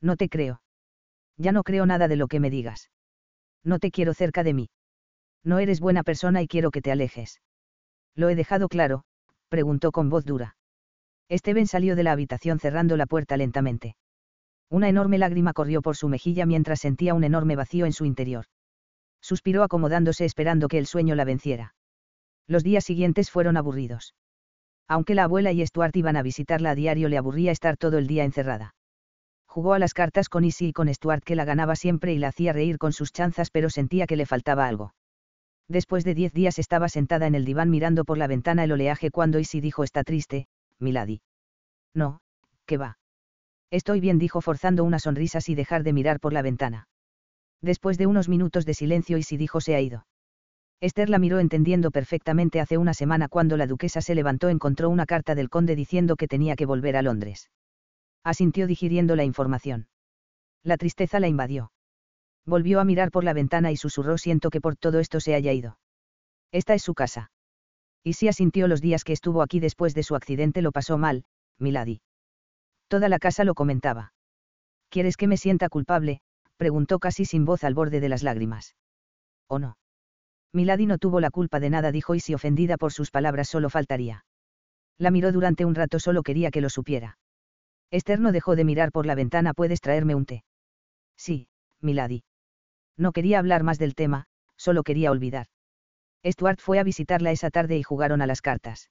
No 0.00 0.16
te 0.16 0.28
creo. 0.28 0.62
Ya 1.36 1.52
no 1.52 1.62
creo 1.62 1.84
nada 1.84 2.08
de 2.08 2.16
lo 2.16 2.28
que 2.28 2.40
me 2.40 2.50
digas. 2.50 2.90
No 3.62 3.78
te 3.78 3.90
quiero 3.90 4.14
cerca 4.14 4.42
de 4.42 4.54
mí. 4.54 4.70
No 5.44 5.58
eres 5.58 5.80
buena 5.80 6.02
persona 6.02 6.40
y 6.40 6.48
quiero 6.48 6.70
que 6.70 6.80
te 6.80 6.92
alejes. 6.92 7.40
Lo 8.14 8.28
he 8.28 8.34
dejado 8.34 8.68
claro, 8.68 9.04
preguntó 9.48 9.92
con 9.92 10.08
voz 10.08 10.24
dura. 10.24 10.56
Steven 11.30 11.66
salió 11.66 11.96
de 11.96 12.02
la 12.02 12.12
habitación 12.12 12.58
cerrando 12.58 12.96
la 12.96 13.06
puerta 13.06 13.36
lentamente. 13.36 13.96
Una 14.72 14.88
enorme 14.88 15.18
lágrima 15.18 15.52
corrió 15.52 15.82
por 15.82 15.98
su 15.98 16.08
mejilla 16.08 16.46
mientras 16.46 16.80
sentía 16.80 17.12
un 17.12 17.24
enorme 17.24 17.56
vacío 17.56 17.84
en 17.84 17.92
su 17.92 18.06
interior. 18.06 18.46
Suspiró 19.20 19.64
acomodándose 19.64 20.24
esperando 20.24 20.66
que 20.68 20.78
el 20.78 20.86
sueño 20.86 21.14
la 21.14 21.26
venciera. 21.26 21.74
Los 22.46 22.64
días 22.64 22.82
siguientes 22.82 23.30
fueron 23.30 23.58
aburridos. 23.58 24.14
Aunque 24.88 25.14
la 25.14 25.24
abuela 25.24 25.52
y 25.52 25.64
Stuart 25.66 25.94
iban 25.94 26.16
a 26.16 26.22
visitarla 26.22 26.70
a 26.70 26.74
diario, 26.74 27.10
le 27.10 27.18
aburría 27.18 27.52
estar 27.52 27.76
todo 27.76 27.98
el 27.98 28.06
día 28.06 28.24
encerrada. 28.24 28.74
Jugó 29.44 29.74
a 29.74 29.78
las 29.78 29.92
cartas 29.92 30.30
con 30.30 30.42
Issy 30.42 30.68
y 30.68 30.72
con 30.72 30.88
Stuart 30.88 31.22
que 31.22 31.36
la 31.36 31.44
ganaba 31.44 31.76
siempre 31.76 32.14
y 32.14 32.18
la 32.18 32.28
hacía 32.28 32.54
reír 32.54 32.78
con 32.78 32.94
sus 32.94 33.12
chanzas, 33.12 33.50
pero 33.50 33.68
sentía 33.68 34.06
que 34.06 34.16
le 34.16 34.24
faltaba 34.24 34.66
algo. 34.66 34.94
Después 35.68 36.02
de 36.02 36.14
diez 36.14 36.32
días 36.32 36.58
estaba 36.58 36.88
sentada 36.88 37.26
en 37.26 37.34
el 37.34 37.44
diván 37.44 37.68
mirando 37.68 38.06
por 38.06 38.16
la 38.16 38.26
ventana 38.26 38.64
el 38.64 38.72
oleaje 38.72 39.10
cuando 39.10 39.38
Issy 39.38 39.60
dijo 39.60 39.84
está 39.84 40.02
triste, 40.02 40.46
Milady. 40.78 41.20
No, 41.92 42.22
¿qué 42.64 42.78
va? 42.78 42.96
Estoy 43.72 44.00
bien, 44.00 44.18
dijo 44.18 44.42
forzando 44.42 44.84
una 44.84 44.98
sonrisa 44.98 45.40
sin 45.40 45.56
dejar 45.56 45.82
de 45.82 45.94
mirar 45.94 46.20
por 46.20 46.34
la 46.34 46.42
ventana. 46.42 46.88
Después 47.62 47.96
de 47.96 48.06
unos 48.06 48.28
minutos 48.28 48.66
de 48.66 48.74
silencio 48.74 49.16
Issy 49.16 49.38
dijo 49.38 49.62
se 49.62 49.74
ha 49.74 49.80
ido. 49.80 50.06
Esther 50.82 51.08
la 51.08 51.18
miró 51.18 51.38
entendiendo 51.38 51.90
perfectamente 51.90 52.60
hace 52.60 52.76
una 52.76 52.92
semana 52.92 53.28
cuando 53.28 53.56
la 53.56 53.66
duquesa 53.66 54.02
se 54.02 54.14
levantó 54.14 54.50
encontró 54.50 54.90
una 54.90 55.06
carta 55.06 55.34
del 55.34 55.48
conde 55.48 55.74
diciendo 55.74 56.16
que 56.16 56.28
tenía 56.28 56.54
que 56.54 56.66
volver 56.66 56.98
a 56.98 57.02
Londres. 57.02 57.48
Asintió 58.22 58.66
digiriendo 58.66 59.16
la 59.16 59.24
información. 59.24 59.88
La 60.62 60.76
tristeza 60.76 61.18
la 61.18 61.28
invadió. 61.28 61.72
Volvió 62.44 62.78
a 62.78 62.84
mirar 62.84 63.10
por 63.10 63.24
la 63.24 63.32
ventana 63.32 63.72
y 63.72 63.78
susurró 63.78 64.18
siento 64.18 64.50
que 64.50 64.60
por 64.60 64.76
todo 64.76 64.98
esto 64.98 65.18
se 65.18 65.34
haya 65.34 65.52
ido. 65.52 65.78
Esta 66.50 66.74
es 66.74 66.82
su 66.82 66.92
casa. 66.92 67.30
Y 68.04 68.12
si 68.12 68.28
asintió 68.28 68.68
los 68.68 68.82
días 68.82 69.02
que 69.02 69.14
estuvo 69.14 69.40
aquí 69.40 69.60
después 69.60 69.94
de 69.94 70.02
su 70.02 70.14
accidente 70.14 70.60
lo 70.60 70.72
pasó 70.72 70.98
mal, 70.98 71.24
Milady. 71.58 72.02
Toda 72.92 73.08
la 73.08 73.18
casa 73.18 73.44
lo 73.44 73.54
comentaba. 73.54 74.12
¿Quieres 74.90 75.16
que 75.16 75.26
me 75.26 75.38
sienta 75.38 75.70
culpable? 75.70 76.20
preguntó 76.58 76.98
casi 76.98 77.24
sin 77.24 77.46
voz 77.46 77.64
al 77.64 77.72
borde 77.72 78.00
de 78.00 78.10
las 78.10 78.22
lágrimas. 78.22 78.76
¿O 79.48 79.58
no? 79.58 79.78
Milady 80.52 80.84
no 80.84 80.98
tuvo 80.98 81.18
la 81.18 81.30
culpa 81.30 81.58
de 81.58 81.70
nada, 81.70 81.90
dijo 81.90 82.14
y 82.14 82.20
si 82.20 82.34
ofendida 82.34 82.76
por 82.76 82.92
sus 82.92 83.10
palabras 83.10 83.48
solo 83.48 83.70
faltaría. 83.70 84.26
La 84.98 85.10
miró 85.10 85.32
durante 85.32 85.64
un 85.64 85.74
rato, 85.74 86.00
solo 86.00 86.22
quería 86.22 86.50
que 86.50 86.60
lo 86.60 86.68
supiera. 86.68 87.16
Esther 87.90 88.20
no 88.20 88.30
dejó 88.30 88.56
de 88.56 88.64
mirar 88.64 88.92
por 88.92 89.06
la 89.06 89.14
ventana, 89.14 89.54
¿puedes 89.54 89.80
traerme 89.80 90.14
un 90.14 90.26
té? 90.26 90.44
Sí, 91.16 91.48
Milady. 91.80 92.24
No 92.98 93.12
quería 93.12 93.38
hablar 93.38 93.62
más 93.62 93.78
del 93.78 93.94
tema, 93.94 94.26
solo 94.58 94.82
quería 94.82 95.10
olvidar. 95.10 95.46
Stuart 96.26 96.60
fue 96.60 96.78
a 96.78 96.84
visitarla 96.84 97.30
esa 97.32 97.48
tarde 97.48 97.78
y 97.78 97.82
jugaron 97.82 98.20
a 98.20 98.26
las 98.26 98.42
cartas. 98.42 98.90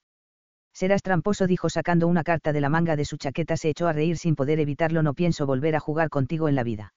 Serás 0.74 1.02
tramposo, 1.02 1.48
dijo 1.48 1.70
sacando 1.70 2.08
una 2.08 2.24
carta 2.24 2.54
de 2.54 2.62
la 2.62 2.70
manga 2.70 2.96
de 2.96 3.06
su 3.06 3.18
chaqueta, 3.18 3.58
se 3.58 3.70
echó 3.70 3.88
a 3.88 3.94
reír 3.94 4.18
sin 4.18 4.36
poder 4.36 4.60
evitarlo, 4.60 5.04
no 5.04 5.14
pienso 5.14 5.46
volver 5.46 5.76
a 5.76 5.80
jugar 5.80 6.10
contigo 6.10 6.48
en 6.48 6.56
la 6.56 6.64
vida. 6.64 6.94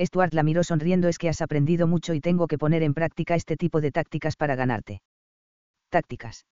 Stuart 0.00 0.32
la 0.32 0.42
miró 0.42 0.64
sonriendo 0.64 1.08
es 1.08 1.18
que 1.18 1.28
has 1.28 1.42
aprendido 1.42 1.86
mucho 1.86 2.14
y 2.14 2.20
tengo 2.20 2.46
que 2.46 2.58
poner 2.58 2.82
en 2.82 2.94
práctica 2.94 3.34
este 3.34 3.56
tipo 3.56 3.80
de 3.80 3.92
tácticas 3.92 4.36
para 4.36 4.56
ganarte. 4.56 5.02
Tácticas. 5.90 6.46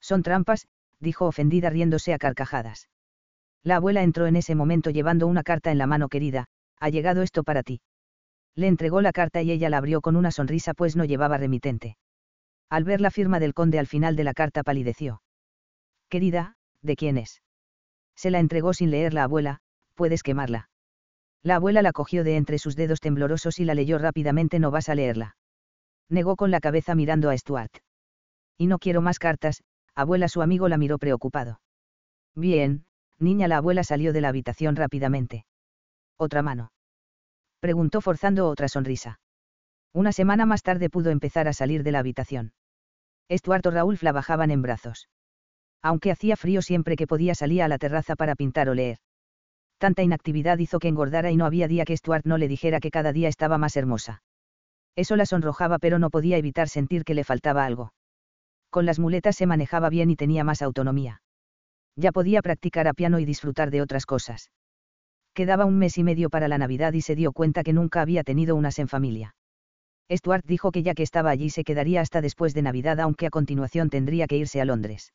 Son 0.00 0.22
trampas, 0.22 0.66
dijo 0.98 1.26
ofendida 1.26 1.68
riéndose 1.68 2.14
a 2.14 2.18
carcajadas. 2.18 2.88
La 3.62 3.76
abuela 3.76 4.02
entró 4.02 4.26
en 4.26 4.36
ese 4.36 4.54
momento 4.54 4.90
llevando 4.90 5.26
una 5.26 5.42
carta 5.42 5.70
en 5.70 5.78
la 5.78 5.86
mano 5.86 6.08
querida, 6.08 6.46
ha 6.80 6.88
llegado 6.88 7.22
esto 7.22 7.44
para 7.44 7.62
ti. 7.62 7.80
Le 8.54 8.66
entregó 8.66 9.00
la 9.00 9.12
carta 9.12 9.42
y 9.42 9.50
ella 9.50 9.70
la 9.70 9.78
abrió 9.78 10.00
con 10.00 10.16
una 10.16 10.30
sonrisa 10.30 10.74
pues 10.74 10.96
no 10.96 11.04
llevaba 11.04 11.38
remitente. 11.38 11.96
Al 12.68 12.84
ver 12.84 13.00
la 13.00 13.10
firma 13.10 13.38
del 13.38 13.54
conde 13.54 13.78
al 13.78 13.86
final 13.86 14.16
de 14.16 14.24
la 14.24 14.34
carta 14.34 14.62
palideció. 14.62 15.22
Querida, 16.12 16.56
¿de 16.82 16.94
quién 16.94 17.16
es? 17.16 17.40
Se 18.14 18.30
la 18.30 18.38
entregó 18.38 18.74
sin 18.74 18.90
leer 18.90 19.14
la 19.14 19.24
abuela, 19.24 19.60
puedes 19.94 20.22
quemarla. 20.22 20.68
La 21.42 21.54
abuela 21.54 21.80
la 21.80 21.92
cogió 21.92 22.22
de 22.22 22.36
entre 22.36 22.58
sus 22.58 22.76
dedos 22.76 23.00
temblorosos 23.00 23.58
y 23.58 23.64
la 23.64 23.72
leyó 23.72 23.96
rápidamente. 23.96 24.58
No 24.58 24.70
vas 24.70 24.90
a 24.90 24.94
leerla. 24.94 25.38
Negó 26.10 26.36
con 26.36 26.50
la 26.50 26.60
cabeza 26.60 26.94
mirando 26.94 27.30
a 27.30 27.38
Stuart. 27.38 27.78
Y 28.58 28.66
no 28.66 28.78
quiero 28.78 29.00
más 29.00 29.18
cartas, 29.18 29.62
abuela 29.94 30.28
su 30.28 30.42
amigo 30.42 30.68
la 30.68 30.76
miró 30.76 30.98
preocupado. 30.98 31.62
Bien, 32.34 32.84
niña 33.18 33.48
la 33.48 33.56
abuela 33.56 33.82
salió 33.82 34.12
de 34.12 34.20
la 34.20 34.28
habitación 34.28 34.76
rápidamente. 34.76 35.46
¿Otra 36.18 36.42
mano? 36.42 36.72
Preguntó 37.58 38.02
forzando 38.02 38.48
otra 38.48 38.68
sonrisa. 38.68 39.18
Una 39.94 40.12
semana 40.12 40.44
más 40.44 40.62
tarde 40.62 40.90
pudo 40.90 41.08
empezar 41.08 41.48
a 41.48 41.54
salir 41.54 41.82
de 41.82 41.92
la 41.92 42.00
habitación. 42.00 42.52
Stuart 43.30 43.64
o 43.64 43.70
Raúl 43.70 43.96
la 44.02 44.12
bajaban 44.12 44.50
en 44.50 44.60
brazos. 44.60 45.08
Aunque 45.82 46.10
hacía 46.10 46.36
frío 46.36 46.62
siempre 46.62 46.96
que 46.96 47.06
podía 47.06 47.34
salía 47.34 47.64
a 47.64 47.68
la 47.68 47.78
terraza 47.78 48.16
para 48.16 48.36
pintar 48.36 48.68
o 48.68 48.74
leer. 48.74 48.98
Tanta 49.78 50.02
inactividad 50.02 50.58
hizo 50.58 50.78
que 50.78 50.88
engordara 50.88 51.32
y 51.32 51.36
no 51.36 51.44
había 51.44 51.66
día 51.66 51.84
que 51.84 51.96
Stuart 51.96 52.24
no 52.24 52.38
le 52.38 52.46
dijera 52.46 52.78
que 52.78 52.92
cada 52.92 53.12
día 53.12 53.28
estaba 53.28 53.58
más 53.58 53.76
hermosa. 53.76 54.22
Eso 54.94 55.16
la 55.16 55.26
sonrojaba 55.26 55.78
pero 55.78 55.98
no 55.98 56.10
podía 56.10 56.36
evitar 56.36 56.68
sentir 56.68 57.04
que 57.04 57.14
le 57.14 57.24
faltaba 57.24 57.64
algo. 57.64 57.92
Con 58.70 58.86
las 58.86 58.98
muletas 58.98 59.36
se 59.36 59.46
manejaba 59.46 59.90
bien 59.90 60.10
y 60.10 60.16
tenía 60.16 60.44
más 60.44 60.62
autonomía. 60.62 61.20
Ya 61.96 62.12
podía 62.12 62.42
practicar 62.42 62.86
a 62.86 62.94
piano 62.94 63.18
y 63.18 63.24
disfrutar 63.24 63.70
de 63.70 63.82
otras 63.82 64.06
cosas. 64.06 64.50
Quedaba 65.34 65.64
un 65.64 65.78
mes 65.78 65.98
y 65.98 66.04
medio 66.04 66.30
para 66.30 66.46
la 66.46 66.58
Navidad 66.58 66.92
y 66.92 67.00
se 67.00 67.16
dio 67.16 67.32
cuenta 67.32 67.64
que 67.64 67.72
nunca 67.72 68.02
había 68.02 68.22
tenido 68.22 68.54
unas 68.54 68.78
en 68.78 68.88
familia. 68.88 69.34
Stuart 70.10 70.44
dijo 70.46 70.72
que 70.72 70.82
ya 70.82 70.94
que 70.94 71.02
estaba 71.02 71.30
allí 71.30 71.50
se 71.50 71.64
quedaría 71.64 72.02
hasta 72.02 72.20
después 72.20 72.54
de 72.54 72.62
Navidad 72.62 73.00
aunque 73.00 73.26
a 73.26 73.30
continuación 73.30 73.90
tendría 73.90 74.26
que 74.26 74.36
irse 74.36 74.60
a 74.60 74.64
Londres. 74.64 75.12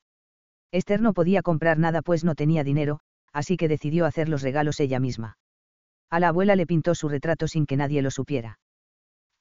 Esther 0.72 1.02
no 1.02 1.14
podía 1.14 1.42
comprar 1.42 1.80
nada 1.80 2.02
pues 2.02 2.24
no 2.24 2.36
tenía 2.36 2.64
dinero, 2.64 3.00
así 3.32 3.58
que 3.58 3.68
decidió 3.68 4.06
hacer 4.06 4.30
los 4.30 4.42
regalos 4.42 4.80
ella 4.80 5.00
misma. 5.00 5.38
A 6.10 6.20
la 6.20 6.30
abuela 6.30 6.56
le 6.56 6.66
pintó 6.66 6.96
su 6.96 7.10
retrato 7.10 7.48
sin 7.48 7.66
que 7.66 7.78
nadie 7.78 8.02
lo 8.02 8.12
supiera. 8.12 8.60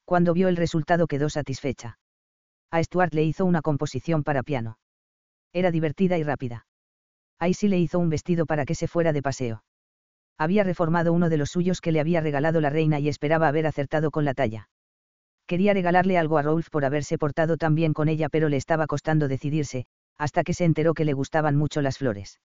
Cuando 0.05 0.33
vio 0.33 0.47
el 0.47 0.55
resultado 0.55 1.07
quedó 1.07 1.29
satisfecha. 1.29 1.99
A 2.71 2.83
Stuart 2.83 3.13
le 3.13 3.23
hizo 3.23 3.45
una 3.45 3.61
composición 3.61 4.23
para 4.23 4.43
piano. 4.43 4.77
Era 5.53 5.71
divertida 5.71 6.17
y 6.17 6.23
rápida. 6.23 6.65
Ahí 7.39 7.53
sí 7.53 7.67
le 7.67 7.79
hizo 7.79 7.99
un 7.99 8.09
vestido 8.09 8.45
para 8.45 8.65
que 8.65 8.75
se 8.75 8.87
fuera 8.87 9.13
de 9.13 9.21
paseo. 9.21 9.63
Había 10.37 10.63
reformado 10.63 11.13
uno 11.13 11.29
de 11.29 11.37
los 11.37 11.49
suyos 11.49 11.81
que 11.81 11.91
le 11.91 11.99
había 11.99 12.21
regalado 12.21 12.61
la 12.61 12.69
reina 12.69 12.99
y 12.99 13.09
esperaba 13.09 13.47
haber 13.47 13.65
acertado 13.65 14.11
con 14.11 14.25
la 14.25 14.33
talla. 14.33 14.69
Quería 15.45 15.73
regalarle 15.73 16.17
algo 16.17 16.37
a 16.37 16.41
Rolf 16.41 16.69
por 16.69 16.83
haberse 16.83 17.17
portado 17.17 17.57
tan 17.57 17.73
bien 17.73 17.93
con 17.93 18.09
ella 18.09 18.27
pero 18.29 18.49
le 18.49 18.57
estaba 18.57 18.85
costando 18.85 19.27
decidirse, 19.27 19.87
hasta 20.17 20.43
que 20.43 20.53
se 20.53 20.65
enteró 20.65 20.93
que 20.93 21.05
le 21.05 21.13
gustaban 21.13 21.55
mucho 21.55 21.81
las 21.81 21.97
flores. 21.97 22.39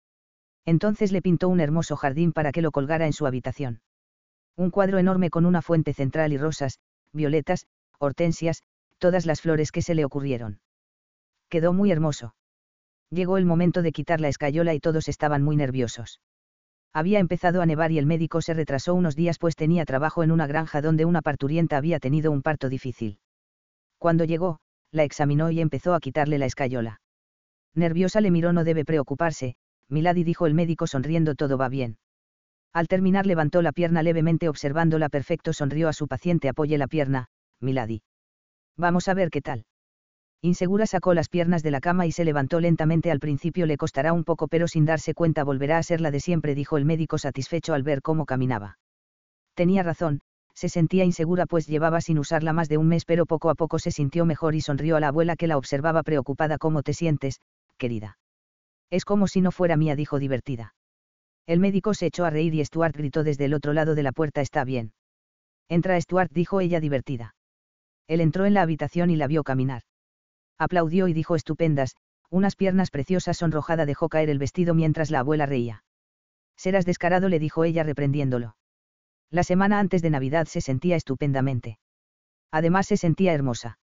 Entonces 0.64 1.12
le 1.12 1.22
pintó 1.22 1.48
un 1.48 1.60
hermoso 1.60 1.97
jardín 1.97 2.32
para 2.32 2.52
que 2.52 2.62
lo 2.62 2.70
colgara 2.70 3.06
en 3.06 3.12
su 3.12 3.26
habitación. 3.26 3.80
Un 4.56 4.70
cuadro 4.70 4.98
enorme 4.98 5.30
con 5.30 5.47
una 5.47 5.62
fuente 5.62 5.94
central 5.94 6.32
y 6.32 6.38
rosas, 6.38 6.78
violetas, 7.12 7.66
hortensias, 7.98 8.62
todas 8.98 9.26
las 9.26 9.40
flores 9.40 9.72
que 9.72 9.82
se 9.82 9.94
le 9.94 10.05
ocurrieron. 10.05 10.60
Quedó 11.48 11.72
muy 11.72 11.90
hermoso. 11.90 12.34
Llegó 13.10 13.38
el 13.38 13.47
momento 13.47 13.82
de 13.82 13.92
quitar 13.92 14.20
la 14.20 14.28
escayola 14.28 14.74
y 14.74 14.80
todos 14.80 15.08
estaban 15.08 15.42
muy 15.42 15.56
nerviosos. 15.56 16.20
Había 16.92 17.18
empezado 17.18 17.62
a 17.62 17.66
nevar 17.66 17.92
y 17.92 17.98
el 17.98 18.06
médico 18.06 18.42
se 18.42 18.55
retrasó 18.55 18.94
unos 18.94 19.14
días 19.14 19.38
pues 19.38 19.56
tenía 19.56 19.84
trabajo 19.84 20.22
en 20.22 20.30
una 20.30 20.47
granja 20.47 20.82
donde 20.82 21.05
una 21.05 21.22
parturienta 21.22 21.76
había 21.76 22.00
tenido 22.00 22.32
un 22.32 22.42
parto 22.42 22.68
difícil. 22.68 23.18
Cuando 23.98 24.24
llegó, 24.24 24.58
la 24.90 25.05
examinó 25.05 25.50
y 25.50 25.60
empezó 25.60 25.94
a 25.94 26.00
quitarle 26.00 26.38
la 26.38 26.47
escayola. 26.47 27.00
Nerviosa 27.78 28.20
le 28.20 28.31
miró 28.32 28.52
no 28.52 28.65
debe 28.65 28.84
preocuparse, 28.84 29.55
Milady 29.89 30.24
dijo 30.24 30.47
el 30.47 30.55
médico 30.55 30.86
sonriendo 30.86 31.36
todo 31.36 31.57
va 31.57 31.68
bien. 31.68 31.97
Al 32.73 32.89
terminar 32.89 33.24
levantó 33.24 33.62
la 33.62 33.73
pierna 33.73 34.02
levemente 34.02 34.48
observándola 34.48 35.08
perfecto 35.08 35.52
sonrió 35.52 35.89
a 35.89 35.92
su 35.92 36.08
paciente 36.08 36.48
apoye 36.48 36.76
la 36.76 36.89
pierna, 36.89 37.28
Milady. 37.60 38.02
Vamos 38.76 39.08
a 39.08 39.15
ver 39.15 39.31
qué 39.31 39.40
tal. 39.40 39.65
Insegura 40.42 40.86
sacó 40.86 41.15
las 41.15 41.28
piernas 41.28 41.62
de 41.62 41.70
la 41.70 41.81
cama 41.81 42.07
y 42.07 42.12
se 42.12 42.24
levantó 42.24 42.60
lentamente 42.60 43.10
al 43.10 43.18
principio 43.18 43.65
le 43.65 43.76
costará 43.76 44.12
un 44.12 44.24
poco 44.24 44.48
pero 44.48 44.68
sin 44.68 44.84
darse 44.84 45.15
cuenta 45.15 45.42
volverá 45.42 45.78
a 45.78 45.82
ser 45.82 46.00
la 46.00 46.10
de 46.10 46.20
siempre 46.20 46.55
dijo 46.55 46.76
el 46.76 46.84
médico 46.84 47.16
satisfecho 47.18 47.74
al 47.74 47.82
ver 47.82 48.02
cómo 48.02 48.26
caminaba. 48.26 48.78
Tenía 49.55 49.82
razón, 49.82 50.20
se 50.55 50.68
sentía 50.68 51.05
insegura 51.05 51.47
pues 51.47 51.66
llevaba 51.66 52.00
sin 52.00 52.18
usarla 52.18 52.52
más 52.52 52.68
de 52.68 52.76
un 52.76 52.89
mes 52.89 53.05
pero 53.05 53.26
poco 53.26 53.50
a 53.50 53.55
poco 53.55 53.78
se 53.78 53.92
sintió 53.92 54.24
mejor 54.24 54.57
y 54.57 54.60
sonrió 54.60 54.97
a 54.97 55.00
la 55.00 55.08
abuela 55.08 55.36
que 55.36 55.47
la 55.47 55.57
observaba 55.57 56.02
preocupada 56.02 56.58
¿Cómo 56.58 56.82
te 56.82 56.92
sientes, 56.92 57.40
querida? 57.78 58.18
Es 58.90 59.05
como 59.05 59.26
si 59.26 59.40
no 59.40 59.52
fuera 59.52 59.76
mía 59.76 59.97
dijo 59.97 60.18
divertida. 60.18 60.74
El 61.47 61.60
médico 61.60 61.94
se 61.94 62.07
echó 62.07 62.26
a 62.26 62.31
reír 62.31 62.55
y 62.55 62.65
Stuart 62.65 62.94
gritó 62.94 63.24
desde 63.24 63.47
el 63.47 63.55
otro 63.55 63.73
lado 63.73 63.94
de 63.94 64.02
la 64.02 64.12
puerta 64.12 64.42
Está 64.42 64.65
bien. 64.65 64.92
Entra 65.68 65.98
Stuart 66.00 66.31
dijo 66.31 66.60
ella 66.60 66.81
divertida. 66.81 67.34
Él 68.07 68.20
entró 68.20 68.47
en 68.47 68.55
la 68.55 68.62
habitación 68.62 69.10
y 69.10 69.16
la 69.16 69.26
vio 69.26 69.44
caminar. 69.44 69.82
Aplaudió 70.58 71.08
y 71.08 71.12
dijo 71.12 71.36
estupendas, 71.36 71.97
unas 72.31 72.57
piernas 72.57 72.90
preciosas 72.90 73.36
sonrojada 73.39 73.86
dejó 73.86 74.08
caer 74.08 74.28
el 74.28 74.39
vestido 74.39 74.74
mientras 74.74 75.10
la 75.10 75.20
abuela 75.20 75.47
reía. 75.47 75.84
Serás 76.57 76.84
descarado 76.84 77.28
le 77.28 77.39
dijo 77.39 77.65
ella 77.65 77.82
reprendiéndolo. 77.82 78.57
La 79.31 79.44
semana 79.44 79.78
antes 79.78 80.02
de 80.02 80.10
Navidad 80.10 80.47
se 80.47 80.60
sentía 80.60 80.97
estupendamente. 80.97 81.78
Además 82.50 82.86
se 82.86 82.97
sentía 82.97 83.34
hermosa. 83.34 83.78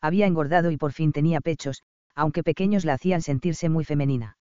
Había 0.00 0.26
engordado 0.26 0.70
y 0.70 0.76
por 0.76 0.92
fin 0.92 1.12
tenía 1.12 1.40
pechos, 1.40 1.82
aunque 2.18 2.42
pequeños 2.42 2.84
la 2.84 2.94
hacían 2.94 3.22
sentirse 3.22 3.68
muy 3.68 3.84
femenina. 3.84 4.36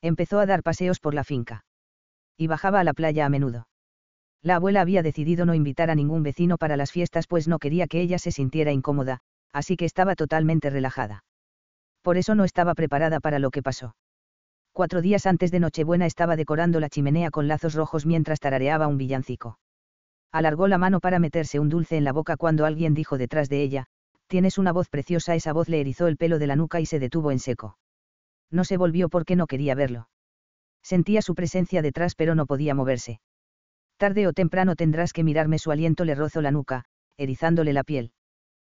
Empezó 0.00 0.38
a 0.38 0.46
dar 0.46 0.62
paseos 0.62 1.00
por 1.00 1.12
la 1.12 1.24
finca. 1.24 1.64
Y 2.38 2.46
bajaba 2.46 2.78
a 2.78 2.84
la 2.84 2.94
playa 2.94 3.26
a 3.26 3.28
menudo. 3.28 3.66
La 4.42 4.54
abuela 4.54 4.80
había 4.80 5.02
decidido 5.02 5.44
no 5.44 5.54
invitar 5.54 5.90
a 5.90 5.96
ningún 5.96 6.22
vecino 6.22 6.56
para 6.56 6.76
las 6.76 6.92
fiestas 6.92 7.26
pues 7.26 7.48
no 7.48 7.58
quería 7.58 7.88
que 7.88 8.00
ella 8.00 8.20
se 8.20 8.30
sintiera 8.30 8.70
incómoda, 8.70 9.18
así 9.52 9.76
que 9.76 9.86
estaba 9.86 10.14
totalmente 10.14 10.70
relajada. 10.70 11.24
Por 12.00 12.16
eso 12.16 12.36
no 12.36 12.44
estaba 12.44 12.74
preparada 12.74 13.18
para 13.18 13.40
lo 13.40 13.50
que 13.50 13.62
pasó. 13.62 13.96
Cuatro 14.72 15.02
días 15.02 15.26
antes 15.26 15.50
de 15.50 15.58
Nochebuena 15.58 16.06
estaba 16.06 16.36
decorando 16.36 16.78
la 16.78 16.88
chimenea 16.88 17.32
con 17.32 17.48
lazos 17.48 17.74
rojos 17.74 18.06
mientras 18.06 18.38
tarareaba 18.38 18.86
un 18.86 18.98
villancico. 18.98 19.58
Alargó 20.30 20.68
la 20.68 20.78
mano 20.78 21.00
para 21.00 21.18
meterse 21.18 21.58
un 21.58 21.70
dulce 21.70 21.96
en 21.96 22.04
la 22.04 22.12
boca 22.12 22.36
cuando 22.36 22.66
alguien 22.66 22.94
dijo 22.94 23.18
detrás 23.18 23.48
de 23.48 23.62
ella, 23.62 23.86
Tienes 24.30 24.58
una 24.58 24.70
voz 24.70 24.88
preciosa. 24.88 25.34
Esa 25.34 25.52
voz 25.52 25.68
le 25.68 25.80
erizó 25.80 26.06
el 26.06 26.16
pelo 26.16 26.38
de 26.38 26.46
la 26.46 26.54
nuca 26.54 26.80
y 26.80 26.86
se 26.86 27.00
detuvo 27.00 27.32
en 27.32 27.40
seco. 27.40 27.76
No 28.48 28.62
se 28.62 28.76
volvió 28.76 29.08
porque 29.08 29.34
no 29.34 29.48
quería 29.48 29.74
verlo. 29.74 30.08
Sentía 30.84 31.20
su 31.20 31.34
presencia 31.34 31.82
detrás 31.82 32.14
pero 32.14 32.36
no 32.36 32.46
podía 32.46 32.72
moverse. 32.72 33.20
Tarde 33.96 34.28
o 34.28 34.32
temprano 34.32 34.76
tendrás 34.76 35.12
que 35.12 35.24
mirarme 35.24 35.58
su 35.58 35.72
aliento 35.72 36.04
le 36.04 36.14
rozó 36.14 36.42
la 36.42 36.52
nuca, 36.52 36.84
erizándole 37.16 37.72
la 37.72 37.82
piel. 37.82 38.12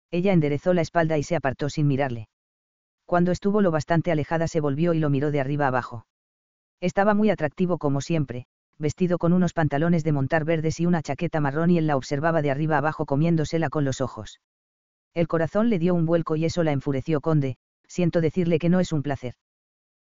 Ella 0.09 0.33
enderezó 0.33 0.73
la 0.73 0.81
espalda 0.81 1.19
y 1.19 1.23
se 1.23 1.35
apartó 1.35 1.69
sin 1.69 1.85
mirarle. 1.85 2.29
Cuando 3.05 3.31
estuvo 3.31 3.61
lo 3.61 3.69
bastante 3.69 4.11
alejada 4.11 4.47
se 4.47 4.59
volvió 4.59 4.95
y 4.95 4.99
lo 4.99 5.11
miró 5.11 5.29
de 5.29 5.39
arriba 5.39 5.67
abajo. 5.67 6.07
Estaba 6.81 7.13
muy 7.13 7.29
atractivo 7.29 7.77
como 7.77 8.01
siempre, 8.01 8.47
vestido 8.79 9.19
con 9.19 9.33
unos 9.33 9.53
pantalones 9.53 10.03
de 10.03 10.13
montar 10.13 10.45
verdes 10.45 10.79
y 10.79 10.87
una 10.87 11.03
chaqueta 11.03 11.39
marrón 11.39 11.69
y 11.69 11.77
él 11.77 11.85
la 11.85 11.95
observaba 11.95 12.41
de 12.41 12.49
arriba 12.49 12.79
abajo 12.79 13.05
comiéndosela 13.05 13.69
con 13.69 13.85
los 13.85 14.01
ojos. 14.01 14.39
El 15.13 15.27
corazón 15.27 15.69
le 15.69 15.79
dio 15.79 15.93
un 15.93 16.05
vuelco 16.05 16.35
y 16.35 16.45
eso 16.45 16.63
la 16.63 16.71
enfureció 16.71 17.21
conde, 17.21 17.57
siento 17.87 18.21
decirle 18.21 18.59
que 18.59 18.69
no 18.69 18.79
es 18.79 18.91
un 18.91 19.03
placer. 19.03 19.35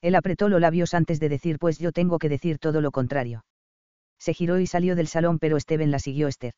Él 0.00 0.14
apretó 0.14 0.48
los 0.48 0.60
labios 0.60 0.94
antes 0.94 1.20
de 1.20 1.28
decir 1.28 1.58
pues 1.58 1.78
yo 1.78 1.92
tengo 1.92 2.18
que 2.18 2.28
decir 2.28 2.58
todo 2.58 2.80
lo 2.80 2.90
contrario 2.90 3.44
se 4.24 4.32
giró 4.32 4.58
y 4.58 4.66
salió 4.66 4.96
del 4.96 5.06
salón 5.06 5.38
pero 5.38 5.60
Steven 5.60 5.90
la 5.90 5.98
siguió 5.98 6.28
Esther. 6.28 6.54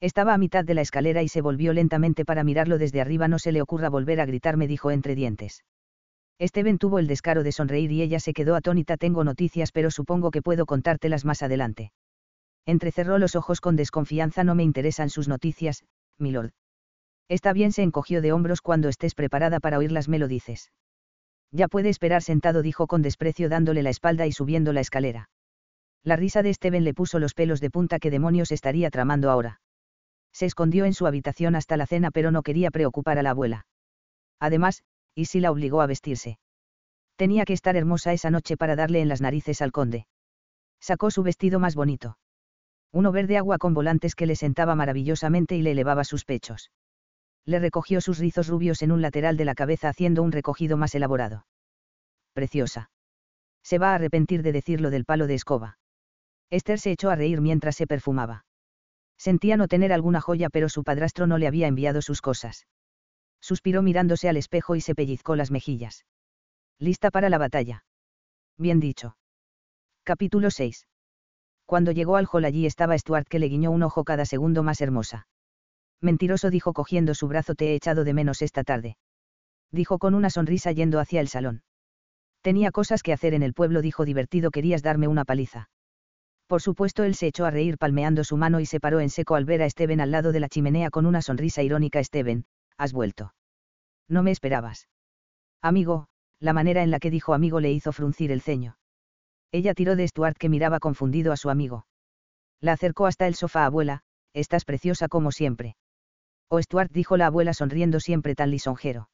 Estaba 0.00 0.32
a 0.32 0.38
mitad 0.38 0.64
de 0.64 0.74
la 0.74 0.80
escalera 0.80 1.24
y 1.24 1.28
se 1.28 1.40
volvió 1.40 1.72
lentamente 1.72 2.24
para 2.24 2.44
mirarlo 2.44 2.78
desde 2.78 3.00
arriba 3.00 3.26
no 3.26 3.40
se 3.40 3.50
le 3.50 3.62
ocurra 3.62 3.88
volver 3.88 4.20
a 4.20 4.26
gritar 4.26 4.56
me 4.56 4.68
dijo 4.68 4.92
entre 4.92 5.16
dientes. 5.16 5.64
Steven 6.40 6.78
tuvo 6.78 7.00
el 7.00 7.08
descaro 7.08 7.42
de 7.42 7.50
sonreír 7.50 7.90
y 7.90 8.02
ella 8.02 8.20
se 8.20 8.32
quedó 8.32 8.54
atónita 8.54 8.96
tengo 8.96 9.24
noticias 9.24 9.72
pero 9.72 9.90
supongo 9.90 10.30
que 10.30 10.40
puedo 10.40 10.66
contártelas 10.66 11.24
más 11.24 11.42
adelante. 11.42 11.90
Entrecerró 12.64 13.18
los 13.18 13.34
ojos 13.34 13.60
con 13.60 13.74
desconfianza 13.74 14.44
no 14.44 14.54
me 14.54 14.62
interesan 14.62 15.10
sus 15.10 15.26
noticias, 15.26 15.84
milord. 16.18 16.52
Está 17.28 17.52
bien 17.52 17.72
se 17.72 17.82
encogió 17.82 18.20
de 18.20 18.32
hombros 18.32 18.60
cuando 18.60 18.88
estés 18.88 19.14
preparada 19.14 19.60
para 19.60 19.78
oírlas 19.78 20.08
me 20.08 20.18
lo 20.18 20.28
dices. 20.28 20.70
Ya 21.50 21.68
puede 21.68 21.88
esperar 21.88 22.22
sentado 22.22 22.62
dijo 22.62 22.86
con 22.86 23.02
desprecio 23.02 23.48
dándole 23.48 23.82
la 23.82 23.90
espalda 23.90 24.26
y 24.26 24.32
subiendo 24.32 24.72
la 24.72 24.80
escalera. 24.80 25.30
La 26.02 26.16
risa 26.16 26.42
de 26.42 26.52
Steven 26.52 26.84
le 26.84 26.94
puso 26.94 27.18
los 27.18 27.32
pelos 27.32 27.60
de 27.60 27.70
punta 27.70 27.98
que 27.98 28.10
demonios 28.10 28.52
estaría 28.52 28.90
tramando 28.90 29.30
ahora. 29.30 29.60
Se 30.32 30.46
escondió 30.46 30.84
en 30.84 30.94
su 30.94 31.06
habitación 31.06 31.54
hasta 31.54 31.76
la 31.76 31.86
cena 31.86 32.10
pero 32.10 32.30
no 32.30 32.42
quería 32.42 32.70
preocupar 32.70 33.18
a 33.18 33.22
la 33.22 33.30
abuela. 33.30 33.66
Además, 34.40 34.82
si 35.16 35.40
la 35.40 35.50
obligó 35.50 35.80
a 35.80 35.86
vestirse. 35.86 36.38
Tenía 37.16 37.44
que 37.44 37.52
estar 37.52 37.76
hermosa 37.76 38.12
esa 38.12 38.30
noche 38.30 38.56
para 38.56 38.74
darle 38.74 39.00
en 39.00 39.08
las 39.08 39.20
narices 39.20 39.62
al 39.62 39.70
conde. 39.70 40.06
Sacó 40.80 41.10
su 41.10 41.22
vestido 41.22 41.60
más 41.60 41.76
bonito. 41.76 42.18
Uno 42.92 43.12
verde 43.12 43.38
agua 43.38 43.58
con 43.58 43.74
volantes 43.74 44.14
que 44.14 44.26
le 44.26 44.36
sentaba 44.36 44.74
maravillosamente 44.74 45.56
y 45.56 45.62
le 45.62 45.70
elevaba 45.70 46.04
sus 46.04 46.24
pechos. 46.24 46.70
Le 47.46 47.58
recogió 47.58 48.00
sus 48.00 48.18
rizos 48.18 48.48
rubios 48.48 48.82
en 48.82 48.92
un 48.92 49.02
lateral 49.02 49.36
de 49.36 49.44
la 49.44 49.54
cabeza 49.54 49.88
haciendo 49.88 50.22
un 50.22 50.32
recogido 50.32 50.76
más 50.76 50.94
elaborado. 50.94 51.46
Preciosa. 52.32 52.90
Se 53.62 53.78
va 53.78 53.92
a 53.92 53.94
arrepentir 53.94 54.42
de 54.42 54.52
decirlo 54.52 54.90
del 54.90 55.04
palo 55.04 55.26
de 55.26 55.34
escoba. 55.34 55.78
Esther 56.50 56.78
se 56.78 56.92
echó 56.92 57.10
a 57.10 57.16
reír 57.16 57.40
mientras 57.40 57.76
se 57.76 57.86
perfumaba. 57.86 58.44
Sentía 59.16 59.56
no 59.56 59.68
tener 59.68 59.92
alguna 59.92 60.20
joya 60.20 60.50
pero 60.50 60.68
su 60.68 60.84
padrastro 60.84 61.26
no 61.26 61.38
le 61.38 61.46
había 61.46 61.66
enviado 61.66 62.02
sus 62.02 62.20
cosas. 62.20 62.66
Suspiró 63.40 63.82
mirándose 63.82 64.28
al 64.28 64.36
espejo 64.36 64.74
y 64.74 64.80
se 64.80 64.94
pellizcó 64.94 65.36
las 65.36 65.50
mejillas. 65.50 66.04
Lista 66.78 67.10
para 67.10 67.28
la 67.28 67.38
batalla. 67.38 67.84
Bien 68.58 68.80
dicho. 68.80 69.16
Capítulo 70.02 70.50
6. 70.50 70.86
Cuando 71.66 71.92
llegó 71.92 72.16
al 72.16 72.28
hall 72.30 72.44
allí 72.44 72.66
estaba 72.66 72.96
Stuart 72.98 73.26
que 73.28 73.38
le 73.38 73.48
guiñó 73.48 73.70
un 73.70 73.82
ojo 73.82 74.04
cada 74.04 74.24
segundo 74.26 74.62
más 74.62 74.80
hermosa. 74.80 75.26
Mentiroso 76.04 76.50
dijo 76.50 76.74
cogiendo 76.74 77.14
su 77.14 77.28
brazo 77.28 77.54
te 77.54 77.68
he 77.68 77.74
echado 77.74 78.04
de 78.04 78.12
menos 78.12 78.42
esta 78.42 78.62
tarde. 78.62 78.98
Dijo 79.72 79.98
con 79.98 80.14
una 80.14 80.28
sonrisa 80.28 80.70
yendo 80.70 81.00
hacia 81.00 81.22
el 81.22 81.28
salón. 81.28 81.62
Tenía 82.42 82.72
cosas 82.72 83.02
que 83.02 83.14
hacer 83.14 83.32
en 83.32 83.42
el 83.42 83.54
pueblo, 83.54 83.80
dijo 83.80 84.04
divertido, 84.04 84.50
querías 84.50 84.82
darme 84.82 85.08
una 85.08 85.24
paliza. 85.24 85.70
Por 86.46 86.60
supuesto, 86.60 87.04
él 87.04 87.14
se 87.14 87.28
echó 87.28 87.46
a 87.46 87.50
reír 87.50 87.78
palmeando 87.78 88.22
su 88.22 88.36
mano 88.36 88.60
y 88.60 88.66
se 88.66 88.80
paró 88.80 89.00
en 89.00 89.08
seco 89.08 89.34
al 89.34 89.46
ver 89.46 89.62
a 89.62 89.70
Steven 89.70 89.98
al 89.98 90.10
lado 90.10 90.32
de 90.32 90.40
la 90.40 90.50
chimenea 90.50 90.90
con 90.90 91.06
una 91.06 91.22
sonrisa 91.22 91.62
irónica. 91.62 92.04
Steven, 92.04 92.44
has 92.76 92.92
vuelto. 92.92 93.32
No 94.06 94.22
me 94.22 94.30
esperabas. 94.30 94.88
Amigo, 95.62 96.08
la 96.38 96.52
manera 96.52 96.82
en 96.82 96.90
la 96.90 97.00
que 97.00 97.10
dijo 97.10 97.32
amigo 97.32 97.60
le 97.60 97.72
hizo 97.72 97.92
fruncir 97.92 98.30
el 98.30 98.42
ceño. 98.42 98.76
Ella 99.52 99.72
tiró 99.72 99.96
de 99.96 100.06
Stuart 100.06 100.36
que 100.36 100.50
miraba 100.50 100.80
confundido 100.80 101.32
a 101.32 101.38
su 101.38 101.48
amigo. 101.48 101.86
La 102.60 102.72
acercó 102.72 103.06
hasta 103.06 103.26
el 103.26 103.36
sofá, 103.36 103.64
abuela, 103.64 104.02
estás 104.34 104.66
preciosa 104.66 105.08
como 105.08 105.32
siempre. 105.32 105.76
Stuart 106.60 106.90
dijo 106.92 107.16
la 107.16 107.26
abuela 107.26 107.54
sonriendo 107.54 108.00
siempre 108.00 108.34
tan 108.34 108.50
lisonjero. 108.50 109.08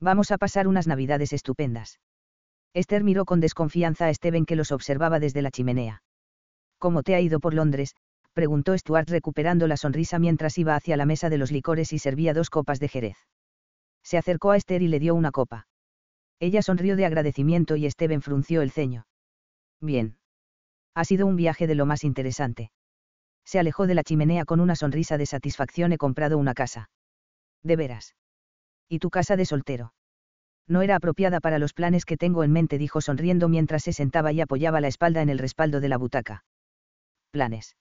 Vamos 0.00 0.30
a 0.30 0.38
pasar 0.38 0.66
unas 0.66 0.86
navidades 0.86 1.32
estupendas. 1.32 2.00
Esther 2.72 3.04
miró 3.04 3.24
con 3.24 3.40
desconfianza 3.40 4.06
a 4.06 4.14
Steven 4.14 4.46
que 4.46 4.56
los 4.56 4.72
observaba 4.72 5.18
desde 5.18 5.42
la 5.42 5.50
chimenea. 5.50 6.02
¿Cómo 6.78 7.02
te 7.02 7.14
ha 7.14 7.20
ido 7.20 7.40
por 7.40 7.54
Londres? 7.54 7.94
preguntó 8.32 8.76
Stuart 8.76 9.08
recuperando 9.08 9.66
la 9.66 9.76
sonrisa 9.76 10.18
mientras 10.18 10.56
iba 10.56 10.76
hacia 10.76 10.96
la 10.96 11.04
mesa 11.04 11.28
de 11.28 11.38
los 11.38 11.50
licores 11.50 11.92
y 11.92 11.98
servía 11.98 12.32
dos 12.32 12.48
copas 12.48 12.78
de 12.78 12.88
jerez. 12.88 13.16
Se 14.02 14.16
acercó 14.16 14.52
a 14.52 14.56
Esther 14.56 14.82
y 14.82 14.88
le 14.88 15.00
dio 15.00 15.14
una 15.14 15.30
copa. 15.30 15.66
Ella 16.38 16.62
sonrió 16.62 16.96
de 16.96 17.04
agradecimiento 17.04 17.76
y 17.76 17.90
Steven 17.90 18.22
frunció 18.22 18.62
el 18.62 18.70
ceño. 18.70 19.06
Bien. 19.80 20.16
Ha 20.94 21.04
sido 21.04 21.26
un 21.26 21.36
viaje 21.36 21.66
de 21.66 21.74
lo 21.74 21.86
más 21.86 22.02
interesante. 22.04 22.70
Se 23.44 23.58
alejó 23.58 23.86
de 23.86 23.94
la 23.94 24.04
chimenea 24.04 24.44
con 24.44 24.60
una 24.60 24.76
sonrisa 24.76 25.18
de 25.18 25.26
satisfacción. 25.26 25.92
He 25.92 25.98
comprado 25.98 26.38
una 26.38 26.54
casa. 26.54 26.90
De 27.62 27.76
veras. 27.76 28.14
¿Y 28.88 28.98
tu 28.98 29.10
casa 29.10 29.36
de 29.36 29.44
soltero? 29.44 29.92
No 30.66 30.82
era 30.82 30.96
apropiada 30.96 31.40
para 31.40 31.58
los 31.58 31.72
planes 31.72 32.04
que 32.04 32.16
tengo 32.16 32.44
en 32.44 32.52
mente, 32.52 32.78
dijo 32.78 33.00
sonriendo 33.00 33.48
mientras 33.48 33.82
se 33.82 33.92
sentaba 33.92 34.32
y 34.32 34.40
apoyaba 34.40 34.80
la 34.80 34.88
espalda 34.88 35.20
en 35.22 35.28
el 35.28 35.38
respaldo 35.38 35.80
de 35.80 35.88
la 35.88 35.98
butaca. 35.98 36.44
¿Planes? 37.30 37.76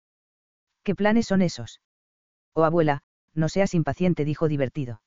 ¿Qué 0.84 0.96
planes 0.96 1.28
son 1.28 1.42
esos? 1.42 1.82
Oh 2.54 2.64
abuela, 2.64 3.02
no 3.36 3.50
seas 3.50 3.74
impaciente, 3.74 4.26
dijo 4.26 4.48
divertido. 4.48 5.02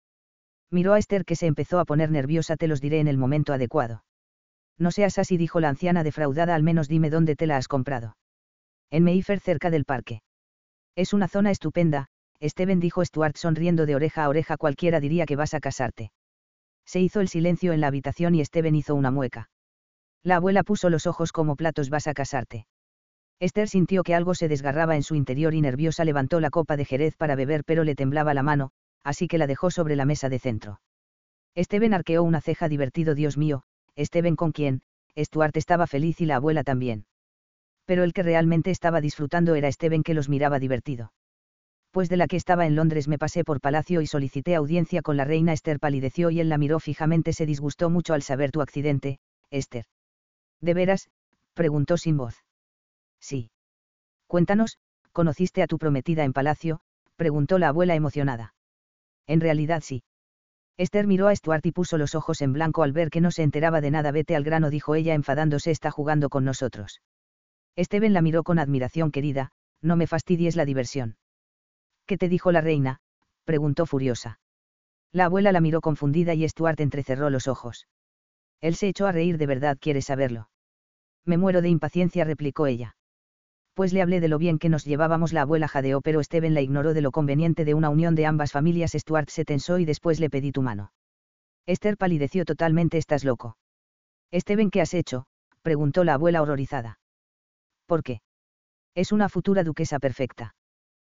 Miró 0.71 0.95
a 0.95 0.99
Esther 0.99 1.25
que 1.25 1.37
se 1.37 1.47
empezó 1.47 1.79
a 1.81 1.85
poner 1.85 2.11
nerviosa, 2.11 2.57
te 2.57 2.69
los 2.69 2.81
diré 2.81 3.01
en 3.01 3.09
el 3.09 3.19
momento 3.19 3.53
adecuado. 3.53 4.05
No 4.79 4.91
seas 4.91 5.19
así, 5.19 5.37
dijo 5.37 5.61
la 5.61 5.69
anciana 5.69 6.03
defraudada, 6.03 6.55
al 6.55 6.63
menos 6.63 6.89
dime 6.89 7.11
dónde 7.11 7.37
te 7.37 7.47
la 7.47 7.57
has 7.57 7.69
comprado. 7.69 8.17
En 8.91 9.05
Mayfair, 9.05 9.41
cerca 9.41 9.71
del 9.71 9.85
parque. 9.85 10.23
Es 10.95 11.12
una 11.12 11.29
zona 11.29 11.51
estupenda, 11.51 12.09
Steven 12.43 12.81
dijo 12.81 13.05
Stuart 13.05 13.37
sonriendo 13.37 13.87
de 13.87 13.95
oreja 13.95 14.25
a 14.25 14.29
oreja, 14.29 14.57
cualquiera 14.57 15.01
diría 15.01 15.27
que 15.27 15.37
vas 15.37 15.55
a 15.55 15.61
casarte. 15.61 16.12
Se 16.85 17.01
hizo 17.01 17.21
el 17.21 17.29
silencio 17.29 17.73
en 17.73 17.81
la 17.81 17.87
habitación 17.87 18.35
y 18.35 18.45
Steven 18.45 18.75
hizo 18.75 18.95
una 18.95 19.11
mueca. 19.11 19.49
La 20.23 20.37
abuela 20.37 20.62
puso 20.62 20.91
los 20.91 21.07
ojos 21.07 21.33
como 21.33 21.57
platos 21.57 21.89
vas 21.89 22.07
a 22.07 22.15
casarte. 22.15 22.67
Esther 23.41 23.69
sintió 23.69 24.03
que 24.03 24.15
algo 24.15 24.35
se 24.35 24.49
desgarraba 24.49 24.95
en 24.95 25.03
su 25.03 25.15
interior 25.15 25.55
y 25.55 25.61
nerviosa 25.61 26.05
levantó 26.05 26.41
la 26.41 26.51
copa 26.51 26.77
de 26.77 26.85
jerez 26.85 27.17
para 27.17 27.35
beber 27.35 27.65
pero 27.65 27.85
le 27.85 27.95
temblaba 27.95 28.35
la 28.35 28.43
mano, 28.43 28.71
así 29.03 29.27
que 29.27 29.39
la 29.39 29.47
dejó 29.47 29.71
sobre 29.71 29.97
la 29.97 30.05
mesa 30.05 30.29
de 30.29 30.39
centro. 30.39 30.81
Steven 31.57 31.95
arqueó 31.95 32.23
una 32.23 32.41
ceja 32.41 32.69
divertido 32.69 33.15
Dios 33.15 33.37
mío, 33.37 33.65
Steven 33.99 34.37
con 34.37 34.53
quien, 34.53 34.83
Stuart 35.17 35.57
estaba 35.57 35.87
feliz 35.87 36.21
y 36.21 36.27
la 36.27 36.37
abuela 36.37 36.65
también. 36.65 37.05
Pero 37.93 38.05
el 38.05 38.15
que 38.15 38.23
realmente 38.23 38.71
estaba 38.71 39.03
disfrutando 39.03 39.55
era 39.55 39.71
Steven 39.71 40.03
que 40.03 40.15
los 40.15 40.31
miraba 40.31 40.59
divertido 40.59 41.12
pues 41.91 42.09
de 42.09 42.17
la 42.17 42.27
que 42.27 42.37
estaba 42.39 42.65
en 42.65 42.75
Londres 42.75 43.07
me 43.07 43.19
pasé 43.19 43.45
por 43.45 43.61
palacio 43.61 44.01
y 44.01 44.07
solicité 44.07 44.55
audiencia 44.55 45.03
con 45.03 45.19
la 45.19 45.27
reina 45.27 45.53
Esther 45.53 45.79
palideció 45.79 46.31
y 46.31 46.41
él 46.41 46.49
la 46.49 46.57
miró 46.57 46.81
fijamente 46.81 47.35
se 47.35 47.45
disgustó 47.45 47.91
mucho 47.91 48.15
al 48.15 48.23
saber 48.23 48.51
tu 48.51 48.62
accidente, 48.62 49.19
Esther. 49.51 49.85
¿De 50.62 50.73
veras? 50.73 51.11
preguntó 51.53 51.99
sin 51.99 52.17
voz. 52.17 52.43
Sí. 53.21 53.51
Cuéntanos, 54.27 54.79
¿conociste 55.12 55.62
a 55.62 55.67
tu 55.67 55.77
prometida 55.77 56.25
en 56.25 56.33
palacio? 56.33 56.81
preguntó 57.17 57.59
la 57.59 57.69
abuela 57.69 57.95
emocionada. 57.95 58.55
En 59.27 59.43
realidad 59.43 59.83
sí. 59.85 60.03
Esther 60.79 61.07
miró 61.07 61.29
a 61.29 61.37
Stuart 61.37 61.67
y 61.67 61.73
puso 61.73 61.99
los 61.99 62.15
ojos 62.15 62.41
en 62.41 62.55
blanco 62.55 62.85
al 62.85 62.93
ver 62.93 63.11
que 63.11 63.21
no 63.21 63.31
se 63.31 63.43
enteraba 63.43 63.83
de 63.83 63.91
nada. 63.91 64.12
Vete 64.12 64.35
al 64.35 64.45
grano, 64.45 64.71
dijo 64.71 64.95
ella 64.95 65.12
enfadándose, 65.12 65.71
está 65.71 65.91
jugando 65.91 66.31
con 66.31 66.47
nosotros. 66.47 67.03
Steven 67.78 68.12
la 68.12 68.23
miró 68.23 68.42
con 68.42 68.59
admiración 68.59 69.10
querida, 69.10 69.51
no 69.81 69.97
me 69.97 70.07
fastidies 70.07 70.57
la 70.57 70.65
diversión. 70.65 71.17
¿Qué 72.07 72.18
te 72.18 72.28
dijo 72.28 72.52
la 72.52 72.60
reina? 72.60 73.01
preguntó 73.44 73.86
furiosa. 73.86 74.41
La 75.12 75.26
abuela 75.26 75.52
la 75.52 75.60
miró 75.60 75.81
confundida 75.81 76.34
y 76.34 76.49
Stuart 76.49 76.81
entrecerró 76.81 77.31
los 77.31 77.49
ojos. 77.49 77.86
Él 78.60 78.76
se 78.76 78.89
echó 78.89 79.07
a 79.07 79.12
reír 79.12 79.39
de 79.39 79.47
verdad, 79.47 79.76
¿quieres 79.81 80.07
saberlo? 80.07 80.49
Me 81.25 81.36
muero 81.36 81.62
de 81.62 81.68
impaciencia, 81.68 82.25
replicó 82.25 82.67
ella. 82.67 82.97
Pues 83.75 83.92
le 83.92 84.02
hablé 84.02 84.20
de 84.20 84.28
lo 84.28 84.39
bien 84.39 84.59
que 84.59 84.68
nos 84.68 84.84
llevábamos, 84.84 85.33
la 85.33 85.42
abuela 85.42 85.67
jadeó, 85.67 86.01
pero 86.01 86.23
Steven 86.23 86.55
la 86.55 86.60
ignoró 86.60 86.94
de 86.94 87.01
lo 87.01 87.10
conveniente 87.10 87.65
de 87.65 87.75
una 87.75 87.91
unión 87.91 88.15
de 88.15 88.26
ambas 88.26 88.52
familias. 88.52 88.92
Stuart 88.92 89.31
se 89.31 89.44
tensó 89.44 89.78
y 89.78 89.84
después 89.84 90.20
le 90.20 90.31
pedí 90.31 90.52
tu 90.52 90.62
mano. 90.62 90.92
Esther 91.67 91.97
palideció 91.97 92.44
totalmente, 92.44 92.99
estás 92.99 93.25
loco. 93.25 93.57
Steven, 94.33 94.70
¿qué 94.70 94.81
has 94.81 94.94
hecho? 94.94 95.26
preguntó 95.62 96.05
la 96.05 96.15
abuela 96.15 96.42
horrorizada. 96.42 96.99
¿Por 97.93 98.03
qué? 98.03 98.23
Es 98.95 99.12
una 99.12 99.29
futura 99.29 99.65
duquesa 99.65 99.99
perfecta 99.99 100.55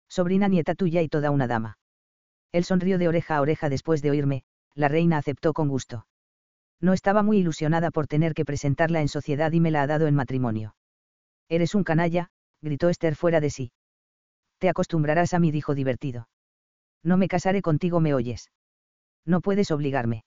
sobrina 0.09 0.47
nieta 0.47 0.73
tuya 0.73 1.03
y 1.03 1.07
toda 1.07 1.29
una 1.29 1.45
dama. 1.45 1.77
Él 2.51 2.63
sonrió 2.63 2.97
de 2.97 3.07
oreja 3.07 3.37
a 3.37 3.41
oreja 3.41 3.69
después 3.69 4.01
de 4.01 4.09
oírme, 4.09 4.43
la 4.73 4.87
reina 4.87 5.19
aceptó 5.19 5.53
con 5.53 5.67
gusto. 5.67 6.07
No 6.81 6.93
estaba 6.93 7.21
muy 7.21 7.37
ilusionada 7.37 7.91
por 7.91 8.07
tener 8.07 8.33
que 8.33 8.43
presentarla 8.43 9.01
en 9.01 9.07
sociedad 9.07 9.51
y 9.51 9.59
me 9.59 9.69
la 9.69 9.83
ha 9.83 9.87
dado 9.87 10.07
en 10.07 10.15
matrimonio. 10.15 10.75
Eres 11.47 11.75
un 11.75 11.83
canalla, 11.83 12.29
gritó 12.59 12.89
Esther 12.89 13.15
fuera 13.15 13.39
de 13.39 13.51
sí. 13.51 13.71
Te 14.57 14.67
acostumbrarás 14.67 15.35
a 15.35 15.39
mí, 15.39 15.51
dijo 15.51 15.75
divertido. 15.75 16.27
No 17.03 17.17
me 17.17 17.27
casaré 17.27 17.61
contigo, 17.61 17.99
me 17.99 18.15
oyes. 18.15 18.49
No 19.27 19.41
puedes 19.41 19.69
obligarme. 19.69 20.23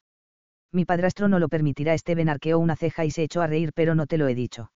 Mi 0.71 0.85
padrastro 0.85 1.27
no 1.27 1.41
lo 1.41 1.49
permitirá. 1.49 1.99
Steven 1.99 2.29
arqueó 2.29 2.61
una 2.61 2.77
ceja 2.77 3.05
y 3.05 3.11
se 3.11 3.25
echó 3.25 3.43
a 3.43 3.49
reír, 3.49 3.73
pero 3.75 3.97
no 3.97 4.07
te 4.07 4.17
lo 4.17 4.29
he 4.29 4.37
dicho. 4.37 4.71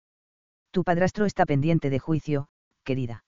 Tu 0.70 0.84
padrastro 0.84 1.24
está 1.24 1.46
pendiente 1.46 1.90
de 1.90 1.98
juicio, 1.98 2.48
querida. 2.84 3.24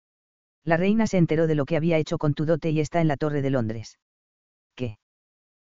La 0.63 0.77
reina 0.77 1.05
se 1.05 1.17
enteró 1.17 1.47
de 1.47 1.55
lo 1.55 1.65
que 1.65 1.77
había 1.77 1.97
hecho 1.97 2.17
con 2.17 2.33
tu 2.33 2.45
dote 2.45 2.71
y 2.71 2.79
está 2.79 3.01
en 3.01 3.07
la 3.07 3.17
Torre 3.17 3.41
de 3.41 3.49
Londres. 3.51 3.99
¿Qué? 4.75 4.97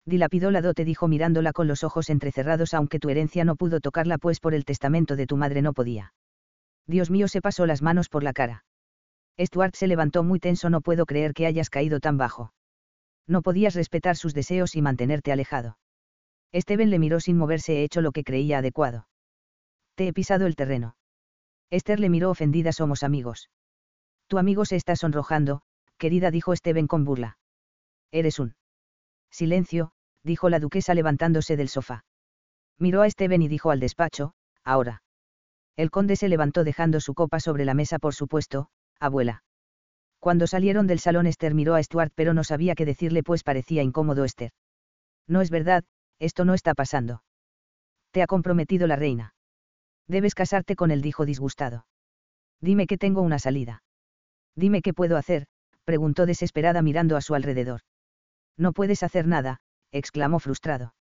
Dilapidó 0.05 0.51
la 0.51 0.63
dote, 0.63 0.85
dijo 0.85 1.07
mirándola 1.07 1.53
con 1.53 1.69
los 1.69 1.85
ojos 1.85 2.11
entrecerrados, 2.11 2.75
aunque 2.75 2.99
tu 2.99 3.11
herencia 3.11 3.45
no 3.45 3.57
pudo 3.57 3.81
tocarla, 3.81 4.19
pues 4.19 4.41
por 4.41 4.55
el 4.55 4.65
testamento 4.65 5.17
de 5.17 5.27
tu 5.27 5.37
madre 5.37 5.63
no 5.63 5.73
podía. 5.73 6.15
Dios 6.87 7.11
mío, 7.11 7.29
se 7.29 7.43
pasó 7.43 7.67
las 7.67 7.83
manos 7.83 8.09
por 8.09 8.25
la 8.25 8.33
cara. 8.33 8.65
Stuart 9.39 9.75
se 9.75 9.87
levantó 9.87 10.25
muy 10.25 10.41
tenso, 10.41 10.71
no 10.71 10.81
puedo 10.81 11.07
creer 11.07 11.35
que 11.35 11.47
hayas 11.47 11.71
caído 11.71 12.01
tan 12.01 12.17
bajo. 12.17 12.53
No 13.27 13.43
podías 13.43 13.75
respetar 13.75 14.17
sus 14.17 14.35
deseos 14.35 14.75
y 14.75 14.83
mantenerte 14.83 15.31
alejado. 15.31 15.79
Steven 16.55 16.91
le 16.91 16.99
miró 16.99 17.21
sin 17.21 17.37
moverse, 17.37 17.75
he 17.75 17.85
hecho 17.85 18.01
lo 18.01 18.11
que 18.11 18.25
creía 18.25 18.59
adecuado. 18.59 19.07
Te 19.95 20.09
he 20.09 20.13
pisado 20.15 20.47
el 20.47 20.57
terreno. 20.57 20.97
Esther 21.71 22.01
le 22.01 22.09
miró 22.09 22.31
ofendida, 22.31 22.73
somos 22.73 23.03
amigos. 23.03 23.51
Tu 24.27 24.39
amigo 24.39 24.65
se 24.65 24.77
está 24.77 24.97
sonrojando, 24.97 25.63
querida, 25.99 26.31
dijo 26.31 26.55
Steven 26.55 26.87
con 26.87 27.05
burla. 27.05 27.39
Eres 28.11 28.39
un. 28.39 28.55
Silencio, 29.31 29.93
dijo 30.23 30.49
la 30.49 30.61
duquesa 30.61 30.95
levantándose 30.95 31.57
del 31.57 31.69
sofá. 31.69 32.05
Miró 32.79 33.03
a 33.03 33.11
Steven 33.11 33.43
y 33.43 33.49
dijo 33.49 33.71
al 33.71 33.81
despacho, 33.81 34.35
ahora. 34.65 35.03
El 35.77 35.91
conde 35.91 36.17
se 36.17 36.29
levantó 36.29 36.65
dejando 36.65 37.01
su 37.01 37.15
copa 37.15 37.41
sobre 37.41 37.65
la 37.65 37.75
mesa, 37.75 37.99
por 37.99 38.15
supuesto, 38.15 38.69
abuela. 38.99 39.43
Cuando 40.19 40.47
salieron 40.47 40.87
del 40.87 40.99
salón 40.99 41.27
Esther 41.27 41.55
miró 41.55 41.75
a 41.75 41.83
Stuart 41.83 42.13
pero 42.15 42.35
no 42.35 42.45
sabía 42.45 42.75
qué 42.75 42.85
decirle 42.85 43.23
pues 43.23 43.45
parecía 43.45 43.83
incómodo 43.83 44.25
Esther. 44.25 44.53
No 45.27 45.41
es 45.41 45.51
verdad, 45.51 45.85
esto 46.19 46.45
no 46.45 46.55
está 46.55 46.75
pasando. 46.75 47.23
Te 48.11 48.23
ha 48.23 48.27
comprometido 48.27 48.87
la 48.87 48.97
reina. 48.97 49.35
Debes 50.09 50.35
casarte 50.35 50.75
con 50.75 50.91
él, 50.91 51.03
dijo 51.03 51.27
disgustado. 51.27 51.87
Dime 52.61 52.87
que 52.87 52.99
tengo 52.99 53.23
una 53.23 53.39
salida. 53.39 53.83
Dime 54.57 54.83
qué 54.83 54.93
puedo 54.93 55.17
hacer, 55.17 55.47
preguntó 55.85 56.27
desesperada 56.27 56.83
mirando 56.83 57.17
a 57.17 57.20
su 57.20 57.35
alrededor. 57.35 57.83
No 58.57 58.73
puedes 58.73 59.03
hacer 59.03 59.27
nada, 59.27 59.61
exclamó 59.93 60.41
frustrado. 60.41 60.95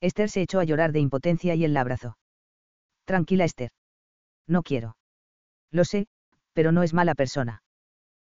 Esther 0.00 0.30
se 0.30 0.42
echó 0.42 0.58
a 0.58 0.64
llorar 0.64 0.92
de 0.92 1.00
impotencia 1.00 1.54
y 1.54 1.64
él 1.64 1.74
la 1.74 1.82
abrazó. 1.82 2.16
Tranquila, 3.04 3.44
Esther. 3.44 3.70
No 4.46 4.62
quiero. 4.62 4.96
Lo 5.70 5.84
sé, 5.84 6.06
pero 6.52 6.72
no 6.72 6.82
es 6.82 6.94
mala 6.94 7.14
persona. 7.14 7.62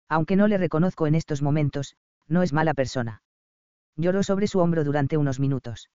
Aunque 0.08 0.36
no 0.36 0.48
le 0.48 0.58
reconozco 0.58 1.08
en 1.08 1.16
estos 1.16 1.42
momentos, 1.42 1.96
no 2.28 2.44
es 2.44 2.54
mala 2.54 2.74
persona. 2.74 3.22
Lloró 3.96 4.24
sobre 4.24 4.48
su 4.48 4.60
hombro 4.60 4.84
durante 4.84 5.18
unos 5.18 5.40
minutos. 5.40 5.90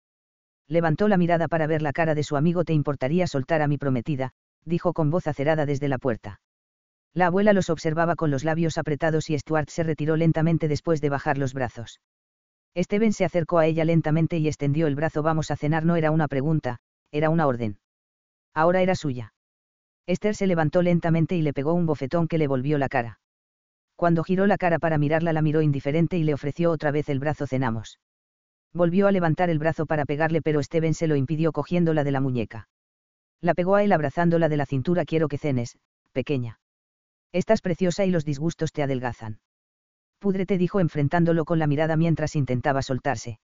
Levantó 0.67 1.07
la 1.07 1.17
mirada 1.17 1.47
para 1.47 1.67
ver 1.67 1.81
la 1.81 1.93
cara 1.93 2.15
de 2.15 2.23
su 2.23 2.35
amigo. 2.35 2.63
¿Te 2.63 2.73
importaría 2.73 3.27
soltar 3.27 3.61
a 3.61 3.67
mi 3.67 3.77
prometida? 3.77 4.31
dijo 4.65 4.93
con 4.93 5.09
voz 5.09 5.27
acerada 5.27 5.65
desde 5.65 5.87
la 5.87 5.97
puerta. 5.97 6.41
La 7.13 7.27
abuela 7.27 7.53
los 7.53 7.69
observaba 7.69 8.15
con 8.15 8.31
los 8.31 8.43
labios 8.43 8.77
apretados 8.77 9.29
y 9.29 9.39
Stuart 9.39 9.69
se 9.69 9.83
retiró 9.83 10.17
lentamente 10.17 10.67
después 10.67 11.01
de 11.01 11.09
bajar 11.09 11.37
los 11.37 11.53
brazos. 11.53 12.01
Steven 12.77 13.13
se 13.13 13.25
acercó 13.25 13.57
a 13.59 13.65
ella 13.65 13.85
lentamente 13.85 14.37
y 14.37 14.47
extendió 14.47 14.87
el 14.87 14.95
brazo. 14.95 15.23
Vamos 15.23 15.49
a 15.49 15.55
cenar 15.55 15.85
no 15.85 15.95
era 15.95 16.11
una 16.11 16.27
pregunta, 16.27 16.77
era 17.11 17.29
una 17.29 17.47
orden. 17.47 17.79
Ahora 18.53 18.81
era 18.81 18.95
suya. 18.95 19.33
Esther 20.05 20.35
se 20.35 20.47
levantó 20.47 20.81
lentamente 20.81 21.35
y 21.35 21.41
le 21.41 21.53
pegó 21.53 21.73
un 21.73 21.85
bofetón 21.85 22.27
que 22.27 22.37
le 22.37 22.47
volvió 22.47 22.77
la 22.77 22.89
cara. 22.89 23.19
Cuando 23.95 24.23
giró 24.23 24.45
la 24.45 24.57
cara 24.57 24.79
para 24.79 24.97
mirarla 24.97 25.33
la 25.33 25.41
miró 25.41 25.61
indiferente 25.61 26.17
y 26.17 26.23
le 26.23 26.33
ofreció 26.33 26.71
otra 26.71 26.91
vez 26.91 27.09
el 27.09 27.19
brazo 27.19 27.47
cenamos. 27.47 27.99
Volvió 28.73 29.07
a 29.07 29.11
levantar 29.11 29.49
el 29.49 29.59
brazo 29.59 29.85
para 29.85 30.05
pegarle 30.05 30.41
pero 30.41 30.61
Steven 30.61 30.93
se 30.93 31.07
lo 31.07 31.15
impidió 31.15 31.51
cogiéndola 31.51 32.03
de 32.03 32.11
la 32.11 32.21
muñeca. 32.21 32.67
La 33.41 33.53
pegó 33.53 33.75
a 33.75 33.83
él 33.83 33.91
abrazándola 33.91 34.49
de 34.49 34.57
la 34.57 34.65
cintura 34.65 35.05
quiero 35.05 35.27
que 35.27 35.37
cenes, 35.37 35.77
pequeña. 36.11 36.59
Estás 37.31 37.61
preciosa 37.61 38.05
y 38.05 38.11
los 38.11 38.25
disgustos 38.25 38.71
te 38.71 38.83
adelgazan. 38.83 39.39
Púdrete 40.19 40.57
dijo 40.57 40.79
enfrentándolo 40.79 41.45
con 41.45 41.59
la 41.59 41.67
mirada 41.67 41.95
mientras 41.95 42.35
intentaba 42.35 42.81
soltarse. 42.81 43.39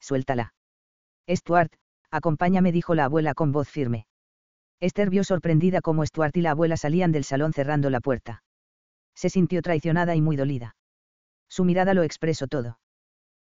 Suéltala. 0.00 0.54
Stuart, 1.28 1.72
acompáñame 2.10 2.72
dijo 2.72 2.94
la 2.94 3.06
abuela 3.06 3.34
con 3.34 3.52
voz 3.52 3.68
firme. 3.68 4.06
Esther 4.80 5.08
vio 5.08 5.24
sorprendida 5.24 5.80
cómo 5.80 6.04
Stuart 6.04 6.36
y 6.36 6.42
la 6.42 6.50
abuela 6.50 6.76
salían 6.76 7.12
del 7.12 7.24
salón 7.24 7.52
cerrando 7.54 7.88
la 7.88 8.00
puerta. 8.00 8.42
Se 9.14 9.30
sintió 9.30 9.62
traicionada 9.62 10.14
y 10.14 10.20
muy 10.20 10.36
dolida. 10.36 10.76
Su 11.48 11.64
mirada 11.64 11.94
lo 11.94 12.02
expresó 12.02 12.46
todo. 12.46 12.78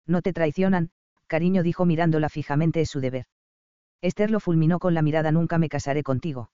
No 0.07 0.21
te 0.21 0.33
traicionan, 0.33 0.89
cariño 1.27 1.63
dijo 1.63 1.85
mirándola 1.85 2.29
fijamente 2.29 2.81
es 2.81 2.89
su 2.89 2.99
deber. 2.99 3.25
Esther 4.01 4.31
lo 4.31 4.39
fulminó 4.39 4.79
con 4.79 4.93
la 4.93 5.01
mirada 5.01 5.31
nunca 5.31 5.57
me 5.57 5.69
casaré 5.69 6.03
contigo. 6.03 6.51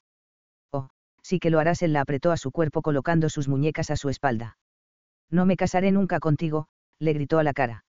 Oh, 0.72 0.90
sí 1.22 1.40
que 1.40 1.50
lo 1.50 1.60
harás 1.60 1.82
él 1.82 1.94
la 1.94 2.02
apretó 2.02 2.32
a 2.32 2.38
su 2.38 2.52
cuerpo 2.52 2.82
colocando 2.82 3.30
sus 3.30 3.48
muñecas 3.48 3.90
a 3.90 3.96
su 3.96 4.10
espalda. 4.10 4.58
No 5.30 5.46
me 5.46 5.58
casaré 5.58 5.92
nunca 5.92 6.20
contigo, 6.20 6.68
le 7.00 7.14
gritó 7.14 7.40
a 7.40 7.44
la 7.44 7.54
cara. 7.54 7.86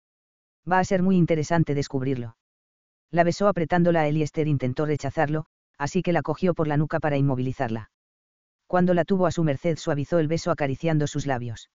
Va 0.71 0.79
a 0.79 0.85
ser 0.85 1.03
muy 1.03 1.17
interesante 1.17 1.75
descubrirlo. 1.75 2.37
La 3.11 3.25
besó 3.25 3.49
apretándola 3.49 4.03
a 4.03 4.09
él 4.09 4.19
y 4.19 4.23
Esther 4.23 4.47
intentó 4.47 4.87
rechazarlo, 4.87 5.47
así 5.79 6.03
que 6.03 6.13
la 6.13 6.23
cogió 6.23 6.55
por 6.55 6.69
la 6.69 6.77
nuca 6.77 7.01
para 7.01 7.17
inmovilizarla. 7.17 7.91
Cuando 8.67 8.95
la 8.95 9.05
tuvo 9.05 9.27
a 9.27 9.33
su 9.33 9.43
merced 9.43 9.79
suavizó 9.79 10.21
el 10.21 10.29
beso 10.29 10.53
acariciando 10.53 11.09
sus 11.09 11.27
labios. 11.27 11.71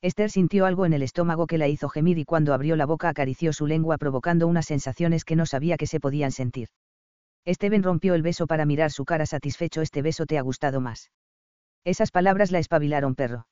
Esther 0.00 0.30
sintió 0.30 0.64
algo 0.64 0.86
en 0.86 0.92
el 0.92 1.02
estómago 1.02 1.46
que 1.46 1.58
la 1.58 1.66
hizo 1.66 1.88
gemir 1.88 2.18
y 2.18 2.24
cuando 2.24 2.54
abrió 2.54 2.76
la 2.76 2.86
boca 2.86 3.08
acarició 3.08 3.52
su 3.52 3.66
lengua 3.66 3.98
provocando 3.98 4.46
unas 4.46 4.66
sensaciones 4.66 5.24
que 5.24 5.34
no 5.34 5.44
sabía 5.44 5.76
que 5.76 5.88
se 5.88 5.98
podían 5.98 6.30
sentir. 6.30 6.68
Steven 7.46 7.82
rompió 7.82 8.14
el 8.14 8.22
beso 8.22 8.46
para 8.46 8.64
mirar 8.64 8.92
su 8.92 9.04
cara 9.04 9.26
satisfecho. 9.26 9.82
Este 9.82 10.02
beso 10.02 10.26
te 10.26 10.38
ha 10.38 10.42
gustado 10.42 10.80
más. 10.80 11.10
Esas 11.84 12.10
palabras 12.10 12.52
la 12.52 12.58
espabilaron 12.58 13.14
perro. 13.14 13.46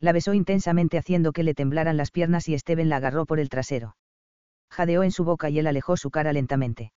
La 0.00 0.12
besó 0.12 0.32
intensamente 0.32 0.98
haciendo 0.98 1.32
que 1.32 1.42
le 1.42 1.54
temblaran 1.54 1.96
las 1.96 2.10
piernas 2.10 2.48
y 2.48 2.58
Steven 2.58 2.88
la 2.88 2.96
agarró 2.96 3.26
por 3.26 3.40
el 3.40 3.48
trasero. 3.48 3.96
Jadeó 4.70 5.02
en 5.02 5.10
su 5.10 5.24
boca 5.24 5.50
y 5.50 5.58
él 5.58 5.66
alejó 5.66 5.96
su 5.96 6.10
cara 6.10 6.32
lentamente. 6.32 6.92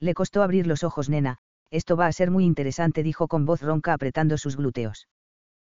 Le 0.00 0.14
costó 0.14 0.42
abrir 0.42 0.66
los 0.66 0.82
ojos, 0.82 1.08
nena, 1.08 1.38
esto 1.70 1.96
va 1.96 2.06
a 2.06 2.12
ser 2.12 2.30
muy 2.30 2.44
interesante, 2.44 3.02
dijo 3.02 3.28
con 3.28 3.44
voz 3.44 3.62
ronca 3.62 3.92
apretando 3.92 4.38
sus 4.38 4.56
glúteos. 4.56 5.08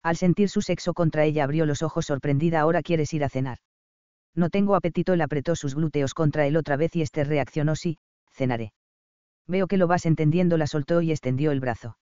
Al 0.02 0.16
sentir 0.16 0.48
su 0.48 0.62
sexo 0.62 0.94
contra 0.94 1.24
ella 1.24 1.44
abrió 1.44 1.64
los 1.64 1.82
ojos 1.82 2.06
sorprendida, 2.06 2.60
ahora 2.60 2.82
quieres 2.82 3.12
ir 3.14 3.22
a 3.24 3.28
cenar. 3.28 3.58
No 4.34 4.50
tengo 4.50 4.74
apetito, 4.74 5.12
él 5.12 5.20
apretó 5.20 5.54
sus 5.54 5.74
glúteos 5.74 6.14
contra 6.14 6.46
él 6.46 6.56
otra 6.56 6.76
vez 6.76 6.96
y 6.96 7.02
este 7.02 7.22
reaccionó 7.24 7.76
sí, 7.76 7.98
cenaré. 8.32 8.72
Veo 9.46 9.66
que 9.66 9.76
lo 9.76 9.86
vas 9.86 10.06
entendiendo, 10.06 10.56
la 10.56 10.66
soltó 10.66 11.02
y 11.02 11.10
extendió 11.10 11.52
el 11.52 11.60
brazo. 11.60 11.98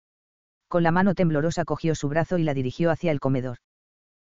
Con 0.69 0.83
la 0.83 0.91
mano 0.91 1.15
temblorosa 1.15 1.65
cogió 1.65 1.95
su 1.95 2.09
brazo 2.09 2.39
y 2.39 2.43
la 2.43 2.55
dirigió 2.55 2.91
hacia 2.91 3.13
el 3.13 3.21
comedor. 3.21 3.59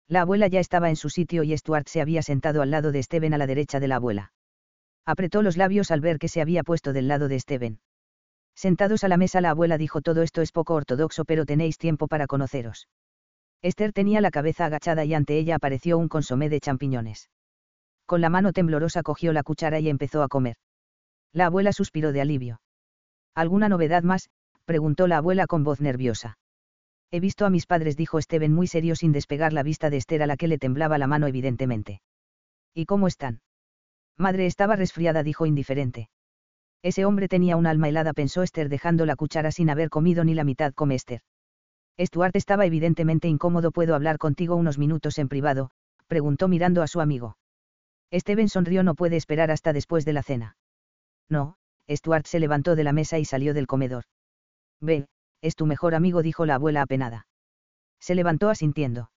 La 0.08 0.22
abuela 0.22 0.48
ya 0.48 0.58
estaba 0.58 0.88
en 0.88 0.96
su 0.96 1.10
sitio 1.10 1.42
y 1.44 1.56
Stuart 1.56 1.86
se 1.86 2.00
había 2.00 2.22
sentado 2.22 2.62
al 2.62 2.70
lado 2.70 2.90
de 2.90 3.02
Steven 3.02 3.34
a 3.34 3.38
la 3.38 3.46
derecha 3.46 3.78
de 3.78 3.88
la 3.88 3.96
abuela. 3.96 4.32
Apretó 5.04 5.42
los 5.42 5.56
labios 5.56 5.90
al 5.90 6.00
ver 6.00 6.18
que 6.18 6.28
se 6.28 6.40
había 6.40 6.62
puesto 6.64 6.92
del 6.92 7.08
lado 7.08 7.28
de 7.28 7.38
Steven. 7.38 7.80
Sentados 8.54 9.04
a 9.04 9.08
la 9.08 9.16
mesa 9.16 9.40
la 9.40 9.50
abuela 9.50 9.78
dijo 9.78 10.00
todo 10.00 10.22
esto 10.22 10.42
es 10.42 10.50
poco 10.50 10.74
ortodoxo 10.74 11.24
pero 11.24 11.46
tenéis 11.46 11.78
tiempo 11.78 12.08
para 12.08 12.26
conoceros. 12.26 12.88
Esther 13.62 13.92
tenía 13.92 14.20
la 14.20 14.30
cabeza 14.30 14.66
agachada 14.66 15.04
y 15.04 15.14
ante 15.14 15.38
ella 15.38 15.56
apareció 15.56 15.98
un 15.98 16.08
consomé 16.08 16.48
de 16.48 16.60
champiñones. 16.60 17.28
Con 18.06 18.20
la 18.20 18.30
mano 18.30 18.52
temblorosa 18.52 19.02
cogió 19.02 19.32
la 19.32 19.42
cuchara 19.42 19.80
y 19.80 19.88
empezó 19.88 20.22
a 20.22 20.28
comer. 20.28 20.56
La 21.32 21.46
abuela 21.46 21.72
suspiró 21.72 22.12
de 22.12 22.22
alivio. 22.22 22.60
¿Alguna 23.34 23.68
novedad 23.68 24.02
más? 24.02 24.30
preguntó 24.64 25.06
la 25.06 25.18
abuela 25.18 25.46
con 25.46 25.62
voz 25.62 25.80
nerviosa. 25.80 26.38
He 27.10 27.20
visto 27.20 27.44
a 27.44 27.50
mis 27.50 27.66
padres, 27.66 27.96
dijo 27.96 28.20
Steven 28.20 28.52
muy 28.52 28.66
serio 28.66 28.96
sin 28.96 29.12
despegar 29.12 29.52
la 29.52 29.62
vista 29.62 29.90
de 29.90 29.98
Esther 29.98 30.22
a 30.22 30.26
la 30.26 30.36
que 30.36 30.48
le 30.48 30.58
temblaba 30.58 30.96
la 30.96 31.06
mano 31.06 31.26
evidentemente. 31.26 32.00
¿Y 32.72 32.86
cómo 32.86 33.08
están? 33.08 33.40
Madre 34.16 34.46
estaba 34.46 34.76
resfriada, 34.76 35.22
dijo 35.22 35.44
indiferente. 35.44 36.08
Ese 36.82 37.04
hombre 37.04 37.28
tenía 37.28 37.56
un 37.56 37.66
alma 37.66 37.88
helada, 37.88 38.12
pensó 38.12 38.42
Esther 38.42 38.68
dejando 38.68 39.06
la 39.06 39.16
cuchara 39.16 39.50
sin 39.50 39.70
haber 39.70 39.90
comido 39.90 40.24
ni 40.24 40.34
la 40.34 40.44
mitad 40.44 40.72
come 40.72 40.94
Esther. 40.94 41.20
Stuart 42.00 42.34
estaba 42.34 42.64
evidentemente 42.64 43.28
incómodo. 43.28 43.70
¿Puedo 43.70 43.94
hablar 43.94 44.18
contigo 44.18 44.56
unos 44.56 44.78
minutos 44.78 45.18
en 45.18 45.28
privado? 45.28 45.70
preguntó 46.06 46.48
mirando 46.48 46.82
a 46.82 46.86
su 46.86 47.00
amigo. 47.00 47.36
Steven 48.12 48.48
sonrió. 48.48 48.82
No 48.82 48.94
puede 48.94 49.16
esperar 49.16 49.50
hasta 49.50 49.72
después 49.72 50.04
de 50.04 50.14
la 50.14 50.22
cena. 50.22 50.56
No, 51.28 51.56
Stuart 51.88 52.26
se 52.26 52.40
levantó 52.40 52.74
de 52.74 52.84
la 52.84 52.92
mesa 52.92 53.18
y 53.18 53.24
salió 53.24 53.54
del 53.54 53.66
comedor. 53.66 54.04
Ve, 54.80 55.06
es 55.42 55.54
tu 55.56 55.66
mejor 55.66 55.94
amigo, 55.94 56.22
dijo 56.22 56.46
la 56.46 56.54
abuela 56.56 56.82
apenada. 56.82 57.26
Se 58.00 58.14
levantó 58.14 58.48
asintiendo. 58.48 59.10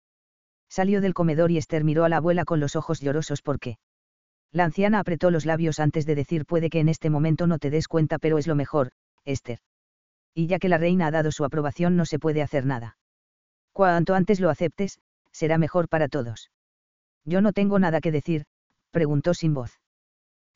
Salió 0.68 1.00
del 1.00 1.14
comedor 1.14 1.50
y 1.50 1.58
Esther 1.58 1.84
miró 1.84 2.04
a 2.04 2.08
la 2.08 2.18
abuela 2.18 2.44
con 2.44 2.60
los 2.60 2.76
ojos 2.76 3.00
llorosos 3.00 3.42
porque. 3.42 3.78
La 4.52 4.64
anciana 4.64 5.00
apretó 5.00 5.30
los 5.30 5.46
labios 5.46 5.80
antes 5.80 6.06
de 6.06 6.14
decir 6.14 6.46
puede 6.46 6.70
que 6.70 6.80
en 6.80 6.88
este 6.88 7.10
momento 7.10 7.46
no 7.46 7.58
te 7.58 7.70
des 7.70 7.88
cuenta, 7.88 8.18
pero 8.18 8.38
es 8.38 8.46
lo 8.46 8.54
mejor, 8.54 8.90
Esther. 9.24 9.58
Y 10.34 10.48
ya 10.48 10.58
que 10.58 10.68
la 10.68 10.78
reina 10.78 11.06
ha 11.06 11.10
dado 11.10 11.30
su 11.30 11.44
aprobación 11.44 11.96
no 11.96 12.04
se 12.06 12.18
puede 12.18 12.42
hacer 12.42 12.66
nada. 12.66 12.96
Cuanto 13.72 14.14
antes 14.14 14.40
lo 14.40 14.50
aceptes, 14.50 14.98
será 15.32 15.58
mejor 15.58 15.88
para 15.88 16.08
todos. 16.08 16.50
Yo 17.24 17.40
no 17.40 17.52
tengo 17.52 17.78
nada 17.78 18.00
que 18.00 18.12
decir, 18.12 18.44
preguntó 18.90 19.34
sin 19.34 19.54
voz. 19.54 19.80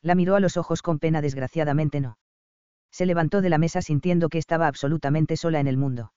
La 0.01 0.15
miró 0.15 0.35
a 0.35 0.39
los 0.39 0.57
ojos 0.57 0.81
con 0.81 0.99
pena, 0.99 1.21
desgraciadamente 1.21 1.99
no. 1.99 2.17
Se 2.91 3.05
levantó 3.05 3.41
de 3.41 3.49
la 3.49 3.57
mesa 3.57 3.81
sintiendo 3.81 4.29
que 4.29 4.37
estaba 4.37 4.67
absolutamente 4.67 5.37
sola 5.37 5.59
en 5.59 5.67
el 5.67 5.77
mundo. 5.77 6.13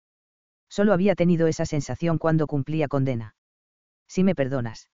Solo 0.69 0.93
había 0.93 1.15
tenido 1.15 1.47
esa 1.47 1.67
sensación 1.67 2.19
cuando 2.19 2.47
cumplía 2.47 2.89
condena. 2.89 3.35
Si 4.09 4.25
me 4.25 4.35
perdonas. 4.35 4.89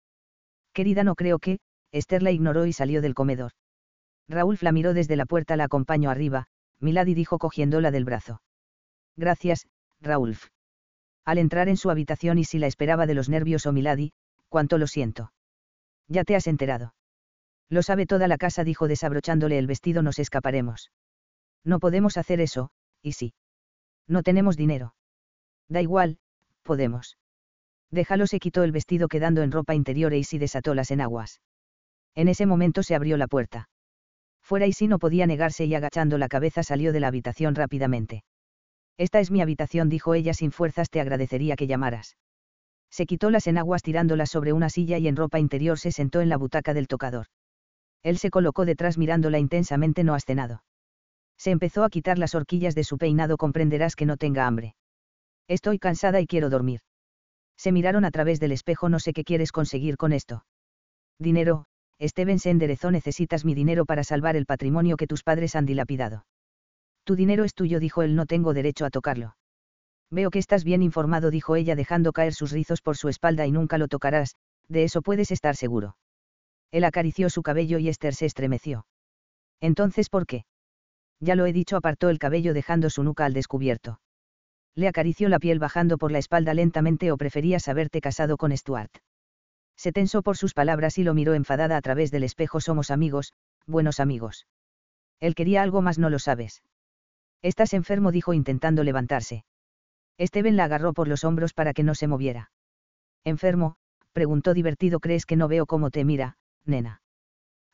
Querida, 0.72 1.04
no 1.04 1.14
creo 1.14 1.38
que, 1.38 1.60
Esther 1.92 2.22
la 2.22 2.30
ignoró 2.30 2.66
y 2.66 2.72
salió 2.72 3.00
del 3.00 3.14
comedor. 3.14 3.52
Raúl 4.28 4.58
la 4.60 4.72
miró 4.72 4.92
desde 4.94 5.16
la 5.16 5.26
puerta, 5.26 5.56
la 5.56 5.64
acompañó 5.64 6.10
arriba, 6.10 6.46
Milady 6.80 7.14
dijo 7.14 7.38
cogiéndola 7.38 7.90
del 7.90 8.04
brazo. 8.04 8.40
Gracias, 9.18 9.66
Raúl. 10.00 10.38
Al 11.24 11.38
entrar 11.38 11.68
en 11.68 11.76
su 11.76 11.90
habitación 11.90 12.38
y 12.38 12.44
si 12.44 12.58
la 12.58 12.68
esperaba 12.68 13.04
de 13.04 13.14
los 13.14 13.28
nervios 13.28 13.66
o 13.66 13.72
Milady, 13.72 14.12
cuánto 14.48 14.78
lo 14.78 14.86
siento. 14.86 15.32
Ya 16.06 16.22
te 16.22 16.36
has 16.36 16.46
enterado. 16.46 16.94
Lo 17.68 17.82
sabe 17.82 18.06
toda 18.06 18.28
la 18.28 18.38
casa, 18.38 18.62
dijo 18.62 18.86
desabrochándole 18.86 19.58
el 19.58 19.66
vestido, 19.66 20.02
nos 20.02 20.20
escaparemos. 20.20 20.92
No 21.64 21.80
podemos 21.80 22.16
hacer 22.16 22.40
eso, 22.40 22.70
y 23.02 23.12
sí. 23.12 23.34
No 24.06 24.22
tenemos 24.22 24.56
dinero. 24.56 24.94
Da 25.68 25.82
igual, 25.82 26.18
podemos. 26.62 27.18
Déjalo, 27.90 28.28
se 28.28 28.38
quitó 28.38 28.62
el 28.62 28.70
vestido 28.70 29.08
quedando 29.08 29.42
en 29.42 29.50
ropa 29.50 29.74
interior 29.74 30.12
e 30.12 30.18
Isi 30.18 30.38
desató 30.38 30.74
las 30.74 30.92
enaguas. 30.92 31.42
En 32.14 32.28
ese 32.28 32.46
momento 32.46 32.84
se 32.84 32.94
abrió 32.94 33.16
la 33.16 33.26
puerta. 33.26 33.68
Fuera 34.40 34.66
Isi 34.68 34.86
no 34.86 35.00
podía 35.00 35.26
negarse 35.26 35.64
y 35.64 35.74
agachando 35.74 36.18
la 36.18 36.28
cabeza 36.28 36.62
salió 36.62 36.92
de 36.92 37.00
la 37.00 37.08
habitación 37.08 37.56
rápidamente. 37.56 38.22
Esta 38.98 39.20
es 39.20 39.30
mi 39.30 39.40
habitación, 39.40 39.88
dijo 39.88 40.14
ella 40.14 40.34
sin 40.34 40.50
fuerzas, 40.50 40.90
te 40.90 41.00
agradecería 41.00 41.54
que 41.54 41.68
llamaras. 41.68 42.16
Se 42.90 43.06
quitó 43.06 43.30
las 43.30 43.46
enaguas 43.46 43.82
tirándolas 43.82 44.28
sobre 44.28 44.52
una 44.52 44.70
silla 44.70 44.98
y 44.98 45.06
en 45.06 45.16
ropa 45.16 45.38
interior 45.38 45.78
se 45.78 45.92
sentó 45.92 46.20
en 46.20 46.28
la 46.28 46.36
butaca 46.36 46.74
del 46.74 46.88
tocador. 46.88 47.26
Él 48.02 48.18
se 48.18 48.30
colocó 48.30 48.64
detrás 48.64 48.98
mirándola 48.98 49.38
intensamente, 49.38 50.02
no 50.02 50.14
has 50.14 50.24
cenado. 50.24 50.64
Se 51.36 51.52
empezó 51.52 51.84
a 51.84 51.90
quitar 51.90 52.18
las 52.18 52.34
horquillas 52.34 52.74
de 52.74 52.82
su 52.84 52.98
peinado, 52.98 53.36
comprenderás 53.36 53.94
que 53.94 54.06
no 54.06 54.16
tenga 54.16 54.46
hambre. 54.46 54.74
Estoy 55.46 55.78
cansada 55.78 56.20
y 56.20 56.26
quiero 56.26 56.50
dormir. 56.50 56.80
Se 57.56 57.70
miraron 57.70 58.04
a 58.04 58.10
través 58.10 58.40
del 58.40 58.52
espejo, 58.52 58.88
no 58.88 58.98
sé 58.98 59.12
qué 59.12 59.22
quieres 59.22 59.52
conseguir 59.52 59.96
con 59.96 60.12
esto. 60.12 60.44
Dinero, 61.18 61.66
Steven 62.00 62.38
se 62.38 62.50
enderezó, 62.50 62.90
necesitas 62.90 63.44
mi 63.44 63.54
dinero 63.54 63.84
para 63.84 64.04
salvar 64.04 64.36
el 64.36 64.46
patrimonio 64.46 64.96
que 64.96 65.06
tus 65.06 65.22
padres 65.22 65.56
han 65.56 65.66
dilapidado. 65.66 66.24
Tu 67.08 67.16
dinero 67.16 67.44
es 67.44 67.54
tuyo, 67.54 67.80
dijo 67.80 68.02
él, 68.02 68.14
no 68.14 68.26
tengo 68.26 68.52
derecho 68.52 68.84
a 68.84 68.90
tocarlo. 68.90 69.34
Veo 70.10 70.30
que 70.30 70.38
estás 70.38 70.62
bien 70.62 70.82
informado, 70.82 71.30
dijo 71.30 71.56
ella 71.56 71.74
dejando 71.74 72.12
caer 72.12 72.34
sus 72.34 72.52
rizos 72.52 72.82
por 72.82 72.98
su 72.98 73.08
espalda 73.08 73.46
y 73.46 73.50
nunca 73.50 73.78
lo 73.78 73.88
tocarás, 73.88 74.36
de 74.68 74.84
eso 74.84 75.00
puedes 75.00 75.30
estar 75.30 75.56
seguro. 75.56 75.96
Él 76.70 76.84
acarició 76.84 77.30
su 77.30 77.42
cabello 77.42 77.78
y 77.78 77.88
Esther 77.88 78.14
se 78.14 78.26
estremeció. 78.26 78.84
Entonces, 79.58 80.10
¿por 80.10 80.26
qué? 80.26 80.44
Ya 81.18 81.34
lo 81.34 81.46
he 81.46 81.54
dicho, 81.54 81.78
apartó 81.78 82.10
el 82.10 82.18
cabello 82.18 82.52
dejando 82.52 82.90
su 82.90 83.02
nuca 83.02 83.24
al 83.24 83.32
descubierto. 83.32 84.02
Le 84.74 84.86
acarició 84.86 85.30
la 85.30 85.38
piel 85.38 85.58
bajando 85.58 85.96
por 85.96 86.12
la 86.12 86.18
espalda 86.18 86.52
lentamente 86.52 87.10
o 87.10 87.16
preferías 87.16 87.68
haberte 87.68 88.02
casado 88.02 88.36
con 88.36 88.54
Stuart. 88.54 88.94
Se 89.78 89.92
tensó 89.92 90.20
por 90.20 90.36
sus 90.36 90.52
palabras 90.52 90.98
y 90.98 91.04
lo 91.04 91.14
miró 91.14 91.32
enfadada 91.32 91.78
a 91.78 91.80
través 91.80 92.10
del 92.10 92.24
espejo. 92.24 92.60
Somos 92.60 92.90
amigos, 92.90 93.32
buenos 93.66 93.98
amigos. 93.98 94.46
Él 95.20 95.34
quería 95.34 95.62
algo 95.62 95.80
más, 95.80 95.98
no 95.98 96.10
lo 96.10 96.18
sabes. 96.18 96.62
Estás 97.42 97.72
enfermo, 97.72 98.12
dijo 98.12 98.32
intentando 98.32 98.82
levantarse. 98.84 99.44
Steven 100.20 100.56
la 100.56 100.64
agarró 100.64 100.92
por 100.92 101.06
los 101.06 101.24
hombros 101.24 101.54
para 101.54 101.72
que 101.72 101.84
no 101.84 101.94
se 101.94 102.08
moviera. 102.08 102.50
¿Enfermo? 103.24 103.76
preguntó 104.12 104.54
divertido. 104.54 104.98
¿Crees 104.98 105.26
que 105.26 105.36
no 105.36 105.46
veo 105.46 105.66
cómo 105.66 105.90
te 105.90 106.04
mira, 106.04 106.36
nena? 106.64 107.02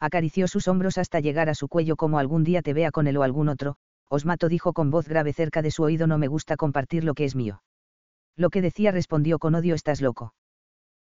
Acarició 0.01 0.49
sus 0.49 0.69
hombros 0.69 0.99
hasta 0.99 1.21
llegar 1.21 1.49
a 1.49 1.55
su 1.55 1.69
cuello 1.69 1.97
como 1.97 2.19
algún 2.19 2.45
día 2.45 2.61
te 2.61 2.75
vea 2.75 2.91
con 2.91 3.07
él 3.07 3.17
o 3.17 3.23
algún 3.23 3.49
otro, 3.49 3.77
Osmato 4.09 4.49
dijo 4.49 4.75
con 4.75 4.91
voz 4.91 5.09
grave 5.09 5.33
cerca 5.33 5.63
de 5.63 5.71
su 5.71 5.83
oído 5.83 6.07
no 6.07 6.19
me 6.19 6.29
gusta 6.29 6.57
compartir 6.57 7.05
lo 7.05 7.15
que 7.15 7.25
es 7.25 7.35
mío. 7.35 7.63
Lo 8.37 8.51
que 8.51 8.61
decía 8.61 8.91
respondió 8.91 9.39
con 9.39 9.55
odio 9.55 9.75
estás 9.75 10.03
loco. 10.03 10.35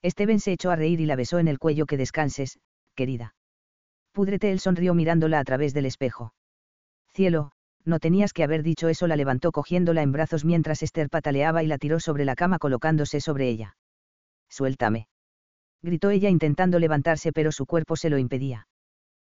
Steven 0.04 0.40
se 0.40 0.54
echó 0.54 0.72
a 0.72 0.76
reír 0.76 1.00
y 1.00 1.06
la 1.06 1.16
besó 1.16 1.38
en 1.40 1.48
el 1.48 1.60
cuello 1.60 1.86
que 1.86 1.98
descanses, 1.98 2.60
querida. 2.96 3.36
Púdrete 4.14 4.52
él 4.52 4.60
sonrió 4.60 4.94
mirándola 4.94 5.40
a 5.40 5.44
través 5.44 5.74
del 5.74 5.86
espejo. 5.86 6.34
Cielo, 7.14 7.52
no 7.88 8.00
tenías 8.00 8.34
que 8.34 8.44
haber 8.44 8.64
dicho 8.64 8.90
eso 8.90 9.08
la 9.08 9.16
levantó 9.16 9.52
cogiéndola 9.52 10.02
en 10.02 10.12
brazos 10.12 10.46
mientras 10.46 10.84
Esther 10.84 11.10
pataleaba 11.10 11.64
y 11.64 11.68
la 11.68 11.78
tiró 11.78 12.00
sobre 12.00 12.26
la 12.26 12.36
cama 12.36 12.60
colocándose 12.60 13.22
sobre 13.22 13.50
ella. 13.50 13.78
Suéltame. 14.50 15.08
Gritó 15.82 16.10
ella 16.10 16.30
intentando 16.30 16.80
levantarse 16.80 17.32
pero 17.32 17.52
su 17.52 17.66
cuerpo 17.66 17.96
se 17.96 18.10
lo 18.10 18.18
impedía. 18.18 18.68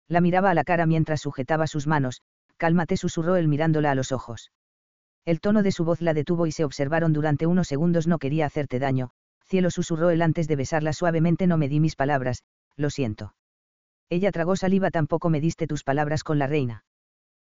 La 0.09 0.21
miraba 0.21 0.51
a 0.51 0.55
la 0.55 0.65
cara 0.65 0.87
mientras 0.87 1.21
sujetaba 1.21 1.67
sus 1.67 1.87
manos, 1.87 2.23
cálmate 2.57 2.97
susurró 2.97 3.37
él 3.37 3.49
mirándola 3.49 3.91
a 3.91 3.95
los 3.95 4.13
ojos. 4.13 4.53
El 5.25 5.41
tono 5.41 5.63
de 5.63 5.73
su 5.73 5.85
voz 5.85 6.01
la 6.01 6.15
detuvo 6.15 6.47
y 6.47 6.53
se 6.53 6.65
observaron 6.65 7.13
durante 7.13 7.47
unos 7.47 7.69
segundos 7.69 8.07
no 8.07 8.19
quería 8.19 8.47
hacerte 8.47 8.79
daño, 8.79 9.11
cielo 9.45 9.71
susurró 9.71 10.11
él 10.11 10.23
antes 10.23 10.49
de 10.49 10.57
besarla 10.57 10.93
suavemente 10.93 11.47
no 11.47 11.57
me 11.57 11.69
di 11.69 11.81
mis 11.81 11.97
palabras, 11.97 12.43
lo 12.77 12.91
siento. 12.91 13.35
Ella 14.11 14.31
tragó 14.33 14.57
saliva 14.57 14.91
tampoco 14.91 15.31
me 15.31 15.41
diste 15.41 15.67
tus 15.67 15.83
palabras 15.83 16.23
con 16.23 16.39
la 16.39 16.47
reina. 16.47 16.85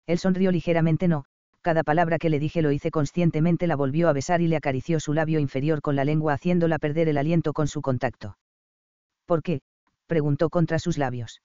Él 0.06 0.18
sonrió 0.20 0.52
ligeramente 0.52 1.08
no, 1.08 1.26
cada 1.62 1.84
palabra 1.84 2.20
que 2.20 2.30
le 2.30 2.40
dije 2.40 2.62
lo 2.62 2.72
hice 2.72 2.92
conscientemente 2.92 3.68
la 3.68 3.78
volvió 3.78 4.10
a 4.10 4.14
besar 4.14 4.42
y 4.42 4.48
le 4.48 4.58
acarició 4.58 5.00
su 5.00 5.14
labio 5.14 5.40
inferior 5.40 5.82
con 5.82 5.96
la 5.96 6.04
lengua 6.04 6.34
haciéndola 6.34 6.78
perder 6.78 7.08
el 7.08 7.18
aliento 7.18 7.54
con 7.54 7.68
su 7.68 7.82
contacto. 7.82 8.38
¿Por 9.26 9.42
qué? 9.42 9.62
preguntó 10.08 10.50
contra 10.50 10.78
sus 10.80 10.98
labios. 10.98 11.42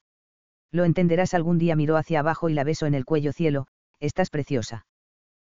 Lo 0.71 0.83
entenderás 0.83 1.33
algún 1.33 1.57
día 1.57 1.75
miró 1.75 1.95
hacia 1.95 2.19
abajo 2.19 2.49
y 2.49 2.53
la 2.53 2.63
besó 2.65 2.85
en 2.85 2.95
el 2.95 3.05
cuello 3.05 3.31
cielo, 3.31 3.67
estás 3.99 4.29
preciosa. 4.29 4.85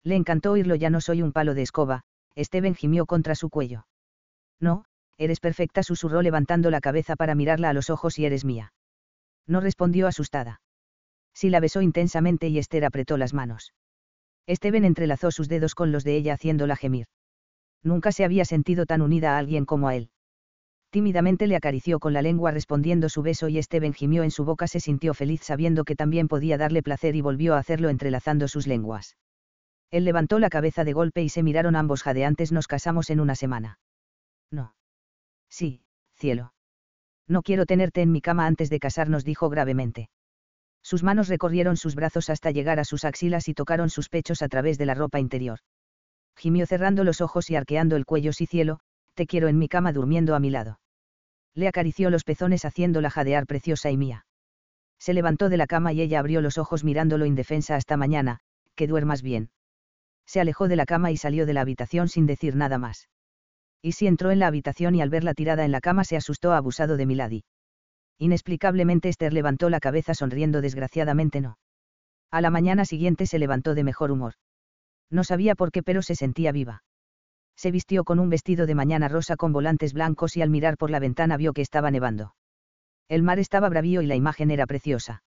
Le 0.04 0.16
encantó 0.16 0.54
oírlo 0.54 0.76
ya 0.76 0.90
no 0.90 1.02
soy 1.02 1.22
un 1.22 1.34
palo 1.34 1.54
de 1.54 1.62
escoba, 1.62 2.04
Steven 2.38 2.76
gimió 2.76 3.06
contra 3.06 3.36
su 3.36 3.50
cuello. 3.50 3.86
No, 4.60 4.86
eres 5.18 5.40
perfecta 5.40 5.84
susurró 5.84 6.22
levantando 6.22 6.72
la 6.72 6.82
cabeza 6.82 7.16
para 7.16 7.36
mirarla 7.36 7.70
a 7.70 7.74
los 7.74 7.90
ojos 7.90 8.18
y 8.18 8.26
eres 8.26 8.46
mía. 8.46 8.74
No 9.46 9.60
respondió 9.60 10.08
asustada. 10.08 10.62
Sí 11.34 11.50
la 11.50 11.60
besó 11.60 11.82
intensamente 11.82 12.48
y 12.48 12.60
Esther 12.60 12.86
apretó 12.86 13.18
las 13.18 13.34
manos. 13.34 13.74
Steven 14.50 14.86
entrelazó 14.86 15.32
sus 15.32 15.48
dedos 15.48 15.76
con 15.76 15.92
los 15.92 16.04
de 16.04 16.16
ella 16.16 16.34
haciéndola 16.34 16.76
gemir. 16.76 17.08
Nunca 17.82 18.12
se 18.12 18.24
había 18.24 18.46
sentido 18.46 18.86
tan 18.86 19.02
unida 19.02 19.36
a 19.36 19.38
alguien 19.38 19.66
como 19.66 19.88
a 19.88 19.96
él. 19.96 20.10
Tímidamente 20.90 21.48
le 21.48 21.56
acarició 21.56 22.00
con 22.00 22.14
la 22.14 22.22
lengua 22.22 22.52
respondiendo 22.52 23.10
su 23.10 23.24
beso 23.24 23.50
y 23.50 23.62
Steven 23.62 23.94
gimió 23.94 24.24
en 24.24 24.30
su 24.30 24.46
boca 24.46 24.68
se 24.68 24.80
sintió 24.80 25.14
feliz 25.14 25.42
sabiendo 25.42 25.86
que 25.86 25.96
también 25.96 26.28
podía 26.28 26.58
darle 26.58 26.84
placer 26.84 27.16
y 27.16 27.22
volvió 27.22 27.56
a 27.56 27.58
hacerlo 27.58 27.90
entrelazando 27.90 28.48
sus 28.48 28.68
lenguas. 28.68 29.18
Él 29.90 30.06
levantó 30.06 30.40
la 30.40 30.50
cabeza 30.50 30.84
de 30.84 30.94
golpe 30.94 31.24
y 31.24 31.30
se 31.30 31.42
miraron 31.42 31.76
ambos 31.76 32.04
jadeantes 32.04 32.52
nos 32.52 32.68
casamos 32.68 33.10
en 33.10 33.20
una 33.20 33.36
semana. 33.36 33.80
No. 34.52 34.76
Sí, 35.50 35.82
cielo. 36.14 36.54
No 37.28 37.42
quiero 37.42 37.66
tenerte 37.66 38.02
en 38.02 38.12
mi 38.12 38.22
cama 38.22 38.46
antes 38.46 38.70
de 38.70 38.80
casarnos 38.80 39.24
dijo 39.24 39.50
gravemente. 39.50 40.10
Sus 40.84 41.02
manos 41.02 41.30
recorrieron 41.30 41.78
sus 41.78 41.96
brazos 41.96 42.30
hasta 42.30 42.52
llegar 42.52 42.80
a 42.80 42.84
sus 42.84 43.06
axilas 43.06 43.48
y 43.48 43.54
tocaron 43.54 43.90
sus 43.90 44.10
pechos 44.10 44.42
a 44.42 44.50
través 44.50 44.78
de 44.78 44.86
la 44.86 44.94
ropa 44.94 45.20
interior. 45.20 45.60
Gimió 46.36 46.66
cerrando 46.66 47.04
los 47.04 47.22
ojos 47.22 47.50
y 47.50 47.56
arqueando 47.56 47.96
el 47.96 48.06
cuello. 48.06 48.34
Sí, 48.34 48.46
cielo, 48.46 48.80
te 49.14 49.26
quiero 49.26 49.48
en 49.48 49.58
mi 49.58 49.70
cama 49.70 49.94
durmiendo 49.94 50.36
a 50.36 50.40
mi 50.40 50.50
lado. 50.50 50.80
Le 51.56 51.68
acarició 51.68 52.10
los 52.10 52.24
pezones 52.24 52.66
haciéndola 52.66 53.10
jadear 53.10 53.46
preciosa 53.46 53.92
y 53.92 53.98
mía. 53.98 54.26
Se 55.00 55.14
levantó 55.14 55.50
de 55.50 55.58
la 55.58 55.68
cama 55.68 55.94
y 55.94 56.02
ella 56.02 56.20
abrió 56.20 56.42
los 56.42 56.58
ojos 56.58 56.84
mirándolo 56.84 57.26
indefensa 57.26 57.76
hasta 57.76 57.98
mañana, 57.98 58.40
que 58.76 58.88
duermas 58.88 59.22
bien. 59.22 59.52
Se 60.26 60.40
alejó 60.40 60.68
de 60.68 60.76
la 60.76 60.86
cama 60.86 61.12
y 61.12 61.18
salió 61.18 61.46
de 61.46 61.54
la 61.54 61.62
habitación 61.62 62.10
sin 62.10 62.26
decir 62.26 62.56
nada 62.56 62.78
más. 62.78 63.10
Y 63.82 63.92
si 63.92 64.08
entró 64.08 64.32
en 64.32 64.40
la 64.40 64.48
habitación 64.48 64.96
y 64.96 65.02
al 65.02 65.10
verla 65.10 65.34
tirada 65.34 65.66
en 65.66 65.72
la 65.72 65.82
cama 65.82 66.06
se 66.06 66.16
asustó 66.16 66.54
abusado 66.54 66.98
de 66.98 67.06
Milady. 67.06 67.44
Inexplicablemente 68.20 69.10
Esther 69.10 69.34
levantó 69.34 69.70
la 69.70 69.80
cabeza 69.80 70.14
sonriendo 70.14 70.62
desgraciadamente 70.62 71.42
no. 71.42 71.58
A 72.32 72.42
la 72.42 72.50
mañana 72.50 72.86
siguiente 72.86 73.26
se 73.26 73.40
levantó 73.40 73.76
de 73.76 73.84
mejor 73.84 74.12
humor. 74.12 74.34
No 75.10 75.24
sabía 75.24 75.56
por 75.56 75.72
qué 75.72 75.84
pero 75.84 76.02
se 76.02 76.16
sentía 76.16 76.52
viva. 76.52 76.84
Se 77.56 77.72
vistió 77.72 78.04
con 78.04 78.20
un 78.20 78.30
vestido 78.30 78.66
de 78.66 78.76
mañana 78.76 79.08
rosa 79.08 79.36
con 79.36 79.54
volantes 79.54 79.94
blancos 79.94 80.36
y 80.38 80.42
al 80.42 80.50
mirar 80.50 80.78
por 80.78 80.90
la 80.90 81.00
ventana 81.00 81.38
vio 81.38 81.54
que 81.54 81.62
estaba 81.62 81.92
nevando. 81.92 82.34
El 83.08 83.22
mar 83.22 83.40
estaba 83.40 83.70
bravío 83.70 84.02
y 84.02 84.08
la 84.08 84.16
imagen 84.16 84.50
era 84.50 84.66
preciosa. 84.66 85.24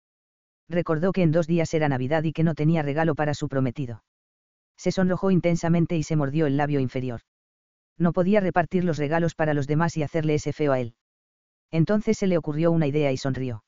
Recordó 0.68 1.12
que 1.12 1.22
en 1.22 1.30
dos 1.30 1.46
días 1.46 1.72
era 1.74 1.88
Navidad 1.88 2.24
y 2.24 2.32
que 2.32 2.42
no 2.42 2.54
tenía 2.54 2.82
regalo 2.82 3.14
para 3.14 3.34
su 3.34 3.48
prometido. 3.48 4.02
Se 4.76 4.90
sonrojó 4.90 5.30
intensamente 5.30 5.96
y 5.96 6.02
se 6.02 6.16
mordió 6.16 6.46
el 6.46 6.56
labio 6.56 6.80
inferior. 6.80 7.20
No 7.98 8.12
podía 8.12 8.40
repartir 8.40 8.84
los 8.84 8.98
regalos 8.98 9.34
para 9.34 9.54
los 9.54 9.66
demás 9.66 9.96
y 9.96 10.02
hacerle 10.02 10.34
ese 10.34 10.52
feo 10.52 10.72
a 10.72 10.80
él. 10.80 10.94
Entonces 11.70 12.18
se 12.18 12.26
le 12.26 12.38
ocurrió 12.38 12.70
una 12.72 12.86
idea 12.86 13.12
y 13.12 13.16
sonrió. 13.16 13.64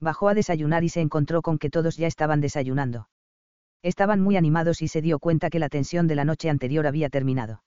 Bajó 0.00 0.28
a 0.28 0.34
desayunar 0.34 0.84
y 0.84 0.88
se 0.88 1.00
encontró 1.00 1.42
con 1.42 1.58
que 1.58 1.70
todos 1.70 1.96
ya 1.96 2.06
estaban 2.06 2.40
desayunando. 2.40 3.08
Estaban 3.82 4.20
muy 4.20 4.36
animados 4.36 4.82
y 4.82 4.88
se 4.88 5.02
dio 5.02 5.18
cuenta 5.18 5.50
que 5.50 5.58
la 5.58 5.68
tensión 5.68 6.06
de 6.06 6.14
la 6.14 6.24
noche 6.24 6.50
anterior 6.50 6.86
había 6.86 7.08
terminado. 7.10 7.62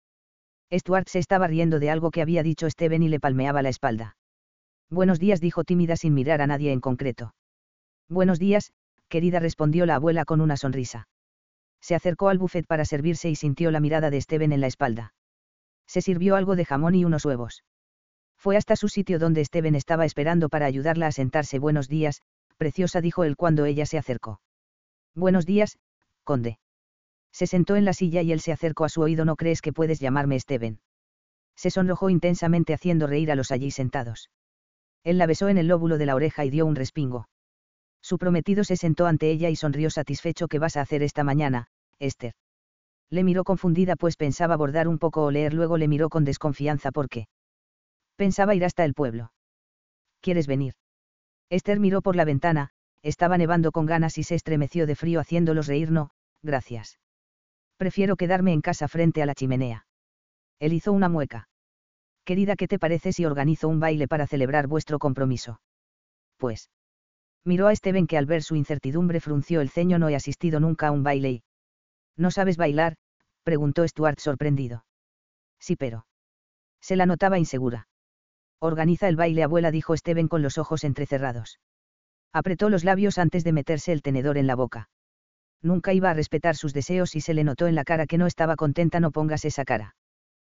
Stuart 0.73 1.07
se 1.07 1.19
estaba 1.19 1.47
riendo 1.47 1.79
de 1.79 1.89
algo 1.89 2.11
que 2.11 2.21
había 2.21 2.43
dicho 2.43 2.69
Steven 2.69 3.03
y 3.03 3.09
le 3.09 3.19
palmeaba 3.19 3.61
la 3.61 3.69
espalda. 3.69 4.15
Buenos 4.89 5.19
días, 5.19 5.39
dijo 5.41 5.63
tímida 5.63 5.95
sin 5.95 6.13
mirar 6.13 6.41
a 6.41 6.47
nadie 6.47 6.71
en 6.71 6.81
concreto. 6.81 7.33
Buenos 8.09 8.39
días, 8.39 8.73
querida, 9.07 9.39
respondió 9.39 9.85
la 9.85 9.95
abuela 9.95 10.25
con 10.25 10.41
una 10.41 10.57
sonrisa. 10.57 11.07
Se 11.81 11.95
acercó 11.95 12.29
al 12.29 12.37
buffet 12.37 12.67
para 12.67 12.85
servirse 12.85 13.29
y 13.29 13.35
sintió 13.35 13.71
la 13.71 13.79
mirada 13.79 14.09
de 14.09 14.21
Steven 14.21 14.51
en 14.51 14.61
la 14.61 14.67
espalda. 14.67 15.13
Se 15.87 16.01
sirvió 16.01 16.35
algo 16.35 16.55
de 16.55 16.65
jamón 16.65 16.95
y 16.95 17.05
unos 17.05 17.25
huevos. 17.25 17.63
Fue 18.41 18.57
hasta 18.57 18.75
su 18.75 18.87
sitio 18.87 19.19
donde 19.19 19.45
Steven 19.45 19.75
estaba 19.75 20.03
esperando 20.03 20.49
para 20.49 20.65
ayudarla 20.65 21.05
a 21.05 21.11
sentarse. 21.11 21.59
Buenos 21.59 21.87
días, 21.87 22.23
preciosa, 22.57 22.99
dijo 22.99 23.23
él 23.23 23.37
cuando 23.37 23.65
ella 23.65 23.85
se 23.85 23.99
acercó. 23.99 24.41
Buenos 25.13 25.45
días, 25.45 25.77
conde. 26.23 26.57
Se 27.31 27.45
sentó 27.45 27.75
en 27.75 27.85
la 27.85 27.93
silla 27.93 28.23
y 28.23 28.31
él 28.31 28.39
se 28.39 28.51
acercó 28.51 28.83
a 28.85 28.89
su 28.89 29.01
oído. 29.01 29.25
¿No 29.25 29.35
crees 29.35 29.61
que 29.61 29.71
puedes 29.71 29.99
llamarme 29.99 30.39
Steven? 30.39 30.79
Se 31.55 31.69
sonrojó 31.69 32.09
intensamente 32.09 32.73
haciendo 32.73 33.05
reír 33.05 33.31
a 33.31 33.35
los 33.35 33.51
allí 33.51 33.69
sentados. 33.69 34.31
Él 35.03 35.19
la 35.19 35.27
besó 35.27 35.47
en 35.47 35.59
el 35.59 35.67
lóbulo 35.67 35.99
de 35.99 36.07
la 36.07 36.15
oreja 36.15 36.43
y 36.43 36.49
dio 36.49 36.65
un 36.65 36.75
respingo. 36.75 37.29
Su 38.01 38.17
prometido 38.17 38.63
se 38.63 38.75
sentó 38.75 39.05
ante 39.05 39.29
ella 39.29 39.51
y 39.51 39.55
sonrió 39.55 39.91
satisfecho. 39.91 40.47
¿Qué 40.47 40.57
vas 40.57 40.77
a 40.77 40.81
hacer 40.81 41.03
esta 41.03 41.23
mañana, 41.23 41.67
Esther? 41.99 42.33
Le 43.11 43.23
miró 43.23 43.43
confundida 43.43 43.95
pues 43.95 44.17
pensaba 44.17 44.57
bordar 44.57 44.87
un 44.87 44.97
poco 44.97 45.25
o 45.25 45.29
leer. 45.29 45.53
Luego 45.53 45.77
le 45.77 45.87
miró 45.87 46.09
con 46.09 46.25
desconfianza 46.25 46.91
porque 46.91 47.27
Pensaba 48.21 48.53
ir 48.53 48.63
hasta 48.63 48.85
el 48.85 48.93
pueblo. 48.93 49.33
¿Quieres 50.21 50.45
venir? 50.45 50.75
Esther 51.49 51.79
miró 51.79 52.03
por 52.03 52.15
la 52.15 52.23
ventana, 52.23 52.69
estaba 53.01 53.35
nevando 53.35 53.71
con 53.71 53.87
ganas 53.87 54.19
y 54.19 54.23
se 54.23 54.35
estremeció 54.35 54.85
de 54.85 54.95
frío 54.95 55.19
haciéndolos 55.19 55.65
reír. 55.65 55.89
No, 55.89 56.11
gracias. 56.43 56.99
Prefiero 57.77 58.17
quedarme 58.17 58.53
en 58.53 58.61
casa 58.61 58.87
frente 58.87 59.23
a 59.23 59.25
la 59.25 59.33
chimenea. 59.33 59.87
Él 60.59 60.73
hizo 60.73 60.93
una 60.93 61.09
mueca. 61.09 61.49
Querida, 62.23 62.55
¿qué 62.55 62.67
te 62.67 62.77
parece 62.77 63.11
si 63.11 63.25
organizo 63.25 63.67
un 63.67 63.79
baile 63.79 64.07
para 64.07 64.27
celebrar 64.27 64.67
vuestro 64.67 64.99
compromiso? 64.99 65.59
Pues. 66.37 66.69
Miró 67.43 67.69
a 67.69 67.75
Steven 67.75 68.05
que 68.05 68.19
al 68.19 68.27
ver 68.27 68.43
su 68.43 68.55
incertidumbre 68.55 69.19
frunció 69.19 69.61
el 69.61 69.71
ceño. 69.71 69.97
No 69.97 70.09
he 70.09 70.15
asistido 70.15 70.59
nunca 70.59 70.89
a 70.89 70.91
un 70.91 71.01
baile 71.01 71.31
y. 71.31 71.43
¿No 72.17 72.29
sabes 72.29 72.55
bailar? 72.55 72.97
preguntó 73.41 73.87
Stuart 73.87 74.19
sorprendido. 74.19 74.85
Sí, 75.59 75.75
pero. 75.75 76.05
Se 76.81 76.95
la 76.95 77.07
notaba 77.07 77.39
insegura. 77.39 77.87
Organiza 78.63 79.07
el 79.07 79.15
baile, 79.15 79.41
abuela, 79.41 79.71
dijo 79.71 79.97
Steven 79.97 80.27
con 80.27 80.43
los 80.43 80.59
ojos 80.59 80.83
entrecerrados. 80.83 81.59
Apretó 82.31 82.69
los 82.69 82.83
labios 82.83 83.17
antes 83.17 83.43
de 83.43 83.53
meterse 83.53 83.91
el 83.91 84.03
tenedor 84.03 84.37
en 84.37 84.45
la 84.45 84.55
boca. 84.55 84.87
Nunca 85.63 85.93
iba 85.93 86.11
a 86.11 86.13
respetar 86.13 86.55
sus 86.55 86.71
deseos 86.71 87.15
y 87.15 87.21
se 87.21 87.33
le 87.33 87.43
notó 87.43 87.65
en 87.65 87.73
la 87.73 87.83
cara 87.83 88.05
que 88.05 88.19
no 88.19 88.27
estaba 88.27 88.55
contenta. 88.55 88.99
No 88.99 89.11
pongas 89.11 89.45
esa 89.45 89.65
cara. 89.65 89.95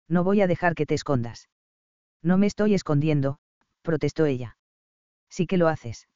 No 0.10 0.24
voy 0.24 0.42
a 0.42 0.48
dejar 0.48 0.74
que 0.74 0.88
te 0.88 0.96
escondas. 0.96 1.48
No 2.24 2.40
me 2.40 2.48
estoy 2.48 2.74
escondiendo, 2.74 3.38
protestó 3.84 4.26
ella. 4.26 4.58
Sí 5.30 5.46
que 5.46 5.58
lo 5.58 5.68
haces. 5.68 6.08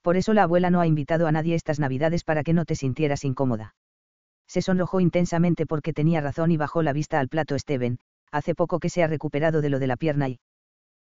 Por 0.00 0.16
eso 0.16 0.32
la 0.32 0.44
abuela 0.44 0.70
no 0.70 0.80
ha 0.80 0.86
invitado 0.86 1.26
a 1.26 1.32
nadie 1.32 1.54
estas 1.54 1.78
navidades 1.78 2.24
para 2.24 2.42
que 2.42 2.54
no 2.54 2.64
te 2.64 2.74
sintieras 2.74 3.24
incómoda. 3.24 3.74
Se 4.48 4.62
sonrojó 4.62 5.00
intensamente 5.00 5.66
porque 5.66 5.92
tenía 5.92 6.22
razón 6.22 6.50
y 6.50 6.56
bajó 6.56 6.82
la 6.82 6.92
vista 6.92 7.20
al 7.20 7.28
plato 7.28 7.58
Steven, 7.58 7.98
hace 8.30 8.54
poco 8.54 8.80
que 8.80 8.88
se 8.88 9.02
ha 9.02 9.06
recuperado 9.06 9.60
de 9.60 9.70
lo 9.70 9.78
de 9.78 9.86
la 9.86 9.96
pierna 9.96 10.28
y, 10.28 10.40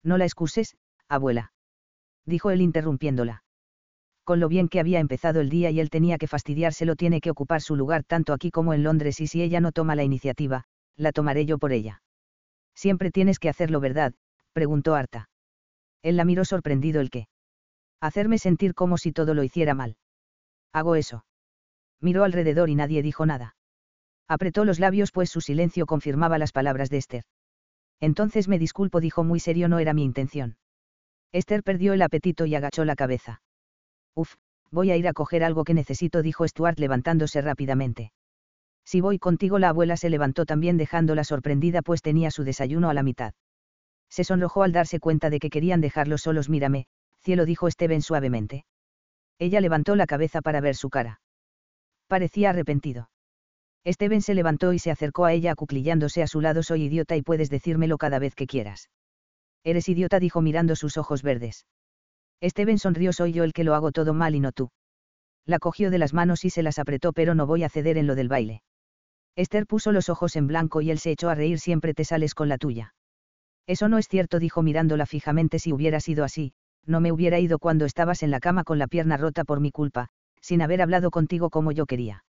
no 0.03 0.19
la 0.19 0.25
excuses, 0.25 0.77
abuela. 1.09 1.53
Dijo 2.27 2.51
él 2.51 2.61
interrumpiéndola. 2.61 3.43
Con 4.25 4.39
lo 4.39 4.49
bien 4.49 4.69
que 4.69 4.79
había 4.79 5.01
empezado 5.01 5.41
el 5.41 5.49
día 5.49 5.71
y 5.71 5.81
él 5.81 5.91
tenía 5.91 6.19
que 6.19 6.29
fastidiárselo, 6.29 6.95
tiene 6.95 7.21
que 7.21 7.31
ocupar 7.31 7.61
su 7.61 7.75
lugar 7.75 8.05
tanto 8.05 8.33
aquí 8.33 8.51
como 8.51 8.73
en 8.73 8.85
Londres 8.85 9.21
y 9.21 9.27
si 9.27 9.43
ella 9.43 9.61
no 9.61 9.73
toma 9.73 9.97
la 9.97 10.05
iniciativa, 10.05 10.65
la 10.97 11.13
tomaré 11.13 11.45
yo 11.45 11.59
por 11.59 11.73
ella. 11.73 12.03
Siempre 12.75 13.11
tienes 13.11 13.39
que 13.39 13.49
hacerlo, 13.49 13.81
¿verdad? 13.81 14.15
preguntó 14.53 14.95
harta. 14.95 15.29
Él 16.03 16.17
la 16.17 16.25
miró 16.25 16.45
sorprendido 16.45 17.01
el 17.01 17.11
qué. 17.11 17.29
Hacerme 18.01 18.39
sentir 18.39 18.75
como 18.75 18.99
si 18.99 19.13
todo 19.13 19.35
lo 19.35 19.43
hiciera 19.43 19.75
mal. 19.75 19.97
Hago 20.73 20.97
eso. 20.97 21.25
Miró 22.01 22.25
alrededor 22.25 22.71
y 22.71 22.75
nadie 22.75 23.03
dijo 23.03 23.27
nada. 23.27 23.57
Apretó 24.29 24.65
los 24.65 24.81
labios 24.81 25.13
pues 25.13 25.31
su 25.31 25.41
silencio 25.41 25.87
confirmaba 25.87 26.39
las 26.39 26.53
palabras 26.53 26.91
de 26.91 26.99
Esther. 26.99 27.25
Entonces 28.03 28.49
me 28.49 28.59
disculpo, 28.59 29.01
dijo 29.01 29.23
muy 29.23 29.39
serio, 29.39 29.69
no 29.69 29.79
era 29.79 29.95
mi 29.95 30.03
intención. 30.03 30.57
Esther 31.31 31.63
perdió 31.63 31.93
el 31.93 32.03
apetito 32.03 32.47
y 32.47 32.57
agachó 32.57 32.85
la 32.85 32.97
cabeza. 32.97 33.43
Uf, 34.17 34.35
voy 34.73 34.91
a 34.91 34.97
ir 34.97 35.07
a 35.07 35.13
coger 35.13 35.45
algo 35.45 35.63
que 35.63 35.73
necesito, 35.73 36.21
dijo 36.21 36.47
Stuart 36.47 36.81
levantándose 36.81 37.41
rápidamente. 37.41 38.13
Si 38.85 39.01
voy 39.01 39.21
contigo, 39.21 39.61
la 39.61 39.69
abuela 39.69 39.97
se 39.97 40.11
levantó 40.11 40.47
también 40.47 40.77
dejándola 40.79 41.23
sorprendida 41.23 41.81
pues 41.81 42.03
tenía 42.03 42.33
su 42.33 42.43
desayuno 42.43 42.91
a 42.91 42.95
la 42.95 43.05
mitad. 43.05 43.35
Se 44.11 44.25
sonrojó 44.25 44.65
al 44.65 44.73
darse 44.73 44.99
cuenta 44.99 45.31
de 45.31 45.39
que 45.39 45.49
querían 45.49 45.81
dejarlos 45.81 46.23
solos. 46.23 46.49
Mírame, 46.49 46.87
cielo, 47.21 47.45
dijo 47.45 47.71
Steven 47.71 48.03
suavemente. 48.03 48.65
Ella 49.39 49.61
levantó 49.61 49.95
la 49.95 50.07
cabeza 50.07 50.43
para 50.43 50.61
ver 50.61 50.75
su 50.75 50.91
cara. 50.91 51.21
Parecía 52.09 52.51
arrepentido. 52.51 53.11
Steven 53.86 54.23
se 54.23 54.35
levantó 54.35 54.73
y 54.73 54.78
se 54.78 54.91
acercó 54.91 55.25
a 55.25 55.33
ella 55.33 55.52
acuclillándose 55.52 56.23
a 56.23 56.27
su 56.27 56.41
lado. 56.41 56.62
Soy 56.62 56.85
idiota 56.85 57.17
y 57.17 57.23
puedes 57.23 57.51
decírmelo 57.51 57.99
cada 57.99 58.19
vez 58.19 58.35
que 58.35 58.47
quieras. 58.47 58.91
Eres 59.65 59.89
idiota, 59.89 60.20
dijo 60.20 60.41
mirando 60.41 60.77
sus 60.77 60.97
ojos 60.97 61.23
verdes. 61.23 61.67
Steven 62.43 62.78
sonrió. 62.78 63.12
Soy 63.12 63.33
yo 63.33 63.44
el 63.44 63.52
que 63.52 63.65
lo 63.65 63.75
hago 63.75 63.93
todo 63.93 64.15
mal 64.15 64.35
y 64.35 64.41
no 64.41 64.52
tú. 64.52 64.70
La 65.47 65.59
cogió 65.59 65.91
de 65.91 65.99
las 65.99 66.15
manos 66.15 66.44
y 66.44 66.51
se 66.51 66.62
las 66.62 66.78
apretó, 66.78 67.12
pero 67.12 67.35
no 67.35 67.47
voy 67.47 67.65
a 67.65 67.69
ceder 67.69 67.99
en 67.99 68.07
lo 68.07 68.15
del 68.15 68.28
baile. 68.28 68.62
Esther 69.35 69.67
puso 69.67 69.91
los 69.91 70.09
ojos 70.09 70.36
en 70.36 70.47
blanco 70.47 70.81
y 70.81 70.91
él 70.91 70.99
se 70.99 71.11
echó 71.11 71.28
a 71.28 71.35
reír. 71.35 71.59
Siempre 71.59 71.94
te 71.94 72.05
sales 72.05 72.35
con 72.35 72.49
la 72.49 72.59
tuya. 72.59 72.94
Eso 73.67 73.89
no 73.89 73.99
es 73.99 74.07
cierto, 74.07 74.39
dijo 74.39 74.62
mirándola 74.62 75.07
fijamente. 75.07 75.59
Si 75.59 75.73
hubiera 75.73 76.01
sido 76.01 76.25
así, 76.25 76.52
no 76.86 77.01
me 77.01 77.11
hubiera 77.11 77.41
ido 77.41 77.59
cuando 77.59 77.85
estabas 77.85 78.23
en 78.23 78.31
la 78.31 78.41
cama 78.41 78.62
con 78.65 78.78
la 78.78 78.86
pierna 78.86 79.17
rota 79.17 79.44
por 79.44 79.61
mi 79.61 79.70
culpa, 79.73 80.09
sin 80.41 80.62
haber 80.62 80.83
hablado 80.83 81.11
contigo 81.11 81.51
como 81.51 81.73
yo 81.73 81.86
quería. 81.86 82.25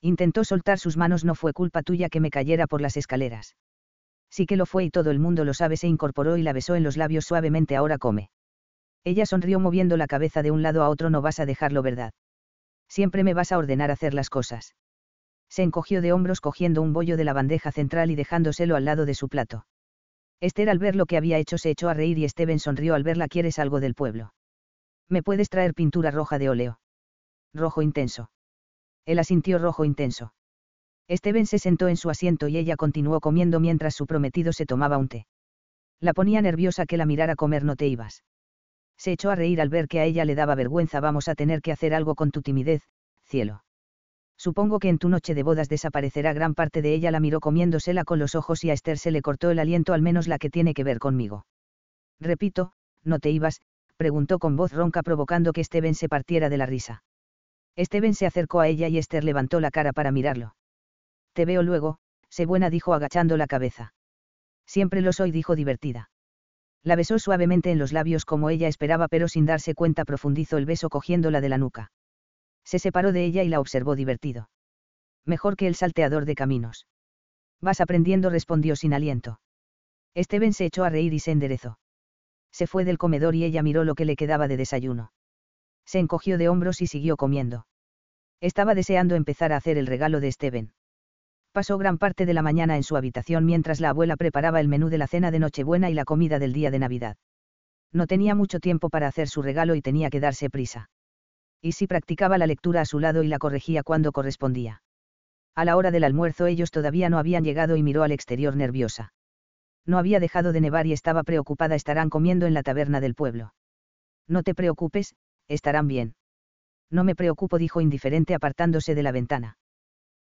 Intentó 0.00 0.44
soltar 0.44 0.78
sus 0.78 0.96
manos. 0.96 1.24
No 1.24 1.34
fue 1.34 1.52
culpa 1.52 1.82
tuya 1.82 2.08
que 2.08 2.20
me 2.20 2.30
cayera 2.30 2.66
por 2.66 2.80
las 2.80 2.96
escaleras. 2.96 3.56
Sí 4.30 4.46
que 4.46 4.56
lo 4.56 4.66
fue 4.66 4.84
y 4.84 4.90
todo 4.90 5.10
el 5.10 5.18
mundo 5.18 5.44
lo 5.44 5.54
sabe. 5.54 5.76
Se 5.76 5.88
incorporó 5.88 6.36
y 6.36 6.42
la 6.42 6.52
besó 6.52 6.74
en 6.74 6.82
los 6.82 6.96
labios 6.96 7.24
suavemente. 7.24 7.76
Ahora 7.76 7.98
come. 7.98 8.30
Ella 9.04 9.24
sonrió 9.24 9.60
moviendo 9.60 9.96
la 9.96 10.06
cabeza 10.06 10.42
de 10.42 10.50
un 10.50 10.62
lado 10.62 10.82
a 10.82 10.88
otro. 10.88 11.10
No 11.10 11.22
vas 11.22 11.38
a 11.40 11.46
dejarlo, 11.46 11.82
¿verdad? 11.82 12.12
Siempre 12.88 13.24
me 13.24 13.34
vas 13.34 13.52
a 13.52 13.58
ordenar 13.58 13.90
hacer 13.90 14.14
las 14.14 14.30
cosas. 14.30 14.74
Se 15.48 15.62
encogió 15.62 16.02
de 16.02 16.12
hombros 16.12 16.40
cogiendo 16.40 16.82
un 16.82 16.92
bollo 16.92 17.16
de 17.16 17.24
la 17.24 17.32
bandeja 17.32 17.72
central 17.72 18.10
y 18.10 18.16
dejándoselo 18.16 18.76
al 18.76 18.84
lado 18.84 19.06
de 19.06 19.14
su 19.14 19.28
plato. 19.28 19.66
Esther 20.40 20.68
al 20.68 20.78
ver 20.78 20.96
lo 20.96 21.06
que 21.06 21.16
había 21.16 21.38
hecho 21.38 21.56
se 21.56 21.70
echó 21.70 21.88
a 21.88 21.94
reír 21.94 22.18
y 22.18 22.28
Steven 22.28 22.58
sonrió 22.58 22.94
al 22.94 23.04
verla. 23.04 23.28
¿Quieres 23.28 23.58
algo 23.58 23.80
del 23.80 23.94
pueblo? 23.94 24.34
¿Me 25.08 25.22
puedes 25.22 25.48
traer 25.48 25.72
pintura 25.72 26.10
roja 26.10 26.38
de 26.38 26.50
óleo? 26.50 26.80
Rojo 27.54 27.80
intenso. 27.80 28.28
Él 29.06 29.18
asintió 29.18 29.58
rojo 29.58 29.84
intenso. 29.84 30.34
Steven 31.08 31.46
se 31.46 31.58
sentó 31.58 31.88
en 31.88 31.96
su 31.96 32.10
asiento 32.10 32.48
y 32.48 32.58
ella 32.58 32.76
continuó 32.76 33.20
comiendo 33.20 33.60
mientras 33.60 33.94
su 33.94 34.06
prometido 34.06 34.52
se 34.52 34.66
tomaba 34.66 34.98
un 34.98 35.08
té. 35.08 35.26
La 36.00 36.12
ponía 36.12 36.42
nerviosa 36.42 36.84
que 36.84 36.96
la 36.96 37.06
mirara 37.06 37.36
comer 37.36 37.64
no 37.64 37.76
te 37.76 37.86
ibas. 37.86 38.24
Se 38.98 39.12
echó 39.12 39.30
a 39.30 39.36
reír 39.36 39.60
al 39.60 39.68
ver 39.68 39.88
que 39.88 40.00
a 40.00 40.04
ella 40.04 40.24
le 40.24 40.34
daba 40.34 40.54
vergüenza. 40.54 41.00
Vamos 41.00 41.28
a 41.28 41.34
tener 41.34 41.62
que 41.62 41.72
hacer 41.72 41.94
algo 41.94 42.14
con 42.14 42.30
tu 42.30 42.42
timidez, 42.42 42.82
cielo. 43.24 43.62
Supongo 44.36 44.78
que 44.78 44.88
en 44.88 44.98
tu 44.98 45.08
noche 45.08 45.34
de 45.34 45.42
bodas 45.42 45.68
desaparecerá 45.68 46.32
gran 46.32 46.54
parte 46.54 46.82
de 46.82 46.92
ella. 46.92 47.10
La 47.10 47.20
miró 47.20 47.40
comiéndosela 47.40 48.04
con 48.04 48.18
los 48.18 48.34
ojos 48.34 48.64
y 48.64 48.70
a 48.70 48.72
Esther 48.72 48.98
se 48.98 49.10
le 49.10 49.22
cortó 49.22 49.50
el 49.50 49.58
aliento, 49.58 49.94
al 49.94 50.02
menos 50.02 50.28
la 50.28 50.38
que 50.38 50.50
tiene 50.50 50.74
que 50.74 50.84
ver 50.84 50.98
conmigo. 50.98 51.46
Repito, 52.20 52.72
¿no 53.04 53.18
te 53.18 53.30
ibas? 53.30 53.60
preguntó 53.96 54.38
con 54.38 54.56
voz 54.56 54.72
ronca 54.72 55.02
provocando 55.02 55.52
que 55.52 55.64
Steven 55.64 55.94
se 55.94 56.08
partiera 56.08 56.48
de 56.50 56.58
la 56.58 56.66
risa. 56.66 57.02
Steven 57.78 58.14
se 58.14 58.26
acercó 58.26 58.60
a 58.60 58.68
ella 58.68 58.88
y 58.88 58.98
Esther 58.98 59.24
levantó 59.24 59.60
la 59.60 59.70
cara 59.70 59.92
para 59.92 60.10
mirarlo. 60.10 60.56
Te 61.34 61.44
veo 61.44 61.62
luego, 61.62 61.98
sé 62.30 62.46
buena, 62.46 62.70
dijo 62.70 62.94
agachando 62.94 63.36
la 63.36 63.46
cabeza. 63.46 63.94
Siempre 64.66 65.00
lo 65.00 65.12
soy, 65.12 65.30
dijo 65.30 65.54
divertida. 65.54 66.10
La 66.82 66.96
besó 66.96 67.18
suavemente 67.18 67.70
en 67.70 67.78
los 67.78 67.92
labios 67.92 68.24
como 68.24 68.48
ella 68.48 68.68
esperaba, 68.68 69.08
pero 69.08 69.28
sin 69.28 69.44
darse 69.44 69.74
cuenta 69.74 70.04
profundizó 70.04 70.56
el 70.56 70.66
beso 70.66 70.88
cogiéndola 70.88 71.40
de 71.40 71.48
la 71.48 71.58
nuca. 71.58 71.90
Se 72.64 72.78
separó 72.78 73.12
de 73.12 73.24
ella 73.24 73.42
y 73.42 73.48
la 73.48 73.60
observó 73.60 73.94
divertido. 73.94 74.50
Mejor 75.24 75.56
que 75.56 75.66
el 75.66 75.74
salteador 75.74 76.24
de 76.24 76.34
caminos. 76.34 76.86
Vas 77.60 77.80
aprendiendo, 77.80 78.30
respondió 78.30 78.76
sin 78.76 78.94
aliento. 78.94 79.40
Steven 80.16 80.52
se 80.52 80.66
echó 80.66 80.84
a 80.84 80.90
reír 80.90 81.12
y 81.12 81.18
se 81.18 81.32
enderezó. 81.32 81.78
Se 82.52 82.66
fue 82.66 82.84
del 82.84 82.98
comedor 82.98 83.34
y 83.34 83.44
ella 83.44 83.62
miró 83.62 83.84
lo 83.84 83.94
que 83.94 84.04
le 84.04 84.16
quedaba 84.16 84.48
de 84.48 84.56
desayuno. 84.56 85.12
Se 85.86 85.98
encogió 85.98 86.36
de 86.36 86.48
hombros 86.48 86.82
y 86.82 86.86
siguió 86.86 87.16
comiendo. 87.16 87.66
Estaba 88.40 88.74
deseando 88.74 89.14
empezar 89.14 89.52
a 89.52 89.56
hacer 89.56 89.78
el 89.78 89.86
regalo 89.86 90.20
de 90.20 90.30
Steven. 90.30 90.72
Pasó 91.52 91.78
gran 91.78 91.96
parte 91.96 92.26
de 92.26 92.34
la 92.34 92.42
mañana 92.42 92.76
en 92.76 92.82
su 92.82 92.96
habitación 92.96 93.46
mientras 93.46 93.80
la 93.80 93.90
abuela 93.90 94.16
preparaba 94.16 94.60
el 94.60 94.68
menú 94.68 94.90
de 94.90 94.98
la 94.98 95.06
cena 95.06 95.30
de 95.30 95.38
Nochebuena 95.38 95.88
y 95.88 95.94
la 95.94 96.04
comida 96.04 96.38
del 96.38 96.52
día 96.52 96.70
de 96.70 96.78
Navidad. 96.78 97.16
No 97.92 98.06
tenía 98.06 98.34
mucho 98.34 98.60
tiempo 98.60 98.90
para 98.90 99.06
hacer 99.06 99.28
su 99.28 99.40
regalo 99.40 99.74
y 99.74 99.80
tenía 99.80 100.10
que 100.10 100.20
darse 100.20 100.50
prisa. 100.50 100.90
Y 101.62 101.72
si 101.72 101.86
practicaba 101.86 102.36
la 102.36 102.46
lectura 102.46 102.82
a 102.82 102.84
su 102.84 102.98
lado 102.98 103.22
y 103.22 103.28
la 103.28 103.38
corregía 103.38 103.82
cuando 103.82 104.12
correspondía. 104.12 104.82
A 105.54 105.64
la 105.64 105.76
hora 105.76 105.90
del 105.90 106.04
almuerzo 106.04 106.46
ellos 106.46 106.70
todavía 106.70 107.08
no 107.08 107.18
habían 107.18 107.42
llegado 107.42 107.76
y 107.76 107.82
miró 107.82 108.02
al 108.02 108.12
exterior 108.12 108.54
nerviosa. 108.54 109.14
No 109.86 109.98
había 109.98 110.20
dejado 110.20 110.52
de 110.52 110.60
nevar 110.60 110.86
y 110.86 110.92
estaba 110.92 111.22
preocupada. 111.22 111.74
Estarán 111.74 112.10
comiendo 112.10 112.46
en 112.46 112.52
la 112.52 112.62
taberna 112.62 113.00
del 113.00 113.14
pueblo. 113.14 113.54
No 114.28 114.42
te 114.42 114.54
preocupes, 114.54 115.14
estarán 115.48 115.88
bien. 115.88 116.14
No 116.90 117.04
me 117.04 117.14
preocupo, 117.14 117.58
dijo 117.58 117.80
indiferente 117.80 118.34
apartándose 118.34 118.94
de 118.94 119.02
la 119.02 119.12
ventana. 119.12 119.58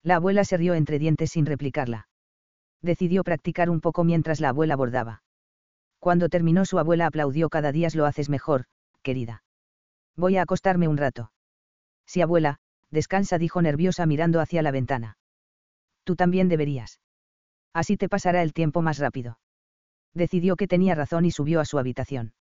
La 0.02 0.16
abuela 0.16 0.44
se 0.44 0.56
rió 0.56 0.74
entre 0.74 0.98
dientes 0.98 1.30
sin 1.30 1.46
replicarla. 1.46 2.08
Decidió 2.82 3.24
practicar 3.24 3.70
un 3.70 3.80
poco 3.80 4.04
mientras 4.04 4.40
la 4.40 4.50
abuela 4.50 4.76
bordaba. 4.76 5.22
Cuando 5.98 6.28
terminó 6.28 6.64
su 6.64 6.78
abuela 6.78 7.06
aplaudió 7.06 7.48
cada 7.48 7.72
día 7.72 7.88
lo 7.94 8.06
haces 8.06 8.28
mejor, 8.28 8.64
querida. 9.02 9.42
Voy 10.16 10.36
a 10.36 10.42
acostarme 10.42 10.88
un 10.88 10.96
rato. 10.96 11.32
Sí, 12.06 12.20
abuela, 12.20 12.58
descansa, 12.90 13.38
dijo 13.38 13.60
nerviosa 13.62 14.06
mirando 14.06 14.40
hacia 14.40 14.62
la 14.62 14.70
ventana. 14.70 15.18
Tú 16.04 16.16
también 16.16 16.48
deberías. 16.48 17.00
Así 17.74 17.96
te 17.96 18.08
pasará 18.08 18.42
el 18.42 18.52
tiempo 18.52 18.82
más 18.82 18.98
rápido. 18.98 19.38
Decidió 20.14 20.56
que 20.56 20.68
tenía 20.68 20.94
razón 20.94 21.24
y 21.24 21.30
subió 21.30 21.60
a 21.60 21.64
su 21.64 21.78
habitación. 21.78 22.32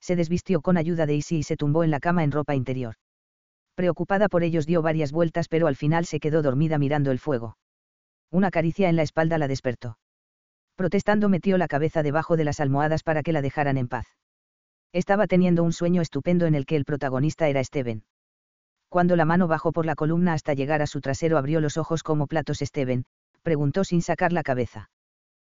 Se 0.00 0.16
desvistió 0.16 0.60
con 0.60 0.76
ayuda 0.76 1.06
de 1.06 1.14
Isi 1.14 1.38
y 1.38 1.42
se 1.42 1.56
tumbó 1.56 1.84
en 1.84 1.90
la 1.90 2.00
cama 2.00 2.24
en 2.24 2.32
ropa 2.32 2.54
interior. 2.54 2.94
Preocupada 3.74 4.28
por 4.28 4.42
ellos 4.42 4.66
dio 4.66 4.82
varias 4.82 5.12
vueltas 5.12 5.48
pero 5.48 5.66
al 5.66 5.76
final 5.76 6.06
se 6.06 6.20
quedó 6.20 6.42
dormida 6.42 6.78
mirando 6.78 7.10
el 7.10 7.18
fuego. 7.18 7.56
Una 8.30 8.50
caricia 8.50 8.88
en 8.88 8.96
la 8.96 9.02
espalda 9.02 9.38
la 9.38 9.48
despertó. 9.48 9.98
Protestando 10.76 11.28
metió 11.28 11.58
la 11.58 11.68
cabeza 11.68 12.02
debajo 12.02 12.36
de 12.36 12.44
las 12.44 12.60
almohadas 12.60 13.02
para 13.02 13.22
que 13.22 13.32
la 13.32 13.42
dejaran 13.42 13.76
en 13.76 13.88
paz. 13.88 14.06
Estaba 14.92 15.26
teniendo 15.26 15.62
un 15.62 15.72
sueño 15.72 16.02
estupendo 16.02 16.46
en 16.46 16.54
el 16.54 16.66
que 16.66 16.76
el 16.76 16.84
protagonista 16.84 17.48
era 17.48 17.62
Steven. 17.62 18.04
Cuando 18.88 19.14
la 19.14 19.24
mano 19.24 19.46
bajó 19.46 19.72
por 19.72 19.86
la 19.86 19.94
columna 19.94 20.32
hasta 20.32 20.54
llegar 20.54 20.82
a 20.82 20.86
su 20.86 21.00
trasero 21.00 21.38
abrió 21.38 21.60
los 21.60 21.76
ojos 21.76 22.02
como 22.02 22.26
platos 22.26 22.58
Steven, 22.58 23.04
preguntó 23.42 23.84
sin 23.84 24.02
sacar 24.02 24.32
la 24.32 24.42
cabeza. 24.42 24.90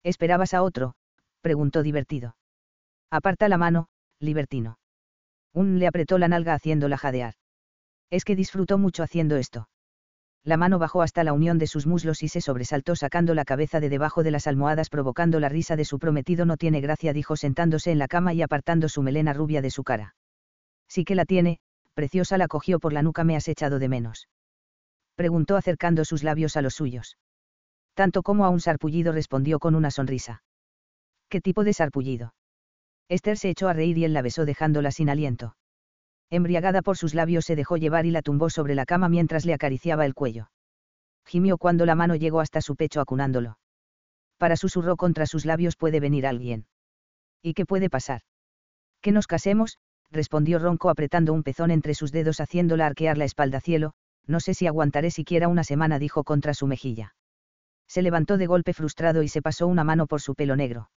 ¿Esperabas 0.03 0.53
a 0.53 0.63
otro? 0.63 0.95
preguntó 1.41 1.81
divertido. 1.81 2.35
Aparta 3.09 3.47
la 3.47 3.57
mano, 3.57 3.87
libertino. 4.21 4.77
Un 5.53 5.79
le 5.79 5.87
apretó 5.87 6.17
la 6.17 6.27
nalga 6.27 6.53
haciéndola 6.53 6.97
jadear. 6.97 7.33
Es 8.09 8.23
que 8.23 8.35
disfrutó 8.35 8.77
mucho 8.77 9.03
haciendo 9.03 9.35
esto. 9.35 9.67
La 10.43 10.57
mano 10.57 10.79
bajó 10.79 11.01
hasta 11.01 11.23
la 11.23 11.33
unión 11.33 11.59
de 11.59 11.67
sus 11.67 11.85
muslos 11.85 12.23
y 12.23 12.27
se 12.27 12.41
sobresaltó 12.41 12.95
sacando 12.95 13.35
la 13.35 13.45
cabeza 13.45 13.79
de 13.79 13.89
debajo 13.89 14.23
de 14.23 14.31
las 14.31 14.47
almohadas 14.47 14.89
provocando 14.89 15.39
la 15.39 15.49
risa 15.49 15.75
de 15.75 15.85
su 15.85 15.99
prometido 15.99 16.45
no 16.45 16.57
tiene 16.57 16.81
gracia 16.81 17.13
dijo 17.13 17.35
sentándose 17.35 17.91
en 17.91 17.99
la 17.99 18.07
cama 18.07 18.33
y 18.33 18.41
apartando 18.41 18.89
su 18.89 19.03
melena 19.03 19.33
rubia 19.33 19.61
de 19.61 19.69
su 19.69 19.83
cara. 19.83 20.15
Sí 20.87 21.03
que 21.05 21.15
la 21.15 21.25
tiene, 21.25 21.59
preciosa 21.93 22.37
la 22.37 22.47
cogió 22.47 22.79
por 22.79 22.91
la 22.91 23.03
nuca 23.03 23.23
me 23.23 23.35
has 23.35 23.47
echado 23.47 23.77
de 23.77 23.87
menos. 23.87 24.29
Preguntó 25.15 25.57
acercando 25.57 26.05
sus 26.05 26.23
labios 26.23 26.57
a 26.57 26.61
los 26.63 26.73
suyos. 26.73 27.17
Tanto 27.93 28.23
como 28.23 28.45
a 28.45 28.49
un 28.49 28.61
sarpullido 28.61 29.11
respondió 29.11 29.59
con 29.59 29.75
una 29.75 29.91
sonrisa. 29.91 30.41
¿Qué 31.29 31.39
tipo 31.39 31.63
de 31.63 31.73
sarpullido? 31.73 32.33
Esther 33.11 33.37
se 33.37 33.49
echó 33.49 33.67
a 33.67 33.73
reír 33.73 33.97
y 33.99 34.05
él 34.05 34.13
la 34.13 34.23
besó 34.23 34.45
dejándola 34.45 34.91
sin 34.91 35.09
aliento 35.09 35.55
embriagada 36.31 36.81
por 36.81 36.97
sus 36.97 37.13
labios 37.13 37.45
se 37.45 37.57
dejó 37.57 37.75
llevar 37.75 38.05
y 38.05 38.11
la 38.11 38.21
tumbó 38.21 38.49
sobre 38.49 38.73
la 38.73 38.85
cama 38.85 39.09
mientras 39.09 39.45
le 39.45 39.53
acariciaba 39.53 40.05
el 40.05 40.15
cuello. 40.15 40.49
Gimió 41.25 41.57
cuando 41.57 41.85
la 41.85 41.93
mano 41.93 42.15
llegó 42.15 42.39
hasta 42.39 42.61
su 42.61 42.75
pecho 42.75 43.01
acunándolo. 43.01 43.59
Para 44.37 44.55
susurró 44.55 44.95
contra 44.95 45.25
sus 45.25 45.45
labios 45.45 45.75
puede 45.75 45.99
venir 45.99 46.25
alguien. 46.25 46.65
¿Y 47.43 47.53
qué 47.53 47.65
puede 47.65 47.89
pasar? 47.89 48.21
Que 49.01 49.11
nos 49.11 49.27
casemos, 49.27 49.77
respondió 50.09 50.57
ronco 50.57 50.89
apretando 50.89 51.33
un 51.33 51.43
pezón 51.43 51.69
entre 51.69 51.93
sus 51.93 52.11
dedos 52.13 52.39
haciéndola 52.39 52.87
arquear 52.87 53.17
la 53.17 53.25
espalda 53.25 53.59
cielo, 53.59 53.93
no 54.25 54.39
sé 54.39 54.53
si 54.53 54.67
aguantaré 54.67 55.11
siquiera 55.11 55.49
una 55.49 55.65
semana 55.65 55.99
dijo 55.99 56.23
contra 56.23 56.53
su 56.53 56.65
mejilla. 56.65 57.13
Se 57.87 58.01
levantó 58.01 58.37
de 58.37 58.47
golpe 58.47 58.73
frustrado 58.73 59.21
y 59.21 59.27
se 59.27 59.41
pasó 59.41 59.67
una 59.67 59.83
mano 59.83 60.07
por 60.07 60.21
su 60.21 60.33
pelo 60.33 60.55
negro. 60.55 60.89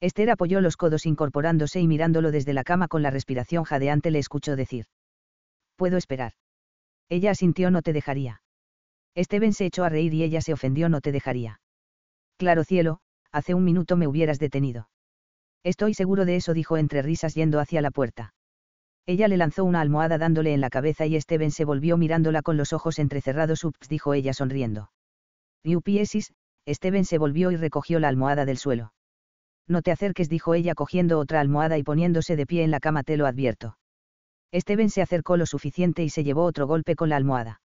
Esther 0.00 0.30
apoyó 0.30 0.60
los 0.60 0.76
codos 0.76 1.06
incorporándose 1.06 1.80
y 1.80 1.88
mirándolo 1.88 2.30
desde 2.30 2.52
la 2.52 2.64
cama 2.64 2.86
con 2.88 3.02
la 3.02 3.10
respiración 3.10 3.64
jadeante 3.64 4.10
le 4.10 4.20
escuchó 4.20 4.54
decir. 4.54 4.86
Puedo 5.76 5.96
esperar. 5.96 6.32
Ella 7.08 7.32
asintió 7.32 7.70
no 7.70 7.82
te 7.82 7.92
dejaría. 7.92 8.42
Steven 9.16 9.52
se 9.52 9.66
echó 9.66 9.84
a 9.84 9.88
reír 9.88 10.14
y 10.14 10.22
ella 10.22 10.40
se 10.40 10.52
ofendió 10.52 10.88
no 10.88 11.00
te 11.00 11.10
dejaría. 11.10 11.60
Claro 12.36 12.62
cielo, 12.62 13.00
hace 13.32 13.54
un 13.54 13.64
minuto 13.64 13.96
me 13.96 14.06
hubieras 14.06 14.38
detenido. 14.38 14.88
Estoy 15.64 15.94
seguro 15.94 16.24
de 16.24 16.36
eso 16.36 16.54
dijo 16.54 16.76
entre 16.76 17.02
risas 17.02 17.34
yendo 17.34 17.58
hacia 17.58 17.82
la 17.82 17.90
puerta. 17.90 18.34
Ella 19.06 19.26
le 19.26 19.36
lanzó 19.36 19.64
una 19.64 19.80
almohada 19.80 20.18
dándole 20.18 20.52
en 20.52 20.60
la 20.60 20.70
cabeza 20.70 21.06
y 21.06 21.20
Steven 21.20 21.50
se 21.50 21.64
volvió 21.64 21.96
mirándola 21.96 22.42
con 22.42 22.56
los 22.56 22.72
ojos 22.72 22.98
entrecerrados. 22.98 23.64
Ups, 23.64 23.88
dijo 23.88 24.14
ella 24.14 24.34
sonriendo. 24.34 24.92
Yupiesis, 25.64 26.32
Steven 26.68 27.04
se 27.04 27.18
volvió 27.18 27.50
y 27.50 27.56
recogió 27.56 27.98
la 27.98 28.08
almohada 28.08 28.44
del 28.44 28.58
suelo. 28.58 28.92
No 29.68 29.82
te 29.82 29.92
acerques, 29.92 30.28
dijo 30.28 30.54
ella 30.54 30.74
cogiendo 30.74 31.18
otra 31.18 31.40
almohada 31.40 31.76
y 31.76 31.82
poniéndose 31.82 32.36
de 32.36 32.46
pie 32.46 32.64
en 32.64 32.70
la 32.70 32.80
cama, 32.80 33.02
te 33.02 33.16
lo 33.18 33.26
advierto. 33.26 33.76
Steven 34.52 34.88
se 34.88 35.02
acercó 35.02 35.36
lo 35.36 35.44
suficiente 35.44 36.02
y 36.02 36.08
se 36.08 36.24
llevó 36.24 36.44
otro 36.44 36.66
golpe 36.66 36.96
con 36.96 37.10
la 37.10 37.16
almohada. 37.16 37.60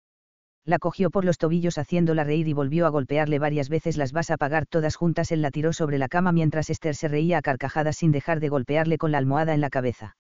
La 0.65 0.79
cogió 0.79 1.09
por 1.09 1.25
los 1.25 1.37
tobillos 1.37 1.77
haciéndola 1.77 2.23
reír 2.23 2.47
y 2.47 2.53
volvió 2.53 2.85
a 2.85 2.89
golpearle 2.89 3.39
varias 3.39 3.69
veces. 3.69 3.97
Las 3.97 4.13
vas 4.13 4.29
a 4.29 4.37
pagar 4.37 4.65
todas 4.65 4.95
juntas. 4.95 5.31
Él 5.31 5.41
la 5.41 5.51
tiró 5.51 5.73
sobre 5.73 5.97
la 5.97 6.07
cama 6.07 6.31
mientras 6.31 6.69
Esther 6.69 6.95
se 6.95 7.07
reía 7.07 7.39
a 7.39 7.41
carcajadas 7.41 7.97
sin 7.97 8.11
dejar 8.11 8.39
de 8.39 8.49
golpearle 8.49 8.97
con 8.97 9.11
la 9.11 9.17
almohada 9.17 9.53
en 9.53 9.61
la 9.61 9.69
cabeza. 9.69 10.15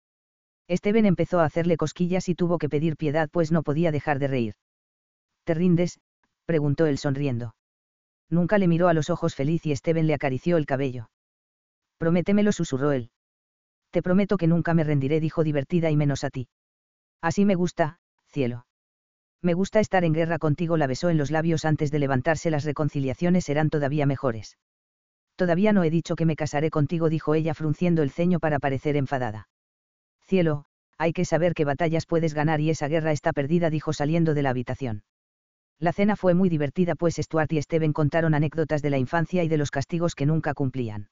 Steven 0.70 1.06
empezó 1.06 1.40
a 1.40 1.44
hacerle 1.44 1.76
cosquillas 1.76 2.28
y 2.28 2.34
tuvo 2.34 2.58
que 2.58 2.68
pedir 2.68 2.96
piedad 2.96 3.28
pues 3.30 3.52
no 3.52 3.62
podía 3.62 3.92
dejar 3.92 4.18
de 4.18 4.28
reír. 4.28 4.54
¿Te 5.44 5.54
rindes? 5.54 6.00
preguntó 6.44 6.86
él 6.86 6.98
sonriendo. 6.98 7.54
Nunca 8.30 8.58
le 8.58 8.68
miró 8.68 8.88
a 8.88 8.94
los 8.94 9.10
ojos 9.10 9.34
feliz 9.34 9.64
y 9.64 9.74
Steven 9.74 10.06
le 10.06 10.14
acarició 10.14 10.56
el 10.56 10.66
cabello. 10.66 11.08
Prométemelo, 11.98 12.52
susurró 12.52 12.92
él. 12.92 13.10
Te 13.90 14.02
prometo 14.02 14.36
que 14.36 14.46
nunca 14.46 14.74
me 14.74 14.84
rendiré, 14.84 15.20
dijo 15.20 15.44
divertida 15.44 15.90
y 15.90 15.96
menos 15.96 16.24
a 16.24 16.30
ti. 16.30 16.48
Así 17.20 17.44
me 17.44 17.54
gusta, 17.54 17.98
cielo. 18.26 18.66
Me 19.42 19.54
gusta 19.54 19.80
estar 19.80 20.04
en 20.04 20.12
guerra 20.12 20.38
contigo, 20.38 20.76
la 20.76 20.86
besó 20.86 21.10
en 21.10 21.18
los 21.18 21.30
labios 21.30 21.64
antes 21.64 21.90
de 21.90 21.98
levantarse, 21.98 22.50
las 22.50 22.64
reconciliaciones 22.64 23.44
serán 23.44 23.70
todavía 23.70 24.06
mejores. 24.06 24.58
Todavía 25.36 25.72
no 25.72 25.84
he 25.84 25.90
dicho 25.90 26.16
que 26.16 26.26
me 26.26 26.34
casaré 26.34 26.70
contigo, 26.70 27.08
dijo 27.08 27.34
ella 27.34 27.54
frunciendo 27.54 28.02
el 28.02 28.10
ceño 28.10 28.40
para 28.40 28.58
parecer 28.58 28.96
enfadada. 28.96 29.48
Cielo, 30.26 30.64
hay 30.98 31.12
que 31.12 31.24
saber 31.24 31.54
qué 31.54 31.64
batallas 31.64 32.06
puedes 32.06 32.34
ganar 32.34 32.60
y 32.60 32.70
esa 32.70 32.88
guerra 32.88 33.12
está 33.12 33.32
perdida, 33.32 33.70
dijo 33.70 33.92
saliendo 33.92 34.34
de 34.34 34.42
la 34.42 34.50
habitación. 34.50 35.04
La 35.78 35.92
cena 35.92 36.16
fue 36.16 36.34
muy 36.34 36.48
divertida 36.48 36.96
pues 36.96 37.14
Stuart 37.16 37.52
y 37.52 37.62
Steven 37.62 37.92
contaron 37.92 38.34
anécdotas 38.34 38.82
de 38.82 38.90
la 38.90 38.98
infancia 38.98 39.44
y 39.44 39.48
de 39.48 39.58
los 39.58 39.70
castigos 39.70 40.16
que 40.16 40.26
nunca 40.26 40.54
cumplían. 40.54 41.08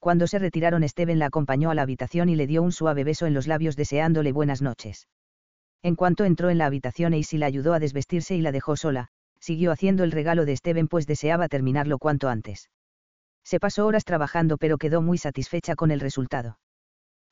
Cuando 0.00 0.26
se 0.26 0.38
retiraron 0.38 0.86
Steven 0.88 1.18
la 1.18 1.26
acompañó 1.26 1.70
a 1.70 1.74
la 1.74 1.82
habitación 1.82 2.30
y 2.30 2.34
le 2.34 2.46
dio 2.46 2.62
un 2.62 2.72
suave 2.72 3.04
beso 3.04 3.26
en 3.26 3.34
los 3.34 3.46
labios 3.46 3.76
deseándole 3.76 4.32
buenas 4.32 4.62
noches. 4.62 5.08
En 5.82 5.94
cuanto 5.94 6.24
entró 6.24 6.48
en 6.48 6.56
la 6.56 6.64
habitación 6.64 7.12
Easy 7.12 7.36
la 7.36 7.46
ayudó 7.46 7.74
a 7.74 7.78
desvestirse 7.78 8.34
y 8.34 8.40
la 8.40 8.50
dejó 8.50 8.76
sola, 8.76 9.08
siguió 9.40 9.72
haciendo 9.72 10.02
el 10.02 10.10
regalo 10.10 10.46
de 10.46 10.56
Steven 10.56 10.88
pues 10.88 11.06
deseaba 11.06 11.48
terminarlo 11.48 11.98
cuanto 11.98 12.30
antes. 12.30 12.70
Se 13.44 13.60
pasó 13.60 13.86
horas 13.86 14.04
trabajando 14.06 14.56
pero 14.56 14.78
quedó 14.78 15.02
muy 15.02 15.18
satisfecha 15.18 15.74
con 15.74 15.90
el 15.90 16.00
resultado. 16.00 16.58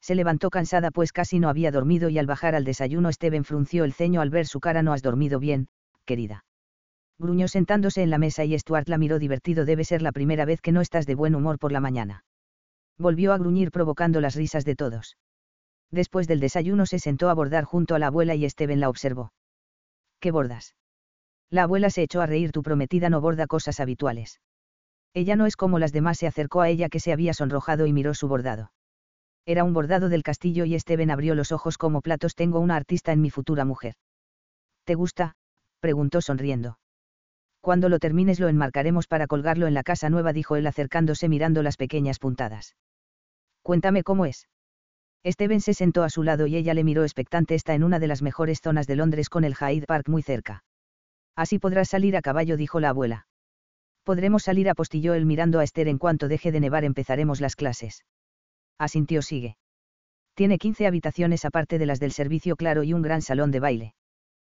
Se 0.03 0.15
levantó 0.15 0.51
cansada 0.51 0.91
pues 0.91 1.11
casi 1.11 1.39
no 1.39 1.49
había 1.49 1.71
dormido 1.71 2.11
y 2.11 2.19
al 2.19 2.27
bajar 2.27 2.55
al 2.55 2.65
desayuno 2.65 3.11
Steven 3.11 3.45
frunció 3.45 3.85
el 3.85 3.95
ceño 3.95 4.21
al 4.21 4.31
ver 4.31 4.47
su 4.47 4.61
cara 4.61 4.83
no 4.83 4.93
has 4.93 5.03
dormido 5.03 5.41
bien, 5.41 5.69
querida. 6.05 6.45
Gruñó 7.19 7.49
sentándose 7.49 8.03
en 8.03 8.11
la 8.11 8.19
mesa 8.19 8.45
y 8.45 8.57
Stuart 8.59 8.89
la 8.89 8.99
miró 8.99 9.19
divertido 9.19 9.65
debe 9.65 9.85
ser 9.85 10.03
la 10.03 10.13
primera 10.13 10.45
vez 10.45 10.61
que 10.61 10.73
no 10.73 10.83
estás 10.83 11.07
de 11.07 11.15
buen 11.15 11.35
humor 11.35 11.59
por 11.59 11.73
la 11.73 11.81
mañana. 11.81 12.25
Volvió 12.99 13.33
a 13.33 13.39
gruñir 13.39 13.71
provocando 13.71 14.21
las 14.21 14.35
risas 14.35 14.65
de 14.65 14.75
todos. 14.75 15.17
Después 15.91 16.27
del 16.27 16.41
desayuno 16.41 16.85
se 16.85 16.99
sentó 16.99 17.31
a 17.31 17.35
bordar 17.35 17.65
junto 17.65 17.95
a 17.95 17.99
la 17.99 18.09
abuela 18.09 18.35
y 18.35 18.49
Steven 18.49 18.81
la 18.81 18.89
observó. 18.89 19.33
¿Qué 20.21 20.31
bordas? 20.31 20.75
La 21.51 21.63
abuela 21.63 21.91
se 21.91 22.03
echó 22.03 22.21
a 22.21 22.27
reír 22.27 22.53
tu 22.53 22.63
prometida 22.63 23.09
no 23.09 23.21
borda 23.21 23.47
cosas 23.47 23.81
habituales. 23.81 24.41
Ella 25.15 25.37
no 25.37 25.47
es 25.47 25.57
como 25.57 25.79
las 25.79 25.93
demás 25.93 26.19
se 26.19 26.27
acercó 26.27 26.61
a 26.61 26.69
ella 26.69 26.89
que 26.89 27.01
se 27.01 27.13
había 27.13 27.33
sonrojado 27.33 27.87
y 27.87 27.93
miró 27.93 28.15
su 28.15 28.29
bordado. 28.29 28.73
Era 29.47 29.65
un 29.65 29.73
bordado 29.73 30.11
del 30.11 30.23
castillo 30.23 30.67
y 30.67 30.79
Steven 30.79 31.11
abrió 31.11 31.35
los 31.35 31.53
ojos 31.53 31.79
como 31.79 32.03
platos. 32.03 32.35
Tengo 32.35 32.61
una 32.61 32.77
artista 32.77 33.13
en 33.13 33.23
mi 33.23 33.31
futura 33.31 33.65
mujer. 33.65 33.95
¿Te 34.85 34.95
gusta? 34.95 35.37
preguntó 35.81 36.21
sonriendo. 36.21 36.79
Cuando 37.63 37.89
lo 37.89 37.99
termines 37.99 38.41
lo 38.41 38.49
enmarcaremos 38.49 39.07
para 39.07 39.27
colgarlo 39.27 39.67
en 39.67 39.75
la 39.75 39.83
casa 39.83 40.11
nueva, 40.11 40.33
dijo 40.33 40.57
él 40.57 40.67
acercándose 40.67 41.29
mirando 41.29 41.63
las 41.63 41.77
pequeñas 41.77 42.19
puntadas. 42.19 42.75
Cuéntame 43.69 44.03
cómo 44.03 44.25
es. 44.25 44.49
Steven 45.27 45.61
se 45.61 45.75
sentó 45.75 46.03
a 46.03 46.09
su 46.09 46.23
lado 46.23 46.47
y 46.47 46.57
ella 46.57 46.73
le 46.73 46.85
miró 46.85 47.03
expectante. 47.03 47.55
Está 47.55 47.75
en 47.75 47.85
una 47.85 47.99
de 47.99 48.07
las 48.07 48.23
mejores 48.23 48.63
zonas 48.63 48.87
de 48.87 48.97
Londres 48.97 49.29
con 49.29 49.45
el 49.45 49.55
Hyde 49.55 49.85
Park 49.87 50.09
muy 50.09 50.23
cerca. 50.23 50.65
Así 51.37 51.59
podrás 51.59 51.91
salir 51.91 52.17
a 52.17 52.23
caballo, 52.23 52.57
dijo 52.57 52.81
la 52.81 52.89
abuela. 52.89 53.27
Podremos 54.05 54.45
salir, 54.45 54.71
apostilló 54.71 55.13
él 55.13 55.27
mirando 55.27 55.59
a 55.59 55.65
Esther 55.65 55.89
en 55.89 55.99
cuanto 55.99 56.29
deje 56.29 56.51
de 56.51 56.61
nevar 56.61 56.85
empezaremos 56.85 57.43
las 57.43 57.57
clases 57.57 58.05
asintió 58.79 59.23
sigue. 59.23 59.59
Tiene 60.35 60.57
15 60.57 60.87
habitaciones 60.87 61.45
aparte 61.45 61.79
de 61.79 61.85
las 61.85 62.01
del 62.01 62.13
servicio 62.13 62.57
claro 62.57 62.85
y 62.85 62.95
un 62.95 63.03
gran 63.03 63.21
salón 63.21 63.51
de 63.51 63.61
baile. 63.61 63.95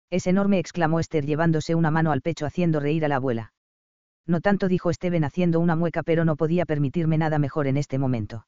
Es 0.09 0.27
enorme, 0.27 0.59
exclamó 0.59 1.01
Esther 1.01 1.25
llevándose 1.25 1.75
una 1.75 1.91
mano 1.91 2.11
al 2.11 2.21
pecho 2.21 2.45
haciendo 2.45 2.79
reír 2.79 3.03
a 3.03 3.07
la 3.07 3.15
abuela. 3.15 3.53
No 4.27 4.39
tanto 4.39 4.67
dijo 4.67 4.93
Steven 4.93 5.23
haciendo 5.23 5.59
una 5.59 5.75
mueca, 5.75 6.03
pero 6.03 6.23
no 6.23 6.35
podía 6.35 6.65
permitirme 6.65 7.17
nada 7.17 7.39
mejor 7.39 7.65
en 7.67 7.77
este 7.77 7.97
momento. 7.97 8.45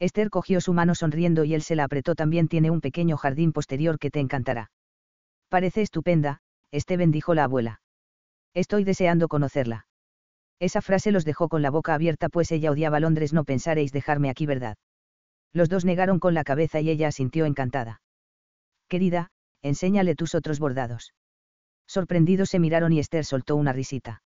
Esther 0.00 0.30
cogió 0.30 0.60
su 0.60 0.72
mano 0.72 0.94
sonriendo 0.94 1.44
y 1.44 1.54
él 1.54 1.62
se 1.62 1.76
la 1.76 1.84
apretó. 1.84 2.14
También 2.14 2.48
tiene 2.48 2.70
un 2.70 2.80
pequeño 2.80 3.16
jardín 3.16 3.52
posterior 3.52 3.98
que 3.98 4.10
te 4.10 4.18
encantará. 4.18 4.70
Parece 5.48 5.82
estupenda, 5.82 6.40
Steven 6.74 7.10
dijo 7.10 7.34
la 7.34 7.44
abuela. 7.44 7.80
Estoy 8.54 8.84
deseando 8.84 9.28
conocerla. 9.28 9.86
Esa 10.58 10.80
frase 10.80 11.12
los 11.12 11.24
dejó 11.24 11.48
con 11.48 11.62
la 11.62 11.70
boca 11.70 11.94
abierta 11.94 12.28
pues 12.28 12.50
ella 12.50 12.70
odiaba 12.70 12.98
Londres. 12.98 13.32
No 13.32 13.44
pensaréis 13.44 13.92
dejarme 13.92 14.30
aquí, 14.30 14.46
¿verdad? 14.46 14.76
Los 15.52 15.68
dos 15.68 15.84
negaron 15.84 16.18
con 16.18 16.34
la 16.34 16.44
cabeza 16.44 16.80
y 16.80 16.90
ella 16.90 17.08
asintió 17.08 17.44
encantada. 17.44 18.00
Querida, 18.88 19.30
enséñale 19.62 20.14
tus 20.14 20.34
otros 20.34 20.58
bordados. 20.58 21.12
Sorprendidos 21.86 22.50
se 22.50 22.58
miraron 22.58 22.92
y 22.92 23.00
Esther 23.00 23.24
soltó 23.24 23.56
una 23.56 23.72
risita. 23.72 24.22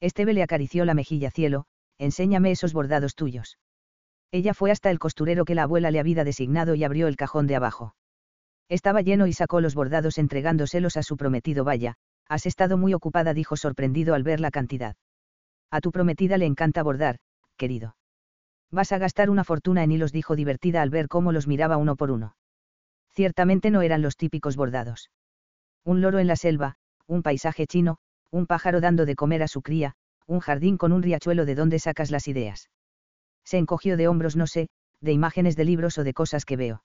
Esteve 0.00 0.34
le 0.34 0.42
acarició 0.42 0.84
la 0.84 0.94
mejilla 0.94 1.30
cielo, 1.30 1.66
enséñame 1.98 2.50
esos 2.50 2.72
bordados 2.72 3.14
tuyos. 3.14 3.58
Ella 4.36 4.52
fue 4.52 4.70
hasta 4.70 4.90
el 4.90 4.98
costurero 4.98 5.46
que 5.46 5.54
la 5.54 5.62
abuela 5.62 5.90
le 5.90 5.98
había 5.98 6.22
designado 6.22 6.74
y 6.74 6.84
abrió 6.84 7.08
el 7.08 7.16
cajón 7.16 7.46
de 7.46 7.56
abajo. 7.56 7.94
Estaba 8.68 9.00
lleno 9.00 9.26
y 9.26 9.32
sacó 9.32 9.62
los 9.62 9.74
bordados 9.74 10.18
entregándoselos 10.18 10.98
a 10.98 11.02
su 11.02 11.16
prometido. 11.16 11.64
Vaya, 11.64 11.94
has 12.28 12.44
estado 12.44 12.76
muy 12.76 12.92
ocupada, 12.92 13.32
dijo 13.32 13.56
sorprendido 13.56 14.14
al 14.14 14.24
ver 14.24 14.40
la 14.40 14.50
cantidad. 14.50 14.94
A 15.70 15.80
tu 15.80 15.90
prometida 15.90 16.36
le 16.36 16.44
encanta 16.44 16.82
bordar, 16.82 17.16
querido. 17.56 17.96
Vas 18.70 18.92
a 18.92 18.98
gastar 18.98 19.30
una 19.30 19.42
fortuna 19.42 19.82
en 19.84 19.92
hilos, 19.92 20.12
dijo 20.12 20.36
divertida 20.36 20.82
al 20.82 20.90
ver 20.90 21.08
cómo 21.08 21.32
los 21.32 21.46
miraba 21.46 21.78
uno 21.78 21.96
por 21.96 22.10
uno. 22.10 22.36
Ciertamente 23.14 23.70
no 23.70 23.80
eran 23.80 24.02
los 24.02 24.18
típicos 24.18 24.54
bordados. 24.54 25.10
Un 25.82 26.02
loro 26.02 26.18
en 26.18 26.26
la 26.26 26.36
selva, 26.36 26.76
un 27.06 27.22
paisaje 27.22 27.66
chino, 27.66 27.96
un 28.30 28.46
pájaro 28.46 28.82
dando 28.82 29.06
de 29.06 29.16
comer 29.16 29.42
a 29.42 29.48
su 29.48 29.62
cría, 29.62 29.94
un 30.26 30.40
jardín 30.40 30.76
con 30.76 30.92
un 30.92 31.02
riachuelo 31.02 31.46
de 31.46 31.54
donde 31.54 31.78
sacas 31.78 32.10
las 32.10 32.28
ideas. 32.28 32.68
Se 33.46 33.58
encogió 33.58 33.96
de 33.96 34.08
hombros, 34.08 34.34
no 34.34 34.46
sé, 34.46 34.68
de 35.00 35.12
imágenes 35.12 35.56
de 35.56 35.64
libros 35.64 35.96
o 35.98 36.04
de 36.04 36.12
cosas 36.12 36.44
que 36.44 36.56
veo. 36.56 36.82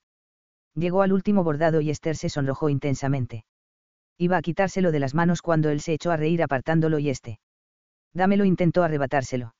Llegó 0.74 1.02
al 1.02 1.12
último 1.12 1.42
bordado 1.44 1.80
y 1.80 1.90
Esther 1.90 2.16
se 2.16 2.28
sonrojó 2.28 2.68
intensamente. 2.68 3.44
Iba 4.16 4.36
a 4.36 4.42
quitárselo 4.42 4.92
de 4.92 5.00
las 5.00 5.14
manos 5.14 5.42
cuando 5.42 5.70
él 5.70 5.80
se 5.80 5.92
echó 5.92 6.12
a 6.12 6.16
reír 6.16 6.42
apartándolo 6.42 6.98
y 7.00 7.10
este. 7.10 7.40
Dámelo 8.14 8.44
intentó 8.44 8.84
arrebatárselo. 8.84 9.54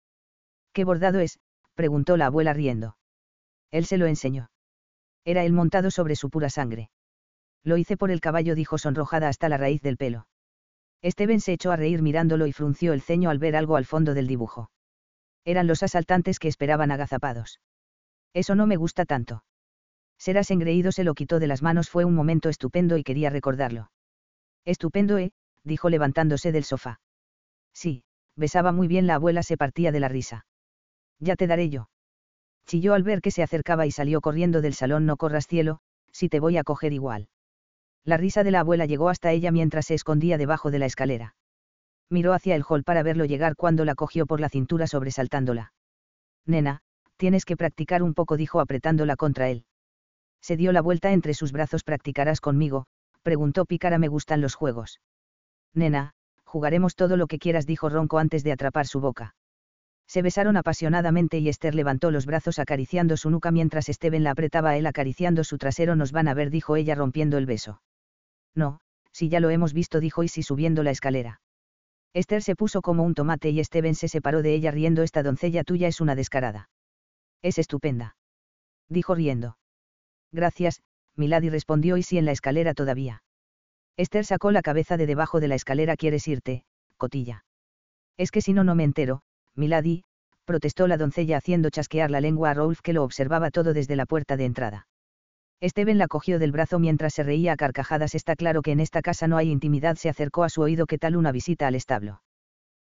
¿Qué 0.73 0.85
bordado 0.85 1.19
es? 1.19 1.41
preguntó 1.75 2.17
la 2.17 2.27
abuela 2.27 2.53
riendo. 2.53 2.97
Él 3.71 3.85
se 3.85 3.99
lo 3.99 4.07
enseñó. 4.07 4.51
Era 5.25 5.45
él 5.45 5.53
montado 5.53 5.91
sobre 5.91 6.17
su 6.17 6.31
pura 6.31 6.51
sangre. 6.51 6.91
Lo 7.65 7.77
hice 7.77 7.97
por 7.97 8.11
el 8.11 8.21
caballo, 8.21 8.55
dijo 8.55 8.79
sonrojada 8.79 9.29
hasta 9.29 9.49
la 9.49 9.57
raíz 9.57 9.83
del 9.83 9.97
pelo. 9.97 10.27
Steven 11.05 11.41
se 11.41 11.53
echó 11.53 11.73
a 11.73 11.77
reír 11.77 12.03
mirándolo 12.03 12.47
y 12.47 12.53
frunció 12.53 12.93
el 12.93 13.03
ceño 13.03 13.31
al 13.31 13.39
ver 13.39 13.57
algo 13.57 13.77
al 13.77 13.87
fondo 13.87 14.15
del 14.15 14.27
dibujo. 14.27 14.71
Eran 15.45 15.67
los 15.67 15.83
asaltantes 15.83 16.39
que 16.39 16.49
esperaban 16.49 16.91
agazapados. 16.91 17.61
Eso 18.35 18.55
no 18.55 18.67
me 18.67 18.77
gusta 18.77 19.05
tanto. 19.05 19.45
Serás 20.19 20.51
engreído 20.51 20.93
se 20.93 21.05
lo 21.05 21.15
quitó 21.15 21.41
de 21.41 21.49
las 21.49 21.63
manos 21.63 21.91
fue 21.91 22.05
un 22.05 22.15
momento 22.15 22.49
estupendo 22.49 22.97
y 22.97 23.03
quería 23.03 23.31
recordarlo. 23.31 23.91
Estupendo, 24.65 25.19
¿eh? 25.19 25.33
dijo 25.65 25.91
levantándose 25.91 26.53
del 26.53 26.65
sofá. 26.65 27.01
Sí, 27.73 28.05
besaba 28.37 28.73
muy 28.73 28.87
bien 28.87 29.07
la 29.07 29.17
abuela 29.17 29.43
se 29.43 29.57
partía 29.57 29.93
de 29.93 30.01
la 30.01 30.09
risa. 30.09 30.47
Ya 31.19 31.37
te 31.37 31.47
daré 31.47 31.71
yo. 31.71 31.89
Chilló 32.67 32.95
al 32.95 33.03
ver 33.03 33.21
que 33.21 33.31
se 33.31 33.43
acercaba 33.43 33.87
y 33.87 33.91
salió 33.91 34.21
corriendo 34.21 34.61
del 34.61 34.75
salón. 34.75 35.07
No 35.07 35.17
corras 35.17 35.47
cielo, 35.47 35.81
si 36.13 36.29
te 36.29 36.41
voy 36.41 36.57
a 36.57 36.65
coger 36.65 36.93
igual. 36.93 37.29
La 38.05 38.17
risa 38.17 38.45
de 38.45 38.51
la 38.51 38.61
abuela 38.61 38.87
llegó 38.87 39.09
hasta 39.09 39.33
ella 39.33 39.51
mientras 39.51 39.87
se 39.87 39.95
escondía 39.95 40.39
debajo 40.39 40.71
de 40.71 40.79
la 40.79 40.87
escalera. 40.87 41.35
Miró 42.11 42.33
hacia 42.33 42.55
el 42.55 42.65
hall 42.69 42.85
para 42.85 43.03
verlo 43.03 43.25
llegar 43.25 43.57
cuando 43.57 43.85
la 43.85 43.95
cogió 43.95 44.27
por 44.27 44.41
la 44.41 44.49
cintura 44.49 44.87
sobresaltándola. 44.87 45.73
Nena, 46.47 46.81
tienes 47.17 47.45
que 47.45 47.57
practicar 47.57 48.03
un 48.03 48.15
poco, 48.15 48.37
dijo 48.37 48.61
apretándola 48.61 49.17
contra 49.17 49.49
él. 49.49 49.65
Se 50.41 50.57
dio 50.57 50.73
la 50.73 50.83
vuelta 50.83 51.13
entre 51.13 51.35
sus 51.35 51.53
brazos. 51.53 51.85
¿Practicarás 51.85 52.41
conmigo? 52.41 52.87
preguntó 53.23 53.65
Pícara. 53.65 53.99
Me 53.99 54.09
gustan 54.09 54.41
los 54.41 54.55
juegos. 54.55 55.01
Nena, 55.73 56.13
jugaremos 56.45 56.97
todo 56.97 57.17
lo 57.17 57.29
que 57.29 57.39
quieras, 57.39 57.67
dijo 57.67 57.89
Ronco 57.89 58.19
antes 58.19 58.43
de 58.43 58.53
atrapar 58.53 58.87
su 58.87 59.01
boca. 59.01 59.35
Se 60.09 60.21
besaron 60.21 60.57
apasionadamente 60.57 61.39
y 61.39 61.49
Esther 61.49 61.75
levantó 61.75 62.11
los 62.11 62.27
brazos 62.27 62.59
acariciando 62.59 63.17
su 63.17 63.31
nuca 63.31 63.51
mientras 63.51 63.87
Steven 63.87 64.25
la 64.25 64.33
apretaba 64.33 64.71
a 64.71 64.77
él 64.77 64.87
acariciando 64.87 65.45
su 65.45 65.57
trasero. 65.59 65.97
Nos 65.97 66.13
van 66.13 66.29
a 66.29 66.35
ver, 66.35 66.51
dijo 66.51 66.77
ella 66.77 66.95
rompiendo 66.95 67.39
el 67.39 67.47
beso. 67.47 67.81
No, 68.55 68.81
si 69.13 69.29
ya 69.29 69.41
lo 69.41 69.49
hemos 69.49 69.73
visto, 69.73 70.01
dijo 70.01 70.23
Isi 70.23 70.43
subiendo 70.43 70.83
la 70.83 70.91
escalera. 70.91 71.41
Esther 72.15 72.43
se 72.43 72.57
puso 72.57 72.83
como 72.83 73.05
un 73.05 73.15
tomate 73.15 73.51
y 73.51 73.65
Steven 73.65 73.95
se 73.95 74.09
separó 74.09 74.43
de 74.43 74.55
ella 74.55 74.71
riendo. 74.71 75.03
Esta 75.03 75.23
doncella 75.23 75.65
tuya 75.65 75.89
es 75.89 76.01
una 76.01 76.15
descarada. 76.15 76.69
Es 77.41 77.59
estupenda. 77.59 78.17
Dijo 78.89 79.15
riendo. 79.15 79.57
Gracias, 80.31 80.83
Milady 81.17 81.51
respondió 81.51 81.97
Isi 81.97 82.19
en 82.19 82.25
la 82.25 82.33
escalera 82.33 82.75
todavía. 82.75 83.23
Esther 83.97 84.25
sacó 84.25 84.51
la 84.51 84.63
cabeza 84.63 84.97
de 84.97 85.07
debajo 85.07 85.41
de 85.41 85.49
la 85.49 85.55
escalera. 85.55 85.97
¿Quieres 85.97 86.27
irte, 86.29 86.65
cotilla? 86.97 87.45
Es 88.17 88.31
que 88.31 88.41
si 88.41 88.53
no, 88.53 88.65
no 88.65 88.75
me 88.75 88.85
entero, 88.85 89.23
Milady, 89.55 90.05
protestó 90.45 90.87
la 90.87 90.97
doncella 90.97 91.39
haciendo 91.39 91.71
chasquear 91.71 92.11
la 92.11 92.21
lengua 92.21 92.51
a 92.51 92.55
Rolf 92.55 92.81
que 92.81 92.93
lo 92.93 93.05
observaba 93.05 93.51
todo 93.51 93.73
desde 93.73 93.97
la 93.97 94.07
puerta 94.07 94.37
de 94.37 94.45
entrada. 94.45 94.87
Steven 95.63 95.97
la 95.97 96.09
cogió 96.09 96.41
del 96.41 96.51
brazo 96.51 96.81
mientras 96.81 97.15
se 97.15 97.23
reía 97.23 97.53
a 97.53 97.57
carcajadas. 97.57 98.17
Está 98.17 98.35
claro 98.35 98.63
que 98.63 98.73
en 98.73 98.81
esta 98.81 99.01
casa 99.01 99.29
no 99.29 99.37
hay 99.37 99.51
intimidad. 99.51 99.97
Se 99.97 100.09
acercó 100.09 100.43
a 100.43 100.49
su 100.49 100.61
oído. 100.61 100.87
¿Qué 100.87 100.99
tal 100.99 101.17
una 101.17 101.31
visita 101.31 101.69
al 101.69 101.77
establo? 101.77 102.23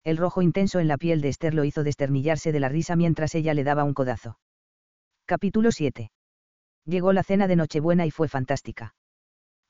El 0.04 0.16
rojo 0.16 0.40
intenso 0.40 0.78
en 0.78 0.86
la 0.86 0.96
piel 0.96 1.20
de 1.20 1.28
Esther 1.28 1.52
lo 1.52 1.64
hizo 1.64 1.82
desternillarse 1.82 2.52
de 2.52 2.60
la 2.60 2.68
risa 2.68 2.94
mientras 2.94 3.34
ella 3.34 3.54
le 3.54 3.64
daba 3.64 3.84
un 3.84 3.92
codazo. 3.92 4.38
Capítulo 5.26 5.72
7. 5.72 6.10
Llegó 6.86 7.12
la 7.12 7.22
cena 7.22 7.48
de 7.48 7.56
Nochebuena 7.56 8.06
y 8.06 8.10
fue 8.10 8.28
fantástica. 8.28 8.94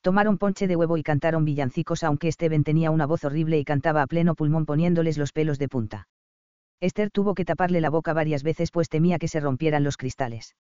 Tomaron 0.03 0.39
ponche 0.39 0.67
de 0.67 0.77
huevo 0.77 0.97
y 0.97 1.03
cantaron 1.03 1.45
villancicos 1.45 2.05
aunque 2.05 2.31
Steven 2.31 2.65
tenía 2.65 2.91
una 2.91 3.07
voz 3.07 3.25
horrible 3.25 3.59
y 3.59 3.65
cantaba 3.65 4.03
a 4.03 4.07
pleno 4.07 4.35
pulmón 4.35 4.67
poniéndoles 4.67 5.19
los 5.19 5.33
pelos 5.33 5.59
de 5.59 5.69
punta. 5.69 6.09
Esther 6.81 7.11
tuvo 7.11 7.35
que 7.35 7.45
taparle 7.45 7.81
la 7.81 7.91
boca 7.91 8.12
varias 8.12 8.43
veces 8.43 8.70
pues 8.70 8.89
temía 8.89 9.19
que 9.19 9.29
se 9.29 9.41
rompieran 9.41 9.85
los 9.85 9.97
cristales. 9.97 10.55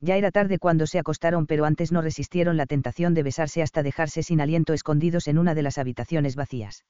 Ya 0.00 0.16
era 0.16 0.30
tarde 0.30 0.58
cuando 0.58 0.86
se 0.86 0.98
acostaron 0.98 1.46
pero 1.46 1.66
antes 1.66 1.92
no 1.92 2.00
resistieron 2.00 2.56
la 2.56 2.66
tentación 2.66 3.12
de 3.12 3.22
besarse 3.22 3.62
hasta 3.62 3.82
dejarse 3.82 4.22
sin 4.22 4.40
aliento 4.40 4.72
escondidos 4.72 5.28
en 5.28 5.38
una 5.38 5.54
de 5.54 5.62
las 5.62 5.76
habitaciones 5.76 6.36
vacías. 6.36 6.84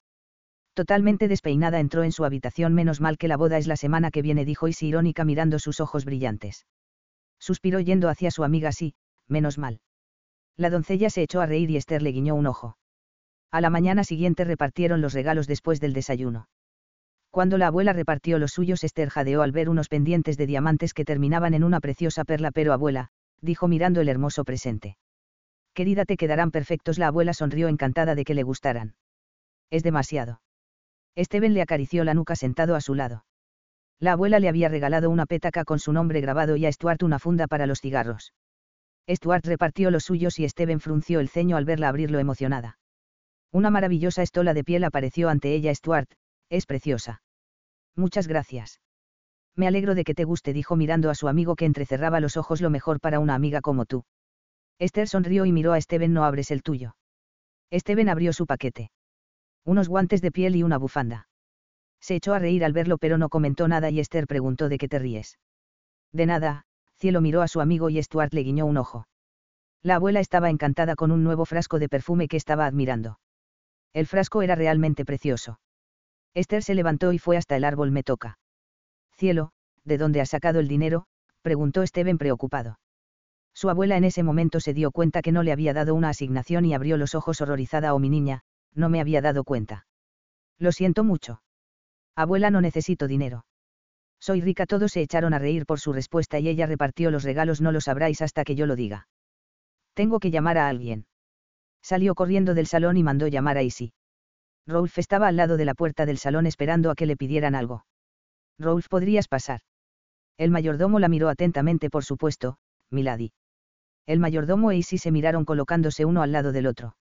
Totalmente 0.73 1.27
despeinada 1.27 1.81
entró 1.81 2.03
en 2.03 2.13
su 2.13 2.23
habitación 2.23 2.73
menos 2.73 3.01
mal 3.01 3.17
que 3.17 3.27
la 3.27 3.35
boda 3.35 3.57
es 3.57 3.67
la 3.67 3.75
semana 3.75 4.11
que 4.11 4.21
viene 4.21 4.45
dijo 4.45 4.69
Isi 4.69 4.87
irónica 4.87 5.25
mirando 5.25 5.59
sus 5.59 5.81
ojos 5.81 6.05
brillantes. 6.05 6.65
Suspiró 7.39 7.81
yendo 7.81 8.07
hacia 8.07 8.31
su 8.31 8.45
amiga 8.45 8.71
sí, 8.71 8.93
menos 9.27 9.57
mal. 9.57 9.81
La 10.55 10.69
doncella 10.69 11.09
se 11.09 11.23
echó 11.23 11.41
a 11.41 11.45
reír 11.45 11.69
y 11.69 11.77
Esther 11.77 12.01
le 12.01 12.11
guiñó 12.11 12.35
un 12.35 12.47
ojo. 12.47 12.77
A 13.51 13.59
la 13.59 13.69
mañana 13.69 14.05
siguiente 14.05 14.45
repartieron 14.45 15.01
los 15.01 15.13
regalos 15.13 15.47
después 15.47 15.81
del 15.81 15.91
desayuno. 15.91 16.47
Cuando 17.31 17.57
la 17.57 17.67
abuela 17.67 17.93
repartió 17.93 18.37
los 18.39 18.51
suyos, 18.51 18.83
Esther 18.83 19.09
jadeó 19.09 19.41
al 19.41 19.53
ver 19.53 19.69
unos 19.69 19.87
pendientes 19.87 20.37
de 20.37 20.45
diamantes 20.45 20.93
que 20.93 21.05
terminaban 21.05 21.53
en 21.53 21.63
una 21.63 21.79
preciosa 21.79 22.25
perla. 22.25 22.51
Pero 22.51 22.73
abuela, 22.73 23.07
dijo 23.41 23.69
mirando 23.69 24.01
el 24.01 24.09
hermoso 24.09 24.43
presente. 24.43 24.97
Querida, 25.73 26.03
te 26.03 26.17
quedarán 26.17 26.51
perfectos. 26.51 26.99
La 26.99 27.07
abuela 27.07 27.33
sonrió 27.33 27.69
encantada 27.69 28.15
de 28.15 28.25
que 28.25 28.33
le 28.33 28.43
gustaran. 28.43 28.95
Es 29.69 29.81
demasiado. 29.81 30.41
Esteban 31.15 31.53
le 31.53 31.61
acarició 31.61 32.03
la 32.03 32.13
nuca 32.13 32.35
sentado 32.35 32.75
a 32.75 32.81
su 32.81 32.95
lado. 32.95 33.25
La 33.99 34.13
abuela 34.13 34.39
le 34.39 34.49
había 34.49 34.67
regalado 34.67 35.09
una 35.09 35.25
pétaca 35.25 35.63
con 35.63 35.79
su 35.79 35.93
nombre 35.93 36.19
grabado 36.19 36.57
y 36.57 36.65
a 36.65 36.71
Stuart 36.71 37.03
una 37.03 37.19
funda 37.19 37.47
para 37.47 37.65
los 37.65 37.79
cigarros. 37.79 38.33
Stuart 39.09 39.45
repartió 39.45 39.89
los 39.91 40.03
suyos 40.03 40.37
y 40.39 40.49
Steven 40.49 40.79
frunció 40.81 41.21
el 41.21 41.29
ceño 41.29 41.55
al 41.55 41.65
verla 41.65 41.87
abrirlo 41.87 42.19
emocionada. 42.19 42.77
Una 43.51 43.69
maravillosa 43.69 44.21
estola 44.21 44.53
de 44.53 44.63
piel 44.63 44.83
apareció 44.83 45.29
ante 45.29 45.53
ella. 45.53 45.73
Stuart, 45.73 46.09
es 46.51 46.65
preciosa. 46.65 47.23
Muchas 47.95 48.27
gracias. 48.27 48.81
Me 49.55 49.67
alegro 49.67 49.95
de 49.95 50.03
que 50.03 50.13
te 50.13 50.25
guste, 50.25 50.53
dijo 50.53 50.75
mirando 50.75 51.09
a 51.09 51.15
su 51.15 51.27
amigo 51.27 51.55
que 51.55 51.65
entrecerraba 51.65 52.19
los 52.19 52.37
ojos 52.37 52.61
lo 52.61 52.69
mejor 52.69 52.99
para 52.99 53.19
una 53.19 53.35
amiga 53.35 53.61
como 53.61 53.85
tú. 53.85 54.03
Esther 54.77 55.07
sonrió 55.07 55.45
y 55.45 55.51
miró 55.51 55.73
a 55.73 55.81
Steven, 55.81 56.13
no 56.13 56.25
abres 56.25 56.51
el 56.51 56.61
tuyo. 56.61 56.95
Steven 57.73 58.09
abrió 58.09 58.33
su 58.33 58.45
paquete. 58.45 58.91
Unos 59.63 59.87
guantes 59.87 60.21
de 60.21 60.31
piel 60.31 60.55
y 60.55 60.63
una 60.63 60.77
bufanda. 60.77 61.27
Se 62.01 62.15
echó 62.15 62.33
a 62.33 62.39
reír 62.39 62.65
al 62.65 62.73
verlo 62.73 62.97
pero 62.97 63.17
no 63.17 63.29
comentó 63.29 63.67
nada 63.67 63.89
y 63.89 63.99
Esther 63.99 64.27
preguntó 64.27 64.69
de 64.69 64.77
qué 64.77 64.87
te 64.89 64.99
ríes. 64.99 65.37
De 66.11 66.25
nada, 66.25 66.65
Cielo 66.97 67.21
miró 67.21 67.41
a 67.41 67.47
su 67.47 67.61
amigo 67.61 67.89
y 67.89 68.01
Stuart 68.01 68.33
le 68.33 68.43
guiñó 68.43 68.65
un 68.65 68.77
ojo. 68.77 69.07
La 69.83 69.95
abuela 69.95 70.19
estaba 70.19 70.49
encantada 70.49 70.95
con 70.95 71.11
un 71.11 71.23
nuevo 71.23 71.45
frasco 71.45 71.79
de 71.79 71.87
perfume 71.87 72.27
que 72.27 72.37
estaba 72.37 72.65
admirando. 72.65 73.19
El 73.93 74.07
frasco 74.07 74.41
era 74.41 74.55
realmente 74.55 75.05
precioso. 75.05 75.59
Esther 76.33 76.63
se 76.63 76.75
levantó 76.75 77.13
y 77.13 77.19
fue 77.19 77.37
hasta 77.37 77.55
el 77.55 77.63
árbol 77.63 77.91
me 77.91 78.03
toca. 78.03 78.39
Cielo, 79.17 79.51
¿de 79.83 79.97
dónde 79.97 80.21
has 80.21 80.29
sacado 80.29 80.59
el 80.59 80.67
dinero? 80.67 81.05
preguntó 81.41 81.85
Steven 81.85 82.17
preocupado. 82.17 82.79
Su 83.53 83.69
abuela 83.69 83.97
en 83.97 84.05
ese 84.05 84.23
momento 84.23 84.59
se 84.59 84.73
dio 84.73 84.91
cuenta 84.91 85.21
que 85.21 85.31
no 85.31 85.43
le 85.43 85.51
había 85.51 85.73
dado 85.73 85.93
una 85.93 86.09
asignación 86.09 86.65
y 86.65 86.73
abrió 86.73 86.97
los 86.97 87.15
ojos 87.15 87.41
horrorizada. 87.41 87.93
Oh 87.93 87.99
mi 87.99 88.09
niña, 88.09 88.43
no 88.73 88.89
me 88.89 89.01
había 89.01 89.21
dado 89.21 89.43
cuenta. 89.43 89.85
Lo 90.57 90.71
siento 90.71 91.03
mucho. 91.03 91.41
Abuela, 92.15 92.51
no 92.51 92.61
necesito 92.61 93.07
dinero. 93.07 93.45
Soy 94.19 94.41
rica. 94.41 94.65
Todos 94.65 94.91
se 94.91 95.01
echaron 95.01 95.33
a 95.33 95.39
reír 95.39 95.65
por 95.65 95.79
su 95.79 95.91
respuesta 95.91 96.39
y 96.39 96.47
ella 96.47 96.67
repartió 96.67 97.11
los 97.11 97.23
regalos. 97.23 97.59
No 97.59 97.71
lo 97.71 97.81
sabráis 97.81 98.21
hasta 98.21 98.43
que 98.43 98.55
yo 98.55 98.67
lo 98.67 98.75
diga. 98.75 99.07
Tengo 99.93 100.19
que 100.19 100.31
llamar 100.31 100.57
a 100.57 100.69
alguien. 100.69 101.05
Salió 101.81 102.15
corriendo 102.15 102.53
del 102.53 102.67
salón 102.67 102.97
y 102.97 103.03
mandó 103.03 103.27
llamar 103.27 103.57
a 103.57 103.63
Isi. 103.63 103.93
Rolf 104.67 104.97
estaba 104.97 105.27
al 105.27 105.35
lado 105.35 105.57
de 105.57 105.65
la 105.65 105.73
puerta 105.73 106.05
del 106.05 106.17
salón 106.17 106.45
esperando 106.45 106.91
a 106.91 106.95
que 106.95 107.05
le 107.05 107.17
pidieran 107.17 107.55
algo. 107.55 107.85
Rolf, 108.59 108.87
¿podrías 108.87 109.27
pasar? 109.27 109.61
El 110.37 110.51
mayordomo 110.51 110.99
la 110.99 111.07
miró 111.07 111.29
atentamente, 111.29 111.89
por 111.89 112.03
supuesto, 112.03 112.57
Milady. 112.89 113.31
El 114.05 114.19
mayordomo 114.19 114.71
e 114.71 114.77
Isi 114.77 114.97
se 114.97 115.11
miraron 115.11 115.45
colocándose 115.45 116.05
uno 116.05 116.21
al 116.21 116.31
lado 116.31 116.51
del 116.51 116.67
otro. 116.67 116.95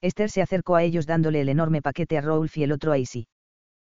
Esther 0.00 0.30
se 0.30 0.42
acercó 0.42 0.76
a 0.76 0.82
ellos 0.82 1.06
dándole 1.06 1.40
el 1.40 1.48
enorme 1.48 1.82
paquete 1.82 2.18
a 2.18 2.20
Rolf 2.20 2.56
y 2.56 2.64
el 2.64 2.72
otro 2.72 2.92
a 2.92 2.98
Isi. 2.98 3.28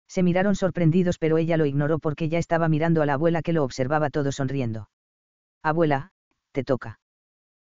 Se 0.08 0.24
miraron 0.24 0.56
sorprendidos, 0.56 1.20
pero 1.20 1.38
ella 1.38 1.56
lo 1.56 1.68
ignoró 1.68 2.00
porque 2.00 2.30
ya 2.30 2.40
estaba 2.40 2.68
mirando 2.68 3.02
a 3.02 3.06
la 3.06 3.14
abuela 3.14 3.44
que 3.44 3.54
lo 3.54 3.64
observaba 3.64 4.10
todo 4.10 4.32
sonriendo. 4.32 4.90
Abuela, 5.62 6.12
te 6.52 6.64
toca. 6.64 7.00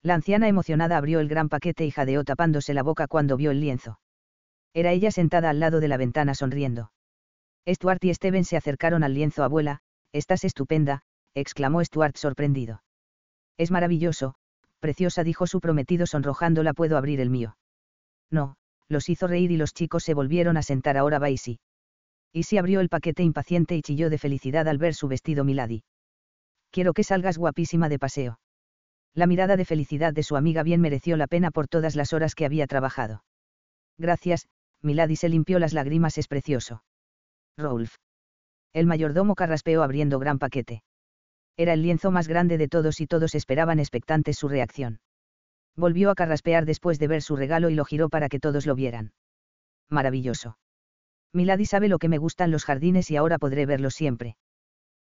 La 0.01 0.13
anciana 0.13 0.47
emocionada 0.47 0.97
abrió 0.97 1.19
el 1.19 1.27
gran 1.27 1.49
paquete 1.49 1.85
y 1.85 1.91
jadeó 1.91 2.23
tapándose 2.23 2.73
la 2.73 2.83
boca 2.83 3.07
cuando 3.07 3.35
vio 3.35 3.51
el 3.51 3.59
lienzo. 3.59 3.99
Era 4.73 4.91
ella 4.91 5.11
sentada 5.11 5.49
al 5.49 5.59
lado 5.59 5.79
de 5.79 5.87
la 5.87 5.97
ventana 5.97 6.35
sonriendo. 6.35 6.91
Stuart 7.67 8.03
y 8.03 8.13
Steven 8.13 8.45
se 8.45 8.57
acercaron 8.57 9.03
al 9.03 9.13
lienzo. 9.13 9.43
Abuela, 9.43 9.79
estás 10.11 10.43
estupenda, 10.43 11.01
exclamó 11.33 11.83
Stuart 11.83 12.17
sorprendido. 12.17 12.83
Es 13.57 13.71
maravilloso, 13.71 14.35
preciosa, 14.79 15.23
dijo 15.23 15.47
su 15.47 15.59
prometido 15.59 16.05
sonrojándola. 16.05 16.73
¿Puedo 16.73 16.97
abrir 16.97 17.19
el 17.19 17.29
mío? 17.29 17.57
No, 18.31 18.55
los 18.87 19.09
hizo 19.09 19.27
reír 19.27 19.51
y 19.51 19.57
los 19.57 19.73
chicos 19.73 20.03
se 20.03 20.13
volvieron 20.13 20.57
a 20.57 20.63
sentar. 20.63 20.97
Ahora 20.97 21.19
va 21.19 21.29
Isi. 21.29 21.59
Isi 22.31 22.57
abrió 22.57 22.79
el 22.79 22.89
paquete 22.89 23.23
impaciente 23.23 23.75
y 23.75 23.81
chilló 23.81 24.09
de 24.09 24.17
felicidad 24.17 24.67
al 24.67 24.77
ver 24.77 24.93
su 24.93 25.07
vestido 25.07 25.43
Milady. 25.43 25.83
Quiero 26.71 26.93
que 26.93 27.03
salgas 27.03 27.37
guapísima 27.37 27.89
de 27.89 27.97
paseo. 27.97 28.39
La 29.15 29.25
mirada 29.25 29.57
de 29.57 29.65
felicidad 29.65 30.13
de 30.13 30.21
su 30.21 30.35
amiga 30.35 30.61
bien 30.61 30.81
mereció 30.81 31.17
la 31.17 31.25
pena 31.25 31.49
por 31.49 31.67
todas 31.67 31.95
las 31.95 32.13
horas 32.13 32.35
que 32.35 32.45
había 32.45 32.67
trabajado. 32.67 33.23
Gracias, 33.97 34.47
Milady 34.81 35.15
se 35.15 35.29
limpió 35.29 35.59
las 35.59 35.73
lágrimas. 35.73 36.17
Es 36.17 36.27
precioso. 36.27 36.83
Rolf. 37.57 37.95
El 38.73 38.85
mayordomo 38.85 39.35
carraspeó 39.35 39.83
abriendo 39.83 40.19
gran 40.19 40.39
paquete. 40.39 40.83
Era 41.57 41.73
el 41.73 41.81
lienzo 41.81 42.11
más 42.11 42.27
grande 42.27 42.57
de 42.57 42.67
todos 42.67 43.01
y 43.01 43.07
todos 43.07 43.35
esperaban 43.35 43.79
expectantes 43.79 44.37
su 44.37 44.47
reacción. 44.47 45.01
Volvió 45.75 46.09
a 46.09 46.15
carraspear 46.15 46.65
después 46.65 46.99
de 46.99 47.07
ver 47.07 47.21
su 47.21 47.35
regalo 47.35 47.69
y 47.69 47.75
lo 47.75 47.85
giró 47.85 48.09
para 48.09 48.29
que 48.29 48.39
todos 48.39 48.65
lo 48.65 48.75
vieran. 48.75 49.13
Maravilloso. 49.89 50.57
Milady 51.33 51.65
sabe 51.65 51.89
lo 51.89 51.99
que 51.99 52.09
me 52.09 52.17
gustan 52.17 52.51
los 52.51 52.65
jardines 52.65 53.11
y 53.11 53.17
ahora 53.17 53.37
podré 53.37 53.65
verlos 53.65 53.95
siempre. 53.95 54.37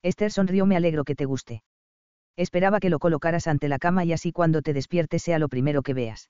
Esther 0.03 0.31
sonrió. 0.31 0.65
Me 0.65 0.75
alegro 0.75 1.03
que 1.03 1.15
te 1.15 1.25
guste. 1.25 1.63
Esperaba 2.35 2.79
que 2.79 2.89
lo 2.89 2.99
colocaras 2.99 3.47
ante 3.47 3.67
la 3.69 3.79
cama 3.79 4.03
y 4.05 4.13
así 4.13 4.31
cuando 4.31 4.61
te 4.61 4.73
despiertes 4.73 5.21
sea 5.23 5.39
lo 5.39 5.49
primero 5.49 5.83
que 5.83 5.93
veas. 5.93 6.29